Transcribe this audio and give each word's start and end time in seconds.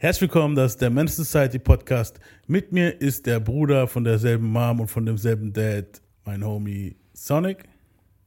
Herzlich 0.00 0.30
willkommen, 0.30 0.54
das 0.54 0.74
ist 0.74 0.80
der 0.80 0.90
Men's 0.90 1.16
Society 1.16 1.58
Podcast. 1.58 2.20
Mit 2.46 2.70
mir 2.70 3.00
ist 3.00 3.26
der 3.26 3.40
Bruder 3.40 3.88
von 3.88 4.04
derselben 4.04 4.46
Mom 4.46 4.78
und 4.78 4.86
von 4.86 5.04
demselben 5.04 5.52
Dad, 5.52 6.00
mein 6.24 6.44
Homie 6.44 6.94
Sonic. 7.14 7.64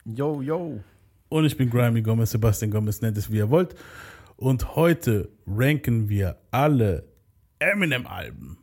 Yo, 0.03 0.41
yo. 0.41 0.81
Und 1.29 1.45
ich 1.45 1.55
bin 1.55 1.69
Grimy 1.69 2.01
Gomez, 2.01 2.31
Sebastian 2.31 2.71
Gomez, 2.71 2.99
nennt 2.99 3.17
es 3.17 3.31
wie 3.31 3.37
ihr 3.37 3.49
wollt. 3.49 3.73
Und 4.35 4.75
heute 4.75 5.29
ranken 5.47 6.09
wir 6.09 6.35
alle 6.51 7.07
Eminem-Alben. 7.59 8.57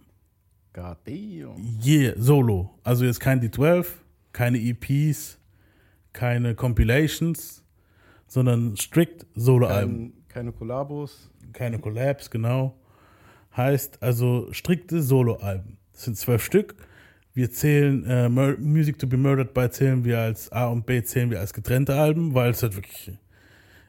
God 0.74 0.98
damn. 1.06 1.80
Yeah, 1.82 2.12
solo. 2.18 2.78
Also 2.84 3.06
jetzt 3.06 3.20
kein 3.20 3.40
D12, 3.40 3.86
keine 4.32 4.58
EPs, 4.58 5.38
keine 6.12 6.54
Compilations, 6.54 7.64
sondern 8.26 8.76
strikt 8.76 9.24
Solo-Alben. 9.34 10.12
Kein, 10.12 10.28
keine 10.28 10.52
Kollabos. 10.52 11.30
Keine 11.54 11.78
Collabs, 11.78 12.30
genau. 12.30 12.78
Heißt 13.56 14.02
also 14.02 14.48
strikte 14.52 15.02
Solo-Alben. 15.02 15.78
Das 15.92 16.04
sind 16.04 16.16
zwölf 16.16 16.44
Stück. 16.44 16.76
Wir 17.34 17.50
zählen 17.50 18.04
äh, 18.04 18.28
Music 18.58 18.98
to 18.98 19.06
be 19.06 19.16
Murdered 19.16 19.54
by 19.54 19.68
zählen 19.70 20.04
wir 20.04 20.20
als 20.20 20.50
A 20.52 20.66
und 20.68 20.86
B 20.86 21.02
zählen 21.02 21.30
wir 21.30 21.40
als 21.40 21.52
getrennte 21.52 21.94
Alben, 21.94 22.34
weil 22.34 22.50
es 22.50 22.62
halt 22.62 22.74
wirklich 22.76 23.12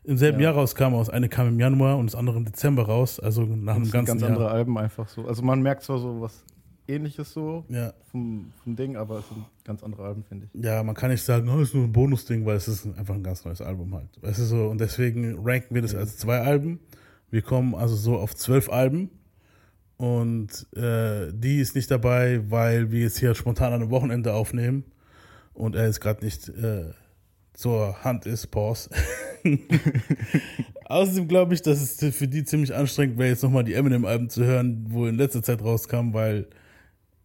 im 0.03 0.17
selben 0.17 0.39
Ja. 0.39 0.45
Jahr 0.45 0.53
rauskam. 0.55 0.93
Aus 0.93 1.09
eine 1.09 1.29
kam 1.29 1.47
im 1.47 1.59
Januar 1.59 1.97
und 1.97 2.07
das 2.07 2.15
andere 2.15 2.37
im 2.37 2.45
Dezember 2.45 2.83
raus. 2.83 3.19
Also 3.19 3.43
nach 3.43 3.75
einem 3.75 3.89
ganzen 3.89 4.05
ganz 4.05 4.21
Jahr. 4.21 4.29
andere 4.31 4.49
Alben 4.49 4.77
einfach 4.77 5.07
so. 5.09 5.27
Also 5.27 5.41
man 5.43 5.61
merkt 5.61 5.83
zwar 5.83 5.99
so 5.99 6.21
was 6.21 6.43
ähnliches 6.87 7.31
so 7.33 7.65
Ja. 7.69 7.93
vom, 8.11 8.51
vom 8.63 8.75
Ding, 8.75 8.95
aber 8.97 9.19
es 9.19 9.27
sind 9.29 9.45
ganz 9.63 9.83
andere 9.83 10.03
Alben, 10.07 10.23
finde 10.23 10.47
ich. 10.51 10.63
ja, 10.63 10.81
man 10.81 10.95
kann 10.95 11.11
nicht 11.11 11.23
sagen, 11.23 11.47
oh, 11.49 11.59
ist 11.59 11.75
nur 11.75 11.83
ein 11.83 11.91
Bonusding, 11.91 12.45
weil 12.47 12.55
es 12.55 12.67
ist 12.67 12.87
einfach 12.97 13.13
ein 13.13 13.21
ganz 13.23 13.45
neues 13.45 13.61
Album 13.61 13.93
halt. 13.93 14.07
Weißt 14.21 14.39
du 14.39 14.43
so, 14.45 14.67
und 14.69 14.79
deswegen 14.81 15.37
ranken 15.43 15.75
wir 15.75 15.83
das 15.83 15.93
als 15.93 16.17
zwei 16.17 16.39
Alben. 16.39 16.79
Wir 17.29 17.43
kommen 17.43 17.75
also 17.75 17.95
so 17.95 18.17
auf 18.17 18.35
zwölf 18.35 18.69
Alben. 18.71 19.11
Und 19.99 20.65
äh, 20.77 21.29
die 21.33 21.59
ist 21.59 21.75
nicht 21.75 21.91
dabei, 21.91 22.39
weil 22.49 22.89
wir 22.89 23.01
jetzt 23.01 23.19
hier 23.19 23.35
spontan 23.35 23.73
an 23.73 23.81
einem 23.81 23.91
Wochenende 23.91 24.33
aufnehmen. 24.33 24.85
Und 25.53 25.75
er 25.75 25.87
jetzt 25.87 25.99
gerade 25.99 26.23
nicht 26.23 26.47
äh, 26.47 26.93
zur 27.51 28.01
Hand 28.01 28.25
ist, 28.25 28.47
Pause. 28.47 28.91
Außerdem 30.85 31.27
glaube 31.27 31.53
ich, 31.53 31.63
dass 31.63 31.81
es 31.81 32.15
für 32.15 32.29
die 32.29 32.45
ziemlich 32.45 32.73
anstrengend 32.73 33.17
wäre, 33.17 33.27
jetzt 33.27 33.43
nochmal 33.43 33.65
die 33.65 33.73
Eminem-Alben 33.73 34.29
zu 34.29 34.45
hören, 34.45 34.85
wo 34.87 35.05
in 35.05 35.15
letzter 35.15 35.43
Zeit 35.43 35.61
rauskam, 35.61 36.13
weil 36.13 36.47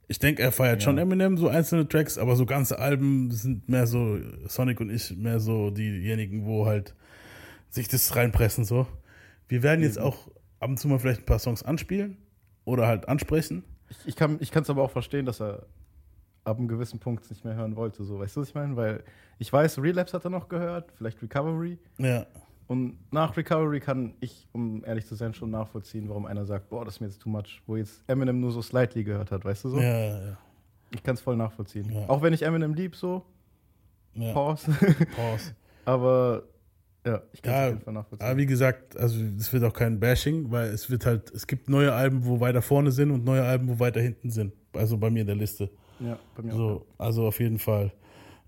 ich 0.09 0.19
denke, 0.19 0.43
er 0.43 0.51
feiert 0.51 0.81
Ja. 0.81 0.87
schon 0.87 0.99
Eminem, 0.99 1.39
so 1.39 1.47
einzelne 1.47 1.87
Tracks, 1.87 2.19
aber 2.19 2.35
so 2.35 2.45
ganze 2.45 2.81
Alben 2.81 3.31
sind 3.31 3.69
mehr 3.69 3.87
so, 3.87 4.19
Sonic 4.49 4.81
und 4.81 4.91
ich, 4.91 5.17
mehr 5.17 5.39
so 5.39 5.71
diejenigen, 5.71 6.45
wo 6.45 6.67
halt 6.67 6.97
sich 7.71 7.87
das 7.87 8.17
reinpressen, 8.17 8.65
so. 8.65 8.89
Wir 9.47 9.63
werden 9.63 9.83
jetzt 9.83 10.01
auch 10.01 10.29
ab 10.59 10.71
und 10.71 10.81
zu 10.81 10.89
mal 10.89 10.99
vielleicht 10.99 11.21
ein 11.21 11.27
paar 11.27 11.39
Songs 11.39 11.63
anspielen 11.63 12.17
oder 12.65 12.87
halt 12.87 13.09
ansprechen. 13.09 13.65
Ich, 14.07 14.07
ich 14.07 14.17
kann 14.17 14.39
es 14.41 14.71
aber 14.71 14.83
auch 14.83 14.91
verstehen, 14.91 15.27
dass 15.27 15.41
er 15.41 15.67
ab 16.45 16.59
einem 16.59 16.69
gewissen 16.69 16.99
Punkt 16.99 17.25
es 17.25 17.31
nicht 17.31 17.45
mehr 17.45 17.55
hören 17.55 17.77
wollte. 17.77 18.05
So, 18.05 18.19
weißt 18.19 18.37
du, 18.37 18.41
was 18.41 18.49
ich 18.49 18.55
meine? 18.55 18.77
Weil 18.77 19.03
ich 19.39 19.53
weiß, 19.53 19.79
Relapse 19.79 20.15
hat 20.17 20.25
er 20.25 20.31
noch 20.31 20.49
gehört, 20.49 20.93
vielleicht 20.97 21.23
Recovery. 21.23 21.79
Ja, 21.99 22.27
Und 22.67 22.99
nach 23.13 23.37
Recovery 23.37 23.81
kann 23.81 24.15
ich, 24.21 24.47
um 24.53 24.85
ehrlich 24.85 25.07
zu 25.07 25.15
sein, 25.15 25.35
schon 25.35 25.51
nachvollziehen, 25.51 26.09
warum 26.09 26.27
einer 26.27 26.45
sagt, 26.45 26.69
boah, 26.71 26.85
das 26.85 26.95
ist 26.95 27.01
mir 27.01 27.07
jetzt 27.07 27.21
too 27.21 27.29
much. 27.29 27.63
Wo 27.67 27.77
jetzt 27.77 28.03
Eminem 28.07 28.41
nur 28.41 28.53
so 28.53 28.63
slightly 28.63 29.05
gehört 29.05 29.31
hat, 29.31 29.45
weißt 29.45 29.65
du 29.65 29.69
so? 29.71 29.79
ja, 29.81 30.27
ja. 30.27 30.39
Ich 30.91 31.03
kann 31.03 31.15
es 31.15 31.21
voll 31.21 31.37
nachvollziehen. 31.37 31.91
Ja. 31.91 32.09
Auch 32.09 32.23
wenn 32.23 32.33
ich 32.33 32.43
Eminem 32.43 32.73
lieb, 32.73 32.95
so, 32.95 33.25
ja. 34.15 34.33
Pause. 34.33 34.71
Pause. 35.17 35.57
aber 35.85 36.45
ja, 37.05 37.23
ich 37.33 37.43
kann 37.43 37.53
es 37.53 37.59
Ja, 37.59 37.65
auf 37.65 37.71
jeden 37.71 37.81
Fall 37.83 37.95
nachvollziehen. 37.95 38.27
Aber 38.27 38.37
wie 38.39 38.47
gesagt, 38.47 38.97
also 38.97 39.23
es 39.39 39.53
wird 39.53 39.65
auch 39.65 39.73
kein 39.75 40.01
Bashing, 40.01 40.51
weil 40.51 40.71
es 40.71 40.91
wird 40.91 41.05
halt, 41.07 41.31
es 41.33 41.47
gibt 41.47 41.69
neue 41.69 41.93
Alben, 41.93 42.25
wo 42.25 42.41
weiter 42.41 42.63
vorne 42.63 42.93
sind 42.93 43.11
und 43.11 43.25
neue 43.25 43.43
Alben, 43.43 43.69
wo 43.69 43.79
weiter 43.79 44.01
hinten 44.01 44.31
sind. 44.31 44.55
Also 44.73 44.97
bei 44.97 45.11
mir 45.11 45.21
in 45.21 45.27
der 45.27 45.37
Liste. 45.37 45.71
ja, 46.01 46.19
bei 46.37 46.43
mir 46.43 46.53
auch. 46.55 46.57
So, 46.57 46.87
also 46.99 47.27
auf 47.27 47.41
jeden 47.41 47.59
Fall. 47.59 47.93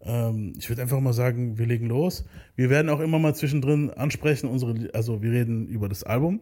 Ähm, 0.00 0.52
ich 0.58 0.68
würde 0.68 0.82
einfach 0.82 1.00
mal 1.00 1.12
sagen, 1.12 1.58
wir 1.58 1.66
legen 1.66 1.86
los. 1.86 2.24
Wir 2.54 2.70
werden 2.70 2.88
auch 2.88 3.00
immer 3.00 3.18
mal 3.18 3.34
zwischendrin 3.34 3.90
ansprechen, 3.90 4.48
unsere, 4.48 4.88
also 4.94 5.22
wir 5.22 5.32
reden 5.32 5.66
über 5.66 5.88
das 5.88 6.02
Album, 6.04 6.40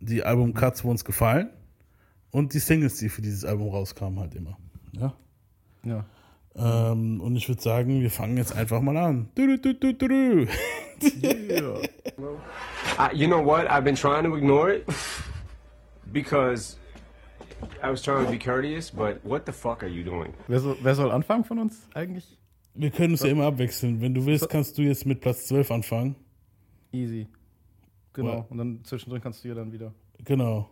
die 0.00 0.22
Album-Cuts, 0.22 0.84
wo 0.84 0.90
uns 0.90 1.04
gefallen 1.04 1.50
und 2.30 2.54
die 2.54 2.58
Singles, 2.58 2.96
die 2.96 3.08
für 3.08 3.22
dieses 3.22 3.44
Album 3.44 3.68
rauskamen, 3.68 4.18
halt 4.20 4.34
immer. 4.34 4.58
Ja. 4.92 5.14
Ja. 5.84 6.06
Ähm, 6.54 7.20
und 7.20 7.36
ich 7.36 7.48
würde 7.48 7.62
sagen, 7.62 8.02
wir 8.02 8.10
fangen 8.10 8.36
jetzt 8.36 8.54
einfach 8.54 8.80
mal 8.80 8.96
an. 8.96 9.28
Du, 9.34 9.56
du, 9.56 9.74
du, 9.74 9.94
du, 9.94 10.08
du. 10.08 10.46
ja. 11.48 11.78
I, 12.98 13.14
you 13.14 13.26
know 13.26 13.44
what? 13.44 13.66
I've 13.68 13.84
been 13.84 13.94
trying 13.94 14.24
to 14.24 14.36
ignore 14.36 14.70
it 14.70 14.86
because 16.12 16.76
I 17.82 17.90
was 17.90 18.02
trying 18.02 18.26
to 18.26 18.30
be 18.30 18.38
courteous, 18.38 18.90
but 18.90 19.24
what 19.24 19.46
the 19.46 19.52
fuck 19.52 19.82
are 19.82 19.88
you 19.88 20.04
doing? 20.04 20.34
Wer, 20.48 20.60
soll, 20.60 20.76
wer 20.82 20.94
soll 20.94 21.10
anfangen 21.10 21.44
von 21.44 21.58
uns 21.58 21.88
eigentlich? 21.94 22.38
Wir 22.74 22.90
können 22.90 23.14
es 23.14 23.22
ja 23.22 23.30
immer 23.30 23.46
abwechseln. 23.46 24.00
Wenn 24.00 24.14
du 24.14 24.24
willst, 24.24 24.48
kannst 24.48 24.78
du 24.78 24.82
jetzt 24.82 25.04
mit 25.06 25.20
Platz 25.20 25.46
12 25.46 25.70
anfangen. 25.70 26.16
Easy. 26.92 27.28
Genau. 28.12 28.30
Ja. 28.30 28.46
Und 28.48 28.58
dann 28.58 28.84
zwischendrin 28.84 29.22
kannst 29.22 29.44
du 29.44 29.48
ja 29.48 29.54
dann 29.54 29.72
wieder. 29.72 29.92
Genau. 30.24 30.68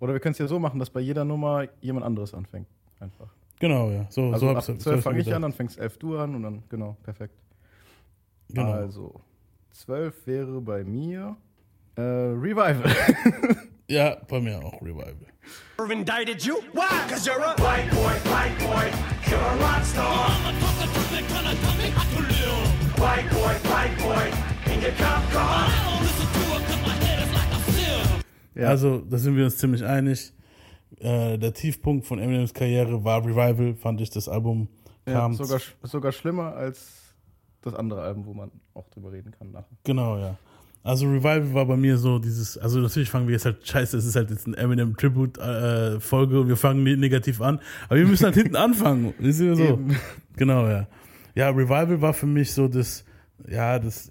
Oder 0.00 0.12
wir 0.12 0.20
können 0.20 0.32
es 0.32 0.38
ja 0.38 0.46
so 0.46 0.58
machen, 0.58 0.78
dass 0.78 0.90
bei 0.90 1.00
jeder 1.00 1.24
Nummer 1.24 1.68
jemand 1.80 2.06
anderes 2.06 2.34
anfängt. 2.34 2.66
Einfach. 2.98 3.28
Genau, 3.60 3.90
ja. 3.90 4.06
So, 4.10 4.32
Also 4.32 4.46
so 4.46 4.50
ab 4.50 4.56
hab's- 4.56 4.66
so 4.66 4.74
12 4.74 4.86
hab's 4.96 5.04
fange 5.04 5.20
ich 5.20 5.32
an, 5.34 5.42
dann 5.42 5.52
fängst 5.52 5.78
11 5.78 5.98
du 5.98 6.18
an 6.18 6.34
und 6.34 6.42
dann, 6.42 6.62
genau, 6.68 6.96
perfekt. 7.04 7.34
Genau. 8.48 8.72
Also, 8.72 9.20
12 9.70 10.26
wäre 10.26 10.60
bei 10.60 10.82
mir 10.82 11.36
äh, 11.96 12.00
Revival. 12.02 12.84
Ja, 13.90 14.16
bei 14.28 14.38
mir 14.40 14.56
auch 14.64 14.80
Revival. 14.80 15.16
Never 15.76 15.92
indicted 15.92 16.44
you. 16.44 16.54
Why? 16.72 16.86
Cause 17.10 17.26
you're 17.28 17.42
a 17.42 17.56
white 17.58 17.90
boy, 17.90 18.12
white 18.30 18.56
boy. 18.60 18.86
You're 19.28 19.40
a 19.40 19.56
rock 19.56 19.84
star. 19.84 20.30
White 22.96 23.28
boy, 23.30 23.54
white 23.68 23.98
boy. 23.98 24.72
In 24.72 24.80
your 24.80 24.92
cop 24.92 25.28
car. 25.32 25.68
Ja. 28.54 28.68
Also, 28.68 28.98
da 29.00 29.18
sind 29.18 29.36
wir 29.36 29.44
uns 29.46 29.58
ziemlich 29.58 29.84
einig. 29.84 30.32
Äh, 30.98 31.38
der 31.38 31.52
Tiefpunkt 31.54 32.06
von 32.06 32.18
Eminems 32.18 32.52
Karriere 32.52 33.04
war 33.04 33.24
Revival, 33.24 33.74
fand 33.76 34.00
ich. 34.00 34.10
Das 34.10 34.28
Album 34.28 34.68
ja, 35.06 35.14
kam. 35.14 35.34
sogar, 35.34 35.58
sch- 35.58 35.72
sogar 35.84 36.12
schlimmer 36.12 36.54
als 36.54 37.14
das 37.62 37.74
andere 37.74 38.02
Album, 38.02 38.26
wo 38.26 38.34
man 38.34 38.50
auch 38.74 38.88
drüber 38.88 39.12
reden 39.12 39.30
kann 39.30 39.50
nachher. 39.52 39.68
Genau, 39.84 40.18
ja. 40.18 40.36
Also 40.82 41.06
Revival 41.06 41.52
war 41.52 41.66
bei 41.66 41.76
mir 41.76 41.98
so 41.98 42.18
dieses, 42.18 42.56
also 42.56 42.80
natürlich 42.80 43.10
fangen 43.10 43.26
wir 43.28 43.32
jetzt 43.34 43.44
halt, 43.44 43.66
scheiße, 43.66 43.98
es 43.98 44.06
ist 44.06 44.16
halt 44.16 44.30
jetzt 44.30 44.46
ein 44.46 44.54
Eminem 44.54 44.96
Tribute 44.96 45.36
äh, 45.36 46.00
Folge 46.00 46.40
und 46.40 46.48
wir 46.48 46.56
fangen 46.56 46.82
ne- 46.82 46.96
negativ 46.96 47.42
an, 47.42 47.60
aber 47.86 47.96
wir 47.98 48.06
müssen 48.06 48.24
halt 48.24 48.34
hinten 48.34 48.56
anfangen, 48.56 49.12
wisst 49.18 49.40
ihr 49.40 49.54
so? 49.56 49.62
Eben. 49.62 49.94
Genau, 50.36 50.66
ja. 50.68 50.86
Ja, 51.34 51.50
Revival 51.50 52.00
war 52.00 52.14
für 52.14 52.24
mich 52.26 52.52
so 52.54 52.66
das, 52.66 53.04
ja, 53.46 53.78
das, 53.78 54.08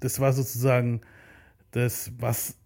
das 0.00 0.18
war 0.18 0.32
sozusagen 0.32 1.00
das, 1.70 2.10
was 2.18 2.56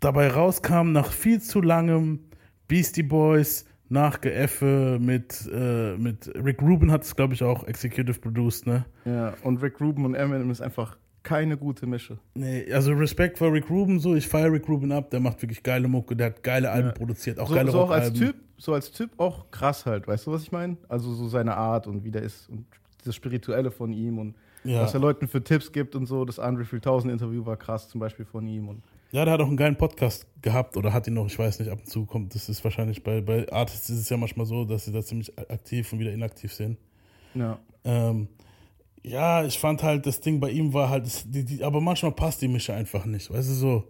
dabei 0.00 0.28
rauskam 0.28 0.92
nach 0.92 1.12
viel 1.12 1.42
zu 1.42 1.60
langem 1.60 2.20
Beastie 2.68 3.02
Boys, 3.02 3.64
nach 3.88 4.20
Geeffe 4.20 4.98
mit, 5.00 5.48
äh, 5.52 5.96
mit 5.96 6.28
Rick 6.34 6.60
Rubin 6.60 6.90
hat 6.90 7.04
es, 7.04 7.14
glaube 7.14 7.34
ich, 7.34 7.42
auch 7.44 7.64
executive 7.68 8.18
produced, 8.18 8.66
ne? 8.66 8.84
Ja, 9.04 9.34
und 9.44 9.62
Rick 9.62 9.80
Rubin 9.80 10.04
und 10.04 10.14
Eminem 10.14 10.50
ist 10.50 10.60
einfach 10.60 10.96
keine 11.22 11.56
gute 11.56 11.86
Mische. 11.86 12.18
Nee, 12.34 12.72
also 12.72 12.92
Respekt 12.92 13.38
vor 13.38 13.52
Rick 13.52 13.70
Rubin, 13.70 14.00
so, 14.00 14.14
ich 14.16 14.26
feiere 14.26 14.52
Rick 14.52 14.68
Rubin 14.68 14.90
ab, 14.92 15.10
der 15.10 15.20
macht 15.20 15.40
wirklich 15.42 15.62
geile 15.62 15.86
Mucke, 15.86 16.16
der 16.16 16.26
hat 16.28 16.42
geile 16.42 16.70
Alben 16.70 16.88
Ja. 16.88 16.94
produziert, 16.94 17.38
auch 17.38 17.48
So, 17.48 17.54
geile 17.54 17.70
so 17.70 17.80
auch 17.82 17.90
als. 17.90 18.12
Typ, 18.12 18.34
so 18.56 18.74
als 18.74 18.90
Typ 18.90 19.10
auch 19.18 19.50
krass 19.52 19.86
halt, 19.86 20.08
weißt 20.08 20.26
du, 20.26 20.32
was 20.32 20.42
ich 20.42 20.50
meine? 20.52 20.76
Also 20.88 21.12
so 21.14 21.28
seine 21.28 21.56
Art 21.56 21.86
und 21.86 22.02
wie 22.04 22.10
der 22.10 22.22
ist 22.22 22.48
und 22.48 22.64
das 23.04 23.14
Spirituelle 23.14 23.70
von 23.70 23.92
ihm 23.92 24.18
und 24.18 24.34
Ja. 24.64 24.80
was 24.82 24.94
er 24.94 25.00
Leuten 25.00 25.28
für 25.28 25.42
Tipps 25.44 25.70
gibt 25.70 25.94
und 25.94 26.06
so. 26.06 26.24
Das 26.24 26.40
Andre 26.40 26.64
3000 26.64 27.12
Interview 27.12 27.46
war 27.46 27.56
krass 27.56 27.88
zum 27.88 28.00
Beispiel 28.00 28.24
von 28.24 28.48
ihm 28.48 28.68
und 28.68 28.82
Ja, 29.12 29.24
der 29.24 29.34
hat 29.34 29.40
auch 29.40 29.46
einen 29.46 29.56
geilen 29.56 29.76
Podcast 29.76 30.26
gehabt 30.42 30.76
oder 30.76 30.92
hat 30.92 31.06
ihn 31.06 31.14
noch, 31.14 31.26
ich 31.26 31.38
weiß 31.38 31.58
nicht, 31.60 31.70
ab 31.70 31.78
und 31.80 31.88
zu 31.88 32.06
kommt, 32.06 32.34
das 32.34 32.48
ist 32.48 32.62
wahrscheinlich 32.64 33.02
bei, 33.02 33.20
bei 33.20 33.50
Artists 33.50 33.88
ist 33.88 34.00
es 34.00 34.08
ja 34.08 34.16
manchmal 34.16 34.46
so, 34.46 34.64
dass 34.64 34.84
sie 34.84 34.92
da 34.92 35.02
ziemlich 35.02 35.38
aktiv 35.38 35.92
und 35.92 36.00
wieder 36.00 36.12
inaktiv 36.12 36.52
sind. 36.52 36.78
ja. 37.34 37.58
Ähm, 37.84 38.28
ja, 39.04 39.44
ich 39.44 39.56
fand 39.60 39.84
halt, 39.84 40.04
das 40.04 40.20
Ding 40.20 40.40
bei 40.40 40.50
ihm 40.50 40.74
war 40.74 40.90
halt, 40.90 41.06
das, 41.06 41.22
die, 41.30 41.44
die, 41.44 41.62
aber 41.62 41.80
manchmal 41.80 42.10
passt 42.10 42.42
die 42.42 42.48
Mische 42.48 42.74
einfach 42.74 43.04
nicht, 43.04 43.30
weißt 43.30 43.48
du 43.48 43.54
so. 43.54 43.84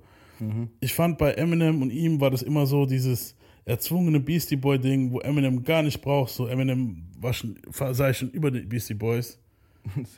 Ich 0.80 0.92
fand 0.92 1.16
bei 1.16 1.32
Eminem 1.32 1.80
und 1.80 1.90
ihm 1.90 2.20
war 2.20 2.30
das 2.30 2.42
immer 2.42 2.66
so 2.66 2.84
dieses 2.84 3.34
erzwungene 3.64 4.20
Beastie 4.20 4.56
Boy 4.56 4.78
Ding, 4.78 5.10
wo 5.10 5.20
Eminem 5.20 5.64
gar 5.64 5.82
nicht 5.82 6.02
braucht, 6.02 6.32
so 6.32 6.46
Eminem 6.46 7.06
war 7.18 7.32
schon, 7.32 7.58
sei 7.72 8.12
schon 8.12 8.30
über 8.30 8.50
die 8.50 8.60
Beastie 8.60 8.94
Boys, 8.94 9.38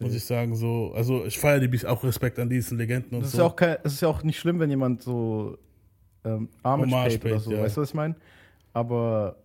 muss 0.00 0.14
ich 0.14 0.24
sagen, 0.24 0.54
so, 0.54 0.92
also 0.94 1.24
ich 1.24 1.38
feiere 1.38 1.60
die 1.60 1.68
Beastie, 1.68 1.86
auch 1.86 2.02
Respekt 2.04 2.38
an 2.38 2.48
diesen 2.48 2.78
Legenden 2.78 3.14
und 3.16 3.20
Das 3.20 3.28
ist, 3.28 3.36
so. 3.36 3.42
ja 3.42 3.44
auch 3.44 3.56
kein, 3.56 3.76
es 3.84 3.94
ist 3.94 4.00
ja 4.00 4.08
auch 4.08 4.22
nicht 4.22 4.38
schlimm, 4.38 4.58
wenn 4.60 4.70
jemand 4.70 5.02
so 5.02 5.58
ähm, 6.24 6.48
Homage 6.64 6.90
paid 6.90 7.24
oder 7.24 7.40
so, 7.40 7.52
ja. 7.52 7.62
weißt 7.62 7.76
du, 7.76 7.80
was 7.82 7.90
ich 7.90 7.94
meine? 7.94 8.16
Aber 8.72 9.36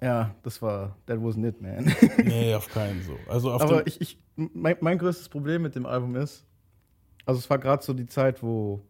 ja, 0.00 0.34
das 0.42 0.62
war, 0.62 0.96
that 1.06 1.18
wasn't 1.18 1.48
it, 1.48 1.60
man. 1.60 1.92
nee, 2.24 2.54
auf 2.56 2.68
keinen 2.68 3.02
so. 3.02 3.16
Also 3.28 3.52
auf 3.52 3.62
Aber 3.62 3.86
ich, 3.86 4.00
ich, 4.00 4.18
mein, 4.36 4.76
mein 4.80 4.98
größtes 4.98 5.28
Problem 5.28 5.62
mit 5.62 5.74
dem 5.74 5.86
Album 5.86 6.14
ist, 6.16 6.44
also 7.26 7.38
es 7.38 7.50
war 7.50 7.58
gerade 7.58 7.82
so 7.82 7.92
die 7.92 8.06
Zeit, 8.06 8.42
wo 8.42 8.80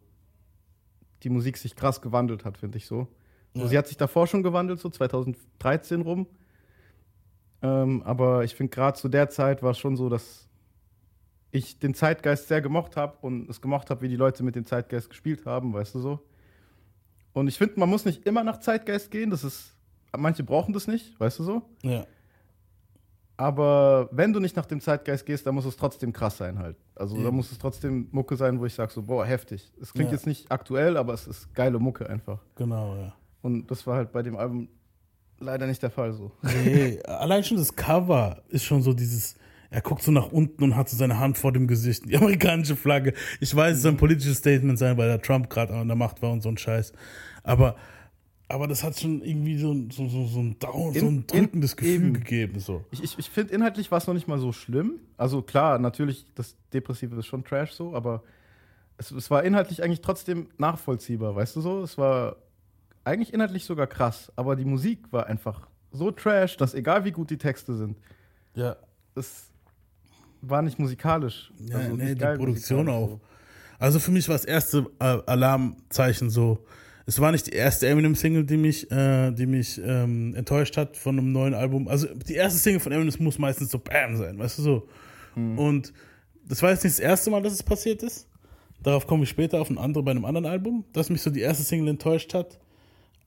die 1.23 1.29
Musik 1.29 1.57
sich 1.57 1.75
krass 1.75 2.01
gewandelt 2.01 2.45
hat, 2.45 2.57
finde 2.57 2.77
ich 2.77 2.85
so. 2.85 3.07
so. 3.53 3.67
Sie 3.67 3.77
hat 3.77 3.87
sich 3.87 3.97
davor 3.97 4.27
schon 4.27 4.43
gewandelt, 4.43 4.79
so 4.79 4.89
2013 4.89 6.01
rum. 6.01 6.27
Ähm, 7.61 8.01
aber 8.03 8.43
ich 8.43 8.55
finde, 8.55 8.69
gerade 8.73 8.97
zu 8.97 9.09
der 9.09 9.29
Zeit 9.29 9.61
war 9.63 9.71
es 9.71 9.77
schon 9.77 9.97
so, 9.97 10.07
dass 10.09 10.47
ich 11.51 11.79
den 11.79 11.93
Zeitgeist 11.93 12.47
sehr 12.47 12.61
gemocht 12.61 12.95
habe 12.95 13.17
und 13.21 13.49
es 13.49 13.59
gemocht 13.61 13.89
habe, 13.89 14.01
wie 14.01 14.07
die 14.09 14.15
Leute 14.15 14.43
mit 14.43 14.55
dem 14.55 14.65
Zeitgeist 14.65 15.09
gespielt 15.09 15.45
haben, 15.45 15.73
weißt 15.73 15.95
du 15.95 15.99
so. 15.99 16.19
Und 17.33 17.47
ich 17.47 17.57
finde, 17.57 17.79
man 17.79 17.89
muss 17.89 18.05
nicht 18.05 18.25
immer 18.25 18.43
nach 18.43 18.59
Zeitgeist 18.59 19.11
gehen, 19.11 19.29
das 19.29 19.43
ist, 19.43 19.75
manche 20.17 20.43
brauchen 20.43 20.73
das 20.73 20.87
nicht, 20.87 21.19
weißt 21.19 21.39
du 21.39 21.43
so. 21.43 21.61
Ja. 21.83 22.05
Aber 23.37 24.09
wenn 24.11 24.33
du 24.33 24.39
nicht 24.41 24.55
nach 24.57 24.65
dem 24.65 24.81
Zeitgeist 24.81 25.25
gehst, 25.25 25.47
dann 25.47 25.55
muss 25.55 25.63
es 25.65 25.77
trotzdem 25.77 26.11
krass 26.11 26.37
sein 26.37 26.59
halt. 26.59 26.75
Also 26.95 27.15
da 27.15 27.27
Eben. 27.27 27.37
muss 27.37 27.51
es 27.51 27.57
trotzdem 27.57 28.09
Mucke 28.11 28.35
sein, 28.35 28.59
wo 28.59 28.65
ich 28.65 28.73
sage 28.73 28.91
so, 28.91 29.03
boah, 29.03 29.25
heftig. 29.25 29.71
Es 29.81 29.93
klingt 29.93 30.09
Ja. 30.09 30.15
jetzt 30.17 30.27
nicht 30.27 30.51
aktuell, 30.51 30.97
aber 30.97 31.13
es 31.13 31.25
ist 31.25 31.53
geile 31.53 31.79
Mucke 31.79 32.09
einfach. 32.09 32.39
Genau, 32.55 32.95
ja. 32.97 33.13
Und 33.41 33.71
das 33.71 33.87
war 33.87 33.95
halt 33.95 34.11
bei 34.11 34.21
dem 34.23 34.35
Album 34.35 34.67
leider 35.39 35.67
nicht 35.67 35.81
der 35.81 35.89
Fall 35.89 36.13
so. 36.13 36.31
Nee, 36.41 36.99
allein 37.03 37.43
schon 37.43 37.57
das 37.57 37.75
Cover 37.75 38.41
ist 38.49 38.63
schon 38.63 38.81
so 38.81 38.93
dieses. 38.93 39.35
Er 39.71 39.81
guckt 39.81 40.01
so 40.01 40.11
nach 40.11 40.31
unten 40.31 40.63
und 40.63 40.75
hat 40.75 40.89
so 40.89 40.97
seine 40.97 41.19
Hand 41.19 41.37
vor 41.37 41.51
dem 41.51 41.67
Gesicht. 41.67 42.03
Die 42.09 42.17
amerikanische 42.17 42.75
Flagge. 42.75 43.13
Ich 43.39 43.55
weiß, 43.55 43.75
es 43.77 43.83
soll 43.83 43.91
ein 43.91 43.97
politisches 43.97 44.37
Statement 44.39 44.79
sein, 44.79 44.97
weil 44.97 45.07
der 45.07 45.21
Trump 45.21 45.47
gerade 45.49 45.73
an 45.75 45.87
der 45.87 45.95
Macht 45.95 46.21
war 46.23 46.31
und 46.31 46.41
so 46.41 46.49
ein 46.49 46.57
Scheiß. 46.57 46.91
Aber, 47.43 47.75
aber 48.47 48.67
das 48.67 48.83
hat 48.83 48.99
schon 48.99 49.21
irgendwie 49.21 49.59
so, 49.59 49.71
ein- 49.71 49.91
so, 49.91 50.07
so, 50.07 50.25
so 50.25 50.39
ein 50.39 50.57
Down, 50.57 50.93
so 50.95 51.05
ein 51.05 51.17
In- 51.17 51.27
drückendes 51.27 51.73
in- 51.73 51.77
Gefühl 51.77 51.93
eben. 51.93 52.13
gegeben. 52.13 52.59
So. 52.59 52.83
Ich, 52.89 53.03
ich, 53.03 53.19
ich 53.19 53.29
finde, 53.29 53.53
inhaltlich 53.53 53.91
war 53.91 53.99
es 53.99 54.07
noch 54.07 54.15
nicht 54.15 54.27
mal 54.27 54.39
so 54.39 54.51
schlimm. 54.51 54.93
Also 55.17 55.43
klar, 55.43 55.77
natürlich, 55.77 56.25
das 56.33 56.55
Depressive 56.73 57.15
ist 57.17 57.27
schon 57.27 57.43
Trash 57.43 57.73
so, 57.73 57.93
aber 57.93 58.23
es, 58.97 59.11
es 59.11 59.29
war 59.29 59.43
inhaltlich 59.43 59.83
eigentlich 59.83 60.01
trotzdem 60.01 60.47
nachvollziehbar, 60.57 61.35
weißt 61.35 61.55
du 61.57 61.61
so? 61.61 61.83
Es 61.83 61.95
war 61.97 62.37
eigentlich 63.09 63.33
inhaltlich 63.33 63.65
sogar 63.65 63.87
krass, 63.87 64.31
aber 64.35 64.55
die 64.55 64.65
Musik 64.65 64.99
war 65.11 65.27
einfach 65.27 65.67
so 65.91 66.11
trash, 66.11 66.57
dass 66.57 66.73
egal 66.73 67.03
wie 67.05 67.11
gut 67.11 67.29
die 67.29 67.37
Texte 67.37 67.75
sind, 67.75 67.97
Ja. 68.55 68.75
es 69.15 69.47
war 70.41 70.61
nicht 70.61 70.79
musikalisch. 70.79 71.51
Ja, 71.59 71.77
Also 71.79 71.95
nee, 71.95 72.15
die 72.15 72.25
Produktion 72.25 72.87
auch. 72.89 73.19
Also 73.79 73.99
für 73.99 74.11
mich 74.11 74.27
war 74.29 74.35
das 74.35 74.45
erste 74.45 74.85
Alarmzeichen 74.99 76.29
so. 76.29 76.59
Es 77.05 77.19
war 77.19 77.31
nicht 77.31 77.47
die 77.47 77.53
erste 77.53 77.87
Eminem-Single, 77.87 78.43
die 78.45 78.57
mich, 78.57 78.89
äh, 78.91 79.31
die 79.31 79.47
mich 79.47 79.81
ähm, 79.83 80.35
enttäuscht 80.35 80.77
hat 80.77 80.95
von 80.95 81.17
einem 81.17 81.31
neuen 81.31 81.53
Album. 81.55 81.87
Also 81.87 82.07
die 82.13 82.35
erste 82.35 82.59
Single 82.59 82.79
von 82.79 82.91
Eminem 82.91 83.13
muss 83.19 83.39
meistens 83.39 83.71
so 83.71 83.79
Bam 83.79 84.15
sein, 84.17 84.37
weißt 84.37 84.59
du 84.59 84.61
so. 84.61 84.87
Und 85.35 85.93
das 86.45 86.61
war 86.61 86.71
jetzt 86.71 86.83
nicht 86.83 86.97
das 86.97 86.99
erste 86.99 87.29
Mal, 87.31 87.41
dass 87.41 87.53
es 87.53 87.63
passiert 87.63 88.03
ist. 88.03 88.27
Darauf 88.83 89.07
komme 89.07 89.23
ich 89.23 89.29
später 89.29 89.59
auf 89.61 89.69
ein 89.69 89.77
andere 89.77 90.03
bei 90.03 90.11
einem 90.11 90.25
anderen 90.25 90.45
Album, 90.45 90.83
dass 90.93 91.09
mich 91.09 91.21
so 91.21 91.29
die 91.29 91.39
erste 91.41 91.63
Single 91.63 91.87
enttäuscht 91.87 92.33
hat. 92.33 92.59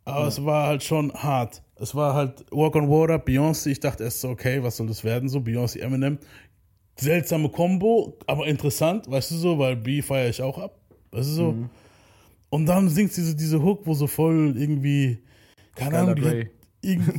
Aber 0.05 0.27
es 0.27 0.45
war 0.45 0.67
halt 0.67 0.83
schon 0.83 1.13
hart. 1.13 1.63
Es 1.77 1.95
war 1.95 2.15
halt 2.15 2.45
Walk 2.51 2.77
on 2.77 2.89
Water, 2.89 3.17
Beyoncé. 3.17 3.71
Ich 3.71 3.81
dachte 3.81 4.05
erst 4.05 4.21
so, 4.21 4.29
okay, 4.31 4.63
was 4.63 4.77
soll 4.77 4.87
das 4.87 5.05
werden? 5.05 5.29
So 5.29 5.39
Beyoncé, 5.39 5.81
Eminem 5.81 6.19
seltsame 6.97 7.49
Combo, 7.49 8.17
aber 8.27 8.47
interessant, 8.47 9.11
weißt 9.11 9.31
du 9.33 9.35
so, 9.37 9.59
weil 9.59 9.77
B 9.77 10.03
feiere 10.03 10.29
ich 10.29 10.43
auch 10.43 10.59
ab, 10.59 10.79
weißt 11.11 11.29
du 11.31 11.33
so. 11.33 11.55
Und 12.51 12.67
dann 12.67 12.89
singt 12.89 13.13
sie 13.13 13.25
so 13.25 13.35
diese 13.35 13.63
Hook, 13.63 13.87
wo 13.87 13.95
so 13.95 14.07
voll 14.07 14.55
irgendwie, 14.57 15.19
keine 15.75 15.99
Ahnung, 16.01 16.17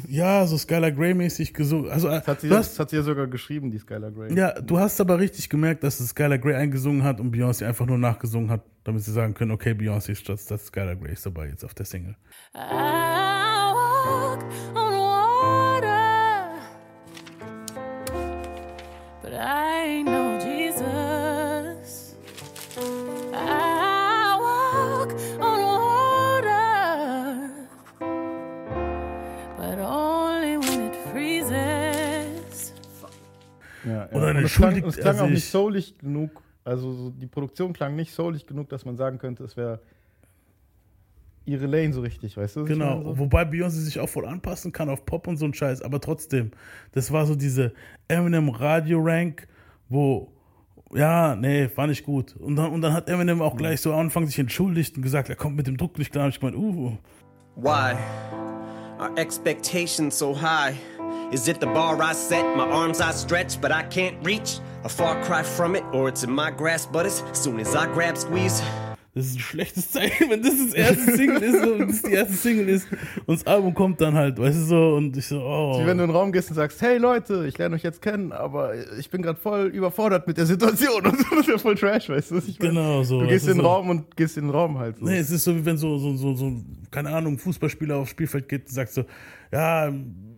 ja, 0.10 0.46
so 0.46 0.58
Skylar 0.58 0.92
Grey-mäßig 0.92 1.54
gesungen. 1.54 1.90
Also, 1.90 2.10
Das 2.10 2.28
hat, 2.28 2.42
sie, 2.42 2.50
das 2.50 2.58
hast, 2.70 2.80
hat 2.80 2.90
sie 2.90 2.98
ja 2.98 3.02
sogar 3.04 3.28
geschrieben, 3.28 3.72
die 3.72 3.78
Skylar 3.80 4.12
Grey. 4.12 4.34
ja, 4.36 4.52
du 4.60 4.78
hast 4.78 5.00
aber 5.00 5.20
richtig 5.20 5.50
gemerkt, 5.50 5.84
dass 5.84 6.00
es 6.00 6.10
Skylar 6.10 6.38
Grey 6.38 6.56
eingesungen 6.56 7.04
hat 7.04 7.20
und 7.22 7.34
Beyoncé 7.34 7.66
einfach 7.66 7.86
nur 7.86 7.98
nachgesungen 7.98 8.50
hat, 8.52 8.62
damit 8.84 9.04
sie 9.04 9.12
sagen 9.14 9.34
können, 9.34 9.52
okay, 9.52 9.72
Beyoncé 9.72 10.16
statt 10.16 10.40
statt 10.42 10.60
Skylar 10.62 10.96
Grey 10.98 11.14
ist 11.14 11.26
dabei 11.26 11.48
jetzt 11.48 11.64
auf 11.64 11.74
der 11.74 11.86
Single. 11.86 12.16
I 12.56 13.72
walk 13.74 14.44
on 14.76 14.94
water, 14.94 16.60
but 19.22 19.32
I 19.34 20.02
ain't 20.04 20.23
Oder 34.34 34.40
Und 34.40 34.46
eine 34.46 34.46
es 34.46 34.54
klang, 34.56 34.84
es 34.86 34.96
klang 34.98 35.08
also 35.14 35.24
auch 35.26 35.30
nicht 35.30 35.38
ich- 35.40 35.50
soulig 35.50 35.98
genug. 35.98 36.42
Also 36.66 36.92
so, 36.94 37.10
die 37.10 37.28
Produktion 37.28 37.74
klang 37.74 37.96
nicht 37.96 38.14
soulig 38.14 38.46
genug, 38.48 38.70
dass 38.70 38.86
man 38.86 38.96
sagen 38.96 39.18
könnte, 39.18 39.44
es 39.44 39.58
wäre 39.58 39.80
ihre 41.46 41.66
Lane 41.66 41.92
so 41.92 42.00
richtig, 42.02 42.38
weißt 42.38 42.56
du? 42.56 42.62
ich 42.62 42.68
Genau, 42.70 42.92
meine, 43.00 43.04
so? 43.04 43.18
wobei 43.20 43.44
Beyoncé 43.44 43.72
sich 43.72 44.00
auch 44.00 44.08
voll 44.08 44.26
anpassen 44.26 44.72
kann 44.72 44.88
auf 44.90 45.06
Pop 45.06 45.28
und 45.28 45.36
so 45.36 45.44
ein 45.46 45.54
Scheiß, 45.54 45.82
aber 45.82 46.00
trotzdem, 46.00 46.52
das 46.94 47.12
war 47.12 47.26
so 47.26 47.36
diese 47.36 47.74
Eminem 48.08 48.48
Radio 48.48 49.02
Rank, 49.02 49.48
wo, 49.90 50.32
ja, 50.96 51.36
nee, 51.36 51.70
war 51.76 51.88
nicht 51.88 52.06
gut. 52.06 52.34
Und 52.38 52.56
dann, 52.56 52.72
und 52.72 52.82
dann 52.82 52.94
hat 52.94 53.10
Eminem 53.10 53.42
auch 53.42 53.58
gleich 53.58 53.82
so 53.82 53.92
am 53.92 54.00
Anfang 54.00 54.26
sich 54.26 54.40
entschuldigt 54.40 54.96
und 54.96 55.04
gesagt, 55.04 55.28
er 55.28 55.36
kommt 55.36 55.58
mit 55.58 55.68
dem 55.68 55.76
Druck 55.76 55.98
nicht 55.98 56.12
klar. 56.14 56.26
Und 56.26 56.30
ich 56.34 56.40
gemeint, 56.40 56.56
uh, 56.56 56.98
Why 57.58 57.94
are 59.00 59.12
expectations 59.18 60.18
so 60.18 60.40
high? 60.42 60.76
Is 61.34 61.48
it 61.48 61.60
the 61.60 61.66
bar 61.66 62.00
I 62.00 62.14
set, 62.14 62.56
my 62.56 62.64
arms 62.70 63.02
I 63.02 63.10
stretch, 63.10 63.60
but 63.60 63.72
I 63.72 63.82
can't 63.82 64.16
reach? 64.24 64.60
A 64.84 64.90
far 64.90 65.20
cry 65.24 65.42
from 65.42 65.76
it, 65.76 65.84
or 65.92 66.08
it's 66.08 66.24
in 66.24 66.32
my 66.32 66.52
grasp, 66.52 66.92
but 66.92 67.08
as 67.08 67.24
soon 67.34 67.60
as 67.60 67.76
I 67.76 67.88
grab, 67.88 68.18
squeeze. 68.18 68.62
das 69.16 69.28
ist 69.28 69.36
ein 69.36 69.40
schlechtes 69.40 69.92
Zeichen, 69.92 70.30
wenn 70.30 70.42
das 70.42 70.54
das 70.58 70.74
erste 70.74 71.16
Single 71.16 71.42
ist 71.44 71.68
und 71.68 71.90
das 71.90 72.02
die 72.02 72.14
erste 72.14 72.34
Single 72.34 72.70
ist 72.70 72.88
und 73.26 73.40
das 73.40 73.46
Album 73.46 73.74
kommt 73.74 74.02
dann 74.02 74.16
halt, 74.16 74.40
weißt 74.40 74.58
du 74.58 74.64
so, 74.64 74.96
und 74.96 75.16
ich 75.16 75.28
so, 75.28 75.40
oh. 75.40 75.80
Wie 75.80 75.86
wenn 75.86 75.98
du 75.98 76.04
in 76.04 76.10
den 76.10 76.16
Raum 76.16 76.32
gehst 76.32 76.50
und 76.50 76.56
sagst, 76.56 76.82
hey 76.82 76.98
Leute, 76.98 77.46
ich 77.48 77.58
lerne 77.58 77.76
euch 77.76 77.84
jetzt 77.84 78.02
kennen, 78.02 78.32
aber 78.32 78.74
ich 78.98 79.10
bin 79.12 79.22
gerade 79.22 79.40
voll 79.40 79.68
überfordert 79.68 80.28
mit 80.28 80.38
der 80.38 80.48
Situation 80.48 81.06
und 81.06 81.18
so, 81.18 81.26
das 81.30 81.40
ist 81.42 81.48
ja 81.48 81.58
voll 81.60 81.76
Trash, 81.76 82.10
weißt 82.10 82.32
du? 82.32 82.36
was 82.38 82.48
Ich 82.48 82.60
meine? 82.60 82.74
Genau 82.74 83.04
so, 83.04 83.22
Du 83.22 83.28
gehst 83.28 83.48
in 83.48 83.54
den 83.54 83.62
so. 83.62 83.68
Raum 83.68 83.90
und 83.90 84.16
gehst 84.18 84.38
in 84.38 84.46
den 84.46 84.52
Raum 84.52 84.80
halt 84.80 84.98
so. 84.98 85.06
Nee, 85.06 85.20
es 85.20 85.30
ist 85.30 85.44
so, 85.44 85.56
wie 85.56 85.64
wenn 85.64 85.78
so, 85.78 85.98
so, 86.00 86.16
so, 86.16 86.34
so 86.34 86.52
keine 86.90 87.10
Ahnung, 87.10 87.38
Fußballspieler 87.38 87.98
aufs 87.98 88.12
Spielfeld 88.12 88.50
geht 88.50 88.66
und 88.66 88.72
sagt 88.72 88.94
so, 88.94 89.06
ja, 89.52 89.92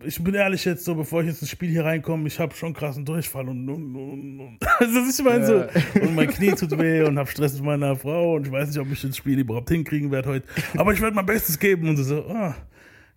ich 0.06 0.22
bin 0.22 0.34
ehrlich 0.34 0.64
jetzt 0.64 0.84
so, 0.84 0.94
bevor 0.94 1.20
ich 1.22 1.28
jetzt 1.28 1.42
ins 1.42 1.50
Spiel 1.50 1.70
hier 1.70 1.84
reinkomme, 1.84 2.26
ich 2.28 2.38
habe 2.38 2.54
schon 2.54 2.72
krassen 2.72 3.04
Durchfall 3.04 3.48
und, 3.48 3.68
und, 3.68 3.96
und, 3.96 4.40
und. 4.40 4.58
Also 4.78 5.00
ich 5.08 5.24
meine 5.24 5.46
so, 5.46 6.00
und 6.00 6.14
mein 6.14 6.28
Knie 6.28 6.52
tut 6.52 6.70
weh 6.78 7.02
und 7.02 7.18
habe 7.18 7.28
Stress 7.30 7.54
mit 7.54 7.64
meiner 7.64 7.96
Frau 7.96 8.34
und 8.36 8.46
ich 8.46 8.52
weiß 8.52 8.68
nicht, 8.68 8.78
ob 8.78 8.90
ich 8.90 9.00
das 9.02 9.16
Spiel 9.16 9.38
überhaupt 9.38 9.68
hinkriegen 9.70 10.10
werde 10.10 10.28
heute, 10.28 10.46
aber 10.76 10.92
ich 10.92 11.00
werde 11.00 11.14
mein 11.16 11.26
Bestes 11.26 11.58
geben 11.58 11.88
und 11.88 11.96
so, 11.96 12.24
ah, 12.28 12.54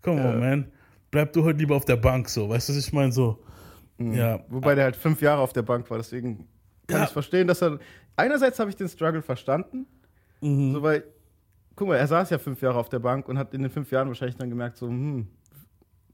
come 0.01 0.21
on, 0.28 0.40
man, 0.40 0.71
bleib 1.11 1.33
du 1.33 1.44
heute 1.44 1.59
lieber 1.59 1.75
auf 1.75 1.85
der 1.85 1.97
Bank 1.97 2.30
so, 2.30 2.49
weißt 2.49 2.69
du, 2.69 2.73
was 2.73 2.80
ich 2.87 2.94
meine 2.94 3.11
so, 3.11 3.40
ja, 3.99 4.40
Wobei 4.47 4.75
der 4.75 4.85
halt 4.85 4.95
fünf 4.95 5.21
Jahre 5.21 5.42
auf 5.42 5.52
der 5.52 5.61
Bank 5.64 5.90
war, 5.90 5.97
deswegen 5.97 6.47
kann 6.87 6.99
Ja. 7.02 7.04
ich 7.04 7.09
verstehen, 7.11 7.47
dass 7.47 7.61
er. 7.61 7.80
Einerseits 8.16 8.57
habe 8.59 8.69
ich 8.69 8.75
den 8.78 8.87
Struggle 8.90 9.21
verstanden, 9.21 9.85
Mhm. 10.42 10.71
so 10.73 10.81
weil, 10.81 11.04
guck 11.75 11.90
mal, 11.90 11.97
er 11.97 12.07
saß 12.07 12.30
ja 12.30 12.37
fünf 12.37 12.61
Jahre 12.61 12.78
auf 12.80 12.87
der 12.87 12.99
Bank 12.99 13.28
und 13.28 13.37
hat 13.37 13.54
in 13.54 13.61
den 13.61 13.69
fünf 13.71 13.92
Jahren 13.92 14.07
wahrscheinlich 14.07 14.37
dann 14.37 14.49
gemerkt, 14.49 14.78
so, 14.78 14.87
hm, 14.87 15.28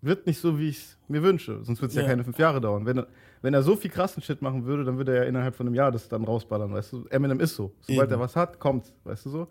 wird 0.06 0.28
nicht 0.28 0.40
so, 0.40 0.58
wie 0.58 0.70
ich 0.70 0.78
es 0.78 0.98
mir 1.08 1.22
wünsche. 1.24 1.64
Sonst 1.64 1.82
wird 1.82 1.92
es 1.92 1.96
ja. 1.96 2.04
Ja. 2.04 2.10
keine 2.10 2.24
fünf 2.24 2.38
Jahre 2.40 2.62
dauern. 2.62 2.86
Wenn 2.86 3.00
er, 3.00 3.08
wenn 3.42 3.54
er 3.54 3.64
so 3.64 3.76
viel 3.76 3.92
krassen 3.92 4.24
Shit 4.24 4.42
machen 4.42 4.66
würde, 4.66 4.84
dann 4.84 4.98
würde 4.98 5.16
er 5.16 5.24
ja 5.24 5.30
innerhalb 5.30 5.56
von 5.56 5.68
einem 5.68 5.76
Jahr 5.76 5.92
das 5.92 6.08
dann 6.08 6.24
rausballern, 6.24 6.72
weißt 6.72 6.94
du? 6.94 7.06
Eminem 7.10 7.40
ist 7.40 7.56
so. 7.56 7.74
Sobald 7.82 8.10
Eben. 8.10 8.20
er 8.20 8.24
was 8.24 8.36
hat, 8.36 8.60
kommt, 8.60 8.94
weißt 9.04 9.26
du 9.26 9.30
so? 9.30 9.48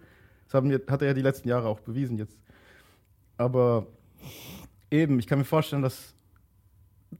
Das 0.46 0.54
haben 0.54 0.70
wir, 0.70 0.80
hat 0.88 1.02
er 1.02 1.08
ja 1.08 1.14
die 1.14 1.22
letzten 1.22 1.48
Jahre 1.48 1.68
auch 1.68 1.80
bewiesen 1.80 2.16
jetzt. 2.18 2.38
Aber 3.36 3.86
eben, 4.90 5.18
ich 5.18 5.26
kann 5.26 5.38
mir 5.38 5.44
vorstellen, 5.44 5.82
dass 5.82 6.14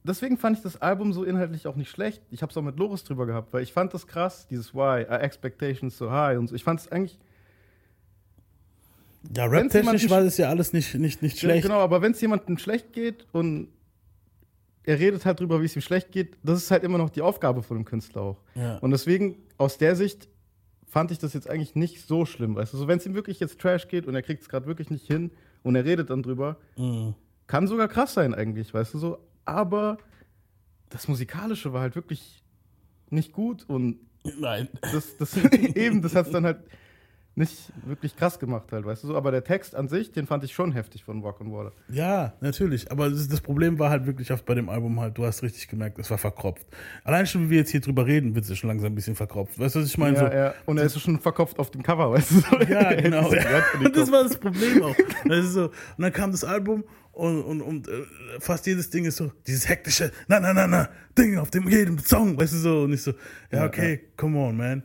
deswegen 0.03 0.37
fand 0.37 0.57
ich 0.57 0.63
das 0.63 0.81
Album 0.81 1.13
so 1.13 1.23
inhaltlich 1.23 1.67
auch 1.67 1.75
nicht 1.75 1.89
schlecht. 1.89 2.21
Ich 2.29 2.41
habe 2.41 2.51
es 2.51 2.57
auch 2.57 2.61
mit 2.61 2.77
Loris 2.77 3.03
drüber 3.03 3.25
gehabt, 3.25 3.53
weil 3.53 3.63
ich 3.63 3.73
fand 3.73 3.93
das 3.93 4.07
krass, 4.07 4.47
dieses 4.47 4.73
Why, 4.73 5.05
are 5.07 5.19
expectations 5.19 5.97
so 5.97 6.11
high 6.11 6.37
und 6.37 6.47
so. 6.47 6.55
Ich 6.55 6.63
fand 6.63 6.79
es 6.79 6.91
eigentlich, 6.91 7.19
ja, 9.35 9.45
rap-technisch 9.45 10.09
war 10.09 10.23
das 10.23 10.37
ja 10.37 10.49
alles 10.49 10.73
nicht, 10.73 10.95
nicht, 10.95 11.21
nicht 11.21 11.39
schlecht. 11.39 11.63
genau, 11.63 11.79
aber 11.79 12.01
wenn 12.01 12.11
es 12.11 12.21
jemandem 12.21 12.57
schlecht 12.57 12.93
geht 12.93 13.25
und 13.31 13.69
er 14.83 14.99
redet 14.99 15.25
halt 15.25 15.39
drüber, 15.39 15.61
wie 15.61 15.65
es 15.65 15.75
ihm 15.75 15.81
schlecht 15.81 16.11
geht, 16.11 16.37
das 16.43 16.59
ist 16.61 16.71
halt 16.71 16.83
immer 16.83 16.97
noch 16.97 17.09
die 17.09 17.21
Aufgabe 17.21 17.63
von 17.63 17.77
dem 17.77 17.85
Künstler 17.85 18.21
auch. 18.21 18.41
Ja. 18.53 18.77
Und 18.79 18.91
deswegen, 18.91 19.37
aus 19.57 19.77
der 19.77 19.95
Sicht, 19.95 20.27
fand 20.87 21.11
ich 21.11 21.17
das 21.17 21.33
jetzt 21.33 21.49
eigentlich 21.49 21.75
nicht 21.75 22.05
so 22.07 22.25
schlimm. 22.25 22.55
Weißt 22.55 22.73
du, 22.73 22.77
so, 22.77 22.87
wenn 22.87 22.99
es 22.99 23.05
ihm 23.05 23.15
wirklich 23.15 23.39
jetzt 23.39 23.59
Trash 23.59 23.87
geht 23.87 24.05
und 24.05 24.15
er 24.15 24.21
kriegt 24.21 24.43
es 24.43 24.49
gerade 24.49 24.65
wirklich 24.67 24.89
nicht 24.91 25.05
hin 25.07 25.31
und 25.63 25.75
er 25.75 25.83
redet 25.85 26.09
dann 26.09 26.21
drüber, 26.23 26.57
Mhm. 26.77 27.15
kann 27.47 27.67
sogar 27.67 27.87
krass 27.87 28.13
sein 28.13 28.33
eigentlich, 28.33 28.73
weißt 28.73 28.93
du 28.93 28.99
so. 28.99 29.17
Aber 29.43 29.97
das 30.89 31.07
Musikalische 31.07 31.73
war 31.73 31.81
halt 31.81 31.95
wirklich 31.95 32.43
nicht 33.09 33.33
gut 33.33 33.65
und 33.67 33.97
Nein. 34.39 34.69
das, 34.81 35.17
das 35.17 35.35
eben, 35.75 36.01
das 36.01 36.15
hat 36.15 36.33
dann 36.33 36.45
halt. 36.45 36.59
Nicht 37.35 37.73
wirklich 37.85 38.15
krass 38.15 38.39
gemacht 38.39 38.71
halt, 38.71 38.85
weißt 38.85 39.03
du 39.03 39.07
so. 39.07 39.17
Aber 39.17 39.31
der 39.31 39.43
Text 39.43 39.75
an 39.75 39.89
sich, 39.89 40.11
den 40.11 40.25
fand 40.25 40.43
ich 40.43 40.53
schon 40.53 40.71
heftig 40.71 41.03
von 41.03 41.21
Walk 41.21 41.41
on 41.41 41.51
Water. 41.51 41.73
Ja, 41.89 42.33
natürlich. 42.39 42.91
Aber 42.91 43.09
das, 43.09 43.41
Problem 43.41 43.77
war 43.77 43.89
halt 43.89 44.05
wirklich 44.05 44.31
oft 44.31 44.45
bei 44.45 44.55
dem 44.55 44.69
Album 44.69 44.99
halt, 44.99 45.17
du 45.17 45.25
hast 45.25 45.43
richtig 45.43 45.67
gemerkt, 45.67 45.99
es 45.99 46.09
war 46.09 46.17
verkropft. 46.17 46.65
Allein 47.03 47.27
schon, 47.27 47.45
wie 47.45 47.49
wir 47.51 47.57
jetzt 47.59 47.71
hier 47.71 47.81
drüber 47.81 48.05
reden, 48.05 48.35
wird 48.35 48.49
es 48.49 48.57
schon 48.57 48.69
langsam 48.69 48.93
ein 48.93 48.95
bisschen 48.95 49.15
verkropft. 49.15 49.59
Weißt 49.59 49.75
du, 49.75 49.81
was 49.81 49.87
ich 49.87 49.97
meine? 49.97 50.17
Ja, 50.17 50.27
so, 50.27 50.35
ja. 50.35 50.53
Und 50.65 50.77
er 50.77 50.85
ist 50.85 50.99
schon 50.99 51.19
verkopft 51.19 51.59
auf 51.59 51.71
dem 51.71 51.83
Cover, 51.83 52.11
weißt 52.11 52.31
du 52.31 52.35
so. 52.35 52.59
Ja, 52.71 52.93
genau. 53.01 53.27
Und 53.27 53.35
das 53.95 54.11
war 54.11 54.23
das 54.23 54.37
Problem 54.37 54.83
auch. 54.83 54.95
Das 55.25 55.45
so, 55.47 55.65
und 55.65 55.71
dann 55.97 56.13
kam 56.13 56.31
das 56.31 56.43
Album 56.43 56.85
und, 57.15 57.43
und, 57.43 57.61
und 57.61 57.87
äh, 57.87 58.03
fast 58.39 58.65
jedes 58.67 58.89
Ding 58.89 59.05
ist 59.05 59.15
so, 59.15 59.31
dieses 59.47 59.69
hektische, 59.69 60.11
na, 60.27 60.39
na, 60.39 60.53
na, 60.53 60.67
na, 60.67 60.89
Ding 61.17 61.37
auf 61.37 61.49
dem 61.49 61.69
jedem 61.69 61.97
Song, 61.97 62.37
weißt 62.37 62.53
du 62.53 62.57
so. 62.57 62.81
Und 62.81 62.93
ich 62.93 63.03
so, 63.03 63.13
ja, 63.51 63.65
okay, 63.65 64.01
come 64.17 64.37
on, 64.37 64.57
man. 64.57 64.83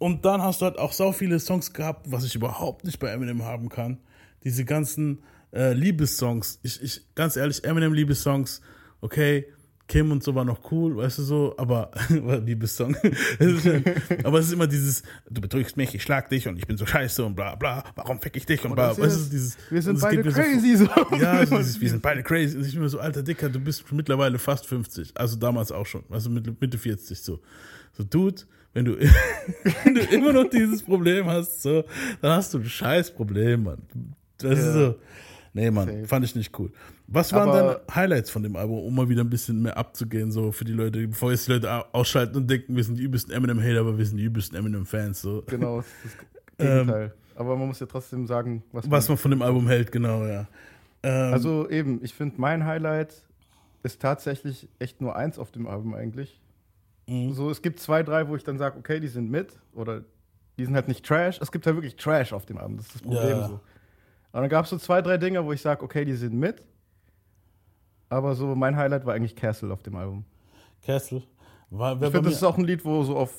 Und 0.00 0.24
dann 0.24 0.40
hast 0.40 0.62
du 0.62 0.64
halt 0.64 0.78
auch 0.78 0.94
so 0.94 1.12
viele 1.12 1.38
Songs 1.38 1.74
gehabt, 1.74 2.10
was 2.10 2.24
ich 2.24 2.34
überhaupt 2.34 2.86
nicht 2.86 2.98
bei 2.98 3.10
Eminem 3.10 3.44
haben 3.44 3.68
kann. 3.68 3.98
Diese 4.44 4.64
ganzen 4.64 5.22
äh, 5.52 5.74
Liebessongs. 5.74 6.58
Ich, 6.62 6.82
ich, 6.82 7.02
ganz 7.14 7.36
ehrlich, 7.36 7.62
Eminem-Liebessongs, 7.64 8.62
okay, 9.02 9.44
Kim 9.88 10.10
und 10.10 10.22
so 10.22 10.34
war 10.34 10.46
noch 10.46 10.72
cool, 10.72 10.96
weißt 10.96 11.18
du 11.18 11.22
so, 11.22 11.54
aber 11.58 11.90
Liebessong. 12.08 12.96
Aber 14.24 14.38
es 14.38 14.46
ist 14.46 14.52
immer 14.52 14.68
dieses, 14.68 15.02
du 15.28 15.42
betrügst 15.42 15.76
mich, 15.76 15.94
ich 15.94 16.02
schlag 16.02 16.30
dich 16.30 16.48
und 16.48 16.56
ich 16.56 16.66
bin 16.66 16.78
so 16.78 16.86
scheiße 16.86 17.22
und 17.22 17.34
bla 17.34 17.56
bla, 17.56 17.84
warum 17.96 18.20
fick 18.22 18.36
ich 18.36 18.46
dich 18.46 18.64
und 18.64 18.74
bla, 18.76 18.96
weißt 18.96 19.26
du, 19.26 19.30
dieses. 19.30 19.58
wir 19.68 19.82
sind 19.82 20.00
beide 20.00 20.30
so- 20.30 20.40
crazy, 20.40 20.76
so. 20.76 20.88
ja, 21.16 21.44
so 21.44 21.58
dieses, 21.58 21.78
wir 21.80 21.90
sind 21.90 22.00
beide 22.00 22.22
crazy. 22.22 22.56
Und 22.56 22.64
ich 22.64 22.72
bin 22.72 22.82
mir 22.82 22.88
so, 22.88 23.00
alter 23.00 23.22
Dicker, 23.22 23.50
du 23.50 23.60
bist 23.60 23.84
mittlerweile 23.92 24.38
fast 24.38 24.64
50. 24.66 25.12
Also 25.16 25.36
damals 25.36 25.72
auch 25.72 25.84
schon. 25.86 26.04
Also 26.08 26.30
Mitte 26.30 26.78
40 26.78 27.20
so. 27.20 27.40
So, 27.92 28.04
Dude, 28.04 28.42
wenn 28.72 28.84
du, 28.84 28.96
wenn 29.84 29.94
du 29.94 30.00
immer 30.02 30.32
noch 30.32 30.48
dieses 30.50 30.82
Problem 30.82 31.26
hast, 31.26 31.62
so, 31.62 31.84
dann 32.20 32.32
hast 32.32 32.52
du 32.54 32.58
ein 32.58 32.64
scheiß 32.64 33.10
Problem, 33.12 33.64
Mann. 33.64 33.78
Das 34.38 34.58
ist 34.58 34.66
Ja. 34.66 34.72
so. 34.72 34.94
Nee, 35.52 35.70
Mann, 35.72 35.88
Safe. 35.88 36.06
fand 36.06 36.24
ich 36.24 36.36
nicht 36.36 36.56
cool. 36.60 36.70
Was 37.08 37.32
waren 37.32 37.48
Aber- 37.48 37.58
deine 37.58 37.80
Highlights 37.94 38.30
von 38.30 38.42
dem 38.44 38.54
Album, 38.54 38.78
um 38.84 38.94
mal 38.94 39.08
wieder 39.08 39.24
ein 39.24 39.30
bisschen 39.30 39.60
mehr 39.60 39.76
abzugehen, 39.76 40.30
so 40.30 40.52
für 40.52 40.64
die 40.64 40.72
Leute, 40.72 41.08
bevor 41.08 41.32
jetzt 41.32 41.48
die 41.48 41.52
Leute 41.52 41.68
au- 41.72 41.84
ausschalten 41.92 42.36
und 42.36 42.48
denken, 42.48 42.76
wir 42.76 42.84
sind 42.84 42.96
die 42.98 43.02
übelsten 43.02 43.34
Eminem-Hater, 43.34 43.80
aber 43.80 43.98
wir 43.98 44.06
sind 44.06 44.18
die 44.18 44.24
übelsten 44.24 44.56
Eminem-Fans, 44.56 45.20
so. 45.20 45.42
Genau, 45.48 45.78
das 45.78 45.86
ist 46.04 46.16
das 46.56 46.66
Gegenteil. 46.68 47.14
Aber 47.34 47.56
man 47.56 47.66
muss 47.66 47.80
ja 47.80 47.86
trotzdem 47.86 48.28
sagen, 48.28 48.62
was, 48.70 48.88
Was 48.88 49.08
man 49.08 49.18
von 49.18 49.32
dem 49.32 49.42
Album 49.42 49.66
hält, 49.66 49.90
genau, 49.90 50.24
ja. 50.24 50.46
Ähm, 51.02 51.32
Also 51.32 51.68
eben, 51.68 51.98
ich 52.04 52.14
finde, 52.14 52.36
mein 52.40 52.64
Highlight 52.64 53.12
ist 53.82 54.00
tatsächlich 54.00 54.68
echt 54.78 55.00
nur 55.00 55.16
eins 55.16 55.36
auf 55.38 55.50
dem 55.50 55.66
Album 55.66 55.94
eigentlich. 55.94 56.38
Mhm. 57.10 57.32
So, 57.32 57.50
es 57.50 57.60
gibt 57.60 57.80
zwei, 57.80 58.02
drei, 58.02 58.28
wo 58.28 58.36
ich 58.36 58.44
dann 58.44 58.56
sage, 58.58 58.78
okay, 58.78 59.00
die 59.00 59.08
sind 59.08 59.30
mit 59.30 59.58
oder 59.74 60.02
die 60.58 60.64
sind 60.64 60.74
halt 60.74 60.88
nicht 60.88 61.04
Trash. 61.04 61.38
Es 61.40 61.50
gibt 61.50 61.66
halt 61.66 61.76
wirklich 61.76 61.96
Trash 61.96 62.32
auf 62.32 62.46
dem 62.46 62.58
Album, 62.58 62.76
das 62.76 62.86
ist 62.86 62.94
das 62.96 63.02
Problem 63.02 63.38
Ja. 63.38 63.46
so. 63.48 63.54
Und 64.32 64.40
dann 64.42 64.48
gab 64.48 64.64
es 64.64 64.70
so 64.70 64.78
zwei, 64.78 65.02
drei 65.02 65.16
Dinge, 65.18 65.44
wo 65.44 65.52
ich 65.52 65.60
sage, 65.60 65.82
okay, 65.82 66.04
die 66.04 66.12
sind 66.14 66.34
mit. 66.34 66.62
Aber 68.08 68.34
so 68.34 68.54
mein 68.54 68.76
Highlight 68.76 69.04
war 69.04 69.14
eigentlich 69.14 69.34
Castle 69.34 69.72
auf 69.72 69.82
dem 69.82 69.96
Album. 69.96 70.24
Castle. 70.84 71.22
War, 71.70 71.94
Ich 71.94 71.98
finde, 72.10 72.22
das 72.22 72.34
ist 72.34 72.42
auch 72.44 72.58
ein 72.58 72.64
Lied, 72.64 72.84
wo 72.84 73.02
so 73.02 73.16
auf, 73.16 73.32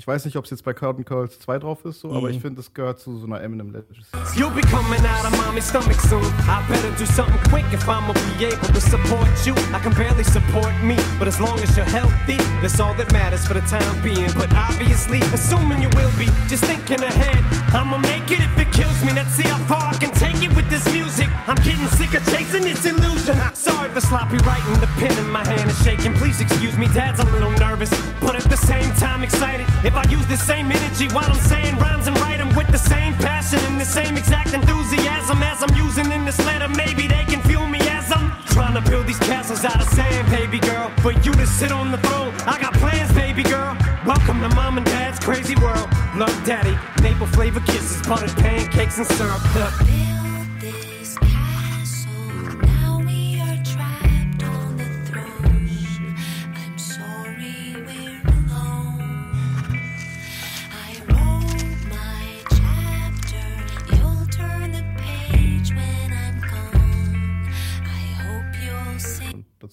ich 0.00 0.06
weiß 0.08 0.24
nicht, 0.24 0.34
ob 0.38 0.46
es 0.46 0.50
jetzt 0.50 0.64
bei 0.64 0.72
Curtain 0.72 1.04
Curls 1.04 1.38
2 1.40 1.58
drauf 1.58 1.84
ist, 1.84 2.00
so, 2.00 2.08
Mhm. 2.08 2.16
aber 2.16 2.30
ich 2.30 2.40
finde, 2.40 2.56
das 2.56 2.72
gehört 2.72 3.00
zu 3.00 3.18
so 3.18 3.26
einer 3.26 3.42
Eminem 3.42 3.70
Legacy. 3.70 4.00
You'll 4.34 4.48
be 4.50 4.62
coming 4.62 5.04
out 5.04 5.26
of 5.30 5.36
mommy's 5.44 5.68
stomach 5.68 6.00
soon. 6.08 6.24
I 6.48 6.62
better 6.72 6.88
do 6.98 7.04
something 7.04 7.38
quick 7.50 7.66
if 7.70 7.86
I'ma 7.86 8.14
be 8.38 8.46
able 8.46 8.68
to 8.72 8.80
support 8.80 9.28
you. 9.44 9.52
I 9.76 9.78
can 9.82 9.92
barely 9.92 10.24
support 10.24 10.72
me, 10.82 10.96
but 11.18 11.28
as 11.28 11.38
long 11.38 11.58
as 11.60 11.76
you're 11.76 11.84
healthy, 11.84 12.38
that's 12.62 12.80
all 12.80 12.94
that 12.96 13.12
matters 13.12 13.44
for 13.46 13.52
the 13.52 13.60
time 13.68 14.00
being. 14.02 14.32
But 14.38 14.48
obviously, 14.54 15.20
assuming 15.34 15.82
you 15.82 15.90
will 15.94 16.12
be, 16.18 16.32
just 16.48 16.64
thinking 16.64 17.02
ahead. 17.04 17.44
I'ma 17.74 17.98
make 17.98 18.30
it 18.32 18.40
if 18.40 18.56
it 18.58 18.72
kills 18.72 19.04
me. 19.04 19.12
Let's 19.12 19.34
see 19.36 19.44
how 19.46 19.58
far 19.68 19.92
I 19.92 19.98
can 19.98 20.12
take 20.12 20.40
it 20.42 20.56
with 20.56 20.68
this 20.70 20.84
music. 20.94 21.28
I'm 21.46 21.56
getting 21.56 21.86
sick 22.00 22.14
of 22.14 22.24
chasing 22.32 22.62
this 22.64 22.86
illusion. 22.86 23.36
Sorry 23.52 23.90
for 23.90 24.00
sloppy 24.00 24.38
writing, 24.48 24.80
the 24.80 24.88
pen 24.96 25.12
in 25.18 25.28
my 25.30 25.44
hand 25.44 25.68
is 25.70 25.76
shaking. 25.84 26.14
Please 26.14 26.40
excuse 26.40 26.76
me, 26.78 26.86
Dad's 26.88 27.20
a 27.20 27.24
little 27.36 27.52
nervous, 27.52 27.90
but 28.20 28.34
at 28.34 28.48
the 28.48 28.56
same 28.56 28.90
time 28.96 29.22
excited. 29.22 29.66
If 29.90 29.96
I 29.96 30.08
use 30.08 30.26
the 30.28 30.36
same 30.36 30.70
energy 30.70 31.08
while 31.08 31.28
I'm 31.28 31.40
saying 31.50 31.76
rhymes 31.78 32.06
and 32.06 32.16
write 32.20 32.38
'em 32.38 32.54
with 32.54 32.68
the 32.68 32.78
same 32.78 33.12
passion 33.14 33.58
and 33.66 33.80
the 33.80 33.84
same 33.84 34.16
exact 34.16 34.52
enthusiasm 34.54 35.42
as 35.42 35.64
I'm 35.64 35.74
using 35.74 36.12
in 36.12 36.24
this 36.24 36.38
letter, 36.46 36.68
maybe 36.68 37.08
they 37.08 37.24
can 37.24 37.42
feel 37.42 37.66
me 37.66 37.80
as 37.98 38.12
I'm 38.12 38.30
trying 38.54 38.74
to 38.74 38.82
build 38.88 39.08
these 39.08 39.18
castles 39.18 39.64
out 39.64 39.80
of 39.82 39.88
sand, 39.88 40.30
baby 40.30 40.60
girl. 40.60 40.92
For 41.02 41.10
you 41.10 41.32
to 41.32 41.44
sit 41.44 41.72
on 41.72 41.90
the 41.90 41.98
throne, 42.06 42.32
I 42.46 42.56
got 42.60 42.72
plans, 42.74 43.10
baby 43.10 43.42
girl. 43.42 43.76
Welcome 44.06 44.40
to 44.42 44.48
mom 44.54 44.78
and 44.78 44.86
dad's 44.86 45.18
crazy 45.18 45.56
world. 45.56 45.88
Love 46.14 46.38
daddy, 46.44 46.78
maple 47.02 47.26
flavor 47.26 47.58
kisses, 47.58 48.00
buttered 48.06 48.36
pancakes 48.36 48.98
and 48.98 49.08
syrup. 49.08 49.42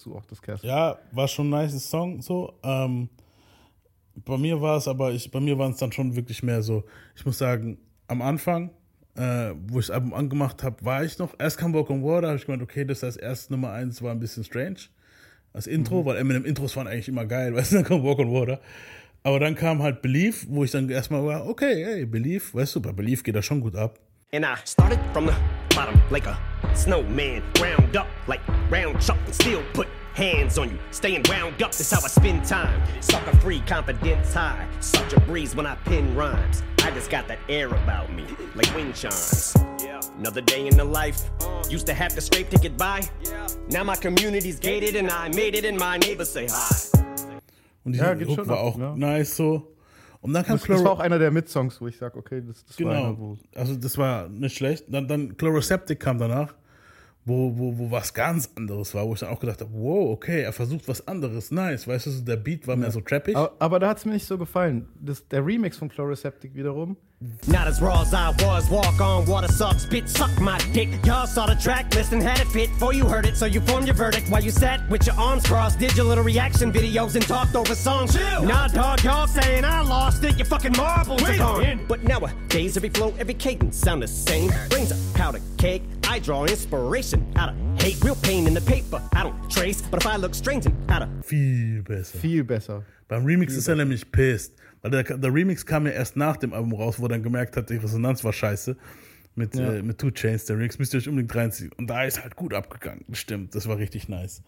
Dazu 0.07 0.17
auch 0.17 0.25
das 0.25 0.41
Castle. 0.41 0.69
Ja, 0.69 0.97
war 1.11 1.27
schon 1.27 1.47
ein 1.47 1.49
nice 1.51 1.89
Song 1.89 2.21
so. 2.21 2.53
Ähm, 2.63 3.09
bei 4.15 4.37
mir 4.37 4.61
war 4.61 4.77
es 4.77 4.87
aber, 4.87 5.11
ich, 5.11 5.29
bei 5.29 5.39
mir 5.39 5.57
waren 5.57 5.71
es 5.71 5.77
dann 5.77 5.91
schon 5.91 6.15
wirklich 6.15 6.41
mehr 6.43 6.61
so, 6.61 6.83
ich 7.15 7.25
muss 7.25 7.37
sagen, 7.37 7.77
am 8.07 8.21
Anfang, 8.21 8.71
äh, 9.15 9.53
wo 9.67 9.79
ich 9.79 9.87
das 9.87 9.95
Album 9.95 10.13
angemacht 10.13 10.63
habe, 10.63 10.83
war 10.83 11.03
ich 11.03 11.19
noch, 11.19 11.35
erst 11.37 11.57
kam 11.57 11.73
Walk 11.73 11.89
on 11.89 12.03
Water, 12.03 12.27
habe 12.27 12.37
ich 12.37 12.45
gemeint, 12.45 12.63
okay, 12.63 12.85
das 12.85 13.03
als 13.03 13.17
erst 13.17 13.51
Nummer 13.51 13.71
eins 13.71 14.01
war 14.01 14.11
ein 14.11 14.19
bisschen 14.19 14.43
strange. 14.43 14.77
Als 15.53 15.65
Intro, 15.65 16.05
weil 16.05 16.17
Eminem 16.17 16.45
Intros 16.45 16.75
waren 16.75 16.87
eigentlich 16.87 17.07
immer 17.07 17.25
geil, 17.25 17.55
weißt 17.55 17.71
du, 17.71 17.75
dann 17.77 17.85
kam 17.85 18.03
Walk 18.03 18.19
on 18.19 18.31
Water. 18.31 18.59
Aber 19.23 19.39
dann 19.39 19.55
kam 19.55 19.83
halt 19.83 20.01
Belief, 20.01 20.45
wo 20.49 20.63
ich 20.63 20.71
dann 20.71 20.89
erstmal 20.89 21.23
war, 21.25 21.47
okay, 21.47 21.83
hey, 21.83 22.05
Belief, 22.05 22.53
weißt 22.53 22.75
du, 22.75 22.81
bei 22.81 22.91
Belief 22.91 23.23
geht 23.23 23.35
das 23.35 23.45
schon 23.45 23.61
gut 23.61 23.75
ab. 23.75 23.99
And 24.33 24.43
I 24.43 24.55
started 24.65 24.99
from 25.13 25.25
the 25.25 25.33
bottom 25.73 25.97
like 26.11 26.27
a 26.27 26.37
snowman. 26.75 27.41
Round 27.61 27.95
up 27.95 28.07
like 28.27 28.41
round 28.69 28.99
chuck 28.99 29.15
and 29.25 29.33
still 29.33 29.63
put 29.71 29.87
hands 30.17 30.57
on 30.57 30.69
you. 30.71 30.79
Staying 30.91 31.23
round 31.29 31.61
up 31.61 31.71
is 31.71 31.91
how 31.91 31.99
I 32.03 32.07
spend 32.09 32.43
time. 32.45 32.81
Sucker 33.01 33.35
free, 33.37 33.61
confidence 33.61 34.33
high. 34.33 34.67
Such 34.79 35.13
a 35.13 35.19
breeze 35.21 35.55
when 35.55 35.65
I 35.67 35.75
pen 35.85 36.15
rhymes. 36.15 36.63
I 36.81 36.91
just 36.91 37.09
got 37.09 37.27
that 37.27 37.39
air 37.47 37.67
about 37.67 38.11
me, 38.11 38.23
like 38.55 38.73
wind 38.75 38.95
chimes. 38.95 39.55
Another 40.17 40.41
day 40.41 40.65
in 40.67 40.75
the 40.75 40.83
life. 40.83 41.29
Uh. 41.41 41.63
Used 41.69 41.85
to 41.87 41.93
have 41.93 42.13
to 42.15 42.21
scrape 42.21 42.49
to 42.49 42.57
get 42.57 42.77
by. 42.77 43.01
Now 43.69 43.83
my 43.83 43.95
community's 43.95 44.59
gated 44.59 44.95
and 44.95 45.09
I 45.11 45.29
made 45.29 45.55
it 45.55 45.65
and 45.65 45.77
my 45.77 45.97
neighbors 45.97 46.29
say 46.31 46.47
hi. 46.49 46.75
Und 47.85 47.93
die 47.93 47.99
Ja, 47.99 48.13
geht 48.15 48.27
Hook 48.27 48.35
schon 48.37 48.47
war 48.47 48.57
ab, 48.57 48.63
auch 48.63 48.77
ja. 48.79 48.95
nice 48.95 49.35
so. 49.37 49.75
Und 50.21 50.33
dann 50.33 50.43
kam 50.43 50.57
Das, 50.57 50.65
das 50.67 50.83
war 50.83 50.91
auch 50.93 50.99
einer 50.99 51.19
der 51.19 51.29
Mitsongs, 51.31 51.79
wo 51.79 51.87
ich 51.87 51.97
sage, 51.97 52.17
okay, 52.17 52.41
das, 52.45 52.65
das 52.65 52.79
war 52.83 52.91
einer, 52.91 53.01
Genau. 53.13 53.17
wo. 53.19 53.37
Also 53.55 53.75
das 53.75 53.97
war 53.97 54.27
nicht 54.29 54.57
schlecht. 54.57 54.85
Dann, 54.89 55.07
dann 55.07 55.37
Chloroseptic 55.37 55.99
kam 55.99 56.17
danach, 56.17 56.55
wo, 57.27 57.57
wo, 57.57 57.77
wo 57.77 57.91
was 57.91 58.13
ganz 58.13 58.49
anderes 58.55 58.95
war, 58.95 59.05
wo 59.05 59.13
ich 59.13 59.19
dann 59.19 59.29
auch 59.29 59.39
gedacht 59.39 59.59
habe, 59.59 59.71
wow, 59.73 60.11
okay, 60.11 60.43
er 60.43 60.53
versucht 60.53 60.87
was 60.87 61.07
anderes. 61.07 61.51
Nice. 61.51 61.87
Weißt 61.87 62.05
du, 62.05 62.11
der 62.21 62.37
Beat 62.37 62.67
war 62.67 62.77
mehr 62.77 62.89
so 62.89 63.01
trappig. 63.01 63.35
Aber, 63.35 63.53
aber 63.59 63.79
da 63.79 63.89
hat 63.89 63.97
es 63.97 64.05
mir 64.05 64.13
nicht 64.13 64.25
so 64.25 64.37
gefallen. 64.37 64.87
Das, 64.99 65.27
der 65.27 65.45
Remix 65.45 65.77
von 65.77 65.89
Chloroseptic 65.89 66.55
wiederum. 66.55 66.95
Not 67.47 67.67
as 67.67 67.81
raw 67.81 68.01
as 68.01 68.13
I 68.13 68.29
was. 68.43 68.69
Walk 68.69 69.01
on, 69.01 69.25
water 69.25 69.47
sucks, 69.47 69.85
bitch, 69.85 70.09
suck 70.09 70.39
my 70.39 70.59
dick. 70.71 70.89
Y'all 71.03 71.25
saw 71.25 71.47
the 71.47 71.55
track 71.55 71.93
list 71.95 72.11
and 72.11 72.21
had 72.21 72.39
it 72.39 72.47
fit 72.47 72.69
before 72.69 72.93
you 72.93 73.05
heard 73.05 73.25
it, 73.25 73.35
so 73.35 73.45
you 73.45 73.59
formed 73.61 73.87
your 73.87 73.95
verdict 73.95 74.29
while 74.29 74.43
you 74.43 74.51
sat 74.51 74.87
with 74.89 75.07
your 75.07 75.15
arms 75.15 75.45
crossed, 75.47 75.79
did 75.79 75.95
your 75.97 76.05
little 76.05 76.23
reaction 76.23 76.71
videos 76.71 77.15
and 77.15 77.25
talked 77.25 77.55
over 77.55 77.73
songs. 77.73 78.15
Nah, 78.15 78.67
dog, 78.67 79.03
y'all 79.03 79.25
saying 79.25 79.65
I 79.65 79.81
lost 79.81 80.23
it. 80.23 80.37
Your 80.37 80.45
fucking 80.45 80.73
marbles 80.77 81.23
are 81.23 81.37
gone. 81.37 81.85
But 81.87 82.03
now 82.03 82.19
nowadays, 82.19 82.77
every 82.77 82.89
flow, 82.89 83.13
every 83.17 83.33
cadence 83.33 83.77
sound 83.77 84.03
the 84.03 84.07
same. 84.07 84.51
Brings 84.69 84.91
a 84.91 85.17
powder 85.17 85.39
cake. 85.57 85.83
I 86.07 86.19
draw 86.19 86.45
inspiration 86.45 87.25
out 87.35 87.49
of 87.49 87.81
hate. 87.81 88.01
Real 88.03 88.15
pain 88.15 88.45
in 88.47 88.53
the 88.53 88.61
paper. 88.61 89.01
I 89.13 89.23
don't 89.23 89.49
trace, 89.49 89.81
but 89.81 90.01
if 90.01 90.07
I 90.07 90.17
look 90.17 90.35
strange 90.35 90.65
and 90.65 90.91
out 90.91 91.01
of 91.01 91.09
Viel 91.25 91.81
besser. 91.81 92.17
Viel 92.19 92.43
besser. 92.43 92.83
Beim 93.07 93.25
Remix 93.25 93.55
ist 93.55 93.67
er 93.67 93.75
nämlich 93.75 94.11
pissed. 94.11 94.53
Weil 94.91 95.03
der, 95.03 95.17
der 95.17 95.33
Remix 95.33 95.65
kam 95.65 95.85
ja 95.85 95.91
erst 95.91 96.15
nach 96.15 96.37
dem 96.37 96.53
Album 96.53 96.73
raus, 96.73 96.99
wo 96.99 97.05
er 97.05 97.09
dann 97.09 97.23
gemerkt 97.23 97.57
hat, 97.57 97.69
die 97.69 97.75
Resonanz 97.77 98.23
war 98.23 98.33
scheiße. 98.33 98.77
Mit, 99.35 99.55
äh, 99.55 99.83
mit 99.83 99.99
Two 99.99 100.09
Chains, 100.09 100.45
der 100.45 100.57
Remix 100.57 100.79
müsst 100.79 100.93
ihr 100.95 100.97
euch 100.97 101.07
unbedingt 101.07 101.35
reinziehen. 101.35 101.71
Und 101.77 101.87
da 101.87 102.03
ist 102.03 102.23
halt 102.23 102.35
gut 102.35 102.55
abgegangen. 102.55 103.05
Stimmt, 103.11 103.53
das 103.53 103.67
war 103.67 103.77
richtig 103.77 104.09
nice. 104.09 104.41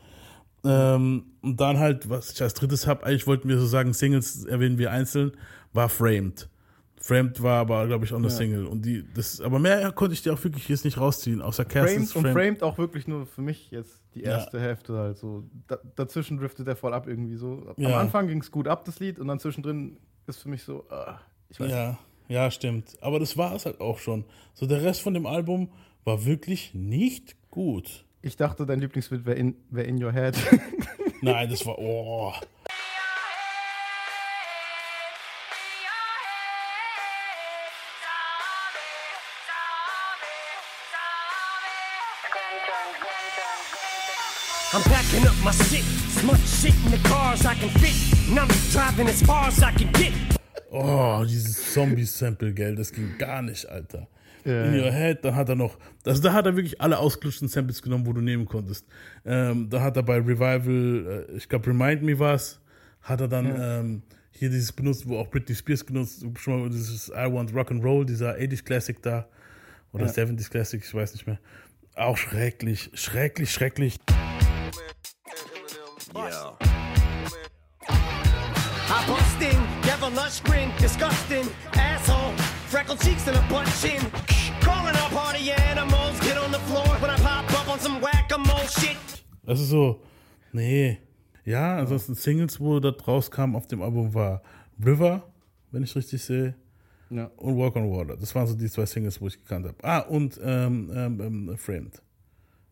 Ähm, 0.63 1.25
und 1.41 1.59
dann 1.61 1.77
halt, 1.77 2.09
was 2.09 2.31
ich 2.31 2.41
als 2.41 2.55
drittes 2.55 2.87
habe, 2.87 3.05
eigentlich 3.05 3.27
wollten 3.27 3.47
wir 3.47 3.59
so 3.59 3.67
sagen, 3.67 3.93
Singles 3.93 4.45
erwähnen 4.45 4.77
wir 4.77 4.91
einzeln, 4.91 5.31
war 5.73 5.89
Framed. 5.89 6.49
Framed 7.01 7.41
war 7.41 7.59
aber, 7.61 7.87
glaube 7.87 8.03
ich, 8.03 8.13
auch 8.13 8.17
eine 8.17 8.29
Single. 8.29 8.65
Und 8.65 8.83
die, 8.83 9.05
das, 9.13 9.39
aber 9.39 9.57
mehr 9.57 9.91
konnte 9.93 10.13
ich 10.13 10.21
dir 10.21 10.33
auch 10.33 10.43
wirklich 10.43 10.67
jetzt 10.67 10.83
nicht 10.83 10.97
rausziehen, 10.97 11.41
außer 11.41 11.63
Kerstens 11.63 12.11
Framed 12.11 12.25
und 12.25 12.33
Framed 12.33 12.63
auch 12.63 12.77
wirklich 12.77 13.07
nur 13.07 13.25
für 13.25 13.41
mich 13.41 13.71
jetzt 13.71 14.01
die 14.15 14.23
erste 14.23 14.59
Hälfte 14.59 14.97
halt 14.97 15.17
so. 15.17 15.43
Da, 15.67 15.77
dazwischen 15.95 16.37
driftet 16.37 16.67
er 16.67 16.75
voll 16.75 16.93
ab 16.93 17.07
irgendwie 17.07 17.37
so. 17.37 17.73
Am 17.77 17.81
Ja. 17.81 17.99
Anfang 17.99 18.27
ging 18.27 18.41
es 18.41 18.51
gut 18.51 18.67
ab, 18.67 18.83
das 18.83 18.99
Lied, 18.99 19.17
und 19.17 19.27
dann 19.27 19.39
zwischendrin 19.39 19.97
ist 20.29 20.43
für 20.43 20.49
mich 20.49 20.63
so, 20.63 20.85
ah, 20.89 21.19
ich 21.49 21.59
weiß 21.59 21.71
Ja, 21.71 21.97
Ja, 22.27 22.51
stimmt. 22.51 22.97
Aber 23.01 23.19
das 23.19 23.35
war 23.37 23.53
es 23.55 23.65
halt 23.65 23.81
auch 23.81 23.99
schon. 23.99 24.23
So 24.53 24.65
der 24.65 24.81
Rest 24.81 25.01
von 25.01 25.13
dem 25.13 25.25
Album 25.25 25.69
war 26.05 26.25
wirklich 26.25 26.73
nicht 26.73 27.35
gut. 27.49 28.05
Ich 28.21 28.37
dachte, 28.37 28.65
dein 28.65 28.79
Lieblingslied 28.79 29.25
wäre 29.25 29.37
in, 29.37 29.55
wär 29.69 29.85
in 29.85 30.01
Your 30.01 30.11
Head. 30.11 30.35
Nein, 31.21 31.49
das 31.49 31.65
war. 31.65 31.77
Oh. 31.79 32.33
I'm 44.71 44.83
packing 44.83 45.25
up 45.25 45.33
my 45.43 45.51
smart 46.21 46.39
shit 46.39 46.73
in 46.85 46.91
the 46.91 47.09
cars 47.09 47.41
I 47.45 47.55
can 47.55 47.69
fit. 47.79 47.95
And 48.29 48.39
I'm 48.39 48.47
driving 48.71 49.07
as 49.07 49.21
far 49.23 49.47
as 49.47 49.59
I 49.61 49.71
can 49.71 49.91
get. 49.93 50.13
Oh, 50.71 51.23
dieses 51.27 51.73
Zombie-Sample, 51.73 52.53
gell, 52.53 52.75
das 52.75 52.91
ging 52.91 53.17
gar 53.17 53.41
nicht, 53.41 53.65
Alter. 53.67 54.07
Ja, 54.45 54.65
In 54.65 54.75
ja. 54.75 54.85
Your 54.85 54.91
Head, 54.91 55.25
dann 55.25 55.35
hat 55.35 55.49
er 55.49 55.55
noch, 55.55 55.77
also 56.05 56.21
da 56.21 56.31
hat 56.33 56.45
er 56.45 56.55
wirklich 56.55 56.79
alle 56.79 56.97
ausgelutschten 56.99 57.47
Samples 57.47 57.81
genommen, 57.81 58.05
wo 58.05 58.13
du 58.13 58.21
nehmen 58.21 58.45
konntest. 58.45 58.85
Ähm, 59.25 59.69
da 59.69 59.81
hat 59.81 59.97
er 59.97 60.03
bei 60.03 60.17
Revival, 60.17 61.25
äh, 61.29 61.35
ich 61.37 61.49
glaube 61.49 61.67
Remind 61.67 62.03
Me 62.03 62.17
was, 62.19 62.59
hat 63.01 63.19
er 63.21 63.27
dann 63.27 63.53
ähm, 63.59 64.01
hier 64.31 64.49
dieses 64.49 64.71
benutzt, 64.71 65.07
wo 65.07 65.17
auch 65.17 65.27
Britney 65.29 65.55
Spears 65.55 65.85
genutzt, 65.85 66.23
schon 66.37 66.61
mal 66.61 66.69
dieses 66.69 67.09
I 67.09 67.31
Want 67.31 67.53
Rock 67.53 67.71
and 67.71 67.83
Roll, 67.83 68.05
dieser 68.05 68.35
80s 68.35 68.63
Classic 68.63 69.01
da, 69.01 69.27
oder 69.91 70.05
Ja. 70.05 70.11
70s 70.11 70.49
Classic, 70.49 70.81
ich 70.85 70.93
weiß 70.93 71.13
nicht 71.13 71.25
mehr. 71.27 71.39
Auch 71.95 72.15
schrecklich, 72.17 72.91
schrecklich, 72.93 73.51
schrecklich. 73.51 73.97
Yeah. 76.15 76.51
I 78.91 79.05
bust 79.07 79.41
in, 79.41 79.59
devilish 79.83 80.39
grin, 80.41 80.71
disgusting, 80.79 81.47
asshole, 81.73 82.33
freckled 82.67 82.99
cheeks 83.01 83.27
and 83.27 83.37
a 83.37 83.41
butt 83.49 83.67
chin. 83.81 84.01
Calling 84.61 84.95
all 84.97 85.09
party 85.09 85.51
animals, 85.51 86.19
get 86.21 86.37
on 86.37 86.51
the 86.51 86.59
floor 86.59 86.87
when 86.99 87.11
I 87.11 87.17
pop 87.17 87.51
up 87.53 87.69
on 87.69 87.79
some 87.79 88.01
whack-a-mole 88.01 88.67
shit. 88.67 88.97
Das 89.45 89.59
ist 89.59 89.69
so, 89.69 90.01
nee. 90.51 90.97
Ja, 91.45 91.77
ansonsten 91.77 92.15
Singles, 92.15 92.59
wo 92.59 92.79
da 92.79 92.89
rauskam 92.89 93.55
auf 93.55 93.67
dem 93.67 93.81
Album 93.81 94.13
war 94.13 94.41
River, 94.83 95.23
wenn 95.71 95.83
ich 95.83 95.95
richtig 95.95 96.23
sehe. 96.23 96.55
Ja. 97.11 97.25
und 97.37 97.57
Walk 97.57 97.75
on 97.75 97.89
Water. 97.91 98.15
Das 98.17 98.35
waren 98.35 98.45
so 98.45 98.53
die 98.53 98.69
zwei 98.69 98.85
Singles, 98.85 99.19
wo 99.19 99.27
ich 99.27 99.37
gekannt 99.39 99.65
habe. 99.65 99.77
Ah, 99.81 99.99
und 99.99 100.39
ähm, 100.43 100.91
ähm, 100.95 101.21
ähm, 101.49 101.57
Framed. 101.57 102.01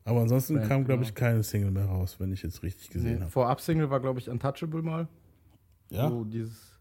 Aber 0.07 0.21
ansonsten 0.21 0.53
Framed, 0.55 0.69
kam, 0.69 0.85
glaube 0.85 0.99
genau. 0.99 1.09
ich, 1.09 1.15
keine 1.15 1.43
Single 1.43 1.69
mehr 1.71 1.85
raus, 1.85 2.15
wenn 2.19 2.31
ich 2.31 2.41
jetzt 2.41 2.63
richtig 2.63 2.89
gesehen 2.89 3.15
Nee, 3.15 3.19
habe. 3.21 3.29
Vorab-Single 3.31 3.89
war, 3.89 3.99
glaube 3.99 4.19
ich, 4.19 4.29
Untouchable 4.29 4.81
mal. 4.81 5.07
Ja, 5.89 6.09
So 6.09 6.23
dieses, 6.23 6.79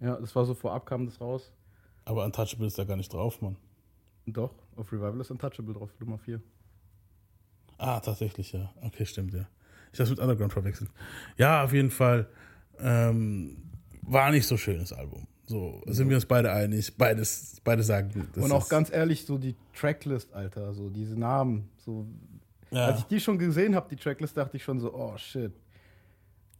ja, 0.00 0.16
das 0.16 0.34
war 0.34 0.46
so 0.46 0.54
vorab 0.54 0.86
kam 0.86 1.04
das 1.04 1.20
raus. 1.20 1.52
aber 2.06 2.24
Untouchable 2.24 2.66
ist 2.66 2.78
da 2.78 2.84
gar 2.84 2.96
nicht 2.96 3.12
drauf, 3.12 3.42
Mann. 3.42 3.56
Doch, 4.26 4.54
auf 4.74 4.90
Revival 4.90 5.20
ist 5.20 5.30
Untouchable 5.30 5.74
drauf, 5.74 5.90
Nummer 6.00 6.16
4. 6.16 6.40
Ah, 7.76 8.00
tatsächlich, 8.00 8.52
ja. 8.52 8.72
Okay, 8.80 9.04
stimmt, 9.04 9.34
ja. 9.34 9.46
Ich 9.92 10.00
habe 10.00 10.08
mit 10.08 10.18
Underground 10.18 10.52
verwechselt. 10.54 10.90
Ja, 11.36 11.62
auf 11.62 11.74
jeden 11.74 11.90
Fall 11.90 12.26
ähm, 12.78 13.58
war 14.02 14.30
nicht 14.30 14.46
so 14.46 14.56
schönes 14.56 14.94
Album. 14.94 15.26
So 15.46 15.82
sind 15.86 16.08
wir 16.08 16.16
uns 16.16 16.26
beide 16.26 16.50
einig. 16.52 16.96
Beides, 16.96 17.60
beide 17.62 17.82
sagen. 17.82 18.28
das 18.34 18.44
Und 18.44 18.52
auch 18.52 18.68
ganz 18.68 18.90
ehrlich, 18.90 19.26
so 19.26 19.36
die 19.38 19.54
Tracklist, 19.74 20.32
Alter, 20.32 20.72
so 20.72 20.88
diese 20.88 21.18
Namen, 21.18 21.68
so. 21.76 22.06
Ja. 22.70 22.86
Als 22.86 23.00
ich 23.00 23.04
die 23.06 23.20
schon 23.20 23.38
gesehen 23.38 23.74
habe, 23.74 23.88
die 23.88 23.96
Tracklist, 23.96 24.36
dachte 24.36 24.56
ich 24.56 24.64
schon 24.64 24.80
so, 24.80 24.92
oh 24.94 25.16
shit. 25.16 25.52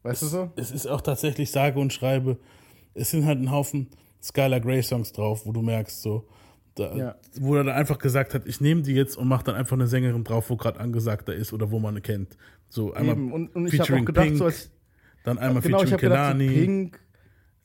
Weißt 0.03 0.23
du 0.23 0.27
so? 0.27 0.51
es 0.57 0.71
ist 0.71 0.87
auch 0.87 1.01
tatsächlich 1.01 1.51
sage 1.51 1.81
und 1.81 1.93
schreibe, 1.93 2.39
es 2.95 3.11
sind 3.11 3.27
halt 3.27 3.41
ein 3.41 3.51
Haufen 3.51 3.89
Skylar 4.23 4.61
Grey 4.61 4.83
Songs 4.83 5.13
drauf, 5.13 5.47
wo 5.47 5.53
du 5.53 5.63
merkst, 5.63 6.01
so, 6.03 6.29
da, 6.77 6.95
Ja. 6.95 7.15
wo 7.41 7.57
er 7.57 7.65
dann 7.65 7.75
einfach 7.75 7.99
gesagt 7.99 8.35
hat, 8.35 8.47
ich 8.47 8.61
nehme 8.61 8.83
die 8.83 8.93
jetzt 8.93 9.17
und 9.17 9.29
mache 9.29 9.45
dann 9.45 9.55
einfach 9.57 9.77
eine 9.77 9.87
Sängerin 9.87 10.25
drauf, 10.25 10.51
wo 10.51 10.57
gerade 10.57 10.79
angesagter 10.81 11.35
ist 11.35 11.53
oder 11.53 11.71
wo 11.71 11.79
man 11.79 12.01
kennt. 12.03 12.37
So 12.69 12.93
einmal 12.93 13.17
Eben. 13.17 13.33
Und, 13.33 13.55
und 13.55 13.73
ich 13.73 13.81
habe 13.81 14.01
auch 14.01 14.05
gedacht, 14.05 14.27
Pink, 14.27 14.39
so 14.39 14.45
als. 14.45 14.71
dann 15.25 15.39
einmal 15.39 15.63
Genau, 15.63 15.83
ich 15.83 15.91
featuring 15.91 15.93
habe 15.93 16.03
gedacht, 16.03 16.33
so 16.33 16.39
Kelani. 16.39 16.91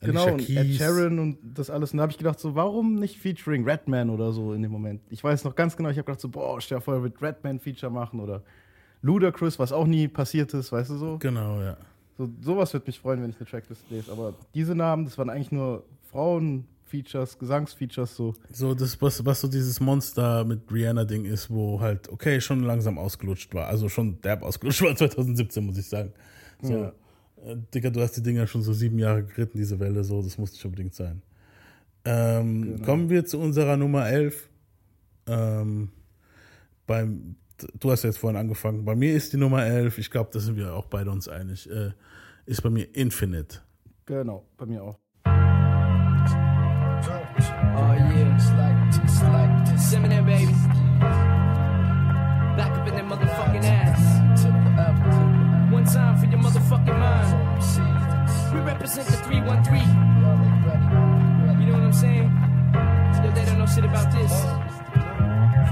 Genau, 0.02 0.26
Alicia 0.26 0.32
und 0.32 0.40
Ed 0.40 0.66
Keys. 0.68 0.76
Sheeran 0.76 1.18
und 1.18 1.38
das 1.42 1.70
alles. 1.70 1.92
Und 1.92 1.98
da 1.98 2.02
habe 2.02 2.12
ich 2.12 2.18
gedacht, 2.18 2.38
so, 2.40 2.54
warum 2.54 2.96
nicht 2.96 3.18
featuring 3.18 3.68
Redman 3.68 4.10
oder 4.10 4.32
so 4.32 4.52
in 4.52 4.62
dem 4.62 4.72
Moment? 4.72 5.00
Ich 5.10 5.22
weiß 5.22 5.44
noch 5.44 5.54
ganz 5.54 5.76
genau, 5.76 5.88
ich 5.90 5.96
habe 5.96 6.06
gedacht, 6.06 6.20
so, 6.20 6.28
boah, 6.28 6.60
stell 6.60 6.78
dir 6.78 6.82
vor, 6.82 6.94
er 6.94 7.02
wird 7.02 7.20
Redman 7.22 7.60
Feature 7.60 7.90
machen 7.92 8.20
oder 8.20 8.42
Ludacris, 9.02 9.58
was 9.58 9.72
auch 9.72 9.86
nie 9.86 10.08
passiert 10.08 10.54
ist, 10.54 10.70
weißt 10.72 10.90
du 10.90 10.96
so? 10.96 11.18
Genau, 11.18 11.60
ja. 11.60 11.76
so 12.16 12.28
sowas 12.40 12.72
würde 12.72 12.86
mich 12.86 12.98
freuen, 13.00 13.22
wenn 13.22 13.30
ich 13.30 13.36
eine 13.36 13.48
Tracklist 13.48 13.84
lese. 13.90 14.12
Aber 14.12 14.34
diese 14.54 14.74
Namen, 14.74 15.04
das 15.04 15.18
waren 15.18 15.28
eigentlich 15.30 15.50
nur 15.52 15.84
Frauen-Features, 16.10 17.38
Gesangsfeatures, 17.38 18.14
so. 18.14 18.34
So, 18.52 18.74
das, 18.74 19.00
was, 19.00 19.24
was 19.24 19.40
so 19.40 19.48
dieses 19.48 19.80
Monster 19.80 20.44
mit 20.44 20.60
Rihanna-Ding 20.70 21.24
ist, 21.24 21.50
wo 21.50 21.80
halt, 21.80 22.08
okay, 22.10 22.40
schon 22.40 22.62
langsam 22.62 22.98
ausgelutscht 22.98 23.54
war. 23.54 23.66
Also 23.66 23.88
schon 23.88 24.20
derb 24.20 24.42
ausgelutscht 24.42 24.82
war 24.82 24.94
2017, 24.96 25.64
muss 25.64 25.78
ich 25.78 25.88
sagen. 25.88 26.12
So, 26.60 26.72
Ja. 26.72 26.92
Digga, 27.74 27.90
du 27.90 28.00
hast 28.00 28.16
die 28.16 28.22
Dinger 28.22 28.46
schon 28.46 28.62
so 28.62 28.72
sieben 28.72 28.98
Jahre 28.98 29.24
geritten, 29.24 29.58
diese 29.58 29.78
Welle, 29.80 30.04
so, 30.04 30.22
das 30.22 30.38
muss 30.38 30.52
nicht 30.52 30.64
unbedingt 30.64 30.94
sein. 30.94 31.22
Ähm, 32.04 32.62
Genau. 32.62 32.84
Kommen 32.84 33.10
wir 33.10 33.24
zu 33.24 33.38
unserer 33.38 33.76
Nummer 33.76 34.08
11. 34.08 34.48
Ähm, 35.26 35.90
beim, 36.86 37.36
du 37.78 37.90
hast 37.90 38.02
jetzt 38.04 38.18
vorhin 38.18 38.38
angefangen. 38.38 38.84
Bei 38.84 38.94
mir 38.94 39.14
ist 39.14 39.32
die 39.32 39.36
Nummer 39.36 39.64
11, 39.64 39.98
ich 39.98 40.10
glaube, 40.10 40.30
da 40.32 40.40
sind 40.40 40.56
wir 40.56 40.74
auch 40.74 40.86
beide 40.86 41.10
uns 41.10 41.28
einig, 41.28 41.68
äh, 41.70 41.92
ist 42.46 42.62
bei 42.62 42.70
mir 42.70 42.84
Infinite. 42.94 43.60
Genau, 44.06 44.44
bei 44.56 44.66
mir 44.66 44.82
auch. 44.82 44.98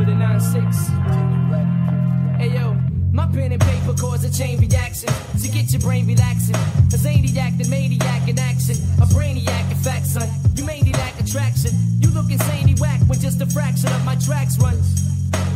For 0.00 0.06
the 0.06 0.12
9-6. 0.12 2.38
Hey 2.38 2.54
yo, 2.54 2.72
my 3.12 3.26
pen 3.26 3.52
and 3.52 3.60
paper 3.60 3.92
cause 3.92 4.24
a 4.24 4.32
chain 4.32 4.58
reaction 4.58 5.10
to 5.42 5.48
get 5.48 5.70
your 5.72 5.82
brain 5.82 6.06
relaxing. 6.06 6.54
A 6.54 6.96
zaniac, 6.96 7.58
the 7.58 7.68
maniac 7.68 8.26
in 8.26 8.38
action. 8.38 8.76
A 8.96 9.04
brainiac 9.04 9.70
in 9.70 9.76
fact, 9.76 10.06
son. 10.06 10.26
You 10.56 10.64
mainly 10.64 10.92
lack 10.92 11.20
attraction. 11.20 11.72
You 12.00 12.08
look 12.12 12.30
insanely 12.30 12.76
whack 12.80 13.02
when 13.08 13.20
just 13.20 13.42
a 13.42 13.46
fraction 13.46 13.92
of 13.92 14.02
my 14.06 14.16
tracks 14.16 14.56
run. 14.58 14.80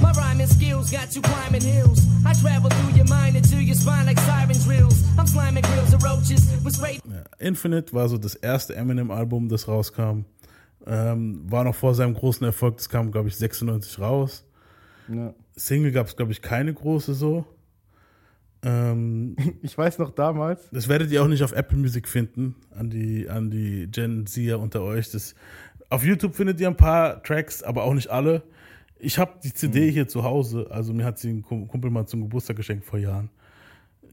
My 0.03 0.13
rhyming 0.13 0.49
skills 0.49 0.91
got 0.91 1.17
you 1.17 1.23
climbing 1.23 1.63
hills. 1.63 2.03
I 2.27 2.35
travel 2.35 2.69
through 2.69 2.97
your 2.97 3.07
mind 3.07 3.37
into 3.37 3.63
your 3.63 3.77
spine 3.77 4.05
like 4.05 4.19
siren 4.19 4.59
drills. 4.59 5.03
I'm 5.19 5.27
sliming 5.27 5.65
grills 5.65 5.95
of 5.95 6.03
roaches 6.03 6.53
with 6.63 6.77
spray. 6.77 7.01
Infinite 7.41 7.95
war 7.95 8.11
so 8.11 8.19
das 8.19 8.35
erste 8.35 8.77
Eminem-Album, 8.77 9.49
das 9.49 9.67
rauskam. 9.67 10.27
Ähm, 10.87 11.41
war 11.51 11.65
noch 11.65 11.75
vor 11.75 11.95
seinem 11.95 12.15
großen 12.15 12.45
Erfolg, 12.45 12.77
das 12.77 12.89
kam, 12.89 13.11
glaube 13.11 13.29
ich, 13.29 13.37
96 13.37 13.99
raus. 14.01 14.45
Ja. 15.09 15.35
Single 15.57 15.93
gab 15.93 16.07
es, 16.09 16.17
glaube 16.17 16.33
ich, 16.33 16.43
keine 16.43 16.75
große 16.75 17.15
so. 17.15 17.47
Ähm, 18.63 19.37
Ich 19.63 19.77
weiß 19.77 19.99
noch 19.99 20.11
damals, 20.11 20.69
das 20.71 20.89
werdet 20.89 21.11
ihr 21.11 21.23
auch 21.23 21.29
nicht 21.29 21.43
auf 21.43 21.53
Apple 21.53 21.79
Music 21.79 22.09
finden, 22.09 22.55
an 22.77 22.91
die, 22.91 23.29
an 23.29 23.51
die 23.51 23.89
Gen 23.91 24.27
Zer 24.27 24.59
unter 24.59 24.83
euch. 24.83 25.11
Das, 25.11 25.35
auf 25.91 26.05
YouTube 26.05 26.35
findet 26.35 26.61
ihr 26.61 26.69
ein 26.69 26.77
paar 26.77 27.23
Tracks, 27.23 27.63
aber 27.63 27.85
auch 27.85 27.95
nicht 27.95 28.09
alle. 28.11 28.43
Ich 28.99 29.19
habe 29.19 29.33
die 29.43 29.53
CD 29.53 29.91
hier 29.91 30.09
zu 30.09 30.23
Hause, 30.25 30.67
also 30.71 30.93
mir 30.95 31.05
hat 31.05 31.19
sie 31.19 31.31
ein 31.31 31.43
Kum- 31.43 31.69
Kumpel 31.69 31.91
mal 31.91 32.07
zum 32.07 32.23
Geburtstag 32.23 32.57
geschenkt 32.57 32.85
vor 32.85 32.99
Jahren. 32.99 33.31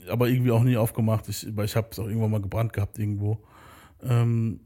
Aber 0.10 0.28
irgendwie 0.28 0.52
auch 0.52 0.64
nie 0.64 0.78
aufgemacht. 0.78 1.30
Ich, 1.30 1.48
weil 1.56 1.66
ich 1.66 1.76
habe 1.76 1.88
es 1.92 2.00
auch 2.00 2.08
irgendwann 2.08 2.32
mal 2.32 2.42
gebrannt 2.42 2.74
gehabt 2.74 2.98
irgendwo. 2.98 3.38
Ähm, 4.04 4.60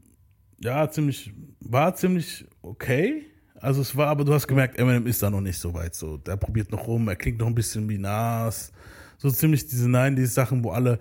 ja, 0.60 0.90
ziemlich, 0.90 1.32
war 1.60 1.94
ziemlich 1.94 2.46
okay. 2.62 3.26
Also 3.60 3.80
es 3.80 3.96
war, 3.96 4.08
aber 4.08 4.24
du 4.24 4.32
hast 4.34 4.46
gemerkt, 4.46 4.78
Eminem 4.78 5.06
ist 5.06 5.22
da 5.22 5.30
noch 5.30 5.40
nicht 5.40 5.58
so 5.58 5.72
weit. 5.74 5.94
So, 5.94 6.16
der 6.18 6.36
probiert 6.36 6.70
noch 6.70 6.86
rum, 6.86 7.08
er 7.08 7.16
klingt 7.16 7.38
noch 7.38 7.46
ein 7.46 7.54
bisschen 7.54 7.88
wie 7.88 7.98
Nas. 7.98 8.72
So 9.18 9.30
ziemlich 9.30 9.66
diese 9.66 9.88
90s 9.88 10.26
Sachen, 10.26 10.62
wo 10.62 10.70
alle. 10.70 10.98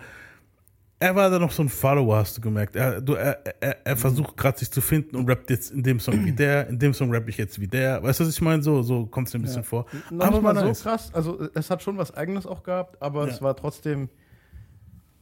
Er 0.97 1.13
war 1.13 1.29
da 1.29 1.37
noch 1.37 1.51
so 1.51 1.61
ein 1.61 1.67
Follower, 1.67 2.15
hast 2.15 2.37
du 2.37 2.41
gemerkt. 2.41 2.77
Er, 2.77 3.01
du, 3.01 3.13
er, 3.15 3.43
er, 3.61 3.85
er 3.85 3.97
versucht 3.97 4.37
gerade 4.37 4.57
sich 4.57 4.71
zu 4.71 4.79
finden 4.79 5.17
und 5.17 5.29
rappt 5.29 5.49
jetzt 5.49 5.71
in 5.71 5.83
dem 5.83 5.99
Song 5.99 6.23
wie 6.25 6.31
der, 6.31 6.69
in 6.69 6.79
dem 6.79 6.93
Song 6.93 7.13
rapp 7.13 7.27
ich 7.27 7.37
jetzt 7.37 7.59
wie 7.59 7.67
der. 7.67 8.01
Weißt 8.01 8.21
du, 8.21 8.23
was 8.23 8.31
ich 8.33 8.41
meine? 8.41 8.63
So, 8.63 8.81
so 8.81 9.05
kommt 9.05 9.27
es 9.27 9.33
mir 9.33 9.41
ein 9.41 9.43
bisschen 9.43 9.65
vor. 9.65 9.85
noch 10.09 10.31
nicht 10.31 10.41
mal 10.41 10.55
war 10.55 10.61
so 10.61 10.67
nice. 10.67 10.81
krass. 10.83 11.13
Also 11.13 11.49
es 11.53 11.69
hat 11.69 11.83
schon 11.83 11.97
was 11.97 12.13
Eigenes 12.15 12.45
auch 12.47 12.63
gehabt, 12.63 13.01
aber 13.01 13.27
Ja. 13.27 13.33
es 13.33 13.41
war 13.41 13.57
trotzdem 13.57 14.07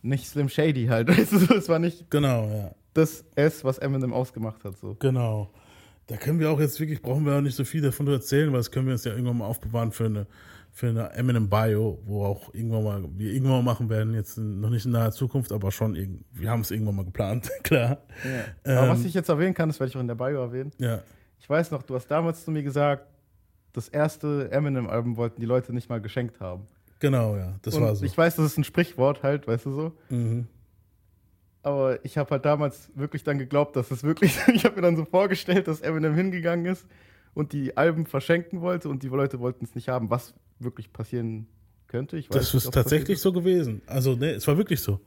nicht 0.03 0.27
Slim 0.27 0.47
Shady 0.47 0.85
halt. 0.85 1.07
Weißt 1.17 1.31
du, 1.31 1.55
es 1.55 1.67
war 1.67 1.79
nicht 1.79 2.09
Genau, 2.11 2.47
ja. 2.47 2.75
Das 2.93 3.25
S, 3.35 3.63
was 3.63 3.77
Eminem 3.79 4.13
ausgemacht 4.13 4.63
hat. 4.63 4.77
So. 4.77 4.95
Genau. 4.99 5.49
Da 6.07 6.17
können 6.17 6.39
wir 6.39 6.51
auch 6.51 6.59
jetzt 6.59 6.79
wirklich, 6.79 7.01
brauchen 7.01 7.25
wir 7.25 7.33
auch 7.35 7.41
nicht 7.41 7.55
so 7.55 7.63
viel 7.63 7.81
davon 7.81 8.07
erzählen, 8.07 8.51
weil 8.51 8.59
das 8.59 8.71
können 8.71 8.87
wir 8.87 8.93
uns 8.93 9.05
ja 9.05 9.13
irgendwann 9.13 9.37
mal 9.37 9.45
aufbewahren 9.45 9.91
für 9.91 10.05
eine, 10.05 10.27
für 10.71 10.89
eine 10.89 11.13
Eminem 11.13 11.49
Bio, 11.49 11.99
wo 12.05 12.25
auch 12.25 12.53
irgendwann 12.53 12.83
mal, 12.83 13.03
wir 13.15 13.31
irgendwann 13.31 13.63
mal 13.63 13.63
machen 13.63 13.89
werden, 13.89 14.13
jetzt 14.13 14.37
noch 14.37 14.69
nicht 14.69 14.85
in 14.85 14.91
naher 14.91 15.11
Zukunft, 15.11 15.51
aber 15.53 15.71
schon, 15.71 15.95
wir 16.33 16.49
haben 16.49 16.61
es 16.61 16.71
irgendwann 16.71 16.95
mal 16.95 17.05
geplant, 17.05 17.49
klar. 17.63 17.99
Aber 18.65 18.89
was 18.89 18.99
Ähm, 18.99 19.05
ich 19.05 19.13
jetzt 19.13 19.29
erwähnen 19.29 19.53
kann, 19.53 19.69
das 19.69 19.79
werde 19.79 19.91
ich 19.91 19.95
auch 19.95 20.01
in 20.01 20.07
der 20.07 20.15
Bio 20.15 20.41
erwähnen. 20.41 20.71
Ja, 20.77 21.01
Ich 21.39 21.49
weiß 21.49 21.71
noch, 21.71 21.83
du 21.83 21.95
hast 21.95 22.07
damals 22.07 22.43
zu 22.43 22.51
mir 22.51 22.63
gesagt, 22.63 23.07
das 23.71 23.87
erste 23.87 24.51
Eminem-Album 24.51 25.15
wollten 25.17 25.39
die 25.39 25.47
Leute 25.47 25.73
nicht 25.73 25.89
mal 25.89 26.01
geschenkt 26.01 26.39
haben. 26.41 26.67
Genau, 26.99 27.35
ja, 27.35 27.55
das 27.61 27.75
Und 27.75 27.81
war 27.83 27.95
so. 27.95 28.05
Ich 28.05 28.17
weiß, 28.17 28.35
das 28.35 28.45
ist 28.45 28.57
ein 28.57 28.63
Sprichwort 28.63 29.23
halt, 29.23 29.47
weißt 29.47 29.65
du 29.65 29.71
so. 29.71 29.91
Mhm. 30.09 30.47
Aber 31.63 32.03
ich 32.05 32.17
habe 32.17 32.29
halt 32.31 32.45
damals 32.45 32.91
wirklich 32.95 33.23
dann 33.23 33.39
geglaubt, 33.39 33.75
dass 33.75 33.89
es 33.91 34.03
wirklich, 34.03 34.37
ich 34.53 34.65
habe 34.65 34.75
mir 34.75 34.81
dann 34.81 34.97
so 34.97 35.05
vorgestellt, 35.05 35.67
dass 35.67 35.81
Eminem 35.81 36.13
hingegangen 36.15 36.65
ist 36.65 36.85
und 37.33 37.53
die 37.53 37.77
Alben 37.77 38.05
verschenken 38.05 38.61
wollte 38.61 38.89
und 38.89 39.01
die 39.03 39.07
Leute 39.07 39.39
wollten 39.39 39.65
es 39.65 39.73
nicht 39.75 39.87
haben, 39.89 40.09
was 40.09 40.33
wirklich 40.59 40.93
passieren 40.93 41.47
könnte. 41.87 42.17
Ich 42.17 42.29
weiß 42.29 42.37
Das 42.37 42.53
nicht, 42.53 42.65
ist 42.65 42.71
tatsächlich 42.71 43.19
so 43.21 43.31
gewesen. 43.31 43.81
Also, 43.87 44.15
ne, 44.15 44.31
es 44.31 44.47
war 44.47 44.57
wirklich 44.57 44.81
so. 44.81 44.99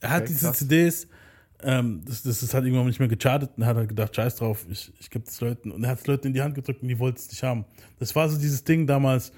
Er 0.00 0.10
hat 0.10 0.22
Okay, 0.24 0.32
diese 0.32 0.46
krass. 0.46 0.58
CDs, 0.58 1.08
ähm, 1.62 2.02
das, 2.06 2.22
das, 2.22 2.40
das 2.40 2.52
hat 2.52 2.64
irgendwann 2.64 2.86
nicht 2.86 2.98
mehr 2.98 3.08
gechartet 3.08 3.50
und 3.56 3.64
hat 3.64 3.76
halt 3.76 3.88
gedacht, 3.88 4.14
scheiß 4.14 4.36
drauf, 4.36 4.66
ich, 4.68 4.92
ich 5.00 5.08
gebe 5.10 5.24
es 5.26 5.40
Leuten. 5.40 5.70
Und 5.70 5.84
er 5.84 5.90
hat 5.90 6.00
es 6.00 6.06
Leuten 6.06 6.26
in 6.28 6.32
die 6.34 6.42
Hand 6.42 6.54
gedrückt 6.54 6.82
und 6.82 6.88
die 6.88 6.98
wollten 6.98 7.18
es 7.18 7.30
nicht 7.30 7.42
haben. 7.42 7.64
Das 7.98 8.14
war 8.14 8.28
so 8.28 8.38
dieses 8.38 8.64
Ding 8.64 8.86
damals, 8.86 9.32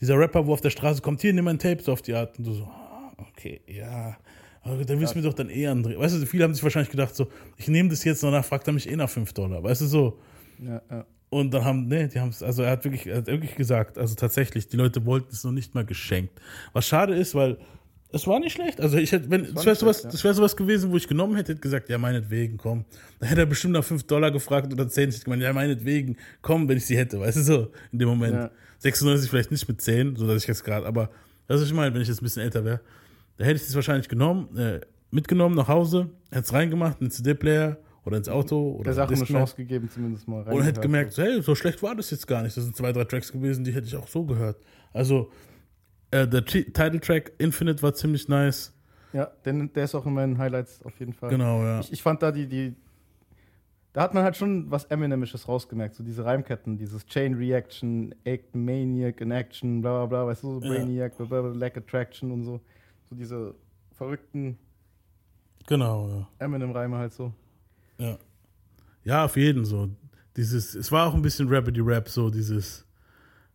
dieser 0.00 0.18
Rapper, 0.18 0.46
wo 0.46 0.52
auf 0.52 0.60
der 0.60 0.70
Straße 0.70 1.02
kommt, 1.02 1.20
hier, 1.22 1.32
nimm 1.32 1.48
ein 1.48 1.58
Tape, 1.58 1.82
so 1.82 1.92
auf 1.92 2.02
die 2.02 2.14
Art. 2.14 2.38
Und 2.38 2.46
du 2.46 2.52
so, 2.54 2.64
ah, 2.64 3.12
okay, 3.18 3.60
ja. 3.66 4.16
Aber 4.64 4.84
dann 4.84 4.98
willst 4.98 5.14
du 5.14 5.18
mir 5.18 5.24
doch 5.24 5.34
dann 5.34 5.50
eh 5.50 5.66
andrehen. 5.66 5.98
Weißt 5.98 6.16
du, 6.20 6.26
viele 6.26 6.44
haben 6.44 6.54
sich 6.54 6.62
wahrscheinlich 6.62 6.90
gedacht, 6.90 7.14
so, 7.14 7.28
ich 7.56 7.68
nehme 7.68 7.90
das 7.90 8.02
jetzt, 8.04 8.22
danach 8.22 8.44
fragt 8.44 8.66
er 8.66 8.72
mich 8.72 8.88
eh 8.88 8.96
nach 8.96 9.10
5 9.10 9.32
Dollar. 9.32 9.62
Weißt 9.62 9.82
du, 9.82 9.86
so. 9.86 10.18
Ja, 10.58 10.80
ja. 10.90 11.06
Und 11.28 11.52
dann 11.52 11.64
haben, 11.64 11.88
nee, 11.88 12.06
die 12.06 12.20
haben 12.20 12.28
es, 12.28 12.42
also 12.42 12.62
er 12.62 12.70
hat 12.70 12.84
wirklich, 12.84 13.06
er 13.06 13.18
hat 13.18 13.26
wirklich 13.26 13.56
gesagt, 13.56 13.98
also 13.98 14.14
tatsächlich, 14.14 14.68
die 14.68 14.76
Leute 14.76 15.04
wollten 15.04 15.28
es 15.32 15.42
noch 15.44 15.52
nicht 15.52 15.74
mal 15.74 15.84
geschenkt. 15.84 16.40
Was 16.72 16.86
schade 16.86 17.14
ist, 17.14 17.34
weil 17.34 17.58
es 18.12 18.26
war 18.28 18.38
nicht 18.38 18.52
schlecht. 18.52 18.80
Also 18.80 18.96
ich 18.96 19.10
hätte, 19.10 19.28
wenn, 19.28 19.52
das 19.52 19.66
wäre 19.66 19.74
sowas, 19.74 20.04
ja. 20.04 20.10
das 20.10 20.22
wäre 20.22 20.32
sowas 20.32 20.56
gewesen, 20.56 20.92
wo 20.92 20.96
ich 20.96 21.08
genommen 21.08 21.34
hätte, 21.34 21.52
hätte 21.52 21.60
gesagt, 21.60 21.88
ja, 21.88 21.98
meinetwegen, 21.98 22.56
komm. 22.56 22.84
Dann 23.18 23.28
hätte 23.28 23.40
er 23.42 23.46
bestimmt 23.46 23.74
nach 23.74 23.82
5 23.82 24.04
Dollar 24.04 24.30
gefragt 24.30 24.72
oder 24.72 24.88
10. 24.88 25.08
Ich 25.08 25.16
hätte 25.16 25.24
gemeint, 25.24 25.42
ja, 25.42 25.52
meinetwegen, 25.52 26.16
komm, 26.40 26.68
wenn 26.68 26.76
ich 26.76 26.86
sie 26.86 26.96
hätte, 26.96 27.18
weißt 27.18 27.38
du 27.38 27.42
so, 27.42 27.72
in 27.90 27.98
dem 27.98 28.08
Moment. 28.08 28.34
Ja. 28.34 28.50
96 28.78 29.28
vielleicht 29.28 29.50
nicht 29.50 29.66
mit 29.66 29.80
10, 29.80 30.14
so 30.14 30.28
dass 30.28 30.42
ich 30.42 30.48
jetzt 30.48 30.62
gerade, 30.62 30.86
aber 30.86 31.10
das 31.48 31.60
ist 31.60 31.66
ich 31.66 31.74
meine, 31.74 31.92
wenn 31.94 32.02
ich 32.02 32.08
jetzt 32.08 32.20
ein 32.20 32.24
bisschen 32.24 32.42
älter 32.42 32.64
wäre, 32.64 32.80
da 33.36 33.44
hätte 33.44 33.56
ich 33.56 33.62
es 33.62 33.74
wahrscheinlich 33.74 34.08
genommen, 34.08 34.56
äh, 34.56 34.80
mitgenommen 35.10 35.54
nach 35.54 35.68
Hause, 35.68 36.10
hätte 36.30 36.42
es 36.44 36.52
reingemacht, 36.52 37.00
in 37.00 37.06
den 37.06 37.10
CD-Player 37.10 37.78
oder 38.04 38.16
ins 38.16 38.28
Auto 38.28 38.72
oder 38.72 38.84
Der 38.84 38.94
Sache 38.94 39.14
eine. 39.14 39.24
Chance 39.24 39.56
gegeben, 39.56 39.88
zumindest 39.88 40.28
mal 40.28 40.42
rein. 40.42 40.54
Und 40.54 40.62
hätte 40.62 40.80
gemerkt, 40.80 41.16
hey, 41.16 41.40
so 41.42 41.54
schlecht 41.54 41.82
war 41.82 41.94
das 41.94 42.10
jetzt 42.10 42.26
gar 42.26 42.42
nicht. 42.42 42.56
Das 42.56 42.64
sind 42.64 42.76
zwei, 42.76 42.92
drei 42.92 43.04
Tracks 43.04 43.32
gewesen, 43.32 43.64
die 43.64 43.72
hätte 43.72 43.86
ich 43.86 43.96
auch 43.96 44.08
so 44.08 44.24
gehört. 44.24 44.56
Also, 44.92 45.30
äh, 46.10 46.26
der 46.28 46.44
T 46.44 46.64
Title-Track 46.64 47.32
Infinite 47.38 47.82
war 47.82 47.94
ziemlich 47.94 48.28
nice. 48.28 48.72
Ja, 49.12 49.30
denn 49.44 49.72
der 49.72 49.84
ist 49.84 49.94
auch 49.94 50.06
in 50.06 50.14
meinen 50.14 50.38
Highlights 50.38 50.82
auf 50.84 50.98
jeden 50.98 51.12
Fall. 51.12 51.30
Genau, 51.30 51.62
ja. 51.62 51.80
Ich, 51.80 51.92
ich 51.92 52.02
fand 52.02 52.22
da 52.22 52.32
die, 52.32 52.46
die. 52.46 52.74
Da 53.92 54.02
hat 54.02 54.12
man 54.12 54.24
halt 54.24 54.36
schon 54.36 54.68
was 54.72 54.86
Eminemisches 54.86 55.46
rausgemerkt. 55.46 55.94
So 55.94 56.02
diese 56.02 56.24
Reimketten, 56.24 56.76
dieses 56.76 57.06
Chain 57.06 57.34
Reaction, 57.34 58.12
Act 58.24 58.54
Maniac 58.56 59.20
in 59.20 59.30
Action, 59.30 59.80
bla 59.82 59.98
bla 59.98 60.06
bla, 60.06 60.26
weißt 60.26 60.42
du, 60.42 60.58
so 60.58 60.66
Ja. 60.66 60.72
Brainiac, 60.74 61.16
bla 61.16 61.26
bla 61.26 61.42
bla, 61.42 61.52
Lack 61.52 61.76
Attraction 61.76 62.32
und 62.32 62.42
so. 62.42 62.60
So 63.08 63.14
diese 63.14 63.54
verrückten 63.92 64.58
Genau, 65.66 66.08
ja. 66.08 66.28
Eminem-Reime 66.44 66.98
halt 66.98 67.12
so. 67.12 67.32
Ja. 67.98 68.18
Ja, 69.02 69.24
auf 69.24 69.36
jeden 69.36 69.64
so. 69.64 69.90
Dieses, 70.36 70.74
es 70.74 70.90
war 70.90 71.06
auch 71.06 71.14
ein 71.14 71.22
bisschen 71.22 71.48
Rapidy 71.48 71.80
Rap, 71.80 72.08
so 72.08 72.28
dieses, 72.28 72.84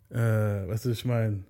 äh, 0.09 0.17
weißt 0.17 0.85
du, 0.85 0.89
ich 0.91 1.05
meine, 1.05 1.43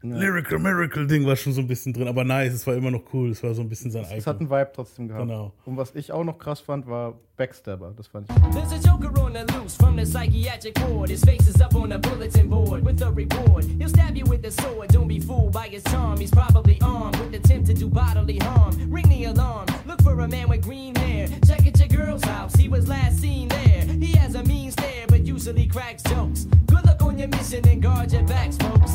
Lyrical 0.00 0.58
Miracle 0.60 1.06
Ding 1.08 1.26
war 1.26 1.34
schon 1.34 1.52
so 1.52 1.60
ein 1.60 1.66
bisschen 1.66 1.92
drin, 1.92 2.06
aber 2.06 2.22
nice, 2.22 2.52
es 2.52 2.66
war 2.68 2.74
immer 2.74 2.90
noch 2.92 3.02
cool, 3.12 3.30
es 3.30 3.42
war 3.42 3.52
so 3.52 3.62
ein 3.62 3.68
bisschen 3.68 3.90
sein 3.90 4.04
Es 4.04 4.26
hat 4.26 4.36
eigenes. 4.36 4.52
einen 4.52 4.60
Vibe 4.60 4.70
trotzdem 4.72 5.08
gehabt. 5.08 5.26
Genau. 5.26 5.52
Und 5.64 5.76
was 5.76 5.92
ich 5.96 6.12
auch 6.12 6.22
noch 6.22 6.38
krass 6.38 6.60
fand, 6.60 6.86
war 6.86 7.14
Backstabber. 7.36 7.92
Das 7.96 8.06
fand 8.06 8.28
ich. 8.30 8.36
There's 8.52 8.72
a 8.72 8.88
joker 8.88 9.10
on 9.20 9.32
the 9.32 9.44
loose 9.54 9.76
from 9.76 9.96
the 9.96 10.04
psychiatric 10.06 10.78
ward. 10.88 11.10
His 11.10 11.24
face 11.24 11.48
is 11.48 11.60
up 11.60 11.74
on 11.74 11.90
the 11.90 11.98
bulletin 11.98 12.48
board 12.48 12.84
with 12.84 13.02
a 13.02 13.10
reward. 13.10 13.64
He'll 13.64 13.88
stab 13.88 14.16
you 14.16 14.24
with 14.26 14.42
the 14.42 14.52
sword. 14.52 14.88
Don't 14.92 15.08
be 15.08 15.18
fooled 15.18 15.52
by 15.52 15.66
his 15.68 15.82
charm. 15.84 16.18
He's 16.20 16.30
probably 16.30 16.78
armed 16.80 17.16
with 17.16 17.34
intent 17.34 17.66
to 17.66 17.74
do 17.74 17.88
bodily 17.88 18.38
harm. 18.38 18.76
Ring 18.90 19.08
the 19.08 19.24
alarm. 19.24 19.66
Look 19.84 20.00
for 20.02 20.18
a 20.20 20.28
man 20.28 20.48
with 20.48 20.62
green 20.62 20.94
hair. 20.94 21.26
Check 21.44 21.66
at 21.66 21.76
your 21.78 21.88
girl's 21.88 22.22
house. 22.24 22.54
He 22.54 22.68
was 22.68 22.86
last 22.88 23.18
seen 23.20 23.48
there. 23.48 23.82
He 23.98 24.16
has 24.16 24.36
a 24.36 24.44
mean 24.44 24.70
stare, 24.70 25.06
but 25.08 25.26
usually 25.26 25.66
cracks 25.66 26.04
jokes. 26.04 26.44
Good 26.66 26.84
luck 26.86 27.02
on 27.02 27.18
your 27.18 27.28
mission 27.28 27.66
and 27.68 27.82
guard 27.82 28.12
your 28.12 28.22
backs, 28.22 28.56
folks. 28.58 28.92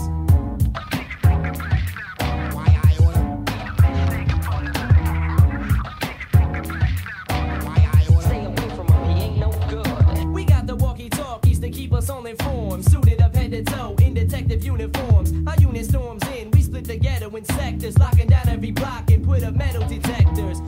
Head 13.54 13.66
to 13.66 13.72
toe 13.72 13.96
in 14.02 14.14
detective 14.14 14.64
uniforms. 14.64 15.32
Our 15.48 15.56
unit 15.58 15.86
storms 15.86 16.24
in. 16.36 16.52
We 16.52 16.62
split 16.62 16.86
the 16.86 16.98
ghetto 16.98 17.30
in 17.36 17.46
sectors, 17.46 17.98
locking 17.98 18.28
down 18.28 18.50
every 18.50 18.72
block 18.72 19.12
and 19.12 19.24
put 19.24 19.44
up 19.44 19.56
metal 19.56 19.88
detectors. 19.88 20.62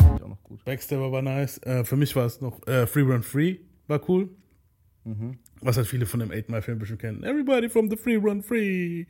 Backstabber 0.65 1.11
war 1.11 1.21
nice. 1.21 1.59
Äh, 1.63 1.83
für 1.83 1.95
mich 1.95 2.15
war 2.15 2.25
es 2.25 2.41
noch 2.41 2.65
äh, 2.67 2.87
Free 2.87 3.01
Run 3.01 3.23
Free, 3.23 3.57
war 3.87 4.01
cool. 4.09 4.29
Was 5.61 5.77
halt 5.77 5.87
viele 5.87 6.07
von 6.07 6.19
dem 6.19 6.31
8 6.31 6.49
Mile 6.49 6.61
Film 6.63 6.79
bestimmt 6.79 7.01
kennen. 7.01 7.23
Everybody 7.23 7.69
from 7.69 7.89
the 7.89 7.95
Free 7.95 8.15
Run 8.15 8.41
Free. 8.41 9.05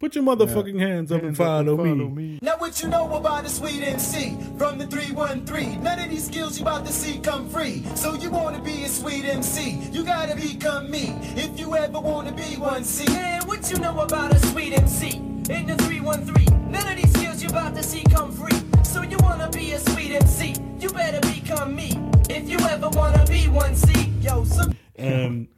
Put 0.00 0.14
your 0.14 0.24
motherfucking 0.24 0.80
hands 0.80 1.12
up 1.12 1.22
and 1.22 1.36
follow, 1.36 1.76
me. 1.76 2.38
Now 2.40 2.56
what 2.56 2.82
you 2.82 2.88
know 2.88 3.12
about 3.12 3.44
the 3.44 3.50
sweet 3.50 3.82
MC 3.82 4.34
from 4.56 4.78
the 4.78 4.86
313? 4.86 5.82
None 5.82 5.98
of 5.98 6.08
these 6.08 6.24
skills 6.24 6.58
you 6.58 6.64
about 6.64 6.86
to 6.86 6.92
see 6.92 7.18
come 7.18 7.46
free. 7.50 7.84
So 7.96 8.14
you 8.14 8.30
wanna 8.30 8.62
be 8.62 8.84
a 8.84 8.88
sweet 8.88 9.26
MC? 9.26 9.78
You 9.92 10.02
gotta 10.02 10.34
become 10.36 10.90
me. 10.90 11.14
If 11.36 11.60
you 11.60 11.76
ever 11.76 12.00
wanna 12.00 12.32
be 12.32 12.56
one, 12.56 12.82
see. 12.82 13.12
Man, 13.12 13.42
what 13.46 13.70
you 13.70 13.76
know 13.76 14.00
about 14.00 14.32
a 14.32 14.38
sweet 14.46 14.72
MC? 14.72 15.18
In 15.50 15.66
the 15.66 15.76
313, 15.76 16.70
none 16.70 16.88
of 16.88 16.96
these 16.96 17.12
skills 17.12 17.42
you 17.42 17.50
about 17.50 17.76
to 17.76 17.82
see 17.82 18.02
come 18.04 18.32
free. 18.32 18.58
So 18.82 19.02
you 19.02 19.18
wanna 19.20 19.50
be 19.50 19.72
a 19.72 19.80
sweet 19.80 20.12
MC? 20.12 20.54
You 20.78 20.88
better 20.94 21.20
become 21.20 21.76
me. 21.76 21.90
If 22.30 22.48
you 22.48 22.58
ever 22.60 22.88
wanna 22.88 23.26
be 23.26 23.48
one, 23.48 23.76
see. 23.76 24.08
Yo, 24.22 24.44
some 24.44 24.74
Ähm, 24.96 25.48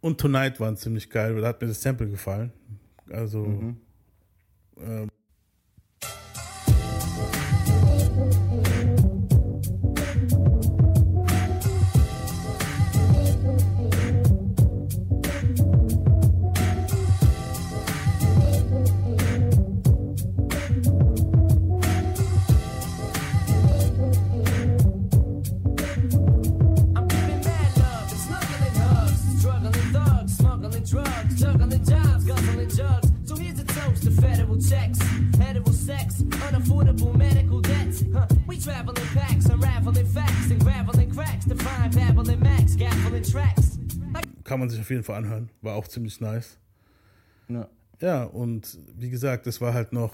und 0.00 0.18
Tonight 0.20 0.58
waren 0.58 0.76
ziemlich 0.76 1.08
geil, 1.10 1.34
weil 1.36 1.42
da 1.42 1.48
hat 1.48 1.60
mir 1.60 1.68
das 1.68 1.80
Sample 1.80 2.08
gefallen. 2.08 2.50
Also, 3.12 3.44
ähm, 3.46 3.76
I'm 4.78 5.08
kann 44.44 44.60
man 44.60 44.70
sich 44.70 44.80
auf 44.80 44.90
jeden 44.90 45.04
Fall 45.04 45.16
anhören. 45.16 45.50
War 45.60 45.74
auch 45.74 45.86
ziemlich 45.86 46.20
nice. 46.20 46.58
Ja. 47.48 47.68
Ja, 48.00 48.24
und 48.24 48.78
wie 48.96 49.10
gesagt, 49.10 49.46
es 49.46 49.60
war 49.60 49.74
halt 49.74 49.92
noch 49.92 50.12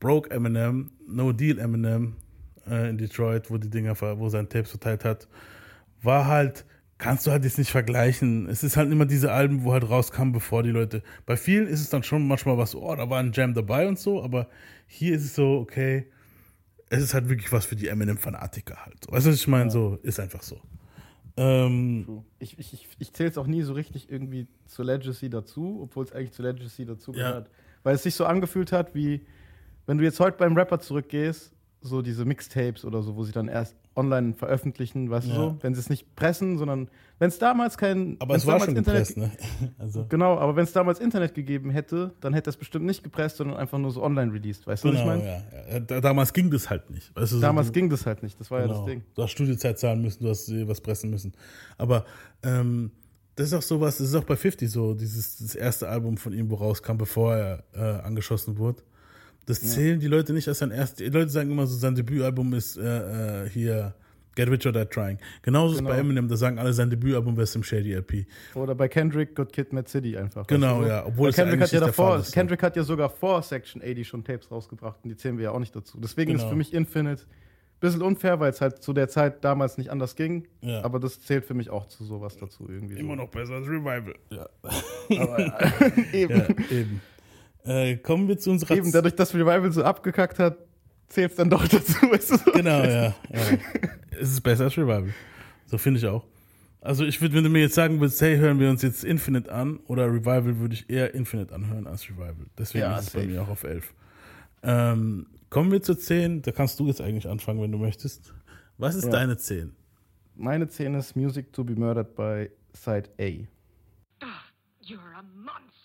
Broke 0.00 0.30
Eminem, 0.30 0.90
No 1.06 1.32
Deal 1.32 1.58
Eminem 1.58 2.16
äh, 2.68 2.90
in 2.90 2.98
Detroit, 2.98 3.50
wo 3.50 3.58
die 3.58 3.70
Dinger, 3.70 3.98
wo 4.18 4.28
sein 4.28 4.48
Tapes 4.48 4.70
verteilt 4.70 5.04
hat. 5.04 5.28
War 6.02 6.26
halt, 6.26 6.64
kannst 6.98 7.26
du 7.26 7.30
halt 7.30 7.44
jetzt 7.44 7.58
nicht 7.58 7.70
vergleichen. 7.70 8.48
Es 8.48 8.62
ist 8.62 8.76
halt 8.76 8.90
immer 8.90 9.06
diese 9.06 9.32
Alben, 9.32 9.64
wo 9.64 9.72
halt 9.72 9.88
rauskam, 9.88 10.32
bevor 10.32 10.62
die 10.62 10.70
Leute. 10.70 11.02
Bei 11.24 11.36
vielen 11.36 11.66
ist 11.66 11.80
es 11.80 11.88
dann 11.88 12.02
schon 12.02 12.26
manchmal 12.26 12.58
was, 12.58 12.74
oh, 12.74 12.94
da 12.94 13.08
war 13.08 13.20
ein 13.20 13.32
Jam 13.32 13.54
dabei 13.54 13.88
und 13.88 13.98
so, 13.98 14.22
aber 14.22 14.48
hier 14.86 15.14
ist 15.14 15.24
es 15.24 15.34
so, 15.34 15.58
okay, 15.60 16.06
es 16.90 17.02
ist 17.02 17.14
halt 17.14 17.28
wirklich 17.28 17.50
was 17.52 17.64
für 17.64 17.76
die 17.76 17.88
Eminem-Fanatiker 17.88 18.84
halt. 18.84 19.06
Weißt 19.08 19.26
du, 19.26 19.30
was 19.30 19.36
ich 19.36 19.48
meine? 19.48 19.70
So, 19.70 19.98
ist 20.02 20.20
einfach 20.20 20.42
so. 20.42 20.60
Ähm, 21.36 22.22
Ich, 22.38 22.58
ich, 22.58 22.72
ich, 22.72 22.88
ich 22.98 23.12
zähle 23.12 23.28
es 23.30 23.38
auch 23.38 23.46
nie 23.46 23.62
so 23.62 23.72
richtig 23.74 24.10
irgendwie 24.10 24.46
zur 24.66 24.84
Legacy 24.84 25.28
dazu, 25.28 25.80
obwohl 25.82 26.04
es 26.04 26.12
eigentlich 26.12 26.32
zur 26.32 26.46
Legacy 26.46 26.86
dazu 26.86 27.12
Ja. 27.12 27.28
gehört. 27.30 27.50
Weil 27.82 27.94
es 27.94 28.02
sich 28.02 28.14
so 28.14 28.24
angefühlt 28.24 28.72
hat, 28.72 28.94
wie 28.94 29.26
wenn 29.86 29.98
du 29.98 30.04
jetzt 30.04 30.18
heute 30.18 30.36
beim 30.38 30.56
Rapper 30.56 30.80
zurückgehst, 30.80 31.52
so 31.80 32.02
diese 32.02 32.24
Mixtapes 32.24 32.84
oder 32.84 33.02
so, 33.02 33.14
wo 33.16 33.22
sie 33.24 33.32
dann 33.32 33.48
erst 33.48 33.76
online 33.96 34.34
veröffentlichen, 34.34 35.08
weißt 35.10 35.26
Ja. 35.28 35.34
du 35.34 35.40
so, 35.40 35.56
wenn 35.62 35.74
sie 35.74 35.80
es 35.80 35.88
nicht 35.90 36.14
pressen, 36.16 36.58
sondern 36.58 36.88
wenn 37.18 37.28
es 37.28 37.38
damals 37.38 37.78
kein 37.78 38.16
aber 38.18 38.34
es 38.34 38.46
war 38.46 38.60
schon 38.60 38.74
gepresst, 38.74 39.16
ne? 39.16 39.30
Also, 39.78 40.04
Genau, 40.08 40.36
aber 40.38 40.54
wenn 40.54 40.64
es 40.64 40.72
damals 40.72 41.00
Internet 41.00 41.34
gegeben 41.34 41.70
hätte, 41.70 42.12
dann 42.20 42.34
hätte 42.34 42.50
es 42.50 42.56
bestimmt 42.56 42.84
nicht 42.84 43.02
gepresst, 43.02 43.38
sondern 43.38 43.56
einfach 43.56 43.78
nur 43.78 43.90
so 43.90 44.02
online 44.02 44.32
released, 44.32 44.66
weißt 44.66 44.84
du, 44.84 44.88
was 44.88 44.94
ich 44.96 45.00
genau, 45.00 45.16
meine? 45.16 45.24
ja. 45.26 45.72
ja. 45.72 45.80
Da- 45.80 46.00
Damals 46.00 46.32
ging 46.32 46.50
das 46.50 46.68
halt 46.68 46.90
nicht. 46.90 47.14
Weißt 47.16 47.32
du, 47.32 47.36
so, 47.36 47.40
Damals 47.42 47.68
du, 47.68 47.72
ging 47.72 47.88
das 47.88 48.04
halt 48.04 48.22
nicht, 48.22 48.38
das 48.38 48.50
war 48.50 48.60
ja 48.60 48.66
Genau. 48.66 48.78
das 48.80 48.86
Ding. 48.86 49.02
Du 49.14 49.22
hast 49.22 49.30
Studiozeit 49.30 49.78
zahlen 49.78 50.02
müssen, 50.02 50.22
du 50.22 50.28
hast 50.28 50.50
was 50.68 50.80
pressen 50.80 51.10
müssen. 51.10 51.32
Aber 51.78 52.04
ähm, 52.42 52.90
Das 53.34 53.46
ist 53.48 53.54
auch 53.54 53.62
sowas, 53.62 53.98
das 53.98 54.08
ist 54.08 54.14
auch 54.14 54.24
bei 54.24 54.36
50 54.36 54.70
so, 54.70 54.94
dieses 54.94 55.38
das 55.38 55.54
erste 55.54 55.88
Album 55.88 56.16
von 56.16 56.32
ihm, 56.32 56.50
wo 56.50 56.54
rauskam, 56.56 56.96
bevor 56.96 57.34
er 57.34 57.64
äh, 57.74 58.02
angeschossen 58.02 58.56
wurde. 58.58 58.82
Das 59.46 59.60
zählen 59.60 60.00
die 60.00 60.08
Leute 60.08 60.32
nicht 60.32 60.48
als 60.48 60.58
sein 60.58 60.70
erstes. 60.72 60.98
Die 60.98 61.10
Leute 61.16 61.28
sagen 61.30 61.50
immer 61.50 61.66
so, 61.66 61.76
sein 61.76 61.94
Debütalbum 61.94 62.52
ist 62.54 62.76
äh, 62.76 63.44
äh, 63.44 63.48
hier 63.48 63.94
Get 64.34 64.50
Rich 64.50 64.66
or 64.66 64.72
Die 64.72 64.84
Trying. 64.84 65.18
Genauso 65.42 65.74
ist 65.74 65.78
Genau. 65.78 65.90
bei 65.90 65.98
Eminem, 65.98 66.28
da 66.28 66.36
sagen 66.36 66.58
alle, 66.58 66.72
sein 66.72 66.90
Debütalbum 66.90 67.36
wäre 67.36 67.46
Slim 67.46 67.62
Shady 67.62 67.94
LP. 67.94 68.26
Oder 68.54 68.74
bei 68.74 68.86
Kendrick 68.88 69.34
Got 69.34 69.52
Kid, 69.52 69.72
Mad 69.72 69.88
City 69.88 70.16
einfach. 70.16 70.46
Genau, 70.46 70.82
du? 70.82 70.88
ja, 70.88 71.06
obwohl 71.06 71.30
es 71.30 71.36
Kendrick 71.36 71.60
eigentlich 71.60 71.72
hat 71.72 71.80
ja 71.80 71.86
davor, 71.86 72.18
ist, 72.18 72.26
so. 72.26 72.32
Kendrick 72.32 72.62
hat 72.62 72.76
ja 72.76 72.82
sogar 72.82 73.08
vor 73.08 73.40
Section 73.42 73.80
80 73.82 74.06
schon 74.06 74.24
Tapes 74.24 74.50
rausgebracht 74.50 74.98
und 75.04 75.10
die 75.10 75.16
zählen 75.16 75.38
wir 75.38 75.44
ja 75.44 75.50
auch 75.52 75.58
nicht 75.60 75.74
dazu. 75.74 75.98
Deswegen 76.00 76.32
ist 76.32 76.40
Genau. 76.40 76.50
für 76.50 76.56
mich 76.56 76.74
Infinite 76.74 77.22
ein 77.22 77.80
bisschen 77.80 78.02
unfair, 78.02 78.40
weil 78.40 78.50
es 78.50 78.60
halt 78.60 78.82
zu 78.82 78.92
der 78.92 79.08
Zeit 79.08 79.44
damals 79.44 79.78
nicht 79.78 79.90
anders 79.90 80.16
ging. 80.16 80.48
Ja. 80.60 80.82
Aber 80.84 80.98
das 80.98 81.20
zählt 81.22 81.44
für 81.44 81.54
mich 81.54 81.70
auch 81.70 81.86
zu 81.86 82.04
sowas 82.04 82.36
dazu 82.36 82.66
irgendwie. 82.68 82.98
Immer 82.98 83.10
so. 83.16 83.22
noch 83.22 83.28
besser 83.30 83.54
als 83.54 83.68
Revival. 83.68 84.14
Ja, 84.30 84.48
Eben. 86.12 86.36
ja 86.36 86.46
eben. 86.70 87.00
Äh, 87.66 87.96
kommen 87.96 88.28
wir 88.28 88.38
zu 88.38 88.50
unserer 88.50 88.76
Eben, 88.76 88.92
dadurch, 88.92 89.14
dass 89.14 89.34
Revival 89.34 89.70
so 89.72 89.82
abgekackt 89.82 90.38
hat, 90.38 90.56
zählt 91.08 91.32
es 91.32 91.36
dann 91.36 91.50
doch 91.50 91.66
dazu. 91.68 91.94
Weißt 92.10 92.30
du? 92.30 92.36
so? 92.38 92.52
Genau, 92.52 92.82
ja. 92.82 93.04
ja. 93.06 93.14
es 94.10 94.32
ist 94.32 94.40
besser 94.42 94.64
als 94.64 94.76
Revival. 94.76 95.12
So 95.66 95.78
finde 95.78 95.98
ich 95.98 96.06
auch. 96.06 96.24
Also 96.80 97.04
ich 97.04 97.20
würde, 97.20 97.34
wenn 97.34 97.42
du 97.44 97.50
mir 97.50 97.62
jetzt 97.62 97.74
sagen 97.74 97.98
würdest, 98.00 98.20
hey, 98.20 98.36
hören 98.36 98.60
wir 98.60 98.70
uns 98.70 98.82
jetzt 98.82 99.02
Infinite 99.02 99.50
an 99.52 99.78
oder 99.86 100.06
Revival, 100.06 100.58
würde 100.60 100.74
ich 100.74 100.88
eher 100.88 101.14
Infinite 101.14 101.52
anhören 101.52 101.86
als 101.88 102.08
Revival. 102.08 102.46
Deswegen 102.56 102.82
Ja, 102.84 102.96
ist 102.98 103.08
es 103.08 103.10
bei 103.10 103.20
safe. 103.20 103.32
mir 103.32 103.42
auch 103.42 103.48
auf 103.48 103.64
11. 103.64 103.92
Ähm, 104.62 105.26
kommen 105.50 105.72
wir 105.72 105.82
zur 105.82 105.98
10. 105.98 106.42
Da 106.42 106.52
kannst 106.52 106.78
du 106.78 106.86
jetzt 106.86 107.00
eigentlich 107.00 107.28
anfangen, 107.28 107.60
wenn 107.60 107.72
du 107.72 107.78
möchtest. 107.78 108.32
Was 108.78 108.94
ist 108.94 109.04
Ja. 109.06 109.10
deine 109.10 109.36
10? 109.36 109.74
Meine 110.36 110.68
10 110.68 110.94
ist 110.94 111.16
Music 111.16 111.52
to 111.52 111.64
be 111.64 111.74
Murdered 111.74 112.14
by 112.14 112.50
Side 112.72 113.08
A. 113.18 113.24
You're 114.82 115.00
a 115.18 115.22
monster. 115.34 115.75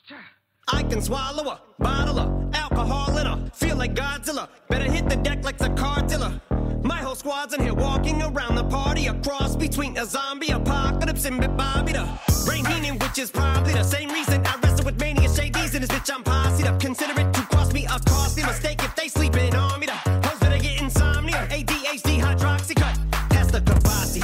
I 0.74 0.84
can 0.84 1.02
swallow 1.02 1.50
a 1.50 1.62
bottle 1.80 2.20
of 2.20 2.56
alcohol 2.56 3.18
in 3.18 3.26
her. 3.26 3.38
Feel 3.54 3.76
like 3.76 3.94
Godzilla. 3.94 4.48
Better 4.70 4.90
hit 4.90 5.10
the 5.10 5.18
deck 5.18 5.44
like 5.44 5.58
the 5.58 5.70
car 5.70 6.02
dealer. 6.02 6.40
My 6.82 6.98
whole 6.98 7.16
squad's 7.16 7.54
in 7.54 7.62
here 7.62 7.74
walking 7.74 8.22
around 8.22 8.56
the 8.56 8.64
party. 8.64 9.08
A 9.08 9.14
cross 9.16 9.56
between 9.56 9.98
a 9.98 10.06
zombie 10.06 10.52
apocalypse 10.52 11.26
and 11.26 11.40
Bobby 11.58 11.94
the 11.94 12.08
Brain 12.46 12.66
Heenan, 12.66 12.98
which 13.00 13.20
is 13.20 13.30
probably 13.32 13.74
the 13.74 13.84
same 13.84 14.10
reason 14.10 14.46
I 14.46 14.58
wrestle 14.64 14.86
with 14.86 15.00
mania 15.00 15.30
shades 15.30 15.76
in 15.76 15.82
this 15.82 15.92
bitch. 15.92 16.14
I'm 16.14 16.24
posse 16.24 16.64
up. 16.66 16.80
Consider 16.80 17.20
it 17.20 17.34
to 17.34 17.42
cost 17.44 17.74
me 17.74 17.86
a 17.86 18.00
costly 18.08 18.44
mistake 18.44 18.84
if 18.84 18.96
they 18.96 19.08
sleeping 19.08 19.56
on 19.56 19.80
me. 19.80 19.88
The 19.88 19.94
hoes 19.94 20.40
better 20.40 20.58
get 20.58 20.82
insomnia. 20.82 21.48
ADHD 21.50 22.20
hydroxy 22.20 22.76
cut. 22.76 22.98
Pass 23.30 23.52
the 23.52 23.62
Kavasi. 23.62 24.22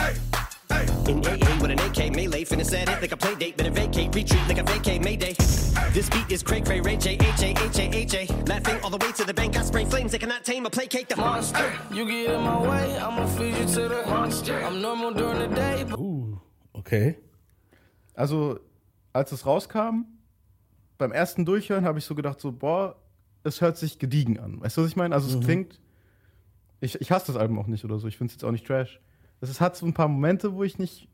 In 1.07 1.19
AA 1.19 1.61
with 1.61 1.71
an 1.71 1.79
AK 1.79 2.13
melee, 2.13 2.43
finna 2.43 2.65
set 2.65 2.89
it 2.89 3.01
like 3.01 3.13
a 3.13 3.17
play 3.17 3.35
date, 3.35 3.55
better 3.55 3.71
vacate, 3.71 4.13
retreat 4.13 4.41
like 4.47 4.57
a 4.57 4.63
vacay 4.63 5.01
Mayday. 5.01 5.36
This 5.97 6.11
beat 6.11 6.31
is 6.31 6.43
Craig 6.43 6.67
Ray 6.67 6.79
Ray 6.79 6.95
J 6.95 7.17
H 7.19 7.41
A 7.41 7.55
H 7.57 7.79
A 7.79 7.89
H 7.91 8.13
A. 8.13 8.27
Laughing 8.45 8.79
all 8.83 8.91
the 8.91 9.03
way 9.03 9.11
to 9.13 9.25
the 9.25 9.33
bank, 9.33 9.57
I 9.57 9.63
spray 9.63 9.83
flames, 9.83 10.11
they 10.11 10.19
cannot 10.19 10.45
tame 10.45 10.63
or 10.63 10.69
placate 10.69 11.09
the 11.09 11.15
monster. 11.15 11.73
You 11.91 12.05
get 12.05 12.35
in 12.35 12.41
my 12.43 12.61
way, 12.61 12.99
I'ma 12.99 13.25
feed 13.25 13.57
you 13.57 13.65
to 13.65 13.89
the 13.89 14.03
monster. 14.05 14.63
I'm 14.63 14.79
normal 14.79 15.11
during 15.11 15.39
the 15.39 15.55
day, 15.55 15.83
but 15.89 15.97
Uh, 15.97 16.37
okay. 16.77 17.17
Also, 18.13 18.59
als 19.11 19.31
es 19.31 19.43
rauskam, 19.47 20.05
beim 20.99 21.11
ersten 21.11 21.45
Durchhören 21.45 21.83
habe 21.83 21.97
ich 21.97 22.05
so 22.05 22.13
gedacht, 22.13 22.39
so, 22.41 22.51
boah, 22.51 22.95
es 23.43 23.61
hört 23.61 23.77
sich 23.77 23.97
gediegen 23.97 24.37
an. 24.37 24.61
Weißt 24.61 24.77
du, 24.77 24.83
was 24.83 24.89
ich 24.91 24.97
meine? 24.97 25.15
Also, 25.15 25.35
es 25.35 25.43
klingt. 25.43 25.81
Ich, 26.79 27.01
ich 27.01 27.09
hasse 27.11 27.25
das 27.33 27.37
Album 27.37 27.57
auch 27.57 27.65
nicht 27.65 27.83
oder 27.83 27.97
so. 27.97 28.07
Ich 28.07 28.17
finde 28.17 28.29
es 28.29 28.35
jetzt 28.35 28.43
auch 28.43 28.51
nicht 28.51 28.67
trash. 28.67 29.01
Es 29.41 29.49
ist- 29.49 29.61
hat 29.61 29.75
so 29.75 29.87
ein 29.87 29.95
paar 29.95 30.09
Momente, 30.09 30.53
wo 30.53 30.63
ich 30.63 30.77
nicht 30.77 31.07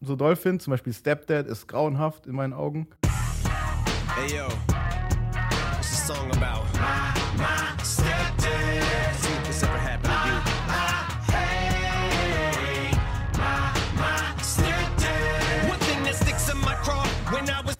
so 0.00 0.16
doll 0.16 0.34
finde. 0.34 0.64
Zum 0.64 0.72
Beispiel 0.72 0.92
Stepdad 0.92 1.46
ist 1.46 1.68
grauenhaft 1.68 2.26
in 2.26 2.34
meinen 2.34 2.52
Augen. 2.54 2.88
Hey 4.16 4.36
yo, 4.36 4.46
what's 4.48 5.90
the 5.90 5.96
song 6.14 6.30
about? 6.36 6.64
My, 6.74 7.12
my 7.36 7.74
stepdad. 7.82 9.14
See 9.16 9.32
if 9.32 9.46
this 9.46 9.62
ever 9.64 9.76
happened 9.78 10.12
to 10.12 10.28
you. 10.30 10.38
Hey, 11.32 12.90
my, 13.36 13.72
my 13.98 14.34
stepdad. 14.40 15.68
One 15.68 15.78
thing 15.80 16.04
that 16.04 16.14
sticks 16.14 16.48
in 16.50 16.58
my 16.58 16.74
craw 16.76 17.04
when 17.32 17.48
I 17.50 17.60
was 17.66 17.76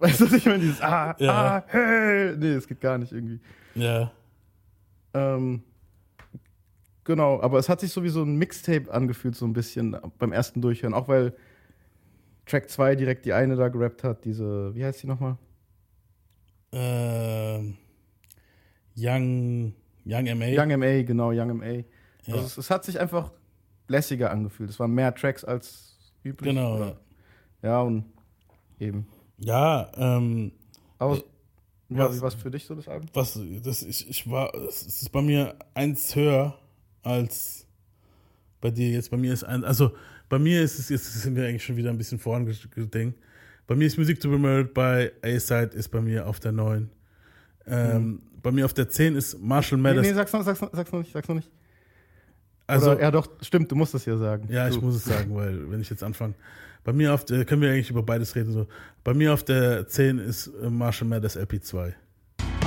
Weißt 0.00 0.20
du, 0.20 0.24
was 0.26 0.32
ich 0.32 0.46
meine? 0.46 0.58
Dieses 0.60 0.80
Ah, 0.80 1.14
Ja. 1.18 1.56
ah, 1.58 1.64
hey. 1.68 2.36
Nee, 2.36 2.54
das 2.54 2.66
geht 2.66 2.80
gar 2.80 2.98
nicht 2.98 3.12
irgendwie. 3.12 3.40
Ja. 3.74 4.10
Ähm, 5.14 5.62
genau, 7.04 7.40
aber 7.42 7.58
es 7.58 7.68
hat 7.68 7.80
sich 7.80 7.92
so 7.92 8.02
wie 8.04 8.08
so 8.08 8.22
ein 8.22 8.36
Mixtape 8.36 8.92
angefühlt, 8.92 9.34
so 9.36 9.46
ein 9.46 9.52
bisschen 9.52 9.96
beim 10.18 10.32
ersten 10.32 10.60
Durchhören. 10.62 10.94
Auch 10.94 11.08
weil 11.08 11.34
Track 12.52 12.68
2 12.68 12.96
direkt 12.96 13.24
die 13.24 13.32
eine 13.32 13.56
da 13.56 13.68
gerappt 13.68 14.04
hat, 14.04 14.26
diese, 14.26 14.74
wie 14.74 14.84
heißt 14.84 15.02
die 15.02 15.06
nochmal? 15.06 15.38
Ähm, 16.70 17.78
Young, 18.94 19.72
Young 20.04 20.38
MA. 20.38 20.46
Young 20.48 20.78
MA, 20.78 21.02
genau, 21.02 21.30
Young 21.32 21.56
MA. 21.56 21.64
Ja. 21.66 21.84
Also 22.34 22.40
es, 22.44 22.58
es 22.58 22.70
hat 22.70 22.84
sich 22.84 23.00
einfach 23.00 23.32
lässiger 23.88 24.30
angefühlt. 24.30 24.68
Es 24.68 24.78
waren 24.78 24.90
mehr 24.92 25.14
Tracks 25.14 25.44
als 25.44 25.96
üblich. 26.24 26.50
Genau, 26.54 26.76
Oder- 26.76 27.00
Ja, 27.62 27.80
und 27.80 28.04
eben. 28.78 29.06
Ja, 29.38 29.90
ähm, 29.96 30.52
Aber 30.98 31.16
Äh, 31.16 31.22
was- 31.88 32.22
es 32.22 32.34
für 32.34 32.50
dich 32.50 32.64
so, 32.66 32.74
das 32.74 32.86
Album? 32.86 33.08
was, 33.14 33.38
das, 33.62 33.82
ich, 33.82 34.08
ich 34.10 34.30
war, 34.30 34.54
es 34.54 34.82
ist 34.86 35.08
bei 35.10 35.22
mir 35.22 35.56
eins 35.72 36.14
höher 36.14 36.58
als 37.02 37.66
bei 38.60 38.70
dir 38.70 38.90
jetzt. 38.90 39.10
Bei 39.10 39.16
mir 39.16 39.32
ist 39.32 39.42
ein, 39.44 39.64
also 39.64 39.92
bei 40.32 40.38
mir 40.38 40.62
ist 40.62 40.78
es, 40.78 40.88
jetzt 40.88 41.12
sind 41.12 41.36
wir 41.36 41.46
eigentlich 41.46 41.62
schon 41.62 41.76
wieder 41.76 41.90
ein 41.90 41.98
bisschen 41.98 42.18
vorangedenkt. 42.18 43.18
Bei 43.66 43.74
mir 43.74 43.86
ist 43.86 43.98
Music 43.98 44.18
to 44.18 44.30
be 44.30 44.38
Murdered 44.38 44.72
bei 44.72 45.12
A-Side 45.22 45.72
ist 45.74 45.90
bei 45.90 46.00
mir 46.00 46.26
auf 46.26 46.40
der 46.40 46.52
9. 46.52 46.88
Ähm, 47.66 48.22
Bei 48.42 48.50
mir 48.50 48.64
auf 48.64 48.72
der 48.72 48.88
10 48.88 49.14
ist 49.14 49.38
Marshall 49.42 49.76
Nee, 49.76 49.82
Mathers. 49.90 50.06
nee, 50.06 50.14
sag's 50.14 50.32
noch, 50.32 50.42
sag's 50.42 50.62
noch, 50.62 50.70
sag's 50.72 50.90
noch 50.90 51.00
nicht, 51.00 51.12
sag's 51.12 51.28
noch 51.28 51.34
nicht. 51.34 51.50
also, 52.66 52.92
Oder, 52.92 53.02
ja 53.02 53.10
doch, 53.10 53.28
stimmt, 53.42 53.70
du 53.70 53.76
musst 53.76 53.94
es 53.94 54.06
ja 54.06 54.16
sagen. 54.16 54.48
Ja, 54.50 54.68
ich 54.68 54.76
du. 54.76 54.80
muss 54.80 54.94
es 54.96 55.04
sagen, 55.04 55.34
weil 55.34 55.70
wenn 55.70 55.82
ich 55.82 55.90
jetzt 55.90 56.02
anfange. 56.02 56.32
Bei 56.82 56.94
mir 56.94 57.12
auf 57.12 57.26
der, 57.26 57.44
können 57.44 57.60
wir 57.60 57.70
eigentlich 57.70 57.90
über 57.90 58.02
beides 58.02 58.34
reden. 58.34 58.52
So. 58.52 58.66
Bei 59.04 59.12
mir 59.12 59.34
auf 59.34 59.44
der 59.44 59.86
10 59.86 60.16
ist 60.18 60.46
äh, 60.46 60.70
Marshall 60.70 61.08
Mathers 61.08 61.36
LP2. 61.36 61.92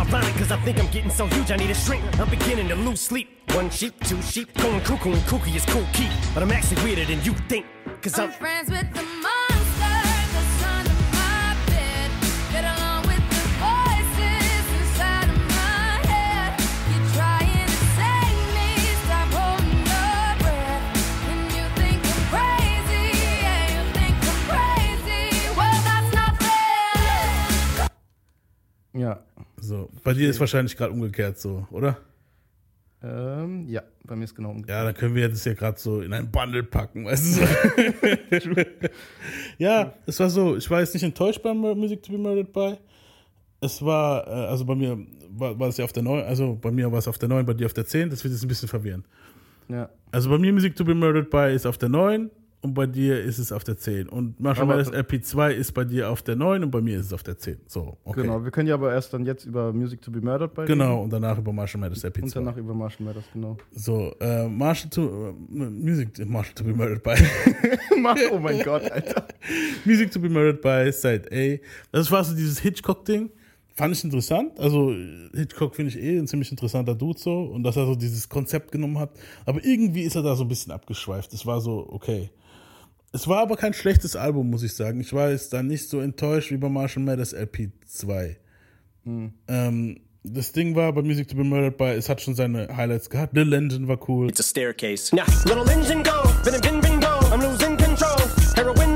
I'm 0.05 0.11
flying 0.11 0.37
cause 0.37 0.51
I 0.51 0.57
think 0.57 0.77
I'm 0.77 0.87
getting 0.91 1.09
so 1.09 1.25
huge 1.25 1.49
I 1.51 1.55
need 1.55 1.71
a 1.71 1.73
shrink. 1.73 2.03
I'm 2.19 2.29
beginning 2.29 2.67
to 2.67 2.75
lose 2.75 3.01
sleep. 3.01 3.27
One 3.55 3.71
sheep, 3.71 3.99
two 4.03 4.21
sheep, 4.21 4.53
going 4.55 4.81
cuckoo 4.81 5.13
and 5.13 5.21
kooky 5.23 5.55
is 5.55 5.65
cool 5.65 5.85
key. 5.93 6.09
But 6.33 6.43
I'm 6.43 6.51
actually 6.51 6.83
weirder 6.83 7.05
than 7.05 7.23
you 7.23 7.33
think. 7.49 7.65
Cause 8.03 8.19
I'm 8.19 8.25
I'm 8.29 8.31
friends 8.33 8.69
with 8.69 8.93
the 8.93 9.01
monster 9.01 9.97
that's 10.35 10.63
under 10.63 10.93
my 11.11 11.57
bed. 11.65 12.11
Get 12.51 12.65
along 12.65 13.07
with 13.07 13.25
the 13.33 13.45
voices 13.57 14.65
inside 14.77 15.29
of 15.29 15.39
my 15.57 16.05
head. 16.05 16.53
You're 16.91 17.09
trying 17.17 17.65
to 17.65 17.79
save 17.97 18.39
me, 18.53 18.69
stop 19.05 19.29
holding 19.33 19.79
your 19.89 20.37
breath. 20.37 20.85
And 21.31 21.41
you 21.57 21.65
think 21.81 21.97
I'm 22.05 22.23
crazy, 22.29 23.05
yeah, 23.41 23.73
you 23.73 23.81
think 23.97 24.15
I'm 24.21 24.41
crazy. 24.53 25.49
Well, 25.57 25.77
that's 25.81 26.13
not 26.13 26.37
fair. 26.37 27.89
Ja. 28.93 29.24
So. 29.65 29.89
Bei 30.03 30.13
dir 30.13 30.29
ist 30.29 30.39
wahrscheinlich 30.39 30.77
gerade 30.77 30.93
umgekehrt 30.93 31.39
so, 31.39 31.67
oder? 31.71 31.97
Ähm, 33.03 33.67
ja, 33.67 33.83
bei 34.03 34.15
mir 34.15 34.23
ist 34.23 34.35
genau 34.35 34.51
umgekehrt. 34.51 34.77
Ja, 34.77 34.83
dann 34.83 34.93
können 34.93 35.15
wir 35.15 35.29
das 35.29 35.45
ja 35.45 35.53
gerade 35.53 35.79
so 35.79 36.01
in 36.01 36.13
ein 36.13 36.31
Bundle 36.31 36.63
packen, 36.63 37.05
weißt 37.05 37.39
du? 37.39 38.65
Ja, 39.57 39.93
es 40.05 40.19
war 40.19 40.29
so, 40.29 40.55
ich 40.55 40.69
war 40.69 40.79
jetzt 40.79 40.93
nicht 40.93 41.03
enttäuscht 41.03 41.41
beim 41.41 41.57
Music 41.57 42.03
to 42.03 42.11
be 42.11 42.17
Murdered 42.17 42.51
by. 42.51 42.77
Es 43.61 43.83
war, 43.83 44.27
äh, 44.27 44.31
also 44.47 44.65
bei 44.65 44.75
mir 44.75 44.97
war, 45.29 45.57
war 45.59 45.69
es 45.69 45.77
ja 45.77 45.85
auf 45.85 45.93
der 45.93 46.03
9, 46.03 46.23
also 46.23 46.57
bei 46.59 46.71
mir 46.71 46.91
war 46.91 46.99
es 46.99 47.07
auf 47.07 47.17
der 47.17 47.29
9, 47.29 47.45
bei 47.45 47.53
dir 47.53 47.65
auf 47.65 47.73
der 47.73 47.85
10, 47.85 48.09
das 48.09 48.23
wird 48.23 48.33
jetzt 48.33 48.43
ein 48.43 48.47
bisschen 48.47 48.67
verwirrend. 48.67 49.05
Ja. 49.67 49.89
Also 50.11 50.29
bei 50.29 50.37
mir 50.37 50.53
Music 50.53 50.75
to 50.75 50.85
be 50.85 50.93
Murdered 50.93 51.29
by 51.29 51.53
ist 51.53 51.65
auf 51.65 51.77
der 51.77 51.89
9 51.89 52.29
und 52.65 52.73
bei 52.73 52.87
dir 52.87 53.21
ist 53.21 53.37
es 53.37 53.51
auf 53.51 53.63
der 53.63 53.77
10. 53.77 54.09
Und 54.09 54.39
Mathers 54.39 54.91
LP2 54.91 55.51
ist 55.51 55.73
bei 55.73 55.85
dir 55.85 56.09
auf 56.09 56.23
der 56.23 56.35
9 56.35 56.63
und 56.63 56.71
bei 56.71 56.81
mir 56.81 56.99
ist 56.99 57.05
es 57.05 57.13
auf 57.13 57.21
der 57.21 57.37
10. 57.37 57.57
So, 57.67 57.97
okay. 58.03 58.23
Genau, 58.23 58.43
wir 58.43 58.49
können 58.49 58.67
ja 58.67 58.73
aber 58.73 58.91
erst 58.91 59.13
dann 59.13 59.23
jetzt 59.23 59.45
über 59.45 59.71
Music 59.71 60.01
to 60.01 60.11
be 60.11 60.19
Murdered 60.19 60.53
bei 60.55 60.65
Genau, 60.65 61.03
und 61.03 61.13
danach 61.13 61.37
über 61.37 61.53
Marshall 61.53 61.83
reden. 61.83 61.95
LP2. 61.95 62.23
Und 62.23 62.35
danach 62.35 62.57
über 62.57 62.73
Marshall 62.73 63.05
Mathers, 63.05 63.25
genau. 63.31 63.57
So, 63.71 64.15
äh, 64.19 64.47
Marshall 64.47 64.89
to, 64.89 65.29
äh, 65.29 65.33
Music, 65.53 66.27
Marshall 66.27 66.55
to 66.55 66.63
be 66.63 66.73
Murdered 66.73 67.03
by. 67.03 67.13
oh 68.31 68.39
mein 68.39 68.63
Gott, 68.63 68.89
Alter. 68.91 69.27
Music 69.85 70.09
to 70.09 70.19
be 70.19 70.27
Murdered 70.27 70.61
by 70.61 70.91
Side 70.91 71.29
A. 71.31 71.59
Das 71.91 72.09
war 72.09 72.23
so 72.23 72.35
dieses 72.35 72.59
Hitchcock-Ding. 72.59 73.29
Fand 73.77 73.93
ich 73.93 74.03
interessant. 74.05 74.57
Also, 74.57 74.95
Hitchcock 75.33 75.75
finde 75.75 75.91
ich 75.91 76.01
eh 76.01 76.17
ein 76.17 76.27
ziemlich 76.27 76.49
interessanter 76.49 76.95
Dude 76.95 77.19
so. 77.19 77.41
Und 77.41 77.63
dass 77.63 77.75
er 77.75 77.85
so 77.85 77.95
dieses 77.95 78.29
Konzept 78.29 78.71
genommen 78.71 78.97
hat. 78.97 79.11
Aber 79.45 79.63
irgendwie 79.65 80.03
ist 80.03 80.15
er 80.15 80.23
da 80.23 80.33
so 80.33 80.45
ein 80.45 80.47
bisschen 80.47 80.71
abgeschweift. 80.71 81.33
Es 81.33 81.45
war 81.45 81.59
so, 81.59 81.85
okay. 81.89 82.29
Es 83.15 83.29
war 83.29 83.39
aber 83.39 83.55
kein 83.55 83.73
schlechtes 83.73 84.17
Album, 84.17 84.49
muss 84.49 84.61
ich 84.61 84.73
sagen. 84.73 84.99
Ich 84.99 85.13
war 85.13 85.29
jetzt 85.29 85.53
da 85.53 85.63
nicht 85.63 85.87
so 85.87 86.01
enttäuscht 86.01 86.51
wie 86.51 86.57
bei 86.57 86.67
Marshall 86.67 87.01
Mathers 87.01 87.33
LP2. 87.33 88.35
Ähm, 89.47 90.01
das 90.23 90.51
Ding 90.51 90.75
war 90.75 90.91
bei 90.91 91.01
Music 91.01 91.29
to 91.29 91.37
be 91.37 91.45
Murdered 91.45 91.77
by, 91.77 91.85
es 91.85 92.09
hat 92.09 92.19
schon 92.19 92.35
seine 92.35 92.75
Highlights 92.75 93.09
gehabt. 93.09 93.33
Lil 93.33 93.53
Engine 93.53 93.87
war 93.87 93.97
cool. 94.09 94.27
It's 94.27 94.41
a 94.41 94.43
staircase. 94.43 95.15
Now, 95.15 95.23
little 95.45 95.63
engine 95.71 96.03
go. 96.03 96.23
Been 96.43 96.59
been 96.59 96.81
been 96.81 96.99
go. 96.99 97.19
I'm 97.31 97.39
losing 97.39 97.77
control. 97.77 98.17
Heroin 98.53 98.94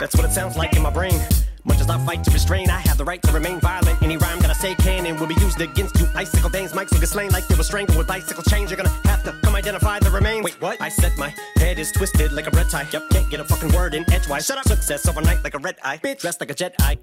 That's 0.00 0.16
what 0.16 0.24
it 0.24 0.32
sounds 0.32 0.56
like 0.56 0.74
in 0.74 0.82
my 0.82 0.90
brain. 0.90 1.20
Much 1.64 1.78
as 1.78 1.90
I 1.90 1.98
fight 2.06 2.24
to 2.24 2.30
restrain, 2.30 2.70
I 2.70 2.80
have 2.80 2.96
the 2.96 3.04
right 3.04 3.20
to 3.20 3.32
remain 3.32 3.60
violent. 3.60 4.02
Any 4.02 4.16
rhyme 4.16 4.40
that 4.40 4.48
I 4.48 4.54
say 4.54 4.74
can 4.76 5.04
and 5.04 5.20
will 5.20 5.26
be 5.26 5.34
used 5.34 5.60
against 5.60 6.00
you. 6.00 6.06
Icicle 6.14 6.48
veins, 6.48 6.72
mics 6.72 6.90
will 6.90 7.00
get 7.00 7.10
slain 7.10 7.30
like 7.32 7.46
they 7.48 7.54
were 7.54 7.62
strangled 7.62 7.98
with 7.98 8.06
bicycle 8.06 8.42
chains. 8.44 8.70
You're 8.70 8.78
gonna 8.78 8.96
have 9.04 9.22
to 9.24 9.32
come 9.42 9.54
identify 9.54 9.98
the 9.98 10.10
remains. 10.10 10.42
Wait, 10.42 10.58
what? 10.62 10.80
I 10.80 10.88
said 10.88 11.12
my 11.18 11.34
head 11.56 11.78
is 11.78 11.92
twisted 11.92 12.32
like 12.32 12.46
a 12.46 12.50
red 12.56 12.70
tie. 12.70 12.86
Yep, 12.90 13.10
can't 13.10 13.30
get 13.30 13.40
a 13.40 13.44
fucking 13.44 13.72
word 13.74 13.92
in 13.92 14.10
edgewise. 14.10 14.46
Shut 14.46 14.56
up. 14.56 14.66
Success 14.66 15.06
overnight 15.06 15.44
like 15.44 15.54
a 15.54 15.58
red 15.58 15.76
eye. 15.84 15.98
Bitch, 16.02 16.20
dressed 16.20 16.40
like 16.40 16.50
a 16.50 16.54
jet 16.54 16.74
eye. 16.80 16.96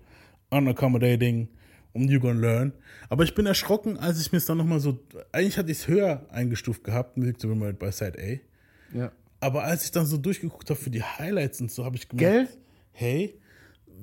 Unaccommodating 0.52 1.50
und 1.94 2.10
You 2.10 2.20
Gonna 2.20 2.40
Learn. 2.40 2.74
Aber 3.10 3.26
ich 3.26 3.36
bin 3.36 3.46
erschrocken, 3.46 4.00
als 4.00 4.20
ich 4.20 4.32
mir 4.32 4.40
es 4.40 4.46
dann 4.46 4.58
nochmal 4.58 4.80
so. 4.80 4.98
Eigentlich 5.32 5.60
hatte 5.60 5.72
ich 5.72 5.78
es 5.78 5.88
höher 5.88 6.26
eingestuft 6.32 6.84
gehabt, 6.84 7.16
Music 7.16 7.38
to 7.38 7.48
be 7.48 7.54
Murdered 7.54 7.78
by 7.78 7.92
Side 7.92 8.18
A. 8.20 8.98
Ja. 8.98 9.12
Aber 9.40 9.66
als 9.66 9.84
ich 9.86 9.92
dann 9.92 10.08
so 10.08 10.18
durchgeguckt 10.18 10.68
habe 10.72 10.80
für 10.80 10.90
die 10.90 11.04
Highlights 11.04 11.62
und 11.62 11.72
so, 11.72 11.86
habe 11.86 11.96
ich 11.96 12.10
gemerkt, 12.10 12.50
Gell? 12.50 12.58
Hey, 13.00 13.40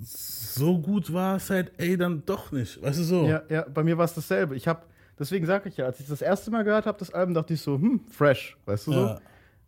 so 0.02 0.78
gut 0.78 1.12
war 1.12 1.38
Side 1.40 1.72
A 1.80 1.96
dann 1.96 2.22
doch 2.24 2.52
nicht. 2.52 2.80
Weißt 2.82 2.98
du 3.00 3.02
so? 3.04 3.26
Ja, 3.26 3.42
ja, 3.48 3.62
bei 3.72 3.82
mir 3.82 3.98
war 3.98 4.04
es 4.04 4.14
dasselbe. 4.14 4.54
Ich 4.56 4.68
habe, 4.68 4.82
deswegen 5.18 5.46
sage 5.46 5.68
ich 5.68 5.76
ja, 5.76 5.86
als 5.86 5.98
ich 6.00 6.06
das 6.06 6.22
erste 6.22 6.50
Mal 6.50 6.62
gehört 6.64 6.86
habe, 6.86 6.98
das 6.98 7.12
Album, 7.12 7.34
dachte 7.34 7.54
ich 7.54 7.60
so, 7.60 7.74
hm, 7.74 8.00
fresh, 8.08 8.56
weißt 8.66 8.86
du 8.86 8.92
so. 8.92 8.98
Ja. 9.06 9.20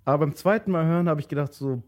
Aber 0.05 0.19
beim 0.27 0.35
zweiten 0.37 0.71
Mal 0.71 0.87
hören 0.87 1.09
habe 1.09 1.21
ich 1.21 1.29
gedacht 1.29 1.53
so, 1.55 1.83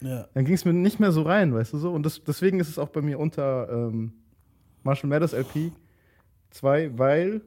Ja. 0.00 0.26
dann 0.34 0.44
ging 0.44 0.54
es 0.54 0.64
mir 0.64 0.72
nicht 0.72 0.98
mehr 1.00 1.12
so 1.12 1.22
rein, 1.22 1.54
weißt 1.54 1.72
du 1.74 1.78
so. 1.78 1.92
Und 1.92 2.04
das, 2.04 2.22
deswegen 2.24 2.58
ist 2.60 2.68
es 2.68 2.78
auch 2.78 2.88
bei 2.88 3.02
mir 3.02 3.18
unter 3.18 3.68
ähm, 3.70 4.12
Marshall 4.82 5.10
Mathers 5.10 5.32
LP 5.34 5.72
2, 6.50 6.98
weil 6.98 7.42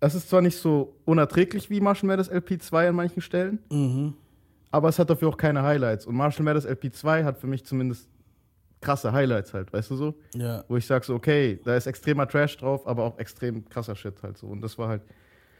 es 0.00 0.14
ist 0.14 0.28
zwar 0.30 0.40
nicht 0.42 0.56
so 0.56 0.96
unerträglich 1.04 1.70
wie 1.70 1.80
Marshall 1.80 2.08
Mathers 2.08 2.28
LP 2.28 2.60
2 2.60 2.88
an 2.88 2.94
manchen 2.96 3.20
Stellen, 3.22 3.58
Mhm. 3.70 4.14
Aber 4.72 4.88
es 4.88 4.98
hat 4.98 5.08
dafür 5.10 5.28
auch 5.28 5.36
keine 5.36 5.62
Highlights. 5.62 6.06
Und 6.06 6.16
Marshall 6.16 6.44
Mathers 6.44 6.64
LP 6.64 6.92
2 6.92 7.22
hat 7.24 7.38
für 7.38 7.46
mich 7.46 7.64
zumindest 7.64 8.08
krasse 8.80 9.12
Highlights 9.12 9.54
halt, 9.54 9.72
weißt 9.72 9.90
du 9.90 9.96
so? 9.96 10.14
Ja, 10.34 10.64
Wo 10.66 10.76
ich 10.76 10.86
sag 10.86 11.04
so, 11.04 11.14
okay, 11.14 11.60
da 11.64 11.76
ist 11.76 11.86
extremer 11.86 12.26
Trash 12.26 12.56
drauf, 12.56 12.86
aber 12.86 13.04
auch 13.04 13.18
extrem 13.18 13.68
krasser 13.68 13.94
Shit 13.94 14.20
halt 14.22 14.36
so. 14.38 14.48
Und 14.48 14.60
das 14.60 14.76
war 14.78 14.88
halt. 14.88 15.02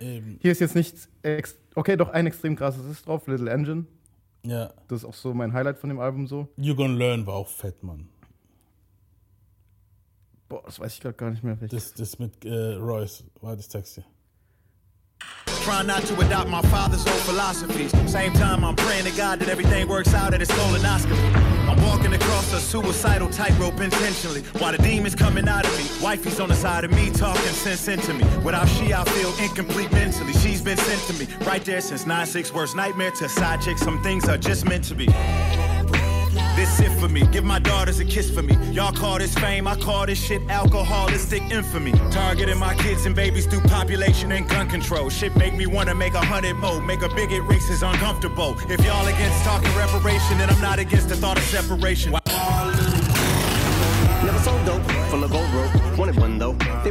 eben. 0.00 0.38
Hier 0.40 0.50
ist 0.50 0.60
jetzt 0.60 0.74
nichts. 0.74 1.08
Okay, 1.76 1.96
doch 1.96 2.08
ein 2.08 2.26
extrem 2.26 2.56
krasses 2.56 2.84
ist 2.86 3.06
drauf, 3.06 3.26
Little 3.28 3.48
Engine. 3.50 3.86
Ja. 4.44 4.72
Das 4.88 5.00
ist 5.00 5.04
auch 5.04 5.14
so 5.14 5.32
mein 5.34 5.52
Highlight 5.52 5.78
von 5.78 5.88
dem 5.90 6.00
Album 6.00 6.26
so. 6.26 6.48
You 6.56 6.74
Gonna 6.74 6.96
Learn 6.96 7.26
war 7.26 7.34
auch 7.34 7.48
fett, 7.48 7.80
Mann. 7.84 8.08
Boah, 10.48 10.62
das 10.64 10.80
weiß 10.80 10.94
ich 10.94 11.00
gerade 11.00 11.14
gar 11.16 11.30
nicht 11.30 11.44
mehr. 11.44 11.56
Das, 11.56 11.94
das 11.94 12.18
mit 12.18 12.44
äh, 12.44 12.74
Royce, 12.74 13.24
warte, 13.40 13.60
ich 13.60 13.68
zeig's 13.70 13.94
dir. 13.94 14.04
Trying 15.64 15.86
not 15.86 16.02
to 16.06 16.20
adopt 16.20 16.50
my 16.50 16.60
father's 16.62 17.06
old 17.06 17.20
philosophies. 17.20 17.92
Same 18.10 18.32
time, 18.32 18.64
I'm 18.64 18.74
praying 18.74 19.04
to 19.04 19.12
God 19.12 19.38
that 19.38 19.48
everything 19.48 19.86
works 19.86 20.12
out 20.12 20.34
at 20.34 20.40
his 20.40 20.48
colonoscopy. 20.48 21.34
I'm 21.68 21.80
walking 21.84 22.12
across 22.12 22.52
a 22.52 22.58
suicidal 22.58 23.30
tightrope 23.30 23.80
intentionally. 23.80 24.42
While 24.58 24.72
the 24.72 24.78
demons 24.78 25.14
coming 25.14 25.46
out 25.46 25.64
of 25.64 25.72
me, 25.78 25.84
wifey's 26.04 26.40
on 26.40 26.48
the 26.48 26.56
side 26.56 26.82
of 26.84 26.90
me 26.90 27.10
talking 27.10 27.42
sense 27.42 27.86
into 27.86 28.12
me. 28.12 28.24
Without 28.44 28.68
she, 28.68 28.92
I 28.92 29.04
feel 29.04 29.32
incomplete 29.38 29.92
mentally. 29.92 30.32
She's 30.32 30.60
been 30.60 30.76
sent 30.76 31.00
to 31.02 31.12
me 31.14 31.32
right 31.46 31.64
there 31.64 31.80
since 31.80 32.04
9-6 32.04 32.52
worst 32.52 32.74
nightmare 32.74 33.12
to 33.12 33.28
side 33.28 33.62
chick. 33.62 33.78
Some 33.78 34.02
things 34.02 34.28
are 34.28 34.38
just 34.38 34.64
meant 34.64 34.82
to 34.84 34.96
be. 34.96 35.06
This 36.54 36.80
it 36.80 36.90
for 37.00 37.08
me. 37.08 37.26
Give 37.28 37.44
my 37.44 37.58
daughters 37.58 37.98
a 38.00 38.04
kiss 38.04 38.30
for 38.30 38.42
me. 38.42 38.56
Y'all 38.72 38.92
call 38.92 39.18
this 39.18 39.34
fame, 39.34 39.66
I 39.66 39.74
call 39.74 40.06
this 40.06 40.22
shit 40.22 40.42
alcoholistic 40.50 41.42
infamy. 41.50 41.92
Targeting 42.10 42.58
my 42.58 42.74
kids 42.74 43.06
and 43.06 43.16
babies 43.16 43.46
through 43.46 43.62
population 43.62 44.32
and 44.32 44.48
gun 44.48 44.68
control. 44.68 45.08
Shit 45.08 45.34
make 45.36 45.54
me 45.54 45.66
wanna 45.66 45.94
make 45.94 46.14
a 46.14 46.24
hundred 46.24 46.54
more. 46.56 46.80
Make 46.82 47.02
a 47.02 47.08
bigot 47.08 47.42
racist 47.42 47.82
uncomfortable. 47.88 48.56
If 48.68 48.84
y'all 48.84 49.06
against 49.06 49.44
talking 49.44 49.74
reparation, 49.76 50.38
then 50.38 50.50
I'm 50.50 50.60
not 50.60 50.78
against 50.78 51.08
the 51.08 51.16
thought 51.16 51.38
of 51.38 51.44
separation. 51.44 52.12
Never 52.12 52.51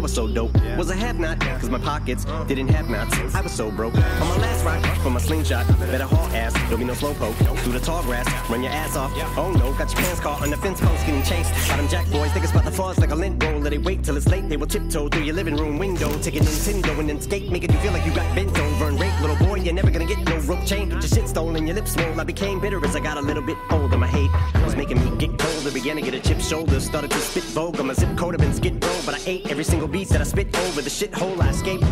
were 0.02 0.08
so 0.08 0.28
dope. 0.28 0.54
Was 0.78 0.90
a 0.90 0.96
have 0.96 1.20
not, 1.20 1.40
cause 1.40 1.70
my 1.70 1.78
pockets 1.78 2.26
didn't 2.48 2.70
have 2.70 2.90
knots. 2.90 3.36
I 3.36 3.42
was 3.42 3.52
so 3.52 3.70
broke. 3.72 3.96
On 3.96 4.02
my 4.02 4.38
last 4.38 4.66
rock, 4.66 4.84
from 4.98 5.14
my 5.14 5.20
slingshot, 5.20 5.68
better 5.80 6.06
haul 6.06 6.28
ass, 6.36 6.54
don't 6.70 6.80
be 6.80 6.86
no 6.86 6.94
slowpoke. 6.94 7.36
Through 7.60 7.74
the 7.74 7.80
tall 7.80 8.04
grass, 8.04 8.28
run 8.50 8.64
your 8.64 8.72
ass 8.72 8.96
off. 8.96 9.12
Oh 9.38 9.52
no, 9.52 9.72
got 9.74 9.92
your 9.92 10.02
pants 10.02 10.20
caught 10.20 10.42
on 10.42 10.50
the 10.50 10.58
fence 10.58 10.82
post, 10.82 11.06
getting 11.06 11.24
chased. 11.24 11.52
Got 11.68 11.78
them 11.78 11.88
jack 11.88 12.10
boys, 12.12 12.32
think 12.32 12.44
it's 12.44 12.52
about 12.52 12.66
the 12.66 12.72
falls 12.72 12.98
like 12.98 13.12
a 13.12 13.16
lint 13.16 13.44
roll. 13.44 13.60
Let 13.60 13.74
it 13.74 13.84
wait 13.84 14.04
till 14.04 14.18
it's 14.18 14.28
late, 14.28 14.50
they 14.50 14.58
will 14.58 14.68
tiptoe 14.68 15.08
through 15.10 15.24
your 15.24 15.36
living 15.36 15.56
room 15.56 15.78
window. 15.78 16.10
Taking 16.20 16.44
Nintendo 16.44 16.98
and 17.00 17.10
then 17.10 17.22
skate, 17.22 17.52
making 17.52 17.72
you 17.72 17.78
feel 17.80 17.92
like 17.92 18.06
you 18.06 18.14
got 18.14 18.34
bent 18.36 18.58
over 18.58 18.88
and 18.88 19.00
raped. 19.00 19.22
Little 19.22 19.38
boy, 19.46 19.56
you're 19.56 19.74
never 19.74 19.92
gonna 19.92 20.06
get 20.06 20.20
no 20.20 20.38
rope 20.40 20.66
chain. 20.66 20.90
Your 20.90 21.02
shit 21.02 21.28
stolen, 21.28 21.68
your 21.68 21.76
lips 21.76 21.94
swole. 21.94 22.20
I 22.20 22.24
became 22.24 22.60
bitter 22.60 22.84
as 22.84 22.96
I 22.96 23.00
got 23.00 23.18
a 23.18 23.22
little 23.22 23.44
bit 23.44 23.58
older. 23.70 23.98
My 23.98 24.08
hate 24.08 24.32
was 24.66 24.76
making 24.76 25.00
me 25.00 25.18
get 25.18 25.38
colder. 25.38 25.72
Began 25.72 25.96
to 25.98 26.02
get 26.02 26.14
a 26.14 26.20
chip 26.20 26.40
shoulder, 26.42 26.80
started 26.80 27.12
to 27.12 27.18
spit 27.18 27.44
vulgar. 27.44 27.84
My 27.84 27.94
zip 27.94 28.18
code 28.18 28.34
have 28.34 28.42
been 28.42 28.54
skid 28.54 28.84
row, 28.84 29.00
but 29.06 29.16
I 29.16 29.20
ate 29.26 29.52
every 29.52 29.64
single 29.64 29.88
beat 29.92 30.10
that 30.10 30.22
I 30.22 30.26
spit 30.26 30.48
over. 30.58 30.82
The 30.82 30.90
shithole 30.90 31.42
I 31.42 31.50
escaped. 31.50 31.86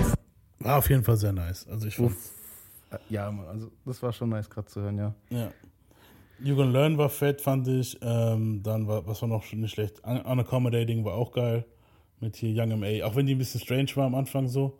War 0.59 0.77
auf 0.77 0.89
jeden 0.89 1.03
Fall 1.03 1.17
sehr 1.17 1.33
nice. 1.33 1.67
Also 1.69 1.87
ich 1.87 1.95
fand, 1.95 2.15
Ja, 3.09 3.31
Mann, 3.31 3.47
also 3.47 3.71
das 3.85 4.01
war 4.01 4.11
schon 4.13 4.29
nice 4.29 4.49
gerade 4.49 4.67
zu 4.67 4.81
hören, 4.81 4.97
ja. 4.97 5.13
ja. 5.29 5.51
You 6.41 6.55
Gonna 6.55 6.71
Learn 6.71 6.97
war 6.97 7.09
fett, 7.09 7.41
fand 7.41 7.67
ich. 7.67 7.97
Ähm, 8.01 8.61
dann 8.63 8.87
war, 8.87 9.05
was 9.05 9.21
war 9.21 9.29
noch 9.29 9.43
schon 9.43 9.59
nicht 9.59 9.73
schlecht? 9.73 10.01
Un 10.05 10.21
Unaccommodating 10.21 11.03
war 11.03 11.13
auch 11.13 11.31
geil. 11.31 11.65
Mit 12.21 12.35
hier 12.35 12.51
Young 12.51 12.71
M.A. 12.71 13.05
Auch 13.05 13.15
wenn 13.15 13.25
die 13.25 13.35
ein 13.35 13.37
bisschen 13.37 13.61
strange 13.61 13.91
war 13.95 14.05
am 14.05 14.15
Anfang 14.15 14.47
so. 14.47 14.77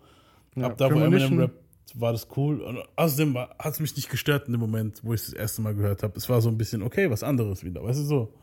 Ja, 0.56 0.68
Ab 0.68 0.78
da, 0.78 0.94
wo 0.94 1.00
Eminem 1.00 1.40
rappt, 1.40 1.54
war 1.96 2.12
das 2.12 2.28
cool. 2.36 2.62
Und 2.62 2.80
außerdem 2.96 3.38
hat 3.38 3.74
es 3.74 3.80
mich 3.80 3.96
nicht 3.96 4.10
gestört 4.10 4.48
in 4.48 4.54
dem 4.54 4.60
Moment, 4.62 5.02
wo 5.04 5.14
ich 5.14 5.22
es 5.22 5.28
das 5.28 5.36
erste 5.36 5.62
Mal 5.62 5.76
gehört 5.76 6.04
habe. 6.04 6.18
Es 6.18 6.28
war 6.30 6.42
so 6.42 6.50
ein 6.50 6.58
bisschen, 6.58 6.82
okay, 6.82 7.10
was 7.10 7.24
anderes 7.24 7.64
wieder. 7.64 7.84
Weißt 7.84 8.00
du 8.00 8.04
so? 8.04 8.34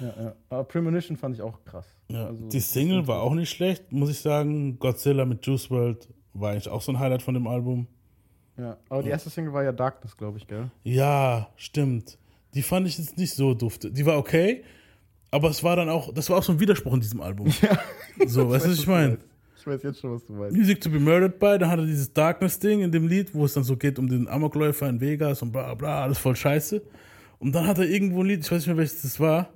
Ja, 0.00 0.14
ja. 0.22 0.34
Aber 0.48 0.64
Premonition 0.64 1.16
fand 1.16 1.34
ich 1.36 1.42
auch 1.42 1.64
krass. 1.64 1.86
Ja, 2.08 2.26
Also, 2.26 2.48
die 2.48 2.60
Single 2.60 3.06
war 3.06 3.22
auch 3.22 3.34
nicht 3.34 3.50
schlecht, 3.50 3.92
muss 3.92 4.10
ich 4.10 4.18
sagen. 4.20 4.78
Godzilla 4.78 5.24
mit 5.24 5.44
Juice 5.46 5.70
World 5.70 6.08
war 6.32 6.52
eigentlich 6.52 6.68
auch 6.68 6.80
so 6.82 6.92
ein 6.92 6.98
Highlight 6.98 7.22
von 7.22 7.34
dem 7.34 7.46
Album. 7.46 7.86
Ja, 8.56 8.76
aber 8.88 9.02
die 9.02 9.08
erste 9.10 9.30
Single 9.30 9.52
war 9.52 9.62
ja 9.64 9.72
Darkness, 9.72 10.16
glaube 10.16 10.38
ich, 10.38 10.46
gell? 10.46 10.70
Ja, 10.84 11.48
stimmt. 11.56 12.18
Die 12.54 12.62
fand 12.62 12.86
ich 12.86 12.98
jetzt 12.98 13.16
nicht 13.16 13.34
so 13.34 13.54
dufte. 13.54 13.90
Die 13.90 14.04
war 14.04 14.18
okay, 14.18 14.64
aber 15.30 15.48
es 15.50 15.62
war 15.62 15.76
dann 15.76 15.88
auch, 15.88 16.12
das 16.12 16.28
war 16.30 16.38
auch 16.38 16.42
so 16.42 16.52
ein 16.52 16.60
Widerspruch 16.60 16.94
in 16.94 17.00
diesem 17.00 17.20
Album. 17.20 17.48
So, 18.26 18.50
weißt 18.50 18.66
du, 18.66 18.70
was 18.70 18.78
ich 18.78 18.86
meine? 18.86 19.16
Ich 19.56 19.66
weiß 19.66 19.82
jetzt 19.82 20.00
schon, 20.00 20.12
was 20.14 20.26
du 20.26 20.34
meinst. 20.34 20.54
Music 20.54 20.80
to 20.82 20.90
be 20.90 21.00
Murdered 21.00 21.38
by, 21.38 21.56
dann 21.58 21.70
hat 21.70 21.78
er 21.78 21.86
dieses 21.86 22.12
Darkness-Ding 22.12 22.80
in 22.82 22.92
dem 22.92 23.08
Lied, 23.08 23.34
wo 23.34 23.46
es 23.46 23.54
dann 23.54 23.64
so 23.64 23.76
geht 23.78 23.98
um 23.98 24.08
den 24.08 24.28
Amokläufer 24.28 24.88
in 24.90 25.00
Vegas 25.00 25.40
und 25.40 25.52
bla 25.52 25.72
bla, 25.74 26.02
alles 26.02 26.18
voll 26.18 26.36
scheiße. 26.36 26.82
Und 27.38 27.54
dann 27.54 27.66
hat 27.66 27.78
er 27.78 27.86
irgendwo 27.86 28.20
ein 28.22 28.26
Lied, 28.26 28.40
ich 28.40 28.50
weiß 28.50 28.58
nicht 28.58 28.66
mehr, 28.66 28.76
welches 28.76 29.00
das 29.02 29.18
war. 29.20 29.48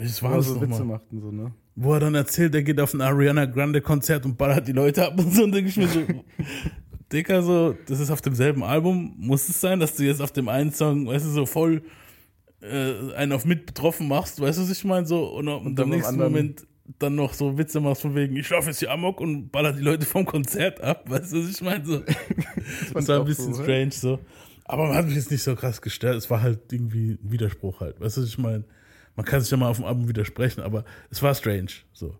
Welches 0.00 0.22
war 0.22 0.30
Wo 0.30 0.34
er 0.34 0.38
das 0.38 0.46
so 0.46 0.60
Witze 0.62 0.84
macht 0.84 1.04
und 1.12 1.20
so, 1.20 1.30
ne? 1.30 1.52
Wo 1.76 1.92
er 1.92 2.00
dann 2.00 2.14
erzählt, 2.14 2.54
er 2.54 2.62
geht 2.62 2.80
auf 2.80 2.94
ein 2.94 3.02
Ariana 3.02 3.44
Grande 3.44 3.82
Konzert 3.82 4.24
und 4.24 4.38
ballert 4.38 4.66
die 4.66 4.72
Leute 4.72 5.06
ab 5.06 5.18
und 5.18 5.34
so. 5.34 5.44
Und 5.44 5.52
denke 5.52 5.68
ich 5.68 5.76
mir 5.76 5.88
so, 5.88 6.00
Dicker, 7.12 7.42
so, 7.42 7.76
das 7.86 8.00
ist 8.00 8.10
auf 8.10 8.22
demselben 8.22 8.62
Album, 8.62 9.14
muss 9.18 9.46
es 9.50 9.60
sein, 9.60 9.78
dass 9.78 9.96
du 9.96 10.04
jetzt 10.04 10.22
auf 10.22 10.32
dem 10.32 10.48
einen 10.48 10.72
Song, 10.72 11.06
weißt 11.06 11.26
du, 11.26 11.30
so 11.30 11.44
voll 11.44 11.82
äh, 12.62 13.12
einen 13.14 13.32
auf 13.32 13.44
mit 13.44 13.66
betroffen 13.66 14.08
machst, 14.08 14.40
weißt 14.40 14.58
du, 14.58 14.62
was 14.62 14.70
ich 14.70 14.84
meine? 14.84 15.06
So, 15.06 15.26
und, 15.26 15.48
und, 15.48 15.66
Und 15.66 15.80
im 15.80 15.90
nächsten 15.90 16.16
Moment 16.16 16.66
dann 16.98 17.14
noch 17.14 17.34
so 17.34 17.58
Witze 17.58 17.78
machst 17.80 18.00
von 18.00 18.14
wegen, 18.14 18.36
ich 18.36 18.48
laufe 18.48 18.68
jetzt 18.68 18.78
hier 18.78 18.90
Amok 18.90 19.20
und 19.20 19.50
baller 19.50 19.74
die 19.74 19.82
Leute 19.82 20.06
vom 20.06 20.24
Konzert 20.24 20.80
ab, 20.80 21.10
weißt 21.10 21.32
du, 21.34 21.42
was 21.42 21.50
ich 21.50 21.60
meine? 21.60 21.84
So. 21.84 21.98
das 22.94 23.04
ich 23.04 23.08
war 23.08 23.20
ein 23.20 23.26
bisschen 23.26 23.52
so, 23.52 23.62
strange 23.62 23.92
so. 23.92 24.18
Aber 24.64 24.86
man 24.86 24.96
hat 24.96 25.04
mich 25.04 25.16
jetzt 25.16 25.30
nicht 25.30 25.42
so 25.42 25.54
krass 25.56 25.82
gestört. 25.82 26.16
Es 26.16 26.30
war 26.30 26.40
halt 26.40 26.72
irgendwie 26.72 27.18
ein 27.22 27.30
Widerspruch 27.30 27.80
halt. 27.80 28.00
Weißt 28.00 28.16
du, 28.16 28.22
was 28.22 28.28
ich 28.28 28.38
meine? 28.38 28.64
Man 29.20 29.26
kann 29.26 29.42
sich 29.42 29.50
ja 29.50 29.58
mal 29.58 29.68
auf 29.68 29.76
dem 29.76 29.84
Album 29.84 30.08
widersprechen, 30.08 30.62
aber 30.62 30.82
es 31.10 31.22
war 31.22 31.34
strange. 31.34 31.72
So. 31.92 32.16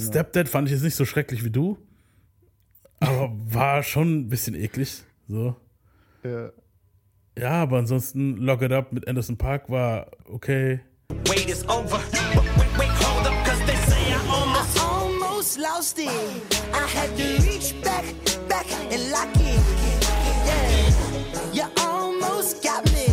Stepdad 0.00 0.48
fand 0.48 0.66
ich 0.66 0.72
jetzt 0.72 0.82
nicht 0.82 0.94
so 0.94 1.04
schrecklich 1.04 1.44
wie 1.44 1.50
du, 1.50 1.76
aber 3.00 3.30
war 3.50 3.82
schon 3.82 4.20
ein 4.20 4.28
bisschen 4.30 4.54
eklig. 4.54 5.04
So. 5.28 5.54
Ja. 6.24 6.50
Ja, 7.38 7.50
aber 7.50 7.76
ansonsten 7.76 8.38
Lock 8.38 8.62
It 8.62 8.72
Up 8.72 8.94
mit 8.94 9.06
Anderson 9.06 9.36
Park 9.36 9.68
war 9.68 10.06
okay. 10.24 10.80
Wait 11.26 11.50
is 11.50 11.68
over. 11.68 11.98
Wait, 11.98 12.40
wait, 12.56 12.78
wait, 12.78 12.88
hold 13.04 13.26
up, 13.26 13.44
cause 13.44 13.60
they 13.66 13.76
say 13.90 14.08
I 14.08 14.16
almost. 14.30 14.78
I 14.78 14.80
almost 14.80 15.58
lost 15.58 15.98
it. 15.98 16.08
I 16.72 16.86
had 16.96 17.14
to 17.14 17.46
reach 17.46 17.74
back, 17.84 18.06
back 18.48 18.64
and 18.90 19.10
lock 19.10 19.28
it. 19.34 19.60
Yeah, 20.46 21.52
you 21.52 21.64
almost 21.76 22.62
got 22.62 22.90
me. 22.94 23.11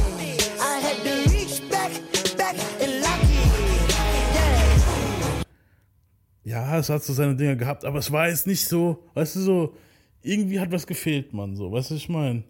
Ja, 6.50 6.78
es 6.80 6.90
hat 6.90 7.04
so 7.04 7.14
seine 7.14 7.36
Dinge 7.36 7.56
gehabt, 7.58 7.86
aber 7.86 8.00
es 8.00 8.12
war 8.12 8.28
jetzt 8.28 8.48
nicht 8.48 8.66
so, 8.66 9.04
weißt 9.14 9.36
du, 9.36 9.40
so, 9.42 9.76
irgendwie 10.24 10.60
hat 10.60 10.72
was 10.72 10.88
gefehlt, 10.88 11.32
Mann, 11.34 11.56
so, 11.56 11.72
weißt 11.72 11.92
du, 11.92 11.96
was 11.96 12.02
ich 12.02 12.10
meine? 12.10 12.44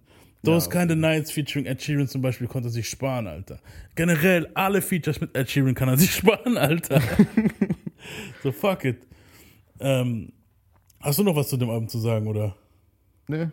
Those 0.43 0.70
Kind 0.70 0.89
of 0.89 0.97
Nights 0.97 1.32
featuring 1.32 1.66
Ed 1.66 1.82
Sheeran 1.82 2.08
zum 2.08 2.22
Beispiel 2.22 2.47
konnte 2.47 2.70
er 2.70 2.72
sich 2.72 2.88
sparen, 2.88 3.28
Alter. 3.28 3.60
Generell 3.95 4.50
alle 4.54 4.82
Features 4.82 5.20
mit 5.20 5.36
Ed 5.36 5.50
Sheeran 5.50 5.76
kann 5.76 5.89
er 5.89 5.97
sich 5.97 6.12
sparen, 6.16 6.58
Alter. 6.58 7.02
so 8.43 8.54
fuck 8.54 8.86
it. 8.86 9.06
Ähm, 9.82 10.32
hast 11.02 11.20
du 11.20 11.24
noch 11.24 11.36
was 11.36 11.50
zu 11.50 11.58
dem 11.58 11.70
Album 11.70 11.89
zu 11.89 12.00
sagen, 12.00 12.26
oder? 12.28 12.56
Nee. 13.28 13.47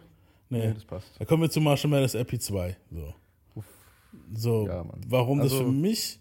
Nee, 0.49 0.69
Nee, 0.69 0.75
das 0.75 0.85
passt. 0.85 1.09
Da 1.19 1.25
kommen 1.25 1.43
wir 1.43 1.51
zu 1.51 1.61
Marshall 1.61 1.91
Mathers 1.91 2.15
EP2. 2.15 2.77
So, 2.93 3.15
so 4.35 4.67
Ja, 4.69 4.85
warum 5.09 5.39
das 5.41 5.53
Also- 5.53 5.65
für 5.65 5.73
mich. 5.73 6.21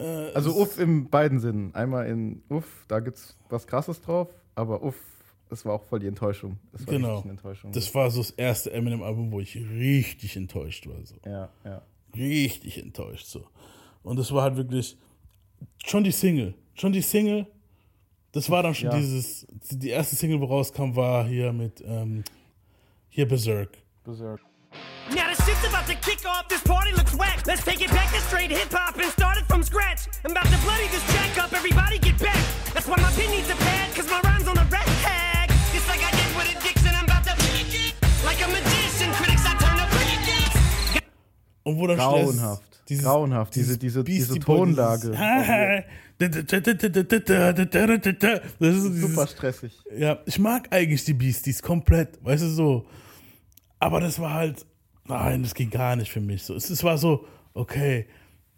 Äh, 0.00 0.32
Also 0.34 0.56
Uff 0.56 0.78
in 0.78 1.08
beiden 1.10 1.38
Sinnen. 1.40 1.74
Einmal 1.74 2.06
in 2.06 2.42
Uff, 2.48 2.84
da 2.88 3.00
gibt's 3.00 3.36
was 3.48 3.66
krasses 3.66 4.00
drauf, 4.00 4.28
aber 4.54 4.82
Uff, 4.82 4.96
es 5.50 5.64
war 5.64 5.74
auch 5.74 5.82
voll 5.84 5.98
die 6.00 6.06
Enttäuschung. 6.06 6.58
Es 6.72 6.86
war 6.86 6.94
Genau. 6.94 7.22
Enttäuschung. 7.28 7.72
Das 7.72 7.94
war 7.94 8.10
so 8.10 8.20
das 8.20 8.30
erste 8.30 8.72
Eminem-Album, 8.72 9.32
wo 9.32 9.40
ich 9.40 9.56
richtig 9.56 10.36
enttäuscht 10.36 10.86
war. 10.86 10.96
So. 11.04 11.16
ja, 11.26 11.48
ja. 11.64 11.82
Richtig 12.14 12.78
enttäuscht. 12.82 13.26
So. 13.26 13.44
Und 14.02 14.18
das 14.18 14.32
war 14.32 14.42
halt 14.42 14.56
wirklich 14.56 14.96
schon 15.84 16.02
die 16.04 16.10
Single. 16.12 16.54
Schon 16.74 16.92
die 16.92 17.02
Single. 17.02 17.46
Das 18.32 18.48
war 18.50 18.62
dann 18.62 18.74
schon 18.74 18.90
Ja. 18.90 18.96
dieses. 18.96 19.46
Die 19.70 19.88
erste 19.90 20.16
Single, 20.16 20.40
wo 20.40 20.46
rauskam, 20.46 20.94
war 20.96 21.26
hier 21.26 21.52
mit. 21.52 21.82
Ähm, 21.86 22.22
hier 23.08 23.26
Berserk. 23.28 23.76
Berserk. 24.04 24.40
Now 25.08 25.26
the 25.32 25.36
shit's 25.42 25.64
about 25.66 25.86
to 25.88 25.94
kick 25.96 26.24
off, 26.26 26.48
this 26.48 26.60
party 26.62 26.92
looks 26.92 27.14
whack. 27.14 27.44
Let's 27.46 27.64
take 27.64 27.80
it 27.80 27.90
back 27.90 28.10
to 28.12 28.20
straight 28.20 28.50
hip 28.50 28.70
hop 28.70 28.96
and 28.96 29.10
start 29.10 29.38
it 29.38 29.46
from 29.46 29.62
scratch. 29.62 30.06
I'm 30.24 30.30
about 30.32 30.44
to 30.46 30.58
bloody 30.62 30.86
this 30.88 31.02
track 31.12 31.38
up, 31.42 31.52
everybody 31.52 31.98
get 31.98 32.18
back. 32.18 32.38
That's 32.74 32.86
why 32.86 32.96
my 33.00 33.10
pin 33.18 33.30
needs 33.30 33.48
a 33.50 33.56
pad, 33.56 33.94
cause 33.96 34.08
my 34.10 34.20
rhyme's 34.22 34.46
on 34.46 34.54
the 34.54 34.64
red 34.70 34.86
tag. 35.02 35.48
Just 35.74 35.88
like 35.88 36.02
I 36.04 36.10
did 36.12 36.36
with 36.36 36.54
addiction, 36.54 36.94
I'm 36.94 37.04
about 37.04 37.24
to 37.24 37.34
like 38.24 38.40
a 38.44 38.48
magician. 38.48 39.10
Critics, 39.18 39.44
I 39.46 39.54
turn 39.58 39.80
up 39.80 39.88
Und 41.64 41.76
wo 41.78 41.86
dann 41.86 41.98
Grauenhaft. 41.98 42.62
dieses- 42.88 43.04
Grauenhaft, 43.04 43.54
diese, 43.54 43.76
diese, 43.78 44.02
diese 44.04 44.34
Boy, 44.40 44.58
Tonlage. 44.74 45.10
dieses- 45.10 45.18
Das 46.20 46.36
ist 46.36 46.52
dieses, 48.60 49.00
Super 49.00 49.26
stressig. 49.26 49.72
Ja, 49.96 50.18
ich 50.26 50.38
mag 50.38 50.68
eigentlich 50.70 51.02
die 51.04 51.14
Beasties 51.14 51.62
komplett, 51.62 52.22
weißt 52.24 52.42
du 52.42 52.48
so. 52.50 52.86
Aber 53.78 54.00
das 54.00 54.18
war 54.18 54.34
halt, 54.34 54.66
nein, 55.10 55.42
das 55.42 55.54
ging 55.54 55.70
gar 55.70 55.96
nicht 55.96 56.10
für 56.10 56.20
mich. 56.20 56.42
So, 56.42 56.54
es, 56.54 56.70
es 56.70 56.82
war 56.82 56.98
so, 56.98 57.26
okay, 57.54 58.06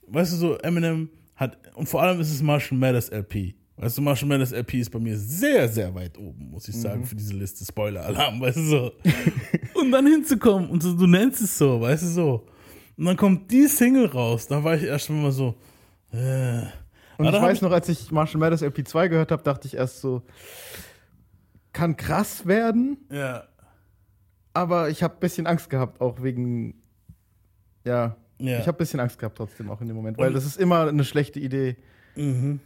weißt 0.07 0.33
du 0.33 0.37
so, 0.37 0.59
Eminem 0.59 1.11
hat, 1.35 1.59
und 1.75 1.89
vor 1.89 2.03
allem 2.03 2.21
ist 2.21 2.33
es 2.33 2.43
Marshall 2.43 2.79
Mathers 2.79 3.09
LP. 3.09 3.55
Weißt 3.77 3.99
du, 3.99 4.03
Marshall 4.03 4.29
Mathers 4.29 4.53
LP 4.53 4.75
ist 4.75 4.91
bei 4.91 4.99
mir 4.99 5.17
sehr, 5.19 5.69
sehr 5.69 5.95
weit 5.95 6.17
oben, 6.19 6.51
muss 6.51 6.69
ich 6.69 6.77
sagen, 6.77 7.05
für 7.05 7.17
diese 7.17 7.35
Liste. 7.35 7.65
Spoiler-Alarm, 7.65 8.41
weißt 8.41 8.59
du 8.59 8.63
so. 8.63 8.93
und 9.81 9.91
dann 9.91 10.07
hinzukommen 10.07 10.69
und 10.71 10.83
so, 10.83 10.95
du 10.95 11.07
nennst 11.07 11.41
es 11.41 11.57
so, 11.57 11.81
weißt 11.81 12.03
du 12.05 12.09
so. 12.09 12.47
Und 12.97 13.07
dann 13.07 13.17
kommt 13.17 13.51
die 13.51 13.67
Single 13.67 14.07
raus, 14.07 14.47
da 14.47 14.63
war 14.63 14.77
ich 14.77 14.85
erst 14.85 15.11
mal 15.11 15.33
so, 15.33 15.57
äh. 16.13 16.63
Und 17.19 17.27
Aber 17.27 17.27
ich 17.27 17.33
dann 17.33 17.43
hab 17.43 17.51
weiß 17.51 17.63
noch, 17.63 17.73
als 17.73 17.89
ich 17.89 18.11
Marshall 18.11 18.41
Mathers 18.41 18.63
LP2 18.63 19.09
gehört 19.09 19.33
habe, 19.33 19.43
dachte 19.43 19.67
ich 19.67 19.75
erst 19.75 20.01
so, 20.01 20.23
kann 21.73 21.97
krass 21.97 22.47
werden, 22.47 22.99
Ja, 23.11 23.45
aber 24.55 24.89
ich 24.91 25.03
habe 25.03 25.15
ein 25.15 25.21
bisschen 25.21 25.47
Angst 25.47 25.69
gehabt, 25.71 26.01
auch 26.01 26.23
wegen, 26.23 26.75
ja, 27.85 28.17
Ja. 28.39 28.59
ich 28.59 28.67
habe 28.67 28.77
ein 28.77 28.79
bisschen 28.79 29.01
Angst 29.01 29.19
gehabt 29.19 29.37
trotzdem 29.39 29.71
auch 29.71 29.81
in 29.81 29.89
dem 29.89 29.97
Moment, 29.97 30.19
weil 30.19 30.29
Und- 30.29 30.35
das 30.35 30.45
ist 30.47 30.59
immer 30.59 30.87
eine 30.89 31.05
schlechte 31.05 31.41
Idee. 31.41 31.77
mhm. 32.17 32.61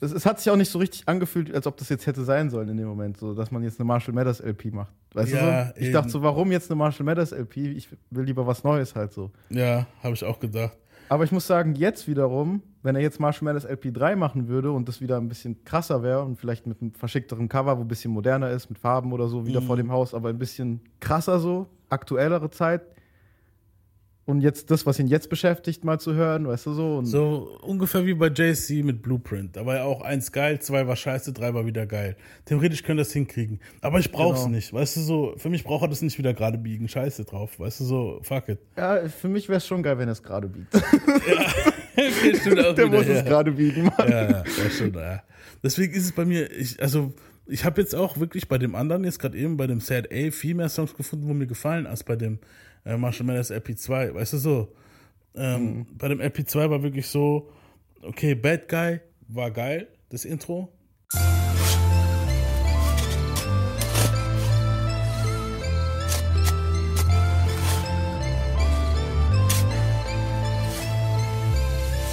Es, 0.00 0.10
es 0.10 0.26
hat 0.26 0.40
sich 0.40 0.50
auch 0.50 0.56
nicht 0.56 0.70
so 0.72 0.80
richtig 0.80 1.06
angefühlt, 1.08 1.54
als 1.54 1.68
ob 1.68 1.76
das 1.76 1.88
jetzt 1.88 2.04
hätte 2.06 2.24
sein 2.24 2.50
sollen 2.50 2.68
in 2.68 2.76
dem 2.76 2.88
Moment, 2.88 3.16
so 3.16 3.32
dass 3.32 3.52
man 3.52 3.62
jetzt 3.62 3.78
eine 3.78 3.86
Marshall 3.86 4.12
Mathers 4.12 4.40
LP 4.40 4.72
macht. 4.72 4.92
Weißt 5.14 5.32
Ja, 5.32 5.38
du 5.38 5.66
so? 5.68 5.72
Ich 5.76 5.84
eben. 5.84 5.92
dachte 5.92 6.08
so, 6.10 6.20
warum 6.22 6.50
jetzt 6.50 6.68
eine 6.68 6.76
Marshall 6.76 7.06
Mathers 7.06 7.30
LP? 7.30 7.56
Ich 7.76 7.88
will 8.10 8.24
lieber 8.24 8.44
was 8.44 8.64
Neues 8.64 8.94
halt 8.96 9.12
so. 9.12 9.30
ja, 9.50 9.86
habe 10.02 10.14
ich 10.14 10.24
auch 10.24 10.40
gedacht. 10.40 10.76
Aber 11.08 11.24
ich 11.24 11.32
muss 11.32 11.46
sagen, 11.46 11.74
jetzt 11.74 12.08
wiederum, 12.08 12.62
wenn 12.82 12.96
er 12.96 13.02
jetzt 13.02 13.20
Marshall 13.20 13.44
Mathers 13.44 13.68
LP3 13.68 14.16
machen 14.16 14.48
würde 14.48 14.72
und 14.72 14.88
das 14.88 15.00
wieder 15.00 15.16
ein 15.18 15.28
bisschen 15.28 15.62
krasser 15.64 16.02
wäre 16.02 16.22
und 16.22 16.38
vielleicht 16.38 16.66
mit 16.66 16.80
einem 16.80 16.92
verschickteren 16.92 17.48
Cover, 17.48 17.76
wo 17.78 17.82
ein 17.82 17.88
bisschen 17.88 18.12
moderner 18.12 18.50
ist, 18.50 18.68
mit 18.70 18.78
Farben 18.78 19.12
oder 19.12 19.28
so, 19.28 19.46
wieder 19.46 19.60
Mhm. 19.60 19.66
vor 19.66 19.76
dem 19.76 19.92
Haus, 19.92 20.14
aber 20.14 20.30
ein 20.30 20.38
bisschen 20.38 20.80
krasser 21.00 21.38
so, 21.38 21.66
aktuellere 21.88 22.50
Zeit. 22.50 22.82
Und 24.26 24.40
jetzt 24.40 24.70
das, 24.70 24.86
was 24.86 24.98
ihn 24.98 25.06
jetzt 25.06 25.28
beschäftigt, 25.28 25.84
mal 25.84 26.00
zu 26.00 26.14
hören, 26.14 26.46
weißt 26.48 26.64
du 26.64 26.72
so. 26.72 26.96
Und 26.96 27.06
So 27.06 27.58
ungefähr 27.60 28.06
wie 28.06 28.14
bei 28.14 28.28
JC 28.28 28.82
mit 28.82 29.02
Blueprint. 29.02 29.54
Da 29.54 29.66
war 29.66 29.76
ja 29.76 29.84
auch 29.84 30.00
eins 30.00 30.32
geil, 30.32 30.60
zwei 30.60 30.86
war 30.86 30.96
scheiße, 30.96 31.34
drei 31.34 31.52
war 31.52 31.66
wieder 31.66 31.84
geil. 31.84 32.16
Theoretisch 32.46 32.82
können 32.84 32.96
das 32.96 33.12
hinkriegen. 33.12 33.60
Aber 33.82 33.98
ich 33.98 34.10
brauch's 34.10 34.44
Genau. 34.44 34.54
nicht. 34.56 34.72
Weißt 34.72 34.96
du 34.96 35.00
so, 35.02 35.34
für 35.36 35.50
mich 35.50 35.62
braucht 35.62 35.82
er 35.82 35.88
das 35.88 36.00
nicht 36.00 36.16
wieder 36.16 36.32
gerade 36.32 36.56
biegen. 36.56 36.88
Scheiße 36.88 37.24
drauf. 37.24 37.60
Weißt 37.60 37.80
du 37.80 37.84
so, 37.84 38.20
fuck 38.22 38.48
it. 38.48 38.60
ja, 38.78 39.06
für 39.10 39.28
mich 39.28 39.48
wäre 39.50 39.58
es 39.58 39.66
schon 39.66 39.82
geil, 39.82 39.98
wenn 39.98 40.08
es 40.08 40.22
gerade 40.22 40.48
biegt. 40.48 40.72
Okay, 41.96 42.36
stimmt 42.40 42.58
auch 42.64 42.74
Der 42.74 42.86
wieder, 42.86 42.98
muss 42.98 43.06
ja. 43.06 43.14
es 43.14 43.24
gerade 43.24 43.52
biegen, 43.52 43.84
Mann. 43.84 44.10
Ja, 44.10 44.22
ja, 44.30 44.38
ja, 44.44 44.70
schon, 44.70 44.92
ja. 44.94 45.22
Deswegen 45.62 45.94
ist 45.94 46.04
es 46.06 46.12
bei 46.12 46.24
mir, 46.24 46.50
ich, 46.50 46.82
also, 46.82 47.12
ich 47.46 47.64
habe 47.64 47.80
jetzt 47.80 47.94
auch 47.94 48.18
wirklich 48.18 48.48
bei 48.48 48.58
dem 48.58 48.74
anderen, 48.74 49.04
jetzt 49.04 49.18
gerade 49.20 49.38
eben 49.38 49.56
bei 49.56 49.66
dem 49.66 49.80
Sad 49.80 50.08
A, 50.12 50.30
viel 50.32 50.54
mehr 50.54 50.68
Songs 50.68 50.94
gefunden, 50.96 51.28
wo 51.28 51.34
mir 51.34 51.46
gefallen, 51.46 51.86
als 51.86 52.02
bei 52.02 52.16
dem 52.16 52.38
äh, 52.84 52.96
Marshall 52.96 53.26
Mathers 53.26 53.50
LP2. 53.50 54.14
Weißt 54.14 54.32
du 54.34 54.38
so? 54.38 54.74
Ähm, 55.34 55.86
Bei 55.98 56.08
dem 56.08 56.20
LP2 56.20 56.70
war 56.70 56.82
wirklich 56.82 57.06
so, 57.08 57.50
okay, 58.02 58.34
Bad 58.34 58.68
Guy 58.68 59.00
war 59.28 59.50
geil, 59.50 59.88
das 60.10 60.24
Intro. 60.24 60.72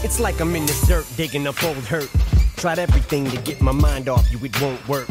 It's 0.04 0.20
like 0.20 0.42
I'm 0.42 0.56
in 0.56 0.66
the 0.66 0.74
dirt 0.88 1.06
digging 1.16 1.48
up 1.48 1.64
old 1.64 1.78
hurt. 1.86 2.10
Tried 2.58 2.80
everything 2.80 3.30
to 3.30 3.38
get 3.42 3.62
my 3.62 3.72
mind 3.72 4.10
off 4.10 4.26
you, 4.32 4.40
it 4.44 4.60
won't 4.60 4.86
work. 4.88 5.08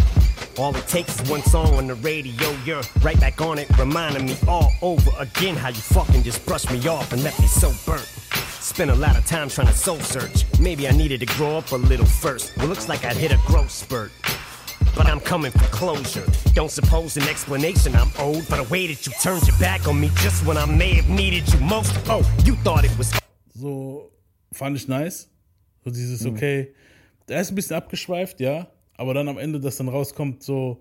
All 0.60 0.76
it 0.76 0.86
takes 0.86 1.18
is 1.18 1.30
one 1.30 1.42
song 1.42 1.72
on 1.76 1.86
the 1.86 1.94
radio, 1.94 2.50
you're 2.66 2.82
right 3.00 3.18
back 3.18 3.40
on 3.40 3.58
it, 3.58 3.66
reminding 3.78 4.26
me 4.26 4.36
all 4.46 4.70
over 4.82 5.10
again 5.18 5.56
how 5.56 5.68
you 5.68 5.80
fucking 5.80 6.22
just 6.22 6.44
brushed 6.44 6.70
me 6.70 6.86
off 6.86 7.14
and 7.14 7.24
left 7.24 7.40
me 7.40 7.46
so 7.46 7.72
burnt. 7.86 8.04
Spent 8.60 8.90
a 8.90 8.94
lot 8.94 9.16
of 9.16 9.24
time 9.24 9.48
trying 9.48 9.68
to 9.68 9.72
soul 9.72 9.98
search. 10.00 10.44
Maybe 10.60 10.86
I 10.86 10.90
needed 10.90 11.20
to 11.20 11.26
grow 11.26 11.56
up 11.56 11.72
a 11.72 11.76
little 11.76 12.04
first. 12.04 12.54
Well, 12.58 12.66
looks 12.66 12.90
like 12.90 13.06
I'd 13.06 13.16
hit 13.16 13.32
a 13.32 13.38
growth 13.46 13.70
spurt. 13.70 14.12
But 14.94 15.06
I'm 15.06 15.20
coming 15.20 15.50
for 15.50 15.64
closure. 15.72 16.26
Don't 16.52 16.70
suppose 16.70 17.16
an 17.16 17.22
explanation 17.22 17.96
I'm 17.96 18.10
owed 18.18 18.44
for 18.44 18.56
the 18.56 18.64
way 18.64 18.86
that 18.86 19.06
you 19.06 19.14
turned 19.22 19.46
your 19.48 19.56
back 19.58 19.88
on 19.88 19.98
me 19.98 20.10
just 20.16 20.44
when 20.44 20.58
I 20.58 20.66
may 20.66 20.92
have 20.92 21.08
needed 21.08 21.50
you 21.54 21.60
most. 21.60 21.96
Oh, 22.06 22.20
you 22.44 22.54
thought 22.56 22.84
it 22.84 22.92
was 22.98 23.18
So 23.58 24.10
fand 24.52 24.76
ich 24.76 24.86
nice. 24.88 25.26
So 25.84 25.90
dieses, 25.90 26.26
okay, 26.26 26.74
der 27.26 27.40
ist 27.40 27.50
ein 27.50 27.54
bisschen 27.54 27.76
abgeschweift, 27.76 28.40
ja, 28.40 28.66
aber 29.00 29.14
dann 29.14 29.28
am 29.28 29.38
Ende, 29.38 29.58
dass 29.58 29.78
dann 29.78 29.88
rauskommt, 29.88 30.42
so, 30.42 30.78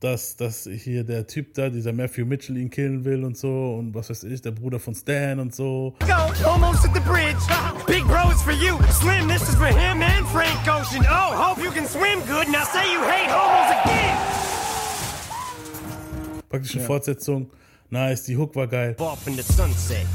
dass, 0.00 0.34
dass 0.36 0.68
hier 0.68 1.04
der 1.04 1.28
Typ 1.28 1.54
da, 1.54 1.70
dieser 1.70 1.92
Matthew 1.92 2.26
Mitchell 2.26 2.56
ihn 2.56 2.70
killen 2.70 3.04
will 3.04 3.22
und 3.22 3.38
so 3.38 3.76
und 3.78 3.94
was 3.94 4.10
weiß 4.10 4.24
ich, 4.24 4.42
der 4.42 4.50
Bruder 4.50 4.80
von 4.80 4.96
Stan 4.96 5.38
und 5.38 5.54
so. 5.54 5.94
Go, 6.00 6.48
almost 6.48 6.84
at 6.84 6.92
the 6.92 7.00
bridge. 7.08 7.38
Big 7.86 8.04
bro 8.08 8.32
is 8.32 8.42
for 8.42 8.52
you. 8.52 8.76
Slim, 8.90 9.28
this 9.28 9.48
is 9.48 9.54
for 9.54 9.68
him 9.68 10.02
and 10.02 10.26
Frank 10.26 10.58
Ocean. 10.66 11.06
Oh, 11.08 11.36
hope 11.36 11.62
you 11.62 11.70
can 11.70 11.86
swim 11.86 12.18
good. 12.26 12.50
Now 12.50 12.64
say 12.64 12.82
you 12.92 13.00
hate 13.00 13.30
homos 13.30 13.70
again. 13.84 14.18
Praktisch 16.48 16.74
eine 16.74 16.84
Fortsetzung. 16.84 17.48
Nice, 17.90 18.24
die 18.24 18.36
Hook 18.36 18.56
war 18.56 18.66
geil. 18.66 18.96
off 18.98 19.24
in 19.28 19.36
the 19.36 19.42
sunset. 19.44 20.06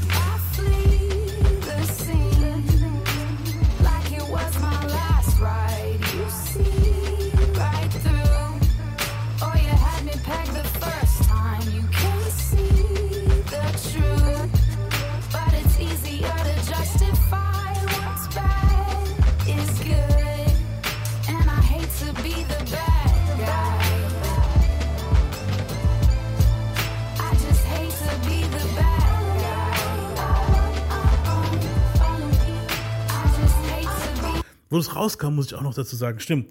Wo 34.70 34.78
es 34.78 34.94
rauskam, 34.94 35.34
muss 35.34 35.46
ich 35.46 35.54
auch 35.54 35.62
noch 35.62 35.74
dazu 35.74 35.96
sagen, 35.96 36.20
stimmt. 36.20 36.48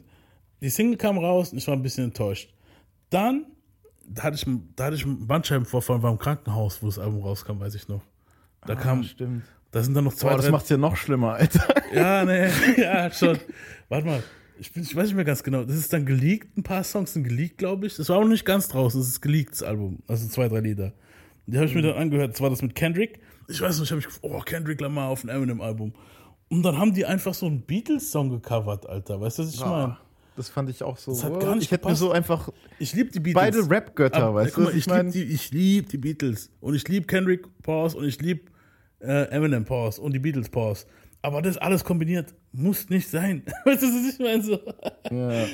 Die 0.61 0.69
Single 0.69 0.97
kam 0.97 1.17
raus 1.17 1.51
und 1.51 1.57
ich 1.59 1.67
war 1.67 1.75
ein 1.75 1.83
bisschen 1.83 2.05
enttäuscht. 2.05 2.51
Dann, 3.09 3.45
da 4.07 4.23
hatte 4.23 4.35
ich, 4.37 4.45
da 4.75 4.85
hatte 4.85 4.95
ich 4.95 5.05
einen 5.05 5.27
Bandscheibenvorfall, 5.27 6.01
war 6.01 6.11
im 6.11 6.17
Krankenhaus, 6.17 6.81
wo 6.81 6.87
das 6.87 6.97
Album 6.99 7.21
rauskam, 7.21 7.59
weiß 7.59 7.75
ich 7.75 7.87
noch. 7.87 8.01
Da 8.65 8.75
kam, 8.75 9.03
stimmt. 9.03 9.43
da 9.71 9.83
sind 9.83 9.93
dann 9.93 10.03
noch 10.05 10.13
zwei, 10.15 10.29
Boah, 10.29 10.35
das 10.37 10.45
drei- 10.45 10.51
macht's 10.51 10.69
ja 10.69 10.77
noch 10.77 10.95
schlimmer, 10.95 11.33
Alter. 11.33 11.63
Ja, 11.93 12.25
nee, 12.25 12.49
ja, 12.81 13.11
schon. 13.11 13.37
Warte 13.87 14.07
mal, 14.07 14.23
ich, 14.59 14.73
bin, 14.73 14.81
ich 14.83 14.95
weiß 14.95 15.05
nicht 15.07 15.15
mehr 15.15 15.23
ganz 15.25 15.43
genau. 15.43 15.63
Das 15.63 15.75
ist 15.77 15.93
dann 15.93 16.05
geleakt, 16.05 16.57
ein 16.57 16.63
paar 16.63 16.83
Songs 16.83 17.13
sind 17.13 17.23
geleakt, 17.23 17.59
glaube 17.59 17.85
ich. 17.85 17.95
Das 17.95 18.09
war 18.09 18.17
auch 18.17 18.21
noch 18.23 18.29
nicht 18.29 18.45
ganz 18.45 18.67
draußen, 18.67 18.99
das 18.99 19.07
ist 19.07 19.21
geleakt, 19.21 19.51
das 19.53 19.63
Album. 19.63 19.99
Also 20.07 20.27
zwei, 20.27 20.47
drei 20.49 20.59
Lieder. 20.61 20.93
Die 21.45 21.55
habe 21.55 21.67
ich 21.67 21.75
mir 21.75 21.81
dann 21.83 21.95
angehört. 21.95 22.33
Das 22.33 22.41
war 22.41 22.49
das 22.49 22.61
mit 22.61 22.75
Kendrick. 22.75 23.19
Ich 23.47 23.61
weiß 23.61 23.75
nicht, 23.79 23.85
ich 23.85 23.91
habe 23.91 23.97
mich 23.97 24.05
gefragt, 24.07 24.25
oh, 24.25 24.39
Kendrick 24.41 24.81
Lamar 24.81 25.07
auf 25.07 25.23
ein 25.23 25.29
Eminem-Album. 25.29 25.93
Und 26.49 26.63
dann 26.63 26.77
haben 26.77 26.93
die 26.93 27.05
einfach 27.05 27.33
so 27.33 27.45
einen 27.45 27.61
Beatles-Song 27.61 28.29
gecovert, 28.29 28.87
Alter. 28.87 29.19
Weißt 29.19 29.39
du, 29.39 29.43
was 29.43 29.53
ich 29.53 29.61
Ah, 29.61 29.69
meine? 29.69 29.97
Das 30.37 30.49
fand 30.49 30.69
ich 30.69 30.83
auch 30.83 30.97
so. 30.97 31.11
Das 31.11 31.23
hat 31.23 31.39
gar 31.39 31.55
nicht 31.55 31.65
ich 31.65 31.71
hätte 31.71 31.87
mir 31.87 31.95
so 31.95 32.11
einfach. 32.11 32.49
Ich 32.79 32.93
liebe 32.93 33.09
die 33.11 33.19
Beatles. 33.19 33.43
Beide 33.43 33.69
Rap-Götter, 33.69 34.33
weißt 34.35 34.55
du, 34.55 34.61
mal, 34.61 34.67
was 34.67 34.73
ich, 34.75 34.85
ich 34.85 34.93
liebe 34.93 35.11
die, 35.11 35.23
ich 35.23 35.51
lieb 35.51 35.89
die 35.89 35.97
Beatles. 35.97 36.51
Und 36.61 36.75
ich 36.75 36.87
liebe 36.87 37.07
Kendrick 37.07 37.47
Pause 37.63 37.97
und 37.97 38.05
ich 38.05 38.21
liebe 38.21 38.41
äh, 38.99 39.29
Eminem 39.29 39.65
Pause 39.65 39.99
und 40.01 40.13
die 40.13 40.19
Beatles 40.19 40.49
Pause. 40.49 40.85
Aber 41.23 41.41
das 41.41 41.57
alles 41.57 41.83
kombiniert 41.83 42.33
muss 42.53 42.87
nicht 42.89 43.09
sein. 43.09 43.41
Weißt 43.65 43.81
du, 43.81 43.87
was 43.87 44.13
ich 44.13 44.19
meine? 44.19 44.43
So. 44.43 44.59
Ja. 45.11 45.45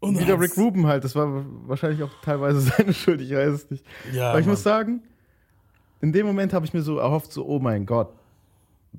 Und 0.00 0.20
Wieder 0.20 0.38
Rick 0.40 0.56
Rubin 0.56 0.86
halt, 0.86 1.02
das 1.02 1.16
war 1.16 1.44
wahrscheinlich 1.66 2.00
auch 2.04 2.12
teilweise 2.22 2.60
seine 2.76 2.94
Schuld, 2.94 3.20
ich 3.20 3.32
weiß 3.32 3.52
es 3.52 3.70
nicht. 3.70 3.84
Ja, 4.12 4.30
Aber 4.30 4.38
ich 4.38 4.46
Mann. 4.46 4.52
muss 4.52 4.62
sagen, 4.62 5.02
in 6.00 6.12
dem 6.12 6.24
Moment 6.24 6.52
habe 6.52 6.64
ich 6.64 6.72
mir 6.72 6.82
so 6.82 6.98
erhofft, 6.98 7.32
so, 7.32 7.44
oh 7.44 7.58
mein 7.58 7.84
Gott, 7.84 8.12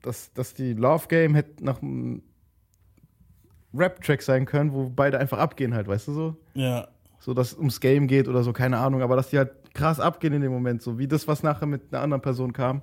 dass, 0.02 0.34
dass 0.34 0.54
die 0.54 0.74
Love 0.74 1.08
Game 1.08 1.36
hätte 1.36 1.64
nach 1.64 1.82
einem 1.82 2.22
Rap-Track 3.74 4.22
sein 4.22 4.46
können, 4.46 4.74
wo 4.74 4.90
beide 4.90 5.20
einfach 5.20 5.38
abgehen 5.38 5.74
halt, 5.74 5.88
weißt 5.88 6.08
du 6.08 6.14
so? 6.14 6.38
Ja. 6.54 6.88
So, 7.20 7.34
dass 7.34 7.52
es 7.52 7.58
ums 7.58 7.80
Game 7.80 8.08
geht 8.08 8.28
oder 8.28 8.44
so, 8.44 8.54
keine 8.54 8.78
Ahnung, 8.78 9.02
aber 9.02 9.16
dass 9.16 9.30
die 9.30 9.38
halt 9.38 9.52
krass 9.74 10.00
abgehen 10.00 10.34
in 10.34 10.42
dem 10.42 10.52
Moment, 10.52 10.82
so 10.82 10.98
wie 10.98 11.08
das, 11.08 11.28
was 11.28 11.44
nachher 11.44 11.66
mit 11.66 11.94
einer 11.94 12.02
anderen 12.02 12.22
Person 12.22 12.54
kam, 12.54 12.82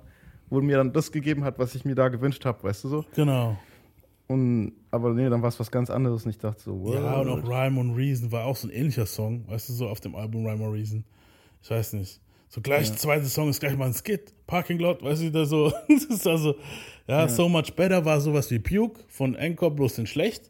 wo 0.49 0.61
mir 0.61 0.77
dann 0.77 0.93
das 0.93 1.11
gegeben 1.11 1.43
hat, 1.43 1.59
was 1.59 1.75
ich 1.75 1.85
mir 1.85 1.95
da 1.95 2.07
gewünscht 2.07 2.45
habe, 2.45 2.63
weißt 2.63 2.83
du 2.85 2.89
so? 2.89 3.05
Genau. 3.15 3.57
Und, 4.27 4.73
aber 4.91 5.13
nee, 5.13 5.29
dann 5.29 5.41
war 5.41 5.49
es 5.49 5.59
was 5.59 5.71
ganz 5.71 5.89
anderes 5.89 6.25
und 6.25 6.31
ich 6.31 6.37
dachte 6.37 6.61
so, 6.61 6.81
wow. 6.81 6.93
Ja, 6.95 7.19
und 7.19 7.29
auch 7.29 7.49
Rhyme 7.49 7.79
und 7.79 7.95
Reason 7.95 8.31
war 8.31 8.45
auch 8.45 8.55
so 8.55 8.67
ein 8.67 8.71
ähnlicher 8.71 9.05
Song, 9.05 9.47
weißt 9.47 9.69
du, 9.69 9.73
so 9.73 9.87
auf 9.87 9.99
dem 10.01 10.15
Album 10.15 10.45
Rhyme 10.45 10.63
or 10.63 10.73
Reason. 10.73 11.03
Ich 11.61 11.69
weiß 11.69 11.93
nicht. 11.93 12.21
So 12.49 12.61
gleich, 12.61 12.87
Ja. 12.89 12.95
zweite 12.95 13.25
Song 13.25 13.49
ist 13.49 13.59
gleich 13.59 13.75
mal 13.77 13.85
ein 13.87 13.93
Skit, 13.93 14.33
Parking 14.47 14.79
Lot, 14.79 15.03
weißt 15.03 15.23
du, 15.23 15.31
da 15.31 15.45
so. 15.45 15.71
das 15.89 16.05
ist 16.05 16.25
also, 16.27 16.55
ja, 17.07 17.21
Ja. 17.21 17.27
So 17.29 17.49
Much 17.49 17.73
Better 17.75 18.03
war 18.05 18.21
sowas 18.21 18.49
wie 18.51 18.59
Puke 18.59 19.01
von 19.09 19.35
Encore, 19.35 19.71
bloß 19.71 19.97
in 19.99 20.07
schlecht. 20.07 20.49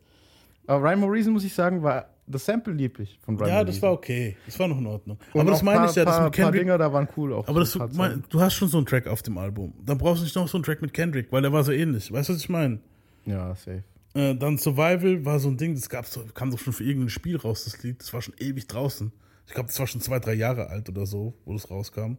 Aber 0.67 0.89
Rhyme 0.89 1.05
Reason, 1.09 1.33
muss 1.33 1.43
ich 1.43 1.53
sagen, 1.53 1.81
war 1.81 2.09
das 2.27 2.45
Sample 2.45 2.73
lieblich 2.73 3.17
von 3.23 3.37
Rhyme 3.37 3.49
Ja, 3.49 3.63
das 3.63 3.81
war 3.81 3.93
okay. 3.93 4.35
Das 4.45 4.59
war 4.59 4.67
noch 4.67 4.77
in 4.77 4.85
Ordnung. 4.85 5.17
Und 5.33 5.41
aber 5.41 5.51
das 5.51 5.63
meine 5.63 5.79
paar- 5.79 5.89
ich 5.89 5.95
ja, 5.95 6.03
das 6.05 6.15
paar- 6.15 6.23
mit 6.25 6.33
paar 6.35 6.45
Kendrick. 6.45 6.61
Dinger 6.63 6.77
da 6.77 6.91
waren 6.91 7.07
cool 7.17 7.33
auch. 7.33 7.47
Aber 7.47 7.61
das, 7.61 7.77
paar 7.77 7.89
mein, 7.93 8.23
du 8.29 8.39
hast 8.41 8.53
schon 8.53 8.67
so 8.67 8.77
einen 8.77 8.85
Track 8.85 9.07
auf 9.07 9.21
dem 9.23 9.37
Album. 9.37 9.73
Dann 9.85 9.97
brauchst 9.97 10.19
du 10.21 10.25
nicht 10.25 10.35
noch 10.35 10.47
so 10.47 10.57
einen 10.57 10.63
Track 10.65 10.81
mit 10.81 10.93
Kendrick, 10.93 11.31
weil 11.31 11.41
der 11.41 11.53
war 11.53 11.63
so 11.63 11.71
ähnlich. 11.71 12.11
Weißt 12.11 12.27
du, 12.29 12.33
was 12.33 12.41
ich 12.41 12.49
meine? 12.49 12.79
Ja, 13.25 13.55
safe. 13.55 13.83
Äh, 14.13 14.35
dann 14.35 14.57
Survival 14.57 15.23
war 15.25 15.39
so 15.39 15.47
ein 15.47 15.57
Ding, 15.57 15.73
das 15.75 15.87
gab's, 15.89 16.19
kam 16.33 16.51
doch 16.51 16.59
schon 16.59 16.73
für 16.73 16.83
irgendein 16.83 17.09
Spiel 17.09 17.37
raus, 17.37 17.63
das 17.63 17.81
Lied. 17.83 18.01
Das 18.01 18.13
war 18.13 18.21
schon 18.21 18.33
ewig 18.39 18.67
draußen. 18.67 19.11
Ich 19.47 19.53
glaube, 19.53 19.67
das 19.67 19.79
war 19.79 19.87
schon 19.87 20.01
zwei, 20.01 20.19
drei 20.19 20.33
Jahre 20.33 20.67
alt 20.67 20.89
oder 20.89 21.05
so, 21.05 21.33
wo 21.45 21.53
das 21.53 21.69
rauskam. 21.71 22.17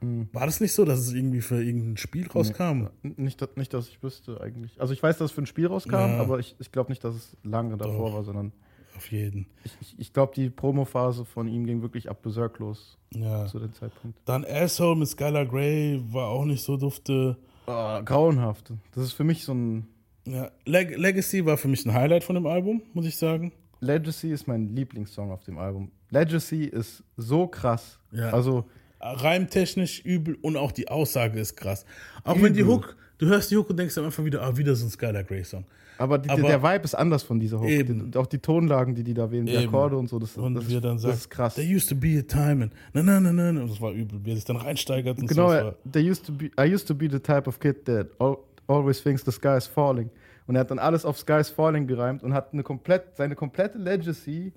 Mhm. 0.00 0.28
War 0.32 0.46
das 0.46 0.60
nicht 0.60 0.72
so, 0.72 0.84
dass 0.84 0.98
es 1.00 1.12
irgendwie 1.12 1.40
für 1.40 1.62
irgendein 1.62 1.96
Spiel 1.96 2.26
rauskam? 2.28 2.88
Nee, 3.02 3.14
nicht, 3.18 3.40
dass- 3.42 3.56
nicht, 3.56 3.72
dass 3.74 3.88
ich 3.88 4.02
wüsste 4.02 4.40
eigentlich. 4.40 4.80
Also 4.80 4.92
ich 4.92 5.02
weiß, 5.02 5.18
dass 5.18 5.26
es 5.30 5.32
für 5.32 5.42
ein 5.42 5.46
Spiel 5.46 5.66
rauskam, 5.66 5.92
Ja. 5.94 6.18
aber 6.20 6.38
ich, 6.38 6.56
ich 6.58 6.72
glaube 6.72 6.90
nicht, 6.90 7.04
dass 7.04 7.14
es 7.14 7.36
lange 7.42 7.76
davor 7.76 8.08
Doch. 8.10 8.14
war, 8.16 8.24
sondern 8.24 8.52
Auf 8.96 9.10
jeden. 9.12 9.46
ich, 9.64 9.72
ich, 9.80 9.94
ich 9.98 10.12
glaube, 10.12 10.32
die 10.34 10.50
Promophase 10.50 11.24
von 11.24 11.46
ihm 11.48 11.66
ging 11.66 11.82
wirklich 11.82 12.08
ab 12.10 12.22
Berserk 12.22 12.58
los 12.58 12.98
Ja. 13.14 13.46
zu 13.46 13.58
dem 13.58 13.72
Zeitpunkt. 13.74 14.18
Dann 14.24 14.44
Asshole 14.44 14.96
mit 14.96 15.08
Skylar 15.08 15.46
Grey 15.46 16.00
war 16.10 16.28
auch 16.28 16.44
nicht 16.44 16.62
so 16.64 16.76
dufte. 16.76 17.36
Oh, 17.66 18.00
grauenhaft. 18.04 18.72
Das 18.92 19.04
ist 19.04 19.12
für 19.12 19.24
mich 19.24 19.44
so 19.44 19.54
ein. 19.54 19.86
Ja. 20.26 20.50
Leg 20.64 20.96
Legacy 20.98 21.44
war 21.46 21.56
für 21.56 21.68
mich 21.68 21.84
ein 21.86 21.92
Highlight 21.94 22.24
von 22.24 22.34
dem 22.34 22.46
Album, 22.46 22.82
muss 22.92 23.06
ich 23.06 23.16
sagen. 23.16 23.52
Legacy 23.82 24.30
ist 24.32 24.46
mein 24.48 24.74
Lieblingssong 24.74 25.30
auf 25.30 25.42
dem 25.44 25.58
Album. 25.58 25.90
Legacy 26.10 26.64
ist 26.64 27.02
so 27.16 27.46
krass. 27.46 27.98
Ja. 28.12 28.30
Also, 28.30 28.64
Reimtechnisch 29.00 30.00
übel 30.04 30.36
und 30.42 30.56
auch 30.56 30.70
die 30.72 30.86
Aussage 30.88 31.40
ist 31.40 31.56
krass. 31.56 31.84
Auch 32.24 32.40
wenn 32.40 32.54
die 32.54 32.60
Übel. 32.60 32.74
Hook, 32.74 32.96
du 33.18 33.26
hörst 33.26 33.50
die 33.50 33.56
Hook 33.56 33.68
und 33.70 33.76
denkst 33.76 33.96
dann 33.96 34.04
einfach 34.04 34.24
wieder, 34.24 34.40
ah, 34.42 34.56
wieder 34.56 34.74
so 34.76 34.86
ein 34.86 34.90
Skylar 34.90 35.24
Grey 35.24 35.42
Song. 35.42 35.64
aber, 35.98 36.18
die, 36.18 36.30
Aber- 36.30 36.42
der 36.42 36.62
Vibe 36.62 36.84
ist 36.84 36.94
anders 36.94 37.24
von 37.24 37.40
dieser 37.40 37.58
Hook. 37.60 37.66
Die, 37.66 38.16
auch 38.16 38.26
die 38.26 38.38
Tonlagen, 38.38 38.94
die 38.94 39.02
die 39.02 39.12
da 39.14 39.28
wählen, 39.30 39.46
die 39.46 39.52
Eben. 39.54 39.66
Akkorde 39.66 39.96
und 39.96 40.08
so. 40.08 40.20
Das, 40.20 40.36
Und 40.36 40.54
das, 40.54 40.68
dann 40.68 40.80
das 40.82 41.02
sagt, 41.02 41.14
ist 41.16 41.30
krass. 41.30 41.54
there 41.56 41.66
used 41.76 41.88
to 41.88 41.96
be 41.96 42.16
a 42.18 42.22
time 42.22 42.62
and 42.64 42.72
na 42.92 43.02
na 43.02 43.18
na 43.20 43.32
na, 43.32 43.50
na. 43.52 43.60
Und 43.62 43.70
das 43.70 43.80
war 43.80 43.90
übel, 43.92 44.20
wie 44.24 44.30
er 44.30 44.36
sich 44.36 44.44
dann 44.44 44.56
reinsteigert 44.56 45.18
und 45.18 45.26
Genau, 45.26 45.50
so. 45.50 45.74
there 45.90 46.08
used 46.08 46.24
to 46.24 46.32
be, 46.32 46.46
I 46.56 46.72
used 46.72 46.86
to 46.86 46.94
be 46.94 47.08
the 47.10 47.18
type 47.18 47.48
of 47.48 47.58
kid 47.58 47.84
that 47.86 48.06
al 48.20 48.38
always 48.68 49.02
thinks 49.02 49.24
the 49.24 49.32
sky 49.32 49.56
is 49.56 49.66
falling. 49.66 50.08
Und 50.46 50.56
er 50.56 50.60
hat 50.62 50.70
dann 50.70 50.78
alles 50.78 51.04
auf 51.04 51.18
Sky 51.18 51.34
is 51.40 51.50
falling 51.50 51.86
gereimt 51.86 52.22
und 52.22 52.34
hat 52.34 52.52
eine 52.52 52.62
komplett, 52.62 53.16
seine 53.16 53.34
komplette 53.36 53.78
Legacy 53.78 54.52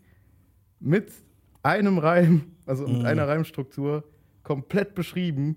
mit 0.80 1.12
einem 1.64 1.98
Reim, 2.00 2.52
also 2.66 2.88
mit 2.88 3.00
Mhm. 3.00 3.06
einer 3.06 3.28
Reimstruktur, 3.28 4.04
komplett 4.44 4.96
beschrieben, 4.96 5.56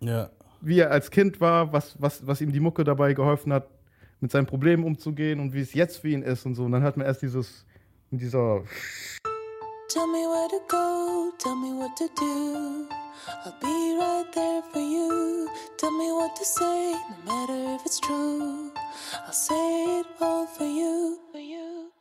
Ja. 0.00 0.30
wie 0.60 0.78
er 0.80 0.90
als 0.90 1.10
Kind 1.10 1.40
war, 1.40 1.72
was, 1.72 2.00
was, 2.00 2.26
was 2.26 2.40
ihm 2.40 2.52
die 2.52 2.60
Mucke 2.60 2.84
dabei 2.84 3.12
geholfen 3.14 3.52
hat, 3.52 3.68
mit 4.20 4.30
seinen 4.30 4.46
Problemen 4.46 4.82
umzugehen 4.84 5.40
und 5.40 5.52
wie 5.52 5.60
es 5.60 5.74
jetzt 5.74 5.98
für 5.98 6.08
ihn 6.08 6.22
ist 6.22 6.46
und 6.46 6.54
so. 6.54 6.64
Und 6.64 6.72
dann 6.72 6.82
hat 6.82 6.96
man 6.96 7.06
erst 7.06 7.22
dieses, 7.22 7.66
dieser 8.10 8.62
Tell 9.88 10.06
me 10.08 10.18
where 10.26 10.48
to 10.48 10.60
go, 10.68 11.32
tell 11.38 11.54
me 11.54 11.68
what 11.78 11.96
to 11.96 12.04
do. 12.18 12.88
I'll 13.44 13.52
be 13.60 13.98
right 13.98 14.26
there 14.32 14.62
for 14.72 14.80
you. 14.80 15.48
Tell 15.78 15.90
me 15.90 16.10
what 16.12 16.34
to 16.36 16.44
say, 16.44 16.92
no 17.24 17.32
matter 17.32 17.74
if 17.76 17.84
it's 17.86 18.00
true. 18.00 18.70
I'll 19.26 19.32
say 19.32 20.00
it 20.00 20.06
all 20.20 20.46
for 20.46 20.64
you. 20.64 21.18
For 21.32 21.38
you. 21.40 21.92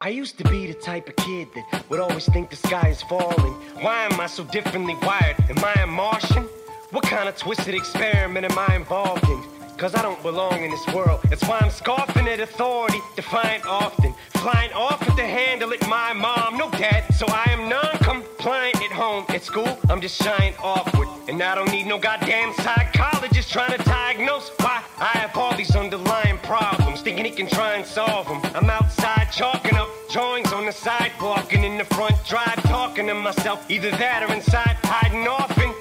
I 0.00 0.08
used 0.08 0.36
to 0.38 0.44
be 0.44 0.66
the 0.66 0.74
type 0.74 1.08
of 1.08 1.16
kid 1.16 1.48
that 1.54 1.84
would 1.88 2.00
always 2.00 2.26
think 2.26 2.50
the 2.50 2.56
sky 2.56 2.88
is 2.88 3.00
falling. 3.02 3.54
Why 3.80 4.04
am 4.04 4.20
I 4.20 4.26
so 4.26 4.44
differently 4.44 4.96
wired? 5.00 5.36
Am 5.48 5.64
I 5.64 5.82
a 5.82 5.86
Martian? 5.86 6.44
What 6.90 7.04
kind 7.04 7.26
of 7.28 7.36
twisted 7.36 7.74
experiment 7.74 8.44
am 8.44 8.58
I 8.58 8.76
involved 8.76 9.26
in? 9.28 9.42
Cause 9.78 9.94
I 9.94 10.02
don't 10.02 10.22
belong 10.22 10.62
in 10.62 10.70
this 10.70 10.86
world. 10.88 11.20
That's 11.24 11.42
why 11.48 11.58
I'm 11.60 11.70
scoffing 11.70 12.28
at 12.28 12.38
authority, 12.38 12.98
defiant 13.16 13.64
often. 13.66 14.14
Flying 14.34 14.72
off 14.72 15.00
with 15.06 15.16
the 15.16 15.26
handle 15.26 15.72
at 15.72 15.88
my 15.88 16.12
mom, 16.12 16.58
no 16.58 16.70
dad. 16.70 17.12
So 17.14 17.26
I 17.28 17.50
am 17.50 17.68
non 17.68 17.96
compliant 17.98 18.76
at 18.82 18.92
home. 18.92 19.24
At 19.30 19.42
school, 19.42 19.78
I'm 19.88 20.00
just 20.00 20.22
shying 20.22 20.54
awkward. 20.62 21.08
And 21.26 21.42
I 21.42 21.54
don't 21.54 21.70
need 21.70 21.86
no 21.86 21.98
goddamn 21.98 22.52
psychologist 22.54 23.50
trying 23.50 23.76
to 23.76 23.82
diagnose 23.84 24.50
why 24.58 24.82
I 24.98 25.18
have 25.18 25.36
all 25.36 25.56
these 25.56 25.74
underlying 25.74 26.38
problems. 26.42 27.00
Thinking 27.00 27.24
he 27.24 27.30
can 27.30 27.46
try 27.48 27.76
and 27.76 27.86
solve 27.86 28.26
them. 28.28 28.40
I'm 28.54 28.68
outside 28.68 29.32
chalking 29.32 29.76
up 29.76 29.88
drawings 30.12 30.52
on 30.52 30.66
the 30.66 30.72
sidewalk 30.72 31.52
and 31.54 31.64
in 31.64 31.78
the 31.78 31.84
front 31.84 32.14
drive 32.26 32.62
talking 32.64 33.06
to 33.06 33.14
myself. 33.14 33.64
Either 33.70 33.90
that 33.92 34.22
or 34.22 34.34
inside 34.34 34.76
hiding 34.82 35.26
off 35.26 35.56
and 35.58 35.72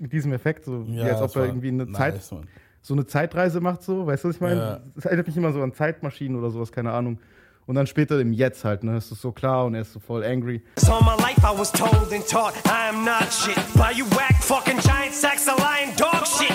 mit 0.00 0.12
diesem 0.12 0.32
Effekt, 0.32 0.64
so 0.64 0.86
wie 0.86 0.96
Ja, 0.96 1.04
als 1.06 1.20
ob 1.22 1.36
er 1.36 1.46
irgendwie 1.46 1.68
eine 1.68 1.86
nice, 1.86 1.98
Zeit, 2.28 2.32
Mann. 2.32 2.48
so 2.80 2.94
eine 2.94 3.06
Zeitreise 3.06 3.60
macht, 3.60 3.82
so, 3.82 4.06
weißt 4.06 4.24
du, 4.24 4.28
was 4.28 4.34
ich 4.36 4.40
meine? 4.40 4.60
Ja. 4.60 4.80
Das 4.96 5.04
erinnert 5.04 5.28
mich 5.28 5.36
immer 5.36 5.52
so 5.52 5.62
an 5.62 5.72
Zeitmaschinen 5.72 6.36
oder 6.38 6.50
sowas, 6.50 6.72
keine 6.72 6.92
Ahnung. 6.92 7.18
Und 7.66 7.76
dann 7.76 7.86
später 7.86 8.18
im 8.20 8.32
Jetzt 8.32 8.64
halt, 8.64 8.82
ne, 8.82 8.96
es 8.96 9.08
so 9.08 9.30
klar 9.30 9.66
und 9.66 9.74
er 9.74 9.82
ist 9.82 9.92
so 9.92 10.00
voll 10.00 10.24
angry. 10.24 10.62
All 10.88 11.00
my 11.02 11.14
life 11.22 11.38
I 11.44 11.56
was 11.56 11.70
told 11.70 12.12
and 12.12 12.26
taught 12.26 12.54
I 12.66 12.88
am 12.88 13.04
not 13.04 13.32
shit. 13.32 13.56
You 13.96 14.04
whack 14.16 14.42
fucking 14.42 14.80
giant 14.80 15.14
sacks 15.14 15.46
of 15.48 15.58
lying 15.58 15.94
dog 15.96 16.26
shit. 16.26 16.50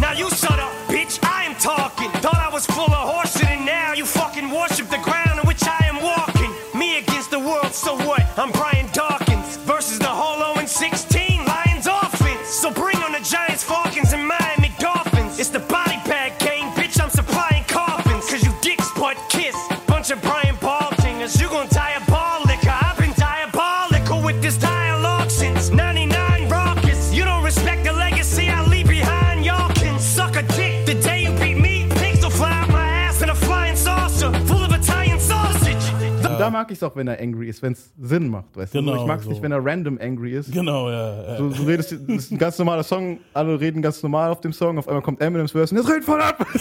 Now 0.00 0.12
you 0.12 0.28
shut 0.30 0.58
up, 0.58 0.72
bitch. 0.88 1.18
I 1.22 1.44
am 1.46 1.54
talking. 1.54 2.10
Thought 2.20 2.40
I 2.40 2.52
was 2.52 2.66
full 2.66 2.92
of 2.92 3.14
and 3.48 3.64
now 3.64 3.92
you 3.94 4.04
fucking 4.04 4.50
worship 4.50 4.88
the 4.90 4.98
ground 4.98 5.40
which 5.46 5.62
I 5.62 5.86
am 5.86 6.02
walking. 6.02 6.50
Me 6.78 6.98
against 6.98 7.30
the 7.30 7.38
world, 7.38 7.72
so 7.72 7.96
what? 8.04 8.22
I'm 8.36 8.50
Brian 8.50 8.86
Dawkins 8.92 9.23
da 36.44 36.50
mag 36.50 36.70
ich 36.70 36.78
es 36.78 36.82
auch, 36.82 36.94
wenn 36.96 37.08
er 37.08 37.20
angry 37.20 37.48
ist, 37.48 37.62
wenn 37.62 37.72
es 37.72 37.92
Sinn 38.00 38.28
macht, 38.28 38.56
weißt 38.56 38.74
du? 38.74 38.78
Genau, 38.78 38.94
So, 38.96 39.00
ich 39.02 39.06
mag 39.06 39.18
es 39.18 39.24
so. 39.24 39.30
nicht, 39.30 39.42
wenn 39.42 39.52
er 39.52 39.64
random 39.64 39.98
angry 40.00 40.32
ist. 40.32 40.52
Genau, 40.52 40.90
ja. 40.90 41.22
ja. 41.32 41.36
Du, 41.36 41.48
du 41.50 41.62
redest, 41.64 41.92
das 41.92 42.00
ist 42.00 42.32
ein 42.32 42.38
ganz 42.38 42.58
normaler 42.58 42.82
Song, 42.82 43.18
alle 43.32 43.58
reden 43.60 43.82
ganz 43.82 44.02
normal 44.02 44.30
auf 44.30 44.40
dem 44.40 44.52
Song, 44.52 44.78
auf 44.78 44.86
einmal 44.88 45.02
kommt 45.02 45.20
Eminem's 45.20 45.52
Verse 45.52 45.74
und 45.74 45.80
jetzt 45.80 45.90
redet 45.90 46.04
voll 46.04 46.20
ab! 46.20 46.46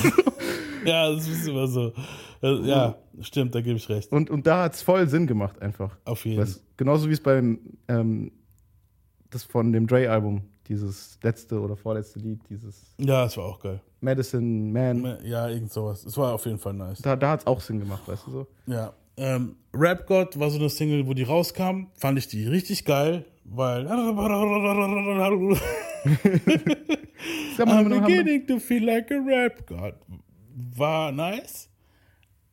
Ja, 0.85 1.09
das 1.13 1.25
ist 1.29 1.47
immer 1.47 1.65
so. 1.65 1.93
Äh, 2.41 2.55
Ja, 2.67 2.95
stimmt, 3.21 3.55
da 3.55 3.61
gebe 3.61 3.77
ich 3.77 3.87
recht. 3.87 4.11
Und, 4.11 4.29
und 4.29 4.45
da 4.45 4.63
hat 4.63 4.73
es 4.73 4.81
voll 4.81 5.07
Sinn 5.07 5.27
gemacht, 5.27 5.61
einfach. 5.61 5.95
Auf 6.03 6.25
jeden 6.25 6.41
Weißt, 6.41 6.61
genauso 6.75 7.07
wie 7.07 7.13
es 7.13 7.23
beim, 7.23 7.57
ähm, 7.87 8.33
das 9.29 9.45
von 9.45 9.71
dem 9.71 9.87
Dre-Album, 9.87 10.41
dieses 10.67 11.17
letzte 11.23 11.61
oder 11.61 11.77
vorletzte 11.77 12.19
Lied, 12.19 12.41
dieses 12.49 12.93
Ja, 12.97 13.23
es 13.23 13.37
war 13.37 13.45
auch 13.45 13.59
geil. 13.61 13.79
Medicine 14.01 14.73
Man, 14.73 15.19
Ja, 15.23 15.47
irgend 15.47 15.71
sowas. 15.71 16.03
Es 16.05 16.17
war 16.17 16.33
auf 16.33 16.45
jeden 16.45 16.59
Fall 16.59 16.73
nice. 16.73 17.01
da, 17.01 17.15
da 17.15 17.29
hat 17.31 17.39
es 17.41 17.47
auch 17.47 17.61
Sinn 17.61 17.79
gemacht, 17.79 18.01
weißt 18.05 18.27
du 18.27 18.31
so? 18.31 18.47
Ja. 18.65 18.91
Ähm, 19.17 19.55
Rap 19.73 20.07
God 20.07 20.39
war 20.39 20.49
so 20.49 20.57
eine 20.59 20.69
Single, 20.69 21.05
wo 21.07 21.13
die 21.13 21.23
rauskam, 21.23 21.87
fand 21.95 22.17
ich 22.17 22.27
die 22.27 22.45
richtig 22.47 22.83
geil, 22.85 23.25
weil 23.45 23.85
I'm 27.59 27.89
beginning 28.01 28.47
to 28.47 28.59
feel 28.59 28.83
like 28.85 29.11
a 29.11 29.19
Rap 29.19 29.65
God 29.67 29.95
war 30.75 31.11
nice. 31.11 31.69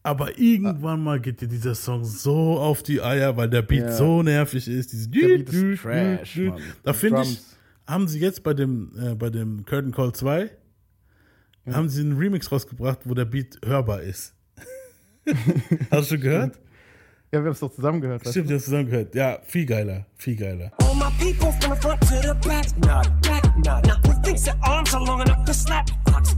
Aber 0.03 0.39
irgendwann 0.39 1.03
mal 1.03 1.21
geht 1.21 1.41
dir 1.43 1.49
dieser 1.49 1.75
Song 1.75 2.05
so 2.05 2.59
auf 2.59 2.83
die 2.83 3.03
Eier, 3.03 3.37
weil 3.37 3.51
der 3.51 3.61
Beat 3.63 3.83
Ja. 3.83 3.93
so 3.93 4.23
nervig 4.23 4.67
ist. 4.67 4.93
Dieses 4.93 5.11
Der 5.11 5.21
Beat 5.29 5.49
ist 5.53 5.83
trash, 5.83 6.37
Mann. 6.39 6.61
Da 6.83 6.93
finde 6.95 7.23
ich, 7.23 7.39
haben 7.87 8.09
sie 8.09 8.19
jetzt 8.19 8.43
bei 8.43 8.55
dem, 8.55 8.93
äh, 8.99 9.15
bei 9.15 9.29
dem 9.29 9.65
Curtain 9.67 9.93
Call 9.93 10.13
2, 10.13 10.51
haben 11.71 11.89
sie 11.91 12.01
einen 12.01 12.17
Remix 12.17 12.51
rausgebracht, 12.51 13.01
wo 13.05 13.13
der 13.15 13.27
Beat 13.27 13.59
hörbar 13.65 14.01
ist. 14.01 14.35
Hast 15.91 16.11
du 16.11 16.15
schon 16.15 16.21
gehört? 16.21 16.59
Ja, 17.33 17.39
wir 17.39 17.47
haben 17.47 17.53
es 17.53 17.61
doch 17.61 17.73
zusammen 17.73 18.01
gehört. 18.01 18.27
Stimmt, 18.27 18.49
wir 18.49 18.57
haben 18.57 18.63
zusammen 18.63 18.87
gehört. 18.87 19.15
Ja, 19.15 19.39
viel 19.47 19.65
geiler, 19.65 20.07
viel 20.17 20.37
geiler. 20.37 20.73
All 20.79 20.95
my 20.95 21.11
people 21.19 21.53
from 21.61 21.75
the 21.75 21.81
front 21.81 22.01
to 22.01 22.21
the 22.21 22.35
back, 22.47 22.67
nod, 22.79 23.09
back, 23.23 23.45
nod. 23.65 23.87
Now 23.87 23.97
who 24.05 24.21
thinks 24.23 24.45
their 24.45 24.57
arms 24.63 24.93
are 24.95 25.05
long 25.05 25.21
enough 25.21 25.45
to 25.45 25.55
slap, 25.55 25.87
box? 26.07 26.35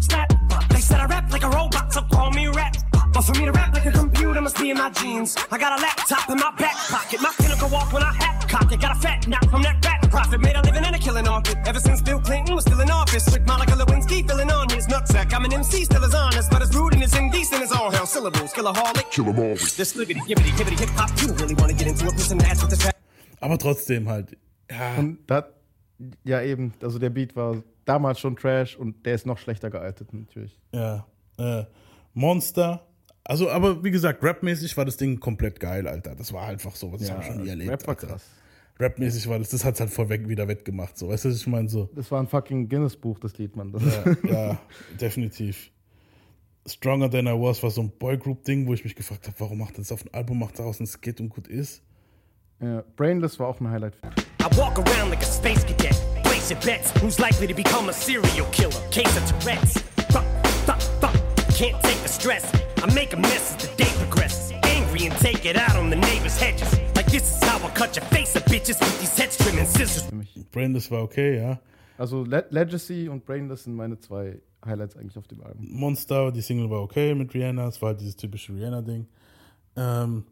They 0.68 0.80
said 0.80 1.01
I 1.01 1.07
rap 1.07 1.33
like 1.33 1.45
a 1.45 1.49
robot, 1.49 1.93
so 1.93 2.03
call 2.12 2.30
me 2.30 2.49
rap. 2.49 2.76
But 3.13 3.23
for 3.23 3.33
me 3.39 3.45
to 3.45 3.53
rap 3.53 3.75
like 3.75 3.87
a 3.87 3.93
computer 3.93 4.41
must 4.41 4.59
be 4.59 4.71
in 4.71 4.79
my 4.79 4.91
jeans. 4.91 5.37
I 5.51 5.59
got 5.59 5.79
a 5.79 5.83
laptop 5.83 6.29
in 6.31 6.37
my 6.39 6.51
back 6.59 6.75
pocket, 6.89 7.21
my 7.21 7.33
pinnacle 7.39 7.69
walk 7.69 7.93
when 7.93 8.03
I 8.03 8.13
hat 8.13 8.49
cock 8.49 8.73
it. 8.73 8.81
Got 8.81 8.97
a 8.97 9.01
fat 9.01 9.27
knock 9.29 9.45
from 9.51 9.63
that 9.63 9.85
rat 9.85 10.11
profit, 10.11 10.41
made 10.41 10.57
a 10.57 10.63
living 10.63 10.85
and 10.85 10.97
a 10.97 10.99
killing 10.99 11.29
off 11.29 11.49
it. 11.51 11.57
Ever 11.67 11.81
since 11.81 12.01
Bill 12.03 12.21
Clinton 12.21 12.55
was 12.55 12.65
still 12.65 12.81
in 12.81 12.91
office, 12.91 13.25
with 13.33 13.47
Monica 13.47 13.73
Lewinsky 13.73 14.27
filling 14.27 14.51
on 14.51 14.69
his 14.71 14.87
nutsack. 14.87 15.33
I'm 15.35 15.45
an 15.45 15.53
MC, 15.53 15.85
still 15.85 16.05
as 16.05 16.15
honest, 16.15 16.51
but 16.51 16.63
as 16.63 16.75
rude 16.75 16.95
and 16.95 17.03
as 17.03 17.15
indecent 17.17 17.63
as 17.63 17.73
all 17.73 17.91
hell. 17.91 18.07
Syllables, 18.07 18.53
killaholic, 18.53 19.11
kill 19.11 19.29
'em 19.29 19.39
all. 19.39 19.55
This 19.57 19.95
liggity, 19.95 20.21
gibbity, 20.27 20.51
gibbity, 20.57 20.79
hip 20.81 20.91
hop. 20.91 21.11
You 21.21 21.33
really 21.35 21.55
want 21.55 21.71
to 21.71 21.77
get 21.77 21.87
into 21.89 22.07
a 22.09 22.13
person 22.13 22.39
that's 22.39 22.63
with 22.63 22.71
the 22.71 22.77
track. 22.77 22.97
Aber 23.41 23.59
trotzdem 23.59 24.09
halt. 24.09 24.37
Ja, 24.71 24.95
Und 24.97 25.19
da, 25.27 25.45
ja 26.25 26.41
eben, 26.43 26.73
also 26.83 26.99
der 26.99 27.11
Beat 27.11 27.37
war 27.37 27.63
damals 27.85 28.21
schon 28.21 28.37
Trash 28.37 28.77
und 28.77 29.05
der 29.05 29.15
ist 29.15 29.27
noch 29.27 29.37
schlechter 29.39 29.69
gealtet 29.71 30.13
natürlich. 30.15 30.59
ja. 30.73 31.07
Äh, 31.39 31.65
Monster. 32.15 32.87
Also, 33.25 33.49
aber 33.51 33.83
wie 33.85 33.91
gesagt, 33.91 34.23
rapmäßig 34.25 34.77
war 34.77 34.85
das 34.85 34.97
Ding 34.97 35.20
komplett 35.20 35.61
geil, 35.61 35.87
Alter. 35.87 36.14
Das 36.16 36.33
war 36.33 36.47
einfach 36.49 36.75
so, 36.75 36.93
was 36.93 37.03
Ja, 37.03 37.11
habe 37.14 37.23
ich 37.23 37.29
schon 37.29 37.43
nie 37.43 37.49
erlebt. 37.49 37.70
Rap 37.70 37.83
war 37.87 37.91
Alter. 37.95 38.07
krass. 38.09 38.25
Rapmäßig 38.81 39.29
war 39.29 39.39
das, 39.39 39.51
das 39.51 39.64
hat 39.64 39.79
halt 39.79 39.91
vorweg 39.91 40.29
wieder 40.29 40.49
wettgemacht. 40.49 40.99
So, 40.99 41.09
weißt 41.09 41.27
du, 41.27 41.29
was 41.29 41.37
ich 41.37 41.47
meine? 41.47 41.68
So. 41.68 41.89
Das 41.95 42.11
war 42.11 42.20
ein 42.20 42.27
fucking 42.27 42.68
Guinness-Buch, 42.68 43.18
das 43.20 43.39
Lied, 43.39 43.55
Mann. 43.55 43.70
Das 43.73 43.83
Ja, 43.85 44.14
ja, 44.33 44.59
definitiv. 45.01 45.70
Stronger 46.66 47.11
Than 47.11 47.27
I 47.27 47.33
Was 47.33 47.62
war 47.62 47.70
so 47.70 47.83
ein 47.83 47.91
Boygroup-Ding, 47.99 48.66
wo 48.66 48.75
ich 48.75 48.83
mich 48.85 48.97
gefragt 48.97 49.27
habe, 49.27 49.37
warum 49.39 49.59
macht 49.59 49.75
er 49.75 49.79
das 49.79 49.93
auf 49.93 50.05
ein 50.05 50.12
Album, 50.14 50.39
macht 50.41 50.59
daraus 50.59 50.81
ein 50.81 50.87
Skit 50.87 51.20
und 51.20 51.29
gut 51.29 51.47
ist. 51.49 51.83
ja, 52.61 52.83
Brainless 52.97 53.39
war 53.39 53.49
auch 53.49 53.61
ein 53.61 53.68
Highlight. 53.70 53.95
I 54.41 54.57
walk 54.57 54.79
around 54.79 55.11
like 55.11 55.23
a 55.23 55.27
space 55.27 55.64
cadet. 55.64 55.95
Place 56.25 56.51
your 56.51 56.59
bets. 56.61 56.93
Who's 57.01 57.18
likely 57.20 57.47
to 57.47 57.55
become 57.55 57.89
a 57.89 57.93
serial 57.93 58.47
killer? 58.53 58.81
Case 58.91 59.16
of 59.16 59.25
Tourette's. 59.39 59.75
Fuck, 60.11 60.25
fuck, 60.66 60.81
fuck. 61.01 61.14
Can't 61.57 61.81
take 61.83 62.01
the 62.03 62.09
stress. 62.09 62.45
I 62.83 62.93
make 62.95 63.12
a 63.12 63.16
mess 63.16 63.55
as 63.55 63.62
the 63.62 63.76
day 63.76 63.91
progresses. 63.99 64.53
Angry 64.64 65.07
and 65.07 65.16
take 65.20 65.45
it 65.45 65.57
out 65.57 65.76
on 65.76 65.89
the 65.89 65.97
neighbor's 65.97 66.37
hedges. 66.37 66.68
Like 66.97 67.07
this 67.07 67.22
is 67.22 67.41
how 67.45 67.64
I 67.64 67.70
cut 67.74 67.95
your 67.95 68.05
face 68.07 68.35
up, 68.35 68.43
bitches, 68.47 68.80
with 68.80 68.99
these 68.99 69.16
head 69.16 69.30
trimming 69.30 69.66
scissors. 69.66 70.11
Brainless 70.51 70.91
war 70.91 71.03
okay, 71.03 71.37
ja. 71.37 71.61
Also 71.97 72.24
Le 72.24 72.45
Legacy 72.51 73.09
und 73.09 73.24
Brainless 73.24 73.64
sind 73.64 73.76
meine 73.76 74.01
zwei 74.01 74.41
Highlights 74.66 74.97
eigentlich 74.97 75.16
auf 75.16 75.28
dem 75.28 75.43
Album. 75.43 75.64
Monster, 75.70 76.33
die 76.33 76.41
Single 76.41 76.70
war 76.70 76.80
okay 76.80 77.14
mit 77.14 77.33
Rihanna, 77.33 77.68
es 77.68 77.80
war 77.80 77.91
halt 77.91 78.01
dieses 78.01 78.16
typische 78.16 78.53
Rihanna-Ding. 78.53 79.07
Ähm, 79.76 80.24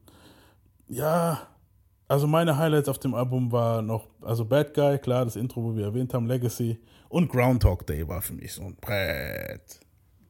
ja, 0.88 1.46
also 2.08 2.26
meine 2.26 2.56
Highlights 2.56 2.88
auf 2.88 2.98
dem 2.98 3.14
Album 3.14 3.52
war 3.52 3.80
noch, 3.80 4.08
also 4.22 4.44
Bad 4.44 4.74
Guy, 4.74 4.98
klar, 4.98 5.24
das 5.24 5.36
Intro, 5.36 5.62
wo 5.62 5.76
wir 5.76 5.84
erwähnt 5.84 6.14
haben, 6.14 6.26
Legacy 6.26 6.80
und 7.08 7.30
Groundhog 7.30 7.86
Day 7.86 8.08
war 8.08 8.22
für 8.22 8.32
mich 8.32 8.52
so 8.52 8.62
ein 8.62 8.76
Brett. 8.80 9.78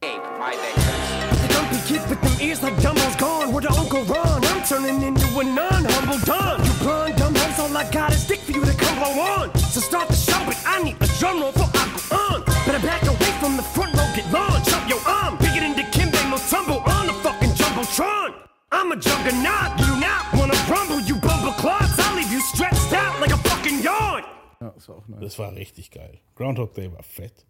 The 0.03 1.40
dumpy 1.61 1.79
kid 1.87 2.01
with 2.09 2.21
them 2.21 2.35
ears 2.41 2.63
like 2.63 2.75
Dumbo's 2.75 3.15
gone. 3.15 3.53
Where 3.53 3.61
the 3.61 3.71
Uncle 3.71 4.03
Ron? 4.03 4.43
I'm 4.45 4.63
turning 4.63 5.01
into 5.01 5.27
a 5.39 5.43
non-humble 5.43 6.19
don. 6.25 6.63
You 6.65 6.73
blonde 6.81 7.15
dumbos, 7.15 7.59
all 7.59 7.77
I 7.77 7.89
got 7.91 8.13
is 8.13 8.25
dick 8.25 8.39
for 8.39 8.51
you 8.51 8.63
to 8.65 8.73
come 8.73 8.95
blow 8.97 9.21
on. 9.21 9.55
So 9.73 9.79
start 9.79 10.07
the 10.07 10.15
show, 10.15 10.41
but 10.45 10.57
I 10.65 10.81
need 10.83 10.97
a 11.01 11.07
drum 11.19 11.41
roll 11.41 11.51
for 11.51 11.69
I 11.73 11.85
go 11.93 12.01
on. 12.15 12.43
Better 12.65 12.83
back 12.85 13.03
away 13.03 13.31
from 13.39 13.57
the 13.57 13.63
front 13.63 13.93
row, 13.95 14.07
get 14.15 14.31
launched. 14.31 14.73
Up 14.73 14.87
your 14.89 15.01
arm, 15.05 15.37
bigger 15.37 15.61
than 15.61 15.75
the 15.75 15.85
Kimbe 15.93 16.17
Motumbo 16.31 16.81
on 16.87 17.07
the 17.07 17.13
fucking 17.25 17.53
Jumbotron. 17.59 18.33
I'm 18.71 18.91
a 18.91 18.95
juggernaut, 18.95 19.79
you 19.79 19.85
do 19.85 19.99
not 19.99 20.33
wanna 20.33 20.57
rumble, 20.69 21.01
you 21.01 21.15
bumble 21.15 21.53
clots. 21.53 21.99
I'll 21.99 22.15
leave 22.15 22.31
you 22.31 22.41
stretched 22.41 22.93
out 22.93 23.19
like 23.19 23.31
a 23.31 23.37
fucking 23.49 23.81
yawn. 23.81 24.23
Ja, 24.61 24.69
das 24.69 24.87
war 24.87 24.97
auch 24.97 25.07
nice. 25.07 25.19
Das 25.21 25.39
war 25.39 25.53
richtig 25.53 25.91
geil. 25.91 26.19
Groundhog 26.35 26.73
Day 26.73 26.91
war 26.91 27.03
fett. 27.03 27.45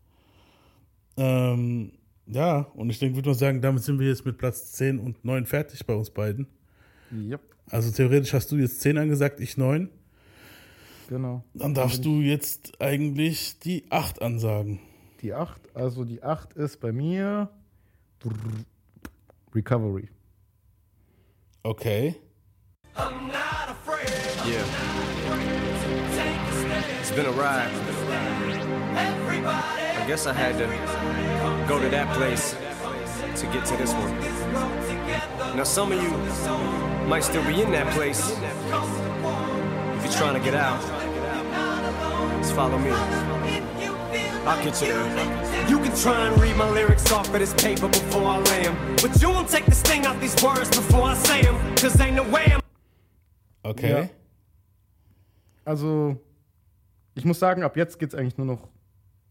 Ähm, 1.17 1.91
ja, 2.31 2.61
und 2.73 2.89
ich 2.89 2.99
denke, 2.99 3.15
würde 3.15 3.29
mal 3.29 3.35
sagen, 3.35 3.61
damit 3.61 3.83
sind 3.83 3.99
wir 3.99 4.07
jetzt 4.07 4.25
mit 4.25 4.37
Platz 4.37 4.71
10 4.73 4.99
und 4.99 5.23
9 5.23 5.45
fertig 5.45 5.85
bei 5.85 5.93
uns 5.93 6.09
beiden. 6.09 6.47
Yep, 7.11 7.41
Also 7.69 7.91
theoretisch 7.91 8.33
hast 8.33 8.51
du 8.51 8.57
jetzt 8.57 8.81
10 8.81 8.97
angesagt, 8.97 9.39
ich 9.39 9.57
9. 9.57 9.89
genau. 11.09 11.43
Dann 11.53 11.73
darfst 11.73 12.05
du 12.05 12.21
jetzt 12.21 12.79
eigentlich 12.81 13.59
die 13.59 13.83
8 13.89 14.21
ansagen. 14.21 14.79
Die 15.21 15.33
8, 15.33 15.75
also 15.75 16.05
die 16.05 16.23
8 16.23 16.53
ist 16.53 16.79
bei 16.79 16.91
mir 16.91 17.49
Recovery. 19.53 20.07
Okay. 21.63 22.15
Yeah. 24.47 24.63
It's 26.99 27.11
been 27.11 27.25
a 27.25 27.31
ride. 27.31 27.69
I 28.95 30.07
guess 30.07 30.25
I 30.25 30.33
had 30.33 30.57
to 30.57 30.65
go 31.71 31.79
to 31.79 31.87
that 31.87 32.13
place 32.17 32.51
to 33.39 33.45
get 33.47 33.63
to 33.63 33.77
this 33.77 33.93
one. 33.93 34.13
Now, 35.55 35.63
some 35.63 35.93
of 35.93 36.03
you 36.03 36.11
might 37.07 37.23
still 37.23 37.45
be 37.45 37.61
in 37.61 37.71
that 37.71 37.87
place. 37.93 38.31
If 39.95 40.03
you're 40.03 40.19
trying 40.21 40.33
to 40.33 40.41
get 40.43 40.53
out, 40.53 40.81
just 42.41 42.53
follow 42.55 42.77
me. 42.77 42.91
I'll 44.43 44.61
get 44.65 44.81
you 44.81 44.87
there. 44.87 45.69
You 45.69 45.79
can 45.79 45.95
try 45.95 46.27
and 46.27 46.41
read 46.41 46.57
my 46.57 46.69
lyrics 46.71 47.09
off 47.09 47.33
of 47.33 47.39
this 47.39 47.53
paper 47.53 47.87
before 47.87 48.25
I 48.25 48.39
lay 48.39 48.67
'em, 48.67 48.75
But 49.01 49.21
you 49.21 49.29
won't 49.29 49.47
take 49.47 49.65
the 49.65 49.75
sting 49.75 50.05
out 50.05 50.19
these 50.19 50.35
words 50.43 50.69
before 50.69 51.03
I 51.03 51.15
say 51.15 51.39
'em, 51.47 51.55
Cause 51.77 51.97
ain't 52.01 52.17
no 52.17 52.23
way 52.23 52.51
I'm 52.51 52.61
Okay. 53.63 53.91
Ja. 53.91 54.09
Also, 55.63 56.17
ich 57.15 57.23
muss 57.23 57.39
sagen, 57.39 57.63
ab 57.63 57.77
jetzt 57.77 57.97
geht's 57.97 58.15
eigentlich 58.15 58.37
nur 58.37 58.47
noch, 58.47 58.67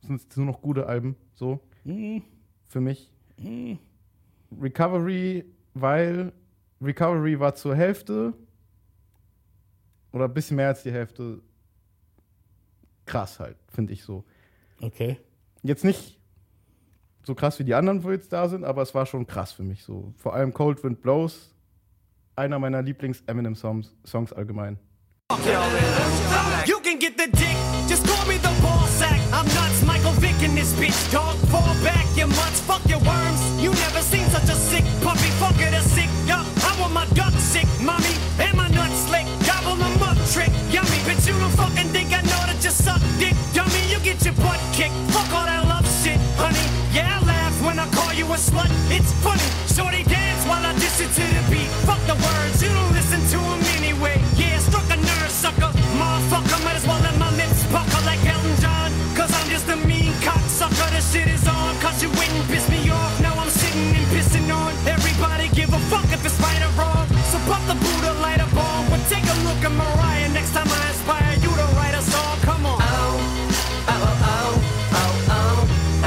sind 0.06 0.22
es 0.30 0.36
nur 0.38 0.46
noch 0.46 0.62
gute 0.62 0.86
Alben, 0.86 1.16
so. 1.34 1.60
Für 1.84 2.80
mich. 2.80 3.10
Recovery, 4.60 5.44
weil 5.74 6.32
Recovery 6.80 7.38
war 7.38 7.54
zur 7.54 7.74
Hälfte 7.74 8.34
oder 10.12 10.24
ein 10.24 10.34
bisschen 10.34 10.56
mehr 10.56 10.68
als 10.68 10.82
die 10.82 10.92
Hälfte 10.92 11.40
krass 13.06 13.40
halt, 13.40 13.56
finde 13.68 13.92
ich 13.92 14.02
so. 14.02 14.24
Okay. 14.80 15.18
Jetzt 15.62 15.84
nicht 15.84 16.18
so 17.22 17.34
krass 17.34 17.58
wie 17.58 17.64
die 17.64 17.74
anderen, 17.74 18.02
wo 18.02 18.10
jetzt 18.10 18.32
da 18.32 18.48
sind, 18.48 18.64
aber 18.64 18.82
es 18.82 18.94
war 18.94 19.06
schon 19.06 19.26
krass 19.26 19.52
für 19.52 19.62
mich 19.62 19.82
so. 19.82 20.14
Vor 20.16 20.34
allem 20.34 20.54
Cold 20.54 20.82
Wind 20.82 21.02
Blows, 21.02 21.54
einer 22.34 22.58
meiner 22.58 22.82
Lieblings-Eminem-Songs 22.82 23.94
Songs 24.04 24.32
allgemein. 24.32 24.78
You 26.66 26.78
can 26.82 26.98
get 26.98 27.18
the 27.18 27.30
in 30.42 30.54
this 30.54 30.72
bitch, 30.72 31.12
dog. 31.12 31.36
Fall 31.52 31.74
back, 31.84 32.06
you 32.16 32.26
mutts, 32.26 32.60
fuck 32.60 32.80
your 32.88 33.00
worms. 33.00 33.40
You 33.60 33.70
never 33.84 34.00
seen 34.00 34.24
such 34.30 34.48
a 34.48 34.54
sick 34.56 34.84
puppy, 35.02 35.30
fuck 35.40 35.58
it, 35.60 35.74
a 35.74 35.82
sick 35.82 36.08
duck. 36.26 36.46
I 36.64 36.72
want 36.80 36.92
my 36.92 37.06
duck 37.14 37.32
sick, 37.34 37.66
mommy, 37.80 38.14
and 38.38 38.56
my 38.56 38.68
nuts 38.68 39.06
slick. 39.08 39.26
Gobble 39.46 39.76
them 39.76 40.02
up, 40.02 40.16
trick, 40.32 40.52
yummy. 40.70 41.00
But 41.04 41.20
you 41.26 41.34
don't 41.38 41.54
fucking 41.60 41.88
think 41.92 42.12
I 42.12 42.22
know 42.22 42.42
that 42.48 42.60
you 42.62 42.70
suck 42.70 43.00
dick, 43.18 43.34
dummy. 43.52 43.82
You 43.92 43.98
get 44.00 44.24
your 44.24 44.34
butt 44.34 44.60
kicked, 44.72 44.96
fuck 45.12 45.28
all 45.32 45.44
that 45.44 45.66
love 45.68 45.86
shit, 46.02 46.18
honey. 46.40 46.66
Yeah, 46.94 47.20
I 47.20 47.24
laugh 47.24 47.56
when 47.62 47.78
I 47.78 47.86
call 47.90 48.12
you 48.14 48.24
a 48.26 48.38
slut, 48.38 48.70
it's 48.88 49.12
funny. 49.20 49.48
Shorty 49.68 50.04
dance 50.04 50.44
while 50.48 50.64
I 50.64 50.72
diss 50.74 51.00
it 51.00 51.10
to 51.20 51.24
the 51.36 51.42
beat. 51.50 51.70
Fuck 51.84 52.00
the 52.06 52.16
words, 52.16 52.62
you 52.62 52.70
don't 52.70 52.92
listen 52.92 53.20
to 53.34 53.38
them 53.38 53.62
anyway. 53.76 54.16
Yeah, 54.36 54.58
struck 54.58 54.88
a 54.88 54.96
nerve 54.96 55.30
sucker. 55.30 55.70
Motherfucker, 56.00 56.64
might 56.64 56.76
as 56.76 56.86
well 56.86 57.00
let 57.00 57.16
my 57.18 57.29
shit 61.12 61.26
is 61.26 61.46
on. 61.46 61.74
Cause 61.80 62.02
you 62.02 62.08
wouldn't 62.10 62.46
piss 62.46 62.68
me 62.70 62.88
off. 62.90 63.20
Now 63.20 63.34
I'm 63.34 63.50
sitting 63.50 63.90
and 63.98 64.06
pissing 64.14 64.48
on. 64.54 64.72
Everybody 64.86 65.48
give 65.50 65.72
a 65.74 65.80
fuck 65.90 66.06
if 66.06 66.24
it's 66.24 66.38
right 66.40 66.62
or 66.62 66.72
wrong. 66.78 67.06
So 67.30 67.38
pop 67.50 67.62
the 67.66 67.74
Buddha, 67.74 68.12
light 68.22 68.40
a 68.40 68.48
bomb. 68.54 68.86
But 68.90 69.02
take 69.10 69.26
a 69.26 69.36
look 69.46 69.60
at 69.66 69.74
Mariah. 69.74 70.28
Next 70.30 70.52
time 70.54 70.70
I 70.70 70.82
inspire 70.94 71.34
you 71.42 71.50
to 71.50 71.66
write 71.76 71.96
a 71.98 72.02
song. 72.02 72.36
Come 72.46 72.64
on. 72.66 72.78
Oh, 72.80 73.14
oh, 73.94 74.06
oh, 74.34 74.52
oh, 75.00 75.12
oh, 75.38 75.58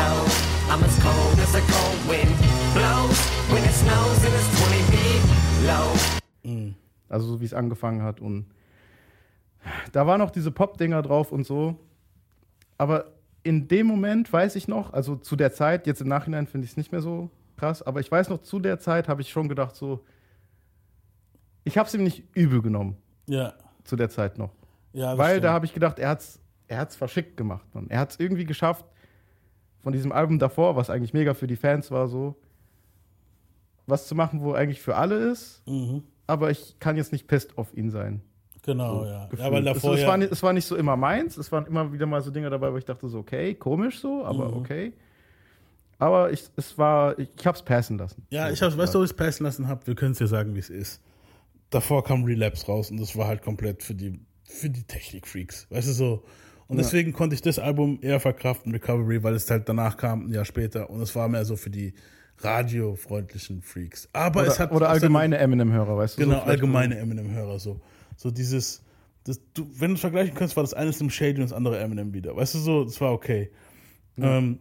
oh. 0.05 0.71
I'm 0.71 0.81
as 0.83 0.95
cold 1.03 1.37
as 1.45 1.53
a 1.55 1.63
cold 1.73 1.99
wind 2.07 2.33
blows. 2.73 3.19
When 3.51 3.63
it 3.63 3.75
snows 3.75 4.19
and 4.25 4.33
it's 4.39 4.49
20 4.59 4.81
feet 4.91 5.21
low. 5.67 5.87
Mhm. 6.43 6.75
Also 7.09 7.27
so 7.27 7.41
wie 7.41 7.45
es 7.45 7.53
angefangen 7.53 8.01
hat 8.01 8.19
und 8.21 8.45
da 9.91 10.05
waren 10.07 10.19
noch 10.19 10.31
diese 10.31 10.51
Pop-Dinger 10.51 11.01
drauf 11.03 11.31
und 11.31 11.45
so. 11.45 11.75
Aber 12.77 13.12
in 13.43 13.67
dem 13.67 13.87
Moment 13.87 14.31
weiß 14.31 14.55
ich 14.55 14.67
noch, 14.67 14.93
also 14.93 15.15
zu 15.15 15.35
der 15.35 15.53
Zeit, 15.53 15.85
jetzt 15.87 16.01
im 16.01 16.07
Nachhinein 16.07 16.47
finde 16.47 16.65
ich 16.65 16.71
es 16.71 16.77
nicht 16.77 16.91
mehr 16.91 17.01
so 17.01 17.29
krass, 17.57 17.81
aber 17.81 17.99
ich 17.99 18.11
weiß 18.11 18.29
noch, 18.29 18.41
zu 18.41 18.59
der 18.59 18.79
Zeit 18.79 19.07
habe 19.07 19.21
ich 19.21 19.29
schon 19.29 19.49
gedacht, 19.49 19.75
so, 19.75 20.03
ich 21.63 21.77
habe 21.77 21.87
es 21.87 21.93
ihm 21.93 22.03
nicht 22.03 22.23
übel 22.35 22.61
genommen, 22.61 22.97
Ja. 23.27 23.53
zu 23.83 23.95
der 23.95 24.09
Zeit 24.09 24.37
noch. 24.37 24.51
Ja, 24.93 25.17
Weil 25.17 25.31
stimmt. 25.31 25.43
da 25.45 25.53
habe 25.53 25.65
ich 25.65 25.73
gedacht, 25.73 25.99
er 25.99 26.09
hat's, 26.09 26.39
er 26.67 26.77
hat's 26.79 26.95
verschickt 26.95 27.35
gemacht, 27.37 27.65
Mann. 27.73 27.89
Er 27.89 27.99
hat 27.99 28.11
es 28.11 28.19
irgendwie 28.19 28.45
geschafft, 28.45 28.85
von 29.81 29.91
diesem 29.91 30.11
Album 30.13 30.39
davor, 30.39 30.75
was 30.75 30.89
eigentlich 30.89 31.13
mega 31.13 31.33
für 31.33 31.47
die 31.47 31.55
Fans 31.57 31.91
war, 31.91 32.07
so, 32.07 32.35
was 33.85 34.07
zu 34.07 34.15
machen, 34.15 34.41
wo 34.41 34.53
eigentlich 34.53 34.81
für 34.81 34.95
alle 34.95 35.15
ist, 35.31 35.61
Mhm. 35.67 36.03
aber 36.27 36.51
ich 36.51 36.79
kann 36.79 36.95
jetzt 36.95 37.11
nicht 37.11 37.27
pissed 37.27 37.57
auf 37.57 37.75
ihn 37.75 37.89
sein. 37.91 38.21
Genau, 38.65 38.99
So 39.03 39.05
ja. 39.09 39.25
gefühlt. 39.27 39.51
Weil 39.51 39.63
davor 39.63 39.93
es, 39.93 40.01
es, 40.01 40.07
war 40.07 40.17
nicht, 40.17 40.31
es 40.31 40.43
war 40.43 40.53
nicht 40.53 40.65
so 40.65 40.75
immer 40.75 40.95
meins, 40.95 41.37
es 41.37 41.51
waren 41.51 41.65
immer 41.65 41.91
wieder 41.91 42.05
mal 42.05 42.21
so 42.21 42.31
Dinge 42.31 42.49
dabei, 42.49 42.71
wo 42.71 42.77
ich 42.77 42.85
dachte 42.85 43.07
so, 43.09 43.19
okay, 43.19 43.53
komisch 43.55 43.99
so, 43.99 44.23
aber 44.25 44.49
Mhm. 44.49 44.53
okay. 44.57 44.93
Aber 45.99 46.31
ich, 46.31 46.43
es 46.55 46.77
war, 46.77 47.17
ich, 47.19 47.29
ich 47.37 47.45
hab's 47.47 47.61
passen 47.63 47.97
lassen. 47.97 48.25
Ja, 48.29 48.47
So, 48.47 48.53
ich 48.53 48.61
hab's, 48.61 48.77
weißt 48.77 48.93
du, 48.95 48.99
wo 48.99 49.03
ich 49.03 49.11
es 49.11 49.15
passen 49.15 49.43
lassen 49.43 49.67
habe? 49.67 49.85
Wir 49.87 49.95
können 49.95 50.11
es 50.13 50.17
dir 50.17 50.27
sagen, 50.27 50.55
wie 50.55 50.59
es 50.59 50.69
ist. 50.69 51.01
Davor 51.69 52.03
kam 52.03 52.23
Relapse 52.23 52.65
raus 52.67 52.91
und 52.91 52.99
das 52.99 53.15
war 53.17 53.27
halt 53.27 53.41
komplett 53.41 53.83
für 53.83 53.95
die, 53.95 54.19
für 54.43 54.69
die 54.69 54.83
Technik-Freaks. 54.83 55.67
Weißt 55.69 55.87
du 55.87 55.91
so? 55.93 56.23
Und 56.67 56.77
Ja. 56.77 56.83
deswegen 56.83 57.13
konnte 57.13 57.35
ich 57.35 57.41
das 57.41 57.59
Album 57.59 57.99
eher 58.01 58.19
verkraften, 58.19 58.71
Recovery, 58.71 59.23
weil 59.23 59.33
es 59.33 59.49
halt 59.49 59.67
danach 59.67 59.97
kam, 59.97 60.27
ein 60.27 60.31
Jahr 60.33 60.45
später. 60.45 60.89
Und 60.89 61.01
es 61.01 61.15
war 61.15 61.27
mehr 61.27 61.45
so 61.45 61.55
für 61.55 61.69
die 61.69 61.93
radiofreundlichen 62.39 63.61
Freaks. 63.61 64.09
Aber 64.13 64.41
oder, 64.41 64.49
es 64.49 64.59
hat. 64.59 64.71
oder 64.71 64.89
allgemeine 64.89 65.37
Eminem-Hörer, 65.37 65.97
weißt 65.97 66.17
du? 66.17 66.21
so 66.23 66.27
Genau, 66.27 66.39
vielleicht 66.41 66.49
allgemeine 66.61 66.97
Eminem-Hörer 66.97 67.59
so. 67.59 67.79
So 68.15 68.31
dieses, 68.31 68.83
das, 69.23 69.39
du, 69.53 69.67
wenn 69.79 69.89
du 69.89 69.95
es 69.95 70.01
vergleichen 70.01 70.35
kannst, 70.35 70.55
war 70.55 70.63
das 70.63 70.73
eine 70.73 70.91
Slim 70.93 71.09
Shady 71.09 71.41
und 71.41 71.49
das 71.49 71.53
andere 71.53 71.79
Eminem 71.79 72.13
wieder. 72.13 72.35
Weißt 72.35 72.55
du 72.55 72.59
so, 72.59 72.83
das 72.83 72.99
war 73.01 73.11
okay. 73.13 73.51
Ja. 74.17 74.37
Ähm, 74.37 74.59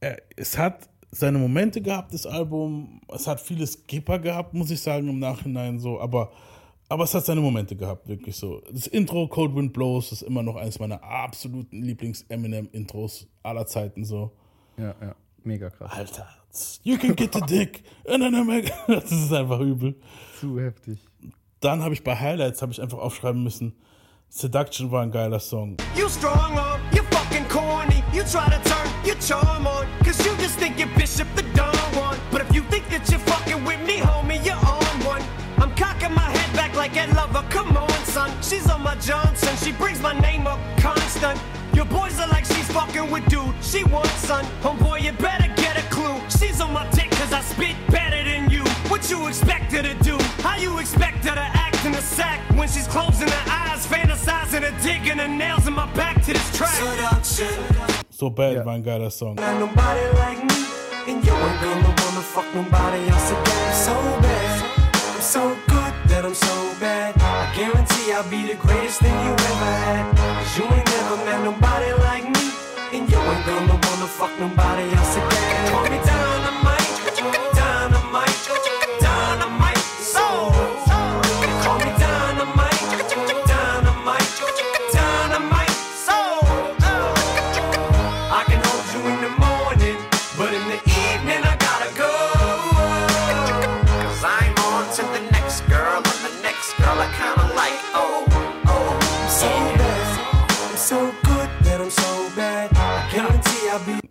er, 0.00 0.20
es 0.36 0.56
hat 0.58 0.88
seine 1.10 1.38
Momente 1.38 1.80
gehabt, 1.80 2.12
das 2.12 2.26
Album. 2.26 3.00
Es 3.12 3.26
hat 3.26 3.40
viele 3.40 3.66
Skipper 3.66 4.18
gehabt, 4.18 4.54
muss 4.54 4.70
ich 4.70 4.80
sagen, 4.80 5.08
im 5.08 5.18
Nachhinein 5.18 5.78
so. 5.78 6.00
Aber, 6.00 6.30
aber 6.88 7.04
es 7.04 7.14
hat 7.14 7.24
seine 7.24 7.40
Momente 7.40 7.74
gehabt, 7.76 8.06
wirklich 8.06 8.36
so. 8.36 8.60
Das 8.70 8.86
Intro 8.86 9.26
Cold 9.28 9.54
Wind 9.54 9.72
Blows 9.72 10.12
ist 10.12 10.22
immer 10.22 10.42
noch 10.42 10.56
eines 10.56 10.78
meiner 10.78 11.02
absoluten 11.02 11.82
Lieblings-Eminem-Intros 11.82 13.28
aller 13.42 13.66
Zeiten 13.66 14.04
so. 14.04 14.32
Ja, 14.76 14.94
ja, 15.00 15.14
mega 15.42 15.70
krass. 15.70 15.90
Alter, 15.92 16.28
you 16.82 16.98
can 16.98 17.16
get 17.16 17.32
the 17.34 17.40
dick. 17.40 17.82
I'm 18.04 18.46
like- 18.46 18.72
das 18.86 19.10
ist 19.10 19.32
einfach 19.32 19.60
übel. 19.60 19.96
Zu 20.38 20.60
heftig. 20.60 20.98
Dann 21.60 21.82
habe 21.82 21.94
ich 21.94 22.04
bei 22.04 22.14
Highlights 22.14 22.60
habe 22.60 22.72
ich 22.72 22.82
einfach 22.82 22.98
aufschreiben 22.98 23.42
müssen. 23.42 23.74
Seduction 24.28 24.90
war 24.90 25.02
ein 25.02 25.10
geiler 25.10 25.40
Song. 25.40 25.76
You 25.96 26.08
strong 26.08 26.58
arm, 26.58 26.80
you 26.92 27.02
fucking 27.10 27.48
corny. 27.48 28.02
You 28.12 28.22
try 28.24 28.44
to 28.50 28.60
turn 28.68 28.88
your 29.04 29.16
charm 29.20 29.66
on, 29.66 29.86
cause 30.04 30.24
you 30.26 30.36
just 30.36 30.58
think 30.58 30.78
you're 30.78 30.94
Bishop 30.98 31.26
the 31.34 31.42
Don 31.54 31.74
Juan. 31.94 32.18
But 32.30 32.42
if 32.42 32.54
you 32.54 32.62
think 32.68 32.88
that 32.90 33.08
you're 33.08 33.20
fucking 33.20 33.64
with 33.64 33.80
me, 33.86 33.98
homie, 33.98 34.44
you're 34.44 34.56
on 34.56 35.04
one. 35.06 35.22
I'm 35.58 35.74
cocking 35.76 36.12
my 36.12 36.28
head 36.28 36.54
back 36.54 36.74
like 36.76 36.94
Ed 36.96 37.14
Lover, 37.14 37.44
come 37.48 37.74
on, 37.76 37.88
son. 38.04 38.30
She's 38.42 38.68
on 38.68 38.82
my 38.82 38.94
Johnson, 38.96 39.56
she 39.64 39.72
brings 39.72 40.02
my 40.02 40.12
name 40.20 40.46
up 40.46 40.58
constant. 40.78 41.40
Your 41.72 41.86
boys 41.86 42.18
are 42.20 42.28
like 42.28 42.44
she's 42.44 42.70
fucking 42.70 43.10
with 43.10 43.24
dude, 43.28 43.54
she 43.62 43.84
wants 43.84 44.10
son. 44.26 44.44
Homeboy, 44.62 45.02
you 45.02 45.12
better 45.12 45.48
get 45.56 45.78
a 45.78 45.82
clue. 45.88 46.20
She's 46.28 46.60
on 46.60 46.72
my 46.74 46.86
dick 46.90 47.10
cause 47.12 47.32
I 47.32 47.40
spit 47.40 47.76
better 47.88 48.22
than 48.24 48.50
you. 48.50 48.64
What 48.88 49.08
you 49.10 49.26
expect 49.28 49.72
her 49.72 49.82
to 49.82 49.94
do? 50.02 50.18
How 50.46 50.56
you 50.56 50.78
expect 50.78 51.24
her 51.24 51.34
to 51.34 51.48
act 51.66 51.84
in 51.84 51.92
a 51.94 52.00
sack 52.00 52.40
when 52.58 52.68
she's 52.68 52.86
closing 52.86 53.28
her 53.28 53.44
eyes, 53.50 53.84
fantasizing 53.86 54.62
her 54.62 54.74
digging 54.80 55.18
her 55.18 55.26
nails 55.28 55.66
in 55.66 55.74
my 55.74 55.86
back 55.94 56.22
to 56.26 56.32
this 56.32 56.56
track? 56.56 56.70
Seduction. 56.70 57.52
So 58.10 58.30
Bad 58.30 58.64
war 58.64 58.74
ein 58.74 58.82
geiler 58.82 59.10
Song. 59.10 59.34
Not 59.34 59.58
nobody 59.58 60.04
like 60.22 60.40
me, 60.50 60.60
and 61.10 61.18
you 61.26 61.34
ain't 61.46 61.60
gonna 61.60 61.92
wanna 62.00 62.24
fuck 62.34 62.48
nobody 62.54 63.00
else 63.10 63.28
again. 63.36 63.66
I'm 63.66 63.74
so 63.90 63.96
bad, 64.22 64.56
I'm 65.14 65.20
so 65.20 65.42
good 65.66 65.94
that 66.10 66.22
I'm 66.24 66.34
so 66.34 66.56
bad. 66.80 67.14
I 67.18 67.52
guarantee 67.58 68.12
I'll 68.14 68.30
be 68.30 68.42
the 68.46 68.58
greatest 68.66 69.00
thing 69.02 69.16
you 69.26 69.32
ever 69.50 69.72
had. 69.84 70.04
Cause 70.16 70.58
you 70.58 70.64
ain't 70.64 70.88
never 70.96 71.16
met 71.26 71.40
nobody 71.50 71.90
like 72.08 72.24
me, 72.36 72.46
and 72.94 73.02
you 73.10 73.18
ain't 73.18 73.44
gonna 73.50 73.76
wanna 73.86 74.08
fuck 74.18 74.32
nobody 74.38 74.84
else 74.94 75.16
again. 75.16 75.72
Call 75.72 75.82
me 75.90 75.98
dynamite, 76.06 76.06
dynamite, 76.06 76.75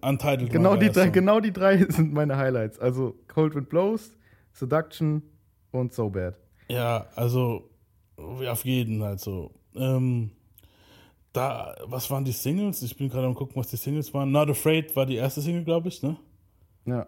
Untitled 0.07 0.51
Genau 0.51 0.71
ein 0.71 0.79
die, 0.79 0.89
drei, 0.89 1.09
genau 1.09 1.39
die 1.39 1.51
drei 1.53 1.77
sind 1.89 2.13
meine 2.13 2.37
Highlights. 2.37 2.79
Also 2.79 3.15
Cold 3.27 3.55
Wind 3.55 3.69
Blows, 3.69 4.11
Seduction 4.53 5.21
und 5.71 5.93
So 5.93 6.09
Bad. 6.09 6.35
Ja, 6.69 7.07
also 7.15 7.69
auf 8.17 8.65
jeden 8.65 9.03
halt 9.03 9.19
so. 9.19 9.51
Ähm, 9.75 10.31
da, 11.33 11.75
was 11.85 12.09
waren 12.09 12.23
die 12.23 12.31
Singles? 12.31 12.81
Ich 12.81 12.95
bin 12.95 13.09
gerade 13.09 13.27
am 13.27 13.35
gucken, 13.35 13.55
was 13.57 13.67
die 13.67 13.75
Singles 13.77 14.13
waren. 14.13 14.31
Not 14.31 14.49
Afraid 14.49 14.95
war 14.95 15.05
die 15.05 15.15
erste 15.17 15.41
Single, 15.41 15.63
glaube 15.65 15.89
ich, 15.89 16.01
ne? 16.01 16.17
Ja. 16.85 17.07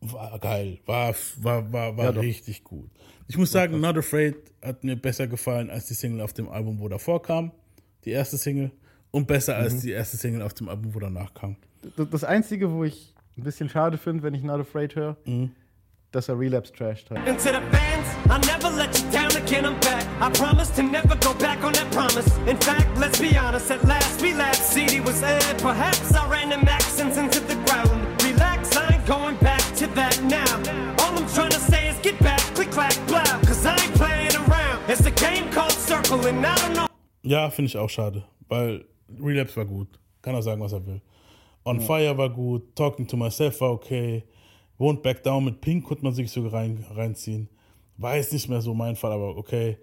War 0.00 0.38
geil, 0.38 0.78
war, 0.86 1.14
war, 1.38 1.72
war, 1.72 1.96
war 1.96 2.04
Ja, 2.06 2.12
doch. 2.12 2.22
richtig 2.22 2.62
gut. 2.64 2.88
Ich 3.26 3.36
muss 3.36 3.50
sagen, 3.50 3.80
Not 3.80 3.98
Afraid 3.98 4.36
hat 4.62 4.84
mir 4.84 4.96
besser 4.96 5.26
gefallen 5.26 5.70
als 5.70 5.86
die 5.86 5.94
Single 5.94 6.20
auf 6.20 6.32
dem 6.32 6.48
Album, 6.48 6.78
wo 6.80 6.88
davor 6.88 7.20
kam. 7.22 7.50
Die 8.04 8.10
erste 8.10 8.36
Single. 8.36 8.70
Und 9.10 9.26
besser 9.26 9.56
als 9.56 9.74
Mhm. 9.74 9.80
die 9.80 9.90
erste 9.92 10.16
Single 10.16 10.42
auf 10.42 10.54
dem 10.54 10.68
Album, 10.68 10.94
wo 10.94 10.98
danach 11.00 11.32
kam. 11.34 11.56
Das, 12.10 12.24
Einzige, 12.24 12.70
wo 12.72 12.84
ich 12.84 13.14
ein 13.36 13.44
bisschen 13.44 13.68
schade 13.68 13.98
finde, 13.98 14.22
wenn 14.22 14.34
ich 14.34 14.42
Not 14.42 14.60
Afraid 14.60 14.94
höre, 14.96 15.16
Mhm. 15.26 15.52
dass 16.12 16.28
er 16.28 16.38
Relapse 16.38 16.72
trashed 16.72 17.10
hat. 17.10 17.18
And 17.18 17.38
to 17.38 17.48
the 17.50 17.60
fans, 17.70 18.06
I'll 18.28 18.40
never 18.46 18.70
let 18.76 18.96
you 18.98 19.04
down 19.12 19.30
again, 19.36 19.64
I'm 19.64 19.78
back. 19.80 20.04
I 20.20 20.30
promise 20.32 20.70
to 20.76 20.82
never 20.82 21.16
go 21.16 21.34
back 21.34 21.62
on 21.64 21.72
that 21.74 21.90
promise. 21.90 22.26
In 22.46 22.56
fact, 22.58 22.86
let's 22.98 23.20
be 23.20 23.38
honest, 23.38 23.70
at 23.70 23.84
last 23.84 24.20
we 24.22 24.32
laughed. 24.34 24.56
CD 24.62 25.00
was 25.00 25.22
aired, 25.22 25.58
perhaps 25.62 26.12
I 26.14 26.26
ran 26.28 26.48
them 26.50 26.66
accents 26.66 27.16
into 27.16 27.40
the 27.40 27.54
ground. 27.66 27.90
Relax, 28.24 28.76
I 28.76 28.94
ain't 28.94 29.06
going 29.06 29.36
back 29.40 29.62
to 29.76 29.86
that 29.94 30.20
now. 30.24 30.56
All 31.04 31.16
I'm 31.16 31.26
trying 31.34 31.50
to 31.50 31.60
say 31.60 31.88
is 31.90 31.96
get 32.02 32.18
back, 32.20 32.40
click, 32.54 32.70
clack, 32.72 32.94
blah. 33.06 33.22
Cause 33.46 33.64
I 33.66 33.74
ain't 33.76 33.94
playing 33.94 34.34
around. 34.34 34.80
It's 34.88 35.06
a 35.06 35.12
game 35.12 35.48
called 35.52 35.72
Circle, 35.72 36.26
and 36.26 36.44
I 36.44 36.56
don't 36.56 36.74
know. 36.74 36.86
Ja, 37.22 37.50
finde 37.50 37.68
ich 37.68 37.76
auch 37.76 37.90
schade, 37.90 38.24
weil 38.48 38.84
Relapse 39.20 39.56
war 39.56 39.66
gut. 39.66 39.88
Kann 40.22 40.34
er 40.34 40.42
sagen, 40.42 40.60
was 40.60 40.72
er 40.72 40.84
will. 40.84 41.00
On 41.68 41.80
Ja. 41.80 41.86
Fire 41.86 42.16
war 42.18 42.30
gut, 42.30 42.74
Talking 42.74 43.06
to 43.06 43.16
Myself 43.16 43.60
war 43.60 43.72
okay. 43.72 44.24
Won't 44.78 45.02
Back 45.02 45.22
Down 45.22 45.44
mit 45.44 45.60
Pink 45.60 45.84
konnte 45.84 46.04
man 46.04 46.14
sich 46.14 46.30
sogar 46.30 46.52
rein, 46.54 46.84
reinziehen. 46.94 47.48
War 47.96 48.16
jetzt 48.16 48.32
nicht 48.32 48.48
mehr 48.48 48.60
so 48.60 48.74
mein 48.74 48.94
Fall, 48.96 49.12
aber 49.12 49.36
okay. 49.36 49.76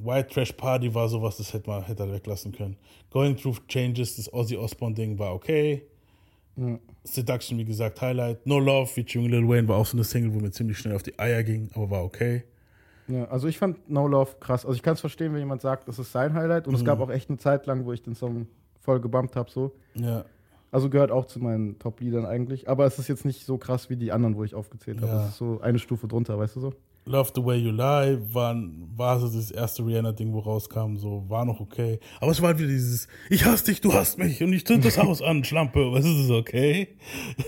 White 0.00 0.28
Trash 0.32 0.52
Party 0.52 0.92
war 0.94 1.08
sowas, 1.08 1.36
das 1.36 1.52
hätte 1.52 1.68
man 1.70 1.82
hätte 1.84 2.10
weglassen 2.12 2.52
können. 2.52 2.76
Going 3.10 3.36
Through 3.36 3.58
Changes, 3.68 4.16
das 4.16 4.32
Ozzy 4.32 4.56
Osbourne 4.56 4.94
Ding 4.94 5.18
war 5.18 5.34
okay. 5.34 5.82
Ja. 6.56 6.78
Seduction, 7.04 7.56
wie 7.58 7.64
gesagt, 7.64 8.00
Highlight. 8.00 8.44
No 8.46 8.58
Love 8.58 8.86
featuring 8.86 9.28
Lil 9.30 9.48
Wayne 9.48 9.68
war 9.68 9.76
auch 9.76 9.86
so 9.86 9.96
eine 9.96 10.04
Single, 10.04 10.34
wo 10.34 10.40
mir 10.40 10.50
ziemlich 10.50 10.78
schnell 10.78 10.94
auf 10.96 11.02
die 11.02 11.16
Eier 11.18 11.42
ging, 11.42 11.70
aber 11.74 11.90
war 11.90 12.04
okay. 12.04 12.42
Ja, 13.06 13.24
also 13.26 13.46
ich 13.48 13.56
fand 13.58 13.88
No 13.88 14.06
Love 14.08 14.32
krass. 14.40 14.66
Also 14.66 14.76
ich 14.76 14.82
kann 14.82 14.94
es 14.94 15.00
verstehen, 15.00 15.32
wenn 15.32 15.38
jemand 15.40 15.62
sagt, 15.62 15.88
das 15.88 15.98
ist 15.98 16.12
sein 16.12 16.34
Highlight. 16.34 16.66
Und 16.66 16.74
es 16.74 16.82
Mhm. 16.82 16.86
gab 16.86 17.00
auch 17.00 17.10
echt 17.10 17.28
eine 17.30 17.38
Zeit 17.38 17.66
lang, 17.66 17.84
wo 17.86 17.92
ich 17.92 18.02
den 18.02 18.14
Song 18.14 18.46
voll 18.88 19.00
gebumpt 19.00 19.36
habe. 19.36 19.50
So. 19.50 19.72
Ja. 19.94 20.24
Also 20.70 20.88
gehört 20.88 21.10
auch 21.10 21.26
zu 21.26 21.40
meinen 21.40 21.78
Top-Liedern 21.78 22.24
eigentlich. 22.24 22.68
Aber 22.70 22.86
es 22.86 22.98
ist 22.98 23.08
jetzt 23.08 23.26
nicht 23.26 23.44
so 23.44 23.58
krass 23.58 23.90
wie 23.90 23.96
die 23.96 24.12
anderen, 24.12 24.34
wo 24.34 24.44
ich 24.44 24.54
aufgezählt 24.54 25.02
habe. 25.02 25.12
Ja. 25.12 25.22
Es 25.24 25.28
ist 25.32 25.36
so 25.38 25.60
eine 25.60 25.78
Stufe 25.78 26.08
drunter, 26.08 26.38
weißt 26.38 26.56
du 26.56 26.60
so? 26.60 26.72
Love 27.04 27.30
the 27.34 27.42
Way 27.44 27.58
You 27.58 27.70
Lie 27.70 28.18
war, 28.34 28.54
war 28.96 29.18
so 29.18 29.28
das 29.34 29.50
erste 29.50 29.84
Rihanna-Ding, 29.86 30.30
wo 30.34 30.40
rauskam, 30.40 30.96
so 30.96 31.24
war 31.28 31.46
noch 31.46 31.58
okay. 31.60 32.00
Aber 32.20 32.30
es 32.32 32.40
war 32.42 32.48
halt 32.48 32.58
wieder 32.58 32.68
dieses, 32.68 33.08
ich 33.30 33.46
hasse 33.46 33.64
dich, 33.66 33.80
du 33.80 33.94
hasst 33.94 34.18
mich 34.18 34.42
und 34.42 34.52
ich 34.52 34.66
zünd 34.66 34.84
das 34.84 34.98
Haus 34.98 35.22
an, 35.22 35.42
Schlampe, 35.42 35.90
was 35.90 36.04
ist 36.04 36.18
es 36.24 36.30
okay? 36.30 36.88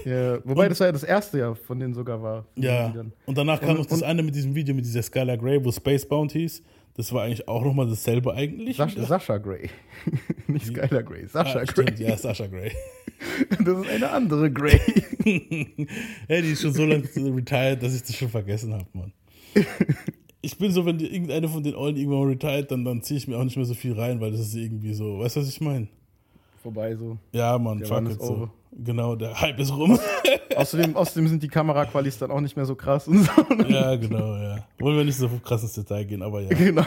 Ja, 0.06 0.38
wobei 0.46 0.68
das 0.70 0.78
ja 0.78 0.90
das 0.90 1.02
erste 1.02 1.38
ja 1.40 1.54
von 1.54 1.78
denen 1.78 1.92
sogar 1.92 2.22
war. 2.22 2.46
Ja, 2.56 2.90
und 3.26 3.36
danach 3.36 3.60
kam 3.60 3.70
Und- 3.70 3.78
noch 3.80 3.86
das 3.86 4.00
und- 4.00 4.04
eine 4.08 4.22
mit 4.22 4.34
diesem 4.34 4.54
Video 4.54 4.74
mit 4.74 4.86
dieser 4.86 5.02
Skylar 5.02 5.36
Grey, 5.36 5.62
wo 5.62 5.70
Spacebound 5.70 6.32
hieß. 6.32 6.62
Das 7.00 7.14
war 7.14 7.22
eigentlich 7.22 7.48
auch 7.48 7.64
nochmal 7.64 7.88
dasselbe 7.88 8.34
eigentlich. 8.34 8.76
Sascha, 8.76 9.02
Sascha 9.06 9.38
Grey. 9.38 9.70
nicht 10.48 10.66
Skylar 10.66 11.02
Grey, 11.02 11.26
Sascha 11.26 11.60
ah, 11.60 11.64
Grey. 11.64 11.86
Stimmt, 11.86 11.98
ja, 11.98 12.14
Sascha 12.14 12.46
Grey. 12.46 12.72
Das 13.50 13.66
ist 13.66 13.90
eine 13.90 14.10
andere 14.10 14.50
Grey. 14.50 14.78
hey, 16.28 16.42
die 16.42 16.52
ist 16.52 16.60
schon 16.60 16.74
so 16.74 16.84
lange 16.84 17.04
retired, 17.14 17.82
dass 17.82 17.94
ich 17.94 18.02
das 18.02 18.16
schon 18.16 18.28
vergessen 18.28 18.74
habe, 18.74 18.86
Mann. 18.92 19.12
ich 20.42 20.58
bin 20.58 20.72
so, 20.72 20.84
wenn 20.84 20.98
die, 20.98 21.06
irgendeine 21.06 21.48
von 21.48 21.62
den 21.62 21.74
Ollen 21.74 21.96
irgendwann 21.96 22.28
retired, 22.28 22.70
dann, 22.70 22.84
dann 22.84 23.02
ziehe 23.02 23.16
ich 23.16 23.28
mir 23.28 23.38
auch 23.38 23.44
nicht 23.44 23.56
mehr 23.56 23.66
so 23.66 23.74
viel 23.74 23.92
rein, 23.92 24.20
weil 24.20 24.30
das 24.30 24.40
ist 24.40 24.54
irgendwie 24.54 24.92
so, 24.92 25.20
weißt 25.20 25.36
du, 25.36 25.40
was 25.40 25.48
ich 25.48 25.60
meine? 25.62 25.88
Vorbei 26.62 26.96
so. 26.96 27.16
Ja, 27.32 27.58
Mann, 27.58 27.78
Der 27.78 27.88
fuck 27.88 28.10
it 28.10 28.20
so. 28.20 28.50
Genau, 28.72 29.16
der 29.16 29.40
Hype 29.40 29.58
ist 29.58 29.72
rum. 29.76 29.98
Außerdem, 30.56 30.96
außerdem 30.96 31.26
sind 31.28 31.42
die 31.42 31.48
Kameraqualis 31.48 32.18
dann 32.18 32.30
auch 32.30 32.40
nicht 32.40 32.56
mehr 32.56 32.66
so 32.66 32.74
krass 32.76 33.08
und 33.08 33.24
so. 33.24 33.30
ja, 33.68 33.96
genau, 33.96 34.36
ja. 34.36 34.64
Wollen 34.78 34.96
wir 34.96 35.04
nicht 35.04 35.16
so 35.16 35.28
krass 35.42 35.62
ins 35.62 35.74
Detail 35.74 36.04
gehen, 36.04 36.22
aber 36.22 36.40
ja. 36.42 36.48
Genau. 36.50 36.84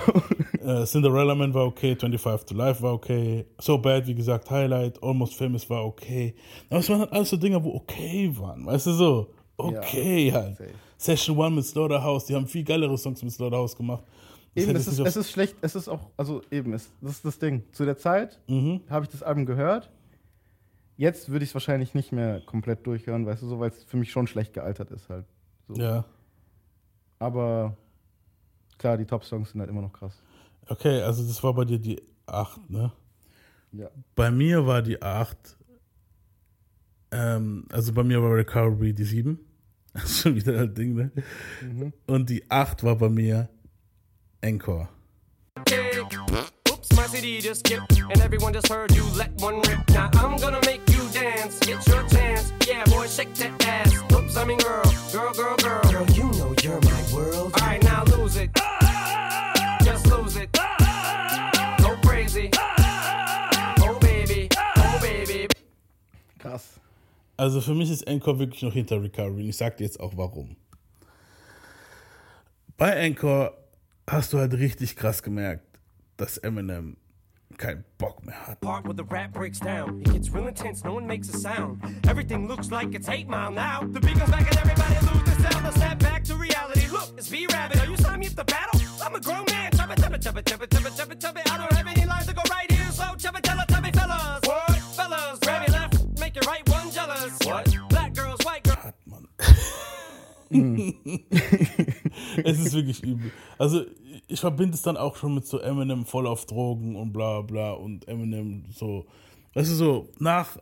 Äh, 0.63 0.85
Cinderella 0.85 1.35
Man 1.35 1.53
war 1.53 1.65
okay, 1.65 1.95
25 1.95 2.45
to 2.47 2.55
Life 2.55 2.81
war 2.81 2.93
okay, 2.93 3.45
So 3.59 3.77
Bad, 3.77 4.07
wie 4.07 4.15
gesagt, 4.15 4.49
Highlight, 4.49 5.01
Almost 5.03 5.35
Famous 5.35 5.69
war 5.69 5.83
okay. 5.85 6.35
Aber 6.69 6.79
es 6.79 6.89
waren 6.89 6.99
halt 7.01 7.11
alles 7.11 7.29
so 7.29 7.37
Dinger, 7.37 7.63
wo 7.63 7.73
okay 7.75 8.31
waren, 8.37 8.65
weißt 8.65 8.87
du 8.87 8.91
so? 8.93 9.27
Okay 9.57 10.31
halt. 10.31 10.57
safe. 10.57 10.69
Session 10.97 11.37
One 11.37 11.55
mit 11.57 11.65
Slaughterhouse, 11.65 12.25
die 12.25 12.35
haben 12.35 12.47
viel 12.47 12.63
geilere 12.63 12.97
Songs 12.97 13.21
mit 13.23 13.31
Slaughterhouse 13.33 13.75
gemacht. 13.75 14.03
Das 14.55 14.63
Eben, 14.63 14.75
es 14.75 14.87
ist, 14.87 14.99
es 14.99 15.15
ist 15.17 15.31
schlecht, 15.31 15.55
es 15.61 15.75
ist 15.75 15.89
auch, 15.89 15.99
also 16.15 16.41
eben, 16.51 16.73
es, 16.73 16.89
das 17.01 17.13
ist 17.13 17.25
das 17.25 17.39
Ding. 17.39 17.63
Zu 17.71 17.85
der 17.85 17.97
Zeit 17.97 18.39
Mhm. 18.47 18.81
habe 18.89 19.03
ich 19.05 19.11
das 19.11 19.23
Album 19.23 19.45
gehört. 19.45 19.89
Jetzt 20.95 21.29
würde 21.29 21.43
ich 21.43 21.51
es 21.51 21.53
wahrscheinlich 21.55 21.93
nicht 21.93 22.11
mehr 22.11 22.41
komplett 22.41 22.85
durchhören, 22.85 23.25
weißt 23.25 23.41
du, 23.41 23.47
so, 23.47 23.59
weil 23.59 23.69
es 23.69 23.83
für 23.83 23.97
mich 23.97 24.11
schon 24.11 24.27
schlecht 24.27 24.53
gealtert 24.53 24.91
ist 24.91 25.09
halt. 25.09 25.25
So. 25.67 25.75
Ja. 25.75 26.05
Aber 27.19 27.77
klar, 28.77 28.97
die 28.97 29.05
Top-Songs 29.05 29.51
sind 29.51 29.61
halt 29.61 29.69
immer 29.69 29.81
noch 29.81 29.93
krass. 29.93 30.21
Okay, 30.67 31.01
also 31.01 31.25
das 31.25 31.43
war 31.43 31.53
bei 31.53 31.65
dir 31.65 31.79
die 31.79 32.01
8, 32.25 32.69
ne? 32.69 32.91
Ja. 33.71 33.89
Bei 34.15 34.29
mir 34.29 34.67
war 34.67 34.81
die 34.81 35.01
8, 35.01 35.57
ähm, 37.11 37.65
also 37.71 37.93
bei 37.93 38.03
mir 38.03 38.21
war 38.21 38.35
Recovery 38.35 38.93
die 38.93 39.03
7. 39.03 39.39
Das 39.93 40.05
ist 40.05 40.21
schon 40.21 40.33
wieder 40.33 40.59
ein 40.59 40.73
Ding, 40.73 40.95
ne? 40.95 41.11
Und 42.07 42.27
die 42.27 42.49
8 42.49 42.83
war 42.83 42.95
bei 42.95 43.09
mir 43.09 43.47
Encore. 44.41 44.89
CD 47.13 47.41
just 47.41 47.59
skipped, 47.59 47.99
and 48.09 48.19
everyone 48.21 48.53
just 48.53 48.67
heard 48.69 48.91
you 48.95 49.05
let 49.13 49.31
one 49.39 49.61
rip. 49.69 49.87
Now 49.89 50.09
I'm 50.15 50.35
gonna 50.37 50.59
make 50.65 50.81
you 50.89 51.07
dance, 51.13 51.59
get 51.59 51.85
your 51.87 52.01
chance. 52.09 52.51
Yeah, 52.67 52.83
boy, 52.85 53.05
shake 53.05 53.35
that 53.35 53.63
ass. 53.67 53.93
Oops, 54.11 54.35
I 54.35 54.43
mean 54.45 54.57
girl, 54.57 54.81
girl, 55.11 55.31
girl, 55.31 55.55
girl. 55.57 55.81
Girl, 55.91 56.09
you 56.09 56.23
know 56.39 56.55
you're 56.63 56.81
my 56.81 57.03
world. 57.13 57.53
All 57.53 57.67
right, 57.67 57.83
now 57.83 58.03
lose 58.05 58.35
it. 58.37 58.49
Just 59.83 60.07
lose 60.07 60.37
it. 60.37 60.51
Go 61.83 61.95
crazy. 62.01 62.49
Oh 63.81 63.99
baby, 64.01 64.49
oh 64.77 64.99
baby. 64.99 65.47
Krass. 66.39 66.79
Also 67.37 67.61
für 67.61 67.75
mich 67.75 67.91
ist 67.91 68.07
Encore 68.07 68.39
wirklich 68.39 68.63
noch 68.63 68.73
hinter 68.73 68.99
Recovery. 68.99 69.43
Und 69.43 69.49
ich 69.49 69.57
sag 69.57 69.77
dir 69.77 69.83
jetzt 69.83 69.99
auch 69.99 70.13
warum. 70.17 70.55
Bei 72.75 73.05
Encore 73.05 73.55
hast 74.09 74.33
du 74.33 74.39
halt 74.39 74.55
richtig 74.55 74.95
krass 74.95 75.21
gemerkt, 75.21 75.63
dass 76.17 76.39
Eminem 76.39 76.97
keinen 77.57 77.83
Bock 77.97 78.25
mehr 78.25 78.35
hat. 78.35 78.59
Part 78.61 78.85
where 78.85 78.93
the 78.95 79.03
rap 79.03 79.33
breaks 79.33 79.59
down. 79.59 80.01
It 80.01 80.11
gets 80.11 80.29
real 80.31 80.47
intense, 80.47 80.83
no 80.83 80.93
one 80.93 81.05
makes 81.07 81.29
a 81.29 81.37
sound. 81.37 81.81
Everything 82.07 82.47
looks 82.47 82.71
like 82.71 82.93
it's 82.93 83.07
8 83.09 83.27
Mile 83.27 83.51
now. 83.51 83.81
The 83.81 83.99
beat 83.99 84.17
comes 84.17 84.31
back 84.31 84.47
and 84.47 84.57
everybody 84.57 84.95
lose 85.05 85.23
the 85.23 85.49
sound. 85.49 85.63
Now 85.63 85.71
snap 85.71 85.99
back 85.99 86.23
to 86.25 86.35
reality. 86.35 86.87
Look, 86.91 87.13
it's 87.17 87.29
B 87.29 87.47
Rabbit. 87.51 87.79
Are 87.81 87.87
you 87.89 87.97
signing 87.97 88.19
me 88.19 88.27
up 88.27 88.33
to 88.35 88.43
battle? 88.43 88.81
I'm 89.03 89.15
a 89.15 89.19
grown 89.19 89.45
man. 89.49 89.71
Chub 89.71 89.91
it, 89.91 89.97
chub 89.99 90.13
it, 90.13 90.21
chub 90.21 90.37
it, 90.37 90.45
chub 90.45 90.61
it, 90.61 90.71
chub 90.71 90.85
it, 90.85 90.95
chub 90.95 91.11
it, 91.11 91.19
chub 91.19 91.37
it. 91.37 91.51
I 91.51 91.57
don't 91.57 91.73
have 91.73 91.87
any 91.87 92.05
lines 92.05 92.27
to 92.27 92.33
go 92.33 92.41
right 92.49 92.71
here, 92.71 92.91
so 92.91 93.15
chub 93.17 93.35
it, 93.35 93.43
tell 93.43 93.59
it, 93.59 93.95
fellas. 93.95 94.39
What? 94.43 94.71
Fellas, 94.95 95.39
grab 95.39 95.67
your 95.67 95.77
left, 95.77 96.19
make 96.19 96.35
your 96.35 96.43
right 96.47 96.67
one 96.69 96.91
jealous. 96.91 97.37
What? 97.43 97.75
Black 97.89 98.13
girls, 98.13 98.39
white 98.45 98.63
girls. 98.63 98.93
es 102.45 102.59
ist 102.59 102.73
wirklich 102.73 103.03
übel. 103.03 103.31
Also 103.57 103.85
ich 104.27 104.39
verbinde 104.39 104.75
es 104.75 104.81
dann 104.81 104.97
auch 104.97 105.15
schon 105.15 105.35
mit 105.35 105.45
so 105.45 105.59
Eminem 105.59 106.05
voll 106.05 106.27
auf 106.27 106.45
Drogen 106.45 106.95
und 106.95 107.11
bla 107.13 107.41
bla 107.41 107.71
und 107.73 108.07
Eminem 108.07 108.65
so, 108.71 109.05
weißt 109.53 109.69
du 109.71 109.75
so, 109.75 110.09
nach, 110.19 110.57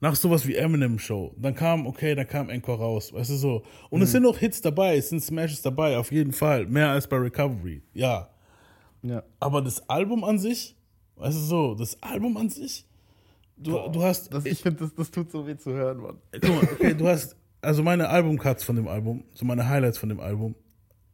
nach 0.00 0.14
sowas 0.14 0.46
wie 0.46 0.54
Eminem 0.56 0.98
Show, 0.98 1.34
dann 1.38 1.54
kam, 1.54 1.86
okay, 1.86 2.14
dann 2.14 2.26
kam 2.26 2.50
Encore 2.50 2.78
raus, 2.78 3.12
weißt 3.12 3.30
du 3.30 3.34
so. 3.36 3.62
Und 3.90 4.02
es 4.02 4.10
Mhm. 4.10 4.12
sind 4.12 4.26
auch 4.26 4.38
Hits 4.38 4.60
dabei, 4.60 4.96
es 4.96 5.08
sind 5.08 5.20
Smashes 5.22 5.62
dabei, 5.62 5.96
auf 5.96 6.12
jeden 6.12 6.32
Fall, 6.32 6.66
mehr 6.66 6.90
als 6.90 7.06
bei 7.06 7.16
Recovery, 7.16 7.82
ja. 7.94 8.28
Ja. 9.02 9.22
Aber 9.40 9.62
das 9.62 9.88
Album 9.88 10.24
an 10.24 10.38
sich, 10.38 10.76
weißt 11.16 11.36
du 11.36 11.42
so, 11.42 11.74
das 11.74 12.02
Album 12.02 12.36
an 12.36 12.48
sich, 12.50 12.86
du, 13.56 13.78
du 13.90 14.02
hast, 14.02 14.32
Das, 14.32 14.44
ich 14.46 14.60
finde, 14.60 14.80
das, 14.80 14.94
das 14.94 15.10
tut 15.10 15.30
so 15.30 15.46
weh 15.46 15.56
zu 15.56 15.72
hören, 15.72 15.98
Mann. 15.98 16.18
Guck 16.32 16.50
mal, 16.54 16.68
okay, 16.72 16.94
du 16.94 17.06
hast, 17.06 17.36
also 17.60 17.82
meine 17.82 18.08
Albumcuts 18.08 18.64
von 18.64 18.76
dem 18.76 18.88
Album, 18.88 19.24
so 19.34 19.44
meine 19.44 19.68
Highlights 19.68 19.98
von 19.98 20.08
dem 20.08 20.20
Album, 20.20 20.54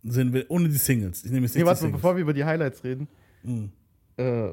sind 0.02 0.32
wir 0.32 0.50
ohne 0.50 0.68
die 0.68 0.76
Singles. 0.76 1.24
Ich 1.24 1.30
nehme 1.30 1.46
jetzt 1.46 1.54
Nee, 1.54 1.60
nicht 1.60 1.64
die 1.64 1.66
warte 1.66 1.80
mal, 1.82 1.86
Singles. 1.88 2.02
bevor 2.02 2.16
wir 2.16 2.22
über 2.22 2.32
die 2.32 2.44
Highlights 2.44 2.84
reden. 2.84 3.08
Mhm. 3.42 3.72
Äh, 4.16 4.50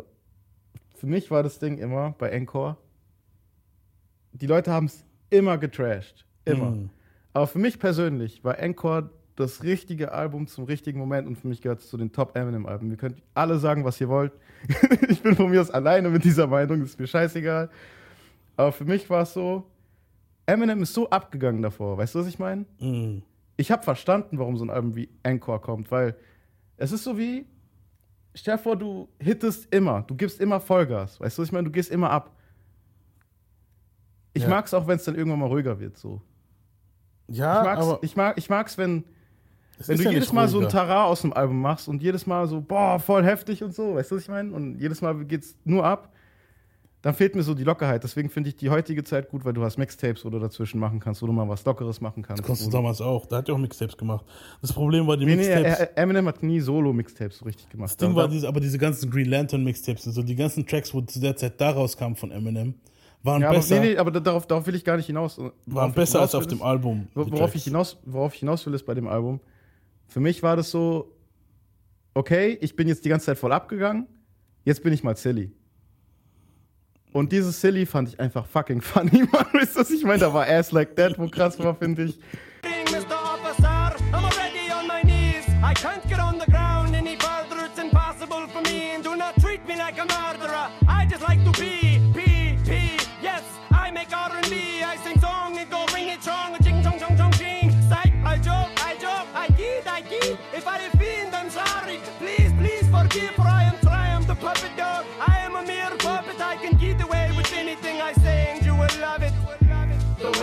für 0.96 1.08
mich 1.08 1.30
war 1.32 1.44
das 1.44 1.60
Ding 1.60 1.78
immer 1.78 2.16
bei 2.18 2.30
Encore. 2.30 2.78
Die 4.34 4.48
Leute 4.48 4.72
haben 4.72 4.86
es 4.88 5.04
immer 5.30 5.58
getrashed. 5.58 6.26
Immer. 6.46 6.72
Mhm. 6.72 6.90
Aber 7.34 7.48
für 7.48 7.60
mich 7.60 7.80
persönlich 7.80 8.44
war 8.44 8.60
Encore 8.60 9.10
das 9.36 9.62
richtige 9.64 10.12
Album 10.12 10.48
zum 10.48 10.64
richtigen 10.64 10.98
Moment 10.98 11.28
und 11.28 11.36
für 11.38 11.48
mich 11.48 11.62
gehört 11.62 11.80
es 11.82 11.90
zu 11.90 11.98
den 11.98 12.12
Top 12.12 12.36
Eminem-Alben. 12.36 12.90
Ihr 12.90 12.98
könnt 12.98 13.22
alle 13.36 13.60
sagen, 13.60 13.84
was 13.86 14.02
ihr 14.02 14.10
wollt. 14.10 14.34
ich 15.10 15.22
bin 15.22 15.36
von 15.36 15.52
mir 15.52 15.62
aus 15.62 15.70
alleine 15.70 16.10
mit 16.10 16.24
dieser 16.24 16.48
Meinung, 16.48 16.82
ist 16.82 17.00
mir 17.00 17.06
scheißegal. 17.06 17.70
Aber 18.56 18.72
für 18.72 18.86
mich 18.86 19.08
war 19.12 19.22
es 19.22 19.34
so, 19.34 19.64
Eminem 20.48 20.82
ist 20.82 20.94
so 20.96 21.08
abgegangen 21.12 21.62
davor. 21.62 21.98
Weißt 22.00 22.16
du, 22.16 22.20
was 22.20 22.28
ich 22.28 22.40
meine? 22.40 22.66
Mhm. 22.80 23.22
Ich 23.58 23.72
habe 23.72 23.84
verstanden, 23.84 24.38
warum 24.40 24.56
so 24.58 24.64
ein 24.66 24.70
Album 24.70 24.96
wie 24.96 25.10
Encore 25.24 25.60
kommt, 25.60 25.92
weil 25.92 26.16
es 26.78 26.92
ist 26.92 27.04
so 27.04 27.18
wie, 27.18 27.46
stell 28.36 28.58
dir 28.58 28.62
vor, 28.64 28.76
du 28.78 29.10
hittest 29.20 29.74
immer, 29.74 30.04
du 30.04 30.16
gibst 30.16 30.40
immer 30.40 30.60
Vollgas, 30.60 31.20
weißt 31.20 31.38
du, 31.38 31.42
was 31.42 31.50
ich 31.50 31.52
meine, 31.54 31.66
du 31.66 31.72
gehst 31.72 31.90
immer 31.92 32.12
ab. 32.12 32.36
Ich 34.34 34.44
Ja. 34.44 34.50
mag's 34.50 34.74
auch, 34.74 34.88
wenn 34.88 34.98
es 34.98 35.04
dann 35.06 35.16
irgendwann 35.16 35.40
mal 35.40 35.48
ruhiger 35.48 35.80
wird, 35.80 35.98
so. 35.98 36.22
Ja, 37.28 37.60
ich 37.60 37.66
mag's, 37.66 37.82
aber 37.82 38.00
ich 38.04 38.16
mag, 38.16 38.38
ich 38.38 38.50
mag's, 38.50 38.78
wenn, 38.78 39.04
es 39.80 39.88
wenn 39.90 39.98
du 39.98 40.04
ja 40.04 40.12
jedes 40.12 40.32
Mal 40.32 40.48
so 40.48 40.60
ein. 40.62 40.70
Tara 40.70 41.06
aus 41.06 41.22
dem 41.22 41.34
Album 41.34 41.60
machst 41.60 41.88
und 41.88 42.02
jedes 42.02 42.28
Mal 42.28 42.48
so, 42.48 42.62
boah, 42.62 43.00
voll 43.00 43.24
heftig 43.24 43.64
und 43.64 43.74
so, 43.74 43.96
weißt 43.96 44.12
du, 44.12 44.16
was 44.16 44.22
ich 44.24 44.30
meine? 44.30 44.54
Und 44.54 44.80
jedes 44.80 45.02
Mal 45.02 45.26
geht's 45.26 45.58
nur 45.66 45.84
ab, 45.84 46.14
dann 47.08 47.16
fehlt 47.16 47.36
mir 47.36 47.44
so 47.44 47.54
die 47.54 47.64
Lockerheit. 47.64 48.04
Deswegen 48.04 48.30
finde 48.30 48.50
ich 48.50 48.58
die 48.58 48.70
heutige 48.70 49.02
Zeit 49.02 49.30
gut, 49.30 49.46
weil 49.46 49.54
du 49.54 49.64
hast 49.64 49.78
Mixtapes, 49.78 50.26
wo 50.26 50.30
du 50.30 50.40
dazwischen 50.40 50.78
machen 50.78 51.00
kannst, 51.00 51.22
wo 51.22 51.26
du 51.26 51.32
mal 51.32 51.48
was 51.48 51.64
Lockeres 51.64 52.02
machen 52.02 52.22
kannst. 52.22 52.42
Das 52.42 52.46
konntest 52.46 52.68
du 52.68 52.72
damals 52.72 53.00
auch. 53.00 53.26
Da 53.26 53.38
hat 53.38 53.48
ja 53.48 53.54
auch 53.54 53.58
Mixtapes 53.58 53.96
gemacht. 53.96 54.26
Das 54.62 54.74
Problem 54.74 55.08
war 55.08 55.16
die 55.16 55.24
Nee, 55.26 55.38
nee, 55.38 55.48
Mixtapes. 55.56 55.80
er- 55.80 55.98
Eminem 55.98 56.28
hat 56.28 56.44
nie 56.44 56.60
Solo-Mixtapes 56.60 57.38
so 57.38 57.46
richtig 57.46 57.70
gemacht. 57.70 57.92
das 57.92 57.96
Ding 57.98 58.14
war 58.14 58.28
diese, 58.28 58.46
aber 58.48 58.60
diese 58.60 58.78
ganzen 58.78 59.10
Green 59.10 59.30
Lantern 59.30 59.64
Mixtapes 59.64 60.06
und 60.06 60.12
so, 60.12 60.22
die 60.22 60.36
ganzen 60.36 60.66
Tracks, 60.68 60.94
wo 60.94 61.00
zu 61.00 61.22
der 61.22 61.38
Zeit 61.38 61.62
da 61.62 61.70
rauskamen 61.70 62.18
von 62.18 62.30
Eminem, 62.32 62.74
waren 63.24 63.42
ja, 63.42 63.48
aber, 63.50 63.58
besser, 63.60 63.80
nee, 63.80 63.92
nee, 63.94 63.98
aber 63.98 64.12
da- 64.12 64.20
darauf, 64.20 64.46
darauf 64.46 64.68
will 64.68 64.76
ich 64.76 64.84
gar 64.84 64.98
nicht 64.98 65.06
hinaus. 65.08 65.38
Worauf 65.38 65.54
waren 65.66 65.94
besser 65.94 66.20
als 66.20 66.36
auf 66.36 66.42
will, 66.44 66.50
dem 66.50 66.58
ist- 66.58 66.64
Album. 66.66 67.08
Worauf 67.14 67.56
ich, 67.56 67.64
hinaus, 67.64 67.98
worauf 68.06 68.34
ich 68.34 68.42
hinaus 68.42 68.66
will, 68.66 68.74
ist 68.74 68.86
bei 68.86 68.94
dem 68.94 69.08
Album. 69.08 69.40
Für 70.08 70.20
mich 70.20 70.44
war 70.44 70.58
das 70.58 70.72
so, 70.72 71.14
okay, 72.14 72.58
ich 72.60 72.76
bin 72.76 72.88
jetzt 72.90 73.06
die 73.06 73.10
ganze 73.10 73.28
Zeit 73.28 73.38
voll 73.38 73.54
abgegangen, 73.54 74.08
jetzt 74.66 74.84
bin 74.84 74.92
ich 74.92 75.04
mal 75.04 75.16
silly. 75.16 75.54
Und 77.18 77.32
dieses 77.32 77.60
Silly 77.60 77.88
fand 77.88 78.10
ich 78.10 78.20
einfach 78.20 78.46
fucking 78.46 78.80
funny, 78.80 79.24
Mann. 79.32 79.48
Wisst 79.54 79.76
ihr, 79.76 79.82
was 79.82 79.90
ich 79.90 80.04
meine? 80.04 80.20
Da 80.20 80.32
war 80.32 80.46
Ass 80.48 80.72
Like 80.72 80.96
That, 80.96 81.18
wo 81.18 81.28
krass 81.28 81.58
war, 81.58 81.74
finde 81.74 82.04
ich. 82.04 82.20
Mr. 82.92 83.16
Officer, 83.16 83.96
I'm 84.14 84.24
already 84.24 84.72
on 84.72 84.86
my 84.88 85.02
knees. 85.02 85.44
I 85.64 85.74
can't 85.74 86.07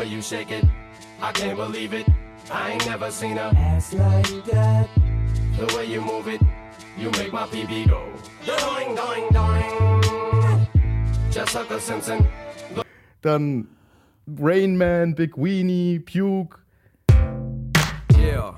way 0.05 0.11
you 0.11 0.23
shake 0.23 0.51
it, 0.51 0.65
I 1.21 1.33
can't 1.33 1.57
believe 1.57 1.95
it. 1.95 2.07
I 2.51 2.73
ain't 2.73 2.87
never 2.87 3.11
seen 3.11 3.39
a 3.39 3.53
ass 3.57 3.95
like 3.95 4.45
that. 4.47 4.89
The 5.59 5.75
way 5.75 5.87
you 5.87 6.01
move 6.01 6.29
it, 6.29 6.41
you 6.99 7.11
make 7.13 7.33
my 7.33 7.47
PB 7.47 7.89
go. 7.89 8.03
Doing, 8.45 8.95
doing, 8.95 9.27
doing. 9.33 10.67
Just 11.31 11.55
like 11.55 11.71
a 11.71 11.81
Simpson. 11.81 12.27
Dann 13.23 13.67
Rain 14.27 14.77
Man, 14.77 15.15
Big 15.15 15.33
Weenie, 15.37 16.05
Puke. 16.05 16.61
Yeah. 18.19 18.55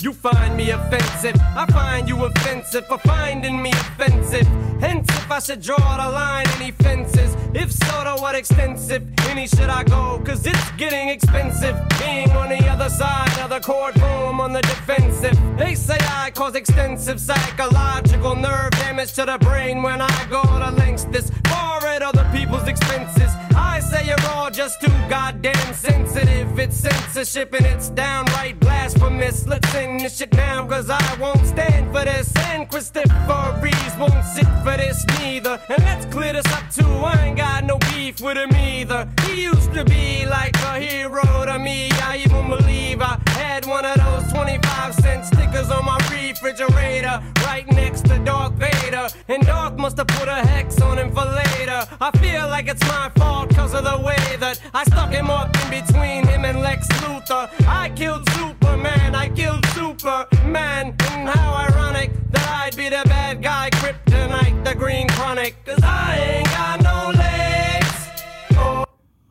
You 0.00 0.12
find 0.12 0.56
me 0.56 0.70
offensive, 0.70 1.36
I 1.56 1.66
find 1.66 2.08
you 2.08 2.24
offensive 2.24 2.86
for 2.86 2.98
finding 2.98 3.62
me 3.62 3.72
offensive. 3.72 4.48
Hence, 4.80 5.08
if 5.08 5.30
I 5.30 5.38
should 5.38 5.62
draw 5.62 5.76
the 5.76 6.10
line, 6.10 6.46
any 6.56 6.70
fences? 6.72 7.36
If 7.54 7.72
so, 7.72 8.04
to 8.04 8.16
what 8.20 8.34
extensive? 8.34 9.02
any 9.36 9.46
should 9.46 9.68
I 9.68 9.84
go? 9.84 10.20
Cause 10.24 10.46
it's 10.46 10.70
getting 10.72 11.08
expensive. 11.08 11.76
Being 12.00 12.30
on 12.30 12.48
the 12.48 12.66
other 12.68 12.88
side 12.88 13.38
of 13.40 13.50
the 13.50 13.60
courtroom 13.60 14.40
on 14.40 14.52
the 14.52 14.62
defensive. 14.62 15.36
They 15.58 15.74
say 15.74 15.98
I 16.00 16.30
cause 16.30 16.54
extensive 16.54 17.20
psychological 17.20 18.34
nerve 18.34 18.70
damage 18.72 19.12
to 19.14 19.24
the 19.26 19.38
brain 19.38 19.82
when 19.82 20.00
I 20.00 20.26
go 20.30 20.42
to 20.42 20.70
lengths 20.70 21.04
this 21.04 21.30
far 21.48 21.86
at 21.86 22.02
other 22.02 22.28
people's 22.32 22.66
expenses. 22.68 23.30
I 23.54 23.80
say 23.80 24.06
you're 24.06 24.30
all 24.30 24.50
just 24.50 24.80
too 24.80 24.96
goddamn 25.08 25.74
sensitive. 25.74 26.58
It's 26.58 26.76
censorship 26.76 27.52
and 27.54 27.66
it's 27.66 27.90
downright 27.90 28.58
blasphemous. 28.60 29.46
Let's 29.46 29.74
end 29.74 30.00
this 30.00 30.16
shit 30.18 30.32
now, 30.34 30.66
cause 30.66 30.88
I 30.90 31.16
won't 31.20 31.44
stand 31.46 31.92
for 31.92 32.04
this. 32.04 32.34
And 32.36 32.68
Christopher 32.70 33.58
Reeves 33.62 33.96
won't 33.98 34.24
sit 34.24 34.48
for 34.66 34.76
this 34.76 35.06
neither. 35.20 35.60
And 35.68 35.82
let's 35.84 36.06
clear 36.06 36.32
this 36.32 36.46
up 36.46 36.68
too. 36.70 36.94
I 37.12 37.26
ain't 37.26 37.36
got 37.36 37.64
no 37.64 37.78
beef 37.90 38.20
with 38.20 38.36
him 38.36 38.52
either. 38.56 39.08
He 39.22 39.44
used 39.44 39.72
to 39.74 39.84
be 39.84 40.26
like 40.26 40.56
a 40.56 40.80
hero 40.80 41.22
to 41.46 41.58
me. 41.58 41.90
I 42.10 42.22
even 42.24 42.48
believe 42.48 43.00
I 43.00 43.20
had 43.28 43.64
one 43.66 43.84
of 43.84 43.96
those 43.96 44.32
25 44.32 44.94
cent 44.94 45.24
stickers 45.24 45.70
on 45.70 45.84
my 45.84 45.98
refrigerator 46.10 47.22
right 47.44 47.66
next 47.72 48.06
to 48.06 48.18
Darth 48.24 48.54
Vader. 48.54 49.06
And 49.28 49.46
Darth 49.46 49.76
must 49.78 49.98
have 49.98 50.08
put 50.08 50.28
a 50.28 50.40
hex 50.52 50.80
on 50.80 50.98
him 50.98 51.10
for 51.10 51.24
later. 51.24 51.86
I 52.00 52.10
feel 52.18 52.48
like 52.48 52.66
it's 52.66 52.86
my 52.88 53.10
fault 53.16 53.54
cause 53.54 53.72
of 53.72 53.84
the 53.84 53.98
way 53.98 54.36
that 54.40 54.60
I 54.74 54.82
stuck 54.84 55.10
him 55.10 55.30
up 55.30 55.48
in 55.62 55.70
between 55.80 56.26
him 56.26 56.44
and 56.44 56.60
Lex 56.60 56.88
Luthor. 57.02 57.48
I 57.68 57.90
killed 57.90 58.28
Superman, 58.30 59.14
I 59.14 59.28
killed 59.28 59.64
Superman. 59.66 60.96
And 61.12 61.28
how 61.28 61.54
ironic 61.68 62.10
that 62.30 62.48
I'd 62.48 62.76
be 62.76 62.88
the 62.88 63.02
bad 63.06 63.42
guy, 63.42 63.70
Kryptonite, 63.70 64.55
the 64.64 64.74
Green 64.76 65.06
Chronic. 65.08 65.54
Cause 65.64 65.82
I 65.82 66.18
ain't 66.18 66.48
got 66.56 66.82
no 66.82 67.10
legs. 67.10 67.26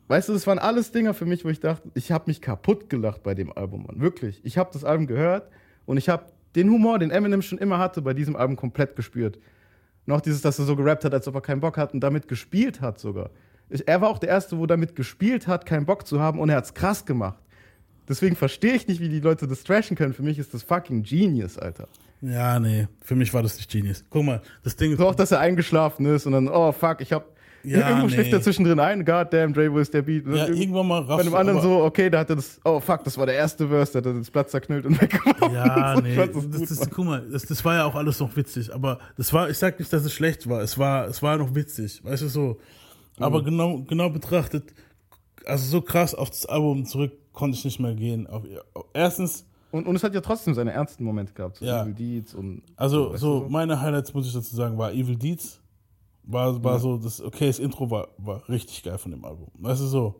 Weißt 0.08 0.28
du, 0.28 0.32
das 0.32 0.46
waren 0.46 0.58
alles 0.58 0.92
Dinger 0.92 1.14
für 1.14 1.26
mich, 1.26 1.44
wo 1.44 1.48
ich 1.48 1.58
dachte, 1.58 1.90
ich 1.94 2.12
habe 2.12 2.24
mich 2.28 2.40
kaputt 2.40 2.88
gelacht 2.88 3.22
bei 3.22 3.34
dem 3.34 3.52
Album, 3.52 3.86
Mann. 3.86 4.00
Wirklich. 4.00 4.40
Ich 4.44 4.56
habe 4.56 4.70
das 4.72 4.84
Album 4.84 5.06
gehört 5.06 5.50
und 5.84 5.96
ich 5.96 6.08
habe 6.08 6.26
den 6.54 6.70
Humor, 6.70 6.98
den 6.98 7.10
Eminem 7.10 7.42
schon 7.42 7.58
immer 7.58 7.78
hatte, 7.78 8.02
bei 8.02 8.14
diesem 8.14 8.36
Album 8.36 8.56
komplett 8.56 8.94
gespürt. 8.94 9.38
Noch 10.06 10.20
dieses, 10.20 10.40
dass 10.40 10.58
er 10.58 10.64
so 10.64 10.76
gerappt 10.76 11.04
hat, 11.04 11.12
als 11.12 11.26
ob 11.26 11.34
er 11.34 11.40
keinen 11.40 11.60
Bock 11.60 11.76
hat 11.76 11.92
und 11.92 12.00
damit 12.00 12.28
gespielt 12.28 12.80
hat 12.80 13.00
sogar. 13.00 13.30
Ich, 13.68 13.86
er 13.88 14.00
war 14.00 14.08
auch 14.08 14.18
der 14.18 14.28
Erste, 14.28 14.58
wo 14.58 14.66
damit 14.66 14.94
gespielt 14.94 15.48
hat, 15.48 15.66
keinen 15.66 15.86
Bock 15.86 16.06
zu 16.06 16.20
haben 16.20 16.38
und 16.38 16.48
er 16.48 16.56
hat's 16.56 16.72
krass 16.72 17.04
gemacht. 17.04 17.42
Deswegen 18.08 18.36
verstehe 18.36 18.74
ich 18.74 18.86
nicht, 18.86 19.00
wie 19.00 19.08
die 19.08 19.20
Leute 19.20 19.46
das 19.48 19.64
trashen 19.64 19.96
können. 19.96 20.14
Für 20.14 20.22
mich 20.22 20.38
ist 20.38 20.54
das 20.54 20.62
fucking 20.62 21.02
Genius, 21.02 21.58
Alter. 21.58 21.88
Ja, 22.22 22.58
nee, 22.58 22.88
für 23.02 23.14
mich 23.14 23.32
war 23.34 23.42
das 23.42 23.56
nicht 23.56 23.70
Genius. 23.70 24.04
Guck 24.10 24.24
mal, 24.24 24.42
das 24.64 24.76
Ding 24.76 24.92
ist. 24.92 24.98
So 24.98 25.08
auch, 25.08 25.14
dass 25.14 25.32
er 25.32 25.40
eingeschlafen 25.40 26.06
ist 26.06 26.26
und 26.26 26.32
dann, 26.32 26.48
oh 26.48 26.72
fuck, 26.72 27.00
ich 27.00 27.12
hab. 27.12 27.36
Ja, 27.62 27.90
irgendwo 27.90 28.06
nee. 28.16 28.30
er 28.30 28.40
zwischendrin 28.40 28.78
ein, 28.78 29.04
goddamn, 29.04 29.52
Dre, 29.52 29.72
wo 29.72 29.80
ist 29.80 29.92
der 29.92 30.02
Beat? 30.02 30.24
Ja, 30.28 30.46
irgendwann 30.46 30.86
mal 30.86 31.02
Bei 31.02 31.14
raffst 31.14 31.26
dem 31.26 31.32
du, 31.32 31.36
anderen 31.36 31.60
so, 31.60 31.82
okay, 31.82 32.08
da 32.08 32.20
hat 32.20 32.30
er 32.30 32.36
das, 32.36 32.60
oh 32.64 32.78
fuck, 32.78 33.02
das 33.02 33.18
war 33.18 33.26
der 33.26 33.34
erste 33.34 33.66
Verse, 33.66 33.92
da 33.92 33.98
hat 33.98 34.06
er 34.06 34.14
das 34.20 34.30
Blatt 34.30 34.48
zerknüllt 34.50 34.86
und 34.86 35.00
weggeworfen. 35.02 35.52
Ja, 35.52 35.96
So, 35.96 36.00
nee, 36.00 36.14
das 36.16 36.68
das, 36.68 36.90
guck 36.90 37.04
mal, 37.04 37.26
das, 37.28 37.42
das 37.42 37.64
war 37.64 37.74
ja 37.74 37.84
auch 37.84 37.96
alles 37.96 38.20
noch 38.20 38.36
witzig, 38.36 38.72
aber 38.72 39.00
das 39.16 39.32
war, 39.32 39.50
ich 39.50 39.58
sag 39.58 39.80
nicht, 39.80 39.92
dass 39.92 40.04
es 40.04 40.12
schlecht 40.12 40.48
war, 40.48 40.60
es 40.62 40.78
war, 40.78 41.08
es 41.08 41.22
war 41.22 41.38
noch 41.38 41.56
witzig, 41.56 42.04
weißt 42.04 42.22
du 42.22 42.28
so. 42.28 42.60
Aber 43.18 43.40
Mhm. 43.40 43.46
genau, 43.46 43.78
genau 43.82 44.10
betrachtet, 44.10 44.72
also 45.46 45.66
so 45.66 45.80
krass 45.80 46.14
auf 46.14 46.30
das 46.30 46.46
Album 46.46 46.84
zurück 46.84 47.12
konnte 47.32 47.56
ich 47.56 47.64
nicht 47.64 47.80
mehr 47.80 47.94
gehen. 47.94 48.26
Auf, 48.26 48.42
erstens, 48.94 49.46
Und, 49.70 49.86
und 49.86 49.96
es 49.96 50.02
hat 50.04 50.14
ja 50.14 50.20
trotzdem 50.20 50.54
seine 50.54 50.72
ernsten 50.72 51.04
Momente 51.04 51.32
gehabt, 51.34 51.56
so 51.58 51.64
Ja. 51.64 51.82
Evil 51.82 51.94
Deeds 51.94 52.34
und. 52.34 52.62
also 52.76 53.16
so 53.16 53.40
du 53.40 53.48
meine 53.48 53.80
Highlights, 53.80 54.12
muss 54.14 54.26
ich 54.26 54.32
dazu 54.32 54.54
sagen, 54.56 54.76
war 54.78 54.92
Evil 54.92 55.16
Deeds, 55.16 55.60
war, 56.24 56.62
war 56.64 56.74
Ja. 56.74 56.78
so, 56.78 56.96
das, 56.96 57.20
okay, 57.20 57.46
das 57.46 57.58
Intro 57.58 57.90
war, 57.90 58.08
war 58.18 58.48
richtig 58.48 58.82
geil 58.82 58.98
von 58.98 59.10
dem 59.12 59.24
Album, 59.24 59.48
weißt 59.58 59.80
du 59.82 59.86
so. 59.86 60.14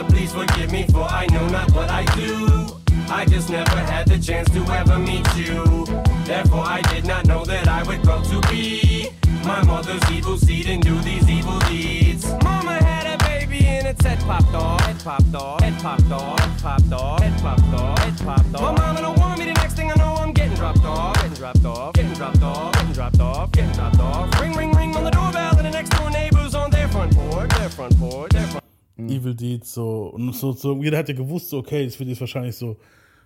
Father, 0.00 0.16
please 0.16 0.32
forgive 0.32 0.72
me 0.72 0.86
for 0.86 1.02
I 1.02 1.26
know 1.26 1.46
not 1.48 1.70
what 1.72 1.90
I 1.90 2.04
do. 2.16 2.66
I 3.10 3.26
just 3.26 3.50
never 3.50 3.76
had 3.76 4.06
the 4.06 4.18
chance 4.18 4.48
to 4.50 4.60
ever 4.72 4.98
meet 4.98 5.26
you. 5.36 5.84
Therefore, 6.24 6.64
I 6.64 6.80
did 6.92 7.04
not 7.04 7.26
know 7.26 7.44
that 7.44 7.68
I 7.68 7.82
would 7.82 8.02
grow 8.02 8.22
to 8.22 8.40
be 8.48 9.10
my 9.44 9.62
mother's 9.64 10.02
evil 10.10 10.38
seed 10.38 10.68
and 10.68 10.82
do 10.82 10.98
these 11.00 11.28
evil 11.28 11.58
deeds. 11.60 12.32
Mama 12.42 12.82
had 12.82 13.06
a 13.14 13.22
baby 13.24 13.66
and 13.66 13.86
its 13.88 14.02
head 14.02 14.18
popped 14.20 14.54
off. 14.54 14.80
Head 14.86 15.04
popped 15.04 15.34
off. 15.34 15.60
Head 15.60 15.82
popped 15.82 16.10
off. 16.10 16.40
Head 16.40 16.62
popped 16.62 16.92
off. 16.92 17.20
Head 17.20 17.42
popped 17.42 17.74
off. 17.74 17.98
Head 17.98 18.18
popped 18.24 18.54
off. 18.54 18.62
My 18.62 18.72
mama 18.72 19.00
don't 19.02 19.18
want 19.18 19.38
me. 19.38 19.44
The 19.46 19.54
next 19.54 19.74
thing 19.74 19.90
I 19.90 19.96
know, 19.96 20.14
I'm 20.14 20.32
getting 20.32 20.54
dropped 20.54 20.84
off. 20.84 21.14
Getting 21.16 21.34
dropped 21.34 21.64
off. 21.66 21.92
Getting 21.92 22.14
dropped 22.14 22.42
off. 22.42 22.72
Getting 22.72 22.92
dropped 22.92 23.20
off. 23.20 23.52
Getting 23.52 23.72
dropped 23.72 24.00
off. 24.00 24.40
Ring, 24.40 24.54
ring, 24.54 24.72
ring 24.72 24.96
on 24.96 25.04
the 25.04 25.10
doorbell, 25.10 25.58
and 25.58 25.66
the 25.66 25.70
next 25.70 25.90
door 25.90 26.10
neighbors 26.10 26.54
on 26.54 26.70
their 26.70 26.88
front 26.88 27.14
porch. 27.14 27.50
Their 27.50 27.68
front 27.68 27.98
porch. 27.98 28.32
Their 28.32 28.46
front. 28.46 28.59
Evil 29.08 29.34
Deeds, 29.34 29.74
so, 29.74 30.08
und 30.08 30.34
so, 30.34 30.52
so, 30.52 30.82
jeder 30.82 30.98
hat 30.98 31.08
ja 31.08 31.14
gewusst, 31.14 31.48
so, 31.48 31.58
okay, 31.58 31.84
das 31.84 31.98
wird 31.98 32.08
jetzt 32.08 32.20
wahrscheinlich 32.20 32.56
so, 32.56 32.76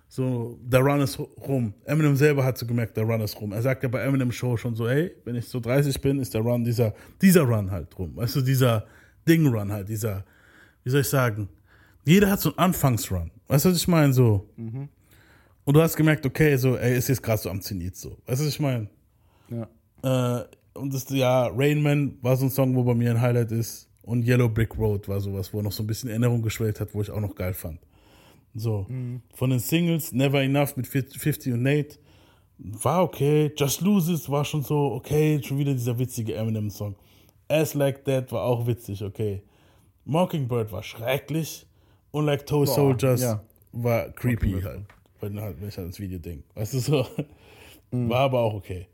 so, 0.07 0.59
der 0.61 0.81
Run 0.81 1.01
ist 1.01 1.19
rum. 1.19 1.73
Eminem 1.83 2.15
selber 2.15 2.43
hat 2.43 2.57
so 2.57 2.65
gemerkt, 2.65 2.95
der 2.95 3.03
Run 3.05 3.21
ist 3.21 3.39
rum. 3.41 3.51
Er 3.51 3.61
sagt 3.61 3.83
ja 3.83 3.89
bei 3.89 4.01
Eminem 4.01 4.31
Show 4.31 4.55
schon 4.55 4.75
so, 4.75 4.87
ey, 4.87 5.11
wenn 5.25 5.35
ich 5.35 5.47
so 5.47 5.59
30 5.59 5.99
bin, 5.99 6.19
ist 6.19 6.33
der 6.33 6.41
Run, 6.41 6.63
dieser, 6.63 6.93
dieser 7.21 7.41
Run 7.41 7.71
halt 7.71 7.97
rum. 7.97 8.15
Weißt 8.15 8.35
du, 8.35 8.41
dieser 8.41 8.85
Ding-Run 9.27 9.71
halt, 9.71 9.89
dieser, 9.89 10.23
wie 10.83 10.91
soll 10.91 11.01
ich 11.01 11.09
sagen, 11.09 11.49
jeder 12.05 12.29
hat 12.29 12.39
so 12.39 12.49
einen 12.49 12.59
Anfangsrun. 12.59 13.31
Weißt 13.47 13.65
du, 13.65 13.69
was 13.69 13.77
ich 13.77 13.87
meine? 13.87 14.13
So. 14.13 14.47
Und 15.65 15.73
du 15.73 15.81
hast 15.81 15.95
gemerkt, 15.95 16.25
okay, 16.25 16.55
so, 16.55 16.77
ey, 16.77 16.97
ist 16.97 17.09
jetzt 17.09 17.23
gerade 17.23 17.41
so 17.41 17.49
am 17.49 17.59
Zenit 17.59 17.95
so. 17.95 18.17
Weißt 18.27 18.41
du, 18.41 18.45
was 18.45 18.53
ich 18.53 18.59
meine? 18.59 18.87
Ja. 19.49 20.39
Äh, 20.39 20.45
und 20.75 20.93
das, 20.93 21.09
ja, 21.09 21.47
Rain 21.47 21.81
Man 21.81 22.17
war 22.21 22.35
so 22.37 22.45
ein 22.45 22.51
Song, 22.51 22.75
wo 22.75 22.83
bei 22.83 22.93
mir 22.93 23.11
ein 23.11 23.19
Highlight 23.19 23.51
ist. 23.51 23.84
Und 24.05 24.27
Yellow 24.27 24.49
Brick 24.49 24.77
Road 24.77 25.07
war 25.07 25.19
sowas, 25.19 25.51
wo 25.51 25.61
noch 25.63 25.71
so 25.71 25.81
ein 25.81 25.87
bisschen 25.87 26.09
Erinnerung 26.09 26.43
geschwellt 26.43 26.79
hat, 26.79 26.93
wo 26.93 27.01
ich 27.01 27.09
auch 27.09 27.19
noch 27.19 27.33
geil 27.33 27.55
fand. 27.55 27.79
So. 28.53 28.85
Von 29.33 29.49
den 29.49 29.59
Singles, 29.59 30.11
Never 30.11 30.41
Enough 30.41 30.77
mit 30.77 30.87
50 30.87 31.53
und 31.53 31.63
Nate, 31.63 31.97
war 32.57 33.03
okay. 33.03 33.51
Just 33.57 33.81
Lose 33.81 34.13
It 34.13 34.29
war 34.29 34.45
schon 34.45 34.61
so, 34.61 34.93
okay, 34.93 35.41
schon 35.43 35.57
wieder 35.57 35.73
dieser 35.73 35.97
witzige 35.97 36.35
Eminem-Song. 36.35 36.95
As 37.47 37.73
Like 37.73 38.05
That 38.05 38.31
war 38.31 38.43
auch 38.43 38.67
witzig, 38.67 39.03
okay. 39.03 39.41
Mockingbird 40.05 40.71
war 40.71 40.83
schrecklich. 40.83 41.65
Und 42.11 42.25
Like 42.27 42.45
Toe 42.45 42.67
Soldiers 42.67 43.21
ja. 43.21 43.43
war 43.71 44.09
creepy 44.11 44.61
halt. 44.61 44.85
Wenn, 45.19 45.41
halt. 45.41 45.59
wenn 45.59 45.69
ich 45.69 45.77
an 45.79 45.87
das 45.87 45.99
Video 45.99 46.19
denke. 46.19 46.43
Weißt 46.53 46.75
du 46.75 46.79
so? 46.79 47.07
War 47.91 48.21
aber 48.21 48.39
auch 48.41 48.53
okay. 48.53 48.87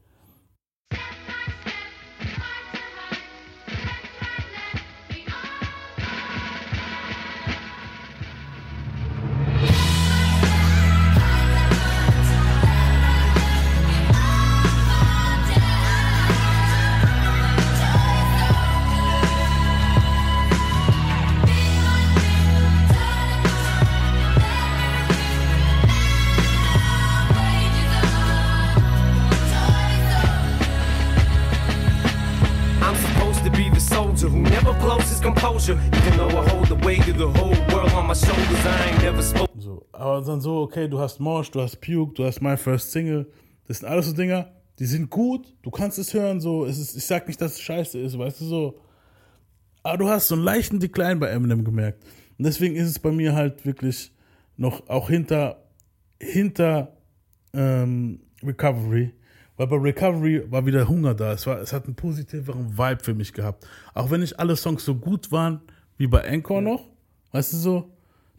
Okay, 40.72 40.88
du 40.88 40.99
hast 40.99 41.19
Mosh, 41.19 41.51
du 41.51 41.59
hast 41.59 41.82
Puke, 41.82 42.13
du 42.13 42.24
hast 42.24 42.41
My 42.41 42.55
First 42.55 42.91
Single. 42.91 43.28
Das 43.67 43.80
sind 43.80 43.89
alles 43.89 44.05
so 44.05 44.13
Dinger, 44.13 44.53
die 44.80 44.86
sind 44.86 45.09
gut, 45.09 45.53
du 45.63 45.69
kannst 45.69 45.99
es 45.99 46.13
hören, 46.13 46.39
so. 46.39 46.65
Es 46.65 46.78
ist, 46.80 46.95
ich 46.95 47.05
sag 47.05 47.28
nicht, 47.28 47.41
dass 47.41 47.53
es 47.53 47.59
scheiße 47.59 47.99
ist, 47.99 48.17
weißt 48.17 48.39
du 48.39 48.45
so. 48.45 48.82
Aber 49.84 49.97
du 49.97 50.07
hast 50.07 50.30
so 50.30 50.36
einen 50.36 50.45
leichten 50.45 50.80
Decline 50.80 51.17
bei 51.17 51.28
Eminem 51.28 51.65
gemerkt. 51.65 52.05
Und 52.38 52.45
deswegen 52.45 52.76
ist 52.76 52.88
es 52.88 52.99
bei 52.99 53.11
mir 53.11 53.36
halt 53.36 53.65
wirklich 53.65 54.13
noch 54.55 54.88
auch 54.88 55.09
hinter, 55.09 55.61
hinter 56.22 56.95
ähm, 57.53 58.22
Recovery. 58.41 59.11
Weil 59.57 59.67
bei 59.67 59.76
Recovery 59.76 60.49
war 60.49 60.65
wieder 60.65 60.88
Hunger 60.88 61.15
da. 61.15 61.34
Es, 61.34 61.45
war, 61.47 61.59
es 61.59 61.74
hat 61.74 61.86
einen 61.86 61.95
positiveren 61.95 62.78
Vibe 62.78 63.03
für 63.03 63.13
mich 63.13 63.34
gehabt. 63.34 63.67
Auch 63.93 64.09
wenn 64.09 64.22
nicht 64.22 64.39
alle 64.39 64.55
Songs 64.55 64.86
so 64.86 64.95
gut 64.95 65.34
waren 65.34 65.59
wie 65.97 66.07
bei 66.07 66.22
Encore 66.22 66.61
noch. 66.61 66.88
Weißt 67.34 67.51
du 67.51 67.57
so? 67.57 67.91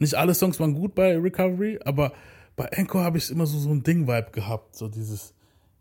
Nicht 0.02 0.14
alle 0.14 0.34
Songs 0.34 0.58
waren 0.60 0.74
gut 0.74 0.94
bei 0.94 1.16
Recovery, 1.16 1.78
aber 1.84 2.12
bei 2.56 2.66
Encore 2.72 3.04
habe 3.04 3.18
ich 3.18 3.30
immer 3.30 3.46
so, 3.46 3.56
so 3.56 3.70
ein 3.70 3.82
Ding-Vibe 3.82 4.32
gehabt. 4.32 4.74
So 4.76 4.88
dieses, 4.88 5.32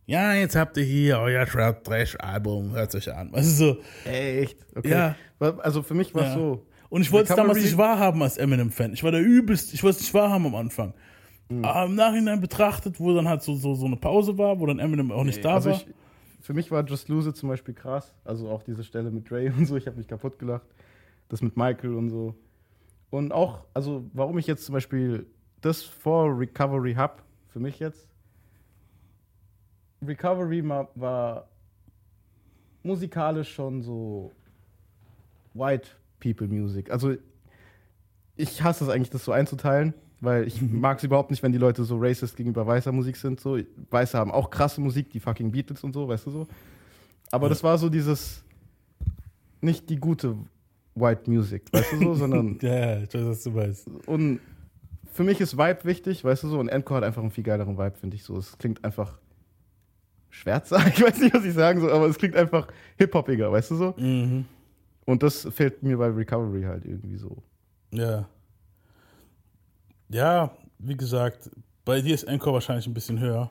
ja, 0.06 0.34
jetzt 0.36 0.56
habt 0.56 0.78
ihr 0.78 0.84
hier 0.84 1.20
euer 1.20 1.46
Trash-Album, 1.46 2.72
hört 2.74 2.94
euch 2.94 3.12
an. 3.12 3.32
Du 3.32 3.42
so? 3.42 3.78
Echt? 4.06 4.58
Okay. 4.76 4.90
Ja. 4.90 5.16
Also 5.40 5.82
für 5.82 5.96
mich 5.96 6.14
war 6.14 6.22
es 6.22 6.28
Ja. 6.30 6.36
so. 6.36 6.66
Und 6.90 7.02
ich 7.02 7.12
wollte 7.12 7.32
es 7.32 7.36
damals 7.36 7.62
nicht 7.64 7.78
wahrhaben 7.78 8.22
als 8.22 8.38
Eminem-Fan. 8.38 8.94
Ich 8.94 9.04
war 9.04 9.12
der 9.12 9.22
übelst, 9.22 9.74
ich 9.74 9.82
wollte 9.82 9.96
es 9.96 10.02
nicht 10.02 10.14
wahrhaben 10.14 10.46
am 10.46 10.56
Anfang. 10.56 10.94
Mhm. 11.50 11.66
Aber 11.66 11.86
im 11.86 11.96
Nachhinein 11.96 12.42
betrachtet, 12.42 13.00
wo 13.00 13.16
dann 13.16 13.28
halt 13.28 13.42
so, 13.42 13.56
so, 13.56 13.74
so 13.74 13.86
eine 13.86 13.96
Pause 13.96 14.38
war, 14.38 14.60
wo 14.60 14.66
dann 14.68 14.78
Eminem 14.78 15.12
auch 15.12 15.24
nicht 15.24 15.44
da 15.44 15.56
also 15.56 15.72
war. 15.72 15.78
ich, 15.78 15.88
für 16.42 16.54
mich 16.54 16.70
war 16.70 16.86
Just 16.86 17.10
Lose 17.10 17.34
zum 17.34 17.50
Beispiel 17.50 17.74
krass. 17.74 18.14
Also 18.24 18.50
auch 18.50 18.62
diese 18.62 18.84
Stelle 18.84 19.10
mit 19.10 19.30
Dre 19.32 19.52
und 19.58 19.66
so, 19.66 19.78
ich 19.78 19.88
habe 19.88 19.98
mich 19.98 20.08
kaputt 20.08 20.38
gelacht. 20.38 20.68
Das 21.30 21.42
mit 21.42 21.58
Michael 21.58 21.96
und 21.96 22.10
so. 22.10 22.36
Und 23.12 23.32
auch, 23.34 23.66
also 23.74 24.06
warum 24.14 24.38
ich 24.40 24.48
jetzt 24.48 24.66
zum 24.66 24.74
Beispiel 24.74 25.28
das 25.60 25.84
vor 25.84 26.40
Recovery 26.40 26.96
hab, 26.96 27.24
für 27.50 27.60
mich 27.60 27.80
jetzt. 27.80 28.08
Recovery 30.04 30.68
war 30.68 31.48
musikalisch 32.82 33.54
schon 33.54 33.84
so 33.84 34.32
White 35.54 35.90
People 36.20 36.48
Music. 36.48 36.90
Also 36.90 37.16
ich 38.36 38.64
hasse 38.64 38.86
es 38.86 38.90
eigentlich, 38.90 39.10
das 39.10 39.26
so 39.26 39.34
einzuteilen, 39.34 39.94
weil 40.22 40.48
ich 40.48 40.62
mag 40.62 40.98
es 40.98 41.04
überhaupt 41.04 41.30
nicht, 41.30 41.44
wenn 41.44 41.52
die 41.52 41.58
Leute 41.58 41.84
so 41.84 41.98
racist 42.00 42.38
gegenüber 42.38 42.66
weißer 42.66 42.92
Musik 42.92 43.18
sind. 43.18 43.40
So. 43.40 43.60
Weiße 43.90 44.18
haben 44.18 44.32
auch 44.32 44.50
krasse 44.50 44.82
Musik, 44.82 45.12
die 45.12 45.20
fucking 45.20 45.52
Beatles 45.52 45.84
und 45.84 45.94
so, 45.94 46.08
weißt 46.08 46.26
du 46.28 46.32
so. 46.32 46.48
Aber 47.30 47.50
das 47.50 47.64
war 47.64 47.78
so 47.78 47.90
dieses, 47.90 48.44
nicht 49.62 49.90
die 49.90 49.98
gute 49.98 50.38
White 50.96 51.30
Music, 51.30 51.64
weißt 51.72 51.94
du 51.94 51.98
so, 52.00 52.14
sondern. 52.16 52.58
ja, 52.62 52.76
ja, 52.98 52.98
ich 53.04 53.14
weiß, 53.14 53.26
was 53.26 53.44
du 53.44 53.56
weißt. 53.56 53.88
Und 54.08 54.40
für 55.14 55.24
mich 55.24 55.40
ist 55.42 55.58
Vibe 55.58 55.84
wichtig, 55.86 56.24
weißt 56.24 56.44
du 56.44 56.48
so, 56.50 56.60
und 56.60 56.70
Encore 56.70 56.98
hat 56.98 57.04
einfach 57.04 57.22
einen 57.22 57.32
viel 57.32 57.44
geileren 57.44 57.78
Vibe, 57.78 57.96
finde 57.98 58.16
ich 58.16 58.24
so. 58.24 58.38
Es 58.38 58.58
klingt 58.58 58.84
einfach 58.84 59.18
schwärzer, 60.30 60.78
ich 60.88 61.02
weiß 61.02 61.20
nicht, 61.20 61.34
was 61.34 61.44
ich 61.46 61.54
sagen 61.54 61.80
soll, 61.82 61.92
aber 61.92 62.08
es 62.08 62.18
klingt 62.18 62.36
einfach 62.36 62.68
hip-hoppiger, 62.98 63.52
weißt 63.52 63.72
du 63.72 63.76
so. 63.76 63.94
Mhm. 63.98 64.46
Und 65.06 65.24
das 65.24 65.48
fehlt 65.52 65.82
mir 65.84 65.98
bei 65.98 66.08
Recovery 66.08 66.64
halt 66.64 66.86
irgendwie 66.86 67.18
so. 67.18 67.42
Ja. 67.94 68.28
Ja, 70.10 70.52
wie 70.80 70.96
gesagt, 70.96 71.50
bei 71.86 72.02
dir 72.02 72.14
ist 72.14 72.24
Encore 72.24 72.54
wahrscheinlich 72.54 72.88
ein 72.88 72.94
bisschen 72.94 73.20
höher. 73.20 73.50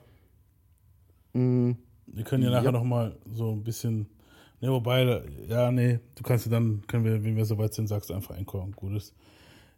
Mm, 1.33 1.73
Wir 2.07 2.25
können 2.25 2.43
ja 2.43 2.51
nachher 2.51 2.67
Ja. 2.67 2.73
noch 2.73 2.85
mal 2.85 3.17
so 3.27 3.53
ein 3.53 3.63
bisschen. 3.65 4.07
Ne, 4.61 4.71
wobei, 4.71 5.23
ja, 5.49 5.71
nee, 5.71 5.99
du 6.15 6.23
kannst 6.23 6.45
ja 6.47 6.53
dann, 6.53 6.83
können 6.87 7.05
wir, 7.05 7.25
wenn 7.25 7.37
wir 7.37 7.45
soweit 7.47 7.73
sind, 7.73 7.87
sagst 7.87 8.11
du 8.11 8.15
einfach 8.15 8.37
und 8.37 8.77
Gutes. 8.77 9.15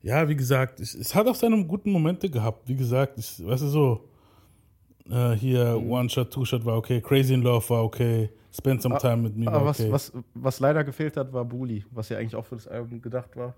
Ja, 0.02 0.28
wie 0.28 0.34
gesagt, 0.34 0.80
es, 0.80 0.94
es 0.94 1.14
hat 1.14 1.28
auch 1.28 1.36
seine 1.36 1.64
guten 1.64 1.92
Momente 1.92 2.28
gehabt. 2.28 2.68
Wie 2.68 2.74
gesagt, 2.74 3.16
ich, 3.18 3.44
weißt 3.46 3.62
du 3.62 3.68
so, 3.68 4.08
äh, 5.08 5.32
hier 5.32 5.78
Mhm. 5.78 5.90
One 5.90 6.08
Shot, 6.10 6.32
Two 6.32 6.44
Shot 6.44 6.64
war 6.64 6.76
okay, 6.76 7.00
Crazy 7.00 7.34
in 7.34 7.42
Love 7.42 7.68
war 7.70 7.84
okay, 7.84 8.30
Spend 8.50 8.82
Some 8.82 8.98
Time 8.98 9.24
with 9.24 9.36
Me 9.36 9.46
war 9.46 9.54
Aber 9.54 9.66
was, 9.66 9.80
okay. 9.80 9.92
was, 9.92 10.12
was 10.34 10.58
leider 10.60 10.82
gefehlt 10.82 11.16
hat, 11.16 11.32
war 11.32 11.44
Bully, 11.44 11.84
was 11.92 12.08
ja 12.08 12.18
eigentlich 12.18 12.34
auch 12.34 12.44
für 12.44 12.56
das 12.56 12.66
Album 12.66 13.00
gedacht 13.00 13.36
war. 13.36 13.54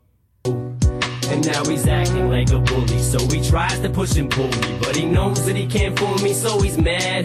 And 1.32 1.46
now 1.46 1.64
he's 1.68 1.86
acting 1.86 2.28
like 2.30 2.52
a 2.52 2.58
bully. 2.58 2.98
So 2.98 3.18
he 3.34 3.40
tries 3.40 3.80
to 3.80 3.88
push 3.88 4.18
and 4.18 4.28
pull 4.28 4.44
me. 4.44 4.78
But 4.78 4.94
he 4.94 5.06
knows 5.06 5.44
that 5.46 5.56
he 5.56 5.66
can't 5.66 5.98
fool 5.98 6.22
me, 6.22 6.34
so 6.34 6.60
he's 6.60 6.76
mad. 6.76 7.24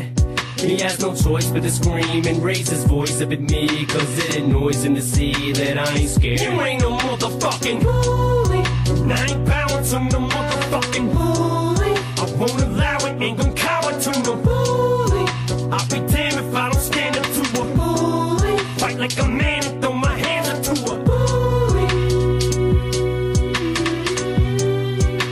He 0.61 0.77
has 0.81 0.99
no 0.99 1.15
choice 1.15 1.49
but 1.49 1.63
to 1.63 1.71
scream 1.71 2.25
and 2.27 2.43
raise 2.43 2.69
his 2.69 2.83
voice 2.83 3.21
up 3.21 3.31
at 3.31 3.39
me. 3.39 3.85
Cause 3.85 4.17
it 4.19 4.37
annoys 4.37 4.83
him 4.83 4.93
to 4.95 5.01
see 5.01 5.53
that 5.53 5.77
I 5.77 5.97
ain't 5.97 6.09
scared. 6.09 6.41
You 6.41 6.51
ain't 6.61 6.81
no 6.81 6.97
motherfucking 6.97 7.81
bully. 7.81 8.59
And 9.01 9.13
I 9.13 9.25
ain't 9.25 9.45
bowing 9.45 9.83
to 9.85 9.99
no 10.11 10.27
motherfucking 10.27 11.13
bully. 11.13 11.91
I 12.17 12.35
won't 12.37 12.61
allow 12.61 12.97
it, 12.97 13.21
ain't 13.21 13.37
gon' 13.37 13.53
cower 13.55 13.99
to 14.01 14.11
no 14.23 14.35
bully. 14.35 15.25
I'll 15.71 15.87
be 15.87 15.99
damned 16.11 16.45
if 16.45 16.53
I 16.53 16.69
don't 16.69 16.81
stand 16.81 17.15
up 17.15 17.25
to 17.25 17.61
a 17.61 17.65
bully. 17.77 18.57
Fight 18.79 18.99
like 18.99 19.17
a 19.17 19.27
man 19.29 19.63
and 19.63 19.81
throw 19.81 19.93
my 19.93 20.17
hands 20.17 20.49
up 20.49 20.61
to 20.63 20.71
a 20.91 21.03
bully. 21.05 21.87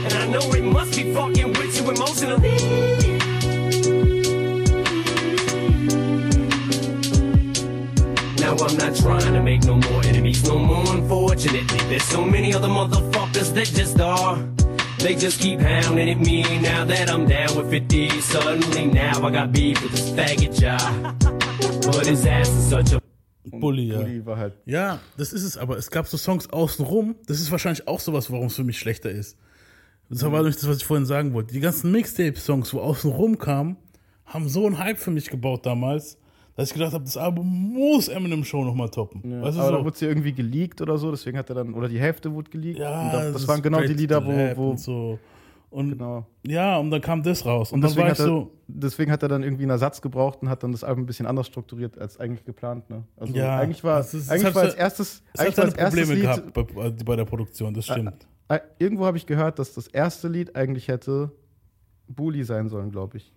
And 0.06 0.14
I 0.14 0.26
know 0.28 0.72
must 0.72 0.96
be 0.96 1.12
fucking 1.12 1.52
with 1.52 1.80
you 1.80 1.90
emotionally. 1.90 3.07
Trying 9.02 9.34
to 9.34 9.42
make 9.42 9.64
no 9.64 9.76
more 9.76 10.04
enemies, 10.04 10.44
no 10.44 10.58
more 10.58 10.84
unfortunately. 10.94 11.78
There's 11.88 12.04
so 12.04 12.24
many 12.24 12.54
other 12.54 12.68
motherfuckers 12.68 13.52
that 13.54 13.66
just 13.66 14.00
are. 14.00 14.38
They 14.98 15.14
just 15.14 15.40
keep 15.40 15.60
hounding 15.60 16.10
at 16.10 16.18
me 16.18 16.42
now 16.60 16.84
that 16.84 17.08
I'm 17.08 17.26
down 17.26 17.56
with 17.56 17.70
50. 17.70 18.20
Suddenly 18.20 18.86
now 18.86 19.24
I 19.24 19.30
got 19.30 19.52
beef 19.52 19.82
with 19.82 19.92
this 19.92 20.10
faggot 20.10 20.58
job. 20.58 21.14
But 21.86 22.06
his 22.06 22.26
ass 22.26 22.48
is 22.48 22.68
such 22.70 22.92
a 22.92 23.00
Bully, 23.50 23.84
ja. 23.84 23.98
Bully 23.98 24.26
war 24.26 24.36
halt. 24.36 24.54
Ja, 24.66 25.00
das 25.16 25.32
ist 25.32 25.44
es, 25.44 25.56
aber 25.56 25.78
es 25.78 25.90
gab 25.90 26.06
so 26.06 26.16
Songs 26.16 26.50
außenrum. 26.50 27.16
Das 27.26 27.40
ist 27.40 27.50
wahrscheinlich 27.50 27.86
auch 27.88 28.00
sowas, 28.00 28.30
warum 28.30 28.46
es 28.46 28.56
für 28.56 28.64
mich 28.64 28.78
schlechter 28.78 29.10
ist. 29.10 29.36
Das 30.10 30.22
war 30.22 30.42
nicht 30.42 30.58
das, 30.58 30.68
was 30.68 30.78
ich 30.78 30.84
vorhin 30.84 31.06
sagen 31.06 31.32
wollte. 31.34 31.52
Die 31.52 31.60
ganzen 31.60 31.92
Mixtape-Songs, 31.92 32.72
wo 32.72 32.80
außenrum 32.80 33.38
kamen, 33.38 33.76
haben 34.24 34.48
so 34.48 34.66
einen 34.66 34.78
Hype 34.78 34.98
für 34.98 35.10
mich 35.10 35.28
gebaut 35.28 35.66
damals, 35.66 36.18
dass 36.58 36.68
ich 36.70 36.74
gedacht 36.74 36.92
habe, 36.92 37.04
das 37.04 37.16
Album 37.16 37.46
muss 37.72 38.08
Eminem 38.08 38.42
Show 38.44 38.64
nochmal 38.64 38.88
toppen. 38.88 39.22
Ja, 39.30 39.42
Weißt 39.42 39.56
du, 39.56 39.60
aber 39.60 39.70
so? 39.70 39.76
da 39.78 39.84
wurde 39.84 39.96
sie 39.96 40.06
irgendwie 40.06 40.32
geleakt 40.32 40.80
oder 40.80 40.98
so, 40.98 41.12
deswegen 41.12 41.38
hat 41.38 41.48
er 41.50 41.54
dann, 41.54 41.72
oder 41.72 41.88
die 41.88 42.00
Hälfte 42.00 42.32
wurde 42.34 42.50
geleakt. 42.50 42.80
ja, 42.80 43.12
das, 43.12 43.32
das 43.34 43.48
waren 43.48 43.62
genau 43.62 43.80
die 43.80 43.92
Lieder, 43.94 44.24
wo, 44.26 44.32
wo 44.56 44.70
und 44.70 44.80
so. 44.80 45.20
Und 45.70 45.90
genau. 45.90 46.26
ja, 46.46 46.78
und 46.78 46.90
dann 46.90 47.00
kam 47.00 47.22
das 47.22 47.46
raus. 47.46 47.70
Und, 47.70 47.76
Und 47.84 47.88
deswegen 47.90 48.08
hat, 48.08 48.18
er, 48.18 48.24
so, 48.24 48.50
deswegen 48.66 49.12
hat 49.12 49.22
er 49.22 49.28
dann 49.28 49.44
irgendwie 49.44 49.62
einen 49.64 49.70
Ersatz 49.70 50.02
gebraucht 50.02 50.40
und 50.42 50.48
hat 50.48 50.62
dann 50.64 50.72
das 50.72 50.82
Album 50.82 51.04
ein 51.04 51.06
bisschen 51.06 51.26
anders 51.26 51.46
strukturiert 51.46 51.96
als 51.98 52.18
eigentlich 52.18 52.44
geplant. 52.44 52.90
Ne? 52.90 53.04
Also 53.16 53.34
ja, 53.34 53.56
eigentlich 53.58 53.84
war, 53.84 54.00
es 54.00 54.12
ist- 54.14 54.28
eigentlich 54.28 54.54
war 54.54 54.62
als 54.62 54.74
erstes, 54.74 55.22
es 55.34 55.40
eigentlich 55.40 55.58
hat 55.58 55.70
seine 55.76 55.84
Probleme 55.90 56.14
Lied, 56.14 56.22
gehabt 56.22 56.52
bei, 56.54 56.90
bei 57.04 57.16
der 57.16 57.24
Produktion, 57.24 57.72
das 57.72 57.84
stimmt. 57.84 58.26
Äh, 58.48 58.58
irgendwo 58.80 59.04
habe 59.06 59.16
ich 59.16 59.26
gehört, 59.26 59.58
dass 59.60 59.74
das 59.74 59.86
erste 59.86 60.26
Lied 60.26 60.56
eigentlich 60.56 60.88
hätte 60.88 61.30
Bully 62.08 62.42
sein 62.42 62.68
sollen, 62.68 62.90
glaube 62.90 63.18
ich. 63.18 63.32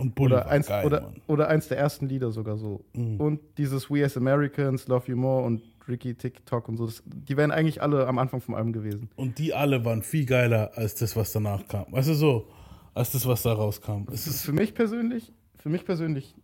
Und 0.00 0.14
Bully 0.14 0.34
oder 0.34 0.48
eins, 0.48 0.66
geil, 0.66 0.86
oder, 0.86 1.12
oder 1.26 1.48
eins 1.48 1.68
der 1.68 1.78
ersten 1.78 2.08
Lieder 2.08 2.30
sogar 2.32 2.56
so. 2.56 2.84
Mhm. 2.94 3.20
Und 3.20 3.40
dieses 3.58 3.90
We 3.90 4.04
as 4.04 4.16
Americans, 4.16 4.88
Love 4.88 5.10
You 5.10 5.16
More 5.16 5.44
und 5.44 5.62
Ricky 5.88 6.14
TikTok 6.14 6.68
und 6.68 6.76
so, 6.76 6.86
das, 6.86 7.02
die 7.04 7.36
wären 7.36 7.50
eigentlich 7.50 7.82
alle 7.82 8.06
am 8.06 8.18
Anfang 8.18 8.40
vom 8.40 8.54
Album 8.54 8.72
gewesen. 8.72 9.10
Und 9.16 9.38
die 9.38 9.52
alle 9.54 9.84
waren 9.84 10.02
viel 10.02 10.24
geiler 10.26 10.72
als 10.74 10.94
das, 10.94 11.16
was 11.16 11.32
danach 11.32 11.66
kam. 11.68 11.86
Weißt 11.90 12.08
du 12.08 12.14
so, 12.14 12.48
als 12.94 13.12
das, 13.12 13.26
was 13.26 13.42
da 13.42 13.52
rauskam. 13.52 14.04
Es 14.12 14.26
ist 14.26 14.42
für 14.42 14.52
mich 14.52 14.74
persönlich, 14.74 15.32
für 15.56 15.68
mich 15.68 15.84
persönlich, 15.84 16.34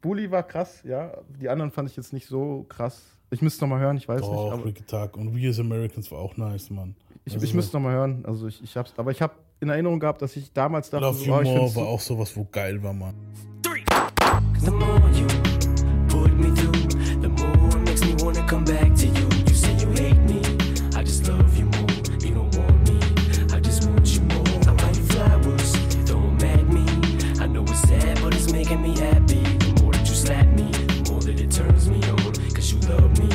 Bully 0.00 0.30
war 0.30 0.42
krass, 0.42 0.82
ja. 0.84 1.12
Die 1.40 1.48
anderen 1.48 1.70
fand 1.70 1.90
ich 1.90 1.96
jetzt 1.96 2.12
nicht 2.12 2.26
so 2.28 2.64
krass. 2.68 3.16
Ich 3.30 3.42
müsste 3.42 3.64
noch 3.64 3.70
mal 3.70 3.80
hören, 3.80 3.96
ich 3.96 4.08
weiß 4.08 4.20
nicht. 4.20 4.30
oh, 4.30 4.50
Aber 4.50 4.64
Ricky 4.64 4.82
Tag 4.84 5.16
und 5.16 5.34
We 5.34 5.48
as 5.48 5.58
Americans 5.58 6.10
war 6.10 6.18
auch 6.18 6.36
nice, 6.36 6.70
Mann. 6.70 6.96
ich, 7.24 7.34
Also 7.34 7.44
ich 7.44 7.54
müsste 7.54 7.76
noch 7.76 7.82
mal 7.82 7.92
hören. 7.94 8.24
Also 8.24 8.46
ich, 8.46 8.62
ich 8.62 8.76
hab's, 8.76 8.92
aber 8.96 9.10
ich 9.10 9.22
habe 9.22 9.34
in 9.60 9.68
Erinnerung 9.68 10.00
gehabt, 10.00 10.22
dass 10.22 10.36
ich 10.36 10.52
damals 10.52 10.90
dachte, 10.90 11.04
Love 11.04 11.18
so, 11.18 11.24
You 11.24 11.34
oh, 11.34 11.40
ich 11.40 11.48
More 11.48 11.58
find's 11.60 11.76
war 11.76 11.84
so, 11.84 11.90
auch 11.90 12.00
sowas, 12.00 12.36
wo 12.36 12.46
geil 12.50 12.82
war, 12.82 12.92
Mann. 12.92 13.14
The 14.62 14.70
more 14.70 15.00
you 15.14 15.26
put 16.08 16.32
me 16.38 16.54
through, 16.54 17.20
the 17.20 17.28
more 17.28 17.78
makes 17.84 18.04
me 18.04 18.14
wanna 18.22 18.44
come 18.46 18.64
back 18.64 18.94
to 18.96 19.06
you. 19.06 19.28
You 19.46 19.54
say 19.54 19.72
you 19.74 19.90
hate 19.92 20.20
me, 20.28 20.40
I 20.96 21.02
just 21.02 21.26
love 21.28 21.56
you 21.56 21.66
more. 21.66 21.90
You 22.20 22.34
don't 22.34 22.54
want 22.56 22.88
me, 22.88 22.98
I 23.54 23.60
just 23.60 23.88
want 23.88 24.06
you 24.14 24.20
more. 24.22 24.60
I 24.68 24.74
buy 24.74 24.90
you 24.90 25.04
flowers, 25.04 25.74
'em 26.10 26.38
at 26.44 26.66
me. 26.68 26.84
I 27.40 27.46
know 27.46 27.62
it's 27.62 27.80
sad, 27.88 28.20
but 28.22 28.34
it's 28.34 28.52
making 28.52 28.82
me 28.82 28.98
happy. 28.98 29.40
The 29.58 29.82
more 29.82 29.92
that 29.92 30.06
you 30.08 30.14
slap 30.14 30.46
me, 30.48 30.70
the 30.72 31.10
more 31.10 31.20
that 31.20 31.40
it 31.40 31.50
turns 31.50 31.88
me 31.88 32.00
on. 32.10 32.32
Cause 32.54 32.70
you 32.72 32.78
love 32.88 33.18
me, 33.18 33.28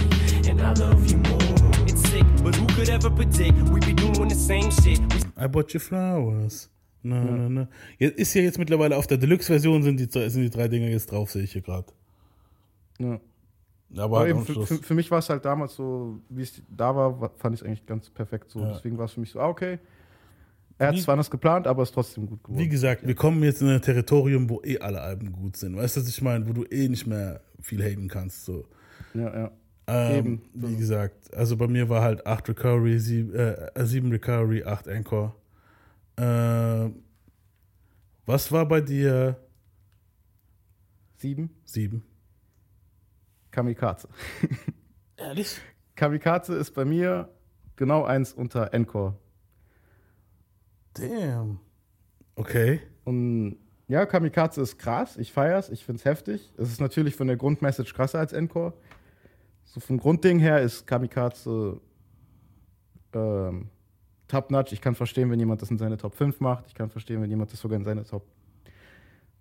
and 0.50 0.62
I 0.62 0.74
love 0.74 1.10
you 1.10 1.18
more. 1.18 1.86
It's 1.88 2.08
sick, 2.10 2.26
but 2.44 2.56
who 2.56 2.68
could 2.68 2.90
ever 2.90 3.10
predict 3.10 3.58
we 3.70 3.80
be 3.80 3.94
doing 3.94 4.28
the 4.30 4.36
same 4.36 4.70
shit? 4.72 5.00
I 5.38 5.48
bought 5.48 5.74
you 5.74 5.80
flowers. 5.80 6.70
Na, 7.04 7.24
na, 7.24 7.50
na. 7.50 7.68
Jetzt 8.00 8.18
ist 8.18 8.34
ja 8.34 8.42
jetzt 8.42 8.58
mittlerweile 8.58 8.98
auf 8.98 9.06
der 9.06 9.18
Deluxe-Version 9.18 9.84
sind 9.84 10.00
die, 10.00 10.30
sind 10.30 10.42
die 10.42 10.50
drei 10.50 10.68
Dinger 10.68 10.88
jetzt 10.88 11.12
drauf, 11.12 11.30
sehe 11.32 11.44
ich 11.44 11.52
hier 11.52 11.62
gerade. 11.62 11.88
ja. 13.00 13.20
Aber 13.98 14.04
Aber 14.04 14.20
halt 14.22 14.30
eben, 14.32 14.46
für, 14.46 14.66
für, 14.66 14.94
mich 14.96 15.12
war 15.12 15.20
es 15.20 15.30
halt 15.30 15.46
damals 15.46 15.76
so, 15.76 16.20
wie 16.30 16.42
es 16.42 16.62
da 16.68 16.94
war, 16.96 17.22
wa- 17.22 17.32
fand 17.38 17.54
ich 17.56 17.62
es 17.62 17.68
eigentlich 17.68 17.86
ganz 17.86 18.10
perfekt 18.10 18.50
so. 18.50 18.60
Ja. 18.60 18.74
Deswegen 18.74 18.98
war 18.98 19.06
es 19.06 19.14
für 19.14 19.20
mich 19.20 19.30
so, 19.30 19.40
ah, 19.40 19.48
okay. 19.48 19.78
Er 20.80 20.88
hat 20.88 20.96
es 20.96 21.04
zwar 21.04 21.14
anders 21.14 21.30
geplant, 21.32 21.68
aber 21.68 21.84
es 21.84 21.90
ist 21.90 21.94
trotzdem 21.94 22.26
gut 22.26 22.44
geworden. 22.44 22.60
Wie 22.62 22.68
gesagt, 22.68 23.06
wir 23.08 23.16
kommen 23.16 23.42
jetzt 23.44 23.62
in 23.62 23.70
ein 23.70 23.82
Territorium, 23.82 24.50
wo 24.50 24.60
eh 24.64 24.80
alle 24.80 25.02
Alben 25.02 25.32
gut 25.32 25.56
sind. 25.56 25.78
Weißt 25.78 25.96
du, 25.96 26.02
was 26.02 26.10
ich 26.10 26.22
meine? 26.22 26.46
Wo 26.48 26.52
du 26.54 26.64
eh 26.66 26.90
nicht 26.90 27.06
mehr 27.08 27.42
viel 27.62 27.82
haten 27.84 28.10
kannst. 28.10 28.44
So. 28.44 28.66
Ja, 29.14 29.34
ja. 29.34 29.52
Ähm, 29.88 30.16
Eben. 30.18 30.42
Wie 30.54 30.78
gesagt, 30.78 31.34
also 31.36 31.58
bei 31.58 31.68
mir 31.68 31.90
war 31.90 32.02
halt 32.02 32.26
8 32.26 32.50
Recovery, 32.50 33.00
7, 33.00 33.34
äh, 33.34 33.86
7 33.86 34.12
Recovery, 34.12 34.64
8 34.64 34.88
Encore. 34.88 35.34
Äh, 36.18 36.90
was 38.26 38.52
war 38.52 38.68
bei 38.68 38.82
dir? 38.82 39.38
Sieben, 41.18 41.50
7. 41.66 42.04
Kamikaze. 43.52 44.10
Ehrlich? 45.18 45.62
Kamikaze 45.96 46.56
ist 46.56 46.72
bei 46.72 46.84
mir 46.84 47.30
genau 47.76 48.04
eins 48.04 48.34
unter 48.34 48.74
Encore. 48.74 49.16
Damn. 50.94 51.60
Okay. 52.36 52.82
Und 53.04 53.58
ja, 53.88 54.06
Kamikaze 54.06 54.62
ist 54.62 54.80
krass, 54.80 55.16
ich 55.18 55.32
feier's, 55.32 55.70
ich 55.70 55.86
find's 55.86 56.06
heftig. 56.06 56.52
Es 56.58 56.72
ist 56.72 56.82
natürlich 56.82 57.16
von 57.16 57.28
der 57.28 57.38
Grundmessage 57.38 57.94
krasser 57.94 58.20
als 58.20 58.34
Encore. 58.34 58.74
So 59.76 59.82
vom 59.82 59.98
Grundding 59.98 60.40
her 60.40 60.62
ist 60.62 60.88
Kamikaze 60.88 61.82
ähm, 63.12 63.68
Top 64.30 64.50
Notch. 64.50 64.72
Ich 64.72 64.80
kann 64.80 64.96
verstehen, 64.96 65.30
wenn 65.30 65.38
jemand 65.38 65.62
das 65.62 65.70
in 65.70 65.78
seine 65.78 65.98
Top 65.98 66.16
5 66.16 66.40
macht. 66.40 66.66
Ich 66.68 66.74
kann 66.74 66.90
verstehen, 66.90 67.22
wenn 67.22 67.30
jemand 67.30 67.52
das 67.52 67.60
sogar 67.60 67.78
in 67.78 67.84
seine 67.84 68.06
Top 68.06 68.26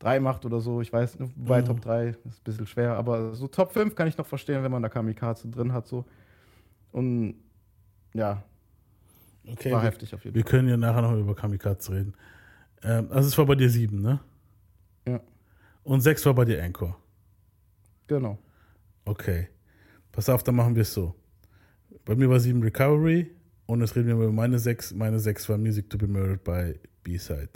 3 0.01 0.19
macht 0.19 0.45
oder 0.45 0.61
so. 0.61 0.81
Ich 0.81 0.93
weiß, 0.93 1.19
bei 1.37 1.61
Mhm. 1.63 1.67
Top 1.67 1.81
3 1.83 2.09
ist 2.09 2.25
ein 2.27 2.33
bisschen 2.43 2.67
schwer, 2.67 2.97
aber 2.97 3.37
so 3.37 3.47
Top 3.47 3.71
5 3.73 3.95
kann 3.95 4.09
ich 4.09 4.19
noch 4.19 4.27
verstehen, 4.27 4.65
wenn 4.65 4.73
man 4.73 4.83
da 4.83 4.89
Kamikaze 4.89 5.47
drin 5.49 5.73
hat. 5.73 5.87
So. 5.87 6.05
Und 6.91 7.37
ja, 8.13 8.43
Okay, 9.47 9.71
war 9.71 9.83
wir, 9.83 9.87
heftig 9.87 10.13
auf 10.17 10.25
jeden 10.25 10.35
wir 10.35 10.43
Fall. 10.43 10.51
können 10.51 10.69
ja 10.69 10.77
nachher 10.77 11.03
noch 11.03 11.13
über 11.17 11.37
Kamikaze 11.37 11.93
reden. 11.93 12.15
Ähm, 12.83 13.07
also 13.13 13.29
es 13.29 13.39
war 13.39 13.47
bei 13.47 13.55
dir 13.55 13.71
sieben, 13.71 14.03
ne? 14.03 14.19
Ja, 15.07 15.21
Und 15.85 16.01
sechs 16.01 16.27
war 16.27 16.35
bei 16.35 16.45
dir 16.45 16.61
Anchor. 16.61 16.99
genau. 18.09 18.37
Okay. 19.05 19.49
Pass 20.15 20.29
auf, 20.29 20.43
dann 20.43 20.55
machen 20.57 20.75
wir 20.75 20.83
es 20.83 20.95
so. 20.95 21.15
Bei 22.05 22.15
mir 22.15 22.31
war 22.31 22.39
sieben 22.39 22.63
Recovery 22.63 23.31
und 23.67 23.81
jetzt 23.81 23.97
reden 23.97 24.09
wir 24.09 24.15
über 24.15 24.33
meine 24.33 24.59
sechs. 24.59 24.95
Meine 24.95 25.19
sechs 25.19 25.49
war 25.49 25.59
Music 25.59 25.91
to 25.91 25.99
be 25.99 26.07
Murdered 26.07 26.45
bei 26.45 26.79
B-Side. 27.03 27.51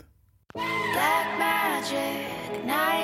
Black 0.53 1.37
magic, 1.37 2.65
night. 2.65 2.99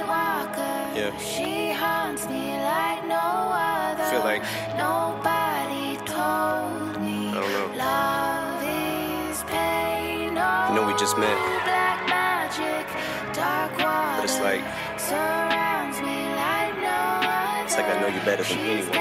Yeah. 0.95 1.11
She 1.19 1.73
haunts 1.73 2.26
me 2.27 2.56
like 2.56 3.06
no 3.06 3.52
other. 3.52 4.06
Feel 4.06 4.23
like- 4.23 4.44
nobody 4.77 5.98
told 6.07 7.02
me. 7.03 7.27
I 7.27 7.34
don't 7.36 7.52
know. 7.52 7.76
Love 7.76 8.64
is 8.64 9.44
pain. 9.44 10.38
I 10.38 10.73
know 10.73 10.88
we 10.88 10.94
just 10.94 11.18
oh, 11.18 11.19
met. 11.19 11.38
Black 11.68 11.99
magic, 12.07 12.88
dark 13.36 13.72
water. 13.77 14.22
But 14.22 14.23
it's 14.23 14.40
like- 14.40 14.64
surrounds 14.98 15.99
me 15.99 16.15
like 16.40 16.76
no 16.80 17.02
other. 17.27 17.65
It's 17.65 17.76
like 17.76 17.88
I 17.91 17.99
know 17.99 18.07
you 18.07 18.22
better 18.23 18.44
than 18.44 18.56
She's 18.56 18.88
anyone. 18.88 18.95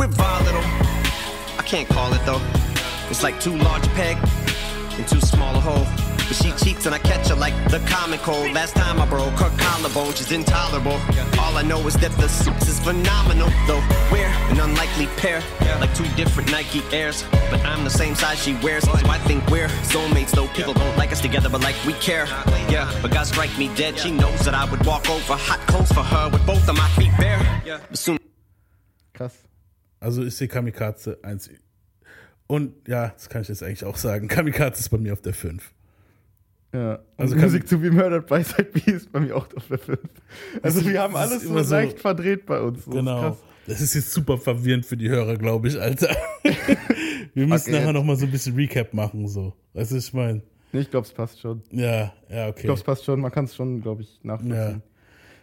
We're 0.00 0.06
volatile. 0.06 0.64
I 1.58 1.62
can't 1.66 1.86
call 1.86 2.14
it 2.14 2.24
though. 2.24 2.40
It's 3.10 3.22
like 3.22 3.38
too 3.38 3.54
large 3.54 3.86
a 3.86 3.90
peg 3.90 4.16
and 4.96 5.06
too 5.06 5.20
small 5.20 5.54
a 5.54 5.60
hole. 5.60 5.84
But 6.16 6.36
she 6.40 6.52
cheats 6.52 6.86
and 6.86 6.94
I 6.94 6.98
catch 6.98 7.28
her 7.28 7.34
like 7.34 7.52
the 7.70 7.80
common 7.80 8.18
cold. 8.20 8.50
Last 8.52 8.74
time 8.74 8.98
I 8.98 9.04
broke 9.04 9.38
her 9.38 9.52
collarbone, 9.58 10.14
she's 10.14 10.32
intolerable. 10.32 10.98
All 11.38 11.54
I 11.54 11.62
know 11.62 11.86
is 11.86 11.92
that 11.98 12.12
the 12.12 12.28
suits 12.28 12.66
is 12.66 12.80
phenomenal. 12.80 13.50
Though 13.66 13.84
we're 14.10 14.32
an 14.48 14.58
unlikely 14.58 15.04
pair, 15.18 15.42
like 15.80 15.94
two 15.94 16.08
different 16.16 16.50
Nike 16.50 16.80
Airs. 16.96 17.22
But 17.50 17.60
I'm 17.66 17.84
the 17.84 17.90
same 17.90 18.14
size 18.14 18.42
she 18.42 18.54
wears, 18.62 18.84
so 18.84 18.92
I 18.92 19.18
think 19.28 19.46
we're 19.50 19.68
soulmates. 19.92 20.30
Though 20.30 20.48
people 20.48 20.72
don't 20.72 20.96
like 20.96 21.12
us 21.12 21.20
together, 21.20 21.50
but 21.50 21.60
like 21.60 21.76
we 21.84 21.92
care. 21.92 22.24
Yeah, 22.70 22.90
but 23.02 23.10
God 23.10 23.26
strike 23.26 23.52
me 23.58 23.68
dead. 23.74 23.98
She 23.98 24.12
knows 24.12 24.46
that 24.46 24.54
I 24.54 24.64
would 24.64 24.82
walk 24.86 25.10
over 25.10 25.34
hot 25.34 25.60
coals 25.68 25.92
for 25.92 26.04
her 26.04 26.30
with 26.30 26.46
both 26.46 26.66
of 26.70 26.74
my 26.78 26.88
feet 26.96 27.12
bare. 27.18 27.38
But 27.66 27.98
soon 27.98 28.18
Krass. 29.12 29.49
Also 30.00 30.22
ist 30.22 30.40
die 30.40 30.48
Kamikaze 30.48 31.18
eins. 31.22 31.50
Und 32.46 32.72
ja, 32.88 33.08
das 33.10 33.28
kann 33.28 33.42
ich 33.42 33.48
jetzt 33.48 33.62
eigentlich 33.62 33.84
auch 33.84 33.96
sagen. 33.96 34.26
Kamikaze 34.28 34.80
ist 34.80 34.88
bei 34.88 34.98
mir 34.98 35.12
auf 35.12 35.20
der 35.22 35.34
5. 35.34 35.72
Ja, 36.72 37.00
also 37.16 37.34
Music 37.36 37.66
to 37.68 37.78
be 37.78 37.90
Murdered 37.90 38.26
by 38.26 38.42
Side 38.44 38.70
B 38.72 38.92
ist 38.92 39.10
bei 39.12 39.20
mir 39.20 39.36
auch 39.36 39.46
auf 39.56 39.66
der 39.68 39.78
5. 39.78 39.98
Also 40.62 40.80
ist- 40.80 40.86
wir 40.88 41.00
haben 41.02 41.14
ist 41.14 41.18
alles 41.20 41.42
so 41.42 41.58
leicht 41.74 41.98
verdreht 42.00 42.46
bei 42.46 42.60
uns. 42.60 42.78
Das 42.78 42.86
ist 42.86 42.92
Genau. 42.94 43.20
krass. 43.20 43.36
Das 43.66 43.80
ist 43.80 43.94
jetzt 43.94 44.12
super 44.12 44.38
verwirrend 44.38 44.86
für 44.86 44.96
die 44.96 45.08
Hörer, 45.08 45.36
glaube 45.36 45.68
ich, 45.68 45.80
Alter. 45.80 46.14
Wir 47.34 47.46
müssen 47.46 47.70
Okay. 47.70 47.78
nachher 47.80 47.92
nochmal 47.92 48.16
so 48.16 48.24
ein 48.24 48.30
bisschen 48.32 48.56
Recap 48.56 48.92
machen, 48.94 49.28
so. 49.28 49.52
Weißt 49.74 49.92
du, 49.92 49.96
ich 49.96 50.12
meine? 50.12 50.42
Nee, 50.72 50.80
ich 50.80 50.90
glaube, 50.90 51.06
es 51.06 51.12
passt 51.12 51.40
schon. 51.40 51.62
Ja, 51.70 52.12
ja, 52.28 52.46
Ich 52.46 52.50
okay. 52.52 52.62
glaube, 52.62 52.78
es 52.78 52.84
passt 52.84 53.04
schon. 53.04 53.20
Man 53.20 53.30
kann 53.30 53.44
es 53.44 53.54
schon, 53.54 53.80
glaube 53.82 54.02
ich, 54.02 54.18
nachvollziehen. 54.24 54.56
Ja. 54.56 54.80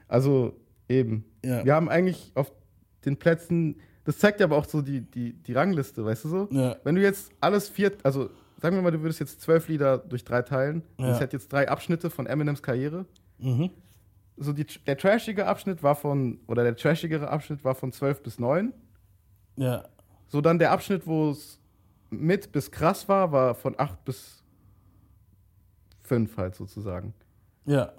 Also 0.07 0.53
eben. 0.89 1.23
Ja. 1.45 1.63
Wir 1.63 1.75
haben 1.75 1.88
eigentlich 1.89 2.31
auf 2.35 2.51
den 3.05 3.17
Plätzen, 3.17 3.75
das 4.07 4.17
zeigt 4.19 4.39
ja 4.39 4.45
aber 4.45 4.55
auch 4.55 4.65
so 4.65 4.81
die, 4.81 5.01
die, 5.01 5.34
die 5.34 5.51
Rangliste, 5.53 6.03
weißt 6.05 6.23
du 6.25 6.29
so? 6.29 6.47
Ja. 6.51 6.77
Wenn 6.85 6.95
du 6.95 7.01
jetzt 7.01 7.29
alles 7.41 7.67
vier, 7.67 7.91
also 8.03 8.29
sagen 8.61 8.75
wir 8.77 8.81
mal, 8.81 8.91
du 8.91 9.01
würdest 9.01 9.19
jetzt 9.19 9.41
zwölf 9.41 9.67
Lieder 9.67 9.97
durch 9.97 10.23
drei 10.23 10.41
teilen, 10.41 10.81
Ja. 10.97 11.09
es 11.09 11.19
hätte 11.19 11.35
jetzt 11.35 11.51
drei 11.51 11.67
Abschnitte 11.69 12.09
von 12.09 12.25
Eminems 12.25 12.63
Karriere. 12.63 13.05
Mhm. 13.38 13.69
So 14.38 14.53
die, 14.53 14.65
der 14.85 14.97
trashige 14.97 15.45
Abschnitt 15.45 15.84
war 15.84 15.95
von, 15.95 16.39
oder 16.47 16.63
der 16.63 16.75
trashigere 16.77 17.27
Abschnitt 17.29 17.63
war 17.65 17.75
von 17.75 17.91
12 17.91 18.23
bis 18.23 18.39
9. 18.39 18.71
Ja, 19.57 19.84
So 20.27 20.39
dann 20.41 20.57
der 20.57 20.71
Abschnitt, 20.71 21.05
wo 21.05 21.31
es 21.31 21.59
mit 22.09 22.51
bis 22.53 22.71
krass 22.71 23.09
war, 23.09 23.31
war 23.34 23.55
von 23.55 23.75
8 23.77 24.05
bis 24.05 24.41
5 26.03 26.38
halt 26.38 26.55
sozusagen. 26.55 27.13
ja, 27.65 27.91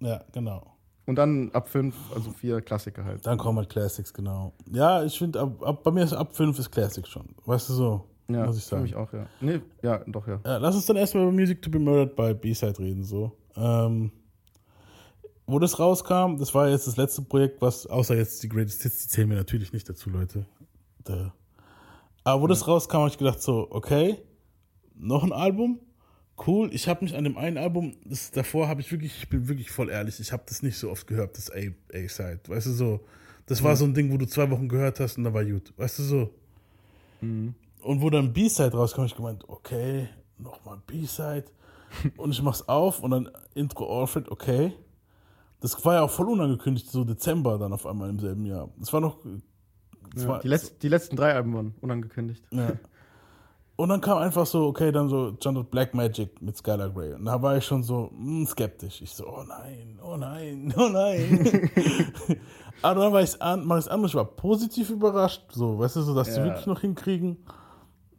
ja, 0.00 0.24
genau. 0.32 0.73
Und 1.06 1.16
dann 1.16 1.50
ab 1.52 1.68
5, 1.68 1.94
also 2.14 2.30
vier 2.30 2.62
Klassiker 2.62 3.04
halt. 3.04 3.26
Dann 3.26 3.36
kommen 3.36 3.58
halt 3.58 3.68
Classics, 3.68 4.12
genau. 4.12 4.52
Ja, 4.72 5.04
ich 5.04 5.18
finde, 5.18 5.40
ab, 5.40 5.62
ab, 5.62 5.82
bei 5.84 5.90
mir 5.90 6.04
ist 6.04 6.14
ab 6.14 6.34
5 6.34 6.58
ist 6.58 6.70
Classic 6.70 7.06
schon. 7.06 7.26
Weißt 7.44 7.68
du 7.68 7.74
so? 7.74 8.04
Ja, 8.28 8.46
muss 8.46 8.56
ich 8.56 8.62
für 8.62 8.70
sagen. 8.70 8.82
mich 8.84 8.96
auch, 8.96 9.12
ja. 9.12 9.26
Nee, 9.40 9.60
ja, 9.82 9.98
doch, 10.06 10.26
ja. 10.26 10.40
Ja, 10.46 10.56
lass 10.56 10.74
uns 10.74 10.86
dann 10.86 10.96
erstmal 10.96 11.24
über 11.24 11.32
Music 11.32 11.60
to 11.60 11.70
be 11.70 11.78
Murdered 11.78 12.16
bei 12.16 12.32
B-Side 12.32 12.78
reden, 12.78 13.04
so. 13.04 13.32
Ähm, 13.54 14.12
wo 15.46 15.58
das 15.58 15.78
rauskam, 15.78 16.38
das 16.38 16.54
war 16.54 16.70
jetzt 16.70 16.86
das 16.86 16.96
letzte 16.96 17.20
Projekt, 17.20 17.60
was, 17.60 17.86
außer 17.86 18.16
jetzt 18.16 18.42
die 18.42 18.48
Greatest 18.48 18.82
Hits, 18.82 19.02
die 19.02 19.08
zählen 19.08 19.28
wir 19.28 19.36
natürlich 19.36 19.74
nicht 19.74 19.86
dazu, 19.86 20.08
Leute. 20.08 20.46
Da. 21.04 21.34
Aber 22.24 22.42
wo 22.42 22.46
das 22.46 22.66
rauskam, 22.66 22.98
habe 22.98 23.08
ich 23.08 23.18
gedacht 23.18 23.42
so, 23.42 23.66
okay, 23.70 24.16
noch 24.94 25.22
ein 25.22 25.32
Album, 25.32 25.80
cool. 26.46 26.70
Ich 26.72 26.88
habe 26.88 27.04
mich 27.04 27.16
an 27.16 27.24
dem 27.24 27.36
einen 27.36 27.58
Album, 27.58 27.96
das 28.04 28.30
davor 28.30 28.68
habe 28.68 28.80
ich 28.80 28.90
wirklich, 28.90 29.16
ich 29.18 29.28
bin 29.28 29.48
wirklich 29.48 29.70
voll 29.70 29.90
ehrlich, 29.90 30.18
ich 30.20 30.32
habe 30.32 30.42
das 30.46 30.62
nicht 30.62 30.76
so 30.78 30.90
oft 30.90 31.06
gehört, 31.06 31.36
das 31.36 31.50
A- 31.50 31.56
A-Side, 31.92 32.40
weißt 32.48 32.66
du 32.66 32.72
so. 32.72 33.00
Das 33.46 33.62
war 33.62 33.76
so 33.76 33.84
ein 33.84 33.92
Ding, 33.94 34.10
wo 34.12 34.16
du 34.16 34.26
zwei 34.26 34.50
Wochen 34.50 34.68
gehört 34.68 35.00
hast 35.00 35.18
und 35.18 35.24
da 35.24 35.34
war 35.34 35.44
gut, 35.44 35.72
weißt 35.76 35.98
du 35.98 36.02
so. 36.02 36.30
Und 37.20 37.54
wo 38.02 38.10
dann 38.10 38.32
B-Side 38.32 38.72
rauskam, 38.72 39.00
hab 39.02 39.06
ich 39.06 39.16
gemeint, 39.16 39.48
okay, 39.48 40.08
nochmal 40.38 40.78
B-Side. 40.86 41.44
und 42.16 42.30
ich 42.32 42.42
mach's 42.42 42.66
auf 42.68 43.00
und 43.02 43.10
dann 43.12 43.30
Intro 43.54 44.00
Alfred, 44.00 44.28
okay. 44.30 44.72
Das 45.60 45.82
war 45.84 45.94
ja 45.94 46.02
auch 46.02 46.10
voll 46.10 46.28
unangekündigt, 46.28 46.90
so 46.90 47.04
Dezember 47.04 47.58
dann 47.58 47.72
auf 47.72 47.86
einmal 47.86 48.10
im 48.10 48.18
selben 48.18 48.44
Jahr. 48.44 48.68
Das 48.78 48.92
war 48.92 49.00
noch. 49.00 49.18
Das 50.14 50.24
ja 50.24 50.28
war, 50.28 50.40
die, 50.40 50.48
letz, 50.48 50.76
die 50.78 50.88
letzten 50.88 51.16
drei 51.16 51.34
Alben 51.34 51.54
waren 51.54 51.74
unangekündigt. 51.80 52.44
ja. 52.50 52.72
Und 53.76 53.88
dann 53.88 54.00
kam 54.00 54.18
einfach 54.18 54.46
so, 54.46 54.66
okay, 54.66 54.92
dann 54.92 55.08
so 55.08 55.36
John 55.40 55.64
Black 55.66 55.94
Magic 55.94 56.40
mit 56.40 56.56
Skylar 56.56 56.90
Grey. 56.90 57.12
Und 57.14 57.24
da 57.24 57.42
war 57.42 57.56
ich 57.56 57.64
schon 57.64 57.82
so 57.82 58.08
mm, 58.12 58.44
skeptisch. 58.46 59.02
Ich 59.02 59.12
so, 59.12 59.26
oh 59.26 59.42
nein, 59.42 59.98
oh 60.02 60.16
nein, 60.16 60.72
oh 60.78 60.88
nein. 60.88 61.44
Aber 62.82 63.00
dann 63.00 63.12
war 63.12 63.22
ich 63.22 63.40
an, 63.42 63.64
mach 63.66 63.78
ich's 63.78 63.88
an 63.88 64.00
und 64.00 64.06
ich 64.06 64.14
war 64.14 64.26
positiv 64.26 64.90
überrascht. 64.90 65.42
So, 65.50 65.78
weißt 65.78 65.96
du, 65.96 66.02
so, 66.02 66.14
dass 66.14 66.34
die 66.34 66.40
Ja. 66.40 66.44
wirklich 66.44 66.66
noch 66.66 66.80
hinkriegen, 66.80 67.38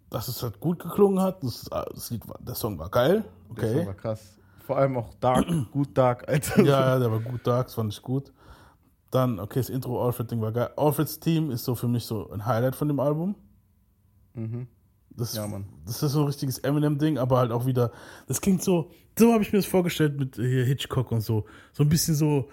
dass 0.09 0.27
es 0.27 0.43
halt 0.43 0.59
gut 0.59 0.79
geklungen 0.79 1.21
hat. 1.21 1.41
Das, 1.43 1.63
das 1.69 2.09
Lied 2.11 2.27
war, 2.27 2.37
der 2.41 2.55
Song 2.55 2.77
war 2.77 2.89
geil. 2.89 3.23
Der 3.55 3.67
Song 3.67 3.75
Okay. 3.77 3.85
war 3.87 3.93
krass. 3.93 4.37
Vor 4.65 4.77
allem 4.77 4.97
auch 4.97 5.13
Dark, 5.21 5.45
gut 5.71 5.97
Dark, 5.97 6.27
Alter. 6.27 6.63
Ja, 6.63 6.81
ja, 6.81 6.99
der 6.99 7.11
war 7.11 7.19
gut 7.19 7.45
dark, 7.47 7.67
das 7.67 7.75
fand 7.75 7.93
ich 7.93 8.01
gut. 8.01 8.33
Dann, 9.11 9.39
okay, 9.39 9.59
das 9.59 9.69
Intro 9.69 10.03
Alfred-Ding 10.03 10.41
war 10.41 10.51
geil. 10.51 10.71
Alfreds 10.75 11.19
Team 11.19 11.51
ist 11.51 11.63
so 11.63 11.75
für 11.75 11.87
mich 11.87 12.03
so 12.05 12.29
ein 12.31 12.45
Highlight 12.45 12.75
von 12.75 12.87
dem 12.89 12.99
Album. 12.99 13.35
Das, 15.17 15.33
Ja, 15.35 15.47
Mann. 15.47 15.65
das 15.85 16.03
ist 16.03 16.11
so 16.11 16.21
ein 16.21 16.25
richtiges 16.27 16.57
Eminem-Ding, 16.59 17.17
aber 17.17 17.37
halt 17.37 17.51
auch 17.51 17.65
wieder, 17.65 17.91
das 18.27 18.41
klingt 18.41 18.61
so, 18.63 18.91
so 19.17 19.31
habe 19.31 19.43
ich 19.43 19.53
mir 19.53 19.59
das 19.59 19.65
vorgestellt 19.65 20.19
mit 20.19 20.35
hier 20.35 20.65
Hitchcock 20.65 21.11
und 21.11 21.21
so. 21.21 21.45
So 21.73 21.83
ein 21.83 21.89
bisschen 21.89 22.15
so, 22.15 22.49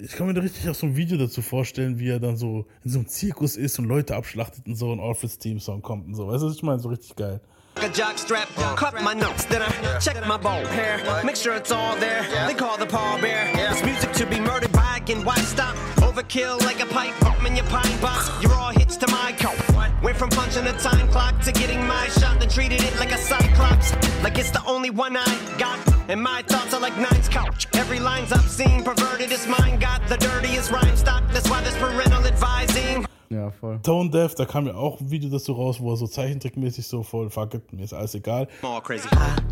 ich 0.00 0.12
kann 0.12 0.26
mir 0.26 0.34
da 0.34 0.40
richtig 0.40 0.68
auch 0.70 0.74
so 0.74 0.86
ein 0.86 0.96
Video 0.96 1.18
dazu 1.18 1.42
vorstellen, 1.42 1.98
wie 1.98 2.08
er 2.08 2.20
dann 2.20 2.36
so 2.36 2.66
in 2.84 2.90
so 2.90 2.98
einem 2.98 3.08
Zirkus 3.08 3.56
ist 3.56 3.78
und 3.78 3.84
Leute 3.86 4.16
abschlachtet 4.16 4.66
und 4.66 4.76
so 4.76 4.90
ein 4.92 5.00
Alfreds 5.00 5.38
Team-Song 5.38 5.82
kommt 5.82 6.06
und 6.06 6.14
so. 6.14 6.28
Weißt 6.28 6.42
du, 6.42 6.46
was 6.48 6.54
ich 6.54 6.62
meine? 6.62 6.78
So 6.80 6.88
richtig 6.88 7.14
geil. 7.16 7.40
a 7.80 7.86
jock 7.94 8.18
strap, 8.18 8.48
cut 8.76 8.94
my 9.04 9.14
notes, 9.14 9.44
then 9.44 9.62
I 9.62 9.68
check 10.00 10.16
my 10.26 10.36
ball 10.36 10.66
hair, 10.66 10.98
make 11.24 11.36
sure 11.36 11.54
it's 11.54 11.70
all 11.70 11.94
there. 11.96 12.26
They 12.48 12.54
call 12.54 12.76
the 12.76 12.86
pallbearer. 12.86 13.52
It's 13.54 13.84
music 13.84 14.12
to 14.14 14.26
be 14.26 14.40
murdered 14.40 14.72
by 14.72 14.88
and 15.08 15.24
why 15.24 15.36
stop? 15.36 15.76
Overkill 16.02 16.60
like 16.64 16.80
a 16.82 16.86
pipe 16.86 17.14
bomb 17.20 17.46
in 17.46 17.54
your 17.56 17.66
pine 17.66 18.00
box. 18.00 18.30
You're 18.42 18.52
all 18.54 18.72
hitched 18.72 19.00
to 19.00 19.06
my 19.10 19.32
coat. 19.38 19.56
Went 20.02 20.16
from 20.16 20.30
punching 20.30 20.66
a 20.66 20.72
time 20.78 21.08
clock 21.08 21.40
to 21.42 21.52
getting 21.52 21.86
my 21.86 22.08
shot 22.08 22.38
then 22.40 22.48
treated 22.48 22.82
it 22.82 22.98
like 22.98 23.12
a 23.12 23.18
cyclops. 23.18 23.92
Like 24.22 24.38
it's 24.38 24.50
the 24.50 24.64
only 24.66 24.90
one 24.90 25.16
I 25.16 25.26
got. 25.58 25.78
And 26.08 26.22
my 26.22 26.42
thoughts 26.42 26.74
are 26.74 26.80
like 26.80 26.96
nine's 26.96 27.28
couch. 27.28 27.66
Every 27.74 27.98
line's 28.00 28.32
obscene, 28.32 28.82
perverted 28.84 29.32
is 29.32 29.46
mine. 29.46 29.78
Got 29.78 30.06
the 30.08 30.16
dirtiest 30.16 30.70
rhyme 30.70 30.96
stock. 30.96 31.22
That's 31.32 31.48
why 31.50 31.60
there's 31.62 31.76
parental 31.76 32.24
advising. 32.26 33.06
Ja, 33.30 33.50
voll. 33.60 33.78
Tone 33.82 34.10
Deaf, 34.10 34.34
da 34.34 34.46
kam 34.46 34.66
ja 34.66 34.74
auch 34.74 35.00
ein 35.00 35.10
Video 35.10 35.28
dazu 35.28 35.52
raus, 35.52 35.78
wo 35.80 35.92
er 35.92 35.96
so 35.98 36.06
zeichentrickmäßig 36.06 36.86
so 36.86 37.02
voll, 37.02 37.28
fuck 37.28 37.52
it, 37.52 37.72
mir 37.72 37.84
ist 37.84 37.92
alles 37.92 38.14
egal. 38.14 38.48
All 38.62 38.80
crazy. 38.80 39.06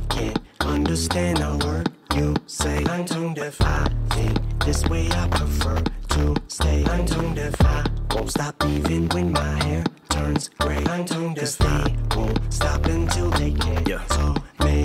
can't 0.09 0.39
understand 0.61 1.40
a 1.40 1.59
word 1.66 1.90
you 2.15 2.35
say. 2.47 2.85
I'm 2.86 3.05
tone 3.05 3.35
deaf. 3.35 3.61
I 3.61 3.89
think 4.11 4.65
this 4.65 4.82
way 4.89 5.09
I 5.11 5.28
prefer 5.28 5.82
to 6.17 6.35
stay. 6.49 6.85
I'm 6.87 7.05
tone 7.07 7.35
deaf. 7.35 7.55
I 7.61 7.85
won't 8.15 8.31
stop 8.31 8.55
even 8.67 9.09
when 9.11 9.33
my 9.33 9.65
hair 9.65 9.85
turns 10.09 10.51
gray. 10.59 10.83
I'm 10.87 11.05
tone 11.05 11.35
deaf. 11.35 11.45
'Cause 11.45 11.57
they 11.59 11.97
won't 12.17 12.39
stop 12.53 12.87
until 12.87 13.31
they 13.31 13.51
get 13.51 13.89
Yeah. 13.89 14.05
to 14.17 14.35
me. 14.65 14.85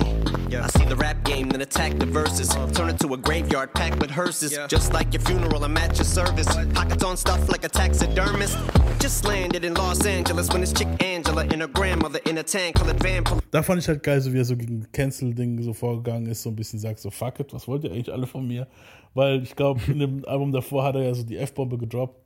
I 0.63 0.67
see 0.77 0.85
the 0.85 0.95
rap 0.95 1.23
game, 1.23 1.49
then 1.49 1.61
attack 1.61 1.97
the 1.97 2.05
verses. 2.05 2.49
Turn 2.73 2.89
it 2.89 2.99
to 2.99 3.13
a 3.13 3.17
graveyard 3.17 3.73
packed 3.73 3.99
with 3.99 4.11
hearses. 4.11 4.51
Just 4.67 4.93
like 4.93 5.11
your 5.13 5.21
funeral, 5.23 5.63
I'm 5.63 5.75
at 5.77 5.95
your 5.97 6.05
service. 6.05 6.47
Pockets 6.73 7.03
on 7.03 7.17
stuff 7.17 7.49
like 7.49 7.63
a 7.65 7.69
taxidermist. 7.69 8.57
Just 8.99 9.25
landed 9.25 9.63
in 9.65 9.73
Los 9.73 10.05
Angeles 10.05 10.49
when 10.49 10.61
this 10.61 10.73
chick 10.73 10.87
Angela 11.03 11.43
and 11.51 11.61
her 11.61 11.67
grandmother 11.67 12.19
in 12.29 12.37
a 12.37 12.43
tank 12.43 12.75
colored 12.75 13.01
van 13.01 13.23
pull 13.23 13.39
Da 13.49 13.63
fand 13.63 13.79
ich 13.79 13.87
halt 13.87 14.03
geil, 14.03 14.21
so 14.21 14.31
wie 14.31 14.39
er 14.39 14.45
so 14.45 14.55
gegen 14.55 14.85
Cancel-Ding 14.91 15.63
so 15.63 15.73
vorgegangen 15.73 16.27
ist, 16.29 16.43
so 16.43 16.49
ein 16.49 16.55
bisschen 16.55 16.79
sagt 16.79 16.99
so, 16.99 17.09
fuck 17.09 17.39
it, 17.39 17.51
was 17.53 17.67
wollt 17.67 17.83
ihr 17.83 17.91
eigentlich 17.91 18.13
alle 18.13 18.27
von 18.27 18.47
mir? 18.47 18.67
Weil 19.13 19.43
ich 19.43 19.55
glaube, 19.55 19.81
in 19.87 19.99
dem 19.99 20.25
Album 20.25 20.51
davor 20.51 20.83
hat 20.83 20.95
er 20.95 21.03
ja 21.03 21.13
so 21.13 21.23
die 21.23 21.37
F-Bombe 21.37 21.77
gedroppt 21.77 22.21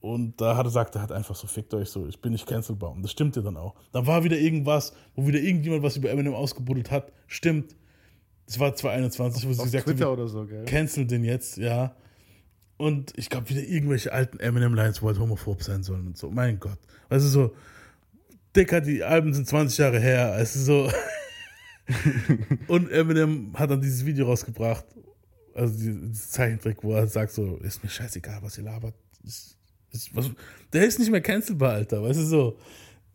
und 0.00 0.40
da 0.40 0.56
hat 0.56 0.60
er 0.60 0.70
gesagt, 0.70 0.94
er 0.94 1.02
hat 1.02 1.12
einfach 1.12 1.34
so, 1.34 1.46
fickt 1.46 1.74
euch 1.74 1.90
so, 1.90 2.06
ich 2.06 2.20
bin 2.20 2.32
nicht 2.32 2.46
cancelbar 2.46 2.90
und 2.90 3.02
das 3.02 3.10
stimmt 3.10 3.36
ja 3.36 3.42
dann 3.42 3.56
auch. 3.56 3.74
Da 3.92 4.06
war 4.06 4.24
wieder 4.24 4.38
irgendwas, 4.38 4.94
wo 5.14 5.26
wieder 5.26 5.40
irgendjemand 5.40 5.82
was 5.82 5.96
über 5.96 6.10
Eminem 6.10 6.34
ausgebuddelt 6.34 6.90
hat, 6.90 7.12
stimmt. 7.26 7.76
Das 8.46 8.58
war 8.58 8.74
2021, 8.74 9.46
wo 9.46 9.52
sie 9.52 9.62
gesagt 9.62 9.84
Twitter 9.84 10.06
haben, 10.06 10.14
oder 10.14 10.28
so, 10.28 10.46
gell? 10.46 10.64
cancel 10.64 11.06
den 11.06 11.22
jetzt, 11.22 11.58
ja. 11.58 11.94
Und 12.78 13.12
ich 13.18 13.28
glaube, 13.28 13.50
wieder 13.50 13.62
irgendwelche 13.62 14.10
alten 14.10 14.40
Eminem-Lines, 14.40 15.02
wo 15.02 15.08
halt 15.08 15.18
homophob 15.18 15.62
sein 15.62 15.82
sollen 15.82 16.06
und 16.06 16.16
so. 16.16 16.30
Mein 16.30 16.58
Gott. 16.58 16.78
Du, 17.10 17.20
so, 17.20 17.52
Dicker, 18.56 18.80
die 18.80 19.04
Alben 19.04 19.34
sind 19.34 19.46
20 19.46 19.76
Jahre 19.76 20.00
her. 20.00 20.34
Es 20.38 20.56
ist 20.56 20.64
so. 20.64 20.90
und 22.68 22.90
Eminem 22.90 23.52
hat 23.54 23.70
dann 23.70 23.82
dieses 23.82 24.06
Video 24.06 24.26
rausgebracht, 24.26 24.86
also 25.60 25.78
die- 25.78 26.08
dieses 26.08 26.30
Zeichentrick, 26.30 26.82
wo 26.82 26.92
er 26.94 27.06
sagt 27.06 27.32
so, 27.32 27.56
ist 27.58 27.82
mir 27.82 27.90
scheißegal, 27.90 28.38
was 28.42 28.58
ihr 28.58 28.64
labert. 28.64 28.94
Ist, 29.24 29.56
ist, 29.92 30.14
was, 30.16 30.30
der 30.72 30.86
ist 30.86 30.98
nicht 30.98 31.10
mehr 31.10 31.20
cancelbar, 31.20 31.72
Alter. 31.74 32.02
Weißt 32.02 32.18
du, 32.20 32.24
so. 32.24 32.56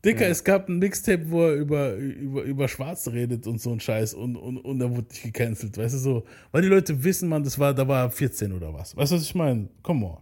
Dicker, 0.03 0.25
Ja. 0.25 0.29
es 0.29 0.43
gab 0.43 0.69
ein 0.69 0.77
Mixtape, 0.77 1.31
wo 1.31 1.41
er 1.47 1.55
über, 1.55 1.95
über, 1.95 2.43
über 2.43 2.67
Schwarz 2.67 3.07
redet 3.07 3.47
und 3.47 3.59
so 3.59 3.71
ein 3.71 3.79
Scheiß 3.79 4.13
und, 4.13 4.35
und, 4.35 4.57
und 4.59 4.79
er 4.79 4.91
wurde 4.91 5.07
nicht 5.09 5.23
gecancelt, 5.23 5.75
weißt 5.77 5.95
du 5.95 5.97
so. 5.97 6.23
Weil 6.51 6.61
die 6.61 6.67
Leute 6.67 7.03
wissen, 7.03 7.27
man, 7.27 7.43
das 7.43 7.57
war, 7.57 7.73
da 7.73 7.87
war 7.87 8.03
er 8.03 8.11
14 8.11 8.53
oder 8.53 8.71
was. 8.71 8.95
Weißt 8.95 9.11
du, 9.11 9.15
was 9.15 9.23
ich 9.23 9.33
meine? 9.33 9.67
Come 9.81 10.05
on. 10.05 10.17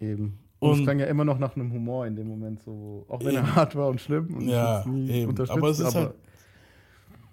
Eben. 0.00 0.38
Und, 0.60 0.70
Und- 0.70 0.78
es 0.78 0.84
klang 0.84 1.00
ja 1.00 1.06
immer 1.06 1.24
noch 1.24 1.38
nach 1.40 1.56
einem 1.56 1.72
Humor 1.72 2.06
in 2.06 2.14
dem 2.14 2.28
Moment, 2.28 2.62
so, 2.62 3.04
auch 3.08 3.18
wenn 3.20 3.34
Eben. 3.34 3.44
er 3.44 3.56
hart 3.56 3.74
war 3.74 3.88
und 3.88 4.00
schlimm. 4.00 4.32
Und 4.32 4.48
Ja, 4.48 4.84
eben. 4.86 5.34
Aber 5.50 5.70
es 5.70 5.80
ist 5.80 5.94
halt, 5.94 6.14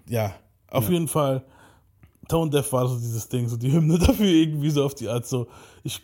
ja, 0.08 0.36
auf 0.68 0.90
jeden 0.90 1.08
Fall, 1.08 1.44
Tone 2.34 2.50
Deaf 2.50 2.74
war 2.74 2.88
so 2.88 2.98
dieses 2.98 3.30
Ding, 3.30 3.48
so 3.48 3.58
die 3.58 3.72
Hymne 3.72 4.00
dafür 4.08 4.26
irgendwie 4.26 4.72
so 4.72 4.84
auf 4.84 4.96
die 4.96 5.08
Art, 5.08 5.28
so, 5.28 5.48
ich, 5.84 6.02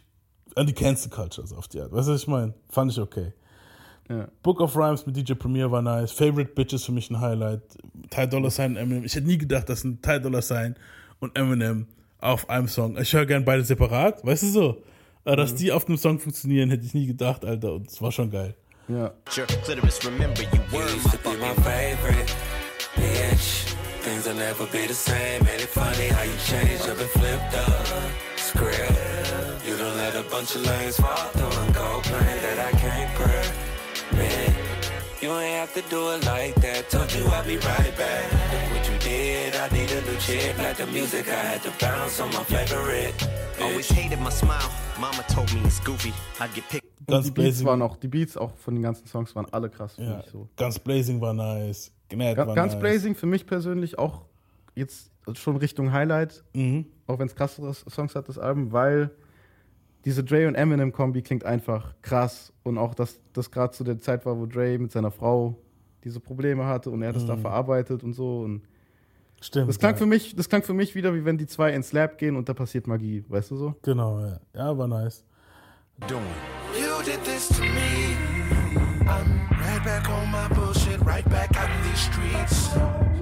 an 0.53 0.67
die 0.67 0.73
Cancel 0.73 1.09
Culture, 1.09 1.47
so 1.47 1.55
auf 1.55 1.67
die 1.67 1.81
Art. 1.81 1.91
Weißt 1.91 2.07
du, 2.07 2.13
was 2.13 2.21
ich 2.21 2.27
meine? 2.27 2.53
Fand 2.69 2.91
ich 2.91 2.99
okay. 2.99 3.33
Ja. 4.07 4.27
Book 4.43 4.61
of 4.61 4.75
Rhymes 4.75 5.07
mit 5.07 5.17
DJ 5.17 5.33
Premier 5.33 5.71
war 5.71 5.81
nice. 5.81 6.11
Favorite 6.11 6.51
Bitches 6.53 6.85
für 6.85 6.91
mich 6.91 7.09
ein 7.09 7.19
Highlight. 7.19 7.63
Ty 8.11 8.27
Dollar 8.27 8.51
Sign 8.51 8.71
und 8.71 8.77
Eminem. 8.77 9.05
Ich 9.05 9.15
hätte 9.15 9.25
nie 9.25 9.39
gedacht, 9.39 9.69
dass 9.69 9.83
ein 9.83 10.03
Ty 10.03 10.21
Dollar 10.21 10.43
Sign 10.43 10.75
und 11.19 11.35
Eminem 11.35 11.87
auf 12.19 12.47
einem 12.47 12.67
Song. 12.67 12.95
Ich 12.99 13.11
höre 13.11 13.25
gern 13.25 13.43
beide 13.43 13.63
separat, 13.63 14.23
weißt 14.23 14.43
du 14.43 14.47
so. 14.47 14.83
Aber 15.25 15.35
dass 15.35 15.55
die 15.55 15.71
auf 15.71 15.87
einem 15.87 15.97
Song 15.97 16.19
funktionieren, 16.19 16.69
hätte 16.69 16.85
ich 16.85 16.93
nie 16.93 17.07
gedacht, 17.07 17.43
Alter. 17.43 17.73
Und 17.73 17.87
es 17.87 17.99
war 18.03 18.11
schon 18.11 18.29
geil. 18.29 18.55
Ja. 18.87 19.13
your 19.35 19.47
clitoris. 19.47 20.05
Remember, 20.05 20.43
you 20.43 20.61
were 20.71 21.37
my 21.39 21.53
favorite. 21.63 22.35
Bitch, 24.29 24.35
things 24.35 24.35
will 24.35 24.35
never 24.35 24.65
be 24.71 24.87
the 24.87 24.93
same. 24.93 25.41
Ain't 25.47 25.61
it 25.61 25.69
funny 25.69 26.07
how 26.09 26.23
you 26.23 26.35
changed 26.45 26.87
up 26.89 26.99
and 26.99 27.09
flipped 27.09 27.55
up? 27.55 27.87
Script, 28.37 29.65
you 29.65 29.77
don't 29.77 29.97
let 29.97 30.15
a 30.15 30.23
bunch 30.29 30.55
of 30.55 30.65
lanes 30.65 30.97
fall 30.97 31.15
through 31.33 31.61
and 31.63 31.73
go 31.73 31.99
plain 32.03 32.41
that 32.41 32.59
I 32.59 32.77
can't 32.77 33.13
permit. 33.15 34.55
You 35.21 35.31
ain't 35.33 35.59
have 35.59 35.73
to 35.73 35.81
do 35.89 36.11
it 36.11 36.25
like 36.25 36.55
that. 36.55 36.89
Told 36.89 37.11
you 37.13 37.25
I'll 37.27 37.43
be 37.43 37.57
right 37.57 37.97
back. 37.97 38.31
Look 38.31 38.77
what 38.77 38.89
you 38.89 38.97
did. 38.99 39.55
I 39.55 39.67
need 39.69 39.91
a 39.91 40.01
new 40.01 40.17
chick. 40.19 40.57
Like 40.57 40.77
the 40.77 40.87
music, 40.87 41.27
I 41.27 41.31
had 41.31 41.61
to 41.63 41.71
bounce 41.79 42.19
on 42.21 42.29
my 42.29 42.43
favorite. 42.45 43.13
Always 43.61 43.89
hated 43.89 44.19
my 44.21 44.29
smile. 44.29 44.71
Mama 44.97 45.23
told 45.27 45.53
me 45.53 45.61
it's 45.65 45.79
goofy. 45.81 46.13
I'd 46.39 46.53
get 46.55 46.67
picked. 46.69 46.85
Und 47.07 47.25
die 47.25 47.31
Beats 47.31 47.63
waren 47.65 47.81
auch, 47.81 47.97
die 47.97 48.07
Beats 48.07 48.37
auch 48.37 48.55
von 48.55 48.75
den 48.75 48.83
ganzen 48.83 49.07
Songs 49.07 49.35
waren 49.35 49.47
alle 49.51 49.69
krass 49.69 49.95
für 49.95 50.03
Ja, 50.03 50.17
mich 50.17 50.27
so. 50.31 50.47
Ganz 50.55 50.77
Blazing 50.77 51.19
war 51.19 51.33
nice. 51.33 51.91
Ga- 52.09 52.53
Ganz. 52.55 52.77
Blazing 52.79 53.15
für 53.15 53.27
mich 53.27 53.45
persönlich 53.45 53.99
auch 53.99 54.25
jetzt 54.75 55.11
schon 55.33 55.57
Richtung 55.57 55.91
Highlight, 55.91 56.43
Mhm. 56.53 56.85
auch 57.07 57.19
wenn 57.19 57.27
es 57.27 57.35
krassere 57.35 57.73
Songs 57.73 58.15
hat, 58.15 58.27
das 58.29 58.37
Album, 58.39 58.71
weil 58.71 59.11
diese 60.05 60.23
Dre 60.23 60.47
und 60.47 60.55
Eminem 60.55 60.91
Kombi 60.91 61.21
klingt 61.21 61.43
einfach 61.45 61.93
krass 62.01 62.53
und 62.63 62.77
auch, 62.77 62.95
dass 62.95 63.19
das 63.33 63.51
gerade 63.51 63.73
zu 63.73 63.83
der 63.83 63.99
Zeit 63.99 64.25
war, 64.25 64.37
wo 64.37 64.45
Dre 64.45 64.77
mit 64.79 64.91
seiner 64.91 65.11
Frau 65.11 65.57
diese 66.03 66.19
Probleme 66.19 66.65
hatte 66.65 66.89
und 66.89 67.01
er 67.03 67.11
das 67.13 67.25
da 67.25 67.35
Mhm. 67.35 67.41
verarbeitet 67.41 68.03
und 68.03 68.13
so 68.13 68.41
und 68.41 68.61
Stimmt. 69.41 69.67
das 69.69 69.77
klang 69.77 69.91
ja. 69.93 69.97
für 69.97 70.05
mich, 70.05 70.35
das 70.35 70.47
klang 70.49 70.63
für 70.63 70.73
mich 70.73 70.95
wieder 70.95 71.13
wie 71.13 71.25
wenn 71.25 71.37
die 71.37 71.45
zwei 71.47 71.73
ins 71.73 71.91
Lab 71.91 72.17
gehen 72.17 72.35
und 72.37 72.47
da 72.49 72.53
passiert 72.53 72.87
Magie, 72.87 73.23
weißt 73.27 73.51
du 73.51 73.55
so? 73.57 73.75
Genau, 73.83 74.19
ja. 74.21 74.39
Ja, 74.55 74.77
war 74.77 74.87
nice. 74.87 75.23
doing. 76.07 76.21
You 76.73 77.03
did 77.03 77.21
this 77.25 77.49
to 77.49 77.61
me. 77.61 78.15
I'm 79.01 79.49
right 79.51 79.83
back 79.83 80.07
on 80.09 80.31
my 80.31 80.47
bullshit, 80.55 80.99
right 81.05 81.27
back 81.29 81.49
streets. 81.99 82.69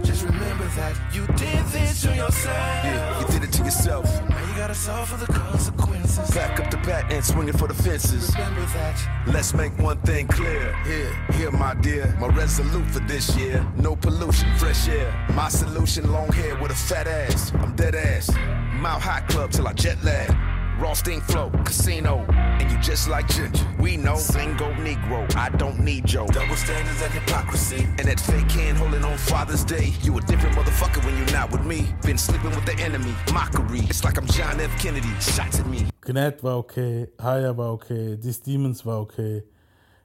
Just 0.04 0.24
remember 0.24 0.66
that 0.80 0.96
you 1.12 1.26
did 1.36 1.66
this 1.68 2.02
to 2.04 2.16
yourself. 2.16 2.56
Yeah, 2.86 3.20
you 3.20 3.28
did 3.28 3.44
it 3.44 3.52
to 3.54 3.64
yourself. 3.64 4.06
Now 4.30 4.40
you 4.48 4.56
gotta 4.56 4.76
suffer 4.76 5.18
the 5.18 5.32
consequences. 5.32 6.30
Back 6.32 6.60
up 6.60 6.70
the 6.70 6.78
bat 6.78 7.12
and 7.12 7.24
swing 7.26 7.50
it 7.50 7.58
for 7.58 7.68
the 7.68 7.74
fences. 7.74 8.30
Remember 8.36 8.66
that. 8.78 8.98
Let's 9.28 9.54
make 9.54 9.78
one 9.80 9.98
thing 10.02 10.28
clear. 10.28 10.76
Here, 10.84 11.14
here, 11.34 11.52
my 11.52 11.74
dear. 11.76 12.16
My 12.20 12.28
resolute 12.28 12.88
for 12.92 13.00
this 13.02 13.36
year. 13.36 13.66
No 13.78 13.96
pollution, 13.96 14.48
fresh 14.58 14.88
air. 14.88 15.12
My 15.34 15.50
solution, 15.50 16.12
long 16.12 16.32
hair 16.32 16.56
with 16.62 16.72
a 16.72 16.76
fat 16.76 17.08
ass. 17.08 17.52
I'm 17.56 17.76
dead 17.76 17.96
ass. 17.96 18.30
Mile 18.74 19.00
high 19.00 19.22
club 19.22 19.52
till 19.52 19.68
I 19.68 19.74
jet 19.74 20.04
lag. 20.04 20.57
Rothstein 20.80 21.22
flow, 21.22 21.50
casino. 21.66 22.26
And 22.60 22.70
you 22.72 22.78
just 22.80 23.10
like 23.10 23.28
ginger. 23.28 23.66
We 23.80 23.98
know, 23.98 24.16
single 24.16 24.70
Negro. 24.86 25.36
I 25.36 25.50
don't 25.50 25.80
need 25.80 26.06
Joe. 26.06 26.28
Double 26.28 26.56
standards 26.56 27.02
and 27.02 27.12
hypocrisy. 27.14 27.84
And 27.98 28.08
that 28.08 28.20
fake 28.20 28.52
hand 28.52 28.78
holding 28.78 29.04
on 29.04 29.18
Father's 29.18 29.64
Day. 29.64 29.94
You 30.04 30.18
a 30.18 30.22
different 30.22 30.56
motherfucker 30.56 31.04
when 31.04 31.18
you're 31.18 31.32
not 31.32 31.52
with 31.52 31.66
me. 31.66 31.88
Been 32.04 32.18
sleeping 32.18 32.52
with 32.52 32.66
the 32.66 32.76
enemy. 32.80 33.14
Mockery. 33.34 33.80
It's 33.90 34.04
like 34.04 34.18
I'm 34.18 34.28
John 34.28 34.60
F. 34.60 34.72
Kennedy. 34.80 35.10
Shots 35.20 35.60
at 35.60 35.68
me. 35.68 35.88
Gnad 36.02 36.44
war 36.44 36.54
okay. 36.54 37.08
Haya 37.20 37.54
war 37.54 37.72
okay. 37.74 38.16
These 38.16 38.40
Demons 38.40 38.86
war 38.86 38.98
okay. 38.98 39.44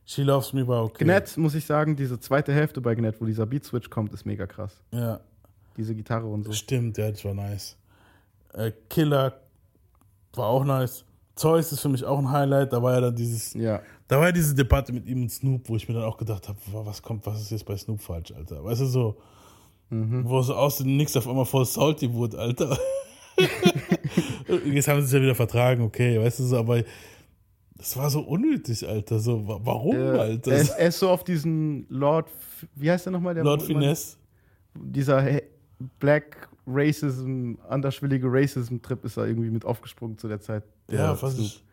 She 0.04 0.24
Loves 0.24 0.52
Me 0.52 0.66
war 0.66 0.84
okay. 0.84 1.04
Gnett, 1.04 1.36
muss 1.36 1.54
ich 1.54 1.64
sagen, 1.64 1.94
diese 1.94 2.18
zweite 2.18 2.52
Hälfte 2.52 2.80
bei 2.80 2.94
Gnett, 2.94 3.20
wo 3.20 3.24
dieser 3.24 3.46
Beat-Switch 3.46 3.88
kommt, 3.88 4.12
ist 4.12 4.26
mega 4.26 4.46
krass. 4.46 4.82
Ja. 4.90 5.20
Diese 5.76 5.94
Gitarre 5.94 6.26
und 6.26 6.44
so. 6.44 6.52
Stimmt, 6.52 6.98
ja, 6.98 7.10
das 7.10 7.24
war 7.24 7.34
nice. 7.34 7.76
Äh, 8.52 8.72
Killer 8.90 9.41
war 10.34 10.46
auch 10.46 10.64
nice. 10.64 11.04
Zeus 11.34 11.72
ist 11.72 11.80
für 11.80 11.88
mich 11.88 12.04
auch 12.04 12.18
ein 12.18 12.30
Highlight. 12.30 12.72
Da 12.72 12.82
war 12.82 12.92
ja 12.94 13.00
dann 13.00 13.16
dieses, 13.16 13.54
Ja. 13.54 13.80
da 14.08 14.18
war 14.18 14.26
ja 14.26 14.32
diese 14.32 14.54
Debatte 14.54 14.92
mit 14.92 15.06
ihm 15.06 15.22
und 15.22 15.30
Snoop, 15.30 15.68
wo 15.68 15.76
ich 15.76 15.88
mir 15.88 15.94
dann 15.94 16.04
auch 16.04 16.16
gedacht 16.18 16.48
habe, 16.48 16.58
was 16.72 17.00
kommt, 17.02 17.24
was 17.26 17.40
ist 17.40 17.50
jetzt 17.50 17.64
bei 17.64 17.76
Snoop 17.76 18.00
falsch, 18.00 18.32
Alter? 18.32 18.62
Weißt 18.62 18.82
du 18.82 18.86
so, 18.86 19.16
Mhm. 19.90 20.22
wo 20.26 20.40
so 20.42 20.54
aus 20.54 20.78
dem 20.78 20.96
Nix 20.96 21.16
auf 21.16 21.28
einmal 21.28 21.44
voll 21.44 21.64
salty 21.66 22.12
wurde, 22.12 22.38
Alter. 22.38 22.78
jetzt 24.66 24.88
haben 24.88 25.00
sie 25.00 25.06
es 25.06 25.12
ja 25.12 25.20
wieder 25.20 25.34
vertragen, 25.34 25.82
okay, 25.82 26.20
weißt 26.20 26.38
du 26.40 26.44
so, 26.44 26.58
aber 26.58 26.82
das 27.76 27.96
war 27.96 28.08
so 28.10 28.20
unnötig, 28.20 28.86
Alter. 28.88 29.18
So, 29.18 29.46
wa- 29.46 29.60
warum, 29.62 29.96
Äh, 29.96 30.18
Alter? 30.18 30.52
er, 30.52 30.60
ist, 30.60 30.70
er 30.70 30.88
ist 30.88 30.98
so 30.98 31.08
auf 31.10 31.24
diesen 31.24 31.86
Lord, 31.88 32.28
wie 32.74 32.90
heißt 32.90 33.06
der 33.06 33.12
nochmal? 33.12 33.34
Der 33.34 33.44
Lord 33.44 33.62
Finesse. 33.62 34.16
Dieser 34.74 35.40
Black 35.98 36.48
Racism, 36.66 37.54
andersschwillige 37.68 38.26
Racism-Trip 38.30 39.04
ist 39.04 39.16
er 39.16 39.26
irgendwie 39.26 39.50
mit 39.50 39.64
aufgesprungen 39.64 40.18
zu 40.18 40.28
der 40.28 40.40
Zeit. 40.40 40.64
Der 40.90 40.98
Ja, 40.98 41.22
was 41.22 41.34
Snoop. 41.34 41.46
ich. 41.46 41.64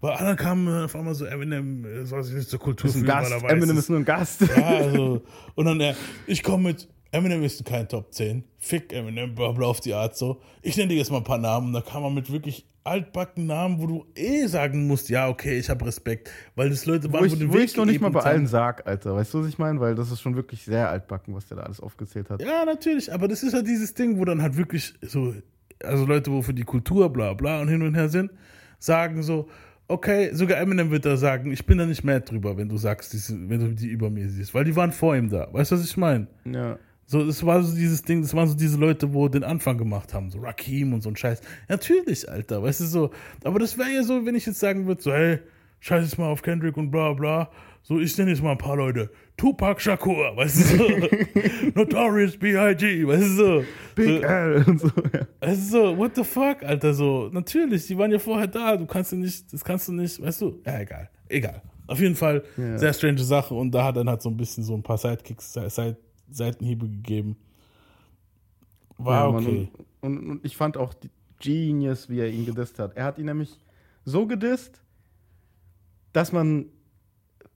Bei 0.00 0.14
anderen 0.16 0.36
kam 0.36 0.68
äh, 0.68 0.84
auf 0.84 0.94
einmal 0.96 1.14
so 1.14 1.24
Eminem, 1.24 1.84
äh, 1.84 2.04
soll 2.04 2.22
sich 2.24 2.34
nicht 2.34 2.50
zur 2.50 2.58
Kultur 2.58 2.90
Ist 2.90 2.96
ein 2.96 3.04
Gast. 3.04 3.30
er 3.32 3.42
weiß, 3.42 3.52
Eminem 3.52 3.78
ist 3.78 3.88
nur 3.88 3.98
ein 4.00 4.04
Gast. 4.04 4.42
Ja, 4.42 4.66
also, 4.66 5.22
und 5.54 5.64
dann 5.64 5.80
er, 5.80 5.94
ich 6.26 6.42
komme 6.42 6.64
mit, 6.64 6.88
Eminem 7.14 7.44
ist 7.44 7.64
kein 7.64 7.88
Top 7.88 8.12
10, 8.12 8.42
fick 8.58 8.92
Eminem, 8.92 9.36
bla 9.36 9.52
bla 9.52 9.68
auf 9.68 9.78
die 9.78 9.94
Art 9.94 10.16
so. 10.16 10.40
Ich 10.62 10.76
nenne 10.76 10.88
dir 10.88 10.96
jetzt 10.96 11.12
mal 11.12 11.18
ein 11.18 11.24
paar 11.24 11.38
Namen, 11.38 11.72
da 11.72 11.80
kam 11.80 12.02
man 12.02 12.12
mit 12.12 12.32
wirklich 12.32 12.66
altbacken 12.82 13.46
Namen, 13.46 13.80
wo 13.80 13.86
du 13.86 14.06
eh 14.16 14.46
sagen 14.46 14.88
musst, 14.88 15.08
ja, 15.10 15.28
okay, 15.28 15.56
ich 15.56 15.70
habe 15.70 15.86
Respekt, 15.86 16.28
weil 16.56 16.70
das 16.70 16.86
Leute 16.86 17.08
Wo 17.08 17.14
waren, 17.14 17.26
ich, 17.26 17.38
den 17.38 17.50
wo 17.50 17.54
Weg 17.54 17.66
ich 17.66 17.76
noch 17.76 17.84
nicht 17.84 18.00
mal 18.00 18.10
bei 18.10 18.20
allen 18.20 18.48
sag, 18.48 18.84
Alter. 18.88 19.14
Weißt 19.14 19.32
du, 19.32 19.42
was 19.42 19.48
ich 19.48 19.58
meine? 19.58 19.78
Weil 19.78 19.94
das 19.94 20.10
ist 20.10 20.22
schon 20.22 20.34
wirklich 20.34 20.64
sehr 20.64 20.90
altbacken, 20.90 21.36
was 21.36 21.46
der 21.46 21.58
da 21.58 21.62
alles 21.62 21.78
aufgezählt 21.78 22.30
hat. 22.30 22.42
Ja, 22.42 22.64
natürlich, 22.64 23.12
aber 23.12 23.28
das 23.28 23.44
ist 23.44 23.52
ja 23.52 23.62
dieses 23.62 23.94
Ding, 23.94 24.18
wo 24.18 24.24
dann 24.24 24.42
halt 24.42 24.56
wirklich 24.56 24.94
so, 25.00 25.34
also 25.84 26.04
Leute, 26.06 26.32
wo 26.32 26.42
für 26.42 26.52
die 26.52 26.64
Kultur 26.64 27.12
bla 27.12 27.32
bla 27.34 27.60
und 27.60 27.68
hin 27.68 27.82
und 27.82 27.94
her 27.94 28.08
sind, 28.08 28.32
sagen 28.80 29.22
so, 29.22 29.48
okay, 29.86 30.30
sogar 30.32 30.58
Eminem 30.58 30.90
wird 30.90 31.04
da 31.04 31.16
sagen, 31.16 31.52
ich 31.52 31.64
bin 31.64 31.78
da 31.78 31.86
nicht 31.86 32.02
mad 32.02 32.28
drüber, 32.28 32.56
wenn 32.56 32.68
du 32.68 32.76
sagst, 32.76 33.14
wenn 33.30 33.60
du 33.60 33.72
die 33.72 33.86
über 33.86 34.10
mir 34.10 34.28
siehst, 34.28 34.52
weil 34.52 34.64
die 34.64 34.74
waren 34.74 34.90
vor 34.90 35.14
ihm 35.14 35.30
da. 35.30 35.46
Weißt 35.52 35.70
du, 35.70 35.76
was 35.76 35.84
ich 35.84 35.96
meine? 35.96 36.26
Ja. 36.44 36.76
So, 37.06 37.24
das 37.24 37.44
war 37.44 37.62
so 37.62 37.74
dieses 37.76 38.02
Ding, 38.02 38.22
das 38.22 38.32
waren 38.34 38.48
so 38.48 38.54
diese 38.56 38.78
Leute, 38.78 39.12
wo 39.12 39.28
den 39.28 39.44
Anfang 39.44 39.76
gemacht 39.76 40.14
haben, 40.14 40.30
so 40.30 40.38
Rakim 40.40 40.92
und 40.94 41.02
so 41.02 41.10
ein 41.10 41.16
Scheiß. 41.16 41.40
Natürlich, 41.68 42.28
Alter, 42.30 42.62
weißt 42.62 42.80
du 42.80 42.84
so. 42.84 43.10
Aber 43.44 43.58
das 43.58 43.76
wäre 43.76 43.90
ja 43.90 44.02
so, 44.02 44.24
wenn 44.24 44.34
ich 44.34 44.46
jetzt 44.46 44.58
sagen 44.60 44.86
würde, 44.86 45.02
so, 45.02 45.12
hey, 45.12 45.38
scheiß 45.80 46.02
jetzt 46.04 46.18
mal 46.18 46.28
auf 46.28 46.40
Kendrick 46.42 46.76
und 46.76 46.90
bla 46.90 47.12
bla. 47.12 47.50
So, 47.82 48.00
ich 48.00 48.16
nenne 48.16 48.30
jetzt 48.30 48.42
mal 48.42 48.52
ein 48.52 48.58
paar 48.58 48.76
Leute. 48.76 49.10
Tupac 49.36 49.78
Shakur, 49.78 50.34
weißt 50.34 50.58
du 50.58 50.76
so. 50.78 50.88
Notorious 51.74 52.36
B.I.G., 52.38 53.06
weißt 53.06 53.22
du 53.22 53.28
so. 53.28 53.64
Big 53.94 54.06
so, 54.22 54.26
L 54.26 54.64
und 54.66 54.80
so. 54.80 54.88
Ja. 55.12 55.26
Weißt 55.40 55.60
du 55.60 55.70
so, 55.70 55.98
what 55.98 56.12
the 56.16 56.24
fuck, 56.24 56.62
Alter, 56.62 56.94
so. 56.94 57.28
Natürlich, 57.30 57.86
die 57.86 57.98
waren 57.98 58.10
ja 58.10 58.18
vorher 58.18 58.46
da, 58.46 58.76
du 58.78 58.86
kannst 58.86 59.12
du 59.12 59.16
nicht, 59.16 59.52
das 59.52 59.62
kannst 59.62 59.88
du 59.88 59.92
nicht, 59.92 60.20
weißt 60.22 60.40
du. 60.40 60.60
Ja, 60.64 60.80
egal, 60.80 61.10
egal. 61.28 61.60
Auf 61.86 62.00
jeden 62.00 62.14
Fall, 62.14 62.42
Ja. 62.56 62.78
sehr 62.78 62.94
strange 62.94 63.18
Sache 63.22 63.52
und 63.54 63.70
da 63.70 63.84
hat 63.84 63.96
dann 63.98 64.08
halt 64.08 64.22
so 64.22 64.30
ein 64.30 64.36
bisschen 64.38 64.64
so 64.64 64.74
ein 64.74 64.82
paar 64.82 64.96
Sidekicks, 64.96 65.52
Side, 65.52 65.96
Seitenhiebe 66.30 66.88
gegeben. 66.88 67.36
War 68.98 69.30
Ja, 69.30 69.36
okay. 69.36 69.68
Und, 70.00 70.18
und, 70.18 70.30
und 70.30 70.44
ich 70.44 70.56
fand 70.56 70.76
auch 70.76 70.94
die 70.94 71.10
Genius, 71.40 72.08
wie 72.08 72.20
er 72.20 72.30
ihn 72.30 72.46
gedisst 72.46 72.78
hat. 72.78 72.96
Er 72.96 73.04
hat 73.04 73.18
ihn 73.18 73.26
nämlich 73.26 73.58
so 74.04 74.26
gedisst, 74.26 74.80
dass 76.12 76.32
man, 76.32 76.66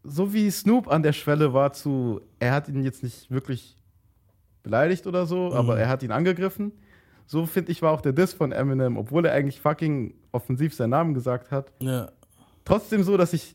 so 0.03 0.33
wie 0.33 0.51
Snoop 0.51 0.89
an 0.89 1.03
der 1.03 1.13
Schwelle 1.13 1.53
war 1.55 1.73
zu, 1.73 2.21
er 2.39 2.53
hat 2.53 2.69
ihn 2.69 2.83
jetzt 2.83 3.03
nicht 3.03 3.31
wirklich 3.31 3.77
beleidigt 4.63 5.07
oder 5.07 5.27
so, 5.27 5.53
aber 5.55 5.75
Mhm. 5.75 5.81
er 5.81 5.89
hat 5.89 6.03
ihn 6.03 6.11
angegriffen. 6.13 6.73
So 7.27 7.47
finde 7.47 7.71
ich 7.73 7.83
war 7.83 7.93
auch 7.93 8.01
der 8.01 8.13
Diss 8.13 8.33
von 8.33 8.53
Eminem, 8.53 8.97
obwohl 8.97 9.25
er 9.27 9.33
eigentlich 9.35 9.61
fucking 9.61 10.15
offensiv 10.33 10.75
seinen 10.75 10.91
Namen 10.91 11.15
gesagt 11.15 11.51
hat. 11.51 11.73
Ja. 11.81 12.11
Trotzdem 12.65 13.03
so, 13.03 13.17
dass 13.17 13.33
ich, 13.33 13.55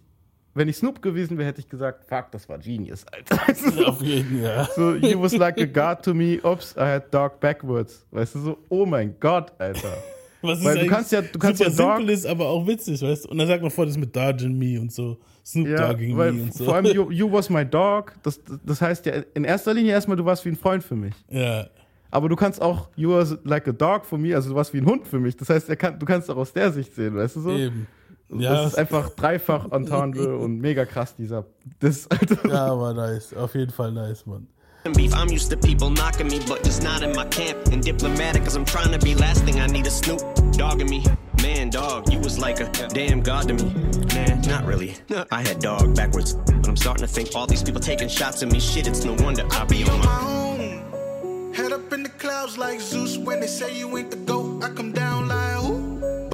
wenn 0.55 0.67
ich 0.67 0.77
Snoop 0.77 1.01
gewesen 1.01 1.37
wäre, 1.37 1.47
hätte 1.47 1.59
ich 1.59 1.69
gesagt, 1.69 2.05
fuck, 2.05 2.31
das 2.31 2.47
war 2.47 2.57
Genius, 2.59 3.05
Alter. 3.11 3.37
Weißt 3.47 3.65
du, 3.65 3.71
so, 3.71 3.85
Auf 3.85 4.01
jeden 4.01 4.43
Fall. 4.43 4.69
so, 4.75 4.93
you 4.95 5.21
was 5.21 5.35
like 5.35 5.59
a 5.59 5.65
god 5.65 6.03
to 6.03 6.13
me, 6.13 6.39
oops, 6.43 6.75
I 6.77 6.81
had 6.81 7.13
dog 7.13 7.39
backwards. 7.39 8.05
Weißt 8.11 8.35
du, 8.35 8.39
so, 8.39 8.57
oh 8.69 8.85
mein 8.85 9.15
Gott, 9.19 9.51
Alter. 9.57 9.97
Was 10.45 10.59
ist 10.59 10.65
Weil 10.65 10.79
du 10.79 10.87
kannst 10.87 11.09
ja, 11.13 11.21
du 11.21 11.39
kannst 11.39 11.61
ja 11.61 11.69
super 11.69 11.83
Dog, 11.83 11.97
simpel 11.99 12.13
ist, 12.13 12.25
aber 12.25 12.47
auch 12.49 12.67
witzig, 12.67 13.01
weißt 13.01 13.23
du? 13.23 13.29
Und 13.29 13.37
dann 13.37 13.47
sagt 13.47 13.61
man 13.61 13.71
vor, 13.71 13.85
das 13.85 13.95
mit 13.95 14.13
Dodging 14.13 14.57
Me 14.57 14.77
und 14.77 14.91
so. 14.91 15.17
Snoop 15.45 15.67
ja, 15.69 15.87
Dogging 15.87 16.17
Me 16.17 16.29
und 16.29 16.53
so. 16.53 16.65
vor 16.65 16.75
allem 16.75 16.85
you, 16.87 17.09
you 17.11 17.31
was 17.31 17.49
my 17.49 17.65
dog, 17.65 18.13
das, 18.23 18.41
das 18.65 18.81
heißt 18.81 19.05
ja 19.05 19.23
in 19.33 19.45
erster 19.45 19.73
Linie 19.73 19.93
erstmal, 19.93 20.17
du 20.17 20.25
warst 20.25 20.43
wie 20.43 20.49
ein 20.49 20.57
Freund 20.57 20.83
für 20.83 20.95
mich. 20.95 21.13
ja. 21.29 21.67
Aber 22.11 22.29
du 22.29 22.35
kannst 22.35 22.61
auch, 22.61 22.89
you 22.95 23.09
was 23.09 23.35
like 23.43 23.67
a 23.67 23.71
dog 23.71 24.05
for 24.05 24.19
me, 24.19 24.35
also 24.35 24.49
du 24.49 24.55
warst 24.55 24.71
wie 24.71 24.77
ein 24.77 24.85
Hund 24.85 25.07
für 25.07 25.17
mich. 25.17 25.35
Das 25.35 25.49
heißt, 25.49 25.67
kann, 25.79 25.97
du 25.97 26.05
kannst 26.05 26.29
auch 26.29 26.37
aus 26.37 26.53
der 26.53 26.71
Sicht 26.71 26.93
sehen, 26.93 27.15
weißt 27.15 27.37
du 27.37 27.41
so? 27.41 27.51
Eben. 27.57 27.87
Das 28.33 28.43
Ja, 28.43 28.67
ist 28.67 28.77
einfach 28.77 29.09
dreifach 29.11 29.71
Entendre 29.71 30.37
und 30.37 30.59
mega 30.59 30.85
krass, 30.85 31.15
dieser 31.15 31.45
Diss, 31.81 32.07
Alter. 32.09 32.47
ja, 32.49 32.65
aber 32.67 32.93
nice. 32.93 33.33
Auf 33.33 33.55
jeden 33.55 33.71
Fall 33.71 33.91
nice, 33.91 34.25
Mann. 34.25 34.47
Beef, 34.95 35.13
I'm 35.13 35.31
used 35.31 35.49
to 35.49 35.55
people 35.55 35.89
knocking 35.89 36.27
me, 36.27 36.39
but 36.45 36.61
just 36.65 36.83
not 36.83 37.01
in 37.03 37.15
my 37.15 37.23
camp. 37.29 37.57
And 37.71 37.81
diplomatic, 37.81 38.43
cause 38.43 38.57
I'm 38.57 38.65
trying 38.65 38.91
to 38.91 38.99
be 38.99 39.15
last 39.15 39.45
thing 39.45 39.55
I 39.61 39.67
need 39.67 39.87
a 39.87 39.89
Snoop 39.89 40.19
dogging 40.57 40.89
me. 40.89 41.05
Man, 41.41 41.69
dog, 41.69 42.11
you 42.11 42.19
was 42.19 42.37
like 42.37 42.59
a 42.59 42.69
damn 42.89 43.21
god 43.21 43.47
to 43.47 43.53
me. 43.53 43.73
Man, 44.13 44.41
not 44.41 44.65
really. 44.65 44.95
I 45.31 45.41
had 45.41 45.59
dog 45.59 45.95
backwards. 45.95 46.33
But 46.35 46.67
I'm 46.67 46.75
starting 46.75 47.07
to 47.07 47.11
think 47.13 47.29
all 47.33 47.47
these 47.47 47.63
people 47.63 47.79
taking 47.79 48.09
shots 48.09 48.43
at 48.43 48.51
me. 48.51 48.59
Shit, 48.59 48.87
it's 48.87 49.05
no 49.05 49.13
wonder 49.23 49.43
I 49.51 49.63
be 49.65 49.83
on 49.85 49.99
my 49.99 51.53
Head 51.55 51.71
up 51.71 51.93
in 51.93 52.03
the 52.03 52.09
clouds 52.09 52.57
like 52.57 52.81
Zeus 52.81 53.17
when 53.17 53.39
they 53.39 53.47
say 53.47 53.77
you 53.77 53.97
ain't 53.97 54.11
the 54.11 54.17
goat. 54.17 54.63
I 54.65 54.69
come 54.69 54.91
down 54.91 55.27
like 55.29 55.55
who? 55.63 56.29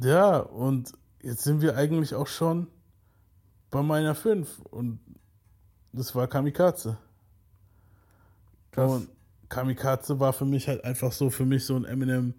Ja, 0.00 0.38
und 0.38 0.92
jetzt 1.26 1.42
sind 1.42 1.60
wir 1.60 1.76
eigentlich 1.76 2.14
auch 2.14 2.26
schon 2.28 2.68
bei 3.70 3.82
meiner 3.82 4.14
5. 4.14 4.60
Und 4.70 5.00
das 5.92 6.14
war 6.14 6.28
Kamikaze. 6.28 6.96
Krass. 8.70 8.92
Und 8.92 9.08
Kamikaze 9.48 10.18
war 10.20 10.32
für 10.32 10.44
mich 10.44 10.68
halt 10.68 10.84
einfach 10.84 11.12
so, 11.12 11.30
für 11.30 11.44
mich 11.44 11.64
so 11.64 11.76
ein 11.76 11.84
Eminem. 11.84 12.34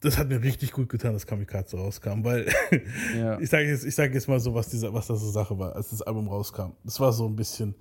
Das 0.00 0.18
hat 0.18 0.28
mir 0.28 0.42
richtig 0.42 0.72
gut 0.72 0.90
getan, 0.90 1.14
dass 1.14 1.26
Kamikaze 1.26 1.78
rauskam, 1.78 2.22
weil 2.24 2.46
Ja. 3.16 3.38
ich 3.40 3.48
sage 3.48 3.68
jetzt, 3.68 3.84
ich 3.84 3.94
sag 3.94 4.12
jetzt 4.12 4.28
mal 4.28 4.38
so, 4.38 4.52
was, 4.54 4.68
diese, 4.68 4.92
was 4.92 5.06
das 5.06 5.20
so 5.20 5.30
Sache 5.30 5.58
war, 5.58 5.74
als 5.74 5.90
das 5.90 6.02
Album 6.02 6.28
rauskam. 6.28 6.72
Das 6.84 7.00
war 7.00 7.12
so 7.12 7.26
ein 7.26 7.34
bisschen, 7.34 7.74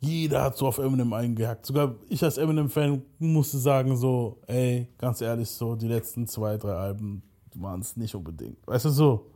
jeder 0.00 0.42
hat 0.42 0.56
so 0.56 0.66
auf 0.66 0.78
Eminem 0.78 1.12
eingehackt. 1.12 1.66
Sogar 1.66 1.94
ich 2.08 2.24
als 2.24 2.38
Eminem-Fan 2.38 3.02
musste 3.20 3.58
sagen, 3.58 3.96
so, 3.96 4.40
ey, 4.48 4.88
ganz 4.98 5.20
ehrlich, 5.20 5.48
so, 5.50 5.76
die 5.76 5.86
letzten 5.86 6.26
zwei, 6.26 6.56
drei 6.56 6.72
Alben 6.72 7.22
waren 7.60 7.80
es 7.80 7.96
nicht 7.96 8.14
unbedingt. 8.14 8.66
Weißt 8.66 8.84
du, 8.86 8.90
so. 8.90 9.30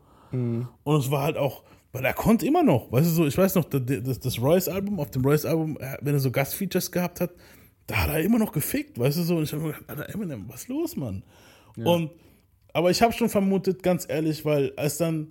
Und 0.85 0.99
es 0.99 1.11
war 1.11 1.25
halt 1.25 1.37
auch, 1.37 1.63
weil 1.93 2.05
er 2.05 2.15
konnte 2.15 2.47
immer 2.47 2.63
noch, 2.63 2.91
weißt 2.91 3.07
du, 3.07 3.11
so, 3.11 3.27
ich 3.27 3.37
weiß 3.37 3.55
noch, 3.55 3.65
das, 3.67 3.83
das, 3.85 4.19
das 4.19 4.41
Royce-Album, 4.41 4.99
auf 4.99 5.11
dem 5.11 5.23
Royce-Album, 5.25 5.77
äh, 5.79 5.99
wenn 6.01 6.15
er 6.15 6.21
so 6.21 6.31
Gastfeatures 6.31 6.91
gehabt 6.91 7.21
hat, 7.21 7.33
da 7.87 8.05
hat 8.05 8.11
er 8.11 8.21
immer 8.21 8.39
noch 8.39 8.53
gefickt, 8.53 8.99
weißt 8.99 9.19
du, 9.19 9.23
so. 9.23 9.37
Und 9.37 9.43
ich 9.45 9.53
habe 9.53 9.63
mir 9.63 9.73
gedacht, 9.73 9.91
Alter, 9.91 10.15
Eminem, 10.15 10.49
was 10.49 10.69
los, 10.69 10.97
Mann? 10.97 11.23
Und, 11.77 12.11
aber 12.73 12.91
ich 12.91 13.03
habe 13.03 13.13
schon 13.13 13.29
vermutet, 13.29 13.83
ganz 13.83 14.07
ehrlich, 14.09 14.45
weil 14.45 14.73
als 14.77 14.97
dann 14.99 15.29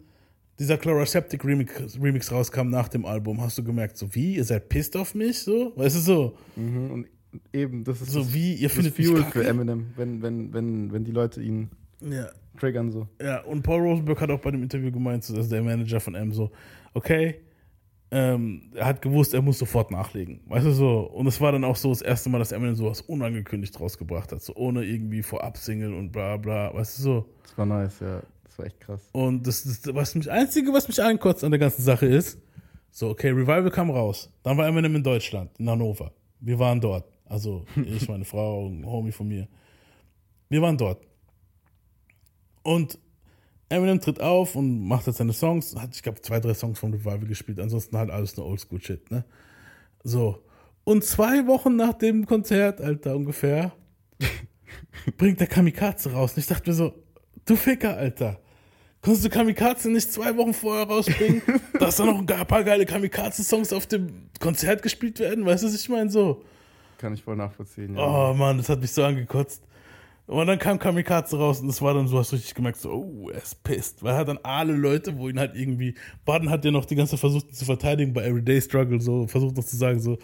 dieser 0.60 0.78
Chloraseptic 0.78 1.44
Remix, 1.44 2.00
Remix 2.00 2.32
rauskam 2.32 2.70
nach 2.70 2.88
dem 2.90 3.06
Album, 3.06 3.42
hast 3.42 3.58
du 3.58 3.64
gemerkt, 3.64 3.98
so 3.98 4.14
wie, 4.14 4.36
ihr 4.36 4.44
seid 4.44 4.70
pissed 4.70 4.96
auf 4.96 5.16
mich, 5.16 5.40
so, 5.40 5.74
weißt 5.76 5.96
du, 5.96 6.00
so. 6.00 6.38
Mhm, 6.56 6.92
und 6.92 7.08
eben, 7.54 7.84
das 7.84 8.02
ist 8.02 8.12
So 8.12 8.20
das, 8.20 8.34
wie, 8.34 8.54
ihr 8.54 8.68
das 8.68 8.74
findet 8.74 8.98
mich 8.98 9.08
Fuel 9.08 9.24
für 9.24 9.44
Eminem, 9.44 9.94
wenn, 9.96 10.22
wenn, 10.22 10.54
wenn, 10.54 10.92
wenn 10.92 11.04
die 11.04 11.12
Leute 11.12 11.42
ihn 11.42 11.72
Ja. 12.02 12.30
triggern 12.60 12.92
so. 12.92 13.08
Ja, 13.22 13.42
und 13.44 13.64
Paul 13.64 13.82
Rosenberg 13.82 14.22
hat 14.22 14.30
auch 14.32 14.40
bei 14.40 14.52
dem 14.52 14.64
Interview 14.64 14.92
gemeint, 14.92 15.24
so, 15.24 15.36
also 15.36 15.50
der 15.50 15.62
Manager 15.62 16.00
von 16.00 16.16
M, 16.16 16.32
so, 16.32 16.52
okay, 16.94 17.42
ähm, 18.14 18.72
er 18.76 18.88
hat 18.88 19.02
gewusst, 19.02 19.34
er 19.34 19.42
muss 19.42 19.58
sofort 19.58 19.90
nachlegen. 19.90 20.42
Weißt 20.48 20.66
du 20.66 20.72
so? 20.72 21.00
Und 21.00 21.28
es 21.28 21.40
war 21.40 21.54
dann 21.54 21.64
auch 21.64 21.78
so 21.78 21.90
das 21.90 22.02
erste 22.02 22.30
Mal, 22.30 22.40
dass 22.40 22.52
Eminem 22.52 22.76
sowas 22.76 23.00
unangekündigt 23.02 23.80
rausgebracht 23.80 24.34
hat, 24.34 24.42
so 24.42 24.54
ohne 24.56 24.84
irgendwie 24.84 25.24
vorab 25.24 25.58
Single 25.58 25.94
und 25.94 26.12
bla 26.12 26.36
bla, 26.36 26.74
weißt 26.74 26.98
du 26.98 27.04
so? 27.04 27.26
Das 27.44 27.58
war 27.58 27.66
nice, 27.66 28.00
ja. 28.02 28.22
Das 28.44 28.60
war 28.60 28.66
echt 28.66 28.82
krass. 28.82 29.10
Und 29.14 29.48
das, 29.48 29.64
das 29.64 29.96
was 29.96 30.14
mich, 30.14 30.30
Einzige, 30.30 30.74
was 30.74 30.90
mich 30.90 31.02
ankotzt 31.02 31.44
an 31.46 31.52
der 31.52 31.60
ganzen 31.60 31.84
Sache 31.84 32.06
ist, 32.06 32.38
so, 32.92 33.10
okay, 33.10 33.30
Revival 33.30 33.72
kam 33.72 33.90
raus. 33.90 34.30
Dann 34.44 34.58
war 34.58 34.68
Eminem 34.68 34.94
in 34.96 35.04
Deutschland, 35.04 35.50
in 35.58 35.70
Hannover. 35.70 36.12
Wir 36.42 36.60
waren 36.60 36.82
dort. 36.82 37.06
Also, 37.24 37.66
ich, 37.86 38.10
meine 38.10 38.26
Frau, 38.26 38.68
ein 38.68 38.86
Homie 38.86 39.14
von 39.14 39.30
mir. 39.30 39.48
Wir 40.50 40.62
waren 40.62 40.78
dort. 40.78 41.08
Und 42.64 43.00
Eminem 43.70 44.02
tritt 44.02 44.20
auf 44.20 44.56
und 44.56 44.86
macht 44.88 45.08
jetzt 45.08 45.18
seine 45.18 45.34
Songs. 45.34 45.76
Hat, 45.76 45.96
ich 45.96 46.04
glaube, 46.04 46.22
zwei, 46.22 46.40
drei 46.40 46.54
Songs 46.54 46.80
vom 46.80 46.92
Revival 46.92 47.20
gespielt. 47.20 47.60
Ansonsten 47.60 47.98
halt 47.98 48.10
alles 48.12 48.36
nur 48.36 48.46
Oldschool-Shit, 48.46 49.12
ne? 49.12 49.24
So. 50.04 50.44
Und 50.84 51.04
zwei 51.04 51.48
Wochen 51.48 51.76
nach 51.76 51.94
dem 51.94 52.26
Konzert, 52.26 52.82
Alter, 52.82 53.16
ungefähr, 53.16 53.72
bringt 55.18 55.40
der 55.40 55.48
Kamikaze 55.48 56.12
raus. 56.12 56.34
Und 56.34 56.40
ich 56.40 56.48
dachte 56.48 56.70
mir 56.70 56.76
so, 56.76 56.94
du 57.46 57.56
Ficker, 57.56 57.96
Alter. 57.96 58.40
Konntest 59.02 59.26
du 59.26 59.30
Kamikaze 59.30 59.90
nicht 59.90 60.12
zwei 60.12 60.36
Wochen 60.38 60.54
vorher 60.54 60.86
rausbringen, 60.86 61.42
dass 61.80 61.96
da 61.96 62.06
noch 62.06 62.20
ein 62.20 62.26
paar 62.26 62.64
geile 62.64 62.86
Kamikaze-Songs 62.86 63.74
auf 63.74 63.88
dem 63.88 64.30
Konzert 64.40 64.84
gespielt 64.84 65.20
werden? 65.20 65.46
Weißt 65.46 65.64
du, 65.64 65.68
was 65.68 65.76
ich 65.76 65.90
meine? 65.90 66.10
So. 66.10 66.44
Kann 67.00 67.14
ich 67.14 67.24
voll 67.24 67.36
nachvollziehen. 67.36 67.96
Ja. 67.96 68.32
Oh 68.32 68.34
Mann, 68.36 68.58
das 68.58 68.70
hat 68.70 68.80
mich 68.80 68.92
so 68.92 69.04
angekotzt. 69.04 69.64
Und 70.32 70.48
dann 70.48 70.60
kam 70.60 70.80
Kamikaze 70.80 71.38
raus 71.38 71.60
und 71.60 71.68
das 71.68 71.82
war 71.82 71.94
dann 71.94 72.08
so, 72.08 72.18
hast 72.18 72.32
du 72.32 72.38
richtig 72.38 72.56
gemerkt, 72.56 72.80
so, 72.80 72.90
oh, 72.90 73.30
er 73.30 73.42
ist 73.44 73.62
pissed. 73.64 74.02
Weil 74.02 74.14
er 74.14 74.20
hat 74.20 74.30
dann 74.30 74.40
alle 74.44 74.72
Leute, 74.74 75.18
wo 75.18 75.28
ihn 75.28 75.38
halt 75.38 75.56
irgendwie, 75.56 75.94
Baden 76.24 76.50
hat 76.50 76.64
ja 76.64 76.72
noch 76.72 76.86
die 76.86 76.96
ganze 76.96 77.12
Zeit 77.12 77.20
versucht 77.20 77.54
zu 77.54 77.66
verteidigen 77.66 78.14
bei 78.14 78.24
Everyday 78.24 78.62
Struggle, 78.62 79.02
so, 79.02 79.28
versucht 79.28 79.58
noch 79.58 79.66
zu 79.66 79.76
sagen, 79.76 80.00
so, 80.00 80.18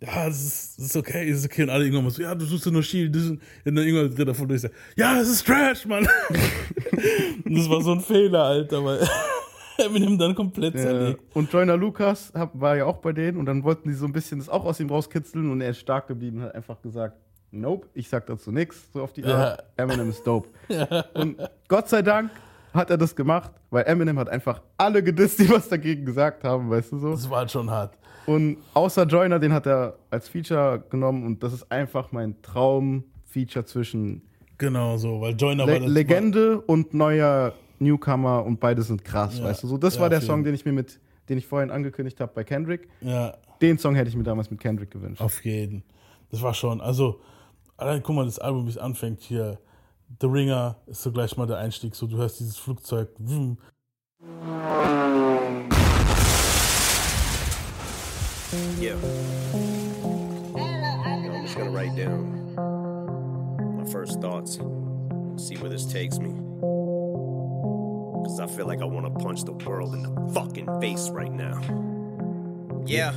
ja, 0.00 0.28
das 0.28 0.40
ist, 0.40 0.78
das 0.78 0.86
ist 0.86 0.96
okay, 0.96 1.28
das 1.28 1.40
ist 1.40 1.46
okay. 1.46 1.64
Und 1.64 1.70
alle 1.70 1.82
irgendwann 1.82 2.04
mal 2.04 2.10
so, 2.10 2.22
ja, 2.22 2.32
du 2.32 2.44
suchst 2.44 2.66
ja 2.66 2.70
nur 2.70 2.84
Shield. 2.84 3.14
Und 3.16 3.40
dann 3.64 3.76
irgendwann 3.78 4.14
dreht 4.14 4.28
er 4.28 4.34
von 4.34 4.46
durch, 4.46 4.62
ja, 4.96 5.18
das 5.18 5.28
ist 5.28 5.44
Trash, 5.44 5.84
Mann. 5.84 6.06
und 7.44 7.58
das 7.58 7.68
war 7.68 7.82
so 7.82 7.90
ein 7.92 8.00
Fehler, 8.00 8.44
Alter, 8.44 8.84
weil 8.84 9.00
Eminem 9.78 10.16
dann 10.16 10.36
komplett 10.36 10.74
Ja. 10.76 10.80
zerlegt. 10.82 11.20
Und 11.34 11.52
Joyner 11.52 11.76
Lucas 11.76 12.32
hab, 12.34 12.58
war 12.60 12.76
ja 12.76 12.84
auch 12.84 12.98
bei 12.98 13.12
denen 13.12 13.36
und 13.36 13.46
dann 13.46 13.64
wollten 13.64 13.88
die 13.88 13.94
so 13.96 14.06
ein 14.06 14.12
bisschen 14.12 14.38
das 14.38 14.48
auch 14.48 14.64
aus 14.64 14.78
ihm 14.78 14.90
rauskitzeln 14.90 15.50
und 15.50 15.60
er 15.60 15.70
ist 15.70 15.80
stark 15.80 16.06
geblieben 16.06 16.40
hat 16.42 16.54
einfach 16.54 16.80
gesagt, 16.82 17.16
nope, 17.50 17.86
ich 17.94 18.08
sag 18.08 18.26
dazu 18.26 18.50
nichts, 18.52 18.92
so 18.92 19.02
auf 19.02 19.12
die 19.12 19.22
Ja. 19.22 19.36
Art. 19.52 19.64
Eminem 19.76 20.10
ist 20.10 20.26
dope. 20.26 20.48
Ja. 20.68 21.04
Und 21.14 21.36
Gott 21.68 21.88
sei 21.88 22.02
Dank 22.02 22.30
hat 22.72 22.90
er 22.90 22.96
das 22.98 23.14
gemacht, 23.16 23.50
weil 23.70 23.84
Eminem 23.86 24.18
hat 24.18 24.28
einfach 24.28 24.62
alle 24.76 25.02
gedisst, 25.02 25.38
die 25.40 25.48
was 25.50 25.68
dagegen 25.68 26.04
gesagt 26.04 26.44
haben, 26.44 26.70
weißt 26.70 26.92
du 26.92 26.98
so. 26.98 27.10
Das 27.12 27.28
war 27.28 27.38
halt 27.38 27.50
schon 27.50 27.68
hart. 27.70 27.96
Und 28.26 28.58
außer 28.74 29.04
Joyner, 29.06 29.38
den 29.40 29.52
hat 29.52 29.66
er 29.66 29.96
als 30.10 30.28
Feature 30.28 30.84
genommen 30.88 31.24
und 31.26 31.42
das 31.42 31.52
ist 31.52 31.70
einfach 31.72 32.12
mein 32.12 32.40
Traum-Feature 32.42 33.64
zwischen 33.64 34.22
Genau 34.58 34.98
so, 34.98 35.20
weil 35.22 35.34
Joyner 35.34 35.64
Le 35.66 35.72
war 35.72 35.80
das. 35.80 35.88
Legende 35.90 36.60
und 36.60 36.92
neuer 36.92 37.54
Newcomer 37.78 38.44
und 38.44 38.60
beide 38.60 38.82
sind 38.82 39.02
krass, 39.04 39.38
Ja. 39.38 39.44
weißt 39.44 39.62
du 39.62 39.68
so. 39.68 39.78
Das 39.78 39.94
Ja, 39.94 40.02
war 40.02 40.10
der 40.10 40.20
Song, 40.20 40.44
den 40.44 40.54
ich 40.54 40.64
mir 40.66 40.72
mit, 40.72 41.00
den 41.30 41.38
ich 41.38 41.46
vorhin 41.46 41.70
angekündigt 41.70 42.20
habe 42.20 42.30
bei 42.34 42.44
Kendrick. 42.44 42.88
Ja. 43.00 43.34
Den 43.62 43.78
Song 43.78 43.94
hätte 43.94 44.10
ich 44.10 44.16
mir 44.16 44.22
damals 44.22 44.50
mit 44.50 44.60
Kendrick 44.60 44.90
gewünscht. 44.90 45.22
Auf 45.22 45.42
jeden. 45.44 45.82
Das 46.30 46.42
war 46.42 46.52
schon, 46.54 46.80
also, 46.82 47.20
allein 47.80 48.02
guck 48.02 48.14
mal, 48.14 48.24
das 48.24 48.38
Album, 48.38 48.66
wie 48.66 48.70
es 48.70 48.78
anfängt 48.78 49.20
hier. 49.20 49.58
The 50.20 50.26
Ringer 50.26 50.76
ist 50.86 51.02
so 51.02 51.12
gleich 51.12 51.36
mal 51.36 51.46
der 51.46 51.58
Einstieg, 51.58 51.94
so 51.94 52.06
du 52.06 52.16
hörst 52.16 52.40
dieses 52.40 52.56
Flugzeug. 52.56 53.10
Vroom. 53.18 53.58
Yeah. 58.78 58.96
I'm 60.56 61.42
just 61.42 61.56
gonna 61.56 61.70
write 61.70 61.94
down 61.96 62.56
my 63.76 63.84
first 63.90 64.20
thoughts 64.20 64.56
and 64.56 65.40
see 65.40 65.56
where 65.56 65.70
this 65.70 65.86
takes 65.86 66.18
me. 66.18 66.30
Cause 68.24 68.40
I 68.40 68.46
feel 68.48 68.66
like 68.66 68.82
I 68.82 68.86
wanna 68.86 69.10
punch 69.10 69.44
the 69.44 69.52
world 69.52 69.94
in 69.94 70.02
the 70.02 70.32
fucking 70.34 70.80
face 70.80 71.08
right 71.10 71.32
now. 71.32 71.60
Yeah. 72.84 73.12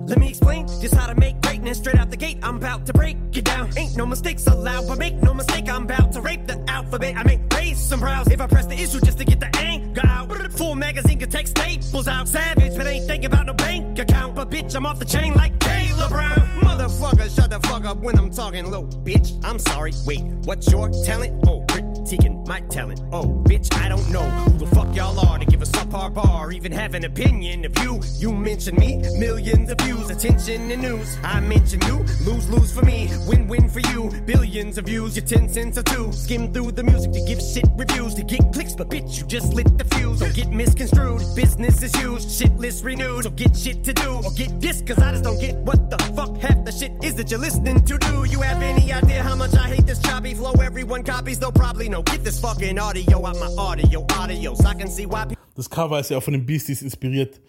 Let 0.00 0.18
me 0.18 0.28
explain 0.28 0.66
just 0.66 0.94
how 0.94 1.06
to 1.06 1.14
make 1.14 1.40
greatness 1.40 1.78
straight 1.78 1.96
out 1.96 2.10
the 2.10 2.16
gate. 2.16 2.38
I'm 2.42 2.56
about 2.56 2.86
to 2.86 2.92
break 2.92 3.16
it 3.32 3.44
down. 3.44 3.70
Ain't 3.76 3.96
no 3.96 4.06
mistakes 4.06 4.46
allowed, 4.46 4.88
but 4.88 4.98
make 4.98 5.14
no 5.22 5.34
mistake, 5.34 5.68
I'm 5.68 5.84
about 5.84 6.12
to 6.12 6.20
rape 6.20 6.46
the 6.46 6.62
alphabet. 6.68 7.16
I 7.16 7.22
may 7.24 7.40
raise 7.54 7.78
some 7.78 8.00
brows 8.00 8.28
if 8.28 8.40
I 8.40 8.46
press 8.46 8.66
the 8.66 8.74
issue 8.74 9.00
just 9.00 9.18
to 9.18 9.24
get 9.24 9.40
the 9.40 9.54
anger 9.58 10.02
out. 10.04 10.26
Full 10.52 10.74
magazine 10.74 11.18
can 11.18 11.28
take 11.28 11.48
staples 11.48 12.08
out. 12.08 12.28
Savage, 12.28 12.76
but 12.76 12.86
ain't 12.86 13.06
thinking 13.06 13.26
about 13.26 13.46
no 13.46 13.52
bank 13.52 13.98
account. 13.98 14.34
But 14.34 14.50
bitch, 14.50 14.74
I'm 14.74 14.86
off 14.86 14.98
the 14.98 15.04
chain 15.04 15.34
like 15.34 15.58
Taylor 15.58 16.08
Brown. 16.08 16.48
Motherfucker, 16.60 17.34
shut 17.34 17.50
the 17.50 17.60
fuck 17.68 17.84
up 17.84 17.98
when 17.98 18.18
I'm 18.18 18.30
talking 18.30 18.70
low. 18.70 18.84
Bitch, 19.04 19.38
I'm 19.44 19.58
sorry. 19.58 19.92
Wait, 20.06 20.22
what's 20.44 20.70
your 20.70 20.88
talent? 21.04 21.44
Oh, 21.46 21.62
critiquing 21.68 22.46
my 22.46 22.60
talent. 22.70 23.00
Oh, 23.12 23.26
bitch, 23.44 23.74
I 23.76 23.88
don't 23.88 24.08
know 24.10 24.22
who 24.22 24.58
the 24.58 24.66
fuck 24.74 24.94
y'all 24.94 25.18
are 25.28 25.38
to 25.38 25.44
give 25.44 25.60
a 25.60 25.66
subpar 25.66 26.14
bar, 26.14 26.35
even 26.52 26.72
have 26.72 26.94
an 26.94 27.04
opinion 27.04 27.64
of 27.64 27.76
you. 27.82 28.00
You 28.18 28.32
mention 28.32 28.76
me, 28.76 28.96
millions 29.18 29.70
of 29.70 29.78
views, 29.78 30.10
attention 30.10 30.70
and 30.70 30.82
news. 30.82 31.16
I 31.22 31.40
mention 31.40 31.80
you, 31.82 31.98
lose 32.24 32.48
lose 32.48 32.72
for 32.72 32.84
me, 32.84 33.10
win 33.26 33.48
win 33.48 33.68
for 33.68 33.80
you. 33.80 34.10
Billions 34.26 34.78
of 34.78 34.86
views, 34.86 35.16
your 35.16 35.24
10 35.24 35.48
cents 35.48 35.78
or 35.78 35.82
two. 35.82 36.12
Skim 36.12 36.52
through 36.52 36.72
the 36.72 36.82
music 36.82 37.12
to 37.12 37.20
give 37.20 37.40
shit 37.40 37.66
reviews, 37.76 38.14
to 38.14 38.22
get 38.22 38.52
clicks, 38.52 38.74
but 38.74 38.88
bitch, 38.88 39.18
you 39.18 39.26
just 39.26 39.52
lit 39.54 39.78
the 39.78 39.84
fuse. 39.84 40.20
Don't 40.20 40.34
get 40.34 40.50
misconstrued, 40.50 41.22
business 41.34 41.82
is 41.82 41.94
used, 42.00 42.30
shit 42.30 42.54
list 42.56 42.84
renewed. 42.84 43.24
So 43.24 43.30
get 43.30 43.56
shit 43.56 43.84
to 43.84 43.92
do, 43.92 44.20
or 44.24 44.32
get 44.32 44.60
this, 44.60 44.82
cause 44.82 44.98
I 44.98 45.12
just 45.12 45.24
don't 45.24 45.40
get 45.40 45.56
what 45.56 45.90
the 45.90 45.98
fuck 46.14 46.36
half 46.38 46.64
the 46.64 46.72
shit 46.72 46.92
is 47.02 47.14
that 47.16 47.30
you're 47.30 47.40
listening 47.40 47.84
to. 47.84 47.98
Do 47.98 48.24
you 48.24 48.40
have 48.42 48.62
any 48.62 48.92
idea 48.92 49.22
how 49.22 49.36
much 49.36 49.54
I 49.54 49.68
hate 49.68 49.86
this 49.86 50.00
choppy 50.00 50.34
flow? 50.34 50.52
Everyone 50.52 51.02
copies, 51.02 51.38
they'll 51.38 51.52
probably 51.52 51.88
know. 51.88 52.02
Get 52.02 52.24
this 52.24 52.40
fucking 52.40 52.78
audio 52.78 53.26
out 53.26 53.36
my 53.36 53.54
audio, 53.58 54.04
audio, 54.14 54.54
so 54.54 54.66
I 54.66 54.74
can 54.74 54.88
see 54.88 55.06
why 55.06 55.24
people. 55.24 55.36
Das 55.56 55.70
Cover 55.70 55.98
ist 55.98 56.10
ja 56.10 56.20
von 56.20 56.34
den 56.36 56.46
Beasties 56.46 56.82
inspiriert. 56.82 57.40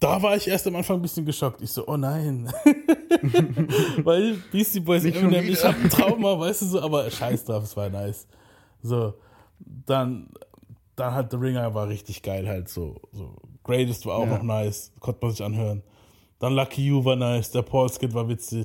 Da 0.00 0.20
war 0.22 0.36
ich 0.36 0.48
erst 0.48 0.66
am 0.66 0.74
Anfang 0.76 0.96
ein 0.98 1.02
bisschen 1.02 1.24
geschockt. 1.24 1.62
Ich 1.62 1.70
so, 1.70 1.86
oh 1.86 1.96
nein. 1.96 2.52
Weil 4.04 4.34
Beastie 4.50 4.80
Boys 4.80 5.04
Nicht 5.04 5.16
Eminem, 5.16 5.48
ich 5.48 5.62
hab 5.64 5.76
ein 5.76 5.88
Trauma, 5.88 6.38
weißt 6.38 6.62
du 6.62 6.66
so, 6.66 6.80
aber 6.82 7.08
scheiß 7.10 7.44
drauf, 7.44 7.64
es 7.64 7.76
war 7.76 7.88
nice. 7.88 8.26
So, 8.82 9.14
dann, 9.60 10.28
dann 10.96 11.14
halt 11.14 11.30
The 11.30 11.36
Ringer 11.36 11.72
war 11.74 11.88
richtig 11.88 12.22
geil 12.22 12.48
halt 12.48 12.68
so. 12.68 12.96
so. 13.12 13.36
Greatest 13.64 14.04
war 14.06 14.16
auch 14.16 14.26
Ja. 14.26 14.34
noch 14.38 14.42
nice, 14.42 14.92
konnte 14.98 15.20
man 15.22 15.30
sich 15.30 15.44
anhören. 15.44 15.82
Dann 16.40 16.54
Lucky 16.54 16.84
You 16.84 17.04
war 17.04 17.14
nice, 17.14 17.52
der 17.52 17.62
Paul 17.62 17.88
Skid 17.88 18.12
war 18.12 18.28
witzig. 18.28 18.64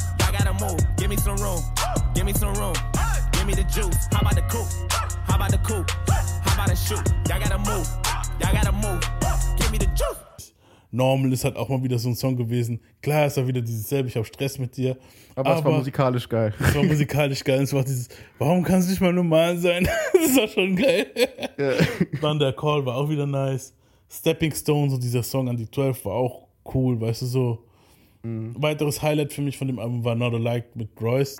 Gotta 0.43 0.65
move. 0.65 0.79
Give 0.97 1.09
me 1.09 1.17
some 1.17 1.35
room. 1.35 1.61
Give 2.15 2.25
me 2.25 2.33
some 2.33 2.55
room. 2.55 2.73
Give 3.31 3.45
me 3.45 3.53
the 3.53 3.63
juice. 3.65 4.07
How 4.11 4.21
about 4.21 4.33
the 4.33 4.41
coupe? 4.49 4.71
How 5.27 5.35
about 5.35 5.51
the 5.51 5.59
coupe? 5.59 5.91
How 6.09 6.53
about 6.55 6.69
the 6.69 6.75
shoot? 6.75 7.05
Y'all 7.29 7.39
gotta 7.39 7.59
move. 7.59 7.87
Y'all 8.39 8.51
gotta 8.51 8.71
move. 8.71 9.01
Give 9.57 9.71
me 9.71 9.77
the 9.77 9.85
juice. 9.93 10.53
Normal 10.91 11.31
ist 11.31 11.43
halt 11.43 11.57
auch 11.57 11.69
mal 11.69 11.83
wieder 11.83 11.99
so 11.99 12.09
ein 12.09 12.15
Song 12.15 12.35
gewesen. 12.35 12.79
Klar 13.03 13.27
ist 13.27 13.37
er 13.37 13.45
wieder 13.45 13.61
dieses 13.61 13.87
selbe, 13.87 14.09
ich 14.09 14.17
hab 14.17 14.25
Stress 14.25 14.57
mit 14.57 14.75
dir. 14.75 14.97
Aber 15.35 15.57
es 15.57 15.63
war 15.63 15.73
musikalisch 15.73 16.27
geil. 16.27 16.55
Es 16.59 16.73
war 16.73 16.83
musikalisch 16.83 17.43
geil. 17.43 17.61
Es 17.61 17.71
war 17.71 17.83
dieses, 17.83 18.09
warum 18.39 18.63
kann 18.63 18.79
es 18.79 18.89
nicht 18.89 18.99
mal 18.99 19.13
normal 19.13 19.57
sein? 19.57 19.87
das 20.13 20.37
war 20.37 20.47
schon 20.47 20.75
geil. 20.75 21.05
Dann 22.19 22.39
der 22.39 22.53
Call 22.53 22.83
war 22.83 22.95
auch 22.95 23.07
wieder 23.07 23.27
nice. 23.27 23.75
Stepping 24.09 24.55
Stone, 24.55 24.89
so 24.89 24.97
dieser 24.97 25.21
Song 25.21 25.47
an 25.49 25.55
die 25.55 25.69
12 25.69 26.03
war 26.03 26.13
auch 26.13 26.47
cool, 26.73 26.99
weißt 26.99 27.21
du 27.21 27.25
so. 27.27 27.63
Mm. 28.23 28.53
Weiteres 28.61 29.01
Highlight 29.01 29.33
für 29.33 29.41
mich 29.41 29.57
von 29.57 29.67
dem 29.67 29.79
Album 29.79 30.03
war 30.03 30.15
Not 30.15 30.33
Alike 30.33 30.69
mit 30.75 30.89
Royce. 31.01 31.37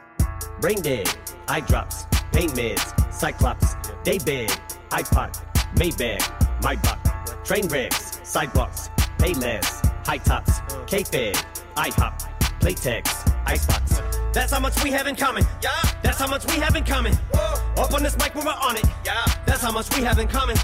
Brain 0.60 0.82
dead, 0.82 1.08
eye 1.48 1.62
drops, 1.62 2.08
pain 2.32 2.50
meds, 2.52 2.94
cyclops, 3.12 3.78
day 4.04 4.18
bed, 4.20 4.52
iPod, 4.90 5.32
Maybach, 5.78 6.24
my 6.64 6.76
buck, 6.78 7.00
train 7.44 7.68
wrecks, 7.70 8.20
sidewalks, 8.24 8.90
pay 9.18 9.34
less, 9.34 9.82
high 10.06 10.18
tops, 10.18 10.62
K-Fed, 10.88 11.36
IHOP, 11.76 12.14
Playtex, 12.60 13.34
Icebox. 13.46 14.02
That's 14.34 14.52
how 14.52 14.60
much 14.60 14.84
we 14.84 14.92
have 14.92 15.08
in 15.08 15.16
common. 15.16 15.46
Yeah. 15.62 15.72
That's 16.02 16.20
how 16.20 16.28
much 16.28 16.46
we 16.46 16.60
have 16.60 16.76
in 16.76 16.84
common. 16.84 17.14
Whoa. 17.34 17.84
Up 17.84 17.94
on 17.94 18.04
this 18.04 18.18
mic 18.18 18.36
when 18.36 18.46
we're 18.46 18.52
on 18.52 18.78
it. 18.78 18.86
Yeah. 19.06 19.26
That's 19.46 19.62
how 19.62 19.72
much 19.72 19.90
we 19.96 20.04
have 20.04 20.20
in 20.20 20.28
common. 20.28 20.58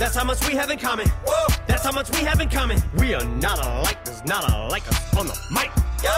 That's 0.00 0.16
how 0.16 0.24
much 0.24 0.40
we 0.48 0.54
have 0.54 0.70
in 0.70 0.78
common. 0.78 1.06
That's 1.66 1.84
how 1.84 1.92
much 1.92 2.08
we 2.08 2.24
have 2.24 2.40
in 2.40 2.48
common. 2.48 2.78
We 2.96 3.12
are 3.12 3.22
not 3.22 3.58
alike, 3.58 4.02
there's 4.06 4.24
not 4.24 4.50
alike 4.50 4.88
us 4.88 5.14
on 5.14 5.26
the 5.26 5.38
mic. 5.50 5.70
Yeah. 6.02 6.16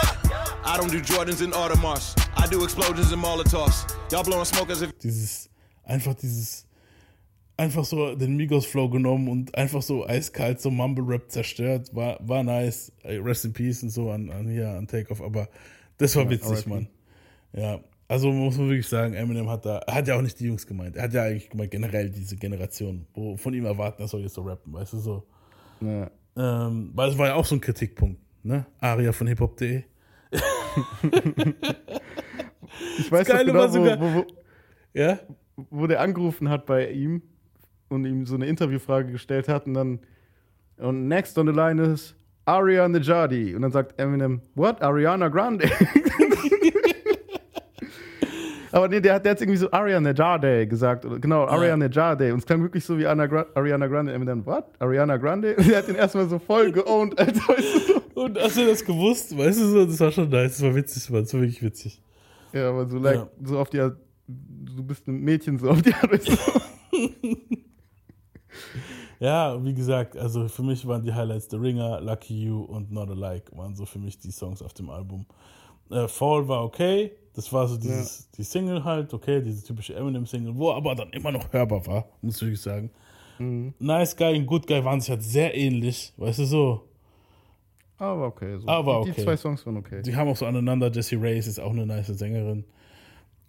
I 0.63 0.77
don't 0.77 0.89
do 0.89 1.01
Jordans 1.01 1.41
and 1.41 1.51
Audemars. 1.51 2.17
I 2.37 2.47
do 2.47 2.63
explosions 2.63 3.11
and 3.11 3.21
Molotovs. 3.21 3.93
Y'all 4.09 4.23
blowing 4.23 4.45
smoke 4.45 4.69
as 4.69 4.83
if 4.83 4.97
Dieses, 4.99 5.49
einfach 5.85 6.13
dieses, 6.15 6.65
einfach 7.57 7.83
so 7.83 8.15
den 8.15 8.37
Migos-Flow 8.37 8.87
genommen 8.87 9.27
und 9.27 9.53
einfach 9.57 9.81
so 9.81 10.07
eiskalt 10.07 10.61
so 10.61 10.71
Mumble-Rap 10.71 11.29
zerstört. 11.29 11.93
War, 11.93 12.17
war 12.21 12.41
nice. 12.41 12.89
Rest 13.03 13.43
in 13.43 13.51
Peace 13.51 13.83
und 13.83 13.89
so 13.89 14.11
an, 14.11 14.31
an 14.31 14.47
hier, 14.47 14.69
an 14.69 14.87
Takeoff. 14.87 15.21
Aber 15.21 15.49
das 15.97 16.15
war 16.15 16.29
witzig. 16.29 16.67
Mann. 16.67 16.87
Ja. 17.51 17.81
Also 18.13 18.31
muss 18.31 18.55
man 18.59 18.67
wirklich 18.69 18.87
sagen, 18.87 19.15
Eminem 19.15 19.49
hat 19.49 19.65
da, 19.65 19.79
er 19.79 19.95
hat 19.95 20.07
ja 20.07 20.15
auch 20.15 20.21
nicht 20.21 20.39
die 20.39 20.45
Jungs 20.45 20.67
gemeint. 20.67 20.95
Er 20.95 21.03
hat 21.05 21.13
ja 21.13 21.23
eigentlich 21.23 21.49
gemeint, 21.49 21.71
generell 21.71 22.11
diese 22.11 22.35
Generation, 22.35 23.07
wo 23.15 23.35
von 23.37 23.55
ihm 23.55 23.65
erwarten, 23.65 24.03
er 24.03 24.07
soll 24.07 24.21
jetzt 24.21 24.35
so 24.35 24.43
rappen, 24.43 24.71
weißt 24.71 24.93
du 24.93 24.97
so. 24.99 25.23
Ja. 25.81 26.11
Ähm, 26.37 26.91
weil 26.93 27.09
es 27.09 27.17
war 27.17 27.25
ja 27.29 27.33
auch 27.33 27.45
so 27.45 27.55
ein 27.55 27.61
Kritikpunkt, 27.61 28.21
ne? 28.43 28.67
Aria 28.79 29.11
von 29.13 29.25
hiphop.de. 29.25 29.81
Ich 32.99 33.11
weiß 33.11 33.27
Das 33.27 33.45
genau, 33.45 33.67
sogar- 33.67 33.99
wo, 33.99 34.13
wo, 34.13 34.25
ja? 34.93 35.19
wo 35.71 35.87
der 35.87 35.99
angerufen 36.01 36.49
hat 36.49 36.67
bei 36.67 36.91
ihm 36.91 37.23
und 37.89 38.05
ihm 38.05 38.27
so 38.27 38.35
eine 38.35 38.45
Interviewfrage 38.45 39.11
gestellt 39.11 39.47
hat 39.47 39.65
und 39.65 39.73
dann 39.73 39.99
und 40.77 41.07
next 41.07 41.35
on 41.39 41.47
the 41.47 41.53
line 41.53 41.81
ist 41.81 42.15
Aria 42.45 42.87
Najadi 42.87 43.55
und 43.55 43.63
dann 43.63 43.71
sagt 43.71 43.99
Eminem, 43.99 44.41
what? 44.53 44.81
Ariana 44.83 45.29
Grande? 45.29 45.67
Aber 48.73 48.87
nee, 48.87 48.99
der 48.99 49.13
hat, 49.13 49.23
der 49.23 49.31
hat 49.33 49.41
irgendwie 49.41 49.57
so 49.57 49.69
Ariana 49.71 49.99
Najade 50.01 50.67
gesagt. 50.67 51.05
Oder, 51.05 51.19
genau, 51.19 51.45
Ariana 51.45 51.77
Najade. 51.77 52.33
Und 52.33 52.39
es 52.39 52.45
klang 52.45 52.61
wirklich 52.63 52.83
so 52.83 52.97
wie 52.97 53.05
Anna 53.05 53.27
Gra 53.27 53.45
Ariana 53.53 53.85
Grande. 53.87 54.11
Eminem, 54.13 54.43
what? 54.45 54.65
Ariana 54.79 55.17
Grande? 55.17 55.55
Und 55.55 55.67
der 55.69 55.77
hat 55.77 55.87
den 55.87 55.95
erstmal 55.95 56.27
so 56.27 56.39
voll 56.39 56.71
geowned, 56.71 57.17
Alter. 57.19 57.39
Weißt 57.47 57.89
du? 57.89 58.21
Und 58.21 58.39
hast 58.39 58.57
du 58.57 58.65
das 58.65 58.83
gewusst? 58.83 59.37
Weißt 59.37 59.59
du 59.61 59.65
so, 59.67 59.85
das 59.85 59.99
war 59.99 60.11
schon 60.11 60.27
nice, 60.29 60.53
das 60.57 60.61
war 60.63 60.75
witzig, 60.75 61.09
Mann, 61.09 61.21
das 61.23 61.33
war 61.33 61.41
wirklich 61.41 61.61
witzig. 61.61 62.01
Ja, 62.51 62.69
aber 62.69 62.87
so, 62.87 62.97
like, 62.97 63.15
Ja. 63.15 63.27
so 63.43 63.59
auf 63.59 63.69
die 63.69 63.79
Art, 63.79 63.95
du 64.27 64.83
bist 64.83 65.07
ein 65.07 65.19
Mädchen, 65.21 65.57
so 65.59 65.69
auf 65.69 65.81
die 65.81 65.93
Art. 65.93 66.11
Weißt 66.11 66.29
du? 66.29 66.33
Ja, 69.19 69.63
wie 69.63 69.73
gesagt, 69.73 70.17
also 70.17 70.49
für 70.49 70.63
mich 70.63 70.85
waren 70.85 71.01
die 71.01 71.13
Highlights 71.13 71.47
The 71.49 71.55
Ringer, 71.55 72.01
Lucky 72.01 72.43
You 72.43 72.61
und 72.63 72.91
Not 72.91 73.09
Alike 73.09 73.55
waren 73.55 73.73
so 73.73 73.85
für 73.85 73.99
mich 73.99 74.17
die 74.19 74.31
Songs 74.31 74.61
auf 74.61 74.73
dem 74.73 74.89
Album. 74.89 75.25
Äh, 75.89 76.07
Fall 76.09 76.45
war 76.49 76.65
okay, 76.65 77.13
das 77.35 77.51
war 77.51 77.67
so 77.67 77.77
dieses, 77.77 78.29
die 78.31 78.43
Single 78.43 78.83
halt, 78.83 79.13
okay, 79.13 79.41
diese 79.41 79.63
typische 79.63 79.95
Eminem-Single, 79.95 80.55
wo 80.55 80.71
aber 80.71 80.95
dann 80.95 81.09
immer 81.11 81.31
noch 81.31 81.51
hörbar 81.51 81.85
war, 81.87 82.05
muss 82.21 82.41
ich 82.41 82.61
sagen. 82.61 82.91
Nice 83.79 84.15
Guy 84.15 84.37
und 84.37 84.45
Good 84.45 84.67
Guy 84.67 84.83
waren 84.85 85.01
sich 85.01 85.09
halt 85.09 85.23
sehr 85.23 85.55
ähnlich, 85.55 86.13
weißt 86.17 86.39
du 86.39 86.45
so. 86.45 86.87
Aber 87.97 88.27
okay. 88.27 88.57
So. 88.59 88.67
Aber 88.67 89.01
die, 89.03 89.09
okay. 89.11 89.13
die 89.17 89.23
zwei 89.23 89.37
Songs 89.37 89.65
waren 89.65 89.77
okay. 89.77 90.01
Die 90.01 90.15
haben 90.15 90.29
auch 90.29 90.35
so 90.35 90.45
aneinander. 90.45 90.91
Jessie 90.91 91.15
Reyes 91.15 91.47
ist 91.47 91.59
auch 91.59 91.71
eine 91.71 91.85
nice 91.85 92.07
Sängerin. 92.07 92.63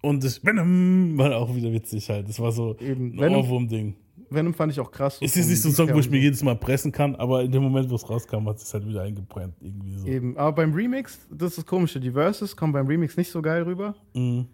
Und 0.00 0.22
das 0.22 0.44
Venom 0.44 1.16
war 1.16 1.36
auch 1.36 1.54
wieder 1.54 1.72
witzig 1.72 2.08
halt. 2.10 2.28
Das 2.28 2.38
war 2.40 2.52
so 2.52 2.76
ein 2.80 3.18
Venom- 3.18 3.36
Ohrwurm-Ding. 3.36 3.94
Venom 4.30 4.54
fand 4.54 4.72
ich 4.72 4.80
auch 4.80 4.90
krass. 4.90 5.18
so 5.18 5.24
Es 5.24 5.36
ist 5.36 5.48
nicht 5.48 5.62
so 5.62 5.68
ein 5.68 5.74
Song, 5.74 5.92
wo 5.94 5.98
ich 5.98 6.10
mir 6.10 6.18
jedes 6.18 6.42
Mal 6.42 6.56
pressen 6.56 6.92
kann, 6.92 7.14
aber 7.16 7.42
in 7.42 7.50
dem 7.52 7.62
Moment, 7.62 7.88
wo 7.90 7.94
es 7.96 8.08
rauskam, 8.08 8.48
hat 8.48 8.56
es 8.58 8.72
halt 8.74 8.86
wieder 8.86 9.02
eingebrannt. 9.02 9.54
Irgendwie 9.60 9.96
so. 9.96 10.06
Eben, 10.06 10.36
aber 10.36 10.52
beim 10.56 10.72
Remix, 10.74 11.18
das 11.30 11.50
ist 11.50 11.58
das 11.58 11.66
Komische, 11.66 12.00
die 12.00 12.10
Verses 12.10 12.56
kommen 12.56 12.72
beim 12.72 12.86
Remix 12.86 13.16
nicht 13.16 13.30
so 13.30 13.40
geil 13.42 13.62
rüber, 13.62 13.94
Mhm. 14.14 14.46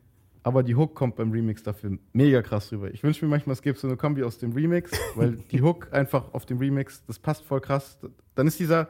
aber 0.43 0.63
die 0.63 0.75
Hook 0.75 0.95
kommt 0.95 1.17
beim 1.17 1.31
Remix 1.33 1.63
dafür 1.63 1.99
mega 2.13 2.43
krass 2.43 2.71
rüber. 2.73 2.91
Ich 2.93 3.03
wünsche 3.03 3.25
mir 3.25 3.31
manchmal, 3.31 3.53
es 3.55 3.63
gäbe 3.63 3.79
so 3.79 3.87
eine 3.89 3.97
Kombi 3.97 4.23
aus 4.23 4.39
dem 4.39 4.53
Remix, 4.53 4.91
weil 5.17 5.37
die 5.51 5.63
Hook 5.63 5.89
einfach 5.93 6.33
auf 6.35 6.47
dem 6.47 6.59
Remix, 6.59 7.03
das 7.07 7.19
passt 7.19 7.43
voll 7.45 7.61
krass. 7.61 7.99
Dann 8.35 8.47
ist 8.47 8.59
dieser, 8.61 8.89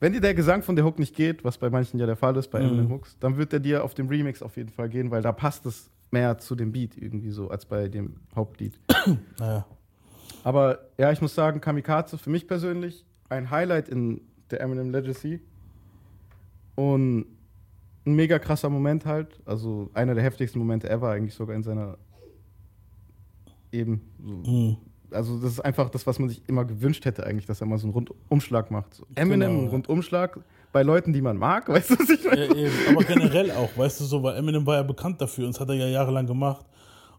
wenn 0.00 0.12
dir 0.12 0.20
der 0.20 0.34
Gesang 0.34 0.62
von 0.62 0.76
der 0.76 0.84
Hook 0.84 0.98
nicht 0.98 1.14
geht, 1.16 1.44
was 1.44 1.58
bei 1.58 1.70
manchen 1.70 1.98
ja 1.98 2.06
der 2.06 2.16
Fall 2.16 2.36
ist, 2.36 2.48
bei 2.50 2.60
Mhm. 2.60 2.66
Eminem 2.66 2.90
Hooks, 2.90 3.16
dann 3.20 3.36
wird 3.36 3.52
der 3.52 3.60
dir 3.60 3.84
auf 3.84 3.94
dem 3.94 4.08
Remix 4.08 4.42
auf 4.42 4.56
jeden 4.56 4.70
Fall 4.70 4.88
gehen, 4.88 5.10
weil 5.10 5.22
da 5.22 5.32
passt 5.32 5.64
es 5.66 5.90
mehr 6.10 6.38
zu 6.38 6.54
dem 6.54 6.70
Beat 6.72 6.96
irgendwie 6.96 7.30
so, 7.30 7.48
als 7.50 7.66
bei 7.66 7.88
dem 7.88 8.16
Hauptlied. 8.36 8.78
Naja. 9.38 9.66
Aber 10.44 10.78
ja, 10.98 11.10
ich 11.10 11.20
muss 11.20 11.34
sagen, 11.34 11.60
Kamikaze 11.60 12.18
für 12.18 12.30
mich 12.30 12.46
persönlich 12.46 13.04
ein 13.30 13.50
Highlight 13.50 13.88
in 13.88 14.20
der 14.50 14.60
Eminem 14.60 14.90
Legacy. 14.90 15.40
Und 16.76 17.26
ein 18.06 18.14
mega 18.14 18.38
krasser 18.38 18.68
Moment 18.68 19.06
halt. 19.06 19.40
Also 19.46 19.90
einer 19.94 20.14
der 20.14 20.22
heftigsten 20.22 20.58
Momente 20.58 20.88
ever, 20.88 21.10
eigentlich 21.10 21.34
sogar 21.34 21.56
in 21.56 21.62
seiner 21.62 21.96
eben. 23.72 24.02
So. 24.22 24.50
Mhm. 24.50 24.76
Also, 25.10 25.38
das 25.38 25.52
ist 25.52 25.60
einfach 25.60 25.90
das, 25.90 26.06
was 26.06 26.18
man 26.18 26.28
sich 26.28 26.42
immer 26.48 26.64
gewünscht 26.64 27.04
hätte, 27.04 27.24
eigentlich, 27.24 27.46
dass 27.46 27.60
er 27.60 27.66
mal 27.66 27.78
so 27.78 27.86
einen 27.86 27.92
Rundumschlag 27.94 28.70
macht. 28.70 28.94
So 28.94 29.06
Eminem, 29.14 29.58
Genau. 29.58 29.70
Rundumschlag 29.70 30.40
bei 30.72 30.82
Leuten, 30.82 31.12
die 31.12 31.22
man 31.22 31.36
mag, 31.36 31.68
weißt 31.70 31.90
du, 31.90 31.94
was 31.98 32.10
ich 32.10 32.24
meine? 32.24 32.46
Ja, 32.46 32.54
eben. 32.54 32.72
Aber 32.90 33.04
generell 33.04 33.50
auch, 33.52 33.70
weißt 33.76 34.00
du 34.00 34.04
so, 34.04 34.22
weil 34.22 34.36
Eminem 34.36 34.66
war 34.66 34.76
ja 34.76 34.82
bekannt 34.82 35.20
dafür 35.20 35.46
und 35.46 35.54
das 35.54 35.60
hat 35.60 35.68
er 35.68 35.76
ja 35.76 35.86
jahrelang 35.86 36.26
gemacht. 36.26 36.66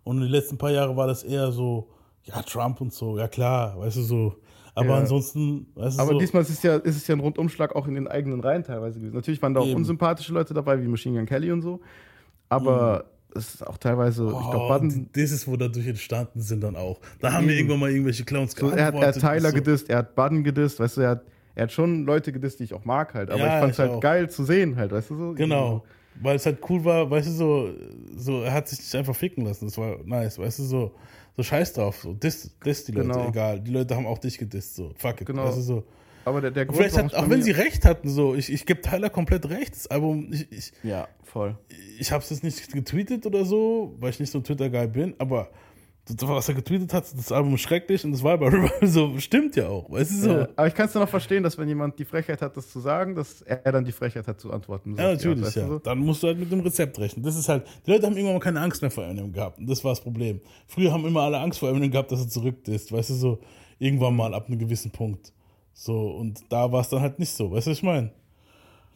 Und 0.03 0.19
die 0.21 0.27
letzten 0.27 0.57
paar 0.57 0.71
Jahre 0.71 0.95
war 0.95 1.07
das 1.07 1.23
eher 1.23 1.51
so, 1.51 1.87
ja, 2.25 2.41
Trump 2.41 2.81
und 2.81 2.93
so, 2.93 3.17
ja 3.17 3.27
klar, 3.27 3.77
weißt 3.79 3.97
du 3.97 4.01
so. 4.01 4.35
Aber 4.77 4.87
Ja. 4.89 4.95
ansonsten, 4.97 5.67
weißt 5.75 5.97
du 5.97 6.01
Aber 6.01 6.11
so. 6.13 6.19
diesmal 6.19 6.41
ist 6.41 6.49
es, 6.49 6.61
ja, 6.63 6.75
ist 6.75 6.97
es 6.97 7.07
ja 7.07 7.15
ein 7.15 7.21
Rundumschlag 7.21 7.73
auch 7.75 7.87
in 7.87 7.95
den 7.95 8.07
eigenen 8.09 8.41
Reihen 8.41 8.63
teilweise 8.63 8.99
gewesen. 8.99 9.15
Natürlich 9.15 9.41
waren 9.41 9.53
da 9.53 9.61
auch 9.61 9.65
Eben. 9.67 9.75
unsympathische 9.77 10.33
Leute 10.33 10.53
dabei, 10.53 10.81
wie 10.81 10.87
Machine 10.87 11.17
Gun 11.17 11.25
Kelly 11.25 11.51
und 11.51 11.61
so. 11.61 11.79
Aber 12.49 13.05
es 13.33 13.55
ist 13.55 13.67
auch 13.67 13.77
teilweise, 13.77 14.23
ich 14.25 14.29
glaube, 14.49 14.57
Oh, 14.65 14.67
Budden. 14.67 15.09
das 15.13 15.31
ist, 15.31 15.47
wo 15.47 15.55
dadurch 15.57 15.87
entstanden 15.87 16.41
sind 16.41 16.61
dann 16.63 16.75
auch. 16.75 16.99
Da 17.19 17.33
haben 17.33 17.45
wir 17.47 17.53
Eben. 17.53 17.69
irgendwann 17.69 17.79
mal 17.81 17.91
irgendwelche 17.91 18.23
Clowns 18.23 18.53
So, 18.53 18.69
er, 18.69 18.85
hat, 18.87 18.95
er 18.95 19.07
hat 19.07 19.19
Tyler 19.19 19.49
so. 19.49 19.55
gedisst, 19.55 19.89
er 19.89 19.97
hat 19.99 20.15
Budden 20.15 20.43
gedisst, 20.43 20.79
weißt 20.79 20.97
du, 20.97 21.01
er 21.01 21.09
hat, 21.11 21.23
er 21.55 21.63
hat 21.63 21.71
schon 21.71 22.05
Leute 22.05 22.31
gedisst, 22.31 22.59
die 22.59 22.65
ich 22.65 22.73
auch 22.73 22.85
mag 22.85 23.13
halt. 23.13 23.29
Aber 23.29 23.39
Ja, 23.41 23.55
ich 23.55 23.59
fand 23.59 23.71
es 23.73 23.79
halt 23.79 23.91
auch. 23.91 23.99
geil 23.99 24.29
zu 24.29 24.43
sehen 24.45 24.75
halt, 24.77 24.91
weißt 24.91 25.09
du 25.09 25.17
so? 25.17 25.33
Genau. 25.33 25.83
Weil 26.21 26.37
es 26.37 26.45
halt 26.45 26.59
cool 26.69 26.83
war, 26.85 27.09
weißt 27.09 27.27
du, 27.27 27.31
so, 27.31 27.69
so, 28.15 28.41
er 28.43 28.53
hat 28.53 28.67
sich 28.69 28.79
nicht 28.79 28.95
einfach 28.95 29.15
ficken 29.15 29.43
lassen. 29.45 29.65
Das 29.65 29.77
war 29.77 29.97
nice, 30.05 30.39
weißt 30.39 30.59
du, 30.59 30.63
so, 30.63 30.91
so 31.35 31.43
scheiß 31.43 31.73
drauf. 31.73 31.99
So, 32.01 32.13
diss, 32.13 32.55
diss 32.65 32.85
die 32.85 32.91
Leute, 32.93 33.07
Genau. 33.09 33.27
egal. 33.29 33.59
Die 33.61 33.71
Leute 33.71 33.95
haben 33.95 34.07
auch 34.07 34.17
dich 34.17 34.37
gedisst, 34.37 34.75
so, 34.75 34.93
fuck 34.95 35.21
it. 35.21 35.27
Genau. 35.27 35.45
Weißt 35.45 35.57
du, 35.57 35.61
so. 35.61 35.83
Aber 36.23 36.41
der, 36.41 36.49
der 36.51 36.63
Und 36.63 36.69
Grund, 36.75 36.77
Vielleicht 36.91 36.97
hat, 36.97 37.13
auch 37.13 37.29
wenn 37.29 37.43
sie 37.43 37.51
recht 37.51 37.85
hatten, 37.85 38.09
so, 38.09 38.33
ich, 38.33 38.51
ich 38.51 38.65
gebe 38.65 38.81
Tyler 38.81 39.09
komplett 39.11 39.47
recht. 39.49 39.75
Das 39.75 39.87
Album, 39.87 40.29
ich, 40.31 40.51
ich, 40.51 40.71
Ja, 40.83 41.07
voll. 41.23 41.55
ich 41.99 42.11
habe 42.11 42.23
es 42.23 42.29
jetzt 42.31 42.43
nicht 42.43 42.71
getweetet 42.71 43.25
oder 43.27 43.45
so, 43.45 43.95
weil 43.99 44.09
ich 44.09 44.19
nicht 44.19 44.31
so 44.31 44.39
ein 44.39 44.43
Twitter-Guy 44.43 44.87
bin, 44.87 45.13
aber 45.19 45.49
das, 45.49 45.49
was 46.07 46.49
er 46.49 46.55
getweetet 46.55 46.93
hat, 46.93 47.05
das 47.17 47.31
Album 47.31 47.55
ist 47.55 47.61
schrecklich 47.61 48.05
und 48.05 48.11
das 48.11 48.21
war 48.21 48.37
bei 48.37 48.47
River 48.47 48.71
so, 48.87 49.17
stimmt 49.17 49.55
ja 49.55 49.67
auch, 49.67 49.89
weißt 49.89 50.11
du, 50.11 50.15
so. 50.15 50.29
Ja, 50.31 50.47
aber 50.55 50.67
ich 50.67 50.75
kann 50.75 50.85
es 50.85 50.93
dann 50.93 51.01
auch 51.03 51.09
verstehen, 51.09 51.41
dass 51.41 51.57
wenn 51.57 51.67
jemand 51.67 51.97
die 51.97 52.05
Frechheit 52.05 52.41
hat, 52.41 52.55
das 52.55 52.69
zu 52.69 52.79
sagen, 52.79 53.15
dass 53.15 53.41
er 53.41 53.71
dann 53.71 53.85
die 53.85 53.91
Frechheit 53.91 54.27
hat 54.27 54.39
zu 54.39 54.51
antworten. 54.51 54.95
So 54.95 55.01
Ja, 55.01 55.09
Art, 55.09 55.17
natürlich, 55.17 55.45
weißt 55.45 55.55
du 55.55 55.59
ja. 55.61 55.67
so? 55.67 55.79
Dann 55.79 55.99
musst 55.99 56.21
du 56.21 56.27
halt 56.27 56.37
mit 56.37 56.51
dem 56.51 56.59
Rezept 56.59 56.99
rechnen. 56.99 57.25
Das 57.25 57.35
ist 57.35 57.49
halt, 57.49 57.65
die 57.85 57.91
Leute 57.91 58.05
haben 58.05 58.15
irgendwann 58.15 58.35
mal 58.35 58.41
keine 58.41 58.61
Angst 58.61 58.81
mehr 58.81 58.91
vor 58.91 59.03
Eminem 59.03 59.31
gehabt. 59.31 59.57
Und 59.57 59.67
das 59.67 59.83
war 59.83 59.91
das 59.91 60.01
Problem. 60.01 60.41
Früher 60.67 60.91
haben 60.91 61.05
immer 61.05 61.21
alle 61.21 61.39
Angst 61.39 61.59
vor 61.59 61.69
Eminem 61.69 61.89
gehabt, 61.89 62.11
dass 62.11 62.21
er 62.21 62.29
zurückdisst. 62.29 62.91
Weißt 62.91 63.09
du, 63.09 63.13
so 63.15 63.39
irgendwann 63.79 64.15
mal 64.15 64.33
ab 64.33 64.47
einem 64.47 64.59
gewissen 64.59 64.91
Punkt. 64.91 65.33
So, 65.73 66.11
und 66.11 66.43
da 66.49 66.71
war 66.71 66.81
es 66.81 66.89
dann 66.89 67.01
halt 67.01 67.19
nicht 67.19 67.31
so. 67.31 67.51
Weißt 67.51 67.67
du, 67.67 67.71
was 67.71 67.77
ich 67.77 67.83
meine? 67.83 68.11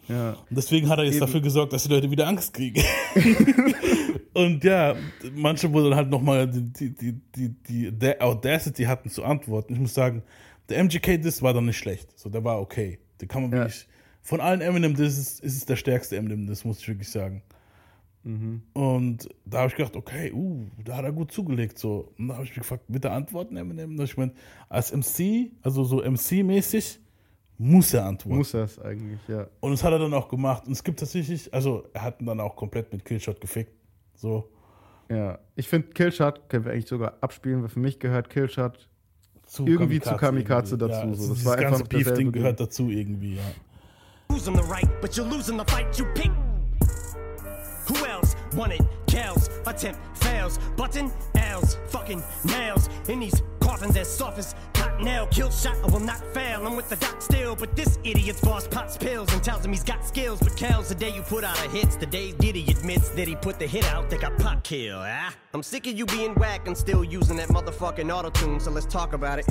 Ja. 0.08 0.32
Und 0.32 0.58
deswegen 0.58 0.90
hat 0.90 1.00
er 1.00 1.06
jetzt 1.06 1.16
Eben. 1.16 1.26
dafür 1.26 1.42
gesorgt, 1.42 1.74
dass 1.74 1.84
die 1.84 1.90
Leute 1.90 2.10
wieder 2.10 2.28
Angst 2.28 2.54
kriegen. 2.54 2.82
und 4.34 4.64
ja, 4.64 4.96
manche, 5.36 5.72
wo 5.72 5.82
dann 5.82 5.96
halt 5.96 6.10
nochmal 6.10 6.48
die, 6.48 6.62
die, 6.62 6.94
die, 6.94 7.14
die, 7.36 7.50
die 7.50 7.92
der 7.92 8.22
Audacity 8.22 8.84
hatten 8.84 9.10
zu 9.10 9.24
antworten. 9.24 9.74
Ich 9.74 9.80
muss 9.80 9.94
sagen, 9.94 10.24
der 10.70 10.84
MGK-Diss 10.84 11.42
war 11.42 11.54
dann 11.54 11.66
nicht 11.66 11.78
schlecht. 11.78 12.18
So, 12.18 12.30
der 12.30 12.44
war 12.44 12.60
okay. 12.60 13.00
Der 13.20 13.28
kann 13.28 13.44
man 13.44 13.52
wirklich. 13.52 13.88
Von 14.22 14.42
allen 14.42 14.62
Eminem, 14.62 14.96
das 14.96 15.18
ist, 15.18 15.44
es 15.44 15.66
der 15.66 15.76
stärkste 15.76 16.18
Eminem, 16.18 16.46
das 16.46 16.64
muss 16.64 16.80
ich 16.80 16.88
wirklich 16.88 17.10
sagen. 17.10 17.42
Mhm. 18.24 18.62
Und 18.74 19.30
da 19.46 19.60
habe 19.60 19.70
ich 19.70 19.76
gedacht, 19.76 19.96
okay, 19.96 20.32
uh, 20.32 20.66
da 20.84 20.98
hat 20.98 21.06
er 21.06 21.12
gut 21.12 21.32
zugelegt. 21.32 21.80
So. 21.80 22.14
Und 22.18 22.28
da 22.28 22.36
habe 22.36 22.44
ich 22.44 22.52
mich 22.52 22.60
gefragt, 22.60 22.84
bitte 22.88 23.12
antworten, 23.12 23.56
Eminem. 23.56 23.98
Hab 23.98 24.06
ich 24.06 24.16
gemeint, 24.16 24.34
als 24.68 24.92
MC, 24.92 25.52
also 25.62 25.84
so 25.84 26.04
MC-mäßig, 26.04 27.00
muss 27.58 27.94
er 27.94 28.06
antworten. 28.06 28.38
Muss 28.38 28.54
er 28.54 28.64
es 28.64 28.80
eigentlich, 28.80 29.20
ja. 29.28 29.48
Und 29.60 29.72
das 29.72 29.84
hat 29.84 29.92
er 29.92 30.00
dann 30.00 30.14
auch 30.14 30.30
gemacht. 30.30 30.66
Und 30.66 30.74
es 30.74 30.84
gibt 30.84 31.00
tatsächlich, 31.00 31.54
also 31.54 31.88
er 31.94 32.04
hat 32.04 32.22
ihn 32.22 32.26
dann 32.28 32.40
auch 32.40 32.56
komplett 32.56 32.92
mit 32.92 33.04
Killshot 33.04 33.42
gefickt. 33.42 33.74
So. 34.20 34.50
Ja, 35.10 35.40
ich 35.56 35.68
finde 35.68 35.88
Killshot 35.90 36.50
können 36.50 36.66
wir 36.66 36.74
eigentlich 36.74 36.88
sogar 36.88 37.14
abspielen, 37.22 37.62
weil 37.62 37.70
für 37.70 37.80
mich 37.80 38.00
gehört 38.00 38.30
Killshot 38.30 38.88
Zu 39.46 39.66
irgendwie 39.66 40.00
zu 40.00 40.16
Kamikaze 40.16 40.76
irgendwie. 40.76 40.94
dazu. 40.94 41.08
Ja, 41.08 41.14
so. 41.16 41.28
das 41.30 41.38
Das 41.38 41.46
war 41.46 41.56
ganze 41.56 41.76
einfach 41.76 41.88
Beef-Ding 41.88 42.06
dasselbe 42.06 42.32
gehört 42.32 42.60
dazu 42.60 42.90
irgendwie, 42.90 43.36
ja. 43.38 43.44
Losing 44.30 44.56
the 44.56 44.62
right, 44.72 44.88
but 45.02 45.12
you're 45.12 45.28
losing 45.28 45.58
the 45.58 45.66
fight 45.72 45.98
you 45.98 46.06
pick. 46.14 46.32
Who 47.88 47.96
else 48.06 48.36
want 48.56 48.74
it? 48.74 48.82
Kells, 49.08 49.50
attempt 49.66 50.00
fails, 50.14 50.60
button 50.78 51.12
L's, 51.34 51.78
fucking 51.88 52.22
nails 52.44 52.90
in 53.08 53.22
these 53.22 53.42
coffins 53.60 53.98
as 53.98 54.08
soft 54.16 54.38
as 54.38 54.54
cottonelle. 55.00 55.30
Kill 55.32 55.52
shot, 55.52 55.76
I 55.84 55.92
will 55.92 56.00
not 56.00 56.22
fail. 56.34 56.66
I'm 56.66 56.76
with 56.76 56.90
the 56.90 56.96
doc 56.96 57.22
still, 57.22 57.56
but 57.56 57.76
this 57.76 58.00
idiot's 58.04 58.42
boss 58.42 58.68
pops 58.68 58.98
pills 58.98 59.32
and 59.34 59.44
tells 59.44 59.66
him 59.66 59.72
he's 59.72 59.84
got 59.84 60.06
skills. 60.06 60.40
But 60.40 60.56
Kells, 60.56 60.90
the 60.90 60.96
day 60.96 61.14
you 61.14 61.22
put 61.22 61.44
out 61.44 61.58
a 61.66 61.70
hits, 61.70 61.96
the 61.96 62.06
day 62.06 62.34
Diddy 62.40 62.66
admits 62.70 63.10
that 63.10 63.28
he 63.28 63.36
put 63.36 63.60
the 63.60 63.68
hit 63.68 63.86
out, 63.94 64.10
they 64.10 64.18
got 64.18 64.38
pop 64.38 64.64
kill. 64.64 65.00
Ah, 65.00 65.34
I'm 65.54 65.64
sick 65.64 65.88
of 65.88 65.98
you 65.98 66.06
being 66.06 66.36
whack 66.36 66.68
and 66.68 66.78
still 66.78 67.04
using 67.04 67.38
that 67.38 67.50
motherfucking 67.50 68.12
auto 68.12 68.30
tune. 68.30 68.60
So 68.60 68.72
let's 68.72 68.88
talk 68.88 69.14
about 69.14 69.40
it. 69.40 69.46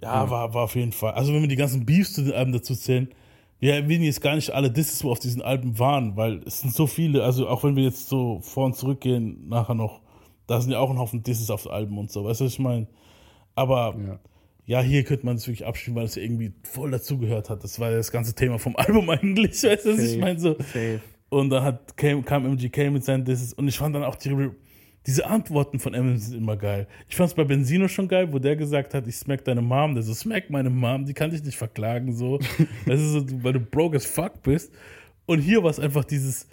Ja, 0.00 0.30
war, 0.30 0.54
war 0.54 0.64
auf 0.64 0.76
jeden 0.76 0.92
Fall. 0.92 1.12
Also 1.14 1.32
wenn 1.34 1.40
wir 1.40 1.48
die 1.48 1.56
ganzen 1.56 1.84
Beefs 1.84 2.12
zu 2.12 2.22
den 2.22 2.32
Alben 2.32 2.52
dazu 2.52 2.76
zählen, 2.76 3.08
wir 3.58 3.74
erwähnen 3.74 4.04
jetzt 4.04 4.20
gar 4.20 4.36
nicht 4.36 4.52
alle 4.52 4.70
Disses, 4.70 5.02
wo 5.02 5.10
auf 5.10 5.18
diesen 5.18 5.42
Alben 5.42 5.76
waren, 5.80 6.16
weil 6.16 6.44
es 6.46 6.60
sind 6.60 6.72
so 6.72 6.86
viele, 6.86 7.24
also 7.24 7.48
auch 7.48 7.64
wenn 7.64 7.74
wir 7.74 7.82
jetzt 7.82 8.08
so 8.08 8.38
vor 8.40 8.66
und 8.66 8.76
zurückgehen, 8.76 9.48
nachher 9.48 9.74
noch, 9.74 10.00
da 10.46 10.60
sind 10.60 10.70
ja 10.70 10.78
auch 10.78 10.90
ein 10.90 10.98
Haufen 11.00 11.24
Disses 11.24 11.50
auf 11.50 11.68
Alben 11.68 11.98
und 11.98 12.12
so, 12.12 12.24
weißt 12.24 12.40
du, 12.40 12.44
was 12.44 12.52
ich 12.52 12.60
meine? 12.60 12.86
Aber 13.58 13.96
ja. 14.66 14.80
hier 14.80 15.02
könnte 15.02 15.26
man 15.26 15.36
es 15.36 15.46
wirklich 15.48 15.66
abspielen, 15.66 15.96
weil 15.96 16.04
es 16.04 16.14
ja 16.14 16.22
irgendwie 16.22 16.52
voll 16.62 16.92
dazugehört 16.92 17.50
hat. 17.50 17.64
Das 17.64 17.80
war 17.80 17.90
ja 17.90 17.96
das 17.96 18.12
ganze 18.12 18.34
Thema 18.34 18.58
vom 18.58 18.76
Album 18.76 19.10
eigentlich, 19.10 19.62
weißt 19.64 19.84
du, 19.84 19.92
was 19.94 19.98
ich 19.98 20.18
meine? 20.18 20.38
So. 20.38 20.54
safe. 20.58 21.00
Und 21.28 21.50
dann 21.50 21.64
hat, 21.64 21.96
kam, 21.96 22.24
kam 22.24 22.46
MGK 22.46 22.90
mit 22.90 23.04
seinen 23.04 23.24
Disses 23.24 23.52
und 23.52 23.66
ich 23.66 23.76
fand 23.76 23.96
dann 23.96 24.04
auch 24.04 24.14
die, 24.14 24.50
diese 25.06 25.26
Antworten 25.26 25.80
von 25.80 25.92
Eminem 25.92 26.18
sind 26.18 26.38
immer 26.38 26.56
geil. 26.56 26.86
Ich 27.08 27.16
fand 27.16 27.30
es 27.30 27.34
bei 27.34 27.44
Benzino 27.44 27.88
schon 27.88 28.06
geil, 28.06 28.32
wo 28.32 28.38
der 28.38 28.54
gesagt 28.54 28.94
hat, 28.94 29.06
ich 29.08 29.16
smack 29.16 29.44
deine 29.44 29.60
Mom. 29.60 29.94
Der 29.94 30.04
so, 30.04 30.14
smack 30.14 30.50
meine 30.50 30.70
Mom, 30.70 31.04
die 31.04 31.14
kann 31.14 31.30
dich 31.30 31.42
nicht 31.42 31.58
verklagen, 31.58 32.14
so. 32.14 32.38
Das 32.86 33.00
ist 33.00 33.12
so, 33.12 33.24
weil 33.42 33.54
du 33.54 33.60
broke 33.60 33.96
as 33.96 34.06
fuck 34.06 34.42
bist. 34.42 34.72
Und 35.26 35.40
hier 35.40 35.62
war 35.62 35.70
es 35.70 35.80
einfach 35.80 36.04
dieses, 36.04 36.48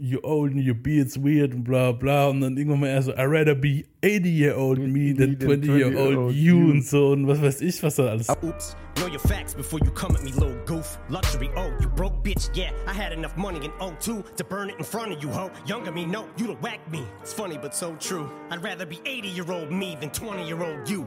you 0.00 0.20
old 0.22 0.52
and 0.52 0.64
your 0.64 0.74
beard's 0.74 1.16
weird 1.16 1.54
und 1.54 1.64
bla 1.64 1.92
bla. 1.92 2.28
Und 2.28 2.40
dann 2.40 2.56
irgendwann 2.56 2.80
mal 2.80 2.88
er 2.88 3.02
so, 3.02 3.12
I'd 3.12 3.30
rather 3.30 3.54
be 3.54 3.84
80 4.02 4.26
year 4.26 4.56
old 4.56 4.78
me 4.78 5.12
than 5.12 5.38
20 5.38 5.66
year 5.68 5.96
old 5.96 6.34
you 6.34 6.56
und 6.56 6.84
so. 6.84 7.12
Und 7.12 7.26
was 7.26 7.40
weiß 7.40 7.60
ich, 7.60 7.82
was 7.82 7.96
da 7.96 8.08
alles. 8.08 8.28
Oops, 8.28 8.76
know 8.96 9.06
your 9.06 9.20
facts 9.20 9.54
before 9.54 9.80
you 9.84 9.90
come 9.92 10.14
at 10.16 10.22
me, 10.22 10.32
little 10.32 10.56
goof. 10.64 10.98
Luxury, 11.08 11.50
oh, 11.56 11.70
you 11.80 11.88
broke 11.88 12.22
bitch, 12.22 12.50
yeah. 12.54 12.70
I 12.86 12.92
had 12.92 13.12
enough 13.12 13.36
money 13.36 13.64
in 13.64 13.72
02 13.78 14.24
to 14.36 14.44
burn 14.44 14.70
it 14.70 14.76
in 14.78 14.84
front 14.84 15.12
of 15.12 15.22
you, 15.22 15.28
ho. 15.30 15.50
Younger 15.66 15.92
me, 15.92 16.06
no, 16.06 16.26
you'd 16.36 16.50
have 16.50 16.62
whacked 16.62 16.90
me. 16.90 17.04
It's 17.20 17.32
funny, 17.32 17.58
but 17.58 17.74
so 17.74 17.94
true. 17.96 18.30
I'd 18.50 18.62
rather 18.62 18.86
be 18.86 19.00
80 19.04 19.28
year 19.28 19.50
old 19.50 19.70
me 19.70 19.96
than 20.00 20.10
20 20.10 20.46
year 20.46 20.62
old 20.62 20.88
you. 20.88 21.06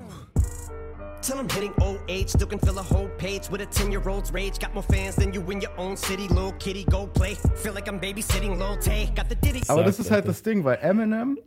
Till 1.24 1.40
I'm 1.40 1.50
hitting 1.52 1.74
old 1.80 2.02
age, 2.10 2.28
still 2.28 2.48
can 2.48 2.60
fill 2.60 2.78
a 2.80 2.84
whole 2.84 3.08
page 3.18 3.50
with 3.50 3.62
a 3.62 3.66
10 3.66 3.94
year 3.94 4.02
old's 4.10 4.34
rage. 4.34 4.60
Got 4.60 4.74
more 4.74 4.84
fans 4.84 5.16
than 5.16 5.34
you 5.34 5.42
in 5.50 5.62
your 5.62 5.72
own 5.78 5.96
city, 5.96 6.28
little 6.28 6.52
kitty, 6.60 6.84
go 6.84 7.08
play. 7.08 7.36
Feel 7.56 7.74
like 7.74 7.88
I'm 7.88 7.98
babysitting 7.98 8.58
Lil 8.58 8.78
Tay. 8.78 9.10
Got 9.16 9.30
the 9.30 9.36
ditty. 9.36 9.62
Aber 9.70 9.86
das 9.86 10.00
ist 10.00 10.12
halt 10.12 10.28
das 10.28 10.44
Ding, 10.44 10.66
weil 10.66 10.80
Eminem 10.82 11.38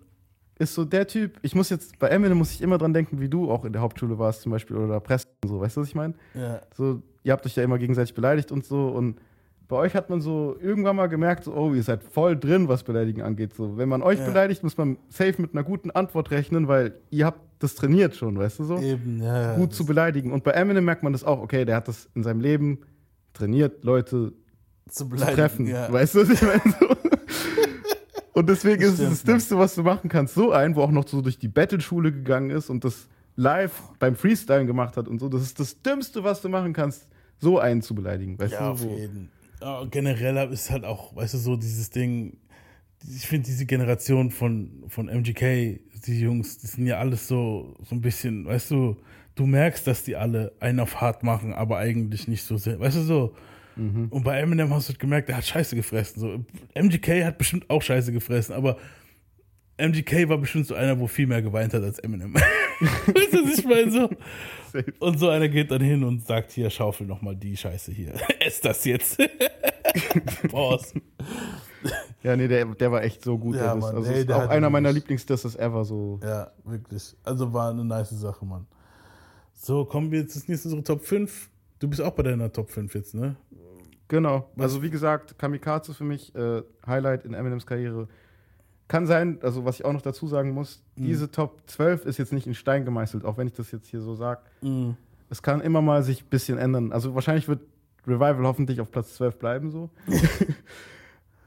ist 0.58 0.72
so 0.72 0.86
der 0.86 1.06
Typ, 1.06 1.38
ich 1.42 1.54
muss 1.54 1.68
jetzt, 1.68 1.98
bei 1.98 2.08
Eminem 2.08 2.38
muss 2.38 2.52
ich 2.52 2.62
immer 2.62 2.78
dran 2.78 2.94
denken, 2.94 3.20
wie 3.20 3.28
du 3.28 3.50
auch 3.50 3.66
in 3.66 3.74
der 3.74 3.82
Hauptschule 3.82 4.18
warst 4.18 4.40
zum 4.40 4.52
Beispiel 4.52 4.76
oder 4.76 4.98
Preston 4.98 5.34
und 5.44 5.50
so, 5.50 5.60
weißt 5.60 5.76
du, 5.76 5.82
was 5.82 5.88
ich 5.88 5.94
meine? 5.94 6.14
Ja. 6.32 6.62
So, 6.74 7.02
ihr 7.22 7.32
habt 7.34 7.44
euch 7.44 7.54
ja 7.54 7.62
immer 7.62 7.76
gegenseitig 7.76 8.14
beleidigt 8.14 8.50
und 8.52 8.64
so 8.64 8.88
und 8.88 9.20
bei 9.68 9.76
euch 9.76 9.94
hat 9.94 10.10
man 10.10 10.20
so 10.20 10.56
irgendwann 10.60 10.96
mal 10.96 11.08
gemerkt, 11.08 11.44
so, 11.44 11.54
oh, 11.54 11.74
ihr 11.74 11.82
seid 11.82 12.02
voll 12.04 12.36
drin, 12.36 12.68
was 12.68 12.84
Beleidigen 12.84 13.22
angeht. 13.22 13.54
So, 13.54 13.76
wenn 13.76 13.88
man 13.88 14.02
euch 14.02 14.18
Ja. 14.20 14.26
beleidigt, 14.26 14.62
muss 14.62 14.76
man 14.76 14.96
safe 15.08 15.34
mit 15.42 15.52
einer 15.54 15.64
guten 15.64 15.90
Antwort 15.90 16.30
rechnen, 16.30 16.68
weil 16.68 16.94
ihr 17.10 17.26
habt 17.26 17.40
das 17.58 17.74
trainiert 17.74 18.14
schon, 18.14 18.38
weißt 18.38 18.58
du 18.60 18.64
so? 18.64 18.78
Eben, 18.78 19.22
ja. 19.22 19.56
Gut 19.56 19.72
zu 19.74 19.86
beleidigen. 19.86 20.30
Und 20.32 20.44
bei 20.44 20.50
Eminem 20.52 20.84
merkt 20.84 21.02
man 21.02 21.12
das 21.12 21.24
auch, 21.24 21.40
okay, 21.40 21.64
der 21.64 21.76
hat 21.76 21.88
das 21.88 22.08
in 22.14 22.22
seinem 22.22 22.40
Leben 22.40 22.80
trainiert, 23.32 23.82
Leute 23.82 24.34
Zu 24.88 25.08
zu 25.08 25.16
treffen. 25.16 25.66
ja. 25.66 25.90
Weißt 25.92 26.14
du, 26.14 26.20
was 26.22 26.28
ich 26.30 26.42
meine? 26.42 26.60
So. 26.78 26.86
Und 28.34 28.48
deswegen 28.50 28.82
Das 28.82 28.92
ist 28.94 29.00
es 29.00 29.08
das 29.08 29.22
Dümmste, 29.24 29.56
was 29.58 29.74
du 29.74 29.82
machen 29.82 30.10
kannst, 30.10 30.34
so 30.34 30.52
ein, 30.52 30.76
wo 30.76 30.82
auch 30.82 30.90
noch 30.90 31.08
so 31.08 31.22
durch 31.22 31.38
die 31.38 31.48
Battle-Schule 31.48 32.12
gegangen 32.12 32.50
ist 32.50 32.68
und 32.68 32.84
das 32.84 33.08
live 33.34 33.72
beim 33.98 34.14
Freestyle 34.14 34.66
gemacht 34.66 34.96
hat 34.98 35.08
und 35.08 35.18
so. 35.20 35.28
Das 35.30 35.40
ist 35.42 35.58
das 35.58 35.80
Dümmste, 35.82 36.22
was 36.22 36.42
du 36.42 36.50
machen 36.50 36.74
kannst, 36.74 37.08
so 37.38 37.58
einen 37.58 37.80
zu 37.80 37.94
beleidigen. 37.94 38.38
Weißt 38.38 38.52
Ja, 38.52 38.60
du, 38.66 38.72
auf 38.72 38.84
jeden. 38.84 39.30
Generell 39.90 40.52
ist 40.52 40.70
halt 40.70 40.84
auch, 40.84 41.14
weißt 41.16 41.34
du, 41.34 41.38
so 41.38 41.56
dieses 41.56 41.90
Ding, 41.90 42.38
ich 43.08 43.26
finde 43.26 43.46
diese 43.46 43.66
Generation 43.66 44.30
von, 44.30 44.84
von 44.88 45.08
MGK, 45.08 45.80
die 46.06 46.20
Jungs, 46.20 46.58
die 46.58 46.66
sind 46.66 46.86
ja 46.86 46.98
alles 46.98 47.28
so, 47.28 47.76
so 47.84 47.94
ein 47.94 48.00
bisschen, 48.00 48.46
weißt 48.46 48.70
du, 48.70 48.96
du 49.34 49.46
merkst, 49.46 49.86
dass 49.86 50.04
die 50.04 50.16
alle 50.16 50.52
einen 50.60 50.80
auf 50.80 51.00
hart 51.00 51.22
machen, 51.22 51.52
aber 51.52 51.78
eigentlich 51.78 52.28
nicht 52.28 52.44
so 52.44 52.56
sehr. 52.56 52.80
Weißt 52.80 52.96
du 52.96 53.02
so? 53.02 53.34
Mhm. 53.76 54.08
Und 54.10 54.24
bei 54.24 54.38
Eminem 54.40 54.72
hast 54.72 54.88
du 54.88 54.94
gemerkt, 54.94 55.28
der 55.28 55.36
hat 55.36 55.44
Scheiße 55.44 55.76
gefressen. 55.76 56.20
So, 56.20 56.44
MGK 56.74 57.24
hat 57.24 57.38
bestimmt 57.38 57.68
auch 57.68 57.82
Scheiße 57.82 58.12
gefressen, 58.12 58.54
aber 58.54 58.78
MGK 59.78 60.28
war 60.28 60.38
bestimmt 60.38 60.66
so 60.66 60.74
einer, 60.74 60.98
wo 60.98 61.06
viel 61.06 61.26
mehr 61.26 61.42
geweint 61.42 61.74
hat 61.74 61.82
als 61.82 61.98
Eminem. 61.98 62.34
weißt 62.80 63.32
du, 63.32 63.44
was 63.44 63.58
ich 63.58 63.64
meine? 63.64 63.90
So. 63.90 64.10
Und 65.00 65.18
so 65.18 65.28
einer 65.28 65.48
geht 65.48 65.70
dann 65.70 65.82
hin 65.82 66.02
und 66.02 66.26
sagt, 66.26 66.52
hier, 66.52 66.70
schaufel 66.70 67.06
noch 67.06 67.20
mal 67.20 67.36
die 67.36 67.56
Scheiße 67.56 67.92
hier. 67.92 68.14
Ess 68.40 68.60
das 68.60 68.84
jetzt. 68.84 69.18
Pause. 70.50 71.00
Ja, 72.22 72.36
nee, 72.36 72.48
der, 72.48 72.64
der 72.66 72.90
war 72.90 73.02
echt 73.02 73.22
so 73.22 73.36
gut. 73.38 73.56
Ja. 73.56 73.74
Mann, 73.74 73.96
also 73.96 74.10
ey, 74.10 74.20
ist 74.20 74.28
der 74.28 74.36
auch 74.36 74.48
einer 74.48 74.70
meiner 74.70 74.92
Lieblingsdisses 74.92 75.56
ever. 75.56 75.84
So. 75.84 76.20
Ja, 76.22 76.50
wirklich. 76.64 77.14
Also 77.22 77.52
war 77.52 77.70
eine 77.70 77.84
nice 77.84 78.10
Sache, 78.10 78.44
Mann. 78.44 78.66
So, 79.52 79.84
kommen 79.84 80.10
wir 80.10 80.20
jetzt 80.20 80.36
das 80.36 80.48
nächste 80.48 80.68
unsere 80.68 80.84
Top 80.84 81.02
5. 81.02 81.50
Du 81.78 81.88
bist 81.88 82.00
auch 82.00 82.12
bei 82.12 82.22
deiner 82.22 82.50
Top 82.50 82.70
5 82.70 82.94
jetzt, 82.94 83.14
ne? 83.14 83.36
Genau. 84.08 84.48
Also 84.56 84.82
wie 84.82 84.90
gesagt, 84.90 85.38
Kamikaze 85.38 85.92
für 85.92 86.04
mich 86.04 86.34
äh, 86.34 86.62
Highlight 86.86 87.24
in 87.24 87.34
Eminems 87.34 87.66
Karriere. 87.66 88.08
Kann 88.88 89.06
sein, 89.06 89.38
also 89.42 89.64
was 89.64 89.80
ich 89.80 89.84
auch 89.84 89.92
noch 89.92 90.02
dazu 90.02 90.26
sagen 90.28 90.52
muss, 90.52 90.82
Mhm. 90.96 91.04
diese 91.06 91.30
Top 91.30 91.60
12 91.66 92.06
ist 92.06 92.18
jetzt 92.18 92.32
nicht 92.32 92.46
in 92.46 92.54
Stein 92.54 92.84
gemeißelt, 92.84 93.24
auch 93.24 93.36
wenn 93.36 93.46
ich 93.48 93.52
das 93.54 93.72
jetzt 93.72 93.88
hier 93.88 94.00
so 94.00 94.14
sage. 94.14 94.40
Mhm. 94.62 94.96
Es 95.28 95.42
kann 95.42 95.60
immer 95.60 95.82
mal 95.82 96.02
sich 96.04 96.22
ein 96.22 96.28
bisschen 96.28 96.56
ändern. 96.58 96.92
Also 96.92 97.14
wahrscheinlich 97.14 97.48
wird 97.48 97.60
Revival 98.06 98.44
hoffentlich 98.44 98.80
auf 98.80 98.90
Platz 98.92 99.14
12 99.16 99.38
bleiben 99.38 99.70
so. 99.72 99.90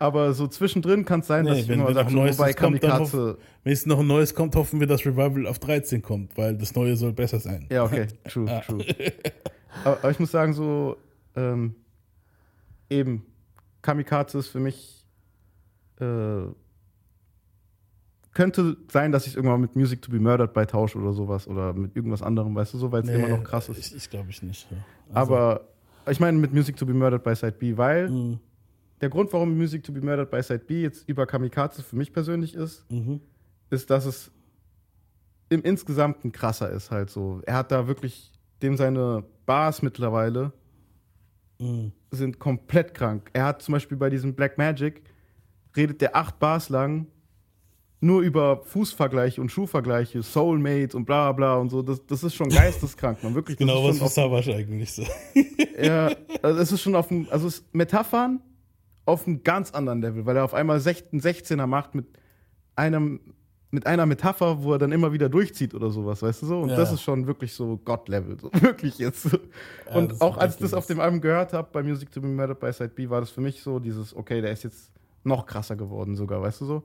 Aber 0.01 0.33
so 0.33 0.47
zwischendrin 0.47 1.03
kann 1.03 1.19
es 1.21 1.27
sein, 1.27 1.45
dass 1.45 1.55
Nee, 1.55 1.61
ich 1.63 1.67
wenn, 1.67 1.79
immer 1.81 1.93
wenn, 1.93 2.07
so, 2.09 2.15
Neues 2.15 2.37
wobei 2.37 2.53
kommt, 2.53 2.79
Kamikaze... 2.81 3.37
wenn 3.63 3.73
es 3.73 3.85
noch 3.85 3.99
ein 3.99 4.07
Neues 4.07 4.33
kommt, 4.33 4.55
hoffen 4.55 4.79
wir, 4.79 4.87
dass 4.87 5.05
Revival 5.05 5.45
auf 5.45 5.59
13 5.59 6.01
kommt, 6.01 6.37
weil 6.37 6.57
das 6.57 6.73
Neue 6.73 6.95
soll 6.95 7.11
besser 7.11 7.39
sein. 7.39 7.67
Ja, 7.69 7.83
okay, 7.83 8.07
true, 8.29 8.45
Ja. 8.47 8.61
true. 8.61 8.83
aber, 9.83 9.97
aber 9.97 10.11
ich 10.11 10.19
muss 10.19 10.31
sagen, 10.31 10.53
so 10.53 10.95
ähm, 11.35 11.75
eben, 12.89 13.25
Kamikaze 13.81 14.37
ist 14.39 14.47
für 14.47 14.59
mich 14.61 15.05
äh, 15.99 16.43
könnte 18.33 18.77
sein, 18.91 19.11
dass 19.11 19.25
ich 19.27 19.35
irgendwann 19.35 19.61
mit 19.61 19.75
Music 19.75 20.01
to 20.01 20.11
be 20.11 20.19
Murdered 20.19 20.53
bei 20.53 20.65
Tausch 20.65 20.95
oder 20.95 21.13
sowas 21.13 21.47
oder 21.47 21.73
mit 21.73 21.95
irgendwas 21.95 22.21
anderem, 22.21 22.55
weißt 22.55 22.73
du, 22.73 22.77
so, 22.77 22.91
weil 22.91 23.01
es 23.01 23.07
Nee, 23.07 23.15
immer 23.15 23.27
noch 23.29 23.43
krass 23.43 23.69
ist. 23.69 23.77
Ich, 23.77 23.95
ich 23.95 24.09
glaube 24.09 24.29
ich 24.29 24.41
nicht. 24.43 24.69
Ja. 24.71 24.77
Also, 25.13 25.33
aber 25.35 25.67
ich 26.09 26.19
meine 26.19 26.37
mit 26.37 26.53
Music 26.53 26.75
to 26.77 26.85
be 26.85 26.93
Murdered 26.93 27.23
bei 27.23 27.33
Side 27.35 27.53
B, 27.53 27.75
weil 27.77 28.09
Mhm. 28.09 28.39
der 29.01 29.09
Grund, 29.09 29.33
warum 29.33 29.57
Music 29.57 29.83
to 29.83 29.91
be 29.91 30.01
Murdered 30.01 30.29
bei 30.29 30.41
Side 30.41 30.63
B 30.67 30.81
jetzt 30.83 31.07
über 31.09 31.25
Kamikaze 31.25 31.81
für 31.83 31.95
mich 31.95 32.13
persönlich 32.13 32.53
ist, 32.53 32.85
Mhm. 32.91 33.21
ist, 33.71 33.89
dass 33.89 34.05
es 34.05 34.31
im 35.49 35.63
Insgesamten 35.63 36.31
krasser 36.31 36.69
ist 36.69 36.91
halt 36.91 37.09
so. 37.09 37.41
Er 37.45 37.55
hat 37.55 37.71
da 37.71 37.87
wirklich, 37.87 38.31
dem 38.61 38.77
seine 38.77 39.23
Bars 39.47 39.81
mittlerweile 39.81 40.53
Mhm. 41.59 41.91
sind 42.11 42.39
komplett 42.39 42.93
krank. 42.93 43.29
Er 43.33 43.45
hat 43.45 43.61
zum 43.63 43.73
Beispiel 43.73 43.97
bei 43.97 44.09
diesem 44.09 44.33
Black 44.35 44.57
Magic, 44.57 45.01
redet 45.75 46.01
der 46.01 46.15
acht 46.15 46.39
Bars 46.39 46.69
lang 46.69 47.07
nur 48.01 48.21
über 48.21 48.61
Fußvergleiche 48.63 49.41
und 49.41 49.51
Schuhvergleiche, 49.51 50.23
Soulmates 50.23 50.95
und 50.95 51.05
bla 51.05 51.31
bla 51.33 51.55
und 51.57 51.69
so. 51.69 51.81
Das, 51.81 52.05
das 52.05 52.23
ist 52.23 52.33
schon 52.35 52.49
geisteskrank, 52.49 53.21
man. 53.23 53.35
Wirklich. 53.35 53.57
Genau, 53.57 53.89
ist 53.89 53.95
was 53.99 54.07
auf- 54.07 54.11
Savage 54.13 54.55
eigentlich 54.55 54.93
so. 54.93 55.03
ja, 55.81 56.09
also 56.41 56.59
es 56.61 56.71
ist 56.71 56.81
schon 56.81 56.95
auf 56.95 57.09
dem, 57.09 57.27
also 57.29 57.47
es 57.47 57.59
ist 57.59 57.75
Metaphern 57.75 58.41
auf 59.05 59.27
einem 59.27 59.43
ganz 59.43 59.71
anderen 59.71 60.01
Level, 60.01 60.25
weil 60.25 60.37
er 60.37 60.45
auf 60.45 60.53
einmal 60.53 60.79
16, 60.79 61.19
16er 61.19 61.65
macht 61.67 61.95
mit 61.95 62.05
einem, 62.75 63.19
mit 63.71 63.85
einer 63.85 64.05
Metapher, 64.05 64.63
wo 64.63 64.73
er 64.73 64.77
dann 64.79 64.91
immer 64.91 65.11
wieder 65.11 65.27
durchzieht 65.29 65.73
oder 65.75 65.89
sowas, 65.89 66.21
weißt 66.21 66.41
du 66.43 66.45
so? 66.45 66.59
Und 66.61 66.69
Ja. 66.69 66.75
das 66.77 66.93
ist 66.93 67.01
schon 67.01 67.27
wirklich 67.27 67.53
so 67.53 67.77
God-Level, 67.83 68.39
so 68.39 68.49
wirklich 68.61 68.97
jetzt. 68.99 69.23
So. 69.23 69.37
Ja, 69.89 69.95
Und 69.95 70.21
auch 70.21 70.37
ist 70.37 70.41
als 70.41 70.55
ich 70.55 70.61
das 70.61 70.73
auf 70.73 70.85
dem 70.85 70.99
Album 70.99 71.19
gehört 71.21 71.51
habe, 71.53 71.67
bei 71.71 71.83
Music 71.83 72.11
to 72.11 72.21
be 72.21 72.27
Murdered 72.27 72.59
by 72.59 72.71
Side 72.71 72.91
B, 72.95 73.09
war 73.09 73.19
das 73.19 73.29
für 73.31 73.41
mich 73.41 73.61
so 73.61 73.79
dieses, 73.79 74.15
okay, 74.15 74.39
der 74.41 74.51
ist 74.51 74.63
jetzt 74.63 74.89
noch 75.25 75.45
krasser 75.45 75.75
geworden 75.75 76.15
sogar, 76.15 76.41
weißt 76.41 76.61
du 76.61 76.65
so? 76.65 76.83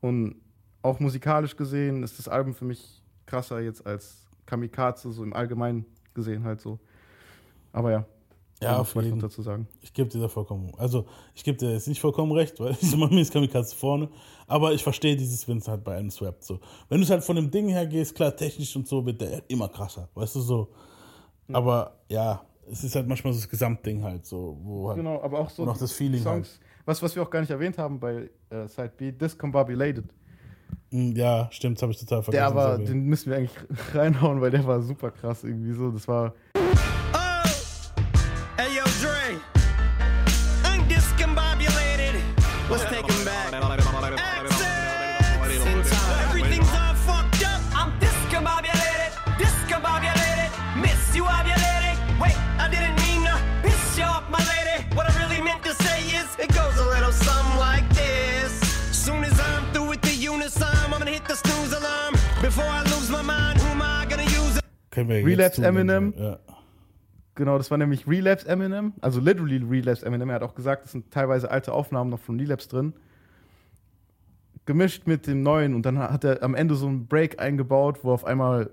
Und 0.00 0.36
auch 0.82 1.00
musikalisch 1.00 1.56
gesehen 1.56 2.02
ist 2.02 2.18
das 2.18 2.28
Album 2.28 2.54
für 2.54 2.64
mich 2.64 3.02
krasser 3.26 3.60
jetzt 3.60 3.86
als 3.86 4.26
Kamikaze, 4.46 5.12
so 5.12 5.22
im 5.22 5.32
Allgemeinen 5.32 5.84
gesehen 6.14 6.44
halt 6.44 6.60
so. 6.60 6.78
Aber 7.72 7.90
ja. 7.90 8.04
Ja, 8.62 8.78
auf 8.78 8.94
jeden 8.94 9.10
noch 9.10 9.22
dazu 9.22 9.40
sagen. 9.40 9.66
Ich 9.80 9.94
gebe 9.94 10.10
dir 10.10 10.20
da 10.20 10.28
vollkommen. 10.28 10.72
Also, 10.76 11.06
ich 11.34 11.44
gebe 11.44 11.56
dir 11.56 11.72
jetzt 11.72 11.88
nicht 11.88 12.00
vollkommen 12.00 12.32
recht, 12.32 12.60
weil 12.60 12.72
ich 12.80 12.94
mache 12.94 13.14
mir 13.14 13.20
jetzt 13.20 13.32
Kamikaze 13.32 13.74
vorne. 13.74 14.10
Aber 14.46 14.74
ich 14.74 14.82
verstehe 14.82 15.16
dieses, 15.16 15.48
wenn 15.48 15.58
es 15.58 15.68
halt 15.68 15.82
bei 15.82 15.96
einem 15.96 16.10
swappt. 16.10 16.44
So. 16.44 16.60
Wenn 16.90 16.98
du 16.98 17.04
es 17.04 17.10
halt 17.10 17.24
von 17.24 17.36
dem 17.36 17.50
Ding 17.50 17.68
her 17.68 17.86
gehst, 17.86 18.14
klar, 18.14 18.36
technisch 18.36 18.76
und 18.76 18.86
so 18.86 19.06
wird 19.06 19.22
der 19.22 19.48
immer 19.48 19.68
krasser. 19.68 20.10
Weißt 20.14 20.34
du 20.34 20.40
so. 20.40 20.68
Aber 21.50 22.00
ja, 22.08 22.42
es 22.70 22.84
ist 22.84 22.94
halt 22.94 23.08
manchmal 23.08 23.32
so 23.32 23.40
das 23.40 23.48
Gesamtding 23.48 24.02
halt 24.02 24.26
so, 24.26 24.58
wo 24.62 24.88
halt 24.88 24.98
Genau, 24.98 25.20
aber 25.22 25.38
auch 25.40 25.50
so 25.50 25.64
noch 25.64 25.78
das 25.78 25.92
Feeling 25.92 26.24
halt. 26.24 26.60
Was, 26.90 27.00
was 27.04 27.14
wir 27.14 27.22
auch 27.22 27.30
gar 27.30 27.38
nicht 27.38 27.50
erwähnt 27.50 27.78
haben 27.78 28.00
bei 28.00 28.28
äh, 28.50 28.66
Side 28.66 28.90
B, 28.96 29.12
Discombobulated. 29.12 30.06
Mm, 30.90 31.12
Ja, 31.12 31.48
stimmt, 31.52 31.76
das 31.78 31.82
habe 31.82 31.92
ich 31.92 32.00
total 32.00 32.24
vergessen. 32.24 32.32
Der 32.32 32.46
aber, 32.64 32.78
den 32.78 33.04
müssen 33.04 33.30
wir 33.30 33.36
eigentlich 33.38 33.56
reinhauen, 33.94 34.40
weil 34.40 34.50
der 34.50 34.66
war 34.66 34.82
super 34.82 35.12
krass 35.12 35.44
irgendwie 35.44 35.72
so. 35.72 35.92
Das 35.92 36.08
war. 36.08 36.34
Können 64.90 65.08
wir 65.08 65.18
jetzt 65.18 65.26
Relapse 65.26 65.64
Eminem. 65.64 66.14
Ja. 66.16 66.38
Genau, 67.36 67.56
das 67.56 67.70
war 67.70 67.78
nämlich 67.78 68.06
Relapse 68.06 68.48
Eminem. 68.48 68.92
Also 69.00 69.20
literally 69.20 69.58
Relapse 69.58 70.04
Eminem. 70.04 70.28
Er 70.30 70.36
hat 70.36 70.42
auch 70.42 70.54
gesagt, 70.54 70.86
es 70.86 70.92
sind 70.92 71.10
teilweise 71.10 71.50
alte 71.50 71.72
Aufnahmen 71.72 72.10
noch 72.10 72.20
von 72.20 72.38
Relapse 72.38 72.68
drin. 72.68 72.92
Gemischt 74.66 75.06
mit 75.06 75.26
dem 75.26 75.42
neuen 75.42 75.74
und 75.74 75.86
dann 75.86 75.98
hat 75.98 76.24
er 76.24 76.42
am 76.42 76.54
Ende 76.54 76.74
so 76.74 76.86
einen 76.86 77.06
Break 77.06 77.40
eingebaut, 77.40 78.00
wo 78.02 78.12
auf 78.12 78.24
einmal 78.24 78.70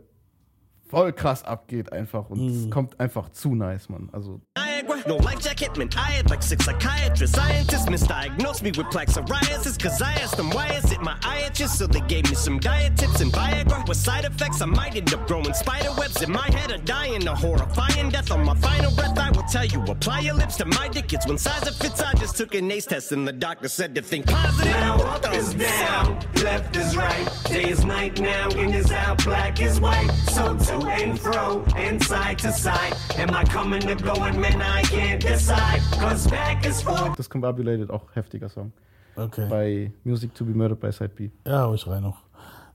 voll 0.87 1.13
krass 1.13 1.43
abgeht 1.43 1.91
einfach 1.91 2.29
und 2.29 2.47
es 2.49 2.69
kommt 2.69 2.99
einfach 2.99 3.29
zu 3.29 3.55
nice, 3.55 3.89
Mann. 3.89 4.09
Also 4.11 4.41
Niagara, 4.57 4.96
no 5.07 5.15
like 5.17 5.39
Jack 5.39 5.57
Hitman. 5.57 5.95
I 5.95 6.11
had 6.11 6.29
like 6.29 6.43
six 6.43 6.65
psychiatrists. 6.65 7.35
Scientists 7.35 7.85
misdiagnosed 7.85 8.61
me 8.61 8.71
with 8.71 8.89
plaque 8.91 9.07
psoriasis. 9.07 9.81
Cause 9.81 10.01
I 10.01 10.11
asked 10.13 10.37
them 10.37 10.49
why 10.49 10.67
is 10.67 10.91
it 10.91 11.01
my 11.01 11.17
itches? 11.45 11.77
So 11.77 11.87
they 11.87 12.01
gave 12.01 12.29
me 12.29 12.35
some 12.35 12.59
diet 12.59 12.97
tips 12.97 13.21
and 13.21 13.31
Viagra. 13.31 13.87
With 13.87 13.97
side 13.97 14.25
effects, 14.25 14.61
I 14.61 14.65
might 14.65 14.95
end 14.95 15.13
up 15.13 15.25
growing 15.27 15.53
spider 15.53 15.91
webs 15.97 16.21
in 16.21 16.31
my 16.31 16.49
head 16.51 16.71
or 16.71 16.77
dying 16.77 17.25
a 17.27 17.35
horrifying 17.35 18.09
death 18.09 18.31
on 18.31 18.43
my 18.43 18.55
final 18.55 18.91
breath. 18.91 19.17
I 19.17 19.31
will 19.31 19.43
tell 19.43 19.65
you, 19.65 19.81
apply 19.83 20.19
your 20.19 20.35
lips 20.35 20.57
to 20.57 20.65
my 20.65 20.87
dick. 20.89 21.13
It's 21.13 21.25
one 21.25 21.37
size 21.37 21.65
it 21.67 21.75
fits. 21.75 22.01
I 22.01 22.13
just 22.13 22.35
took 22.35 22.53
an 22.55 22.69
ACE 22.69 22.85
test 22.85 23.11
and 23.11 23.27
the 23.27 23.33
doctor 23.33 23.69
said 23.69 23.95
to 23.95 24.01
think 24.01 24.27
positive. 24.27 24.71
Now 24.71 24.97
up 24.97 25.33
is 25.33 25.53
down, 25.53 26.19
left 26.43 26.75
is 26.75 26.97
right, 26.97 27.27
day 27.45 27.69
is 27.69 27.85
night 27.85 28.19
now, 28.19 28.49
in 28.49 28.73
is 28.73 28.91
out, 28.91 29.23
black 29.23 29.61
is 29.61 29.79
white. 29.79 30.09
So 30.31 30.57
to 30.57 30.87
and 30.87 31.19
fro, 31.19 31.63
and 31.75 32.03
side 32.03 32.39
to 32.39 32.51
side. 32.51 32.93
Am 33.17 33.31
I 33.31 33.43
coming 33.45 33.81
to 33.81 33.95
go 33.95 34.13
and 34.13 34.39
man, 34.39 34.61
I 34.61 34.81
can't 34.97 35.21
decide. 35.21 35.81
Cause 35.99 36.29
back 36.29 36.65
is. 36.65 36.83
Discombobulated, 37.17 37.89
auch 37.89 38.03
heftiger 38.15 38.49
Song. 38.49 38.71
Okay. 39.15 39.47
Bei 39.49 39.91
Music 40.03 40.33
to 40.35 40.45
be 40.45 40.53
Murdered 40.53 40.79
by 40.79 40.91
Side 40.91 41.09
B. 41.15 41.29
Ja, 41.45 41.61
hau 41.63 41.73
ich 41.73 41.85
rein 41.87 42.03
noch. 42.03 42.17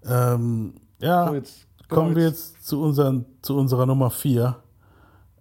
Ähm, 0.05 0.75
ja, 1.01 1.29
So, 1.29 1.35
jetzt- 1.35 1.67
kommen 1.89 2.17
wir 2.17 2.25
jetzt- 2.25 2.55
jetzt 2.55 2.67
zu, 2.67 2.83
unseren, 2.83 3.25
zu 3.43 3.57
unserer 3.57 3.87
Nummer 3.87 4.11
4. 4.11 4.57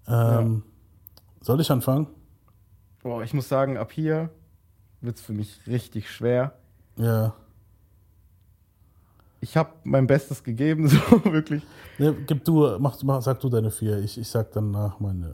Ähm, 0.08 0.64
Soll 1.44 1.60
ich 1.60 1.72
anfangen? 1.72 2.06
Boah, 3.02 3.24
ich 3.24 3.34
muss 3.34 3.49
sagen, 3.49 3.78
ab 3.78 3.91
hier 3.91 4.30
wird 5.02 5.16
es 5.16 5.24
für 5.24 5.34
mich 5.34 5.60
richtig 5.66 6.08
schwer. 6.12 6.53
Ja. 6.98 7.34
Ich 9.40 9.58
habe 9.58 9.72
mein 9.84 10.06
Bestes 10.06 10.44
gegeben, 10.44 10.88
so 10.88 10.99
wirklich. 11.26 11.64
Ne, 11.98 12.14
gib 12.28 12.45
du, 12.45 12.78
mach, 12.80 13.02
mach, 13.02 13.24
sag 13.24 13.40
du 13.40 13.49
deine 13.49 13.72
4. 13.72 13.98
Ich, 13.99 14.20
ich 14.20 14.28
sag 14.28 14.52
danach 14.52 14.99
meine. 14.99 15.34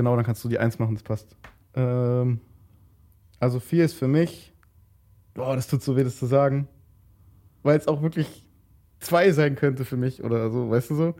Genau, 0.00 0.16
dann 0.16 0.24
kannst 0.24 0.42
du 0.42 0.48
die 0.48 0.58
Eins 0.58 0.78
machen, 0.78 0.94
das 0.94 1.02
passt. 1.02 1.36
Ähm, 1.74 2.40
also 3.38 3.60
vier 3.60 3.84
ist 3.84 3.92
für 3.92 4.08
mich. 4.08 4.54
Boah, 5.34 5.54
das 5.56 5.68
tut 5.68 5.82
so 5.82 5.94
weh, 5.94 6.04
das 6.04 6.18
zu 6.18 6.24
sagen. 6.24 6.68
Weil 7.62 7.76
es 7.76 7.86
auch 7.86 8.00
wirklich 8.00 8.46
zwei 8.98 9.30
sein 9.32 9.56
könnte 9.56 9.84
für 9.84 9.98
mich 9.98 10.24
oder 10.24 10.50
so, 10.50 10.70
weißt 10.70 10.88
du 10.88 10.94
so? 10.94 11.14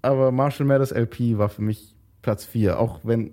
Aber 0.00 0.32
Marshall 0.32 0.66
Mathers 0.66 0.90
LP 0.90 1.36
war 1.36 1.50
für 1.50 1.60
mich 1.60 1.94
Platz 2.22 2.46
vier, 2.46 2.80
auch 2.80 3.00
wenn 3.02 3.32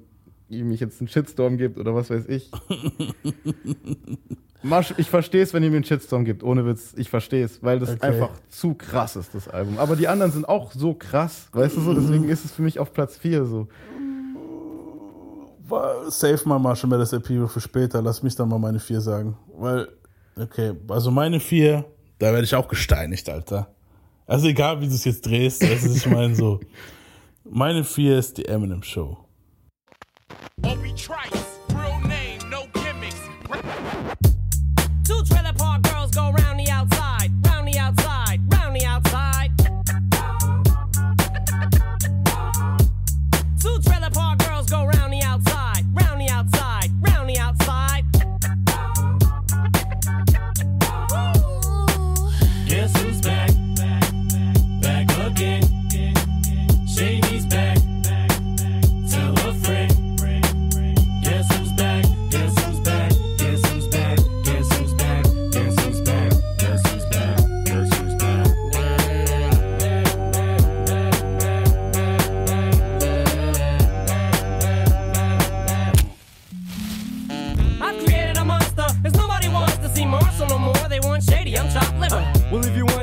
ihr 0.50 0.66
mich 0.66 0.82
jetzt 0.82 1.00
einen 1.00 1.08
Shitstorm 1.08 1.56
gibt 1.58 1.78
oder 1.78 1.96
was 1.96 2.10
weiß 2.10 2.26
ich. 2.28 2.52
Marsch, 4.62 4.94
ich 4.98 5.10
verstehe 5.10 5.42
es, 5.42 5.54
wenn 5.54 5.64
ihr 5.64 5.70
mir 5.70 5.78
einen 5.78 5.86
Shitstorm 5.86 6.26
gibt, 6.26 6.44
ohne 6.44 6.66
Witz. 6.66 6.94
Ich 6.98 7.10
verstehe 7.10 7.46
es, 7.46 7.64
weil 7.64 7.80
das 7.80 7.92
Okay. 7.92 8.08
einfach 8.08 8.32
zu 8.50 8.74
krass 8.74 9.16
ist, 9.16 9.34
das 9.34 9.48
Album. 9.48 9.78
Aber 9.78 9.96
die 9.96 10.10
anderen 10.10 10.34
sind 10.34 10.50
auch 10.50 10.74
so 10.74 10.94
krass, 10.94 11.48
weißt 11.54 11.78
du 11.78 11.82
so, 11.82 11.94
deswegen 11.94 12.28
ist 12.30 12.44
es 12.44 12.52
für 12.52 12.62
mich 12.62 12.78
auf 12.78 12.92
Platz 12.92 13.16
4 13.18 13.46
so. 13.46 13.70
Save 16.10 16.42
mal 16.46 16.60
Marshall 16.60 16.90
Mathers 16.90 17.14
Appeal 17.14 17.48
für 17.48 17.62
später. 17.62 18.02
Lass 18.02 18.24
mich 18.24 18.36
dann 18.36 18.50
mal 18.50 18.60
meine 18.60 18.80
vier 18.80 19.02
sagen. 19.02 19.38
Weil, 19.58 19.88
okay, 20.40 20.74
also 20.88 21.12
meine 21.12 21.40
vier, 21.40 21.86
da 22.20 22.32
werde 22.32 22.44
ich 22.44 22.56
auch 22.56 22.68
gesteinigt, 22.68 23.30
Alter. 23.30 23.68
Also 24.26 24.48
egal, 24.48 24.80
wie 24.82 24.88
du 24.88 24.94
es 24.94 25.06
jetzt 25.06 25.26
drehst, 25.26 25.64
das 25.64 25.84
ist, 25.84 26.06
ich 26.06 26.06
meine 26.06 26.36
so. 26.36 26.60
Meine 27.52 27.84
vier 27.84 28.20
ist 28.20 28.38
die 28.38 28.46
Eminem 28.46 28.84
Show. 28.84 29.18
Obi 30.62 30.94
Trice, 30.94 31.59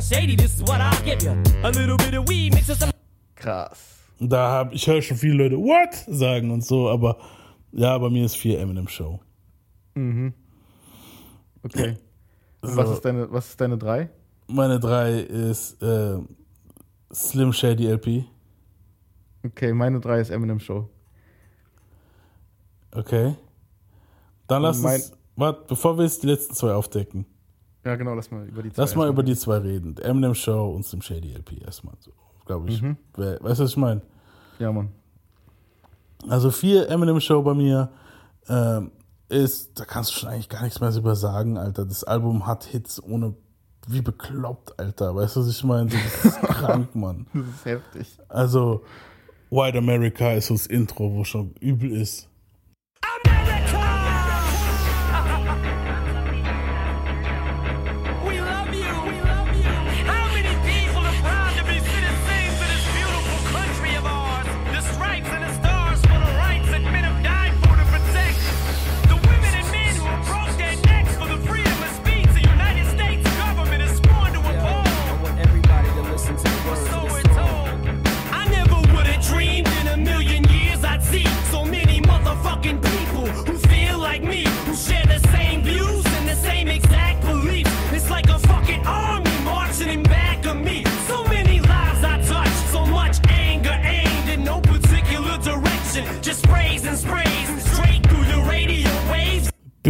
shady, 0.08 0.36
this 0.36 0.54
is 0.54 0.62
what 0.62 0.80
I'll 0.80 1.04
give 1.04 1.22
you. 1.22 1.32
A 1.62 1.70
little 1.70 1.96
bit 1.96 2.14
of 2.14 2.28
weed 2.28 2.54
mixed 2.54 2.68
with 2.68 2.78
some. 2.78 2.92
Krass. 3.34 3.78
Da 4.18 4.50
habe 4.50 4.74
ich 4.74 4.86
höre 4.86 5.02
schon 5.02 5.16
viele 5.16 5.34
Leute 5.44 5.56
What 5.58 5.94
sagen 6.08 6.50
und 6.50 6.64
so, 6.64 6.88
aber 6.88 7.18
ja, 7.72 7.96
bei 7.98 8.08
mir 8.08 8.24
ist 8.24 8.36
vier 8.36 8.58
Eminem 8.60 8.88
Show. 8.88 9.20
Mhm. 9.94 10.32
Okay. 11.62 11.96
So. 12.62 12.76
Was 12.76 12.90
ist 12.90 13.04
deine, 13.04 13.30
was 13.30 13.48
ist 13.50 13.60
deine 13.60 13.76
3? 13.78 14.08
Meine 14.48 14.78
drei 14.80 15.20
ist 15.20 15.82
äh, 15.82 16.18
Slim 17.12 17.52
Shady 17.52 17.86
LP. 17.88 18.24
Okay, 19.44 19.72
meine 19.72 20.00
3 20.00 20.20
ist 20.20 20.30
Eminem 20.30 20.60
Show. 20.60 20.88
Okay. 22.92 23.34
Dann 24.46 24.62
lass 24.62 24.78
Mein- 24.80 24.94
uns, 25.00 25.12
warte, 25.36 25.64
bevor 25.68 25.98
wir 25.98 26.04
jetzt 26.04 26.22
die 26.22 26.28
letzten 26.28 26.54
zwei 26.54 26.72
aufdecken, 26.72 27.26
Ja, 27.86 27.94
genau, 27.94 28.14
lass 28.14 28.32
mal 28.32 28.44
über 28.48 28.64
die 28.64 28.72
zwei 28.72 28.82
lass 28.82 28.96
mal 28.96 29.08
über 29.08 29.22
die 29.22 29.36
zwei 29.36 29.58
reden. 29.58 29.96
Eminem 29.98 30.34
Show 30.34 30.70
und 30.70 30.84
Slim 30.84 31.02
Shady 31.02 31.32
LP 31.32 31.62
erstmal 31.64 31.94
so, 32.00 32.10
glaube 32.44 32.68
ich. 32.68 32.82
Mhm. 32.82 32.96
Weißt 33.14 33.60
du, 33.60 33.64
was 33.64 33.70
ich 33.70 33.76
meine? 33.76 34.02
Ja, 34.58 34.72
Mann. 34.72 34.88
Also 36.28 36.50
vier 36.50 36.90
Eminem 36.90 37.20
Show 37.20 37.42
bei 37.42 37.54
mir 37.54 37.92
ähm, 38.48 38.90
ist, 39.28 39.78
da 39.78 39.84
kannst 39.84 40.10
du 40.10 40.14
schon 40.18 40.30
eigentlich 40.30 40.48
gar 40.48 40.64
nichts 40.64 40.80
mehr 40.80 40.90
drüber 40.90 41.14
sagen, 41.14 41.58
Alter. 41.58 41.84
Das 41.84 42.02
Album 42.02 42.48
hat 42.48 42.64
Hits 42.64 43.00
ohne, 43.00 43.34
wie 43.86 44.00
bekloppt, 44.00 44.80
Alter. 44.80 45.14
Weißt 45.14 45.36
du, 45.36 45.40
was 45.40 45.48
ich 45.48 45.62
meine? 45.62 45.88
Das 45.88 46.24
ist 46.24 46.40
krank, 46.42 46.92
Mann. 46.96 47.28
Das 47.32 47.46
ist 47.46 47.64
heftig. 47.66 48.18
Also, 48.28 48.82
White 49.50 49.78
America 49.78 50.32
ist 50.32 50.48
so 50.48 50.54
das 50.54 50.66
Intro, 50.66 51.14
wo 51.14 51.22
schon 51.22 51.52
übel 51.60 51.92
ist. 51.92 52.28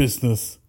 Business. 0.00 0.60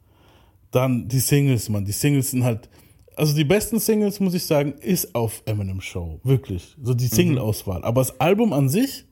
Dann 0.71 1.07
die 1.07 1.19
Singles, 1.19 1.69
Mann. 1.69 1.85
Die 1.85 1.91
Singles 1.91 2.31
sind 2.31 2.43
halt. 2.43 2.69
Also 3.15 3.35
die 3.35 3.45
besten 3.45 3.79
Singles, 3.79 4.19
muss 4.19 4.33
ich 4.33 4.45
sagen, 4.45 4.73
ist 4.73 5.15
auf 5.15 5.41
Eminem 5.45 5.81
Show. 5.81 6.19
Wirklich. 6.23 6.75
So 6.81 6.93
die 6.93 7.07
Single-Auswahl. 7.07 7.83
Aber 7.83 8.01
das 8.01 8.19
Album 8.19 8.53
an 8.53 8.69
sich 8.69 9.05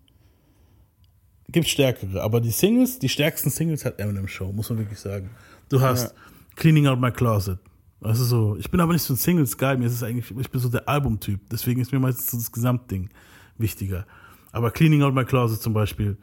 gibt 1.50 1.68
stärkere. 1.68 2.22
Aber 2.22 2.40
die 2.40 2.52
Singles, 2.52 3.00
die 3.00 3.10
stärksten 3.10 3.50
Singles 3.50 3.84
hat 3.84 4.00
Eminem 4.00 4.28
Show, 4.28 4.52
muss 4.52 4.70
man 4.70 4.80
wirklich 4.80 5.00
sagen. 5.00 5.30
Du 5.70 5.82
hast 5.82 6.04
Ja. 6.04 6.12
Cleaning 6.56 6.88
Out 6.88 7.00
My 7.00 7.12
Closet. 7.12 7.60
Also 8.02 8.24
so, 8.24 8.58
ich 8.58 8.70
bin 8.70 8.80
aber 8.80 8.94
nicht 8.94 9.02
so 9.02 9.14
ein 9.14 9.18
Singles-Guy, 9.18 9.78
mir 9.78 9.88
ist 9.88 9.94
es 9.94 10.04
eigentlich, 10.04 10.30
ich 10.38 10.52
bin 10.52 10.62
so 10.62 10.70
der 10.70 10.88
Albumtyp. 10.88 11.40
Deswegen 11.50 11.82
ist 11.82 11.92
mir 11.92 12.00
meistens 12.00 12.30
so 12.30 12.38
das 12.38 12.52
Gesamtding 12.52 13.10
wichtiger. 13.58 14.06
Aber 14.52 14.70
Cleaning 14.70 15.02
Out 15.02 15.16
My 15.16 15.26
Closet 15.26 15.62
zum 15.62 15.74
Beispiel, 15.74 16.18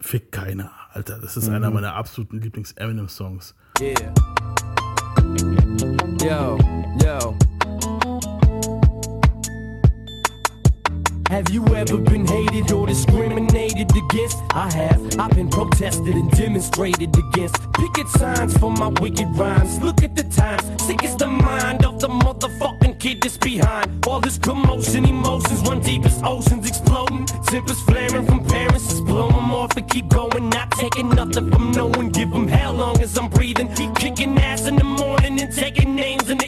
fick 0.00 0.32
keiner, 0.32 0.70
Alter. 0.92 1.18
Das 1.18 1.36
ist 1.36 1.48
Mhm. 1.48 1.54
einer 1.54 1.70
meiner 1.70 1.94
absoluten 1.94 2.40
Lieblings-Eminem-Songs. 2.40 3.54
Yeah. 3.80 4.12
Yo, 6.20 6.58
yo. 7.04 7.36
Have 11.28 11.50
you 11.50 11.62
ever 11.76 11.98
been 11.98 12.26
hated 12.26 12.72
or 12.72 12.86
discriminated 12.86 13.90
against? 13.94 14.38
I 14.50 14.72
have. 14.72 15.18
I've 15.18 15.30
been 15.32 15.50
protested 15.50 16.14
and 16.14 16.30
demonstrated 16.30 17.14
against. 17.14 17.70
Picket 17.74 18.08
signs 18.08 18.56
for 18.56 18.70
my 18.70 18.88
wicked 19.00 19.28
rhymes. 19.36 19.78
Look 19.82 20.02
at 20.02 20.16
the 20.16 20.22
times. 20.22 20.82
Sick 20.82 21.04
is 21.04 21.16
the 21.16 21.26
mind 21.26 21.84
of 21.84 22.00
the 22.00 22.08
motherfucking 22.08 22.98
kid 22.98 23.20
that's 23.20 23.36
behind. 23.36 24.06
All 24.06 24.20
this 24.20 24.38
commotion, 24.38 25.04
emotions 25.04 25.60
run 25.68 25.80
deep 25.80 26.06
as 26.06 26.18
oceans 26.24 26.66
exploding. 26.66 27.26
Tempers 27.26 27.82
flaring 27.82 28.24
from 28.24 28.42
parents. 28.46 28.88
Just 28.88 29.04
blow 29.04 29.28
them 29.28 29.52
off 29.52 29.76
and 29.76 29.86
keep 29.90 30.08
going. 30.08 30.48
Not 30.48 30.70
taking 30.72 31.10
nothing 31.10 31.50
from 31.50 31.72
no 31.72 31.88
one. 31.88 32.08
Give 32.08 32.30
them 32.30 32.48
hell 32.48 32.72
long 32.72 33.02
as 33.02 33.18
I'm 33.18 33.28
breathing. 33.28 33.68
Keep 33.74 33.96
kicking 33.96 34.38
ass 34.38 34.66
in 34.66 34.76
the 34.76 34.84
morning 34.84 35.38
and 35.38 35.54
taking 35.54 35.94
names 35.94 36.30
in 36.30 36.38
the 36.38 36.47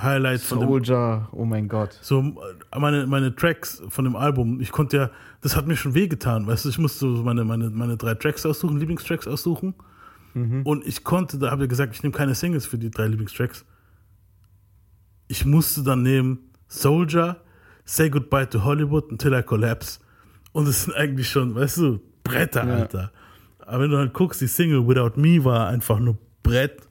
Highlight 0.00 0.40
von 0.42 0.60
dem. 0.60 0.68
Soldier, 0.68 1.28
oh 1.32 1.44
mein 1.44 1.68
Gott. 1.68 1.98
So, 2.02 2.20
äh, 2.20 2.78
meine, 2.78 3.06
meine 3.06 3.34
Tracks 3.34 3.82
von 3.88 4.04
dem 4.04 4.14
Album, 4.16 4.60
ich 4.60 4.70
konnte 4.72 4.96
ja, 4.96 5.10
das 5.40 5.56
hat 5.56 5.66
mir 5.66 5.76
schon 5.76 5.94
wehgetan, 5.94 6.46
weißt 6.46 6.64
du, 6.66 6.68
ich 6.68 6.78
musste 6.78 6.98
so 7.16 7.22
meine, 7.22 7.44
meine, 7.44 7.70
meine 7.70 7.96
drei 7.96 8.14
Tracks 8.14 8.44
aussuchen, 8.44 8.78
Lieblingstracks 8.78 9.26
aussuchen. 9.26 9.74
Und 10.64 10.86
ich 10.86 11.02
konnte, 11.02 11.38
da 11.38 11.50
habe 11.50 11.62
ich 11.64 11.70
gesagt, 11.70 11.94
ich 11.94 12.02
nehme 12.02 12.12
keine 12.12 12.34
Singles 12.34 12.66
für 12.66 12.76
die 12.76 12.90
drei 12.90 13.06
Lieblingstracks. 13.06 13.64
Ich 15.28 15.46
musste 15.46 15.82
dann 15.82 16.02
nehmen 16.02 16.50
Soldier, 16.68 17.36
Say 17.86 18.10
Goodbye 18.10 18.46
to 18.50 18.62
Hollywood, 18.62 19.10
Until 19.10 19.32
I 19.32 19.42
Collapse. 19.42 19.98
Und 20.52 20.68
es 20.68 20.84
sind 20.84 20.94
eigentlich 20.94 21.30
schon, 21.30 21.54
weißt 21.54 21.78
du, 21.78 22.00
Bretter, 22.22 22.66
Ja. 22.66 22.74
Alter. 22.74 23.12
Aber 23.60 23.84
wenn 23.84 23.90
du 23.90 23.96
halt 23.96 24.12
guckst, 24.12 24.42
die 24.42 24.46
Single 24.46 24.86
Without 24.86 25.18
Me 25.18 25.42
war 25.42 25.68
einfach 25.68 25.98
nur 25.98 26.18
Brett. 26.42 26.82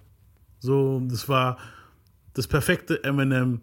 So, 0.58 1.02
das 1.08 1.30
war, 1.30 1.58
das 2.36 2.48
perfekte 2.48 3.04
Eminem 3.04 3.62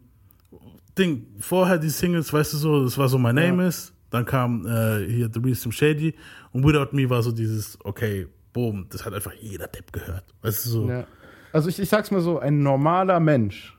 Ding. 0.99 1.27
Vorher 1.39 1.78
die 1.78 1.89
Singles, 1.89 2.32
weißt 2.32 2.55
du 2.55 2.57
so, 2.57 2.85
das 2.85 2.99
war 2.99 3.09
so 3.09 3.19
My 3.19 3.32
Name 3.32 3.66
Is, 3.66 3.93
dann 4.11 4.24
kam 4.24 4.66
äh, 4.66 5.07
hier 5.09 5.31
The 5.32 5.40
Real 5.40 5.55
Slim 5.55 5.73
Shady 5.73 6.15
und 6.53 6.66
Without 6.66 6.94
Me 6.94 7.09
war 7.09 7.23
so 7.23 7.32
dieses, 7.32 7.78
okay, 7.85 8.27
boom, 8.53 8.86
das 8.90 9.05
hat 9.05 9.15
einfach 9.15 9.32
jeder 9.35 9.69
Depp 9.69 9.93
gehört. 9.93 10.24
Weißt 10.43 10.66
du 10.66 10.70
so. 10.70 10.89
Ja. 10.89 11.07
Also 11.53 11.69
ich, 11.69 11.78
ich 11.78 11.89
sag's 11.89 12.11
mal 12.11 12.20
so, 12.20 12.39
ein 12.39 12.62
normaler 12.62 13.20
Mensch. 13.20 13.77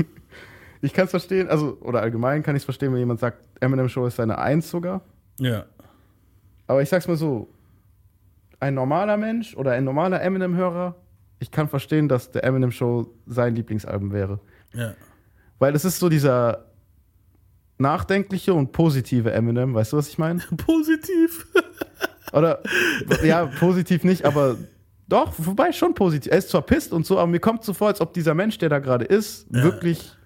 ich 0.80 0.92
kann 0.92 1.06
es 1.06 1.10
verstehen, 1.10 1.48
also, 1.48 1.78
oder 1.80 2.02
allgemein 2.02 2.42
kann 2.42 2.56
ich 2.56 2.60
es 2.60 2.64
verstehen, 2.64 2.92
wenn 2.92 2.98
jemand 2.98 3.20
sagt, 3.20 3.48
Eminem 3.60 3.88
Show 3.88 4.06
ist 4.06 4.16
seine 4.16 4.38
Eins 4.38 4.68
sogar. 4.68 5.00
Ja. 5.38 5.64
Aber 6.66 6.82
ich 6.82 6.88
sag's 6.88 7.08
mal 7.08 7.16
so, 7.16 7.48
ein 8.60 8.74
normaler 8.74 9.16
Mensch 9.16 9.56
oder 9.56 9.72
ein 9.72 9.84
normaler 9.84 10.22
Eminem-Hörer, 10.22 10.94
ich 11.38 11.50
kann 11.50 11.68
verstehen, 11.68 12.08
dass 12.08 12.30
der 12.30 12.44
Eminem 12.44 12.70
Show 12.70 13.12
sein 13.26 13.54
Lieblingsalbum 13.54 14.12
wäre. 14.12 14.40
Ja. 14.72 14.94
Weil 15.58 15.74
es 15.74 15.84
ist 15.84 15.98
so 15.98 16.08
dieser 16.08 16.64
nachdenkliche 17.78 18.54
und 18.54 18.72
positive 18.72 19.32
Eminem, 19.32 19.74
weißt 19.74 19.92
du, 19.92 19.96
was 19.96 20.08
ich 20.08 20.18
meine? 20.18 20.40
Positiv. 20.56 21.46
Oder, 22.32 22.60
ja, 23.22 23.46
positiv 23.46 24.04
nicht, 24.04 24.24
aber 24.24 24.56
doch, 25.08 25.32
wobei 25.38 25.70
schon 25.72 25.94
positiv. 25.94 26.32
Er 26.32 26.38
ist 26.38 26.48
zwar 26.48 26.62
pisst 26.62 26.92
und 26.92 27.06
so, 27.06 27.18
aber 27.18 27.26
mir 27.28 27.38
kommt 27.40 27.62
so 27.62 27.72
vor, 27.74 27.88
als 27.88 28.00
ob 28.00 28.12
dieser 28.12 28.34
Mensch, 28.34 28.58
der 28.58 28.68
da 28.70 28.78
gerade 28.78 29.04
ist, 29.04 29.46
Ja. 29.52 29.62
wirklich, 29.62 30.16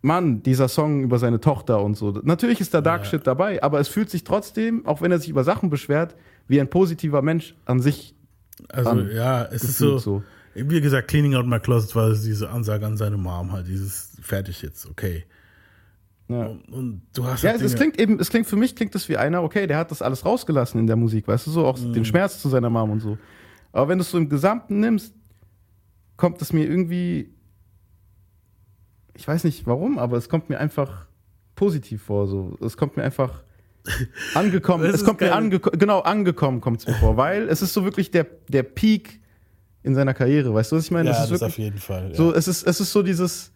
Mann, 0.00 0.42
dieser 0.42 0.68
Song 0.68 1.02
über 1.02 1.18
seine 1.18 1.40
Tochter 1.40 1.82
und 1.82 1.96
so. 1.96 2.12
Natürlich 2.22 2.60
ist 2.60 2.72
da 2.72 2.80
Dark 2.80 3.04
Shit 3.06 3.26
dabei, 3.26 3.62
aber 3.62 3.80
es 3.80 3.88
fühlt 3.88 4.10
sich 4.10 4.24
trotzdem, 4.24 4.86
auch 4.86 5.02
wenn 5.02 5.10
er 5.12 5.18
sich 5.18 5.28
über 5.28 5.44
Sachen 5.44 5.70
beschwert, 5.70 6.14
wie 6.46 6.60
ein 6.60 6.70
positiver 6.70 7.20
Mensch 7.22 7.54
an 7.66 7.80
sich. 7.80 8.14
Also 8.68 8.90
an, 8.90 9.10
ja, 9.14 9.44
es 9.44 9.62
ist 9.64 9.78
gefühlt 9.78 10.00
so, 10.00 10.22
wie 10.54 10.80
gesagt, 10.80 11.08
Cleaning 11.08 11.34
Out 11.34 11.46
My 11.46 11.60
Closet 11.60 11.94
war 11.94 12.10
diese 12.12 12.50
Ansage 12.50 12.84
an 12.86 12.96
seine 12.96 13.16
Mom 13.16 13.52
halt, 13.52 13.68
dieses 13.68 14.16
fertig 14.20 14.62
jetzt, 14.62 14.86
okay. 14.86 15.24
Ja. 16.28 16.46
Und, 16.46 16.68
und 16.68 17.02
du 17.14 17.24
hast 17.24 17.42
Ja, 17.42 17.50
halt 17.52 17.60
es, 17.62 17.72
es 17.72 17.76
klingt 17.76 17.98
eben, 18.00 18.18
es 18.20 18.28
klingt 18.28 18.46
für 18.46 18.56
mich 18.56 18.76
klingt 18.76 18.94
das 18.94 19.08
wie 19.08 19.16
einer, 19.16 19.42
okay, 19.42 19.66
der 19.66 19.78
hat 19.78 19.90
das 19.90 20.02
alles 20.02 20.24
rausgelassen 20.24 20.78
in 20.80 20.86
der 20.86 20.96
Musik, 20.96 21.26
weißt 21.28 21.46
du, 21.46 21.50
so 21.50 21.66
auch 21.66 21.78
Mhm. 21.78 21.92
den 21.92 22.04
Schmerz 22.04 22.40
zu 22.42 22.48
seiner 22.48 22.70
Mom 22.70 22.90
und 22.90 23.00
so. 23.00 23.16
Aber 23.72 23.88
wenn 23.88 23.98
du 23.98 24.02
es 24.02 24.10
so 24.10 24.18
im 24.18 24.28
Gesamten 24.28 24.80
nimmst, 24.80 25.14
kommt 26.16 26.42
es 26.42 26.52
mir 26.52 26.66
irgendwie, 26.66 27.32
ich 29.14 29.26
weiß 29.26 29.44
nicht 29.44 29.66
warum, 29.66 29.98
aber 29.98 30.16
es 30.16 30.28
kommt 30.28 30.48
mir 30.48 30.58
einfach 30.58 31.06
positiv 31.54 32.02
vor, 32.02 32.26
so. 32.26 32.56
Es 32.60 32.76
kommt 32.76 32.96
mir 32.96 33.04
einfach 33.04 33.42
angekommen, 34.34 34.84
Das 34.84 34.94
es 34.94 35.00
ist 35.00 35.06
kommt 35.06 35.20
mir 35.20 35.34
angekommen, 35.34 35.78
genau, 35.78 36.00
angekommen 36.00 36.60
kommt 36.60 36.80
es 36.80 36.86
mir 36.86 36.94
vor, 36.94 37.16
weil 37.16 37.48
es 37.48 37.62
ist 37.62 37.72
so 37.72 37.84
wirklich 37.84 38.10
der, 38.10 38.26
der 38.48 38.62
Peak 38.62 39.20
in 39.82 39.94
seiner 39.94 40.12
Karriere, 40.14 40.52
weißt 40.52 40.72
du, 40.72 40.76
was 40.76 40.84
ich 40.84 40.90
meine? 40.90 41.10
Ja, 41.10 41.16
Es 41.16 41.22
ist 41.24 41.30
das 41.30 41.40
wirklich, 41.40 41.52
auf 41.52 41.58
jeden 41.58 41.78
Fall, 41.78 42.08
ja. 42.10 42.14
So, 42.14 42.34
es 42.34 42.48
ist, 42.48 42.66
es 42.66 42.80
ist 42.80 42.92
so 42.92 43.02
dieses, 43.02 43.50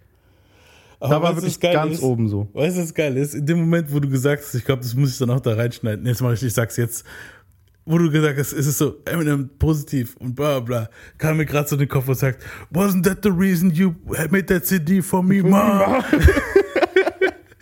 Aber 1.01 1.15
da 1.17 1.23
war 1.23 1.37
wirklich 1.37 1.59
ganz 1.61 1.97
ist? 1.97 2.03
oben 2.03 2.29
so. 2.29 2.49
Weißt 2.55 2.77
du, 2.77 2.83
was 2.83 2.95
geil 2.95 3.17
ist? 3.17 3.35
In 3.35 3.45
dem 3.45 3.59
Moment, 3.61 3.93
wo 3.93 4.01
du 4.01 4.09
gesagt 4.09 4.43
hast, 4.43 4.55
ich 4.55 4.65
glaube, 4.65 4.83
das 4.83 4.95
muss 4.95 5.11
ich 5.11 5.19
dann 5.19 5.31
auch 5.31 5.41
da 5.41 5.55
reinschneiden. 5.55 6.07
Jetzt 6.07 6.23
mach 6.23 6.33
ich, 6.33 6.43
ich 6.43 6.55
sag's 6.55 6.77
jetzt. 6.77 7.05
Wo 7.85 7.99
du 7.99 8.09
gesagt 8.13 8.39
hast, 8.39 8.53
ist 8.53 8.67
es 8.67 8.79
so 8.79 8.99
Eminem 9.05 9.51
positiv 9.59 10.15
und 10.21 10.37
bla 10.37 10.61
bla, 10.61 10.89
kam 11.19 11.37
mir 11.39 11.45
gerade 11.47 11.69
so 11.69 11.75
in 11.75 11.81
den 11.81 11.89
Kopf 11.89 12.07
und 12.07 12.15
sagt, 12.15 12.41
wasn't 12.73 13.03
that 13.03 13.19
the 13.25 13.29
reason 13.29 13.71
you 13.73 13.93
made 14.31 14.47
that 14.47 14.65
CD 14.65 15.03
for 15.03 15.21
me, 15.21 15.43
ma? 15.43 16.05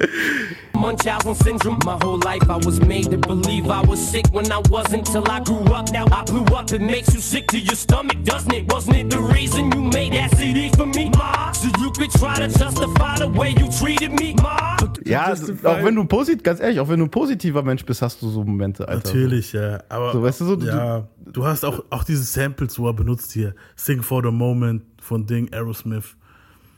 Munchausen 0.80 1.34
syndrome. 1.34 1.78
My 1.84 1.96
whole 2.02 2.18
life 2.24 2.48
I 2.48 2.56
was 2.64 2.80
made 2.80 3.10
to 3.10 3.18
believe 3.18 3.68
I 3.70 3.82
was 3.82 4.00
sick 4.00 4.26
when 4.32 4.50
I 4.50 4.60
wasn't 4.70 5.04
till 5.06 5.24
I 5.30 5.40
grew 5.40 5.62
up. 5.74 5.92
Now 5.92 6.06
I 6.10 6.24
blew 6.24 6.44
up. 6.56 6.72
It 6.72 6.80
makes 6.80 7.12
you 7.14 7.20
sick 7.20 7.46
to 7.48 7.58
your 7.58 7.76
stomach, 7.76 8.22
doesn't 8.24 8.52
it? 8.54 8.66
Wasn't 8.72 8.96
it 8.96 9.10
the 9.10 9.18
reason 9.20 9.70
you 9.72 9.82
made 9.82 10.12
that 10.14 10.34
CD 10.36 10.70
for 10.70 10.86
me, 10.86 11.10
Ma? 11.10 11.52
So 11.52 11.68
you 11.80 11.90
could 11.92 12.10
try 12.12 12.36
to 12.36 12.48
justify 12.48 13.18
the 13.18 13.28
way 13.28 13.50
you 13.50 13.68
treated 13.70 14.12
me, 14.18 14.34
Ma? 14.42 14.76
Ja, 15.04 15.32
auch 15.32 15.82
wenn 15.82 15.94
du 15.96 16.04
positiv, 16.04 16.42
ganz 16.42 16.60
ehrlich, 16.60 16.78
auch 16.80 16.88
wenn 16.88 16.98
du 17.00 17.06
ein 17.06 17.10
positiver 17.10 17.62
Mensch 17.62 17.84
bist, 17.84 18.00
hast 18.02 18.22
du 18.22 18.28
so 18.28 18.44
Momente, 18.44 18.86
Alter. 18.88 19.08
Natürlich, 19.08 19.52
ja. 19.52 19.80
Aber 19.88 20.12
So, 20.12 20.22
weißt 20.22 20.40
du, 20.40 20.44
so, 20.46 20.56
du- 20.56 20.66
ja, 20.66 21.06
du 21.26 21.44
hast 21.44 21.64
auch, 21.64 21.82
auch 21.90 22.04
diese 22.04 22.22
Samples, 22.22 22.78
wo 22.78 22.86
er 22.86 22.94
benutzt 22.94 23.32
hier. 23.32 23.54
Sing 23.76 24.02
for 24.02 24.22
the 24.22 24.30
Moment 24.30 24.82
von 25.00 25.26
Ding, 25.26 25.52
Aerosmith. 25.52 26.16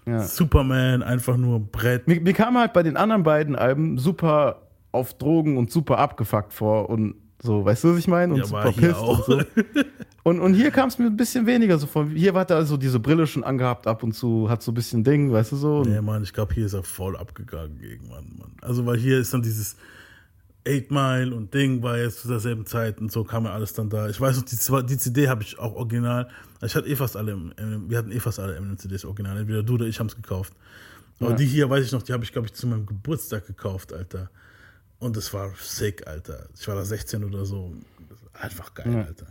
Ja. 0.07 0.23
Superman, 0.25 1.03
einfach 1.03 1.37
nur 1.37 1.61
ein 1.61 1.69
Brett. 1.71 2.09
Mir, 2.09 2.21
mir 2.21 2.33
kam 2.33 2.59
halt 2.59 2.73
bei 2.73 2.83
den 2.83 2.97
anderen 2.97 3.23
beiden 3.23 3.55
Alben 3.57 3.99
super 3.99 4.63
auf 4.91 5.15
Drogen 5.15 5.57
und 5.57 5.71
super 5.71 5.99
abgefuckt 5.99 6.53
vor 6.53 6.91
und 6.91 7.15
so, 7.43 7.65
weißt 7.65 7.85
du, 7.85 7.93
was 7.93 7.99
ich 7.99 8.07
meine? 8.09 8.35
Und 8.35 8.41
Ja, 8.41 8.47
super 8.47 8.99
auch. 8.99 9.29
und 9.29 9.41
so. 9.41 9.43
Und, 10.25 10.39
und 10.39 10.55
hier 10.55 10.71
kam 10.71 10.89
es 10.89 10.99
mir 10.99 11.07
ein 11.07 11.17
bisschen 11.17 11.47
weniger 11.47 11.77
so 11.79 11.89
vor. 11.89 12.07
Hier 12.07 12.33
hat 12.35 12.51
er 12.51 12.57
also 12.57 12.77
diese 12.77 13.01
Brille 13.01 13.27
schon 13.27 13.43
angehabt 13.43 13.89
ab 13.89 14.05
und 14.05 14.13
zu, 14.13 14.49
hat 14.49 14.63
so 14.63 14.71
ein 14.71 14.75
bisschen 14.75 15.03
Ding, 15.03 15.33
weißt 15.33 15.51
du 15.51 15.57
so. 15.57 15.83
Nee, 15.83 16.01
Mann, 16.01 16.23
ich 16.23 16.33
glaube, 16.33 16.55
hier 16.55 16.67
ist 16.67 16.75
er 16.75 16.85
voll 16.85 17.17
abgegangen 17.17 17.79
gegen 17.81 18.09
Mann, 18.09 18.33
Mann. 18.39 18.53
Also, 18.61 18.87
weil 18.87 18.97
hier 18.99 19.19
ist 19.19 19.35
dann 19.35 19.43
dieses 19.43 19.75
Eight 20.65 20.93
Mile 20.93 21.35
und 21.35 21.53
Ding 21.53 21.83
war 21.83 21.99
jetzt 21.99 22.21
zu 22.21 22.29
derselben 22.29 22.67
Zeit 22.67 23.01
und 23.01 23.11
so 23.11 23.25
kam 23.25 23.47
ja 23.47 23.53
alles 23.53 23.73
dann 23.73 23.91
da. 23.91 24.09
Ich 24.09 24.21
weiß 24.21 24.37
noch, 24.37 24.45
die, 24.45 24.87
die 24.87 24.97
CD 24.99 25.29
habe 25.29 25.43
ich 25.43 25.59
auch 25.59 25.75
original. 25.75 26.29
Ich 26.65 26.75
hatte 26.77 26.89
eh 26.89 26.97
fast 26.97 27.17
alle, 27.17 27.37
wir 27.89 27.99
hatten 27.99 28.13
eh 28.13 28.21
fast 28.21 28.39
alle 28.39 28.55
Eminem 28.57 28.79
CDs 28.79 29.05
original. 29.05 29.37
Entweder 29.39 29.63
du 29.63 29.75
oder 29.75 29.87
ich 29.87 29.99
haben 29.99 30.07
es 30.07 30.17
gekauft. 30.17 30.53
Aber 31.21 31.31
Ja. 31.31 31.37
die 31.37 31.47
hier, 31.47 31.69
weiß 31.69 31.85
ich 31.85 31.93
noch, 31.93 32.03
die 32.03 32.13
habe 32.13 32.25
ich, 32.25 32.33
glaube 32.33 32.47
ich, 32.47 32.53
zu 32.55 32.67
meinem 32.67 32.87
Geburtstag 32.87 33.47
gekauft, 33.47 33.93
Alter. 33.93 34.31
Und 34.99 35.17
es 35.17 35.33
war 35.35 35.53
sick, 35.61 36.07
Alter. 36.07 36.49
Ich 36.59 36.67
war 36.69 36.77
da 36.77 36.85
16 36.85 37.25
oder 37.25 37.45
so. 37.45 37.73
Einfach 38.33 38.73
geil, 38.75 38.93
Ja. 38.93 39.03
Alter. 39.03 39.27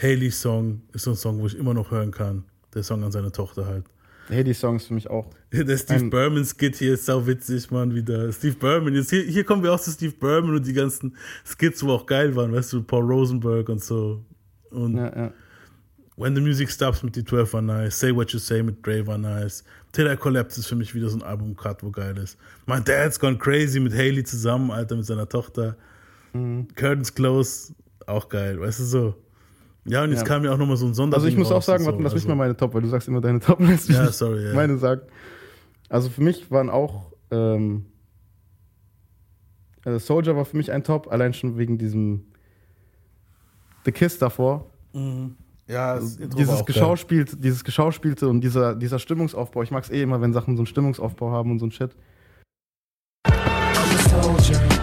Haley 0.00 0.30
Song 0.30 0.82
ist 0.92 1.02
so 1.04 1.10
ein 1.10 1.16
Song, 1.16 1.40
wo 1.40 1.46
ich 1.46 1.56
immer 1.56 1.74
noch 1.74 1.90
hören 1.90 2.10
kann. 2.10 2.44
Der 2.74 2.82
Song 2.84 3.02
an 3.04 3.10
seine 3.12 3.32
Tochter 3.32 3.66
halt. 3.66 3.84
hey, 4.28 4.44
die 4.44 4.54
Songs 4.54 4.86
für 4.86 4.94
mich 4.94 5.10
auch. 5.10 5.28
Der 5.52 5.76
Steve 5.76 6.08
Berman 6.08 6.44
Skit 6.44 6.76
hier 6.76 6.94
ist 6.94 7.04
sau 7.04 7.26
witzig, 7.26 7.68
Mann, 7.72 7.92
wieder. 7.96 8.32
Steve 8.32 8.54
Berman, 8.54 8.94
jetzt 8.94 9.10
hier, 9.10 9.24
hier 9.24 9.42
kommen 9.42 9.64
wir 9.64 9.72
auch 9.72 9.80
zu 9.80 9.90
Steve 9.90 10.12
Berman 10.12 10.54
und 10.54 10.64
die 10.64 10.72
ganzen 10.72 11.16
Skits, 11.44 11.82
wo 11.82 11.90
auch 11.90 12.06
geil 12.06 12.36
waren, 12.36 12.52
weißt 12.52 12.72
du, 12.74 12.82
Paul 12.84 13.04
Rosenberg 13.10 13.68
und 13.68 13.82
so. 13.82 14.24
Und 14.70 14.96
Ja, 14.96 15.16
ja. 15.16 15.32
When 16.20 16.34
the 16.34 16.40
Music 16.42 16.70
Stops 16.70 17.02
mit 17.02 17.16
die 17.16 17.24
12 17.24 17.54
war 17.54 17.62
nice, 17.62 17.98
Say 17.98 18.14
What 18.14 18.30
You 18.32 18.38
Say 18.38 18.62
mit 18.62 18.84
Dre 18.86 19.06
war 19.06 19.16
nice. 19.16 19.64
Till 19.92 20.06
I 20.06 20.16
Collapse 20.16 20.60
ist 20.60 20.66
für 20.66 20.76
mich 20.76 20.94
wieder 20.94 21.08
so 21.08 21.16
ein 21.16 21.22
Album-Cut, 21.22 21.82
wo 21.82 21.90
geil 21.90 22.18
ist. 22.18 22.36
My 22.66 22.78
Dad's 22.84 23.18
Gone 23.18 23.38
Crazy 23.38 23.80
mit 23.80 23.94
Haley 23.94 24.22
zusammen, 24.22 24.70
Alter, 24.70 24.96
mit 24.96 25.06
seiner 25.06 25.26
Tochter. 25.26 25.76
Mhm. 26.34 26.68
Curtains 26.76 27.14
Close, 27.14 27.72
auch 28.06 28.28
geil, 28.28 28.60
weißt 28.60 28.80
du 28.80 28.84
so. 28.84 29.14
Ja, 29.86 30.04
und 30.04 30.10
jetzt 30.10 30.20
Ja. 30.20 30.26
kam 30.26 30.44
ja 30.44 30.52
auch 30.52 30.58
nochmal 30.58 30.76
so 30.76 30.84
ein 30.86 30.92
Sonderding 30.92 31.14
Also 31.24 31.28
ich 31.28 31.38
muss 31.38 31.50
auch 31.50 31.62
sagen, 31.62 31.84
so, 31.84 31.90
warte, 31.90 32.02
lass 32.02 32.12
mich 32.12 32.22
also- 32.24 32.28
mal 32.28 32.34
meine 32.44 32.54
Top, 32.56 32.74
weil 32.74 32.82
du 32.82 32.88
sagst 32.88 33.08
immer 33.08 33.22
deine 33.22 33.40
Top. 33.40 33.58
mich 33.58 33.88
Ja, 33.88 34.12
sorry, 34.12 34.44
ja. 34.48 34.54
Meine 34.54 34.76
sagen. 34.76 35.00
Also 35.88 36.10
für 36.10 36.22
mich 36.22 36.50
waren 36.50 36.68
auch 36.68 37.12
ähm, 37.30 37.86
also 39.84 39.98
Soldier 39.98 40.36
war 40.36 40.44
für 40.44 40.58
mich 40.58 40.70
ein 40.70 40.84
Top, 40.84 41.10
allein 41.10 41.32
schon 41.32 41.56
wegen 41.56 41.78
diesem 41.78 42.26
The 43.86 43.92
Kiss 43.92 44.18
davor. 44.18 44.70
Mhm. 44.92 45.36
Ja, 45.70 46.00
war 46.00 46.00
dieses 46.00 46.48
auch 46.48 46.56
geil. 46.56 46.64
Geschauspielte, 46.66 47.36
dieses 47.36 47.62
Geschauspielte 47.62 48.28
und 48.28 48.40
dieser, 48.40 48.74
dieser 48.74 48.98
Stimmungsaufbau. 48.98 49.62
Ich 49.62 49.70
mag 49.70 49.84
es 49.84 49.90
eh 49.90 50.02
immer, 50.02 50.20
wenn 50.20 50.32
Sachen 50.32 50.56
so 50.56 50.62
einen 50.62 50.66
Stimmungsaufbau 50.66 51.30
haben 51.30 51.52
und 51.52 51.60
so 51.60 51.66
ein 51.66 51.70
Shit. 51.70 51.94
I'm 53.26 53.32
a 53.32 54.22
soldier. 54.22 54.79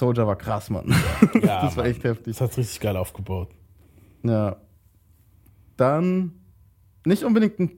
Soldier 0.00 0.26
war 0.26 0.36
krass, 0.36 0.70
Mann. 0.70 0.92
Ja, 1.34 1.62
das 1.62 1.76
war 1.76 1.84
Mann. 1.84 1.92
echt 1.92 2.02
heftig. 2.04 2.36
Das 2.36 2.40
hat 2.40 2.56
richtig 2.58 2.80
geil 2.80 2.96
aufgebaut. 2.96 3.48
Ja. 4.24 4.56
Dann 5.76 6.32
nicht 7.06 7.22
unbedingt 7.24 7.58
ein, 7.60 7.70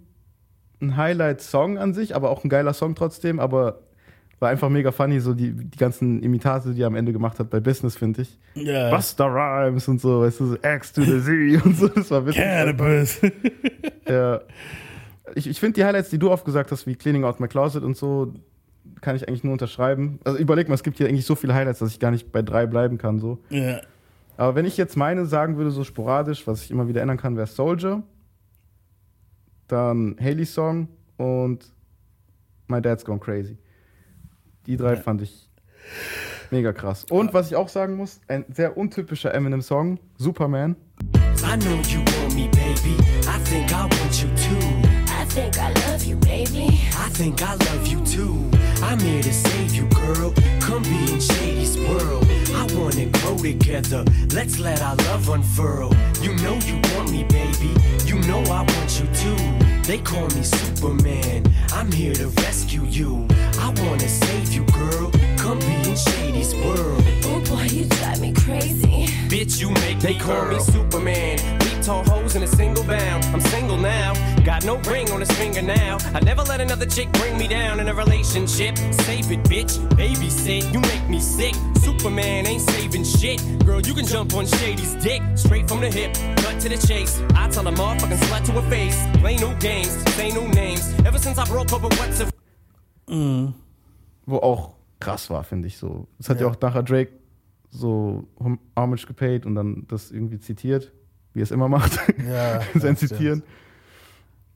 ein 0.81 0.97
Highlight-Song 0.97 1.79
an 1.79 1.93
sich, 1.95 2.17
aber 2.17 2.31
auch 2.31 2.43
ein 2.45 2.49
geiler 2.49 2.73
Song 2.73 2.95
trotzdem, 2.95 3.39
aber 3.39 3.81
war 4.43 4.51
einfach 4.51 4.69
mega 4.69 4.91
funny, 4.91 5.21
so 5.21 5.35
die, 5.35 5.53
die 5.53 5.79
ganzen 5.79 6.21
Imitate, 6.21 6.75
die 6.75 6.83
er 6.83 6.89
am 6.89 6.97
Ende 6.97 7.13
gemacht 7.13 7.39
hat 7.39 7.49
bei 7.49 7.61
Business, 7.61 7.97
finde 7.97 8.23
ich. 8.23 8.39
Ja. 8.55 8.91
Buster 8.91 9.27
Rhymes 9.27 9.87
und 9.87 10.01
so, 10.01 10.23
weißt 10.23 10.41
du, 10.41 10.47
so 10.47 10.57
X 10.57 10.93
to 10.93 11.03
the 11.03 11.21
Z 11.21 11.65
und 11.65 11.77
so, 11.77 11.87
das 11.87 12.11
war 12.11 12.27
witzig. 12.27 12.43
Cannabis. 12.43 13.21
Ja. 14.09 14.41
Ich, 15.37 15.47
ich 15.47 15.61
finde 15.61 15.75
die 15.75 15.85
Highlights, 15.85 16.11
die 16.11 16.19
du 16.19 16.31
oft 16.33 16.45
gesagt 16.45 16.73
hast, 16.73 16.87
wie 16.89 16.97
Cleaning 16.97 17.23
Out 17.25 17.39
My 17.39 17.47
Closet 17.47 17.85
und 17.85 17.97
so, 17.97 18.35
kann 19.03 19.17
ich 19.17 19.29
eigentlich 19.29 19.45
nur 19.45 19.53
unterschreiben. 19.53 20.19
Also 20.25 20.39
überleg 20.39 20.69
mal, 20.69 20.75
es 20.75 20.83
gibt 20.83 20.97
hier 20.97 21.09
eigentlich 21.09 21.27
so 21.27 21.35
viele 21.35 21.55
Highlights, 21.55 21.81
dass 21.81 21.91
ich 21.91 22.01
gar 22.01 22.11
nicht 22.11 22.33
bei 22.33 22.41
drei 22.41 22.67
bleiben 22.67 22.97
kann, 22.97 23.19
so. 23.19 23.39
Ja. 23.51 23.83
Aber 24.39 24.55
wenn 24.55 24.65
ich 24.65 24.79
jetzt 24.79 24.97
meine 24.97 25.27
sagen 25.27 25.59
würde, 25.59 25.71
so 25.71 25.85
sporadisch, 25.85 26.47
was 26.47 26.65
ich 26.65 26.71
immer 26.71 26.89
wieder 26.89 27.03
ändern 27.03 27.19
kann, 27.19 27.37
wäre 27.37 27.47
Soldier. 27.47 28.03
Dann 29.69 30.17
Haley 30.21 30.47
Song 30.47 30.89
und 31.19 31.71
My 32.69 32.81
Dad's 32.81 33.05
Gone 33.05 33.21
Crazy. 33.21 33.59
Die 34.67 34.77
drei 34.77 34.97
fand 34.97 35.21
ich 35.23 35.51
mega 36.51 36.73
krass. 36.73 37.05
Und 37.11 37.35
was 37.35 37.49
ich 37.49 37.57
auch 37.57 37.69
sagen 37.69 37.97
muss, 37.97 38.21
ein 38.29 38.45
sehr 38.49 38.77
untypischer 38.77 39.35
Eminem-Song, 39.35 39.99
Superman. 40.17 40.77
I 41.45 41.59
know 41.59 41.81
you 41.89 41.99
want 41.99 42.35
me, 42.35 42.49
baby. 42.49 42.97
I 43.27 43.39
think 43.45 43.71
I 43.73 43.83
want 43.83 44.23
you 44.23 44.29
too. 44.37 44.57
I 45.09 45.27
think 45.29 45.57
I 45.57 45.73
love 45.91 46.05
you, 46.05 46.17
baby. 46.19 46.82
I 47.13 47.15
think 47.15 47.43
I 47.43 47.55
love 47.57 47.87
you 47.87 48.01
too. 48.07 48.51
I'm 48.83 48.99
here 48.99 49.23
to 49.23 49.33
save 49.35 49.75
you, 49.75 49.87
girl. 49.89 50.33
Come 50.61 50.83
be 50.83 51.13
in 51.13 51.21
Shady's 51.21 51.77
world. 51.77 52.27
I 52.55 52.67
wanna 52.75 53.05
grow 53.05 53.37
together. 53.37 54.03
Let's 54.33 54.59
let 54.59 54.81
our 54.81 54.97
love 54.97 55.29
unfurl. 55.29 55.93
You 56.23 56.35
know 56.37 56.55
you 56.65 56.81
want 56.95 57.13
me, 57.13 57.25
baby. 57.25 57.77
You 58.07 58.19
know 58.21 58.41
I 58.45 58.63
want 58.63 58.99
you 58.99 59.07
too. 59.13 59.37
They 59.83 59.99
call 59.99 60.27
me 60.29 60.43
Superman. 60.43 61.53
I'm 61.75 61.93
here 61.93 62.15
to 62.15 62.29
rescue 62.29 62.85
you. 62.87 63.27
I 63.59 63.69
wanna 63.83 64.09
save 64.09 64.51
you, 64.55 64.65
girl. 64.73 65.11
Come 65.37 65.59
be 65.59 65.91
in 65.91 65.97
Shady's 65.97 66.55
world. 66.55 67.05
Oh 67.25 67.43
boy, 67.47 67.65
you 67.65 67.85
drive 67.85 68.23
me 68.23 68.33
crazy. 68.33 69.05
Bitch, 69.29 69.61
you 69.61 69.69
make 69.85 70.01
they 70.01 70.15
call 70.15 70.47
me 70.47 70.59
Superman. 70.61 71.62
Tall 71.83 72.05
hoes 72.05 72.37
in 72.37 72.43
a 72.43 72.47
single 72.47 72.85
bound. 72.85 73.25
I'm 73.35 73.41
single 73.41 73.77
now. 73.77 74.13
Got 74.45 74.65
no 74.65 74.77
ring 74.91 75.11
on 75.11 75.21
his 75.21 75.31
finger 75.33 75.63
now. 75.63 75.99
I 76.15 76.21
never 76.21 76.43
let 76.43 76.61
another 76.61 76.87
chick 76.87 77.11
bring 77.13 77.37
me 77.37 77.49
down 77.49 77.81
in 77.81 77.89
a 77.89 77.95
relationship. 77.95 78.77
Save 78.79 79.31
it, 79.33 79.43
bitch. 79.45 79.79
Babysit. 79.97 80.73
You 80.73 80.81
make 80.81 81.09
me 81.09 81.19
sick. 81.21 81.55
Superman 81.81 82.47
ain't 82.47 82.63
saving 82.63 83.05
shit. 83.05 83.41
Girl, 83.67 83.81
you 83.81 83.95
can 83.95 84.07
jump 84.07 84.33
on 84.35 84.47
Shady's 84.47 84.95
dick. 85.03 85.23
Straight 85.35 85.69
from 85.69 85.81
the 85.81 85.91
hip. 85.91 86.15
Cut 86.37 86.61
to 86.61 86.69
the 86.69 86.79
chase. 86.87 87.21
I 87.35 87.49
tell 87.49 87.67
a 87.67 87.73
motherfucking 87.73 88.19
slut 88.19 88.45
to 88.47 88.53
her 88.53 88.71
face. 88.71 88.97
Play 89.21 89.37
new 89.37 89.53
games. 89.59 89.91
Say 90.15 90.31
new 90.31 90.47
names. 90.49 90.93
Ever 91.05 91.19
since 91.19 91.39
I 91.39 91.45
broke 91.47 91.73
up 91.73 91.83
with 91.83 91.99
what's 91.99 92.21
a 92.21 92.27
Wo 94.27 94.37
auch 94.39 94.75
krass 95.01 95.29
war, 95.31 95.43
finde 95.43 95.67
ich 95.69 95.77
so. 95.79 96.07
Das 96.19 96.29
hat 96.29 96.41
ja. 96.41 96.47
auch 96.47 96.57
nachher 96.61 96.83
Drake 96.85 97.13
so 97.71 98.25
Hom- 98.39 98.61
Homage 98.77 99.05
gepaid 99.07 99.47
und 99.47 99.55
dann 99.57 99.85
das 99.89 100.11
irgendwie 100.13 100.39
zitiert, 100.39 100.93
wie 101.35 101.41
er 101.41 101.45
es 101.45 101.51
immer 101.51 101.69
macht. 101.69 101.99
Ja, 102.29 102.61
Sein 102.79 102.97
Zitieren. 102.97 103.43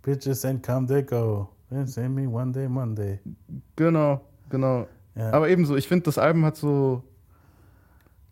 Bitches 0.02 0.44
ain't 0.44 0.62
come, 0.62 0.86
they 0.86 1.02
go. 1.02 1.48
They 1.70 1.86
say 1.86 2.08
me 2.08 2.28
one 2.28 2.52
day, 2.52 2.68
Monday. 2.68 3.18
Genau, 3.74 4.20
genau. 4.48 4.86
Ja. 5.16 5.32
Aber 5.32 5.48
ebenso, 5.48 5.76
ich 5.76 5.88
finde, 5.88 6.04
das 6.04 6.18
Album 6.18 6.44
hat 6.44 6.56
so, 6.56 7.02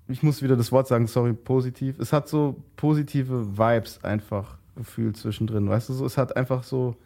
ich 0.07 0.23
muss 0.23 0.43
wieder 0.43 0.57
das 0.57 0.71
Wort 0.71 0.87
sagen, 0.87 1.07
sorry, 1.07 1.33
positiv. 1.33 1.99
Es 1.99 2.13
hat 2.13 2.29
so 2.29 2.63
positive 2.77 3.59
Vibes 3.59 4.03
einfach 4.05 4.59
gefühlt 4.77 5.17
zwischendrin, 5.17 5.69
weißt 5.69 5.89
du 5.89 5.95
so? 5.95 6.07
Es 6.07 6.19
hat 6.19 6.37
einfach 6.37 6.63
so 6.63 6.97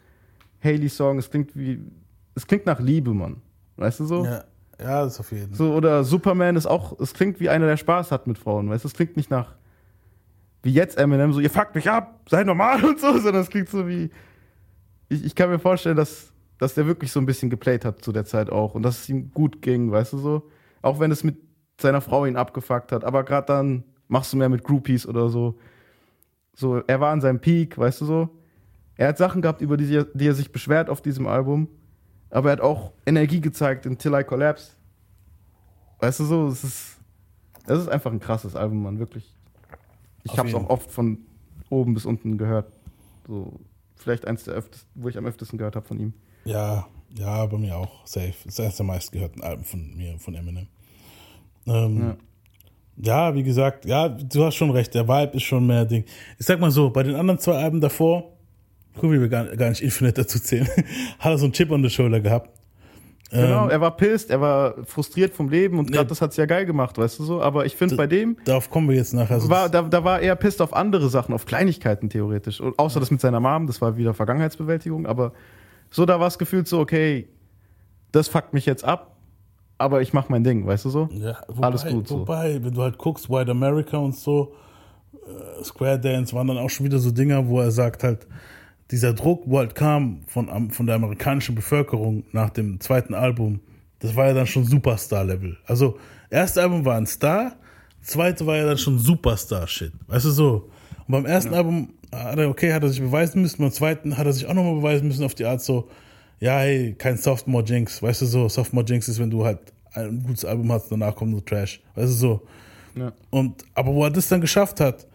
Haley-Song, 0.63 1.17
es 1.17 1.29
klingt 1.29 1.55
wie, 1.55 1.79
es 2.35 2.45
klingt 2.45 2.65
nach 2.65 2.79
Liebe, 2.79 3.13
Mann. 3.13 3.37
Weißt 3.77 4.01
du 4.01 4.05
so? 4.05 4.25
Ja, 4.25 4.43
ja 4.79 5.03
das 5.03 5.19
auf 5.19 5.31
jeden 5.31 5.49
Fall. 5.49 5.57
So, 5.57 5.73
oder 5.73 6.03
Superman 6.03 6.55
ist 6.55 6.65
auch, 6.65 6.99
es 6.99 7.13
klingt 7.13 7.39
wie 7.39 7.49
einer, 7.49 7.65
der 7.65 7.77
Spaß 7.77 8.11
hat 8.11 8.27
mit 8.27 8.37
Frauen, 8.37 8.69
weißt 8.69 8.83
du? 8.83 8.87
Es 8.87 8.93
klingt 8.93 9.15
nicht 9.15 9.31
nach, 9.31 9.55
wie 10.63 10.73
jetzt 10.73 10.97
Eminem, 10.97 11.31
so, 11.33 11.39
ihr 11.39 11.49
fuckt 11.49 11.75
mich 11.75 11.89
ab, 11.89 12.21
sei 12.29 12.43
normal 12.43 12.83
und 12.89 12.99
so, 12.99 13.13
sondern 13.17 13.41
es 13.41 13.49
klingt 13.49 13.69
so 13.69 13.87
wie, 13.87 14.09
ich, 15.09 15.25
ich 15.25 15.35
kann 15.35 15.49
mir 15.49 15.59
vorstellen, 15.59 15.95
dass, 15.97 16.33
dass 16.57 16.73
der 16.73 16.85
wirklich 16.85 17.11
so 17.11 17.19
ein 17.19 17.25
bisschen 17.25 17.49
geplayt 17.49 17.85
hat 17.85 18.03
zu 18.03 18.11
der 18.11 18.25
Zeit 18.25 18.49
auch 18.49 18.75
und 18.75 18.83
dass 18.83 18.99
es 19.01 19.09
ihm 19.09 19.31
gut 19.33 19.61
ging, 19.61 19.91
weißt 19.91 20.13
du 20.13 20.17
so? 20.17 20.49
Auch 20.81 20.99
wenn 20.99 21.11
es 21.11 21.23
mit 21.23 21.37
seiner 21.79 22.01
Frau 22.01 22.25
ihn 22.25 22.35
abgefuckt 22.35 22.91
hat, 22.91 23.03
aber 23.05 23.23
gerade 23.23 23.47
dann 23.47 23.83
machst 24.07 24.33
du 24.33 24.37
mehr 24.37 24.49
mit 24.49 24.63
Groupies 24.63 25.05
oder 25.07 25.29
so. 25.29 25.57
So, 26.53 26.77
er 26.87 26.99
war 26.99 27.11
an 27.13 27.21
seinem 27.21 27.39
Peak, 27.39 27.77
weißt 27.77 28.01
du 28.01 28.05
so? 28.05 28.29
Er 28.95 29.07
hat 29.09 29.17
Sachen 29.17 29.41
gehabt, 29.41 29.61
über 29.61 29.77
die, 29.77 29.95
er- 29.95 30.07
die 30.13 30.27
er 30.27 30.33
sich 30.33 30.51
beschwert 30.51 30.89
auf 30.89 31.01
diesem 31.01 31.25
Album, 31.25 31.69
aber 32.29 32.49
er 32.49 32.53
hat 32.53 32.61
auch 32.61 32.91
Energie 33.05 33.39
gezeigt 33.39 33.85
in 33.85 33.97
Till 33.97 34.13
I 34.13 34.23
Collapse. 34.25 34.71
Weißt 35.99 36.19
du 36.19 36.25
so, 36.25 36.47
es 36.47 36.63
ist, 36.65 36.97
das 37.65 37.79
ist 37.79 37.87
einfach 37.87 38.11
ein 38.11 38.19
krasses 38.19 38.55
Album, 38.57 38.83
Mann, 38.83 38.99
wirklich. 38.99 39.33
Ich 40.33 40.39
habe 40.39 40.49
es 40.49 40.55
auch 40.55 40.69
oft 40.69 40.91
von 40.91 41.19
oben 41.69 41.93
bis 41.93 42.05
unten 42.05 42.37
gehört. 42.37 42.71
So, 43.27 43.59
vielleicht 43.95 44.25
eins 44.25 44.43
der 44.43 44.55
öftesten, 44.55 44.89
wo 44.95 45.09
ich 45.09 45.17
am 45.17 45.25
öftesten 45.25 45.57
gehört 45.57 45.75
habe 45.75 45.85
von 45.85 45.99
ihm. 45.99 46.13
Ja, 46.45 46.87
ja, 47.17 47.45
bei 47.45 47.57
mir 47.57 47.77
auch. 47.77 48.05
Safe. 48.05 48.33
Das 48.45 48.53
ist 48.53 48.59
eines 48.59 48.77
der 48.77 48.85
meistgehörten 48.85 49.43
Alben 49.43 49.63
von 49.63 49.95
mir, 49.95 50.17
von 50.19 50.35
Eminem. 50.35 50.67
Ähm, 51.67 52.17
ja. 52.97 53.35
wie 53.35 53.43
gesagt, 53.43 53.85
ja, 53.85 54.09
du 54.09 54.45
hast 54.45 54.55
schon 54.55 54.71
recht, 54.71 54.93
der 54.93 55.07
Vibe 55.07 55.37
ist 55.37 55.43
schon 55.43 55.67
mehr 55.67 55.85
Ding. 55.85 56.05
Ich 56.37 56.45
sag 56.45 56.59
mal 56.59 56.71
so, 56.71 56.89
bei 56.89 57.03
den 57.03 57.15
anderen 57.15 57.39
zwei 57.39 57.53
Alben 57.53 57.81
davor, 57.81 58.31
guck, 58.95 59.11
wie 59.11 59.19
wir 59.19 59.29
gar, 59.29 59.45
gar 59.55 59.69
nicht 59.69 59.81
Infinite 59.81 60.21
dazu 60.21 60.39
zählen, 60.39 60.67
hat 61.19 61.31
er 61.31 61.37
so 61.37 61.45
einen 61.45 61.53
Chip 61.53 61.71
on 61.71 61.83
the 61.83 61.89
shoulder 61.89 62.19
gehabt. 62.19 62.58
Genau, 63.31 63.65
Ähm, 63.65 63.69
er 63.69 63.79
war 63.81 63.95
pissed, 63.95 64.31
er 64.31 64.41
war 64.41 64.73
frustriert 64.85 65.33
vom 65.35 65.49
Leben 65.49 65.77
und 65.77 65.91
gerade 65.91 66.07
das 66.07 66.19
hat's 66.21 66.35
ja 66.37 66.45
geil 66.45 66.65
gemacht, 66.65 66.97
weißt 66.97 67.19
du 67.19 67.23
so. 67.23 67.41
Aber 67.41 67.65
ich 67.65 67.75
finde 67.75 67.95
bei 67.95 68.07
dem. 68.07 68.37
Darauf 68.45 68.69
kommen 68.71 68.89
wir 68.89 68.95
jetzt 68.95 69.13
nachher. 69.13 69.35
Also 69.35 69.49
war, 69.49 69.69
da, 69.69 69.83
da 69.83 70.03
war 70.03 70.19
er 70.19 70.35
pissed 70.35 70.61
auf 70.61 70.73
andere 70.73 71.09
Sachen, 71.09 71.33
auf 71.35 71.45
Kleinigkeiten 71.45 72.09
theoretisch. 72.09 72.59
Und 72.59 72.79
außer 72.79 72.99
das 72.99 73.11
mit 73.11 73.21
seiner 73.21 73.39
Mom, 73.39 73.67
das 73.67 73.81
war 73.81 73.97
wieder 73.97 74.13
Vergangenheitsbewältigung. 74.15 75.05
Aber 75.05 75.33
so, 75.91 76.05
da 76.05 76.19
war 76.19 76.27
es 76.27 76.39
gefühlt 76.39 76.67
so, 76.67 76.79
okay, 76.79 77.27
das 78.11 78.27
fuckt 78.27 78.53
mich 78.53 78.65
jetzt 78.65 78.83
ab, 78.83 79.15
aber 79.77 80.01
ich 80.01 80.11
mach 80.11 80.29
mein 80.29 80.43
Ding, 80.43 80.65
weißt 80.65 80.85
du 80.85 80.89
so? 80.89 81.09
Ja, 81.11 81.37
wobei, 81.47 81.67
Alles 81.67 81.85
gut 81.85 82.07
so. 82.07 82.21
Wobei, 82.21 82.63
wenn 82.63 82.73
du 82.73 82.81
halt 82.81 82.97
guckst, 82.97 83.29
White 83.29 83.51
America 83.51 83.97
und 83.97 84.15
so, 84.15 84.53
äh, 85.13 85.63
Square 85.63 85.99
Dance 85.99 86.33
waren 86.35 86.47
dann 86.47 86.57
auch 86.57 86.69
schon 86.69 86.85
wieder 86.85 86.97
so 86.97 87.11
Dinger, 87.11 87.47
wo 87.47 87.59
er 87.59 87.69
sagt 87.71 88.03
halt, 88.03 88.27
dieser 88.91 89.13
Druck, 89.13 89.43
wo 89.45 89.59
halt 89.59 89.75
kam 89.75 90.21
von, 90.27 90.71
von 90.71 90.85
der 90.85 90.95
amerikanischen 90.95 91.55
Bevölkerung 91.55 92.23
nach 92.31 92.49
dem 92.49 92.79
zweiten 92.79 93.13
Album, 93.13 93.59
das 93.99 94.15
war 94.15 94.27
ja 94.27 94.33
dann 94.33 94.47
schon 94.47 94.65
Superstar-Level. 94.65 95.57
Also, 95.65 95.97
erste 96.29 96.61
Album 96.61 96.85
war 96.85 96.97
ein 96.97 97.05
Star, 97.05 97.53
zweite 98.01 98.45
war 98.45 98.57
ja 98.57 98.65
dann 98.65 98.77
schon 98.77 98.97
Superstar-Shit. 98.97 99.93
Weißt 100.07 100.25
du 100.25 100.31
so? 100.31 100.69
Und 101.07 101.11
beim 101.11 101.25
ersten 101.25 101.53
Album 101.53 101.93
hat 102.11 102.39
er, 102.39 102.49
okay, 102.49 102.73
hat 102.73 102.83
er 102.83 102.89
sich 102.89 103.01
beweisen 103.01 103.41
müssen, 103.41 103.61
beim 103.61 103.71
zweiten 103.71 104.17
hat 104.17 104.25
er 104.25 104.33
sich 104.33 104.47
auch 104.47 104.53
nochmal 104.53 104.75
beweisen 104.75 105.07
müssen 105.07 105.23
auf 105.23 105.35
die 105.35 105.45
Art 105.45 105.61
so, 105.61 105.89
ja, 106.39 106.59
hey, 106.59 106.95
kein 106.97 107.17
Sophomore 107.17 107.65
Jinx. 107.65 108.01
Weißt 108.01 108.21
du 108.21 108.25
so, 108.25 108.47
Sophomore 108.47 108.85
Jinx 108.87 109.07
ist, 109.07 109.19
wenn 109.19 109.29
du 109.29 109.45
halt 109.45 109.59
ein 109.93 110.23
gutes 110.23 110.45
Album 110.45 110.71
hast, 110.71 110.89
danach 110.91 111.15
kommt 111.15 111.31
nur 111.31 111.43
Trash. 111.43 111.81
Weißt 111.95 112.07
du 112.07 112.13
so. 112.13 112.41
Ja. 112.95 113.11
Und, 113.29 113.63
aber 113.75 113.93
wo 113.93 114.03
er 114.03 114.11
das 114.11 114.27
dann 114.27 114.41
geschafft 114.41 114.79
hat, 114.79 115.05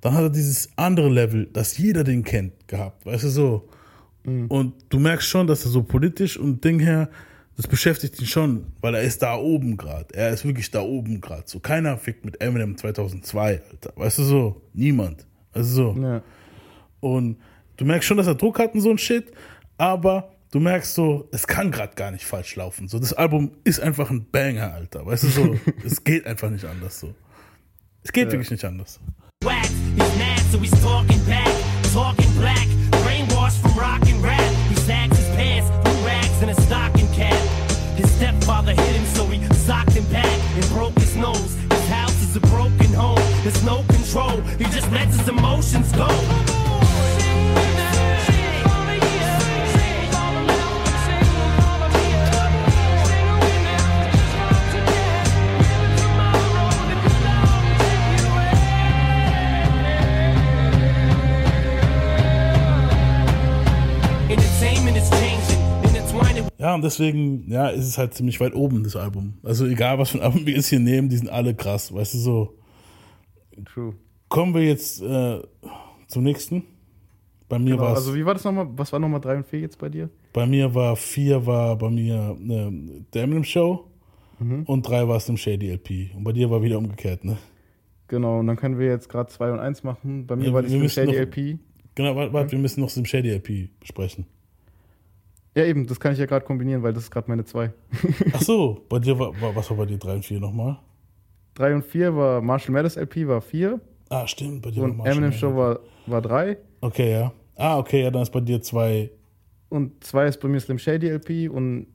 dann 0.00 0.14
hat 0.14 0.22
er 0.22 0.30
dieses 0.30 0.68
andere 0.76 1.08
Level, 1.08 1.48
das 1.52 1.76
jeder 1.78 2.04
den 2.04 2.24
kennt, 2.24 2.68
gehabt. 2.68 3.04
Weißt 3.06 3.24
du 3.24 3.28
so. 3.28 3.68
Und 4.24 4.74
du 4.90 4.98
merkst 4.98 5.26
schon, 5.26 5.46
dass 5.46 5.64
er 5.64 5.70
so 5.70 5.82
politisch 5.82 6.36
und 6.36 6.62
Ding 6.62 6.80
her, 6.80 7.08
das 7.56 7.66
beschäftigt 7.66 8.20
ihn 8.20 8.26
schon, 8.26 8.66
weil 8.82 8.94
er 8.94 9.02
ist 9.02 9.22
da 9.22 9.36
oben 9.36 9.76
gerade. 9.78 10.14
Er 10.14 10.30
ist 10.30 10.44
wirklich 10.44 10.70
da 10.70 10.82
oben 10.82 11.20
gerade. 11.22 11.44
So 11.46 11.60
keiner 11.60 11.96
fickt 11.96 12.24
mit 12.26 12.40
Eminem 12.42 12.76
2002, 12.76 13.62
Alter. 13.70 13.92
Weißt 13.96 14.18
du 14.18 14.22
so? 14.24 14.62
Niemand. 14.74 15.26
Weißt 15.54 15.70
du 15.70 15.74
so? 15.74 15.96
Ja. 15.98 16.22
Und 17.00 17.38
du 17.78 17.84
merkst 17.86 18.06
schon, 18.06 18.18
dass 18.18 18.26
er 18.26 18.34
Druck 18.34 18.58
hat 18.58 18.74
und 18.74 18.82
so 18.82 18.90
ein 18.90 18.98
Shit, 18.98 19.32
aber 19.78 20.30
du 20.50 20.60
merkst 20.60 20.94
so, 20.94 21.26
es 21.32 21.46
kann 21.46 21.70
gerade 21.70 21.94
gar 21.94 22.10
nicht 22.10 22.24
falsch 22.24 22.54
laufen. 22.56 22.86
So, 22.86 22.98
das 22.98 23.14
Album 23.14 23.52
ist 23.64 23.80
einfach 23.80 24.10
ein 24.10 24.26
Banger, 24.30 24.74
Alter. 24.74 25.06
Weißt 25.06 25.24
du 25.24 25.28
so? 25.28 25.56
es 25.84 26.04
geht 26.04 26.26
einfach 26.26 26.50
nicht 26.50 26.66
anders 26.66 27.00
so. 27.00 27.14
Es 28.04 28.12
geht 28.12 28.26
Ja. 28.26 28.32
wirklich 28.32 28.50
nicht 28.50 28.64
anders. 28.64 29.00
Wax. 29.44 29.68
He's 29.68 30.18
mad, 30.18 30.40
so 30.50 30.58
he's 30.58 30.82
talking 30.82 31.22
back, 31.24 31.52
talking 31.92 32.30
black. 32.34 32.66
Brainwashed 33.02 33.60
from 33.62 33.78
rock 33.78 34.02
and 34.08 34.22
rap. 34.22 34.52
He 34.68 34.74
sags 34.74 35.16
his 35.16 35.28
pants, 35.36 35.70
blue 35.82 36.06
rags, 36.06 36.42
and 36.42 36.50
a 36.50 36.60
stocking 36.62 37.08
cap. 37.12 37.40
His 37.96 38.10
stepfather 38.12 38.72
hit 38.72 38.96
him, 38.96 39.06
so 39.06 39.26
he 39.26 39.44
socked 39.54 39.92
him 39.92 40.04
back 40.12 40.38
and 40.56 40.64
broke 40.70 40.94
his 40.98 41.16
nose. 41.16 41.54
His 41.70 41.88
house 41.88 42.22
is 42.22 42.36
a 42.36 42.40
broken 42.40 42.92
home. 42.92 43.22
There's 43.42 43.62
no 43.64 43.84
control. 43.88 44.40
He 44.58 44.64
just 44.64 44.90
lets 44.92 45.16
his 45.16 45.28
emotions 45.28 45.92
go. 45.92 46.08
Ja, 66.58 66.74
und 66.74 66.82
deswegen, 66.82 67.48
ja, 67.50 67.68
ist 67.68 67.86
es 67.86 67.98
halt 67.98 68.14
ziemlich 68.14 68.40
weit 68.40 68.54
oben, 68.54 68.82
das 68.82 68.96
Album. 68.96 69.34
Also 69.44 69.64
egal, 69.66 69.98
was 69.98 70.10
für 70.10 70.18
ein 70.18 70.24
Album 70.24 70.44
wir 70.46 70.54
jetzt 70.54 70.66
hier 70.68 70.80
nehmen, 70.80 71.08
die 71.08 71.16
sind 71.16 71.28
alle 71.30 71.54
krass, 71.54 71.94
weißt 71.94 72.14
du 72.14 72.18
so. 72.18 72.54
True. 73.72 73.94
Kommen 74.28 74.54
wir 74.54 74.62
jetzt 74.64 75.00
äh, 75.00 75.40
zum 76.08 76.24
nächsten. 76.24 76.64
Bei 77.48 77.58
mir 77.58 77.70
Genau, 77.76 77.82
war 77.82 77.94
also 77.94 78.14
wie 78.14 78.24
war 78.26 78.34
das 78.34 78.44
nochmal? 78.44 78.68
Was 78.76 78.92
war 78.92 78.98
nochmal 78.98 79.20
3 79.20 79.36
und 79.38 79.46
4 79.46 79.60
jetzt 79.60 79.78
bei 79.78 79.88
dir? 79.88 80.10
Bei 80.32 80.46
mir 80.46 80.74
war 80.74 80.96
vier 80.96 81.46
war 81.46 81.76
bei 81.78 81.88
mir 81.90 82.36
ne, 82.38 83.04
der 83.14 83.22
Eminem 83.22 83.44
Show 83.44 83.84
Mhm. 84.40 84.62
und 84.64 84.82
drei 84.86 85.08
war 85.08 85.16
es 85.16 85.28
im 85.28 85.36
Shady 85.36 85.68
LP. 85.72 86.14
Und 86.14 86.22
bei 86.24 86.32
dir 86.32 86.48
war 86.50 86.62
wieder 86.62 86.78
umgekehrt, 86.78 87.24
ne? 87.24 87.38
Genau, 88.06 88.38
und 88.38 88.46
dann 88.46 88.56
können 88.56 88.78
wir 88.78 88.86
jetzt 88.86 89.08
gerade 89.08 89.28
2 89.30 89.50
und 89.52 89.58
1 89.58 89.82
machen. 89.82 90.26
Bei 90.28 90.36
mir 90.36 90.46
Ja, 90.46 90.52
war 90.52 90.62
Slim 90.62 90.80
müssen 90.82 90.94
Shady 90.94 91.06
noch- 91.12 91.18
LP. 91.18 91.58
Genau, 91.96 92.14
warte, 92.14 92.32
warte, 92.32 92.52
wir 92.52 92.58
müssen 92.60 92.80
noch 92.80 92.88
Slim 92.90 93.04
Shady 93.06 93.30
LP 93.32 93.70
besprechen. 93.80 94.26
Ja, 95.58 95.64
eben, 95.64 95.86
das 95.88 95.98
kann 95.98 96.12
ich 96.12 96.18
ja 96.20 96.26
gerade 96.26 96.44
kombinieren, 96.46 96.82
weil 96.84 96.92
das 96.92 97.02
ist 97.04 97.10
gerade 97.10 97.28
meine 97.28 97.44
2. 97.44 97.72
Ach 98.32 98.40
so, 98.42 98.84
bei 98.88 99.00
dir 99.00 99.18
war, 99.18 99.38
war 99.40 99.56
was 99.56 99.68
war 99.70 99.76
bei 99.78 99.86
dir 99.86 99.98
3 99.98 100.14
und 100.14 100.24
4 100.24 100.38
nochmal? 100.38 100.78
3 101.54 101.74
und 101.74 101.84
4 101.84 102.14
war 102.14 102.40
Marshall 102.40 102.72
Mathers 102.72 102.96
LP, 102.96 103.26
war 103.26 103.40
4. 103.40 103.80
Ah, 104.08 104.24
stimmt, 104.26 104.62
bei 104.62 104.70
dir 104.70 104.82
war 104.82 104.90
Und 104.90 104.98
Marshall 104.98 105.16
Eminem. 105.16 105.32
Show 105.32 105.56
war, 105.56 105.80
war 106.06 106.22
3. 106.22 106.56
Okay, 106.80 107.10
ja. 107.10 107.32
Ah, 107.56 107.76
okay, 107.78 108.04
ja, 108.04 108.10
dann 108.12 108.22
ist 108.22 108.30
bei 108.30 108.38
dir 108.40 108.62
2. 108.62 109.10
Und 109.68 110.04
2 110.04 110.26
ist 110.28 110.40
bei 110.40 110.46
mir 110.46 110.60
Slim 110.60 110.78
Shady 110.78 111.08
LP. 111.08 111.48
Und 111.52 111.88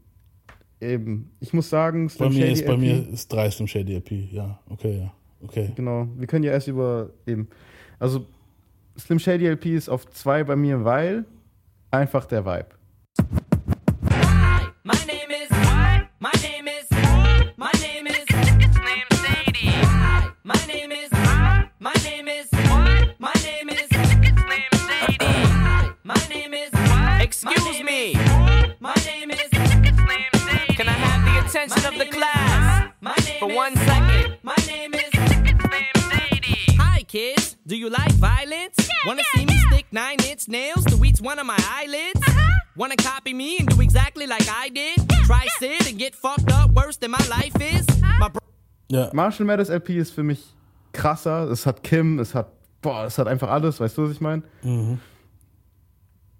eben, 0.81 1.31
ich 1.39 1.53
muss 1.53 1.69
sagen, 1.69 2.07
Bei 2.07 2.13
Slim 2.13 2.33
mir 2.33 2.39
Shady 2.41 2.51
ist 2.51 2.65
bei 2.65 2.73
LP. 2.73 2.79
mir 2.81 3.09
ist 3.13 3.31
3 3.31 3.49
Slim 3.51 3.67
Shady 3.67 3.95
LP, 3.95 4.11
ja. 4.33 4.59
Okay, 4.69 4.97
ja. 5.03 5.13
Okay. 5.41 5.71
Genau, 5.75 6.07
wir 6.17 6.27
können 6.27 6.43
ja 6.43 6.51
erst 6.51 6.67
über 6.67 7.11
eben. 7.25 7.47
Also, 7.97 8.25
Slim 8.99 9.19
Shady 9.19 9.47
LP 9.47 9.67
ist 9.67 9.87
auf 9.87 10.05
2 10.09 10.43
bei 10.43 10.57
mir, 10.57 10.83
weil 10.83 11.23
einfach 11.91 12.25
der 12.25 12.45
Vibe. 12.45 12.67
Attention 31.53 31.85
of 31.85 31.99
the 31.99 32.05
class 32.05 32.89
My 32.99 33.15
name 33.25 33.39
for 33.39 33.47
one 33.53 33.75
second? 33.75 34.37
My 34.41 34.55
name 34.65 34.91
is. 34.95 35.11
Hi, 36.79 37.03
kids. 37.03 37.57
Do 37.67 37.75
you 37.75 37.89
like 37.89 38.11
violence? 38.13 38.75
Wanna 39.05 39.21
see 39.35 39.45
me 39.45 39.55
stick 39.67 39.85
nine 39.91 40.17
inch 40.27 40.47
nails 40.47 40.83
to 40.85 40.95
each 41.05 41.21
one 41.21 41.37
of 41.37 41.45
my 41.45 41.59
eyelids? 41.77 42.19
Wanna 42.75 42.95
copy 42.95 43.33
me 43.35 43.57
and 43.59 43.67
do 43.69 43.81
exactly 43.81 44.25
like 44.25 44.47
I 44.49 44.69
did? 44.69 44.97
Try 45.25 45.45
sit 45.59 45.87
and 45.89 45.99
get 45.99 46.15
fucked 46.15 46.51
up 46.51 46.71
worse 46.71 46.97
than 46.97 47.11
my 47.11 47.23
life 47.29 47.55
is? 47.61 47.85
My 48.19 48.29
bro- 48.29 48.41
Ja. 48.89 49.09
Marshall 49.13 49.45
Mathers 49.45 49.69
LP 49.69 49.97
ist 49.99 50.11
für 50.11 50.23
mich 50.23 50.39
krasser. 50.91 51.51
Es 51.51 51.65
hat 51.67 51.83
Kim, 51.83 52.17
es 52.19 52.33
hat, 52.33 52.47
boah, 52.81 53.05
es 53.05 53.17
hat 53.19 53.27
einfach 53.27 53.49
alles, 53.51 53.79
weißt 53.79 53.95
du, 53.97 54.03
was 54.05 54.11
ich 54.11 54.21
meine? 54.21 54.41
Mhm. 54.63 54.99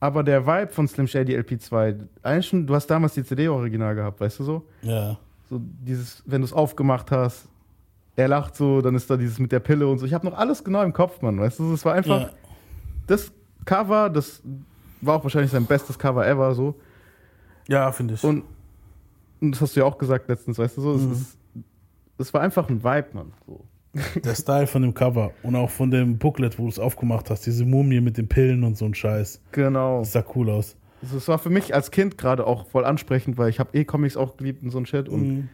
Aber 0.04 0.22
der 0.22 0.46
Vibe 0.46 0.68
von 0.74 0.86
Slim 0.86 1.08
Shady 1.08 1.34
LP 1.34 1.62
2, 1.62 1.96
eigentlich 2.24 2.48
schon, 2.48 2.68
du 2.68 2.76
hast 2.76 2.88
damals 2.88 3.14
die 3.14 3.24
CD 3.24 3.48
original 3.48 3.96
gehabt, 3.96 4.20
weißt 4.20 4.40
du 4.40 4.44
so? 4.44 4.66
Ja. 4.82 5.18
So 5.50 5.62
dieses, 5.62 6.22
wenn 6.26 6.42
du 6.42 6.46
es 6.46 6.52
aufgemacht 6.52 7.10
hast, 7.10 7.48
er 8.18 8.28
lacht 8.28 8.54
so, 8.58 8.82
dann 8.82 8.96
ist 8.96 9.10
da 9.10 9.16
dieses 9.16 9.40
mit 9.40 9.54
der 9.54 9.62
Pille 9.62 9.88
und 9.88 10.00
so. 10.00 10.06
Ich 10.06 10.14
habe 10.14 10.26
noch 10.26 10.38
alles 10.38 10.62
genau 10.62 10.84
im 10.84 10.92
Kopf, 10.92 11.22
Mann, 11.22 11.40
weißt 11.40 11.60
du? 11.60 11.74
Es 11.74 11.86
war 11.86 11.94
einfach 11.94 12.20
Ja. 12.24 12.30
das 13.08 13.32
Cover, 13.64 14.10
das 14.10 14.42
war 15.00 15.16
auch 15.16 15.24
wahrscheinlich 15.24 15.52
sein 15.52 15.66
bestes 15.66 15.98
Cover 15.98 16.28
ever, 16.28 16.54
so. 16.54 16.76
Ja, 17.70 17.90
finde 17.94 18.16
ich. 18.16 18.24
Und, 18.26 18.44
und 19.40 19.52
das 19.54 19.62
hast 19.62 19.74
du 19.78 19.80
ja 19.80 19.86
auch 19.86 19.98
gesagt 19.98 20.28
letztens, 20.28 20.58
weißt 20.58 20.76
du 20.76 20.82
so? 20.82 20.90
Mhm. 20.96 21.12
Es, 21.14 21.18
ist, 21.22 21.38
es 22.18 22.34
war 22.34 22.42
einfach 22.42 22.68
ein 22.68 22.84
Vibe, 22.84 23.08
Mann. 23.14 23.32
So. 23.48 23.64
Der 24.24 24.34
Style 24.36 24.66
von 24.68 24.82
dem 24.82 24.94
Cover 24.94 25.32
und 25.44 25.56
auch 25.56 25.70
von 25.70 25.92
dem 25.92 26.18
Booklet, 26.18 26.58
wo 26.58 26.64
du 26.64 26.70
es 26.70 26.80
aufgemacht 26.80 27.30
hast, 27.30 27.46
diese 27.46 27.64
Mumie 27.66 28.02
mit 28.02 28.18
den 28.18 28.28
Pillen 28.28 28.64
und 28.64 28.76
so 28.78 28.86
ein 28.86 28.96
Scheiß. 28.96 29.40
Genau. 29.52 30.00
Das 30.00 30.14
sah 30.14 30.24
cool 30.36 30.50
aus. 30.50 30.76
Also 31.04 31.18
es 31.18 31.28
war 31.28 31.38
für 31.38 31.50
mich 31.50 31.76
als 31.76 31.92
Kind 31.92 32.18
gerade 32.18 32.48
auch 32.48 32.66
voll 32.68 32.86
ansprechend, 32.86 33.38
weil 33.38 33.50
ich 33.50 33.60
habe 33.60 33.78
eh 33.78 33.84
Comics 33.86 34.18
auch 34.18 34.38
geliebt 34.38 34.64
und 34.64 34.72
so 34.72 34.80
ein 34.80 34.86
Shit. 34.86 35.10
Und 35.10 35.22
Mhm. 35.28 35.50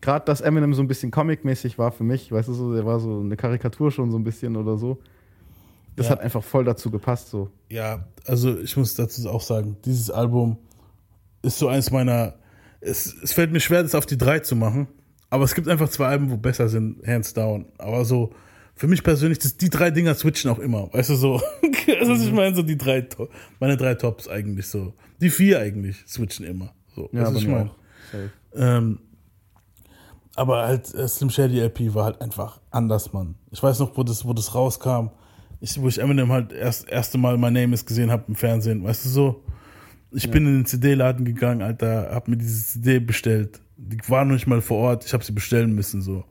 gerade, 0.00 0.24
dass 0.24 0.40
Eminem 0.40 0.74
so 0.74 0.82
ein 0.82 0.88
bisschen 0.88 1.10
Comic-mäßig 1.12 1.78
war 1.78 1.92
für 1.92 2.02
mich, 2.04 2.32
weißt 2.32 2.48
du 2.48 2.54
so, 2.54 2.74
der 2.74 2.84
war 2.86 2.98
so 2.98 3.20
eine 3.20 3.36
Karikatur 3.36 3.90
schon 3.92 4.10
so 4.10 4.18
ein 4.18 4.24
bisschen 4.24 4.56
oder 4.56 4.76
so. 4.78 4.98
Das 5.94 6.06
Ja. 6.06 6.12
hat 6.12 6.20
einfach 6.20 6.42
voll 6.42 6.64
dazu 6.64 6.90
gepasst 6.90 7.28
so. 7.30 7.50
Ja, 7.70 8.06
also 8.26 8.58
ich 8.58 8.76
muss 8.76 8.94
dazu 8.94 9.28
auch 9.30 9.40
sagen, 9.42 9.76
dieses 9.84 10.10
Album 10.10 10.56
ist 11.42 11.58
so 11.58 11.68
eins 11.68 11.90
meiner. 11.90 12.34
Es, 12.80 13.14
es 13.22 13.32
fällt 13.32 13.52
mir 13.52 13.60
schwer, 13.60 13.82
das 13.82 13.94
auf 13.94 14.06
die 14.06 14.18
drei 14.18 14.40
zu 14.40 14.56
machen. 14.56 14.88
Aber 15.30 15.44
es 15.44 15.54
gibt 15.54 15.68
einfach 15.68 15.88
zwei 15.88 16.06
Alben, 16.06 16.30
wo 16.30 16.36
besser 16.36 16.68
sind, 16.68 17.06
hands 17.06 17.34
down. 17.34 17.66
Aber 17.78 18.04
so, 18.04 18.32
für 18.74 18.86
mich 18.86 19.02
persönlich, 19.02 19.38
das, 19.38 19.56
die 19.56 19.70
drei 19.70 19.90
Dinger 19.90 20.14
switchen 20.14 20.50
auch 20.50 20.58
immer. 20.58 20.92
Weißt 20.92 21.10
du 21.10 21.14
so? 21.16 21.40
also 22.00 22.12
ich 22.14 22.32
meine, 22.32 22.54
so 22.54 22.62
die 22.62 22.76
drei, 22.76 23.06
meine 23.58 23.76
drei 23.76 23.94
Tops 23.94 24.28
eigentlich 24.28 24.66
so. 24.66 24.92
Die 25.20 25.30
vier 25.30 25.60
eigentlich 25.60 26.04
switchen 26.06 26.46
immer. 26.46 26.72
So, 26.94 27.08
Ja, 27.12 27.30
bei 27.30 27.36
ich 27.38 27.48
meine. 27.48 27.70
Ähm, 28.54 29.00
aber 30.34 30.66
halt, 30.66 30.94
äh, 30.94 31.08
Slim 31.08 31.30
Shady 31.30 31.60
LP 31.60 31.94
war 31.94 32.04
halt 32.04 32.20
einfach 32.20 32.60
anders, 32.70 33.12
Mann. 33.12 33.34
Ich 33.50 33.62
weiß 33.62 33.78
noch, 33.80 33.96
wo 33.96 34.02
das, 34.02 34.24
wo 34.26 34.34
das 34.34 34.54
rauskam, 34.54 35.08
ich, 35.60 35.80
wo 35.80 35.88
ich 35.88 35.98
Eminem 35.98 36.30
halt 36.30 36.52
erst 36.52 36.88
erste 36.88 37.16
Mal 37.16 37.38
My 37.38 37.50
Name 37.50 37.72
is 37.74 37.86
gesehen 37.86 38.10
habe 38.10 38.24
im 38.28 38.34
Fernsehen, 38.34 38.84
weißt 38.84 39.06
du 39.06 39.08
so? 39.08 39.42
Ich 40.12 40.30
bin 40.30 40.46
in 40.46 40.54
den 40.58 40.66
CD-Laden 40.66 41.24
gegangen, 41.24 41.62
Alter, 41.62 42.10
hab 42.12 42.28
mir 42.28 42.36
diese 42.36 42.64
CD 42.64 43.00
bestellt. 43.00 43.60
Die 43.76 43.98
war 44.08 44.24
noch 44.24 44.34
nicht 44.34 44.46
mal 44.46 44.60
vor 44.60 44.78
Ort, 44.78 45.04
ich 45.04 45.12
habe 45.12 45.24
sie 45.24 45.32
bestellen 45.32 45.74
müssen, 45.74 46.00
so. 46.02 46.24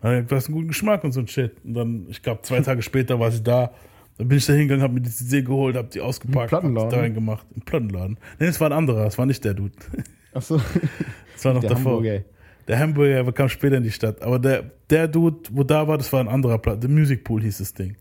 Dann 0.00 0.26
Du 0.26 0.36
hast 0.36 0.46
einen 0.46 0.54
guten 0.54 0.68
Geschmack 0.68 1.04
und 1.04 1.12
so 1.12 1.20
ein 1.20 1.28
Shit. 1.28 1.56
Und 1.64 1.74
dann, 1.74 2.06
ich 2.08 2.22
glaube, 2.22 2.42
zwei 2.42 2.60
Tage 2.60 2.82
später 2.82 3.18
war 3.18 3.30
sie 3.30 3.42
da. 3.42 3.72
Dann 4.16 4.28
bin 4.28 4.38
ich 4.38 4.46
da 4.46 4.52
hingegangen, 4.52 4.82
hab 4.82 4.92
mir 4.92 5.00
die 5.00 5.10
CD 5.10 5.42
geholt, 5.42 5.76
hab 5.76 5.90
die 5.90 6.00
ausgepackt, 6.00 6.52
hab 6.52 6.62
die 6.62 6.74
da 6.74 6.88
reingemacht. 6.88 7.46
Im 7.54 7.62
Plattenladen. 7.62 8.18
Nee, 8.38 8.46
es 8.46 8.60
war 8.60 8.68
ein 8.68 8.72
anderer, 8.72 9.06
es 9.06 9.18
war 9.18 9.26
nicht 9.26 9.44
der 9.44 9.54
Dude. 9.54 9.74
Achso. 10.34 10.60
Das 11.34 11.44
war 11.44 11.54
noch 11.54 11.60
Der 11.60 11.70
davor. 11.70 11.96
Hamburger. 11.96 12.24
Der 12.66 12.78
Hamburger 12.78 13.32
kam 13.32 13.48
später 13.48 13.76
in 13.76 13.82
die 13.82 13.90
Stadt. 13.90 14.20
Aber 14.22 14.38
der, 14.38 14.70
der 14.90 15.08
Dude, 15.08 15.38
wo 15.52 15.62
da 15.62 15.86
war, 15.88 15.96
das 15.98 16.12
war 16.12 16.20
ein 16.20 16.28
anderer 16.28 16.58
Platz. 16.58 16.82
The 16.82 16.88
Music 16.88 17.24
Pool 17.24 17.42
hieß 17.42 17.58
das 17.58 17.72
Ding. 17.74 17.96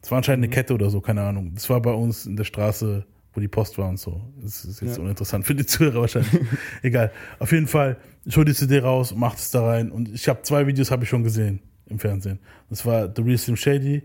Das 0.00 0.10
war 0.10 0.16
anscheinend 0.18 0.44
eine 0.44 0.52
Kette 0.52 0.74
oder 0.74 0.90
so, 0.90 1.00
keine 1.00 1.22
Ahnung. 1.22 1.52
Das 1.54 1.68
war 1.70 1.80
bei 1.80 1.92
uns 1.92 2.26
in 2.26 2.36
der 2.36 2.44
Straße, 2.44 3.04
wo 3.34 3.40
die 3.40 3.48
Post 3.48 3.78
war 3.78 3.88
und 3.88 3.98
so. 3.98 4.20
Das 4.40 4.64
ist 4.64 4.80
jetzt 4.80 4.96
Ja. 4.96 5.02
uninteressant 5.02 5.46
für 5.46 5.54
die 5.54 5.64
Zuhörer 5.66 6.00
wahrscheinlich. 6.00 6.32
Egal. 6.82 7.12
Auf 7.38 7.52
jeden 7.52 7.66
Fall, 7.68 7.96
ich 8.24 8.36
hol 8.36 8.44
die 8.44 8.54
CD 8.54 8.78
raus, 8.80 9.14
mach 9.16 9.32
das 9.34 9.50
da 9.50 9.64
rein. 9.66 9.90
Und 9.92 10.08
ich 10.08 10.28
habe 10.28 10.42
zwei 10.42 10.66
Videos 10.66 10.90
habe 10.90 11.04
ich 11.04 11.08
schon 11.10 11.22
gesehen 11.22 11.60
im 11.86 11.98
Fernsehen. 11.98 12.38
Das 12.68 12.84
war 12.86 13.12
The 13.14 13.22
Real 13.22 13.38
Slim 13.38 13.56
Shady. 13.56 14.02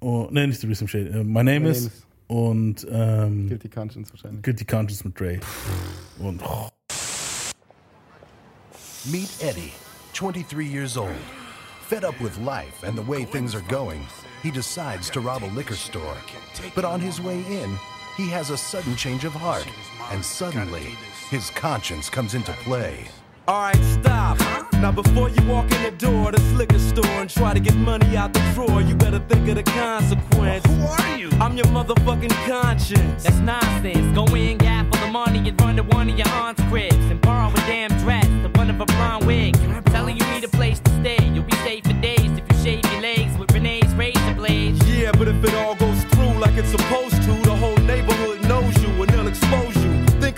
Oh, 0.00 0.28
nee, 0.30 0.46
nicht 0.46 0.60
The 0.60 0.66
Real 0.66 0.76
Slim 0.76 0.88
Shady. 0.88 1.08
äh, 1.10 1.24
My 1.24 1.42
Name 1.44 1.60
My 1.60 1.68
is. 1.70 1.78
Name 1.82 1.86
is. 1.94 2.06
Und 2.28 2.86
ähm, 2.90 3.48
Guilty 3.48 3.68
Conscience 3.68 4.12
wahrscheinlich. 4.12 4.42
Guilty 4.42 4.64
Conscience 4.64 5.04
mit 5.04 5.18
Dre. 5.18 5.40
Und 6.20 6.40
oh, 6.44 6.68
Meet 9.10 9.30
Eddie, 9.42 9.72
23 10.14 10.66
years 10.66 10.96
old. 10.96 11.10
Fed 11.88 12.04
up 12.04 12.14
with 12.20 12.38
life 12.38 12.84
and 12.84 12.96
the 12.96 13.02
way 13.02 13.24
things 13.24 13.54
are 13.54 13.64
going, 13.68 14.00
he 14.42 14.50
decides 14.50 15.10
to 15.10 15.20
rob 15.20 15.42
a 15.42 15.46
liquor 15.56 15.74
store. 15.74 16.14
But 16.74 16.84
on 16.84 17.00
his 17.00 17.20
way 17.20 17.38
in, 17.50 17.76
he 18.20 18.28
has 18.28 18.50
a 18.50 18.56
sudden 18.56 18.94
change 18.96 19.24
of 19.24 19.32
heart, 19.32 19.66
and 20.10 20.22
suddenly, 20.22 20.94
his 21.30 21.48
conscience 21.50 22.10
comes 22.10 22.34
into 22.34 22.52
play. 22.64 23.08
Alright, 23.48 23.82
stop. 23.82 24.38
Now 24.74 24.92
before 24.92 25.30
you 25.30 25.42
walk 25.48 25.72
in 25.72 25.82
the 25.82 25.90
door, 25.92 26.30
this 26.30 26.52
liquor 26.52 26.78
store 26.78 27.20
and 27.22 27.30
try 27.30 27.54
to 27.54 27.60
get 27.60 27.74
money 27.76 28.16
out 28.16 28.34
the 28.34 28.40
drawer, 28.54 28.82
you 28.82 28.94
better 28.94 29.20
think 29.20 29.48
of 29.48 29.56
the 29.56 29.62
consequence. 29.62 30.64
Who 30.66 30.82
are 30.82 31.16
you? 31.16 31.30
I'm 31.40 31.56
your 31.56 31.66
motherfucking 31.66 32.34
conscience. 32.46 33.24
That's 33.24 33.38
nonsense. 33.38 34.14
Go 34.14 34.26
in, 34.34 34.58
gap 34.58 34.92
for 34.92 35.00
the 35.00 35.10
money, 35.10 35.48
and 35.48 35.58
run 35.60 35.76
to 35.76 35.82
one 35.82 36.10
of 36.10 36.18
your 36.18 36.28
aunt's 36.28 36.62
cribs 36.64 37.06
and 37.10 37.20
borrow 37.22 37.50
a 37.50 37.56
damn 37.72 37.90
dress, 38.04 38.26
the 38.42 38.50
one 38.54 38.68
of 38.68 38.80
a 38.80 38.86
blonde 38.86 39.26
wig. 39.26 39.56
I'm 39.56 39.84
Telling 39.84 40.16
you 40.18 40.26
need 40.26 40.44
a 40.44 40.48
place 40.48 40.78
to 40.80 40.90
stay. 41.00 41.18
You'll 41.32 41.44
be 41.44 41.56
safe 41.68 41.84
for 41.84 41.94
days 41.94 42.30
if 42.38 42.44
you 42.48 42.56
shave 42.62 42.92
your 42.92 43.00
legs 43.00 43.36
with 43.38 43.50
Renee's 43.52 43.92
razor 43.94 44.34
blades. 44.34 44.78
Yeah, 44.88 45.10
but 45.12 45.26
if 45.26 45.42
it 45.42 45.54
all 45.54 45.74
goes 45.74 46.04
through 46.04 46.34
like 46.38 46.56
it's 46.56 46.70
supposed 46.70 47.09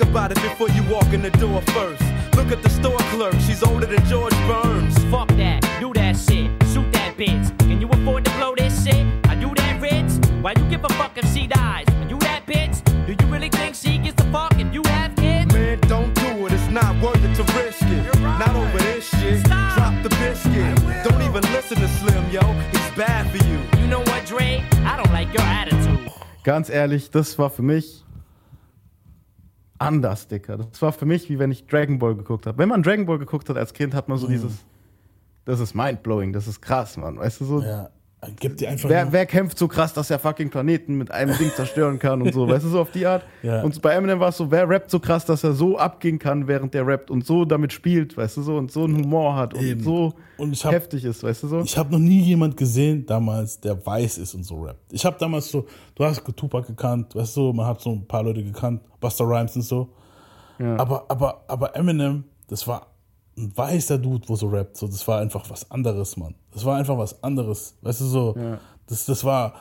about 0.02 0.32
it 0.32 0.40
before 0.42 0.68
you 0.70 0.82
walk 0.84 1.12
in 1.12 1.22
the 1.22 1.30
door 1.30 1.60
first. 1.72 2.02
Look 2.36 2.50
at 2.50 2.62
the 2.62 2.70
store 2.70 2.98
clerk, 3.12 3.34
she's 3.46 3.62
older 3.62 3.86
than 3.86 4.04
George 4.06 4.34
Burns. 4.46 4.96
Fuck 5.10 5.28
that, 5.36 5.60
do 5.80 5.92
that 5.94 6.16
shit, 6.16 6.50
shoot 6.72 6.90
that 6.92 7.16
bitch. 7.16 7.58
Can 7.60 7.80
you 7.80 7.88
afford 7.88 8.24
to 8.24 8.30
blow 8.32 8.54
this 8.54 8.84
shit? 8.84 9.06
I 9.28 9.34
do 9.34 9.54
that 9.54 9.80
rich. 9.80 10.10
Why 10.42 10.54
you 10.56 10.68
give 10.68 10.84
a 10.84 10.88
fuck 10.94 11.16
if 11.16 11.32
she 11.32 11.46
dies? 11.46 11.86
Are 11.88 12.08
you 12.08 12.18
that 12.20 12.46
bitch? 12.46 12.82
Do 13.06 13.12
you 13.12 13.32
really 13.32 13.48
think 13.48 13.74
she 13.74 13.98
gives 13.98 14.20
a 14.22 14.30
fuck 14.32 14.58
if 14.58 14.72
you 14.72 14.82
have 14.86 15.14
kids? 15.16 15.52
Man, 15.52 15.78
don't 15.88 16.14
do 16.14 16.46
it, 16.46 16.52
it's 16.52 16.68
not 16.68 17.00
worth 17.02 17.22
it 17.24 17.34
to 17.36 17.44
risk 17.58 17.82
it. 17.82 18.20
Not 18.20 18.54
over 18.56 18.78
this 18.78 19.08
shit. 19.08 19.44
Drop 19.44 19.94
the 20.02 20.10
biscuit. 20.20 20.76
Don't 21.04 21.22
even 21.22 21.42
listen 21.52 21.76
to 21.78 21.88
Slim, 21.88 22.30
yo. 22.30 22.42
He's 22.72 22.90
bad 22.96 23.30
for 23.30 23.38
you. 23.46 23.58
You 23.80 23.86
know 23.88 24.00
what, 24.00 24.24
Dre? 24.26 24.64
I 24.84 24.96
don't 24.96 25.12
like 25.12 25.32
your 25.32 25.42
attitude. 25.42 26.10
Ganz 26.44 26.70
ehrlich, 26.70 27.10
das 27.10 27.38
war 27.38 27.50
für 27.50 27.62
mich 27.62 28.01
anders, 29.82 30.28
Dicker. 30.28 30.56
Das 30.58 30.80
war 30.82 30.92
für 30.92 31.06
mich, 31.06 31.28
wie 31.28 31.38
wenn 31.38 31.50
ich 31.50 31.66
Dragon 31.66 31.98
Ball 31.98 32.14
geguckt 32.14 32.46
habe. 32.46 32.58
Wenn 32.58 32.68
man 32.68 32.82
Dragon 32.82 33.06
Ball 33.06 33.18
geguckt 33.18 33.48
hat 33.48 33.56
als 33.56 33.72
Kind, 33.72 33.94
hat 33.94 34.08
man 34.08 34.18
so 34.18 34.26
Mhm. 34.26 34.32
dieses, 34.32 34.52
das 35.44 35.60
ist 35.60 35.74
mindblowing, 35.74 36.32
das 36.32 36.46
ist 36.48 36.60
krass, 36.60 36.96
Mann. 36.96 37.18
Weißt 37.18 37.40
du 37.40 37.44
so? 37.44 37.60
Ja. 37.62 37.90
Gibt 38.38 38.60
dir 38.60 38.68
einfach 38.70 38.88
wer, 38.88 39.10
wer 39.10 39.26
kämpft 39.26 39.58
so 39.58 39.66
krass, 39.66 39.92
dass 39.94 40.08
er 40.08 40.20
fucking 40.20 40.48
Planeten 40.48 40.94
mit 40.94 41.10
einem 41.10 41.36
Ding 41.36 41.50
zerstören 41.56 41.98
kann 41.98 42.22
und 42.22 42.32
so, 42.32 42.46
weißt 42.48 42.64
du, 42.64 42.68
so 42.68 42.80
auf 42.80 42.92
die 42.92 43.04
Art. 43.04 43.24
Ja. 43.42 43.62
Und 43.62 43.82
bei 43.82 43.94
Eminem 43.94 44.20
war 44.20 44.28
es 44.28 44.36
so, 44.36 44.48
wer 44.48 44.68
rappt 44.68 44.92
so 44.92 45.00
krass, 45.00 45.24
dass 45.24 45.42
er 45.42 45.54
so 45.54 45.76
abgehen 45.76 46.20
kann, 46.20 46.46
während 46.46 46.72
der 46.72 46.86
rappt 46.86 47.10
und 47.10 47.26
so 47.26 47.44
damit 47.44 47.72
spielt, 47.72 48.16
weißt 48.16 48.36
du, 48.36 48.42
so 48.42 48.56
und 48.58 48.70
so 48.70 48.84
einen 48.84 48.96
Humor 49.02 49.34
hat 49.34 49.54
und 49.54 49.64
Eben. 49.64 49.82
so 49.82 50.14
Und 50.36 50.52
ich 50.52 50.64
hab- 50.64 50.72
heftig 50.72 51.04
ist, 51.04 51.24
weißt 51.24 51.42
du 51.42 51.48
so. 51.48 51.60
Ich 51.62 51.76
habe 51.76 51.90
noch 51.90 51.98
nie 51.98 52.20
jemand 52.20 52.56
gesehen 52.56 53.04
damals, 53.06 53.60
der 53.60 53.84
weiß 53.84 54.18
ist 54.18 54.34
und 54.34 54.44
so 54.44 54.62
rappt. 54.62 54.92
Ich 54.92 55.04
habe 55.04 55.16
damals 55.18 55.50
so, 55.50 55.66
du 55.96 56.04
hast 56.04 56.22
Tupac 56.36 56.64
gekannt, 56.68 57.16
weißt 57.16 57.36
du, 57.36 57.52
man 57.52 57.66
hat 57.66 57.80
so 57.80 57.90
ein 57.90 58.06
paar 58.06 58.22
Leute 58.22 58.44
gekannt, 58.44 58.82
Buster 59.00 59.24
Rhymes 59.24 59.56
und 59.56 59.62
so. 59.62 59.88
Ja. 60.60 60.76
Aber, 60.78 61.06
aber, 61.08 61.42
aber 61.48 61.74
Eminem, 61.74 62.22
das 62.46 62.68
war 62.68 62.86
ein 63.36 63.56
weißer 63.56 63.98
Dude, 63.98 64.28
wo 64.28 64.36
so 64.36 64.48
rappt. 64.48 64.76
So, 64.76 64.86
das 64.86 65.06
war 65.08 65.20
einfach 65.20 65.48
was 65.48 65.70
anderes, 65.70 66.16
Mann. 66.16 66.34
Das 66.52 66.64
war 66.64 66.76
einfach 66.76 66.98
was 66.98 67.22
anderes. 67.22 67.74
Weißt 67.82 68.00
du, 68.02 68.04
so, 68.04 68.34
Ja. 68.38 68.58
das, 68.86 69.06
das 69.06 69.24
war, 69.24 69.54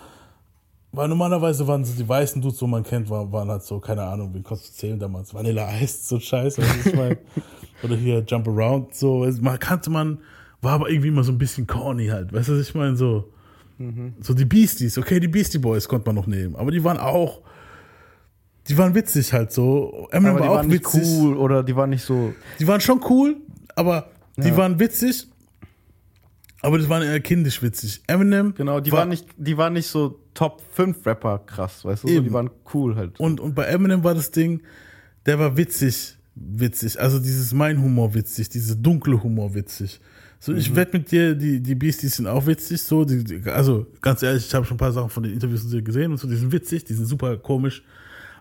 weil 0.91 1.07
normalerweise 1.07 1.65
waren 1.67 1.85
so 1.85 1.93
die 1.95 2.07
weißen 2.07 2.41
Dudes, 2.41 2.61
wo 2.61 2.67
man 2.67 2.83
kennt, 2.83 3.09
waren, 3.09 3.31
waren 3.31 3.49
halt 3.49 3.63
so, 3.63 3.79
keine 3.79 4.03
Ahnung, 4.03 4.33
wen 4.33 4.43
konntest 4.43 4.69
du 4.73 4.77
zählen 4.77 4.99
damals? 4.99 5.33
Vanilla 5.33 5.69
Ice, 5.81 5.99
so 6.07 6.19
Scheiß, 6.19 6.57
weißt 6.57 6.85
du, 6.85 6.89
ich 6.89 6.95
mein? 6.95 7.17
Oder 7.83 7.95
hier 7.95 8.23
Jump 8.27 8.47
Around, 8.47 8.93
so, 8.93 9.25
man 9.41 9.57
kannte 9.57 9.89
man, 9.89 10.19
war 10.61 10.73
aber 10.73 10.89
irgendwie 10.89 11.07
immer 11.07 11.23
so 11.23 11.31
ein 11.31 11.37
bisschen 11.37 11.65
corny 11.65 12.07
halt, 12.07 12.31
weißt 12.33 12.49
du, 12.49 12.53
was 12.59 12.67
ich 12.67 12.75
meine, 12.75 12.95
so. 12.97 13.29
Mhm. 13.77 14.13
So 14.19 14.33
die 14.35 14.45
Beasties, 14.45 14.97
okay, 14.97 15.19
die 15.19 15.29
Beastie 15.29 15.57
Boys 15.57 15.87
konnte 15.87 16.07
man 16.09 16.15
noch 16.15 16.27
nehmen, 16.27 16.55
aber 16.57 16.69
die 16.71 16.83
waren 16.83 16.97
auch, 16.99 17.39
die 18.67 18.77
waren 18.77 18.93
witzig 18.93 19.33
halt 19.33 19.51
so. 19.51 20.07
Eminem 20.11 20.35
war 20.39 20.49
auch 20.49 20.55
waren 20.57 20.67
nicht 20.67 20.85
witzig. 20.85 21.01
cool 21.19 21.35
oder 21.37 21.63
die 21.63 21.75
waren 21.75 21.89
nicht 21.89 22.03
so. 22.03 22.33
Die 22.59 22.67
waren 22.67 22.79
schon 22.79 23.01
cool, 23.09 23.37
aber 23.75 24.09
die 24.37 24.49
Ja. 24.49 24.57
waren 24.57 24.79
witzig, 24.79 25.27
aber 26.61 26.77
das 26.77 26.89
waren 26.89 27.03
eher 27.03 27.19
kindisch 27.19 27.61
witzig. 27.63 28.01
Eminem, 28.07 28.53
Genau, 28.55 28.79
die 28.79 28.91
war- 28.91 28.99
waren 28.99 29.09
nicht, 29.09 29.25
die 29.37 29.57
waren 29.57 29.73
nicht 29.73 29.87
so 29.87 30.19
Top 30.33 30.61
5 30.73 31.05
Rapper 31.05 31.39
krass, 31.39 31.83
weißt 31.83 32.03
du, 32.03 32.07
so, 32.07 32.21
die 32.21 32.31
waren 32.31 32.49
cool 32.73 32.95
halt. 32.95 33.19
Und, 33.19 33.39
und 33.39 33.55
bei 33.55 33.65
Eminem 33.65 34.03
war 34.03 34.13
das 34.13 34.31
Ding, 34.31 34.61
der 35.25 35.39
war 35.39 35.57
witzig, 35.57 36.17
witzig. 36.35 36.99
Also 36.99 37.19
dieses 37.19 37.53
mein 37.53 37.81
Humor 37.81 38.13
witzig, 38.13 38.49
diese 38.49 38.75
dunkle 38.77 39.21
Humor 39.21 39.53
witzig. 39.53 39.99
So, 40.39 40.53
ich 40.53 40.71
Mhm. 40.71 40.75
wette 40.77 40.97
mit 40.97 41.11
dir, 41.11 41.35
die, 41.35 41.59
die 41.59 41.75
Beasties 41.75 42.15
sind 42.15 42.25
auch 42.27 42.47
witzig. 42.47 42.81
So, 42.81 43.05
die, 43.05 43.23
die, 43.23 43.41
also 43.49 43.85
ganz 44.01 44.23
ehrlich, 44.23 44.47
ich 44.47 44.53
habe 44.55 44.65
schon 44.65 44.75
ein 44.75 44.79
paar 44.79 44.91
Sachen 44.91 45.09
von 45.09 45.21
den 45.23 45.33
Interviews 45.33 45.65
gesehen 45.83 46.11
und 46.11 46.17
so, 46.17 46.27
die 46.27 46.35
sind 46.35 46.51
witzig, 46.51 46.83
die 46.85 46.93
sind 46.93 47.05
super 47.05 47.37
komisch. 47.37 47.83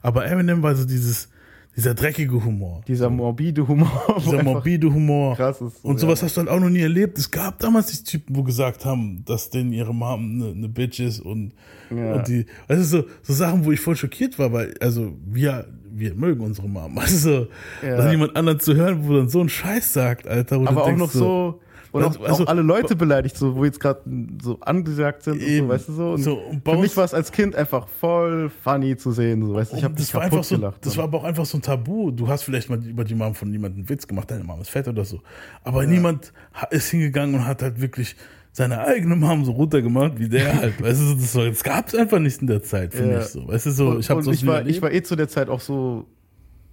Aber 0.02 0.24
Eminem 0.24 0.62
war 0.62 0.74
so 0.76 0.86
dieses, 0.86 1.28
dieser 1.76 1.94
dreckige 1.94 2.44
Humor. 2.44 2.82
Dieser 2.86 3.08
morbide 3.08 3.66
Humor. 3.66 4.16
Dieser 4.18 4.42
morbide 4.42 4.92
Humor. 4.92 5.36
Krass 5.36 5.60
ist. 5.60 5.84
Und 5.84 5.98
sowas 6.00 6.22
hast 6.22 6.36
du 6.36 6.40
halt 6.40 6.50
auch 6.50 6.60
noch 6.60 6.68
nie 6.68 6.80
erlebt. 6.80 7.16
Es 7.16 7.30
gab 7.30 7.58
damals 7.60 7.86
die 7.86 8.04
Typen, 8.04 8.36
wo 8.36 8.42
gesagt 8.42 8.84
haben, 8.84 9.24
dass 9.24 9.50
denen 9.50 9.72
ihre 9.72 9.94
Mom 9.94 10.20
eine, 10.42 10.50
eine 10.52 10.68
Bitch 10.68 11.00
ist 11.00 11.20
und, 11.20 11.52
Ja. 11.90 12.14
und 12.14 12.28
die, 12.28 12.46
du, 12.68 12.84
so, 12.84 13.04
so 13.22 13.32
Sachen, 13.32 13.64
wo 13.64 13.72
ich 13.72 13.80
voll 13.80 13.96
schockiert 13.96 14.38
war, 14.38 14.52
weil, 14.52 14.74
also, 14.80 15.16
wir, 15.24 15.66
wir 15.92 16.14
mögen 16.14 16.40
unsere 16.40 16.68
Mom. 16.68 16.98
Also, 16.98 17.46
Ja. 17.82 18.10
jemand 18.10 18.36
anderen 18.36 18.60
zu 18.60 18.74
hören, 18.74 19.06
wo 19.08 19.14
dann 19.14 19.28
so 19.28 19.40
ein 19.40 19.48
Scheiß 19.48 19.92
sagt, 19.92 20.26
Alter. 20.26 20.58
Wo 20.60 20.64
du 20.64 20.68
aber 20.70 20.84
auch 20.84 20.96
noch 20.96 21.10
so. 21.10 21.60
Und 21.92 22.04
auch, 22.04 22.20
Also- 22.28 22.44
auch 22.44 22.48
alle 22.48 22.62
Leute 22.62 22.94
beleidigt, 22.94 23.36
so, 23.36 23.56
wo 23.56 23.64
jetzt 23.64 23.80
gerade 23.80 24.00
so 24.42 24.60
angesagt 24.60 25.24
sind 25.24 25.34
und 25.34 25.40
Eben. 25.42 25.66
so, 25.66 25.72
weißt 25.72 25.88
du 25.88 25.92
so. 25.92 26.10
Und 26.12 26.22
So, 26.22 26.34
und 26.38 26.64
für 26.64 26.76
mich 26.78 26.96
war 26.96 27.04
es 27.04 27.12
als 27.14 27.32
Kind 27.32 27.56
einfach 27.56 27.88
voll 27.88 28.48
funny 28.62 28.96
zu 28.96 29.10
sehen, 29.12 29.44
so, 29.44 29.54
weißt 29.54 29.72
du. 29.72 29.76
Ich 29.76 29.84
habe 29.84 29.94
das 29.94 30.14
war 30.14 30.22
einfach 30.22 30.44
so, 30.44 30.56
gelacht. 30.56 30.84
das 30.86 30.96
war 30.96 31.04
aber 31.04 31.18
auch 31.18 31.24
einfach 31.24 31.44
so 31.46 31.58
ein 31.58 31.62
Tabu. 31.62 32.10
Du 32.12 32.28
hast 32.28 32.42
vielleicht 32.44 32.70
mal 32.70 32.84
über 32.86 33.02
die 33.04 33.14
Mom 33.14 33.34
von 33.34 33.50
niemandem 33.50 33.80
einen 33.80 33.88
Witz 33.88 34.06
gemacht, 34.06 34.30
deine 34.30 34.44
Mom 34.44 34.60
ist 34.60 34.70
fett 34.70 34.86
oder 34.88 35.04
so. 35.04 35.20
Aber 35.64 35.84
niemand 35.84 36.32
ha- 36.54 36.66
ist 36.70 36.90
hingegangen 36.90 37.34
und 37.34 37.46
hat 37.46 37.62
halt 37.62 37.80
wirklich 37.80 38.14
seine 38.52 38.80
eigene 38.80 39.16
Mom 39.16 39.44
so 39.44 39.52
runtergemacht 39.52 40.18
wie 40.18 40.28
der 40.28 40.54
halt. 40.60 40.74
weißt 40.82 41.00
du, 41.00 41.14
das, 41.14 41.34
war- 41.34 41.46
das 41.46 41.62
gab 41.64 41.88
es 41.88 41.94
einfach 41.94 42.18
nicht 42.20 42.40
in 42.40 42.46
der 42.46 42.62
Zeit, 42.62 42.94
finde 42.94 43.14
Ja. 43.14 43.20
ich 43.20 43.26
so. 43.26 43.48
Weißt 43.48 43.66
du, 43.66 43.70
so, 43.72 43.88
und, 43.90 44.00
ich 44.00 44.10
habe 44.10 44.20
und 44.20 44.32
ich 44.32 44.46
war, 44.46 44.64
ich 44.66 44.80
war 44.80 44.92
eh 44.92 45.02
zu 45.02 45.16
der 45.16 45.28
Zeit 45.28 45.48
auch 45.48 45.60
so 45.60 46.06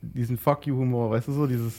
diesen 0.02 0.38
Fuck 0.38 0.68
you 0.68 0.76
Humor, 0.78 1.10
weißt 1.10 1.28
du 1.28 1.32
so, 1.32 1.48
dieses. 1.48 1.74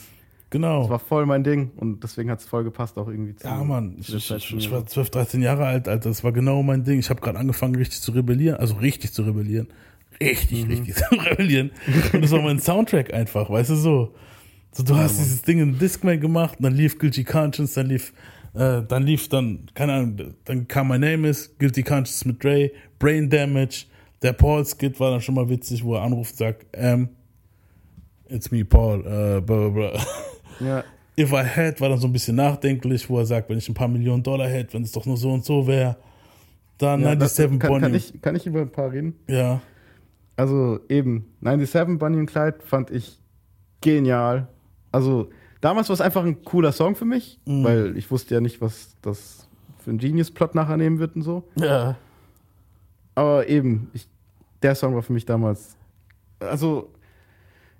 Genau. 0.51 0.81
Das 0.81 0.89
war 0.89 0.99
voll 0.99 1.25
mein 1.27 1.43
Ding 1.43 1.71
und 1.75 2.03
deswegen 2.03 2.31
hat 2.31 2.39
es 2.39 2.45
voll 2.45 2.63
gepasst 2.63 2.97
auch 2.97 3.07
irgendwie 3.07 3.35
zu. 3.35 3.47
Ja, 3.47 3.63
Mann, 3.63 3.97
ich, 3.99 4.11
ich, 4.13 4.53
ich, 4.55 4.71
war 4.71 4.85
12, 4.85 5.09
13 5.11 5.41
Jahre 5.43 5.65
alt, 5.65 5.87
Alter. 5.87 6.09
Das 6.09 6.23
war 6.23 6.31
genau 6.31 6.63
mein 6.63 6.83
Ding. 6.83 6.97
Ich 6.99 7.09
habe 7.11 7.21
gerade 7.21 7.37
angefangen, 7.37 7.75
richtig 7.75 8.01
zu 8.01 8.11
rebellieren. 8.11 8.57
Also 8.57 8.75
richtig 8.75 9.13
zu 9.13 9.21
rebellieren. 9.23 9.67
Richtig, 10.19 10.65
Mhm. 10.65 10.71
richtig 10.71 10.95
zu 11.09 11.15
rebellieren. 11.15 11.71
Und 12.13 12.23
das 12.23 12.31
war 12.31 12.41
mein 12.41 12.59
Soundtrack 12.59 13.13
einfach, 13.13 13.49
weißt 13.49 13.69
du 13.69 13.75
so. 13.75 14.13
So, 14.71 14.83
du 14.83 14.95
hast 14.95 15.17
dieses 15.17 15.41
Ding 15.43 15.59
in 15.59 15.79
Discman 15.79 16.19
gemacht, 16.19 16.57
dann 16.59 16.73
lief 16.75 16.99
Guilty 16.99 17.23
Conscience, 17.23 17.73
dann 17.73 17.87
lief, 17.87 18.13
äh, 18.53 18.83
dann 18.87 19.03
lief 19.03 19.27
dann, 19.29 19.65
keine 19.73 19.93
Ahnung, 19.93 20.33
dann 20.45 20.67
kam 20.67 20.89
My 20.89 20.99
Name 20.99 21.27
is, 21.27 21.57
Guilty 21.57 21.81
Conscience 21.81 22.23
mit 22.25 22.43
Dre, 22.43 22.71
Brain 22.99 23.29
Damage, 23.31 23.85
der 24.21 24.33
Paul-Skit 24.33 24.99
war 24.99 25.09
dann 25.11 25.21
schon 25.21 25.33
mal 25.35 25.49
witzig, 25.49 25.83
wo 25.83 25.95
er 25.95 26.01
anruft 26.03 26.37
sagt, 26.37 26.67
ähm, 26.73 27.09
it's 28.27 28.51
me, 28.51 28.63
Paul, 28.63 28.99
äh, 28.99 29.41
blah, 29.41 29.69
blah, 29.69 29.69
blah. 29.69 29.91
Ja. 30.59 30.83
If 31.17 31.31
I 31.33 31.43
Had 31.43 31.81
war 31.81 31.89
dann 31.89 31.99
so 31.99 32.07
ein 32.07 32.13
bisschen 32.13 32.35
nachdenklich, 32.37 33.09
wo 33.09 33.17
er 33.19 33.25
sagt, 33.25 33.49
wenn 33.49 33.57
ich 33.57 33.67
ein 33.67 33.73
paar 33.73 33.87
Millionen 33.89 34.23
Dollar 34.23 34.47
hätte, 34.47 34.73
wenn 34.73 34.83
es 34.83 34.91
doch 34.93 35.05
nur 35.05 35.17
so 35.17 35.31
und 35.31 35.43
so 35.43 35.67
wäre. 35.67 35.97
Dann 36.77 37.01
Ja, 37.01 37.15
das, 37.15 37.35
97 37.35 37.59
kann, 37.59 37.69
Bonnie. 37.69 37.81
kann, 37.81 37.95
ich, 37.95 38.21
kann 38.21 38.35
ich 38.37 38.45
über 38.47 38.61
ein 38.61 38.71
paar 38.71 38.91
reden? 38.91 39.15
Ja. 39.27 39.61
Also 40.37 40.79
eben, 40.87 41.25
97 41.41 41.99
Bunny 41.99 42.17
und 42.17 42.25
Clyde 42.27 42.59
fand 42.63 42.89
ich 42.91 43.19
genial. 43.81 44.47
Also 44.93 45.29
damals 45.59 45.89
war 45.89 45.93
es 45.95 45.99
einfach 46.01 46.23
ein 46.23 46.41
cooler 46.45 46.71
Song 46.71 46.95
für 46.95 47.03
mich, 47.05 47.37
Mhm. 47.45 47.63
weil 47.65 47.97
ich 47.97 48.09
wusste 48.09 48.35
ja 48.35 48.39
nicht, 48.41 48.61
was 48.61 48.95
das 49.01 49.47
für 49.79 49.91
ein 49.91 49.97
Genius-Plot 49.97 50.55
nachher 50.55 50.77
nehmen 50.77 50.99
wird 50.99 51.17
und 51.17 51.23
so. 51.23 51.43
Ja. 51.57 51.97
Aber 53.15 53.47
eben, 53.49 53.89
ich, 53.93 54.07
der 54.63 54.75
Song 54.75 54.95
war 54.95 55.01
für 55.01 55.11
mich 55.13 55.25
damals. 55.25 55.75
Also, 56.39 56.89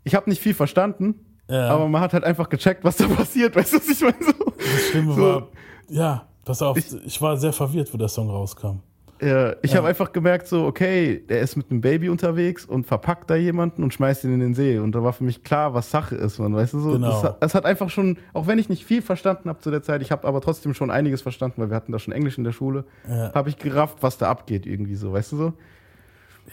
ich 0.03 0.13
habe 0.15 0.29
nicht 0.29 0.41
viel 0.41 0.53
verstanden, 0.53 1.15
Ja. 1.49 1.69
aber 1.69 1.87
man 1.87 2.01
hat 2.01 2.13
halt 2.13 2.23
einfach 2.23 2.47
gecheckt, 2.49 2.83
was 2.83 2.97
da 2.97 3.07
passiert. 3.15 3.55
Weißt 3.55 3.73
du, 3.73 3.77
was 3.77 3.89
ich 3.89 4.01
meine? 4.01 4.15
So, 4.21 4.53
Das 4.55 4.81
Schlimme 4.91 5.13
So. 5.15 5.21
war, 5.21 5.47
ja, 5.89 6.27
pass 6.45 6.61
auf, 6.61 6.77
ich, 6.77 7.21
war 7.21 7.35
sehr 7.37 7.53
verwirrt, 7.53 7.93
wo 7.93 7.97
der 7.97 8.07
Song 8.07 8.29
rauskam. 8.29 8.81
Ja, 9.21 9.53
ich 9.61 9.71
Ja. 9.71 9.79
habe 9.79 9.89
einfach 9.89 10.13
gemerkt, 10.13 10.47
so, 10.47 10.65
okay, 10.65 11.21
der 11.27 11.41
ist 11.41 11.57
mit 11.57 11.69
einem 11.69 11.81
Baby 11.81 12.07
unterwegs 12.07 12.63
und 12.65 12.85
verpackt 12.87 13.29
da 13.29 13.35
jemanden 13.35 13.83
und 13.83 13.93
schmeißt 13.93 14.23
ihn 14.23 14.33
in 14.35 14.39
den 14.39 14.53
See. 14.53 14.77
Und 14.79 14.93
da 14.95 15.03
war 15.03 15.11
für 15.11 15.25
mich 15.25 15.43
klar, 15.43 15.73
was 15.73 15.91
Sache 15.91 16.15
ist, 16.15 16.39
man, 16.39 16.55
weißt 16.55 16.73
du 16.75 16.79
so. 16.79 16.91
Genau. 16.91 17.09
Das, 17.09 17.23
hat- 17.23 17.43
das 17.43 17.53
hat 17.53 17.65
einfach 17.65 17.89
schon, 17.89 18.17
auch 18.33 18.47
wenn 18.47 18.59
ich 18.59 18.69
nicht 18.69 18.85
viel 18.85 19.01
verstanden 19.01 19.49
habe 19.49 19.59
zu 19.59 19.71
der 19.71 19.83
Zeit, 19.83 20.01
ich 20.01 20.11
habe 20.11 20.25
aber 20.25 20.39
trotzdem 20.39 20.73
schon 20.73 20.89
einiges 20.89 21.21
verstanden, 21.21 21.61
weil 21.61 21.69
wir 21.69 21.75
hatten 21.75 21.91
da 21.91 21.99
schon 21.99 22.13
Englisch 22.13 22.37
in 22.37 22.45
der 22.45 22.53
Schule, 22.53 22.85
Ja. 23.09 23.33
habe 23.33 23.49
ich 23.49 23.57
gerafft, 23.57 23.97
was 24.01 24.17
da 24.17 24.29
abgeht 24.29 24.65
irgendwie 24.65 24.95
so, 24.95 25.11
weißt 25.11 25.33
du 25.33 25.35
so. 25.37 25.53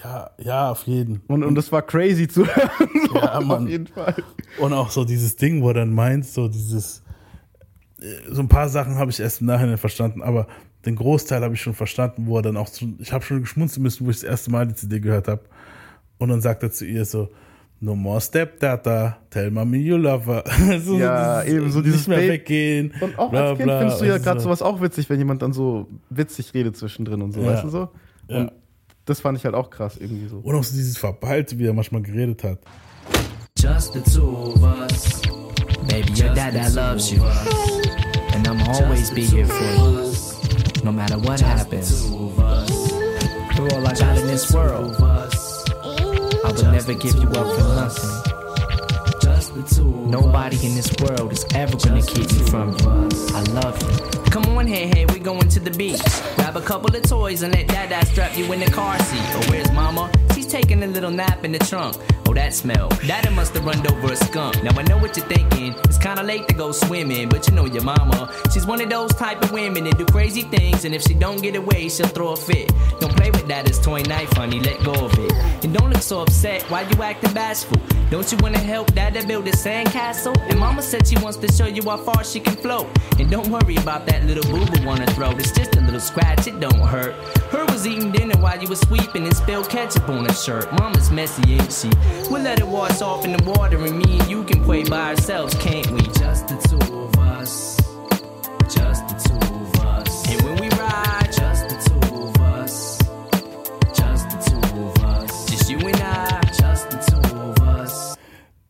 Ja, 0.03 0.31
ja, 0.39 0.71
auf 0.71 0.83
jeden. 0.87 1.23
Und, 1.29 1.43
und 1.45 1.55
das 1.55 1.73
war 1.73 1.83
crazy 1.83 2.29
zu 2.29 2.47
hören. 2.47 2.71
so, 3.09 3.15
Ja, 3.17 3.41
Mann. 3.41 3.65
Auf 3.65 3.69
jeden 3.69 3.87
Fall. 3.87 4.15
Und 4.59 4.73
auch 4.73 4.91
so 4.91 5.05
dieses 5.05 5.37
Ding, 5.37 5.63
wo 5.63 5.69
er 5.69 5.75
dann 5.75 5.95
meint, 5.95 6.27
so 6.27 6.49
dieses, 6.49 7.03
äh, 8.01 8.05
so 8.31 8.43
ein 8.43 8.49
paar 8.49 8.69
Sachen 8.69 8.97
habe 8.97 9.11
ich 9.11 9.21
erst 9.21 9.41
im 9.41 9.47
Nachhinein 9.47 9.79
verstanden, 9.79 10.23
aber 10.23 10.47
den 10.85 10.97
Großteil 10.97 11.43
habe 11.43 11.55
ich 11.55 11.61
schon 11.63 11.75
verstanden, 11.75 12.27
wo 12.27 12.37
er 12.37 12.43
dann 12.43 12.57
auch 12.57 12.69
zu, 12.69 12.95
ich 12.99 13.13
habe 13.13 13.25
schon 13.25 13.41
geschmunzeln 13.41 13.83
müssen, 13.83 14.07
wo 14.07 14.11
ich 14.11 14.17
das 14.17 14.25
erste 14.25 14.51
Mal 14.51 14.67
die 14.69 14.75
CD 14.75 15.01
gehört 15.01 15.29
habe. 15.29 15.43
Und 16.19 16.29
dann 16.29 16.41
sagt 16.41 16.63
er 16.63 16.71
zu 16.71 16.85
ihr 16.85 17.05
so, 17.05 17.29
No 17.79 17.95
more 17.95 18.23
stepdata, 18.23 19.19
tell 19.29 19.51
mommy 19.51 19.77
you 19.79 19.99
love 19.99 20.25
her. 20.25 20.45
so, 20.81 20.97
ja, 20.97 21.43
dieses, 21.43 21.55
eben 21.59 21.71
so 21.71 21.83
dieses 21.83 22.07
Nicht 22.07 22.09
mehr 22.09 22.29
weggehen. 22.33 22.95
Und 23.03 23.19
auch 23.19 23.31
bla, 23.31 23.51
als 23.51 23.59
Kind 23.59 23.67
bla, 23.67 23.79
findest 23.81 24.01
du 24.01 24.05
ja 24.07 24.13
also 24.15 24.25
gerade 24.25 24.41
so. 24.41 24.45
sowas 24.45 24.63
auch 24.63 24.81
witzig, 24.81 25.11
wenn 25.11 25.19
jemand 25.19 25.43
dann 25.43 25.53
so 25.53 25.87
witzig 26.09 26.55
redet 26.55 26.75
zwischendrin 26.79 27.21
und 27.21 27.33
so, 27.33 27.41
Ja. 27.43 27.49
weißt 27.49 27.65
du 27.65 27.69
so? 27.69 27.89
Ja. 28.29 28.51
Das 29.07 29.21
fand 29.21 29.39
ich 29.39 29.45
halt 29.45 29.55
auch 29.55 29.71
krass 29.71 29.97
irgendwie 29.97 30.29
so. 30.29 30.39
Und 30.39 30.55
auch 30.57 30.65
so 30.65 30.75
dieses 30.75 30.99
Verballte, 30.99 31.59
wie 31.59 31.67
er 31.67 31.73
manchmal 31.73 32.03
geredet 32.03 32.43
hat. 32.43 32.59
Just 33.57 33.93
the 33.93 34.01
two 34.01 34.53
of 34.53 34.63
us. 34.63 35.23
Baby, 35.89 36.13
your 36.21 36.35
dad 36.35 36.55
loves 36.75 37.11
you. 37.13 37.23
And 38.35 38.47
I'm 38.47 38.61
always 38.69 39.11
be 39.13 39.23
here 39.23 39.47
for 39.47 39.65
you. 39.65 40.13
No 40.85 40.91
matter 40.93 41.19
what 41.19 41.41
happens. 41.41 42.05
Through 43.55 43.71
all 43.71 43.87
I 43.87 43.95
got 43.95 44.19
in 44.19 44.27
this 44.27 44.53
world. 44.53 44.97
I 45.01 46.53
would 46.53 46.63
never 46.65 46.95
give 46.95 47.15
you 47.15 47.29
up 47.29 47.47
for 47.57 47.63
nothing. 47.63 48.36
Nobody 49.57 50.67
in 50.67 50.75
this 50.75 50.93
world 51.01 51.33
is 51.33 51.47
ever 51.55 51.79
gonna 51.79 52.03
keep 52.03 52.31
me 52.31 52.43
from 52.51 52.77
you. 52.79 53.09
I 53.35 53.41
love 53.53 53.81
you. 53.83 54.21
Come 54.31 54.45
on, 54.57 54.67
hey, 54.67 54.87
hey, 54.87 55.07
we're 55.07 55.19
going 55.19 55.49
to 55.49 55.61
the 55.61 55.71
beach. 55.71 56.03
Grab 56.37 56.57
a 56.57 56.61
couple 56.61 56.95
of 56.95 57.03
toys 57.05 57.41
and 57.41 57.55
let 57.55 57.67
Dada 57.69 58.05
strap 58.05 58.37
you 58.37 58.53
in 58.53 58.61
the 58.61 58.71
car 58.71 58.99
seat. 58.99 59.35
Or 59.35 59.51
where's 59.51 59.73
Mama? 59.73 60.13
She's 60.35 60.47
taking 60.47 60.83
a 60.83 60.87
little 60.87 61.11
nap 61.11 61.43
in 61.43 61.53
the 61.53 61.59
trunk. 61.59 61.97
Oh, 62.29 62.35
that 62.35 62.53
smell. 62.53 62.91
Daddy 63.07 63.31
must 63.31 63.55
have 63.55 63.65
run 63.65 63.81
over 63.87 64.13
a 64.13 64.17
skunk. 64.17 64.63
Now 64.63 64.79
I 64.79 64.83
know 64.83 64.99
what 64.99 65.17
you're 65.17 65.25
thinking. 65.27 65.75
It's 65.85 65.97
kinda 65.97 66.23
late 66.23 66.47
to 66.49 66.55
go 66.55 66.71
swimming, 66.73 67.31
but 67.31 67.49
you 67.49 67.55
know 67.55 67.65
your 67.65 67.83
mama. 67.83 68.31
She's 68.53 68.67
one 68.67 68.83
of 68.83 68.91
those 68.91 69.15
type 69.15 69.43
of 69.43 69.53
women 69.53 69.85
that 69.85 69.97
do 69.97 70.05
crazy 70.05 70.43
things, 70.43 70.85
and 70.85 70.95
if 70.95 71.03
she 71.03 71.15
don't 71.15 71.41
get 71.41 71.57
away, 71.57 71.89
she'll 71.89 72.09
throw 72.09 72.33
a 72.33 72.37
fit. 72.37 72.71
Don't 73.01 73.16
play 73.31 73.41
with 73.41 73.49
that 73.49 73.67
toy 73.83 74.03
knife, 74.03 74.33
honey. 74.33 74.61
Let 74.61 74.83
go 74.85 74.93
of 74.93 75.19
it. 75.19 75.33
And 75.65 75.73
don't 75.73 75.91
look 75.91 76.03
so 76.03 76.23
upset. 76.23 76.63
Why 76.71 76.83
you 76.83 77.03
acting 77.03 77.33
bashful? 77.33 77.81
Don't 78.11 78.31
you 78.31 78.39
wanna 78.39 78.59
help 78.59 78.93
Dada 78.95 79.27
build 79.27 79.47
a 79.49 79.53
sandcastle? 79.53 80.37
And 80.49 80.59
Mama 80.59 80.83
said 80.83 81.07
she 81.07 81.17
wants 81.19 81.37
to 81.39 81.53
show 81.53 81.67
you 81.67 81.83
how 81.83 81.97
far 81.97 82.25
she 82.25 82.41
can 82.41 82.57
float. 82.57 82.87
And 83.19 83.31
don't 83.31 83.49
worry 83.49 83.77
about 83.77 84.07
that 84.07 84.25
little 84.25 84.45
boo 84.51 84.65
boo 84.67 84.89
on 84.89 84.99
her 84.99 85.07
throat. 85.07 85.39
It's 85.39 85.53
just 85.53 85.77
a 85.77 85.81
little 85.81 86.01
scratch. 86.01 86.47
It 86.47 86.61
don't 86.61 86.81
hurt. 86.81 87.15
Her 87.51 87.65
was 87.67 87.87
eating 87.87 88.13
dinner 88.13 88.39
while 88.41 88.61
you 88.61 88.69
was 88.69 88.81
sweeping 88.81 89.25
and 89.25 89.37
spilled 89.37 89.69
ketchup 89.69 90.09
on 90.09 90.25
her 90.25 90.35
shirt. 90.35 90.73
Mama's 90.79 91.11
messy, 91.11 91.55
ain't 91.55 91.73
she? 91.73 91.91
We'll 92.31 92.43
let 92.43 92.61
it 92.61 92.67
wash 92.67 93.01
off 93.03 93.25
in 93.25 93.33
the 93.33 93.43
water, 93.45 93.79
and 93.85 93.99
me 93.99 94.19
and 94.19 94.29
you 94.29 94.45
can 94.45 94.63
play 94.63 94.85
by 94.85 95.11
ourselves, 95.11 95.55
can't 95.55 95.91
we? 95.91 96.03
Just 96.19 96.49
the 96.49 96.57
two 96.69 96.86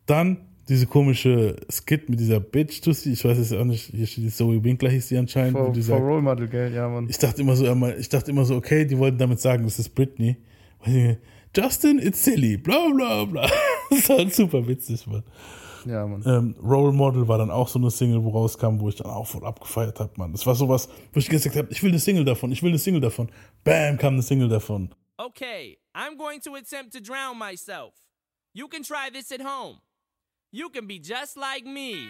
Dann 0.07 0.39
diese 0.69 0.87
komische 0.87 1.57
Skit 1.70 2.09
mit 2.09 2.19
dieser 2.19 2.41
Bitch 2.41 2.81
Tussi, 2.81 3.12
ich 3.12 3.24
weiß 3.24 3.39
es 3.39 3.53
auch 3.53 3.65
nicht, 3.65 3.91
hier 3.95 4.07
steht 4.07 4.24
die 4.24 4.31
Zoe 4.33 4.62
Winkler 4.65 4.91
hieß 4.91 5.09
die 5.09 5.16
anscheinend. 5.16 5.57
For, 5.57 5.73
die 5.73 5.83
for 5.83 5.97
sagt- 5.97 6.03
Role 6.03 6.23
Model, 6.23 6.49
gell? 6.49 6.73
Ja, 6.74 6.89
Mann. 6.89 7.09
ich 7.09 7.19
dachte 7.19 7.41
immer 7.41 7.55
so, 7.55 7.65
ich 7.99 8.09
dachte 8.09 8.31
immer 8.31 8.45
so, 8.45 8.57
okay, 8.57 8.85
die 8.85 8.99
wollten 8.99 9.19
damit 9.19 9.41
sagen, 9.41 9.65
das 9.65 9.78
ist 9.78 9.91
Britney. 9.95 10.37
Justin, 11.57 11.99
it's 11.99 12.23
silly, 12.24 12.57
bla 12.57 12.89
bla 12.89 13.24
bla. 13.24 13.49
Das 13.91 14.01
ist 14.01 14.09
halt 14.11 14.35
super 14.35 14.66
witzig, 14.66 15.07
Mann. 15.07 15.23
Ja, 15.85 16.05
Mann. 16.05 16.20
Ähm, 16.27 16.57
Role 16.61 16.93
Model 16.93 17.28
war 17.28 17.39
dann 17.39 17.53
auch 17.53 17.69
so 17.69 17.78
eine 17.78 17.91
Single, 17.93 18.23
wo 18.24 18.31
rauskam, 18.31 18.81
wo 18.81 18.89
ich 18.89 18.97
dann 18.97 19.07
auch 19.07 19.27
voll 19.28 19.45
abgefeiert 19.47 20.01
habe, 20.01 20.11
Mann. 20.16 20.33
Das 20.33 20.45
war 20.45 20.57
sowas, 20.57 20.89
wo 21.12 21.20
ich 21.20 21.28
gesagt 21.28 21.55
habe, 21.55 21.69
ich 21.70 21.81
will 21.85 21.91
eine 21.91 22.01
Single 22.01 22.24
davon, 22.24 22.51
ich 22.51 22.61
will 22.65 22.70
eine 22.70 22.78
Single 22.81 23.01
davon. 23.01 23.28
Bam, 23.62 23.97
kam 23.97 24.15
eine 24.15 24.23
Single 24.23 24.49
davon. 24.49 24.93
Okay, 25.19 25.78
I'm 25.95 26.19
going 26.19 26.41
to 26.41 26.57
attempt 26.57 26.93
to 26.95 27.01
drown 27.01 27.39
myself. 27.39 27.95
You 28.53 28.66
can 28.66 28.83
try 28.83 29.09
this 29.12 29.31
at 29.31 29.41
home. 29.41 29.78
You 30.57 30.70
can 30.70 30.87
be 30.87 30.99
just 30.99 31.37
like 31.37 31.66
me. 31.66 32.09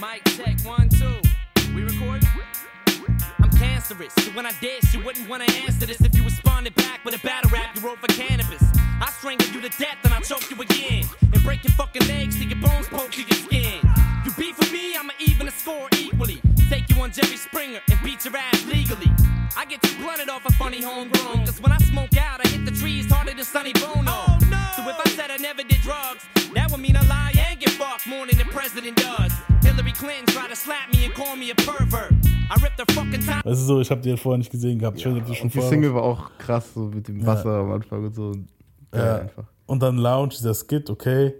Mic 0.00 0.24
check 0.34 0.58
one, 0.64 0.88
two. 0.88 1.20
We 1.74 1.82
recording? 1.82 2.31
Cancerous. 3.82 4.12
So 4.24 4.30
when 4.32 4.46
I 4.46 4.52
dish, 4.60 4.94
you 4.94 5.02
wouldn't 5.04 5.28
want 5.28 5.42
to 5.42 5.54
answer 5.56 5.86
this 5.86 6.00
if 6.00 6.14
you 6.14 6.22
responded 6.22 6.74
back 6.76 7.04
with 7.04 7.14
a 7.14 7.26
battle 7.26 7.50
rap 7.50 7.74
you 7.74 7.82
wrote 7.82 7.98
for 7.98 8.06
cannabis. 8.08 8.62
I 9.00 9.10
strangle 9.18 9.48
you 9.48 9.60
to 9.60 9.68
death 9.70 9.98
and 10.04 10.14
I 10.14 10.20
choke 10.20 10.48
you 10.50 10.60
again. 10.60 11.04
And 11.32 11.42
break 11.42 11.64
your 11.64 11.72
fucking 11.72 12.06
legs 12.06 12.36
till 12.38 12.46
your 12.46 12.60
bones 12.60 12.86
poke 12.88 13.12
through 13.12 13.24
your 13.24 13.38
skin. 13.38 13.80
You 14.24 14.30
beat 14.38 14.54
for 14.54 14.72
me, 14.72 14.96
I'ma 14.96 15.12
even 15.18 15.46
the 15.46 15.52
score 15.52 15.88
equally. 15.98 16.40
Take 16.68 16.88
you 16.90 17.02
on 17.02 17.10
Jerry 17.10 17.36
Springer 17.36 17.80
and 17.90 17.98
beat 18.04 18.24
your 18.24 18.36
ass 18.36 18.64
legally. 18.66 19.10
I 19.56 19.64
get 19.64 19.82
you 19.84 20.04
blunted 20.04 20.28
off 20.28 20.46
a 20.46 20.52
funny 20.52 20.80
homegrown. 20.80 21.44
Cause 21.44 21.60
when 21.60 21.72
I 21.72 21.78
smoke 21.78 22.16
out, 22.16 22.44
I 22.44 22.48
hit 22.48 22.64
the 22.64 22.72
trees 22.72 23.10
harder 23.10 23.34
than 23.34 23.44
Sonny 23.44 23.72
Bono. 23.72 24.04
Oh, 24.06 24.38
no. 24.48 24.62
So 24.76 24.88
if 24.88 24.96
I 25.04 25.10
said 25.16 25.30
I 25.30 25.38
never 25.38 25.62
did 25.64 25.80
drugs, 25.80 26.24
that 26.54 26.70
would 26.70 26.80
mean 26.80 26.96
I 26.96 27.04
lie 27.06 27.32
and 27.48 27.58
get 27.58 27.70
fucked 27.70 28.06
more 28.06 28.26
than 28.26 28.38
the 28.38 28.44
president 28.44 28.96
does. 28.96 29.32
Hillary 29.62 29.92
Clinton 29.92 30.26
tried 30.26 30.48
to 30.50 30.56
slap 30.56 30.88
me 30.92 31.04
and 31.06 31.14
call 31.14 31.36
me 31.36 31.50
a 31.50 31.54
pervert. 31.54 32.12
I 32.50 32.54
ripped 32.62 32.78
her 32.78 32.86
fucking 32.94 33.24
top. 33.24 33.44
Weißt 33.44 33.60
du 33.62 33.64
so, 33.66 33.80
ich 33.80 33.90
habe 33.90 34.00
die 34.00 34.10
halt 34.10 34.20
vorher 34.20 34.38
nicht 34.38 34.50
gesehen 34.50 34.78
gehabt. 34.78 34.98
Ich 34.98 35.06
weiß 35.06 35.14
ob 35.16 35.26
die 35.26 35.34
schon 35.34 35.48
die 35.50 35.60
Single 35.60 35.94
war 35.94 36.02
auch 36.02 36.30
krass, 36.38 36.72
so 36.74 36.80
mit 36.86 37.08
dem 37.08 37.24
Wasser 37.24 37.50
am 37.60 37.72
Anfang 37.72 38.04
und 38.04 38.14
so. 38.14 38.32
Ja, 38.94 38.98
Ja. 39.06 39.16
einfach. 39.18 39.44
Und 39.66 39.82
dann 39.82 39.96
Lounge, 39.96 40.30
dieser 40.30 40.54
Skit, 40.54 40.90
okay. 40.90 41.34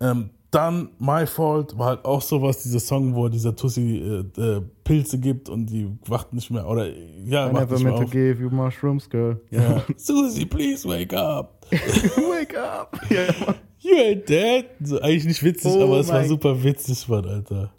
Ähm, 0.00 0.30
dann 0.50 0.88
My 0.98 1.26
Fault 1.26 1.78
war 1.78 1.86
halt 1.86 2.04
auch 2.04 2.20
sowas, 2.20 2.62
dieser 2.62 2.80
Song, 2.80 3.14
wo 3.14 3.26
er 3.26 3.30
dieser 3.30 3.54
Tussi 3.54 4.24
äh, 4.36 4.40
äh, 4.40 4.60
Pilze 4.82 5.18
gibt 5.20 5.48
und 5.48 5.66
die 5.66 5.88
wacht 6.06 6.32
nicht 6.32 6.50
mehr, 6.50 6.66
oder 6.66 6.88
ja, 6.88 7.48
I 7.48 7.52
wacht 7.54 7.70
never 7.70 7.74
nicht 7.74 7.84
mehr 7.84 7.92
meant 7.92 7.96
to 7.98 8.04
auf. 8.06 8.10
give 8.10 8.42
you 8.42 8.50
mushrooms, 8.50 9.08
girl. 9.08 9.40
Ja. 9.50 9.82
Susie, 9.96 10.44
please 10.44 10.86
wake 10.88 11.14
up. 11.14 11.64
wake 11.70 12.58
up. 12.58 13.00
Ja, 13.10 13.22
Mann. 13.46 13.54
You 13.90 13.96
ain't 13.96 14.28
dead. 14.28 14.66
So, 14.82 15.00
eigentlich 15.00 15.24
nicht 15.24 15.42
witzig, 15.42 15.72
Oh 15.74 15.82
aber 15.82 16.00
es 16.00 16.08
war 16.08 16.24
super 16.24 16.62
witzig, 16.62 17.08
Mann, 17.08 17.26
Alter. 17.26 17.72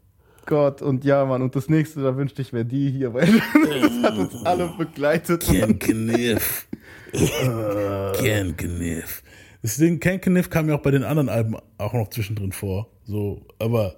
Gott, 0.46 0.82
und 0.82 1.06
ja, 1.06 1.24
Mann, 1.26 1.42
und 1.42 1.56
das 1.56 1.70
nächste, 1.70 2.02
da 2.02 2.18
wünschte 2.18 2.42
ich, 2.42 2.52
wäre 2.52 2.66
die 2.66 2.92
hier, 2.92 3.14
weil 3.14 3.28
das 3.82 4.04
hat 4.04 4.18
uns 4.18 4.46
alle 4.46 4.74
begleitet. 4.78 5.48
Mann. 5.48 5.80
Kniff. 5.80 6.68
Ken 7.14 8.58
Kniff. 8.58 9.24
Das 9.62 9.78
Ding, 9.78 10.00
Ken 10.00 10.20
Kniff 10.20 10.50
kam 10.50 10.68
ja 10.68 10.76
auch 10.76 10.82
bei 10.82 10.92
den 10.92 11.04
anderen 11.04 11.30
Alben 11.30 11.56
auch 11.78 11.94
noch 11.94 12.10
zwischendrin 12.10 12.52
vor. 12.52 12.88
So, 13.06 13.42
aber, 13.60 13.96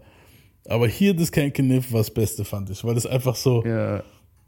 aber 0.68 0.88
hier 0.88 1.14
das 1.16 1.32
Ken 1.32 1.54
Kniff 1.54 1.92
war 1.92 2.02
das 2.02 2.12
Beste, 2.12 2.44
fand 2.44 2.70
ich, 2.70 2.84
weil 2.84 2.96
das 2.96 3.06
einfach 3.06 3.36
so. 3.36 3.64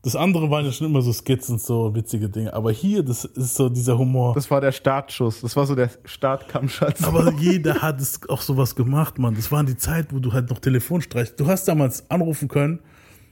Das 0.06 0.16
andere 0.16 0.52
waren 0.52 0.64
ja 0.66 0.72
schon 0.72 0.86
immer 0.88 1.02
so 1.02 1.12
Skits 1.12 1.50
und 1.50 1.60
so 1.60 1.94
witzige 1.96 2.30
Dinge, 2.30 2.54
aber 2.54 2.72
hier, 2.72 3.02
das 3.02 3.26
ist 3.26 3.56
so 3.56 3.70
dieser 3.70 3.98
Humor. 3.98 4.36
Das 4.36 4.50
war 4.52 4.62
der 4.62 4.72
Startschuss, 4.72 5.42
das 5.42 5.56
war 5.56 5.66
so 5.66 5.74
der 5.74 5.90
Startkampfschatz. 6.06 7.04
Aber 7.04 7.34
jeder 7.40 7.82
hat 7.82 8.00
es 8.00 8.20
auch 8.30 8.42
sowas 8.42 8.76
gemacht, 8.76 9.18
Mann. 9.18 9.34
Das 9.36 9.52
waren 9.52 9.66
die 9.66 9.76
Zeit, 9.78 10.14
wo 10.14 10.20
du 10.20 10.32
halt 10.32 10.50
noch 10.52 10.60
Telefonstreich. 10.60 11.36
Du 11.36 11.48
hast 11.48 11.68
damals 11.68 12.10
anrufen 12.12 12.48
können 12.48 12.80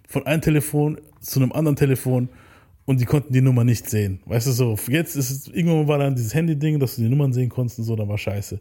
von 0.07 0.25
einem 0.25 0.41
Telefon 0.41 0.99
zu 1.21 1.39
einem 1.39 1.51
anderen 1.51 1.75
Telefon 1.75 2.29
und 2.85 2.99
die 2.99 3.05
konnten 3.05 3.31
die 3.33 3.41
Nummer 3.41 3.63
nicht 3.63 3.87
sehen. 3.89 4.21
Weißt 4.25 4.47
du 4.47 4.51
so, 4.51 4.75
jetzt 4.89 5.15
ist 5.15 5.29
es, 5.29 5.47
irgendwann 5.47 5.87
war 5.87 5.99
dann 5.99 6.15
dieses 6.15 6.33
Handy-Ding, 6.33 6.79
dass 6.79 6.95
du 6.95 7.03
die 7.03 7.09
Nummern 7.09 7.33
sehen 7.33 7.49
konntest 7.49 7.77
und 7.79 7.85
so, 7.85 7.95
dann 7.95 8.09
war 8.09 8.17
scheiße. 8.17 8.59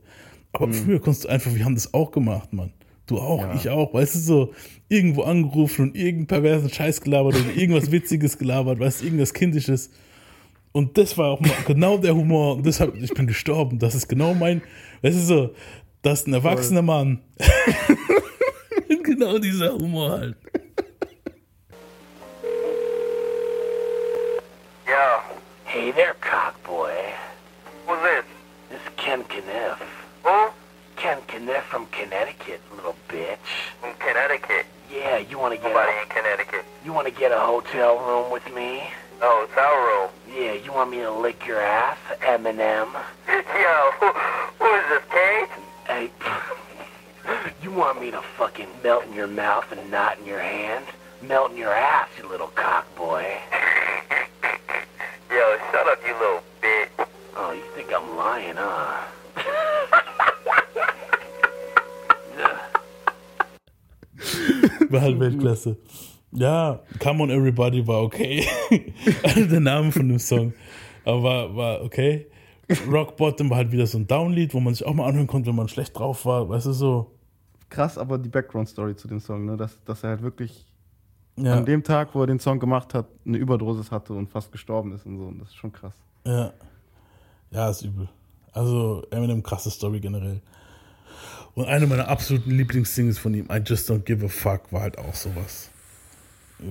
Aber 0.52 0.66
Mhm. 0.66 0.72
früher 0.74 1.00
konntest 1.00 1.24
du 1.24 1.28
einfach, 1.28 1.54
wir 1.54 1.64
haben 1.64 1.74
das 1.74 1.94
auch 1.94 2.10
gemacht, 2.10 2.52
Mann. 2.52 2.72
Du 3.06 3.18
auch, 3.18 3.54
ich 3.54 3.68
auch, 3.68 3.92
weißt 3.92 4.14
du 4.14 4.18
so, 4.20 4.54
irgendwo 4.88 5.22
angerufen 5.22 5.88
und 5.88 5.96
irgendeinen 5.96 6.26
perversen 6.28 6.70
Scheiß 6.70 7.00
gelabert 7.00 7.34
oder 7.34 7.54
irgendwas 7.54 7.90
Witziges 7.90 8.38
gelabert, 8.38 8.78
weißt 8.78 9.00
du, 9.00 9.06
irgendwas 9.06 9.34
Kindisches. 9.34 9.90
Und 10.72 10.96
das 10.96 11.18
war 11.18 11.32
auch 11.32 11.40
mal 11.40 11.50
genau 11.66 11.98
der 11.98 12.14
Humor. 12.14 12.56
Und 12.56 12.66
deshalb, 12.66 12.94
ich 12.96 13.12
bin 13.12 13.26
gestorben. 13.26 13.78
Das 13.78 13.94
ist 13.94 14.08
genau 14.08 14.34
mein, 14.34 14.62
weißt 15.02 15.16
du 15.16 15.22
so, 15.22 15.54
das 16.02 16.20
ist 16.20 16.28
ein 16.28 16.34
erwachsener 16.34 16.82
Mann. 16.82 17.20
genau 19.02 19.38
dieser 19.38 19.74
Humor 19.74 20.10
halt. 20.10 20.36
Yo. 24.86 25.22
Hey 25.64 25.92
there, 25.92 26.14
cockboy. 26.20 26.92
Who's 27.86 27.98
this? 28.02 28.24
This 28.70 28.80
is 28.80 28.92
Ken 28.96 29.24
Kniff. 29.28 29.78
Who? 30.22 30.61
Ken 31.02 31.18
Kniff 31.44 31.64
from 31.64 31.86
Connecticut, 31.86 32.60
little 32.76 32.94
bitch. 33.08 33.36
From 33.80 33.92
Connecticut? 33.94 34.66
Yeah, 34.88 35.18
you 35.18 35.36
wanna 35.36 35.56
get 35.56 35.64
Nobody 35.64 35.90
a, 35.98 36.02
in 36.02 36.08
Connecticut. 36.08 36.64
You 36.84 36.92
wanna 36.92 37.10
get 37.10 37.32
a 37.32 37.40
hotel 37.40 37.98
room 37.98 38.30
with 38.30 38.46
me? 38.54 38.84
Oh, 39.20 39.48
hotel 39.50 39.74
room. 39.82 40.10
Yeah, 40.38 40.52
you 40.52 40.72
want 40.72 40.92
me 40.92 40.98
to 40.98 41.10
lick 41.10 41.44
your 41.44 41.60
ass, 41.60 41.98
Eminem? 42.20 42.86
Yo, 43.28 43.90
who, 43.98 44.12
who 44.60 44.74
is 44.76 44.88
this, 44.90 45.02
Kate? 45.10 45.48
Hey, 45.88 46.10
you 47.64 47.72
want 47.72 48.00
me 48.00 48.12
to 48.12 48.22
fucking 48.38 48.68
melt 48.84 49.04
in 49.04 49.12
your 49.12 49.26
mouth 49.26 49.72
and 49.72 49.90
not 49.90 50.20
in 50.20 50.24
your 50.26 50.38
hand? 50.38 50.86
Melt 51.20 51.50
in 51.50 51.56
your 51.56 51.74
ass, 51.74 52.10
you 52.16 52.28
little 52.28 52.52
cockboy. 52.54 53.24
Yo, 55.32 55.58
shut 55.72 55.88
up, 55.88 55.98
you 56.06 56.12
little 56.12 56.42
bitch. 56.62 57.08
Oh, 57.34 57.50
you 57.50 57.64
think 57.74 57.92
I'm 57.92 58.16
lying, 58.16 58.54
huh? 58.54 59.02
War 64.92 65.00
halt 65.00 65.18
Weltklasse. 65.20 65.76
Ja, 66.32 66.80
Come 66.98 67.24
on 67.24 67.30
Everybody 67.30 67.86
war 67.86 68.02
okay. 68.02 68.44
Der 69.36 69.60
Name 69.60 69.92
von 69.92 70.08
dem 70.08 70.18
Song. 70.18 70.54
Aber 71.04 71.22
war, 71.22 71.56
war 71.56 71.82
okay. 71.82 72.26
Rock 72.90 73.16
Bottom 73.16 73.50
war 73.50 73.58
halt 73.58 73.72
wieder 73.72 73.86
so 73.86 73.98
ein 73.98 74.06
Downlied, 74.06 74.54
wo 74.54 74.60
man 74.60 74.72
sich 74.72 74.86
auch 74.86 74.94
mal 74.94 75.06
anhören 75.06 75.26
konnte, 75.26 75.48
wenn 75.48 75.56
man 75.56 75.68
schlecht 75.68 75.98
drauf 75.98 76.24
war. 76.24 76.48
Weißt 76.48 76.66
du 76.66 76.72
so? 76.72 77.10
Krass, 77.68 77.98
aber 77.98 78.18
die 78.18 78.28
Background-Story 78.30 78.96
zu 78.96 79.08
dem 79.08 79.20
Song, 79.20 79.44
ne? 79.44 79.56
dass, 79.56 79.78
dass 79.84 80.04
er 80.04 80.10
halt 80.10 80.22
wirklich 80.22 80.66
Ja. 81.36 81.54
an 81.56 81.66
dem 81.66 81.82
Tag, 81.82 82.14
wo 82.14 82.20
er 82.22 82.26
den 82.26 82.38
Song 82.38 82.58
gemacht 82.60 82.94
hat, 82.94 83.06
eine 83.26 83.36
Überdosis 83.36 83.90
hatte 83.90 84.12
und 84.14 84.30
fast 84.30 84.52
gestorben 84.52 84.92
ist 84.92 85.04
und 85.04 85.18
so. 85.18 85.24
Und 85.24 85.38
das 85.40 85.48
ist 85.48 85.56
schon 85.56 85.72
krass. 85.72 85.94
Ja. 86.26 86.52
Ja, 87.50 87.68
ist 87.68 87.82
übel. 87.82 88.08
Also 88.52 89.02
Eminem, 89.10 89.42
krasse 89.42 89.70
Story 89.70 90.00
generell. 90.00 90.40
Und 91.54 91.66
eine 91.66 91.86
meiner 91.86 92.08
absoluten 92.08 92.50
Lieblingssingles 92.50 93.18
von 93.18 93.34
ihm, 93.34 93.46
I 93.52 93.60
Just 93.64 93.90
Don't 93.90 94.00
Give 94.04 94.24
a 94.24 94.28
Fuck, 94.28 94.72
war 94.72 94.82
halt 94.82 94.98
auch 94.98 95.14
sowas. 95.14 95.70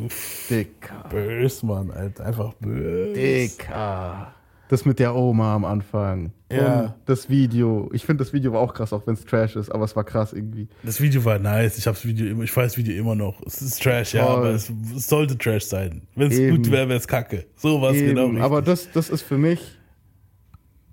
Uff. 0.05 0.47
Dicker. 0.49 1.05
Bös, 1.09 1.63
Mann, 1.63 1.91
Alter. 1.91 2.25
Einfach 2.25 2.53
bös. 2.59 3.13
Dicker. 3.13 4.33
Das 4.69 4.85
mit 4.85 4.99
der 4.99 5.13
Oma 5.13 5.53
am 5.53 5.65
Anfang. 5.65 6.31
Ja. 6.49 6.81
Und 6.81 6.93
das 7.05 7.29
Video. 7.29 7.89
Ich 7.93 8.05
finde, 8.05 8.23
das 8.23 8.31
Video 8.31 8.53
war 8.53 8.61
auch 8.61 8.73
krass, 8.73 8.93
auch 8.93 9.05
wenn 9.05 9.15
es 9.15 9.25
Trash 9.25 9.57
ist, 9.57 9.69
aber 9.69 9.83
es 9.83 9.97
war 9.97 10.05
krass 10.05 10.31
irgendwie. 10.31 10.69
Das 10.81 11.01
Video 11.01 11.25
war 11.25 11.39
nice. 11.39 11.77
Ich 11.77 11.87
hab's 11.87 12.05
Video 12.05 12.25
immer, 12.27 12.43
ich 12.43 12.55
weiß 12.55 12.71
das 12.71 12.77
Video 12.77 12.97
immer 12.97 13.13
noch. 13.13 13.41
Es 13.45 13.61
ist 13.61 13.83
Trash, 13.83 14.13
ja, 14.13 14.25
aber 14.25 14.51
es, 14.51 14.71
es 14.95 15.07
sollte 15.07 15.37
Trash 15.37 15.65
sein. 15.65 16.03
Wenn 16.15 16.31
es 16.31 16.37
gut 16.37 16.71
wäre, 16.71 16.87
wäre 16.87 16.99
es 16.99 17.07
kacke. 17.07 17.47
So 17.57 17.81
war 17.81 17.91
es 17.91 17.97
Eben, 17.97 18.07
genau 18.09 18.27
richtig. 18.27 18.43
Aber 18.43 18.61
das, 18.61 18.89
das 18.93 19.09
ist 19.09 19.23
für 19.23 19.37
mich 19.37 19.59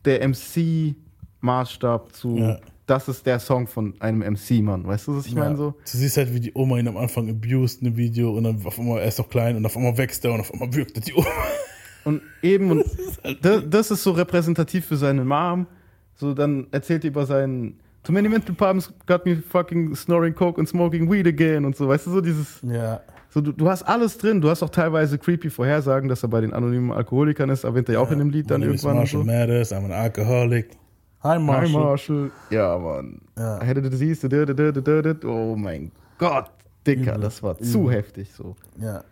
der 0.05 0.29
MC-Maßstab 0.29 2.13
zu, 2.13 2.37
Ja. 2.37 2.59
Das 2.89 3.09
ist 3.09 3.25
der 3.27 3.39
Song 3.39 3.67
von 3.67 3.95
einem 4.01 4.21
MC, 4.21 4.63
Mann. 4.63 4.87
Weißt 4.87 5.07
du, 5.07 5.17
was 5.17 5.27
ich 5.27 5.33
Ja. 5.35 5.41
meine 5.45 5.57
so? 5.57 5.71
Du 5.71 5.99
siehst 5.99 6.17
halt, 6.17 6.35
wie 6.35 6.41
die 6.41 6.53
Oma 6.55 6.79
ihn 6.79 6.89
am 6.89 6.97
Anfang 6.97 7.29
abused 7.29 7.81
in 7.83 7.87
dem 7.89 7.97
Video 7.97 8.37
und 8.37 8.45
dann 8.45 8.61
auf 8.65 8.79
einmal, 8.79 9.01
er 9.01 9.07
ist 9.09 9.19
noch 9.19 9.29
klein 9.29 9.57
und 9.57 9.65
auf 9.67 9.77
einmal 9.77 9.97
wächst 9.97 10.25
er 10.25 10.33
und 10.33 10.41
auf 10.41 10.53
einmal 10.53 10.73
wirkt 10.75 10.97
er 10.97 11.03
die 11.03 11.15
Oma. 11.15 11.27
Und 12.05 12.23
eben, 12.43 12.71
und 12.71 12.85
das, 13.43 13.63
das 13.69 13.91
ist 13.91 14.03
so 14.03 14.13
repräsentativ 14.13 14.87
für 14.87 14.97
seine 14.97 15.25
Mom. 15.25 15.67
So, 16.17 16.35
dann 16.35 16.67
erzählt 16.73 17.05
er 17.05 17.09
über 17.11 17.27
seinen 17.27 17.79
Too 18.05 18.13
many 18.13 18.29
mental 18.29 18.55
problems 18.55 18.93
got 19.07 19.27
me 19.27 19.37
fucking 19.37 19.95
snoring 19.95 20.35
coke 20.35 20.59
and 20.59 20.69
smoking 20.69 21.11
weed 21.11 21.27
again 21.27 21.65
und 21.65 21.77
so, 21.77 21.89
weißt 21.89 22.07
du, 22.07 22.11
so 22.11 22.21
dieses. 22.21 22.61
Ja. 22.63 23.01
So, 23.29 23.43
du, 23.43 23.53
du 23.53 23.69
hast 23.69 23.83
alles 23.83 24.17
drin, 24.17 24.41
du 24.41 24.49
hast 24.49 24.63
auch 24.63 24.71
teilweise 24.71 25.19
creepy 25.19 25.51
Vorhersagen, 25.51 26.09
dass 26.09 26.23
er 26.23 26.31
bei 26.31 26.41
den 26.41 26.55
anonymen 26.55 26.91
Alkoholikern 26.93 27.51
ist, 27.51 27.65
erwähnt 27.65 27.89
er 27.91 27.95
ja 27.97 28.01
auch 28.01 28.11
in 28.11 28.19
dem 28.21 28.31
Lied 28.31 28.51
dann 28.51 28.63
is 28.63 28.69
irgendwann. 28.69 28.93
und 28.93 28.99
Marshall 29.01 29.21
so. 29.21 29.27
Mathers, 29.27 29.73
I'm 29.73 29.85
an 29.85 29.93
alcoholic. 29.93 30.71
Hi 31.21 31.37
Marshall. 31.37 31.69
Hi 31.69 31.85
Marshall. 31.85 32.31
Ja, 32.51 32.79
Mann. 32.79 33.21
I 33.37 33.65
had 33.65 33.77
a 33.77 33.81
disease. 33.81 34.25
Oh 35.25 35.57
mein 35.57 35.91
Gott, 36.17 36.51
Dicker, 36.85 37.19
das 37.19 37.43
war 37.43 37.59
zu 37.59 37.91
heftig 37.91 38.29
so. 38.33 38.55
Ja. 38.81 39.03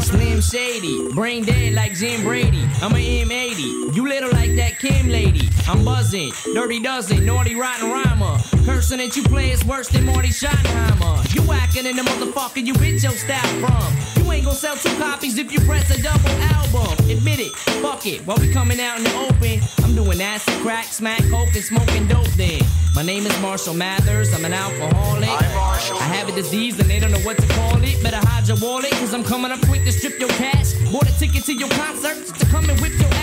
Slim 0.00 0.40
Shady, 0.40 1.12
brain 1.14 1.44
dead 1.44 1.74
like 1.74 1.94
Jim 1.94 2.22
Brady. 2.22 2.62
I'm 2.80 2.92
a 2.92 3.24
M80, 3.24 3.96
you 3.96 4.06
little 4.06 4.30
like 4.30 4.54
that 4.56 4.78
Kim 4.78 5.08
lady. 5.08 5.48
I'm 5.66 5.84
buzzing, 5.84 6.30
dirty 6.54 6.80
dozen, 6.80 7.24
naughty 7.26 7.56
rotten 7.56 7.90
rhymer. 7.90 8.38
Cursing 8.68 8.98
that 8.98 9.16
you 9.16 9.22
play 9.22 9.50
is 9.50 9.64
worse 9.64 9.88
than 9.88 10.04
Marty 10.04 10.28
Schottenheimer. 10.28 11.34
You 11.34 11.40
whacking 11.48 11.86
in 11.86 11.96
the 11.96 12.02
motherfucker 12.02 12.64
you 12.66 12.74
bitch 12.74 13.02
your 13.02 13.12
style 13.12 13.40
from. 13.64 14.22
You 14.22 14.30
ain't 14.30 14.44
gonna 14.44 14.56
sell 14.56 14.76
two 14.76 14.94
copies 14.98 15.38
if 15.38 15.50
you 15.50 15.58
press 15.60 15.88
a 15.88 16.02
double 16.02 16.28
album. 16.52 16.92
Admit 17.08 17.40
it, 17.40 17.56
fuck 17.80 18.04
it. 18.04 18.20
While 18.26 18.36
we 18.36 18.52
coming 18.52 18.78
out 18.78 18.98
in 18.98 19.04
the 19.04 19.14
open, 19.24 19.62
I'm 19.82 19.94
doing 19.94 20.20
acid, 20.20 20.52
crack, 20.60 20.84
smack, 20.84 21.22
coke, 21.30 21.54
and 21.54 21.64
smoking 21.64 22.08
dope 22.08 22.28
then. 22.36 22.60
My 22.94 23.02
name 23.02 23.24
is 23.24 23.40
Marshall 23.40 23.72
Mathers, 23.72 24.34
I'm 24.34 24.44
an 24.44 24.52
alcoholic. 24.52 25.30
I 25.30 26.04
have 26.12 26.28
a 26.28 26.32
disease 26.32 26.78
and 26.78 26.90
they 26.90 27.00
don't 27.00 27.12
know 27.12 27.24
what 27.24 27.38
to 27.38 27.46
call 27.54 27.82
it. 27.82 28.02
Better 28.02 28.20
hide 28.20 28.48
your 28.48 28.58
wallet, 28.60 28.92
cause 29.00 29.14
I'm 29.14 29.24
coming 29.24 29.50
up 29.50 29.62
quick 29.62 29.84
to 29.84 29.92
strip 29.92 30.20
your 30.20 30.28
cash. 30.36 30.74
Bought 30.92 31.08
a 31.08 31.18
ticket 31.18 31.44
to 31.44 31.54
your 31.54 31.70
concert 31.70 32.26
to 32.38 32.46
come 32.46 32.68
and 32.68 32.78
whip 32.82 32.92
your 33.00 33.17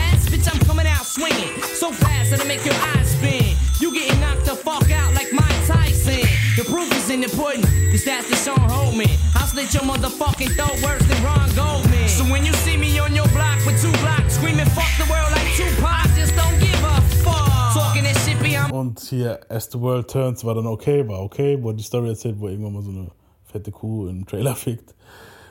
swinging 1.15 1.55
so 1.79 1.91
fast 1.91 2.29
that'll 2.31 2.45
make 2.45 2.65
your 2.65 2.75
eyes 2.91 3.07
spin. 3.15 3.55
You 3.79 3.93
getting 3.93 4.19
knocked 4.19 4.45
the 4.45 4.55
fuck 4.55 4.91
out 4.91 5.13
like 5.13 5.31
Mike 5.31 5.61
Tyson. 5.65 6.27
The 6.57 6.63
proof 6.67 6.91
is 6.91 7.09
in 7.09 7.21
the 7.21 7.29
pudding, 7.29 7.63
cause 7.91 8.03
that's 8.03 8.27
the 8.29 8.35
Sean 8.35 8.59
Holman. 8.69 9.07
I'll 9.33 9.47
slit 9.47 9.73
your 9.73 9.83
motherfucking 9.83 10.55
throat 10.59 10.75
worse 10.83 11.05
than 11.07 11.23
Ron 11.23 11.47
Goldman. 11.55 12.09
So 12.09 12.23
when 12.25 12.43
you 12.45 12.51
see 12.65 12.75
me 12.75 12.99
on 12.99 13.15
your 13.15 13.27
block 13.29 13.63
with 13.65 13.79
two 13.81 13.95
blocks 14.03 14.35
screaming 14.35 14.69
fuck 14.75 14.91
the 14.99 15.07
world 15.09 15.31
like 15.31 15.47
Tupac, 15.55 15.87
I 15.87 16.07
just 16.19 16.35
don't 16.35 16.59
give 16.59 16.83
a 16.83 16.99
fuck. 17.23 17.73
Talking 17.73 18.03
that 18.03 18.17
shit 18.25 18.39
beyond 18.43 18.73
Und 18.73 18.99
hier 18.99 19.39
As 19.49 19.69
the 19.69 19.79
World 19.79 20.09
Turns 20.09 20.43
war 20.43 20.55
dann 20.55 20.67
okay, 20.67 21.07
war 21.07 21.21
okay, 21.21 21.57
wo 21.61 21.71
die 21.71 21.83
Story 21.83 22.09
erzählt, 22.09 22.35
wo 22.39 22.49
irgendwann 22.49 22.73
mal 22.73 22.83
so 22.83 22.91
eine 22.91 23.07
fette 23.45 23.71
Kuh 23.71 24.07
im 24.09 24.25
Trailer 24.25 24.55
fickt. 24.55 24.93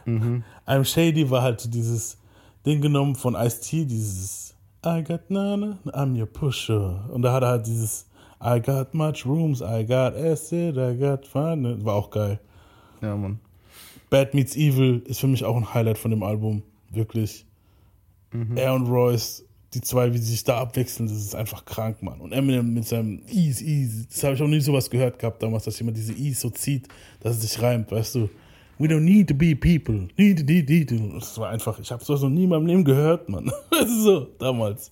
I'm 0.06 0.84
Shady 0.84 1.30
war 1.30 1.40
halt 1.40 1.72
dieses 1.72 2.18
Ding 2.66 2.82
genommen 2.82 3.14
von 3.14 3.34
Ice-T, 3.34 3.86
dieses 3.86 4.43
I 4.86 5.02
got 5.02 5.31
none, 5.31 5.78
I'm 5.86 6.19
your 6.19 6.27
pusher. 6.27 7.09
Und 7.11 7.23
da 7.23 7.32
hat 7.32 7.43
er 7.43 7.48
halt 7.48 7.66
dieses 7.66 8.06
I 8.43 8.61
got 8.61 8.93
much 8.93 9.24
rooms, 9.24 9.62
I 9.62 9.85
got 9.86 10.15
acid, 10.15 10.77
I 10.77 10.94
got 10.98 11.27
fun. 11.27 11.85
War 11.85 11.94
auch 11.94 12.11
geil. 12.11 12.39
Ja, 13.01 13.16
Mann. 13.16 13.40
Bad 14.11 14.35
Meets 14.35 14.56
Evil 14.56 15.02
ist 15.06 15.20
für 15.20 15.27
mich 15.27 15.44
auch 15.44 15.56
ein 15.56 15.73
Highlight 15.73 15.98
von 15.98 16.11
dem 16.11 16.23
Album. 16.23 16.62
Wirklich. 16.90 17.47
Er 18.56 18.74
und 18.74 18.89
Royce, 18.89 19.44
die 19.74 19.81
zwei, 19.81 20.12
wie 20.12 20.19
sie 20.19 20.32
sich 20.32 20.43
da 20.43 20.59
abwechseln, 20.59 21.09
das 21.09 21.16
ist 21.19 21.36
einfach 21.36 21.65
krank, 21.65 22.02
Mann. 22.02 22.20
Und 22.20 22.32
Eminem 22.32 22.74
mit 22.74 22.85
seinem 22.86 23.23
Ease, 23.28 23.65
Ease. 23.65 24.06
Das 24.11 24.24
habe 24.24 24.35
ich 24.35 24.43
auch 24.43 24.48
nie 24.48 24.61
sowas 24.61 24.90
gehört 24.90 25.19
gehabt 25.19 25.43
damals, 25.43 25.65
dass 25.65 25.78
jemand 25.78 25.97
diese 25.97 26.12
Ease 26.15 26.40
so 26.40 26.51
zieht, 26.51 26.89
dass 27.20 27.36
es 27.36 27.43
sich 27.43 27.62
reimt, 27.62 27.90
weißt 27.93 28.16
du. 28.16 28.28
We 28.78 28.88
don't 28.88 29.05
need 29.05 29.28
to 29.28 29.34
be 29.34 29.55
people. 29.55 30.09
Need 30.18 30.38
to, 30.38 30.44
need, 30.44 30.68
need 30.68 30.88
to. 30.88 30.96
Das 31.18 31.38
war 31.38 31.51
einfach, 31.51 31.78
ich 31.78 31.90
habe 31.92 32.05
sowas 32.05 32.22
noch 32.22 32.30
nie 32.30 32.44
in 32.44 32.51
meinem 32.51 32.66
Leben 32.66 32.84
gehört, 32.84 33.28
Mann. 33.28 33.51
Das 33.70 33.88
ist 33.88 34.02
so, 34.02 34.26
damals. 34.38 34.90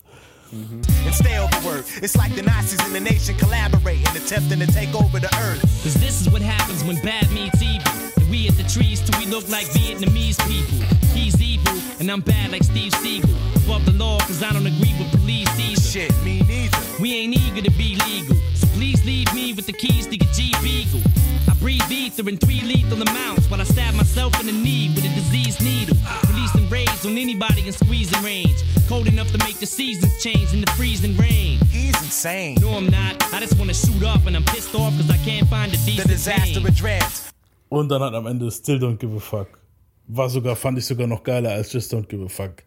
Mhm. 0.52 0.82
and 1.06 1.14
stay 1.14 1.38
overworked. 1.38 2.02
It's 2.02 2.14
like 2.14 2.34
the 2.34 2.42
Nazis 2.42 2.78
in 2.86 2.92
the 2.92 3.00
nation 3.00 3.34
collaborating, 3.38 4.06
attempting 4.14 4.60
to 4.60 4.66
take 4.66 4.94
over 4.94 5.18
the 5.18 5.32
earth. 5.48 5.62
Cause 5.82 5.94
this 5.94 6.20
is 6.20 6.28
what 6.28 6.42
happens 6.42 6.84
when 6.84 6.96
bad 7.02 7.24
meets 7.32 7.62
evil. 7.62 7.90
And 8.16 8.28
we 8.30 8.48
at 8.48 8.56
the 8.58 8.64
trees 8.64 9.00
till 9.00 9.18
we 9.18 9.24
look 9.26 9.48
like 9.48 9.66
Vietnamese 9.68 10.36
people. 10.46 10.78
He's 11.16 11.40
evil, 11.40 11.72
and 12.00 12.10
I'm 12.10 12.20
bad 12.20 12.52
like 12.52 12.64
Steve 12.64 12.92
Siegel. 12.96 13.30
Above 13.64 13.86
the 13.86 13.92
law, 13.92 14.18
cause 14.20 14.42
I 14.42 14.52
don't 14.52 14.66
agree 14.66 14.94
with 14.98 15.10
police 15.18 15.48
either. 15.58 15.80
Shit, 15.80 16.12
me 16.22 16.42
neither. 16.46 16.78
We 17.00 17.14
ain't 17.14 17.34
eager 17.34 17.62
to 17.62 17.70
be 17.70 17.96
legal. 18.04 18.36
Please 18.82 19.04
leave 19.04 19.32
me 19.32 19.52
with 19.52 19.66
the 19.66 19.72
keys 19.72 20.08
to 20.08 20.16
your 20.16 20.32
Jeep 20.34 20.60
Eagle. 20.64 21.00
I 21.48 21.54
breathe 21.60 21.88
ether 21.88 22.28
in 22.28 22.36
three 22.36 22.62
lethal 22.62 23.00
amounts 23.00 23.48
while 23.48 23.60
I 23.60 23.62
stab 23.62 23.94
myself 23.94 24.34
in 24.40 24.46
the 24.46 24.52
knee 24.52 24.90
with 24.92 25.04
a 25.04 25.14
diseased 25.14 25.62
needle. 25.62 25.96
Releasing 26.28 26.68
raids 26.68 27.06
on 27.06 27.16
anybody 27.16 27.64
in 27.64 27.72
squeezing 27.72 28.20
range. 28.24 28.60
Cold 28.88 29.06
enough 29.06 29.30
to 29.30 29.38
make 29.38 29.60
the 29.60 29.66
seasons 29.66 30.20
change 30.20 30.52
in 30.52 30.62
the 30.62 30.70
freezing 30.72 31.16
rain. 31.16 31.60
He's 31.70 31.94
insane. 32.02 32.58
No, 32.60 32.70
I'm 32.70 32.86
not. 32.90 33.22
I 33.32 33.38
just 33.38 33.56
wanna 33.56 33.72
shoot 33.72 34.02
up 34.02 34.26
and 34.26 34.34
I'm 34.34 34.42
pissed 34.46 34.74
off 34.74 34.92
cause 34.96 35.08
I 35.08 35.18
can't 35.18 35.46
find 35.46 35.72
a 35.72 35.76
decent 35.86 36.08
The 36.08 36.14
disaster 36.14 36.60
dreads. 36.72 37.30
Und 37.68 37.88
dann 37.88 38.02
hat 38.02 38.14
am 38.14 38.26
Ende 38.26 38.50
Still 38.50 38.80
Don't 38.80 38.98
Give 38.98 39.14
a 39.14 39.20
Fuck. 39.20 39.60
War 40.08 40.28
sogar, 40.28 40.56
fand 40.56 40.78
ich 40.78 40.86
sogar 40.86 41.06
noch 41.06 41.22
geiler 41.22 41.52
als 41.52 41.72
Just 41.72 41.94
Don't 41.94 42.08
Give 42.08 42.24
a 42.24 42.28
Fuck. 42.28 42.64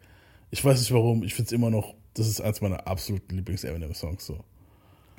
Ich 0.50 0.64
weiß 0.64 0.80
nicht 0.80 0.92
warum, 0.92 1.24
ich 1.24 1.34
finde 1.34 1.48
es 1.48 1.52
immer 1.52 1.68
noch, 1.68 1.92
das 2.14 2.26
ist 2.26 2.40
eins 2.40 2.62
meiner 2.62 2.86
absoluten 2.86 3.36
Lieblings-Eminem-Songs 3.36 4.24
so. 4.24 4.42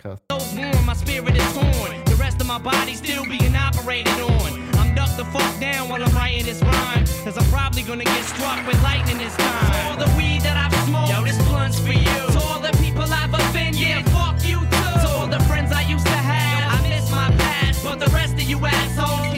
Krass. 0.07 0.19
So 0.31 0.37
warm, 0.57 0.85
my 0.85 0.93
spirit 0.93 1.35
is 1.35 1.53
torn. 1.53 2.03
The 2.05 2.15
rest 2.19 2.39
of 2.39 2.47
my 2.47 2.59
body 2.59 2.93
still 2.93 3.25
being 3.25 3.55
operated 3.55 4.19
on. 4.21 4.75
I'm 4.75 4.95
ducked 4.95 5.17
the 5.17 5.25
fuck 5.25 5.59
down 5.59 5.89
while 5.89 6.01
I'm 6.01 6.13
writing 6.15 6.45
this 6.45 6.61
rhyme. 6.61 7.05
Cause 7.23 7.37
I'm 7.37 7.45
probably 7.45 7.83
gonna 7.83 8.03
get 8.03 8.23
struck 8.23 8.65
with 8.67 8.81
lightning 8.83 9.17
this 9.17 9.35
time. 9.35 9.71
For 9.71 9.89
all 9.89 9.97
the 9.97 10.11
weed 10.17 10.41
that 10.41 10.55
I've 10.55 10.73
smoked, 10.87 11.09
yo, 11.11 11.23
this 11.23 11.37
blunt's 11.47 11.79
for 11.79 11.93
you. 11.93 12.19
To 12.33 12.39
all 12.39 12.59
the 12.59 12.75
people 12.77 13.03
I've 13.03 13.33
offended, 13.33 13.81
yeah, 13.81 14.01
fuck 14.15 14.37
you 14.47 14.59
too. 14.59 14.93
To 15.03 15.07
all 15.17 15.27
the 15.27 15.39
friends 15.41 15.71
I 15.71 15.81
used 15.81 16.05
to 16.05 16.19
have, 16.31 16.79
I 16.79 16.89
miss 16.89 17.09
my 17.11 17.29
past. 17.37 17.83
But 17.83 17.99
the 17.99 18.09
rest 18.11 18.33
of 18.33 18.43
you 18.43 18.57
assholes 18.65 19.36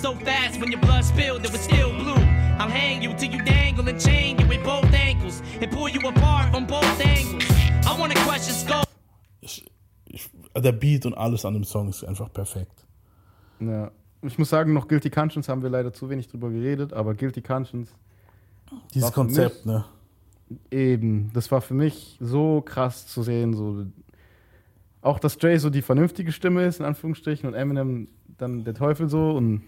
so 0.00 0.14
fast 0.14 0.58
when 0.60 0.72
your 0.72 0.80
blood 0.80 1.04
spilled, 1.04 1.44
it 1.44 1.52
was 1.52 1.60
still 1.60 1.90
blue. 1.92 2.14
I'll 2.58 2.68
hang 2.70 3.02
you 3.02 3.12
till 3.16 3.30
you 3.30 3.42
dangle 3.44 3.86
and 3.88 4.00
chain 4.00 4.38
you 4.38 4.46
with 4.48 4.62
both 4.64 4.92
ankles. 4.94 5.42
And 5.60 5.70
pull 5.70 5.88
you 5.88 6.00
apart 6.08 6.52
from 6.54 6.66
both 6.66 7.00
angles. 7.00 7.44
I 7.86 7.94
wanna 7.98 8.14
crush 8.14 8.46
your 8.48 8.56
skull. 8.56 8.84
Der 10.56 10.72
Beat 10.72 11.06
und 11.06 11.14
alles 11.14 11.44
an 11.44 11.54
dem 11.54 11.64
Song 11.64 11.88
ist 11.88 12.02
einfach 12.04 12.32
perfekt. 12.32 12.84
Ja. 13.60 13.90
Ich 14.22 14.38
muss 14.38 14.50
sagen, 14.50 14.72
noch 14.72 14.88
Guilty 14.88 15.08
Conscience 15.10 15.48
haben 15.48 15.62
wir 15.62 15.70
leider 15.70 15.92
zu 15.92 16.10
wenig 16.10 16.28
drüber 16.28 16.50
geredet, 16.50 16.92
aber 16.92 17.14
Guilty 17.14 17.40
Conscience. 17.40 17.94
Dieses 18.94 19.12
Konzept, 19.12 19.64
mich- 19.66 19.74
ne? 19.74 19.84
Eben, 20.70 21.30
das 21.32 21.50
war 21.52 21.60
für 21.60 21.74
mich 21.74 22.16
so 22.20 22.60
krass 22.60 23.06
zu 23.06 23.22
sehen. 23.22 23.54
So. 23.54 23.86
Auch, 25.00 25.18
dass 25.20 25.38
Dre 25.38 25.58
so 25.58 25.70
die 25.70 25.82
vernünftige 25.82 26.32
Stimme 26.32 26.64
ist, 26.64 26.80
in 26.80 26.86
Anführungsstrichen, 26.86 27.48
und 27.48 27.54
Eminem 27.54 28.08
dann 28.36 28.64
der 28.64 28.74
Teufel 28.74 29.08
so. 29.08 29.30
Und 29.30 29.62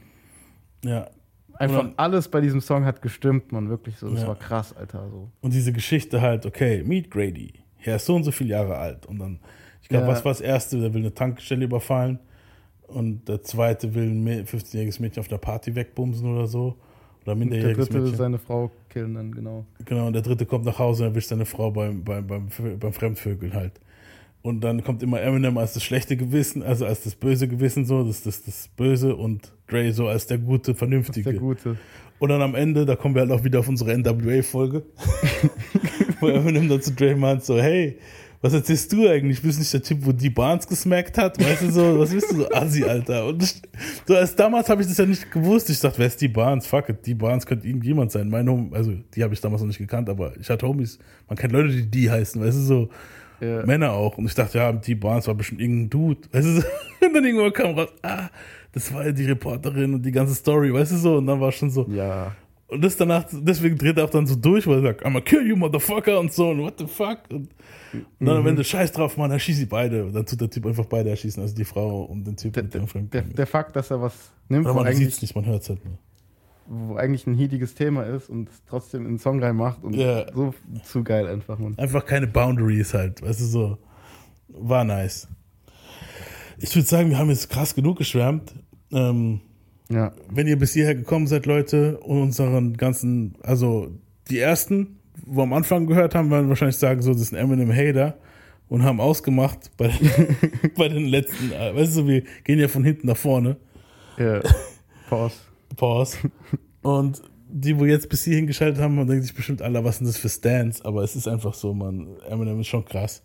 Ja. 0.85 1.09
einfach 1.55 1.79
dann- 1.83 1.95
alles 1.97 2.29
bei 2.29 2.41
diesem 2.41 2.61
Song 2.61 2.85
hat 2.85 3.03
gestimmt, 3.03 3.53
man. 3.53 3.69
Wirklich 3.69 3.97
so. 3.97 4.09
Das 4.11 4.23
Ja. 4.23 4.29
war 4.29 4.37
krass, 4.37 4.75
Alter. 4.77 5.09
So. 5.11 5.31
Und 5.41 5.53
diese 5.53 5.73
Geschichte 5.73 6.21
halt, 6.21 6.47
okay, 6.47 6.83
Meet 6.85 7.11
Grady. 7.11 7.53
Er 7.85 7.97
ist 7.97 8.07
so 8.07 8.15
und 8.15 8.25
so 8.25 8.31
viele 8.31 8.51
Jahre 8.51 8.77
alt. 8.77 9.07
Und 9.07 9.19
dann, 9.19 9.39
ich 9.83 9.89
glaube, 9.89 10.07
Ja. 10.07 10.13
was 10.13 10.25
war 10.25 10.33
das 10.33 10.41
Erste? 10.41 10.81
Der 10.81 10.93
will 10.95 11.01
eine 11.03 11.15
Tankstelle 11.15 11.65
überfallen. 11.65 12.19
Und 12.87 13.27
der 13.29 13.43
Zweite 13.43 13.95
will 13.95 14.11
ein 14.11 14.25
Mä- 14.27 14.45
15-jähriges 14.47 15.01
Mädchen 15.01 15.21
auf 15.21 15.29
der 15.29 15.39
Party 15.39 15.75
wegbumsen 15.75 16.33
oder 16.35 16.47
so. 16.47 16.61
Oder 16.69 16.75
Und 16.75 17.27
der 17.27 17.35
minderjähriges 17.37 17.87
dritte 17.89 18.01
Mädchen. 18.01 18.17
seine 18.19 18.39
Frau 18.39 18.71
killen 18.89 19.15
dann, 19.15 19.33
genau. 19.33 19.65
Genau, 19.85 20.07
und 20.09 20.13
der 20.13 20.23
dritte 20.23 20.45
kommt 20.45 20.65
nach 20.65 20.79
Hause 20.79 21.05
und 21.05 21.11
erwischt 21.11 21.29
seine 21.29 21.45
Frau 21.47 21.71
beim, 21.71 22.03
beim, 22.05 22.27
beim, 22.27 22.49
beim 22.79 22.93
Fremdvögeln 22.93 23.55
halt. 23.55 23.81
Und 24.43 24.63
dann 24.63 24.83
kommt 24.83 25.03
immer 25.03 25.21
Eminem 25.21 25.57
als 25.57 25.75
das 25.75 25.85
schlechte 25.85 26.17
Gewissen, 26.17 26.63
also 26.63 26.85
als 26.85 27.05
das 27.05 27.15
böse 27.15 27.47
Gewissen 27.47 27.85
so, 27.85 28.03
das, 28.03 28.23
das, 28.23 28.43
das 28.43 28.69
Böse 28.77 29.15
und 29.15 29.53
Dre 29.69 29.93
so 29.93 30.09
als 30.09 30.27
der 30.27 30.39
gute, 30.39 30.75
vernünftige. 30.75 31.31
Der 31.31 31.41
Gute. 31.41 31.77
Und 32.19 32.29
dann 32.29 32.43
am 32.43 32.55
Ende, 32.55 32.85
da 32.85 32.97
kommen 32.97 33.15
wir 33.15 33.23
halt 33.23 33.31
auch 33.31 33.45
wieder 33.45 33.61
auf 33.61 33.69
unsere 33.69 33.97
NWA-Folge. 33.97 34.83
wo 36.21 36.29
Eminem 36.29 36.69
dann 36.69 36.81
zu 36.81 36.93
Dre 36.93 37.15
meint 37.15 37.45
so, 37.45 37.61
hey, 37.61 37.99
was 38.41 38.55
erzählst 38.55 38.93
du 38.93 39.09
eigentlich? 39.09 39.41
Bist 39.41 39.59
du 39.59 39.61
nicht 39.61 39.73
der 39.73 39.83
Typ, 39.83 39.99
wo 40.05 40.11
die 40.11 40.31
Barnes 40.31 40.67
gesmackt 40.67 41.17
hat? 41.17 41.39
Weißt 41.39 41.63
du 41.63 41.71
so, 41.71 41.99
was 41.99 42.13
bist 42.13 42.33
du 42.33 42.37
so 42.39 42.51
Assi, 42.51 42.83
Alter? 42.83 43.27
Und 43.27 43.43
ich, 43.43 43.55
so 44.07 44.17
als 44.17 44.35
damals 44.35 44.69
habe 44.69 44.83
ich 44.83 44.89
das 44.89 44.99
ja 44.99 45.07
nicht 45.07 45.31
gewusst. 45.31 45.71
Ich 45.71 45.79
dachte, 45.79 45.99
wer 45.99 46.09
ist 46.09 46.21
die 46.21 46.29
Barnes? 46.29 46.67
Fuck 46.67 46.89
it, 46.89 47.07
die 47.07 47.15
Barnes 47.15 47.47
könnte 47.47 47.69
irgendjemand 47.69 48.11
sein. 48.11 48.29
Mein 48.29 48.49
Hom 48.49 48.73
also 48.75 48.93
die 49.15 49.23
habe 49.23 49.33
ich 49.33 49.41
damals 49.41 49.63
noch 49.63 49.69
nicht 49.69 49.79
gekannt, 49.79 50.09
aber 50.09 50.33
ich 50.41 50.51
hatte 50.51 50.67
Homies, 50.67 50.99
man 51.29 51.39
kennt 51.39 51.53
Leute, 51.53 51.69
die 51.69 51.89
die 51.89 52.11
heißen, 52.11 52.43
weißt 52.43 52.57
du 52.57 52.63
so. 52.63 52.89
Männer 53.65 53.93
auch. 53.93 54.19
Und 54.19 54.27
ich 54.27 54.35
dachte, 54.35 54.59
ja, 54.59 54.73
die 54.73 54.95
Barnes 54.95 55.27
war 55.27 55.35
bestimmt 55.35 55.61
irgendein 55.61 55.91
Dude. 55.91 56.21
Weißt 56.33 56.47
du. 56.47 56.63
Und 57.07 57.15
dann 57.15 57.25
irgendwann 57.25 57.53
kam 57.53 57.79
raus, 57.79 57.89
ah, 58.03 58.29
das 58.73 58.93
war 58.95 59.05
ja 59.05 59.13
die 59.13 59.25
Reporterin 59.27 59.93
und 59.95 60.03
die 60.03 60.13
ganze 60.13 60.35
Story, 60.35 60.73
weißt 60.73 60.93
du 60.93 60.97
so. 60.97 61.17
Und 61.17 61.27
dann 61.27 61.41
war 61.41 61.53
schon 61.53 61.69
so. 61.71 61.87
Ja. 61.91 62.35
Und 62.69 62.83
das 62.83 62.97
danach, 62.97 63.27
deswegen 63.31 63.77
dreht 63.77 63.99
er 63.99 64.05
auch 64.05 64.11
dann 64.11 64.27
so 64.27 64.35
durch, 64.35 64.67
weil 64.67 64.77
er 64.77 64.83
sagt, 64.83 65.05
I'ma 65.05 65.21
kill 65.21 65.47
you, 65.47 65.57
motherfucker 65.57 66.19
und 66.19 66.33
so, 66.33 66.49
und 66.51 66.61
what 66.61 66.79
the 66.79 66.87
fuck. 66.87 67.19
Und, 67.29 67.51
und 67.93 68.27
dann 68.27 68.37
am 68.37 68.43
Mhm. 68.43 68.49
Ende 68.49 68.65
scheiß 68.65 68.93
drauf, 68.93 69.19
Mann, 69.19 69.31
er 69.31 69.39
schießt 69.39 69.59
sie 69.59 69.67
beide. 69.67 70.07
Und 70.07 70.15
dann 70.15 70.25
tut 70.25 70.41
der 70.41 70.49
Typ 70.49 70.65
einfach 70.65 70.87
beide 70.87 71.11
erschießen, 71.11 71.43
also 71.43 71.55
die 71.55 71.65
Frau 71.67 72.05
und 72.05 72.25
den 72.25 72.37
Typ 72.37 72.57
mit 72.57 72.73
dem 72.73 72.87
Fremd. 72.89 73.13
Der, 73.13 73.23
der 73.23 73.47
Fakt, 73.47 73.77
dass 73.77 73.91
er 73.91 74.01
was 74.01 74.15
nimmt, 74.49 74.67
Aber 74.67 74.85
man 74.85 74.95
sieht 74.95 75.09
es 75.09 75.21
nicht, 75.21 75.35
man 75.35 75.45
hört 75.45 75.63
es 75.63 75.69
halt 75.69 75.85
nur. 75.85 75.99
Wo 76.75 76.97
eigentlich 76.97 77.27
ein 77.27 77.35
hiediges 77.35 77.75
Thema 77.75 78.03
ist 78.05 78.31
und 78.31 78.49
es 78.49 78.63
trotzdem 78.67 79.03
in 79.03 79.09
einen 79.09 79.19
Song 79.19 79.43
reinmacht 79.43 79.85
und 79.85 79.95
Ja. 79.95 80.25
so 80.35 80.55
zu 80.85 81.05
geil 81.05 81.27
einfach, 81.27 81.59
man. 81.59 81.77
Einfach 81.79 82.07
keine 82.07 82.27
Boundaries 82.27 82.95
halt, 82.95 83.21
weißt 83.23 83.41
du 83.41 83.45
so. 83.45 83.79
War 84.49 84.85
nice. 84.85 85.29
Ich 86.59 86.75
würde 86.75 86.89
sagen, 86.89 87.11
wir 87.11 87.19
haben 87.19 87.29
jetzt 87.29 87.51
krass 87.51 87.75
genug 87.75 87.99
geschwärmt. 87.99 88.55
Ähm, 88.93 89.41
ja. 89.91 90.13
Wenn 90.31 90.47
ihr 90.47 90.59
bis 90.59 90.73
hierher 90.73 90.95
gekommen 90.95 91.27
seid, 91.27 91.45
Leute, 91.47 91.99
und 91.99 92.23
unseren 92.23 92.77
ganzen, 92.77 93.35
also 93.43 93.91
die 94.31 94.39
ersten, 94.39 94.99
wo 95.27 95.43
am 95.43 95.53
Anfang 95.53 95.87
gehört 95.87 96.15
haben, 96.15 96.31
werden 96.31 96.49
wahrscheinlich 96.49 96.77
sagen, 96.77 97.03
so, 97.03 97.13
das 97.13 97.21
ist 97.23 97.35
ein 97.35 97.37
Eminem-Hater 97.37 98.17
und 98.69 98.83
haben 98.83 99.01
ausgemacht 99.01 99.71
bei, 99.77 99.91
bei 100.77 100.89
den 100.89 101.07
letzten, 101.07 101.53
äh, 101.53 101.75
weißt 101.75 101.99
du, 101.99 102.07
wir 102.07 102.23
gehen 102.45 102.59
ja 102.59 102.69
von 102.69 102.85
hinten 102.85 103.09
nach 103.09 103.17
vorne. 103.17 103.57
Ja. 104.19 104.41
Pause. 105.11 105.37
Pause. 105.75 106.19
Und 106.83 107.23
die, 107.49 107.79
wo 107.79 107.85
jetzt 107.85 108.09
bis 108.09 108.25
hierhin 108.25 108.47
geschaltet 108.47 108.81
haben, 108.83 108.95
man 108.95 109.07
denkt 109.07 109.25
sich 109.25 109.35
bestimmt 109.35 109.63
alle, 109.63 109.85
was 109.85 109.99
sind 109.99 110.07
das 110.07 110.17
für 110.17 110.29
Stands, 110.29 110.83
aber 110.83 111.03
es 111.03 111.15
ist 111.17 111.29
einfach 111.29 111.55
so, 111.55 111.75
man, 111.75 112.09
Eminem 112.29 112.61
ist 112.61 112.69
schon 112.69 112.85
krass. 112.85 113.23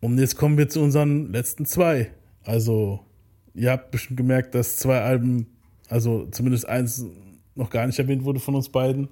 Und 0.00 0.18
jetzt 0.18 0.36
kommen 0.36 0.56
wir 0.58 0.68
zu 0.68 0.80
unseren 0.80 1.32
letzten 1.32 1.66
zwei. 1.66 2.10
Also, 2.44 3.00
ihr 3.54 3.70
habt 3.72 3.90
bestimmt 3.90 4.16
gemerkt, 4.16 4.54
dass 4.54 4.76
zwei 4.76 5.00
Alben, 5.00 5.46
also 5.88 6.26
zumindest 6.30 6.68
eins 6.68 7.04
noch 7.54 7.70
gar 7.70 7.86
nicht 7.86 7.98
erwähnt 7.98 8.24
wurde 8.24 8.40
von 8.40 8.54
uns 8.54 8.68
beiden. 8.68 9.08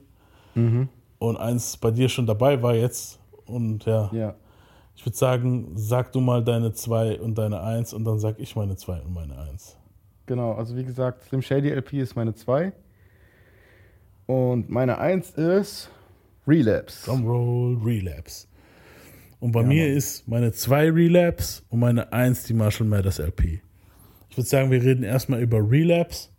Mhm. 0.55 0.89
Und 1.19 1.37
eins 1.37 1.77
bei 1.77 1.91
dir 1.91 2.09
schon 2.09 2.27
dabei 2.27 2.63
war 2.63 2.75
jetzt. 2.75 3.19
Und 3.47 3.85
ja, 3.87 4.11
Ja. 4.13 4.35
ich 4.95 5.05
würde 5.05 5.17
sagen, 5.17 5.73
sag 5.75 6.13
du 6.13 6.21
mal 6.21 6.43
deine 6.45 6.73
zwei 6.73 7.21
und 7.21 7.37
deine 7.37 7.61
eins 7.63 7.93
und 7.93 8.05
dann 8.05 8.19
sag 8.19 8.39
ich 8.39 8.57
meine 8.57 8.77
zwei 8.77 9.01
und 9.01 9.13
meine 9.13 9.39
eins. 9.39 9.77
Genau, 10.27 10.53
also 10.53 10.77
wie 10.77 10.85
gesagt, 10.85 11.25
Slim 11.25 11.43
Shady 11.43 11.71
LP 11.71 11.95
ist 11.95 12.17
meine 12.17 12.35
2. 12.35 12.73
Und 14.27 14.71
meine 14.71 14.99
1 14.99 15.33
ist 15.33 15.91
Relapse. 16.47 17.07
Drumroll, 17.07 17.79
Relapse. 17.85 18.47
Und 19.45 19.53
bei 19.53 19.63
mir 19.63 19.89
ist 19.89 20.27
meine 20.27 20.53
zwei 20.53 20.91
Relapse 20.91 21.63
und 21.69 21.81
meine 21.81 22.11
eins 22.15 22.45
die 22.45 22.55
Marshall 22.55 22.87
Mathers 22.87 23.19
LP. 23.19 23.61
Ich 24.31 24.39
würde 24.39 24.49
sagen, 24.49 24.71
wir 24.71 24.83
reden 24.83 25.03
erstmal 25.03 25.43
über 25.43 25.59
Relapse. 25.59 26.31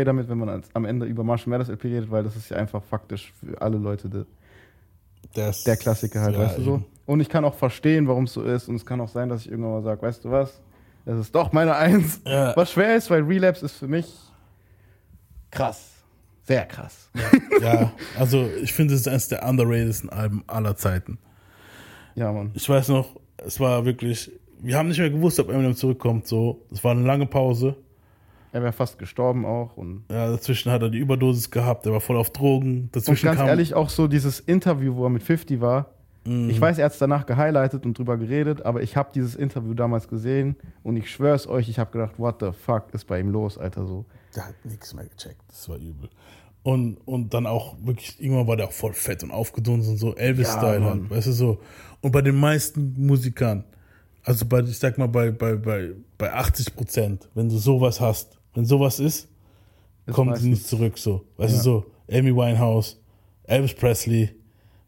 Okay 0.00 0.04
damit, 0.04 0.28
wenn 0.28 0.38
man 0.38 0.48
als, 0.48 0.68
am 0.74 0.84
Ende 0.84 1.06
über 1.06 1.24
Marshall 1.24 1.50
Mathers 1.50 1.68
LP 1.68 1.84
redet, 1.84 2.10
weil 2.10 2.24
das 2.24 2.36
ist 2.36 2.50
ja 2.50 2.56
einfach 2.56 2.82
faktisch 2.82 3.32
für 3.38 3.60
alle 3.60 3.78
Leute 3.78 4.08
de, 4.08 4.24
Das, 5.34 5.64
der 5.64 5.76
Klassiker 5.76 6.22
halt, 6.22 6.34
ja, 6.34 6.40
weißt 6.40 6.58
du 6.58 6.62
so. 6.62 6.82
Und 7.06 7.20
ich 7.20 7.28
kann 7.28 7.44
auch 7.44 7.54
verstehen, 7.54 8.06
warum 8.08 8.24
es 8.24 8.32
so 8.32 8.42
ist. 8.42 8.68
Und 8.68 8.76
es 8.76 8.86
kann 8.86 9.00
auch 9.00 9.08
sein, 9.08 9.28
dass 9.28 9.42
ich 9.42 9.50
irgendwann 9.50 9.72
mal 9.72 9.82
sage, 9.82 10.02
weißt 10.02 10.24
du 10.24 10.30
was, 10.30 10.60
das 11.04 11.18
ist 11.18 11.34
doch 11.34 11.52
meine 11.52 11.76
Eins. 11.76 12.20
Ja. 12.24 12.54
Was 12.56 12.72
schwer 12.72 12.96
ist, 12.96 13.10
weil 13.10 13.22
Relapse 13.22 13.64
ist 13.64 13.76
für 13.76 13.88
mich 13.88 14.06
krass. 15.50 15.90
Sehr 16.44 16.66
krass. 16.66 17.10
Ja, 17.60 17.92
also 18.18 18.48
ich 18.62 18.72
finde, 18.72 18.94
es 18.94 19.00
ist 19.00 19.08
eines 19.08 19.28
der 19.28 19.46
underratedsten 19.46 20.10
Alben 20.10 20.42
aller 20.46 20.76
Zeiten. 20.76 21.18
Ja, 22.14 22.32
Mann. 22.32 22.50
Ich 22.54 22.68
weiß 22.68 22.88
noch, 22.88 23.20
es 23.36 23.60
war 23.60 23.84
wirklich, 23.84 24.32
wir 24.60 24.76
haben 24.76 24.88
nicht 24.88 24.98
mehr 24.98 25.10
gewusst, 25.10 25.38
ob 25.38 25.48
Eminem 25.48 25.76
zurückkommt. 25.76 26.26
So, 26.26 26.66
es 26.72 26.82
war 26.82 26.92
eine 26.92 27.06
lange 27.06 27.26
Pause. 27.26 27.76
Er 28.52 28.62
wäre 28.62 28.72
fast 28.72 28.98
gestorben 28.98 29.44
auch. 29.44 29.76
Und, 29.76 30.04
Ja, 30.10 30.30
dazwischen 30.30 30.72
hat 30.72 30.82
er 30.82 30.90
die 30.90 30.98
Überdosis 30.98 31.50
gehabt, 31.50 31.86
er 31.86 31.92
war 31.92 32.00
voll 32.00 32.16
auf 32.16 32.30
Drogen. 32.30 32.82
und 32.82 32.96
Dazwischen 32.96 33.26
ganz 33.26 33.38
kam, 33.38 33.48
ehrlich, 33.48 33.74
auch 33.74 33.90
so 33.90 34.08
dieses 34.08 34.40
Interview, 34.40 34.96
wo 34.96 35.04
er 35.04 35.10
mit 35.10 35.22
50 35.22 35.60
war. 35.60 35.90
Mhm. 36.24 36.50
Ich 36.50 36.60
weiß, 36.60 36.78
er 36.78 36.86
hat 36.86 36.92
es 36.92 36.98
danach 36.98 37.24
gehighlightet 37.26 37.86
und 37.86 37.96
drüber 37.96 38.16
geredet, 38.18 38.62
aber 38.62 38.82
ich 38.82 38.96
habe 38.96 39.10
dieses 39.14 39.34
Interview 39.34 39.72
damals 39.74 40.08
gesehen 40.08 40.56
und 40.82 40.96
ich 40.96 41.10
schwör's 41.10 41.46
euch, 41.46 41.68
ich 41.68 41.78
habe 41.78 41.90
gedacht, 41.92 42.18
what 42.18 42.36
the 42.40 42.50
fuck 42.52 42.92
ist 42.92 43.06
bei 43.06 43.20
ihm 43.20 43.30
los, 43.30 43.56
Alter, 43.56 43.86
so. 43.86 44.04
Der 44.36 44.48
hat 44.48 44.54
nichts 44.64 44.92
mehr 44.94 45.06
gecheckt. 45.06 45.42
Das 45.48 45.68
war 45.68 45.76
übel. 45.76 46.10
Und, 46.62 46.98
und 47.06 47.32
dann 47.32 47.46
auch 47.46 47.76
wirklich, 47.82 48.20
irgendwann 48.20 48.46
war 48.46 48.56
der 48.56 48.66
auch 48.66 48.72
voll 48.72 48.92
fett 48.92 49.22
und 49.22 49.30
aufgedunsen 49.30 49.92
und 49.92 49.98
so 49.98 50.14
Elvis-Style 50.14 50.80
Ja, 50.80 50.90
halt, 50.90 51.10
weißt 51.10 51.28
du 51.28 51.32
so. 51.32 51.60
Und 52.02 52.12
bei 52.12 52.20
den 52.20 52.36
meisten 52.36 52.94
Musikern, 52.98 53.64
also 54.22 54.44
bei, 54.44 54.60
ich 54.60 54.78
sag 54.78 54.98
mal, 54.98 55.08
bei, 55.08 55.30
bei, 55.30 55.56
bei, 55.56 55.92
bei 56.18 56.32
80 56.32 56.76
Prozent, 56.76 57.28
wenn 57.34 57.48
du 57.48 57.56
sowas 57.56 57.98
hast, 57.98 58.38
wenn 58.54 58.64
sowas 58.64 59.00
ist, 59.00 59.28
Ist 60.06 60.14
kommt 60.14 60.36
sie 60.38 60.48
nicht 60.50 60.66
zurück 60.66 60.98
so. 60.98 61.24
Weißt 61.36 61.52
Ja. 61.52 61.58
du 61.58 61.62
so, 61.64 61.86
Amy 62.10 62.34
Winehouse, 62.34 63.00
Elvis 63.44 63.74
Presley, 63.74 64.30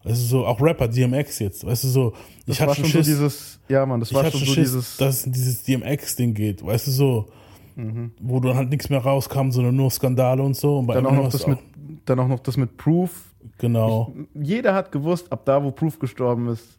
weißt 0.05 0.20
du 0.20 0.27
so, 0.27 0.47
auch 0.47 0.61
Rapper, 0.61 0.89
DMX 0.89 1.39
jetzt, 1.39 1.65
weißt 1.65 1.85
du 1.85 1.89
so. 1.89 2.11
Das 2.47 2.57
Ich 2.57 2.61
hatte 2.61 2.69
war 2.69 2.75
schon 2.75 2.85
schon 2.86 2.91
so 2.91 2.99
Schiss, 2.99 3.07
dieses, 3.07 3.61
ja, 3.69 3.86
Mann, 3.86 4.01
das 4.01 4.11
ich 4.11 4.15
war 4.17 4.25
hatte 4.25 4.36
schon 4.39 4.47
so 4.49 4.55
Schiss, 4.55 4.70
dieses, 4.73 4.97
dass 4.97 5.23
dieses 5.25 5.62
DMX-Ding 5.65 6.35
geht, 6.35 6.65
weißt 6.65 6.86
du 6.89 6.91
so, 6.91 7.28
Mhm. 7.75 8.11
wo 8.20 8.39
dann 8.41 8.55
halt 8.57 8.69
nichts 8.69 8.91
mehr 8.91 8.99
rauskam, 8.99 9.51
sondern 9.51 9.75
nur 9.77 9.91
Skandale 9.91 10.43
und 10.43 10.55
so. 10.55 10.78
Und 10.81 10.86
bei 10.89 10.95
dann 10.95 11.07
auch, 11.07 11.12
noch 11.15 11.31
das 11.31 11.47
mit, 11.47 11.59
dann 12.05 12.19
auch 12.20 12.28
noch 12.28 12.41
das 12.41 12.57
mit 12.59 12.77
Proof. 12.77 13.33
Genau. 13.59 14.12
Ich, 14.35 14.47
jeder 14.49 14.75
hat 14.75 14.93
gewusst, 14.93 15.33
ab 15.33 15.47
da, 15.47 15.62
wo 15.65 15.70
Proof 15.70 15.99
gestorben 15.99 16.49
ist, 16.49 16.78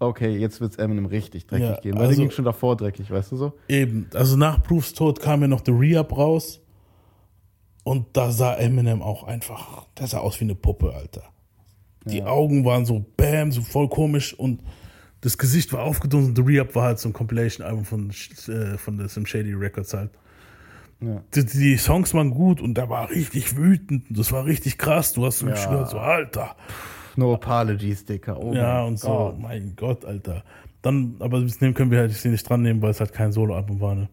okay, 0.00 0.36
jetzt 0.36 0.60
wird's 0.60 0.76
Eminem 0.76 1.06
richtig 1.06 1.46
dreckig 1.46 1.68
Ja, 1.68 1.80
gehen, 1.80 1.94
weil 1.94 2.02
also- 2.06 2.16
der 2.16 2.26
ging 2.26 2.30
schon 2.34 2.44
davor 2.44 2.76
dreckig, 2.76 3.10
weißt 3.10 3.32
du 3.32 3.36
so? 3.36 3.52
Eben, 3.68 4.08
also 4.14 4.36
nach 4.36 4.62
Proofs 4.62 4.92
Tod 4.94 5.20
kam 5.20 5.42
ja 5.42 5.48
noch 5.48 5.62
The 5.64 5.72
Re-Up 5.72 6.16
raus. 6.16 6.60
Und 7.84 8.06
da 8.12 8.30
sah 8.30 8.54
Eminem 8.54 9.00
auch 9.02 9.24
einfach, 9.24 9.86
der 9.98 10.06
sah 10.06 10.18
aus 10.18 10.38
wie 10.40 10.44
eine 10.44 10.54
Puppe, 10.54 10.92
Alter. 10.94 11.22
Die 12.04 12.22
Augen 12.22 12.64
waren 12.64 12.84
so 12.86 13.04
bam, 13.16 13.52
so 13.52 13.62
voll 13.62 13.88
komisch 13.88 14.32
und 14.34 14.60
das 15.22 15.36
Gesicht 15.38 15.72
war 15.72 15.82
aufgedunsen. 15.84 16.34
The 16.36 16.42
Re-Up 16.42 16.74
war 16.74 16.84
halt 16.84 16.98
so 16.98 17.08
ein 17.08 17.12
Compilation-Album 17.12 17.84
von, 17.84 18.10
äh, 18.48 18.78
von 18.78 18.96
der 18.98 19.08
Sim 19.08 19.26
Shady 19.26 19.52
Records 19.54 19.92
halt. 19.94 20.10
Ja. 21.00 21.22
Die, 21.34 21.44
die 21.44 21.76
Songs 21.78 22.12
waren 22.14 22.30
gut 22.30 22.60
und 22.60 22.74
der 22.74 22.88
war 22.90 23.10
richtig 23.10 23.56
wütend 23.56 24.08
und 24.10 24.18
das 24.18 24.32
war 24.32 24.44
richtig 24.44 24.76
krass. 24.78 25.12
Du 25.14 25.24
hast 25.26 25.40
Ja. 25.42 25.48
gehört, 25.48 25.90
so, 25.90 25.98
Alter. 25.98 26.56
No 27.20 27.34
apologies, 27.34 28.04
Dicker. 28.06 28.38
Oh 28.42 28.52
ja, 28.54 28.82
und 28.82 28.98
so, 28.98 29.08
Gott. 29.08 29.38
mein 29.38 29.74
Gott, 29.76 30.04
Alter. 30.06 30.42
Dann, 30.82 31.16
aber 31.18 31.40
das 31.40 31.60
nehmen 31.60 31.74
können 31.74 31.90
wir 31.90 31.98
halt 31.98 32.24
nicht 32.24 32.48
dran 32.48 32.62
nehmen, 32.62 32.80
weil 32.80 32.90
es 32.90 33.00
halt 33.00 33.12
kein 33.12 33.32
Soloalbum 33.32 33.80
war, 33.80 33.94
ne? 33.94 34.08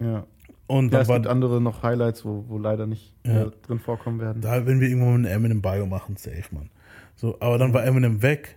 Ja. 0.00 0.24
Und 0.68 0.92
ja, 0.92 1.00
es 1.00 1.08
war, 1.08 1.16
gibt 1.16 1.26
andere 1.26 1.60
noch 1.60 1.82
Highlights, 1.82 2.24
wo, 2.24 2.44
wo 2.48 2.58
leider 2.58 2.86
nicht 2.86 3.14
Ja. 3.26 3.46
drin 3.66 3.80
vorkommen 3.80 4.20
werden. 4.20 4.40
Da, 4.40 4.64
wenn 4.64 4.80
wir 4.80 4.88
irgendwann 4.88 5.10
mal 5.10 5.18
eine 5.18 5.30
Eminem 5.30 5.60
Bio 5.60 5.86
machen, 5.86 6.16
safe, 6.16 6.44
Mann. 6.52 6.70
So, 7.16 7.36
aber 7.40 7.58
dann 7.58 7.74
war 7.74 7.84
Eminem 7.84 8.22
weg 8.22 8.56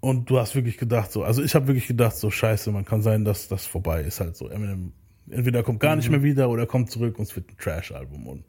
und 0.00 0.28
du 0.28 0.38
hast 0.38 0.54
wirklich 0.56 0.76
gedacht, 0.76 1.12
so, 1.12 1.22
also 1.22 1.42
ich 1.42 1.54
habe 1.54 1.68
wirklich 1.68 1.86
gedacht, 1.86 2.16
so 2.16 2.30
scheiße, 2.30 2.70
man 2.72 2.84
kann 2.84 3.02
sein, 3.02 3.24
dass 3.24 3.46
das 3.48 3.64
vorbei 3.64 4.02
ist 4.02 4.20
halt 4.20 4.36
so. 4.36 4.48
Eminem, 4.48 4.92
entweder 5.30 5.62
kommt 5.62 5.78
gar 5.80 5.94
nicht 5.96 6.06
Mhm. 6.08 6.16
mehr 6.16 6.22
wieder 6.24 6.50
oder 6.50 6.66
kommt 6.66 6.90
zurück 6.90 7.18
und 7.18 7.24
es 7.28 7.36
wird 7.36 7.48
ein 7.50 7.56
Trash-Album 7.58 8.26
und 8.26 8.44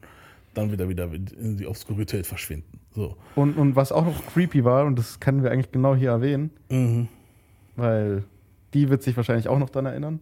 dann 0.53 0.71
wieder 0.71 0.89
wieder 0.89 1.09
in 1.13 1.57
die 1.57 1.67
Obskurität 1.67 2.25
verschwinden. 2.25 2.79
So. 2.91 3.15
Und, 3.35 3.57
und 3.57 3.75
was 3.75 3.91
auch 3.91 4.05
noch 4.05 4.25
creepy 4.33 4.63
war, 4.65 4.85
und 4.85 4.97
das 4.97 5.19
können 5.19 5.43
wir 5.43 5.51
eigentlich 5.51 5.71
genau 5.71 5.95
hier 5.95 6.09
erwähnen, 6.09 6.49
Mhm. 6.69 7.07
weil 7.75 8.23
die 8.73 8.89
wird 8.89 9.03
sich 9.03 9.15
wahrscheinlich 9.17 9.47
auch 9.47 9.59
noch 9.59 9.69
daran 9.69 9.85
erinnern. 9.87 10.19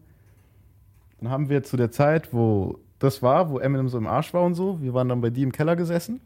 Dann 1.19 1.29
haben 1.31 1.49
wir 1.49 1.63
zu 1.63 1.77
der 1.77 1.91
Zeit, 1.91 2.33
wo 2.33 2.77
das 2.99 3.21
war, 3.23 3.49
wo 3.49 3.59
Eminem 3.59 3.89
so 3.89 3.97
im 3.97 4.07
Arsch 4.07 4.33
war 4.33 4.43
und 4.43 4.53
so, 4.55 4.81
wir 4.81 4.93
waren 4.93 5.09
dann 5.09 5.21
bei 5.21 5.29
die 5.29 5.43
im 5.43 5.51
Keller 5.51 5.75
gesessen 5.75 6.19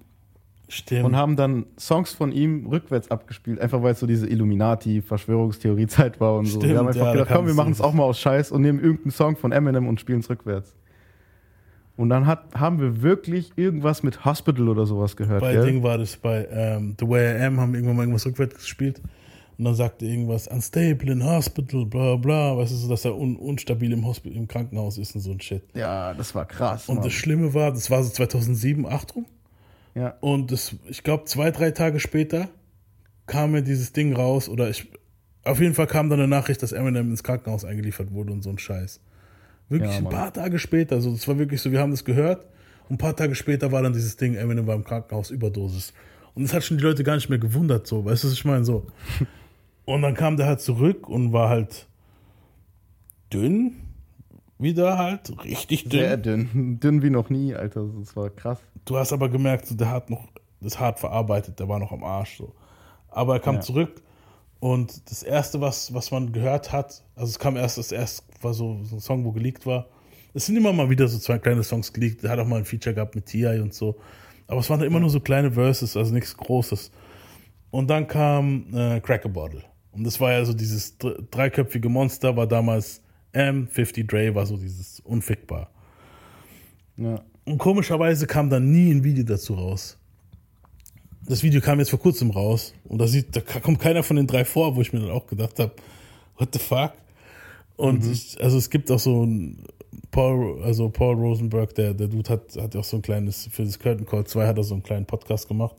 Stimmt. 0.67 1.05
und 1.05 1.15
haben 1.15 1.35
dann 1.35 1.65
Songs 1.79 2.13
von 2.13 2.31
ihm 2.31 2.65
rückwärts 2.67 3.09
abgespielt, 3.11 3.59
einfach 3.59 3.81
weil 3.83 3.93
es 3.93 3.99
so 3.99 4.07
diese 4.07 4.27
Illuminati-Verschwörungstheorie-Zeit 4.27 6.19
war 6.19 6.35
und 6.37 6.45
so. 6.45 6.59
Stimmt, 6.59 6.73
wir 6.73 6.79
haben 6.79 6.87
einfach 6.87 6.99
ja, 7.01 7.05
da 7.07 7.11
gedacht, 7.13 7.31
komm, 7.33 7.47
wir 7.47 7.53
machen 7.53 7.71
es 7.71 7.81
auch 7.81 7.93
mal 7.93 8.03
aus 8.03 8.19
Scheiß 8.19 8.51
und 8.51 8.61
nehmen 8.61 8.79
irgendeinen 8.79 9.11
Song 9.11 9.35
von 9.35 9.51
Eminem 9.51 9.87
und 9.87 9.99
spielen 9.99 10.19
es 10.19 10.29
rückwärts. 10.29 10.75
Und 11.97 12.09
dann 12.09 12.25
hat, 12.25 12.55
haben 12.55 12.79
wir 12.79 13.01
wirklich 13.01 13.51
irgendwas 13.57 14.01
mit 14.01 14.25
Hospital 14.25 14.69
oder 14.69 14.85
sowas 14.85 15.15
gehört. 15.15 15.41
Bei 15.41 15.53
gell? 15.53 15.65
Ding 15.65 15.83
war 15.83 15.97
das 15.97 16.17
bei 16.17 16.47
ähm, 16.51 16.95
The 16.99 17.07
Way 17.07 17.37
I 17.37 17.43
Am, 17.43 17.59
haben 17.59 17.75
irgendwann 17.75 17.95
mal 17.97 18.03
irgendwas 18.03 18.25
rückwärts 18.25 18.55
gespielt. 18.55 19.01
Und 19.57 19.65
dann 19.65 19.75
sagte 19.75 20.05
irgendwas, 20.05 20.47
unstable 20.47 21.11
in 21.11 21.23
hospital, 21.23 21.85
bla 21.85 22.15
bla, 22.15 22.57
weißt 22.57 22.71
du, 22.71 22.75
so, 22.77 22.89
dass 22.89 23.05
er 23.05 23.15
un 23.15 23.35
unstabil 23.35 23.91
im, 23.91 24.05
Hospi 24.05 24.29
im 24.29 24.47
Krankenhaus 24.47 24.97
ist 24.97 25.13
und 25.13 25.21
so 25.21 25.31
ein 25.31 25.39
Shit. 25.39 25.63
Ja, 25.75 26.15
das 26.15 26.33
war 26.33 26.45
krass. 26.45 26.89
Und 26.89 26.95
Mann. 26.95 27.03
das 27.03 27.13
Schlimme 27.13 27.53
war, 27.53 27.71
das 27.71 27.91
war 27.91 28.01
so 28.03 28.09
2007, 28.09 28.87
8 28.87 29.15
rum. 29.15 29.25
Ja. 29.93 30.15
Und 30.19 30.51
das, 30.51 30.75
ich 30.87 31.03
glaube, 31.03 31.25
zwei, 31.25 31.51
drei 31.51 31.71
Tage 31.71 31.99
später 31.99 32.47
kam 33.27 33.51
mir 33.51 33.61
dieses 33.61 33.93
Ding 33.93 34.15
raus, 34.15 34.49
oder 34.49 34.69
ich, 34.69 34.91
auf 35.43 35.59
jeden 35.59 35.75
Fall 35.75 35.87
kam 35.87 36.09
dann 36.09 36.19
eine 36.19 36.27
Nachricht, 36.27 36.63
dass 36.63 36.71
Eminem 36.71 37.11
ins 37.11 37.23
Krankenhaus 37.23 37.63
eingeliefert 37.63 38.11
wurde 38.11 38.31
und 38.31 38.41
so 38.41 38.49
ein 38.49 38.57
Scheiß. 38.57 38.99
Wirklich 39.71 39.91
Ja, 39.91 39.97
ein 39.99 40.09
paar 40.09 40.31
Tage 40.33 40.59
später, 40.59 40.95
also 40.95 41.11
das 41.11 41.27
war 41.27 41.39
wirklich 41.39 41.61
so, 41.61 41.71
wir 41.71 41.79
haben 41.79 41.91
das 41.91 42.03
gehört 42.05 42.45
und 42.89 42.95
ein 42.95 42.97
paar 42.97 43.15
Tage 43.15 43.33
später 43.35 43.71
war 43.71 43.81
dann 43.81 43.93
dieses 43.93 44.17
Ding, 44.17 44.35
Eminem 44.35 44.67
war 44.67 44.75
im 44.75 44.83
Krankenhaus, 44.83 45.31
Überdosis. 45.31 45.93
Und 46.35 46.43
das 46.43 46.53
hat 46.53 46.63
schon 46.63 46.77
die 46.77 46.83
Leute 46.83 47.03
gar 47.03 47.15
nicht 47.15 47.29
mehr 47.29 47.39
gewundert, 47.39 47.87
so, 47.87 48.03
weißt 48.05 48.23
du, 48.23 48.27
was 48.27 48.33
ich 48.33 48.45
meine, 48.45 48.65
so. 48.65 48.85
Und 49.85 50.01
dann 50.03 50.13
kam 50.13 50.37
der 50.37 50.45
halt 50.45 50.61
zurück 50.61 51.09
und 51.09 51.33
war 51.33 51.49
halt 51.49 51.87
dünn, 53.33 53.73
wieder 54.59 54.97
halt, 54.97 55.31
richtig 55.43 55.83
dünn. 55.89 55.99
Sehr 55.99 56.17
dünn. 56.17 56.79
Dünn 56.83 57.01
wie 57.01 57.09
noch 57.09 57.29
nie, 57.29 57.55
Alter. 57.55 57.85
Das 57.99 58.15
war 58.15 58.29
krass. 58.29 58.59
Du 58.85 58.97
hast 58.97 59.11
aber 59.11 59.27
gemerkt, 59.29 59.65
so, 59.67 59.75
der 59.75 59.89
hat 59.89 60.09
noch 60.09 60.27
das 60.61 60.79
hart 60.79 60.99
verarbeitet, 60.99 61.59
der 61.59 61.67
war 61.67 61.79
noch 61.79 61.91
am 61.91 62.03
Arsch. 62.03 62.37
So. 62.37 62.53
Aber 63.09 63.33
er 63.35 63.39
kam 63.39 63.55
Ja. 63.55 63.61
zurück 63.61 64.01
und 64.61 65.09
das 65.09 65.23
erste, 65.23 65.59
was, 65.59 65.91
was 65.91 66.11
man 66.11 66.31
gehört 66.31 66.71
hat, 66.71 67.03
also 67.15 67.31
es 67.31 67.39
kam 67.39 67.57
erst, 67.57 67.79
das 67.79 67.91
erste 67.91 68.23
war 68.43 68.53
so, 68.53 68.83
so 68.83 68.97
ein 68.97 68.99
Song, 68.99 69.25
wo 69.25 69.31
geleakt 69.31 69.65
war. 69.65 69.87
Es 70.35 70.45
sind 70.45 70.55
immer 70.55 70.71
mal 70.71 70.87
wieder 70.87 71.07
so 71.07 71.17
zwei 71.17 71.39
kleine 71.39 71.63
Songs 71.63 71.91
geleakt. 71.91 72.23
Hat 72.23 72.37
auch 72.37 72.45
mal 72.45 72.57
ein 72.57 72.65
Feature 72.65 72.93
gehabt 72.93 73.15
mit 73.15 73.25
T.I. 73.25 73.59
und 73.59 73.73
so. 73.73 73.97
Aber 74.45 74.59
es 74.59 74.69
waren 74.69 74.79
da 74.79 74.85
immer 74.85 74.99
nur 74.99 75.09
so 75.09 75.19
kleine 75.19 75.51
Verses, 75.51 75.97
also 75.97 76.13
nichts 76.13 76.37
Großes. 76.37 76.91
Und 77.71 77.89
dann 77.89 78.07
kam 78.07 78.67
äh, 78.71 78.99
Crack 79.01 79.25
a 79.25 79.29
Bottle. 79.29 79.63
Und 79.93 80.03
das 80.03 80.19
war 80.19 80.31
ja 80.31 80.45
so 80.45 80.53
dieses 80.53 80.95
dr- 80.99 81.21
dreiköpfige 81.31 81.89
Monster, 81.89 82.37
war 82.37 82.45
damals 82.45 83.01
M, 83.31 83.67
50 83.67 84.07
Dre, 84.07 84.35
war 84.35 84.45
so 84.45 84.57
dieses 84.57 84.99
unfickbar. 84.99 85.71
Ja. 86.97 87.19
Und 87.45 87.57
komischerweise 87.57 88.27
kam 88.27 88.51
dann 88.51 88.71
nie 88.71 88.91
ein 88.91 89.03
Video 89.03 89.23
dazu 89.23 89.55
raus. 89.55 89.97
Das 91.27 91.43
Video 91.43 91.61
kam 91.61 91.79
jetzt 91.79 91.89
vor 91.89 91.99
kurzem 91.99 92.31
raus 92.31 92.73
und 92.85 92.99
da, 92.99 93.07
sieht, 93.07 93.35
da 93.35 93.41
kommt 93.41 93.79
keiner 93.79 94.03
von 94.03 94.15
den 94.15 94.27
drei 94.27 94.43
vor, 94.43 94.75
wo 94.75 94.81
ich 94.81 94.91
mir 94.91 94.99
dann 94.99 95.11
auch 95.11 95.27
gedacht 95.27 95.59
habe, 95.59 95.71
what 96.37 96.49
the 96.53 96.59
fuck? 96.59 96.93
Und 97.77 98.05
ich, 98.05 98.41
also 98.41 98.57
es 98.57 98.69
gibt 98.69 98.91
auch 98.91 98.99
so 98.99 99.25
ein 99.25 99.65
Paul, 100.11 100.61
also 100.63 100.89
Paul 100.89 101.15
Rosenberg, 101.15 101.73
der, 101.75 101.93
der 101.93 102.07
Dude 102.07 102.29
hat, 102.29 102.55
hat 102.55 102.75
auch 102.75 102.83
so 102.83 102.97
ein 102.97 103.01
kleines, 103.01 103.47
für 103.51 103.63
das 103.63 103.79
Curtain 103.79 104.05
Call 104.05 104.25
2 104.25 104.47
hat 104.47 104.57
er 104.57 104.63
so 104.63 104.73
einen 104.73 104.83
kleinen 104.83 105.05
Podcast 105.05 105.47
gemacht, 105.47 105.75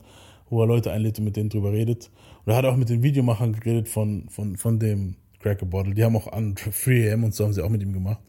wo 0.49 0.61
er 0.61 0.67
Leute 0.67 0.91
einlädt 0.91 1.19
und 1.19 1.25
mit 1.25 1.35
denen 1.35 1.49
drüber 1.49 1.71
redet. 1.71 2.09
Und 2.45 2.51
er 2.51 2.57
hat 2.57 2.65
auch 2.65 2.75
mit 2.75 2.89
den 2.89 3.03
Videomachern 3.03 3.53
geredet 3.53 3.87
von, 3.87 4.27
von, 4.29 4.57
von 4.57 4.79
dem 4.79 5.15
Cracker 5.39 5.65
Bottle. 5.65 5.93
Die 5.93 6.03
haben 6.03 6.15
auch 6.15 6.27
an 6.27 6.55
3am 6.55 7.23
und 7.23 7.33
so 7.33 7.45
haben 7.45 7.53
sie 7.53 7.63
auch 7.63 7.69
mit 7.69 7.81
ihm 7.81 7.93
gemacht. 7.93 8.19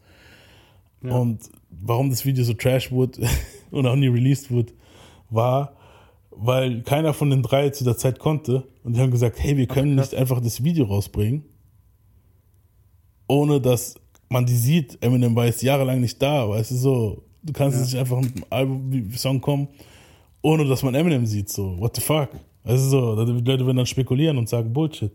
Und 1.01 1.39
warum 1.69 2.09
das 2.09 2.25
Video 2.25 2.43
so 2.43 2.53
trash 2.53 2.91
wurde 2.91 3.27
und 3.71 3.85
auch 3.85 3.95
nie 3.95 4.07
released 4.07 4.51
wurde, 4.51 4.73
war, 5.29 5.74
weil 6.37 6.81
keiner 6.83 7.13
von 7.13 7.29
den 7.29 7.41
drei 7.41 7.69
zu 7.69 7.83
der 7.83 7.97
Zeit 7.97 8.19
konnte. 8.19 8.67
Und 8.83 8.95
die 8.95 9.01
haben 9.01 9.11
gesagt, 9.11 9.37
hey, 9.39 9.57
wir 9.57 9.67
können 9.67 9.95
nicht 9.95 10.13
einfach 10.13 10.41
das 10.41 10.63
Video 10.63 10.85
rausbringen, 10.85 11.43
ohne 13.27 13.59
dass 13.59 13.95
man 14.29 14.45
die 14.45 14.55
sieht. 14.55 14.97
Eminem 15.01 15.35
war 15.35 15.45
jetzt 15.45 15.61
jahrelang 15.61 16.01
nicht 16.01 16.21
da, 16.21 16.47
weißt 16.49 16.71
du, 16.71 16.75
so. 16.75 17.23
Du 17.43 17.53
kannst 17.53 17.79
nicht 17.79 17.95
einfach 17.95 18.19
mit 18.21 18.35
einem 18.35 18.45
Album, 18.49 19.11
Song 19.15 19.39
kommen, 19.39 19.67
ohne 20.41 20.65
dass 20.65 20.81
man 20.83 20.95
Eminem 20.95 21.25
sieht, 21.25 21.49
so. 21.49 21.79
What 21.79 21.95
the 21.95 22.01
fuck? 22.01 22.29
Weißt 22.63 22.85
du, 22.85 22.89
so. 22.89 23.25
Die 23.25 23.31
Leute 23.31 23.65
werden 23.65 23.77
dann 23.77 23.85
spekulieren 23.85 24.37
und 24.37 24.49
sagen 24.49 24.73
Bullshit. 24.73 25.11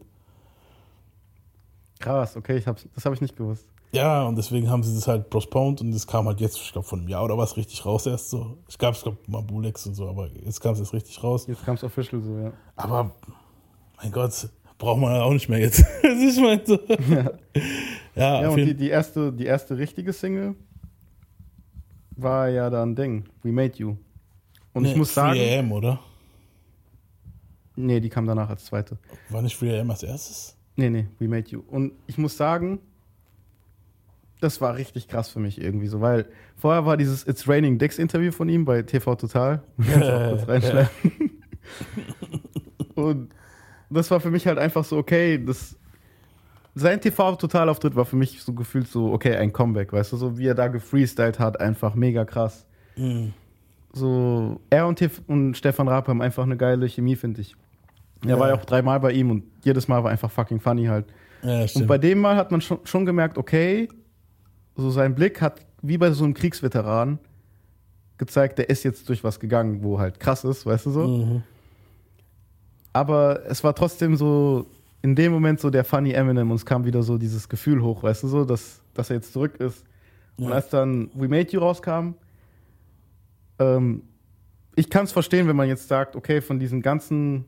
Krass, 1.98 2.36
okay, 2.36 2.56
ich 2.56 2.66
hab's, 2.66 2.88
das 2.94 3.04
habe 3.04 3.14
ich 3.14 3.20
nicht 3.20 3.36
gewusst. 3.36 3.66
Ja, 3.92 4.22
und 4.24 4.36
deswegen 4.36 4.70
haben 4.70 4.82
sie 4.84 4.94
das 4.94 5.08
halt 5.08 5.30
postponed 5.30 5.80
und 5.80 5.90
das 5.90 6.06
kam 6.06 6.26
halt 6.26 6.40
jetzt, 6.40 6.56
ich 6.58 6.70
glaube, 6.72 6.86
von 6.86 7.00
einem 7.00 7.08
Jahr 7.08 7.24
oder 7.24 7.36
was 7.36 7.56
richtig 7.56 7.84
raus 7.84 8.06
erst 8.06 8.30
so. 8.30 8.56
Ich 8.68 8.78
gab 8.78 8.94
es, 8.94 9.02
glaube 9.02 9.18
mal 9.26 9.42
Bulex 9.42 9.84
und 9.86 9.94
so, 9.94 10.08
aber 10.08 10.28
jetzt 10.44 10.60
kam 10.60 10.74
es 10.74 10.78
erst 10.80 10.92
richtig 10.92 11.20
raus. 11.22 11.46
Jetzt 11.48 11.64
kam 11.64 11.74
es 11.74 11.82
official 11.82 12.22
so, 12.22 12.38
ja. 12.38 12.52
Aber, 12.76 13.10
mein 14.00 14.12
Gott, 14.12 14.48
braucht 14.78 15.00
man 15.00 15.20
auch 15.20 15.32
nicht 15.32 15.48
mehr 15.48 15.58
jetzt. 15.58 15.84
Ich 16.04 16.40
meine 16.40 16.62
so. 16.64 16.78
Ja, 18.14 18.42
Ja, 18.42 18.48
auf 18.48 18.54
und 18.54 18.64
die, 18.64 18.74
die, 18.74 18.88
erste, 18.90 19.32
die 19.32 19.46
erste 19.46 19.76
richtige 19.76 20.12
Single 20.12 20.54
war 22.16 22.48
ja 22.48 22.70
dann 22.70 22.94
Ding, 22.94 23.24
We 23.42 23.50
Made 23.52 23.76
You. 23.76 23.96
Und 24.72 24.84
ich 24.84 24.92
Nee, 24.92 24.98
muss 24.98 25.14
sagen. 25.14 25.38
3 25.38 25.58
AM, 25.58 25.72
oder? 25.72 25.98
Nee, 27.76 27.98
die 28.00 28.08
kam 28.08 28.26
danach 28.26 28.50
als 28.50 28.64
zweite. 28.66 28.98
War 29.30 29.42
nicht 29.42 29.60
3 29.60 29.80
AM 29.80 29.90
als 29.90 30.02
erstes? 30.02 30.56
Nee, 30.76 30.90
nee, 30.90 31.06
We 31.18 31.28
Made 31.28 31.48
You. 31.50 31.62
Und 31.68 31.92
ich 32.06 32.18
muss 32.18 32.36
sagen, 32.36 32.78
das 34.40 34.60
war 34.60 34.76
richtig 34.76 35.08
krass 35.08 35.28
für 35.28 35.38
mich 35.40 35.60
irgendwie 35.60 35.86
so, 35.86 36.00
weil 36.00 36.26
vorher 36.56 36.86
war 36.86 36.96
dieses 36.96 37.26
It's 37.26 37.48
Raining 37.48 37.78
Dicks 37.78 37.98
Interview 37.98 38.32
von 38.32 38.48
ihm 38.48 38.64
bei 38.64 38.82
TV 38.82 39.14
Total. 39.16 39.62
Kurz 39.76 40.48
reinschneiden. 40.48 40.88
Und 42.94 43.30
das 43.90 44.10
war 44.10 44.20
für 44.20 44.30
mich 44.30 44.46
halt 44.46 44.58
einfach 44.58 44.84
so, 44.84 44.96
okay, 44.96 45.42
das, 45.44 45.76
sein 46.74 47.00
TV-Totalauftritt 47.00 47.96
war 47.96 48.04
für 48.04 48.16
mich 48.16 48.42
so 48.42 48.52
gefühlt 48.52 48.88
so, 48.88 49.12
okay, 49.12 49.36
ein 49.36 49.52
Comeback, 49.52 49.92
weißt 49.92 50.12
du, 50.12 50.16
so 50.16 50.38
wie 50.38 50.46
er 50.46 50.54
da 50.54 50.68
gefreestylt 50.68 51.38
hat, 51.38 51.60
einfach 51.60 51.94
mega 51.94 52.24
krass. 52.24 52.66
Mhm. 52.96 53.32
So, 53.92 54.60
er 54.70 54.86
und, 54.86 54.96
Tiff 54.96 55.20
und 55.26 55.56
Stefan 55.56 55.88
Raab 55.88 56.06
haben 56.08 56.22
einfach 56.22 56.44
eine 56.44 56.56
geile 56.56 56.86
Chemie, 56.88 57.16
finde 57.16 57.40
ich. 57.40 57.56
Er 58.22 58.30
Ja. 58.30 58.38
war 58.38 58.48
ja 58.48 58.54
auch 58.54 58.64
dreimal 58.64 59.00
bei 59.00 59.12
ihm 59.12 59.30
und 59.30 59.44
jedes 59.64 59.88
Mal 59.88 60.04
war 60.04 60.10
einfach 60.10 60.30
fucking 60.30 60.60
funny 60.60 60.86
halt. 60.86 61.06
Ja, 61.42 61.64
und 61.74 61.86
bei 61.86 61.98
dem 61.98 62.20
Mal 62.20 62.36
hat 62.36 62.50
man 62.50 62.60
schon, 62.60 62.78
schon 62.84 63.06
gemerkt, 63.06 63.38
okay, 63.38 63.88
so 64.76 64.90
sein 64.90 65.14
Blick 65.14 65.40
hat 65.40 65.66
wie 65.82 65.98
bei 65.98 66.10
so 66.12 66.24
einem 66.24 66.34
Kriegsveteran 66.34 67.18
gezeigt, 68.18 68.58
der 68.58 68.68
ist 68.68 68.84
jetzt 68.84 69.08
durch 69.08 69.24
was 69.24 69.40
gegangen, 69.40 69.82
wo 69.82 69.98
halt 69.98 70.20
krass 70.20 70.44
ist, 70.44 70.66
weißt 70.66 70.86
du 70.86 70.90
so. 70.90 71.06
Mhm. 71.06 71.42
Aber 72.92 73.46
es 73.46 73.64
war 73.64 73.74
trotzdem 73.74 74.16
so 74.16 74.66
in 75.02 75.14
dem 75.14 75.32
Moment 75.32 75.60
so 75.60 75.70
der 75.70 75.84
funny 75.84 76.12
Eminem 76.12 76.50
und 76.50 76.56
es 76.56 76.66
kam 76.66 76.84
wieder 76.84 77.02
so 77.02 77.16
dieses 77.16 77.48
Gefühl 77.48 77.82
hoch, 77.82 78.02
weißt 78.02 78.22
du 78.24 78.28
so, 78.28 78.44
dass, 78.44 78.80
dass 78.92 79.08
er 79.10 79.16
jetzt 79.16 79.32
zurück 79.32 79.56
ist. 79.58 79.84
Und 80.36 80.48
Ja. 80.48 80.54
als 80.56 80.68
dann 80.68 81.10
We 81.14 81.28
Made 81.28 81.50
You 81.50 81.60
rauskam, 81.60 82.14
ähm, 83.58 84.02
ich 84.76 84.90
kann 84.90 85.04
es 85.04 85.12
verstehen, 85.12 85.48
wenn 85.48 85.56
man 85.56 85.68
jetzt 85.68 85.88
sagt, 85.88 86.16
okay, 86.16 86.40
von 86.40 86.58
diesen 86.58 86.82
ganzen 86.82 87.44